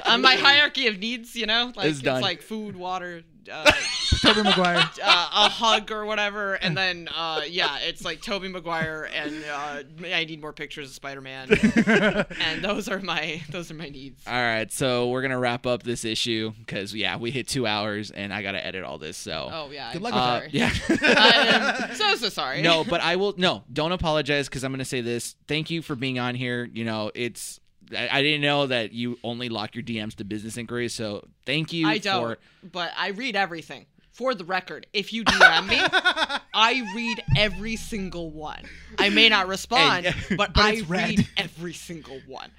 On 0.06 0.22
my 0.22 0.36
hierarchy 0.36 0.88
of 0.88 1.00
needs, 1.00 1.36
you 1.36 1.46
know, 1.46 1.72
like 1.76 1.88
It's 1.88 1.98
it's, 1.98 2.02
done. 2.06 2.22
like 2.22 2.42
food, 2.42 2.76
water, 2.76 3.24
uh, 3.52 3.72
Tobey 4.24 4.44
Maguire. 4.44 4.78
uh, 5.04 5.30
a 5.34 5.50
hug 5.50 5.92
or 5.92 6.06
whatever, 6.06 6.54
and 6.56 6.76
then 6.78 7.10
uh, 7.16 7.42
yeah, 7.48 7.78
it's 7.82 8.04
like 8.06 8.22
Tobey 8.22 8.48
Maguire, 8.48 9.10
and 9.14 9.44
uh, 9.46 9.84
I 10.14 10.26
need 10.26 10.42
more 10.42 10.54
pictures 10.54 10.90
of 10.90 10.96
Spider-Man, 10.96 11.50
and 12.42 12.64
those 12.64 12.88
are 12.88 13.00
my 13.00 13.42
those 13.50 13.70
are 13.70 13.74
my 13.76 13.90
needs. 13.90 14.26
All 14.26 14.34
right, 14.34 14.72
so 14.72 15.10
we're 15.10 15.22
gonna 15.22 15.40
wrap 15.40 15.66
up 15.66 15.84
this 15.84 16.06
issue 16.06 16.54
because 16.60 16.94
yeah, 16.94 17.18
we 17.18 17.32
hit 17.32 17.48
two 17.48 17.68
hours, 17.68 18.12
and 18.12 18.34
I 18.34 18.42
gotta 18.42 18.66
edit 18.66 18.84
all 18.84 18.98
this. 18.98 19.18
So 19.18 19.50
Oh 19.52 19.70
yeah, 19.72 19.92
Good 19.92 19.98
I'm 19.98 20.04
luck 20.04 20.14
with 20.14 20.22
uh, 20.22 20.40
sorry. 20.40 20.50
yeah. 20.52 20.72
I 21.18 21.88
am 21.90 21.96
so 21.96 22.16
so 22.16 22.30
sorry. 22.30 22.62
no, 22.62 22.84
but 22.84 23.02
I 23.02 23.18
will 23.18 23.34
no. 23.38 23.64
Don't 23.72 23.92
apologize 23.92 24.48
because 24.48 24.64
I'm 24.64 24.72
gonna 24.72 24.86
say 24.86 25.02
this. 25.02 25.36
Thank 25.48 25.70
you 25.70 25.82
for 25.82 25.96
being 25.96 26.20
on 26.20 26.36
here. 26.36 26.64
You 26.72 26.86
know, 26.86 27.12
it's 27.14 27.60
I, 27.96 28.20
I 28.20 28.22
didn't 28.22 28.42
know 28.42 28.68
that 28.68 28.94
you 28.94 29.18
only 29.24 29.50
lock 29.50 29.76
your 29.76 29.84
DMs 29.84 30.16
to 30.16 30.24
business 30.24 30.58
inquiries. 30.58 30.94
So 30.94 31.28
thank 31.46 31.74
you 31.74 31.88
I 31.88 31.98
don't. 31.98 32.40
But 32.64 32.92
I 32.98 33.10
read 33.10 33.36
everything. 33.36 33.86
For 34.14 34.36
the 34.36 34.46
record, 34.46 34.86
if 34.94 35.12
you 35.12 35.26
DM 35.26 35.68
me, 35.68 35.78
I 36.54 36.84
read 36.96 37.24
every 37.36 37.76
single 37.76 38.30
one. 38.30 38.64
I 39.00 39.10
may 39.10 39.28
not 39.28 39.48
respond, 39.48 40.06
Hey, 40.06 40.36
but, 40.38 40.54
but 40.54 40.64
I 40.64 40.82
read. 40.88 40.88
read 41.20 41.28
every 41.36 41.74
single 41.74 42.20
one. 42.28 42.52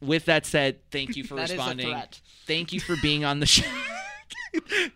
with 0.00 0.26
that 0.26 0.46
said, 0.46 0.78
thank 0.92 1.16
you 1.16 1.24
for 1.24 1.34
That 1.36 1.44
is 1.44 1.50
a 1.50 1.54
responding. 1.56 1.88
threat. 1.88 2.20
Thank 2.46 2.72
you 2.72 2.78
for 2.80 2.94
being 3.02 3.24
on 3.24 3.40
the 3.40 3.46
show. 3.46 3.66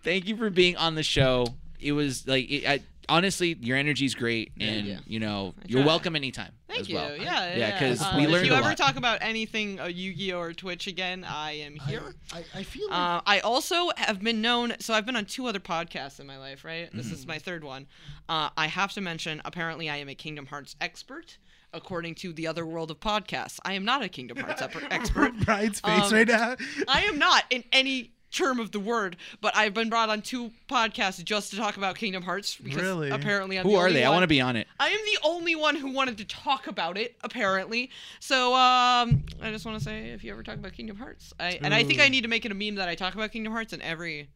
thank 0.04 0.26
you 0.28 0.36
for 0.36 0.50
being 0.50 0.76
on 0.76 0.94
the 0.94 1.02
show. 1.02 1.46
It 1.80 1.92
was 1.92 2.26
like 2.26 2.50
it, 2.50 2.66
I, 2.68 2.80
honestly, 3.08 3.56
your 3.60 3.76
energy's 3.76 4.14
great, 4.14 4.52
and 4.60 4.86
you. 4.86 4.98
you 5.06 5.20
know 5.20 5.54
I 5.58 5.64
you're 5.68 5.80
try. 5.82 5.86
welcome 5.86 6.16
anytime. 6.16 6.52
Thank 6.68 6.80
as 6.80 6.88
you. 6.88 6.96
well. 6.96 7.16
Yeah, 7.16 7.22
Yeah, 7.48 7.56
yeah. 7.56 7.78
'cause 7.78 8.02
Uh, 8.02 8.14
we 8.16 8.24
if 8.24 8.44
you 8.44 8.52
a 8.52 8.56
ever 8.56 8.68
lot. 8.68 8.76
talk 8.76 8.96
about 8.96 9.18
anything 9.22 9.78
uh, 9.80 9.86
Yu-Gi-Oh 9.86 10.38
or 10.38 10.52
Twitch 10.52 10.86
again, 10.86 11.24
I 11.24 11.52
am 11.52 11.76
here. 11.88 12.14
I, 12.32 12.44
I 12.54 12.62
feel 12.64 12.88
like 12.90 12.98
Uh, 12.98 13.20
I 13.24 13.40
also 13.40 13.90
have 13.96 14.20
been 14.20 14.40
known, 14.42 14.74
so 14.80 14.92
I've 14.94 15.06
been 15.06 15.16
on 15.16 15.24
two 15.26 15.46
other 15.46 15.60
podcasts 15.60 16.18
in 16.20 16.26
my 16.26 16.36
life, 16.38 16.64
right? 16.64 16.90
This 16.92 17.06
Mm-hmm. 17.06 17.14
is 17.14 17.26
my 17.26 17.38
third 17.38 17.62
one. 17.64 17.86
Uh, 18.28 18.50
I 18.56 18.66
have 18.66 18.92
to 18.94 19.00
mention, 19.00 19.40
apparently, 19.44 19.88
I 19.88 19.96
am 19.96 20.08
a 20.08 20.14
Kingdom 20.14 20.46
Hearts 20.46 20.74
expert, 20.80 21.38
according 21.72 22.14
to 22.16 22.32
the 22.32 22.46
other 22.46 22.66
world 22.66 22.90
of 22.90 22.98
podcasts. 23.00 23.58
I 23.64 23.74
am 23.74 23.84
not 23.84 24.02
a 24.02 24.08
Kingdom 24.08 24.38
Hearts 24.38 24.60
expert. 24.90 25.32
Bride's 25.44 25.80
face 25.80 26.04
Um, 26.04 26.12
right 26.12 26.26
now. 26.28 26.56
I 26.88 27.02
am 27.02 27.18
not 27.18 27.44
in 27.50 27.64
any 27.72 28.12
term 28.30 28.58
of 28.60 28.72
the 28.72 28.80
word, 28.80 29.16
but 29.40 29.56
I've 29.56 29.72
been 29.74 29.88
brought 29.88 30.08
on 30.08 30.20
two 30.22 30.50
podcasts 30.68 31.22
just 31.24 31.50
to 31.50 31.56
talk 31.56 31.76
about 31.76 31.96
Kingdom 31.96 32.22
Hearts 32.22 32.56
because 32.56 32.82
Really? 32.82 33.10
apparently 33.10 33.58
I'm 33.58 33.64
Who 33.64 33.70
the 33.72 33.76
are 33.76 33.82
only 33.88 33.94
they? 33.94 34.04
I 34.04 34.10
want 34.10 34.22
to 34.24 34.26
be 34.28 34.40
on 34.40 34.56
it. 34.56 34.66
I 34.78 34.88
am 34.88 34.98
the 35.04 35.18
only 35.28 35.54
one 35.54 35.76
who 35.76 35.90
wanted 35.92 36.18
to 36.18 36.24
talk 36.24 36.66
about 36.66 36.98
it, 36.98 37.16
apparently. 37.22 37.90
So, 38.20 38.52
um, 38.54 39.22
I 39.40 39.50
just 39.50 39.64
want 39.64 39.78
to 39.78 39.84
say, 39.84 40.10
if 40.10 40.22
you 40.24 40.32
ever 40.32 40.42
talk 40.42 40.56
about 40.56 40.72
Kingdom 40.72 40.96
Hearts, 40.96 41.32
I 41.40 41.58
and 41.62 41.72
I 41.72 41.82
think 41.84 42.00
I 42.00 42.08
need 42.08 42.22
to 42.22 42.28
make 42.28 42.44
it 42.44 42.52
a 42.52 42.54
meme 42.54 42.74
that 42.76 42.88
I 42.88 42.94
talk 42.94 43.14
about 43.14 43.32
Kingdom 43.32 43.52
Hearts 43.52 43.72
in 43.72 43.80
every 43.82 44.20
s- 44.22 44.26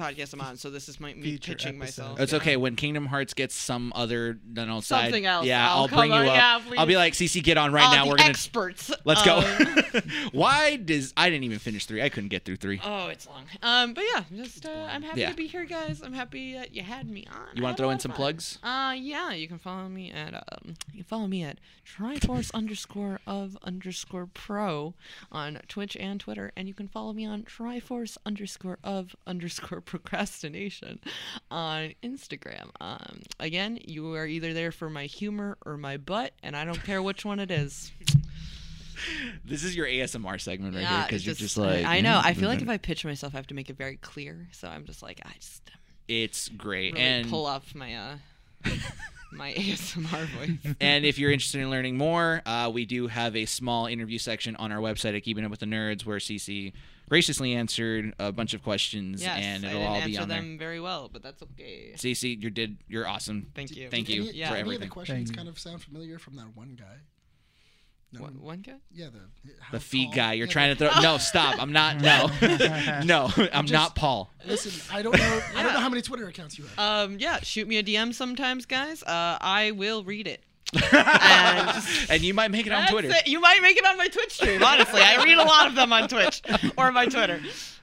podcast 0.00 0.32
I'm 0.32 0.40
on. 0.40 0.56
So 0.56 0.70
this 0.70 0.88
is 0.88 0.98
my 1.00 1.12
me 1.14 1.22
Feature 1.22 1.52
pitching 1.52 1.76
episode. 1.82 2.02
myself. 2.02 2.20
It's 2.20 2.32
yeah. 2.32 2.38
okay 2.38 2.56
when 2.56 2.76
Kingdom 2.76 3.06
Hearts 3.06 3.34
gets 3.34 3.54
some 3.54 3.92
other 3.94 4.38
you 4.56 4.66
know, 4.66 4.80
side. 4.80 5.04
Something 5.04 5.26
else. 5.26 5.46
Yeah, 5.46 5.68
I'll 5.70 5.82
I'll, 5.82 5.88
come 5.88 5.98
bring 5.98 6.10
you 6.12 6.16
up. 6.16 6.24
yeah, 6.26 6.60
I'll 6.78 6.86
be 6.86 6.96
like, 6.96 7.12
CC, 7.12 7.42
get 7.42 7.58
on 7.58 7.72
right 7.72 7.86
Uh, 7.88 7.94
now. 7.94 8.08
We're 8.08 8.16
gonna 8.16 8.30
experts. 8.30 8.90
let's 9.04 9.22
go. 9.24 9.38
Um, 9.38 10.02
Why 10.32 10.76
does 10.76 11.12
I 11.16 11.28
didn't 11.30 11.44
even 11.44 11.58
finish 11.58 11.86
three? 11.86 12.02
I 12.02 12.08
couldn't 12.08 12.28
get 12.30 12.44
through 12.44 12.56
three. 12.56 12.80
Oh, 12.84 13.08
it's 13.08 13.26
long. 13.26 13.44
Um, 13.62 13.94
but 13.94 14.04
yeah, 14.14 14.24
just 14.36 14.66
uh, 14.66 14.88
I'm 14.90 15.02
happy 15.02 15.20
Yeah. 15.20 15.30
to 15.30 15.36
be 15.36 15.46
here, 15.46 15.64
guys. 15.64 16.00
I'm 16.02 16.12
happy 16.12 16.54
that 16.54 16.74
you 16.74 16.82
had 16.82 17.08
me 17.10 17.26
on. 17.30 17.56
You 17.56 17.62
want 17.62 17.76
to 17.76 17.82
throw 17.82 17.90
in 17.90 17.98
some 17.98 18.12
fun. 18.12 18.16
plugs? 18.16 18.58
Uh, 18.62 18.94
yeah, 18.96 19.32
you 19.32 19.48
can 19.48 19.58
follow 19.58 19.88
me 19.88 20.10
at 20.10 20.34
um, 20.34 20.74
you 20.92 20.98
can 21.02 21.04
follow 21.04 21.26
me 21.26 21.42
at 21.42 21.58
Triforce 21.86 22.50
underscore 22.54 23.20
of 23.26 23.58
underscore 23.62 24.26
pro 24.32 24.94
on 25.32 25.58
Twitch 25.68 25.96
and 25.96 26.20
Twitter, 26.20 26.52
and 26.56 26.68
you 26.68 26.74
can 26.74 26.88
follow 26.88 27.12
me 27.12 27.24
on 27.26 27.42
Triforce 27.42 28.16
underscore 28.24 28.78
of 28.84 29.14
underscore 29.26 29.80
procrastination 29.90 31.00
on 31.50 31.94
Instagram. 32.02 32.70
Um, 32.80 33.22
again, 33.38 33.78
you 33.82 34.14
are 34.14 34.26
either 34.26 34.52
there 34.54 34.72
for 34.72 34.88
my 34.88 35.06
humor 35.06 35.58
or 35.66 35.76
my 35.76 35.96
butt, 35.96 36.32
and 36.42 36.56
I 36.56 36.64
don't 36.64 36.82
care 36.82 37.02
which 37.02 37.24
one 37.24 37.40
it 37.40 37.50
is. 37.50 37.92
This 39.46 39.64
is 39.64 39.74
your 39.74 39.86
ASMR 39.86 40.38
segment 40.38 40.76
right 40.76 40.86
here 40.86 41.04
because 41.06 41.24
you're 41.24 41.34
just 41.34 41.56
like. 41.56 41.86
I, 41.86 42.02
know. 42.02 42.20
I 42.22 42.34
feel 42.34 42.50
like 42.50 42.58
mm, 42.58 42.64
if 42.64 42.68
I 42.68 42.76
pitch 42.76 43.02
myself, 43.02 43.34
I 43.34 43.38
have 43.38 43.46
to 43.46 43.54
make 43.54 43.70
it 43.70 43.78
very 43.78 43.96
clear. 43.96 44.48
So 44.52 44.68
I'm 44.68 44.84
just 44.84 45.02
like, 45.02 45.22
I 45.24 45.32
just 45.40 45.70
it's 46.06 46.48
great 46.50 46.94
really 46.94 47.06
and 47.06 47.30
pull 47.30 47.46
up 47.46 47.62
my 47.74 47.94
uh 47.94 48.16
my 49.32 49.52
ASMR 49.54 50.26
voice. 50.26 50.74
and 50.80 51.04
if 51.04 51.18
you're 51.18 51.30
interested 51.30 51.60
in 51.60 51.70
learning 51.70 51.96
more, 51.96 52.42
uh, 52.44 52.70
we 52.72 52.84
do 52.84 53.06
have 53.06 53.36
a 53.36 53.46
small 53.46 53.86
interview 53.86 54.18
section 54.18 54.56
on 54.56 54.72
our 54.72 54.80
website 54.80 55.16
at 55.16 55.22
Keeping 55.22 55.44
Up 55.44 55.50
with 55.50 55.60
the 55.60 55.66
Nerds 55.66 56.04
where 56.04 56.18
CC 56.18 56.72
graciously 57.10 57.52
answered 57.54 58.14
a 58.18 58.32
bunch 58.32 58.54
of 58.54 58.62
questions 58.62 59.20
Yes, 59.22 59.38
and 59.42 59.64
it'll 59.64 59.76
I 59.76 59.80
didn't 59.80 59.88
all 59.88 59.94
be 59.96 60.00
answer 60.16 60.22
on 60.22 60.28
them 60.28 60.58
very 60.58 60.80
well, 60.80 61.10
but 61.12 61.22
that's 61.22 61.42
okay. 61.42 61.88
there. 61.88 61.96
CC, 61.96 62.42
you 62.42 62.48
did. 62.48 62.78
You're 62.88 63.06
awesome. 63.06 63.50
Thank 63.54 63.76
you. 63.76 63.90
Thank 63.90 64.08
you 64.08 64.22
any, 64.22 64.32
Yeah. 64.32 64.48
for 64.48 64.54
any 64.54 64.60
of 64.60 64.66
the 64.66 64.74
everything. 64.76 64.88
questions 64.90 65.28
Thank 65.30 65.36
kind 65.36 65.48
of 65.48 65.58
sound 65.58 65.82
familiar 65.82 66.18
from 66.18 66.36
that 66.36 66.54
one 66.56 66.76
guy? 66.78 66.96
No, 68.12 68.22
What, 68.22 68.34
one 68.40 68.60
guy? 68.62 68.74
yeah, 68.92 69.06
the 69.12 69.20
how 69.60 69.70
The 69.72 69.78
feet 69.78 70.06
tall- 70.06 70.14
guy. 70.16 70.32
You're 70.32 70.48
yeah, 70.48 70.52
trying 70.52 70.76
to 70.76 70.90
throw. 70.90 71.00
No, 71.00 71.18
stop. 71.18 71.62
I'm 71.62 71.70
not. 71.72 72.00
No, 72.00 72.26
no. 73.04 73.30
I'm 73.52 73.66
just- 73.66 73.72
not 73.72 73.94
Paul. 73.94 74.30
Listen, 74.46 74.72
I 74.92 75.02
don't 75.02 75.16
know. 75.16 75.40
I 75.56 75.62
don't 75.62 75.72
know 75.74 75.78
how 75.80 75.88
many 75.88 76.02
Twitter 76.02 76.26
accounts 76.26 76.58
you 76.58 76.64
have. 76.64 76.78
Um, 77.10 77.18
yeah, 77.20 77.38
shoot 77.42 77.68
me 77.68 77.76
a 77.78 77.82
DM 77.84 78.12
sometimes, 78.12 78.66
guys. 78.66 79.02
Uh, 79.04 79.38
I 79.40 79.70
will 79.72 80.02
read 80.02 80.26
it. 80.26 80.42
And 80.74 81.84
And 82.10 82.22
you 82.22 82.34
might 82.34 82.50
make 82.50 82.66
it 82.66 82.72
on 82.72 82.86
Twitter. 82.88 83.08
it. 83.10 83.26
You 83.26 83.40
might 83.40 83.60
make 83.62 83.76
it 83.76 83.84
on 83.86 83.96
my 83.96 84.08
Twitch 84.08 84.32
stream. 84.32 84.62
Honestly, 84.62 85.00
I 85.00 85.22
read 85.22 85.38
a 85.38 85.44
lot 85.44 85.66
of 85.66 85.74
them 85.74 85.92
on 85.92 86.08
Twitch 86.08 86.42
or 86.76 86.92
my 86.92 87.06
Twitter. 87.06 87.40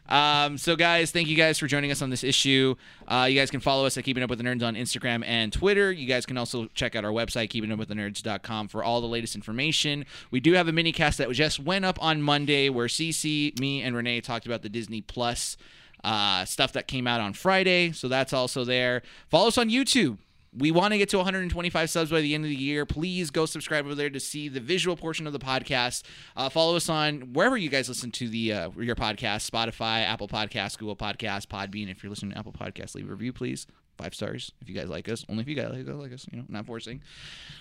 Um, 0.09 0.57
so, 0.57 0.77
guys, 0.77 1.11
thank 1.11 1.27
you 1.27 1.35
guys 1.35 1.59
for 1.59 1.67
joining 1.67 1.91
us 1.91 2.01
on 2.01 2.09
this 2.09 2.23
issue. 2.23 2.75
Uh, 3.07 3.27
you 3.29 3.37
guys 3.37 3.51
can 3.51 3.59
follow 3.59 3.85
us 3.85 3.97
at 3.97 4.05
Keeping 4.05 4.23
Up 4.23 4.29
with 4.29 4.39
the 4.39 4.45
Nerds 4.45 4.63
on 4.63 4.75
Instagram 4.75 5.21
and 5.25 5.51
Twitter. 5.51 5.91
You 5.91 6.07
guys 6.07 6.25
can 6.25 6.37
also 6.37 6.67
check 6.73 6.95
out 6.95 7.03
our 7.03 7.11
website, 7.11 7.49
keepingupwiththenerds.com, 7.49 8.69
for 8.69 8.83
all 8.83 9.01
the 9.01 9.07
latest 9.07 9.35
information. 9.35 10.05
We 10.31 10.39
do 10.39 10.53
have 10.53 10.69
a 10.69 10.71
mini 10.71 10.93
cast 10.93 11.17
that 11.17 11.29
just 11.31 11.59
went 11.59 11.83
up 11.83 12.01
on 12.01 12.21
Monday 12.21 12.69
where 12.69 12.87
CC, 12.87 13.59
me, 13.59 13.81
and 13.81 13.95
Renee 13.97 14.21
talked 14.21 14.45
about 14.45 14.61
the 14.61 14.69
Disney 14.69 15.01
Plus 15.01 15.57
uh, 16.05 16.45
stuff 16.45 16.71
that 16.73 16.87
came 16.87 17.05
out 17.05 17.19
on 17.19 17.33
Friday. 17.33 17.91
So, 17.91 18.07
that's 18.07 18.31
also 18.31 18.63
there. 18.63 19.01
Follow 19.29 19.49
us 19.49 19.57
on 19.57 19.69
YouTube. 19.69 20.19
We 20.57 20.71
want 20.71 20.93
to 20.93 20.97
get 20.97 21.09
to 21.09 21.17
125 21.17 21.89
subs 21.89 22.09
by 22.11 22.21
the 22.21 22.33
end 22.33 22.43
of 22.43 22.49
the 22.49 22.55
year. 22.55 22.85
Please 22.85 23.29
go 23.29 23.45
subscribe 23.45 23.85
over 23.85 23.95
there 23.95 24.09
to 24.09 24.19
see 24.19 24.49
the 24.49 24.59
visual 24.59 24.95
portion 24.97 25.27
of 25.27 25.33
the 25.33 25.39
podcast. 25.39 26.03
Uh, 26.35 26.49
follow 26.49 26.75
us 26.75 26.89
on 26.89 27.33
wherever 27.33 27.55
you 27.57 27.69
guys 27.69 27.87
listen 27.87 28.11
to 28.11 28.27
the 28.27 28.53
uh, 28.53 28.69
your 28.77 28.95
podcast: 28.95 29.49
Spotify, 29.49 30.03
Apple 30.05 30.27
Podcasts, 30.27 30.77
Google 30.77 30.95
Podcasts, 30.95 31.45
Podbean. 31.45 31.89
If 31.91 32.01
you're 32.03 32.09
listening 32.09 32.31
to 32.31 32.37
Apple 32.39 32.53
Podcasts, 32.53 32.95
leave 32.95 33.07
a 33.07 33.11
review, 33.11 33.33
please. 33.33 33.67
Five 33.97 34.13
stars 34.13 34.51
if 34.61 34.69
you 34.69 34.75
guys 34.75 34.89
like 34.89 35.09
us. 35.09 35.25
Only 35.27 35.41
if 35.41 35.47
you 35.47 35.55
guys 35.55 35.71
like, 35.71 35.87
like 35.87 36.13
us. 36.13 36.27
You 36.31 36.37
know, 36.39 36.45
not 36.49 36.65
forcing. 36.67 37.01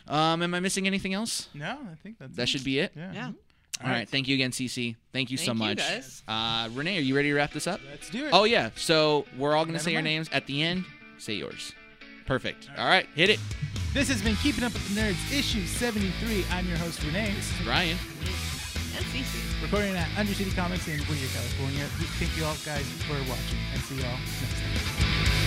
Um, 0.07 0.43
am 0.43 0.53
I 0.55 0.61
missing 0.61 0.87
anything 0.87 1.15
else? 1.15 1.49
No, 1.55 1.79
I 1.91 1.95
think 2.03 2.19
that's 2.19 2.37
That 2.37 2.43
it. 2.43 2.49
should 2.51 2.65
be 2.65 2.79
it. 2.79 2.93
Yeah. 2.95 3.13
Yeah. 3.15 3.31
All 3.83 3.91
right. 3.91 4.09
Thank 4.09 4.29
you 4.29 4.35
again, 4.35 4.51
CC. 4.51 4.97
Thank 5.13 5.31
you 5.31 5.37
so 5.39 5.47
Thank 5.55 5.59
you, 5.61 5.65
much. 5.67 5.79
guys. 5.79 6.23
Uh, 6.29 6.69
Renee, 6.75 6.99
are 6.99 7.01
you 7.03 7.17
ready 7.17 7.29
to 7.31 7.35
wrap 7.35 7.53
this 7.53 7.67
up? 7.67 7.81
Let's 7.91 8.11
do 8.11 8.27
it. 8.27 8.31
Oh 8.33 8.45
yeah. 8.45 8.71
So 8.77 9.25
we're 9.39 9.55
all 9.57 9.65
gonna 9.65 9.73
Never 9.75 9.85
say 9.85 9.93
your 9.93 10.03
names 10.03 10.29
at 10.33 10.47
the 10.47 10.63
end. 10.63 10.85
Say 11.19 11.35
yours. 11.35 11.73
Perfect. 12.27 12.69
All 12.77 12.87
right, 12.87 13.07
hit 13.15 13.31
it. 13.31 13.41
This 13.95 14.09
has 14.09 14.21
been 14.21 14.37
Keeping 14.37 14.65
Up 14.65 14.73
with 14.73 14.95
the 14.95 15.01
Nerds, 15.01 15.33
issue 15.33 15.65
73. 15.65 16.45
I'm 16.51 16.67
your 16.67 16.77
host, 16.77 17.03
Renee. 17.03 17.35
Ryan. 17.67 17.97
And 18.97 19.05
CC. 19.07 19.63
Recording 19.63 19.97
at 19.97 20.09
Undercity 20.11 20.55
Comics 20.55 20.87
in 20.89 20.99
Whittier, 21.01 21.29
California. 21.29 21.85
Thank 22.19 22.37
you 22.37 22.45
all 22.45 22.57
guys 22.65 22.85
for 23.05 23.15
watching 23.31 23.59
and 23.73 23.83
see 23.83 23.97
you 23.97 24.05
all 24.05 24.19
next 24.43 24.61
time. 24.61 25.46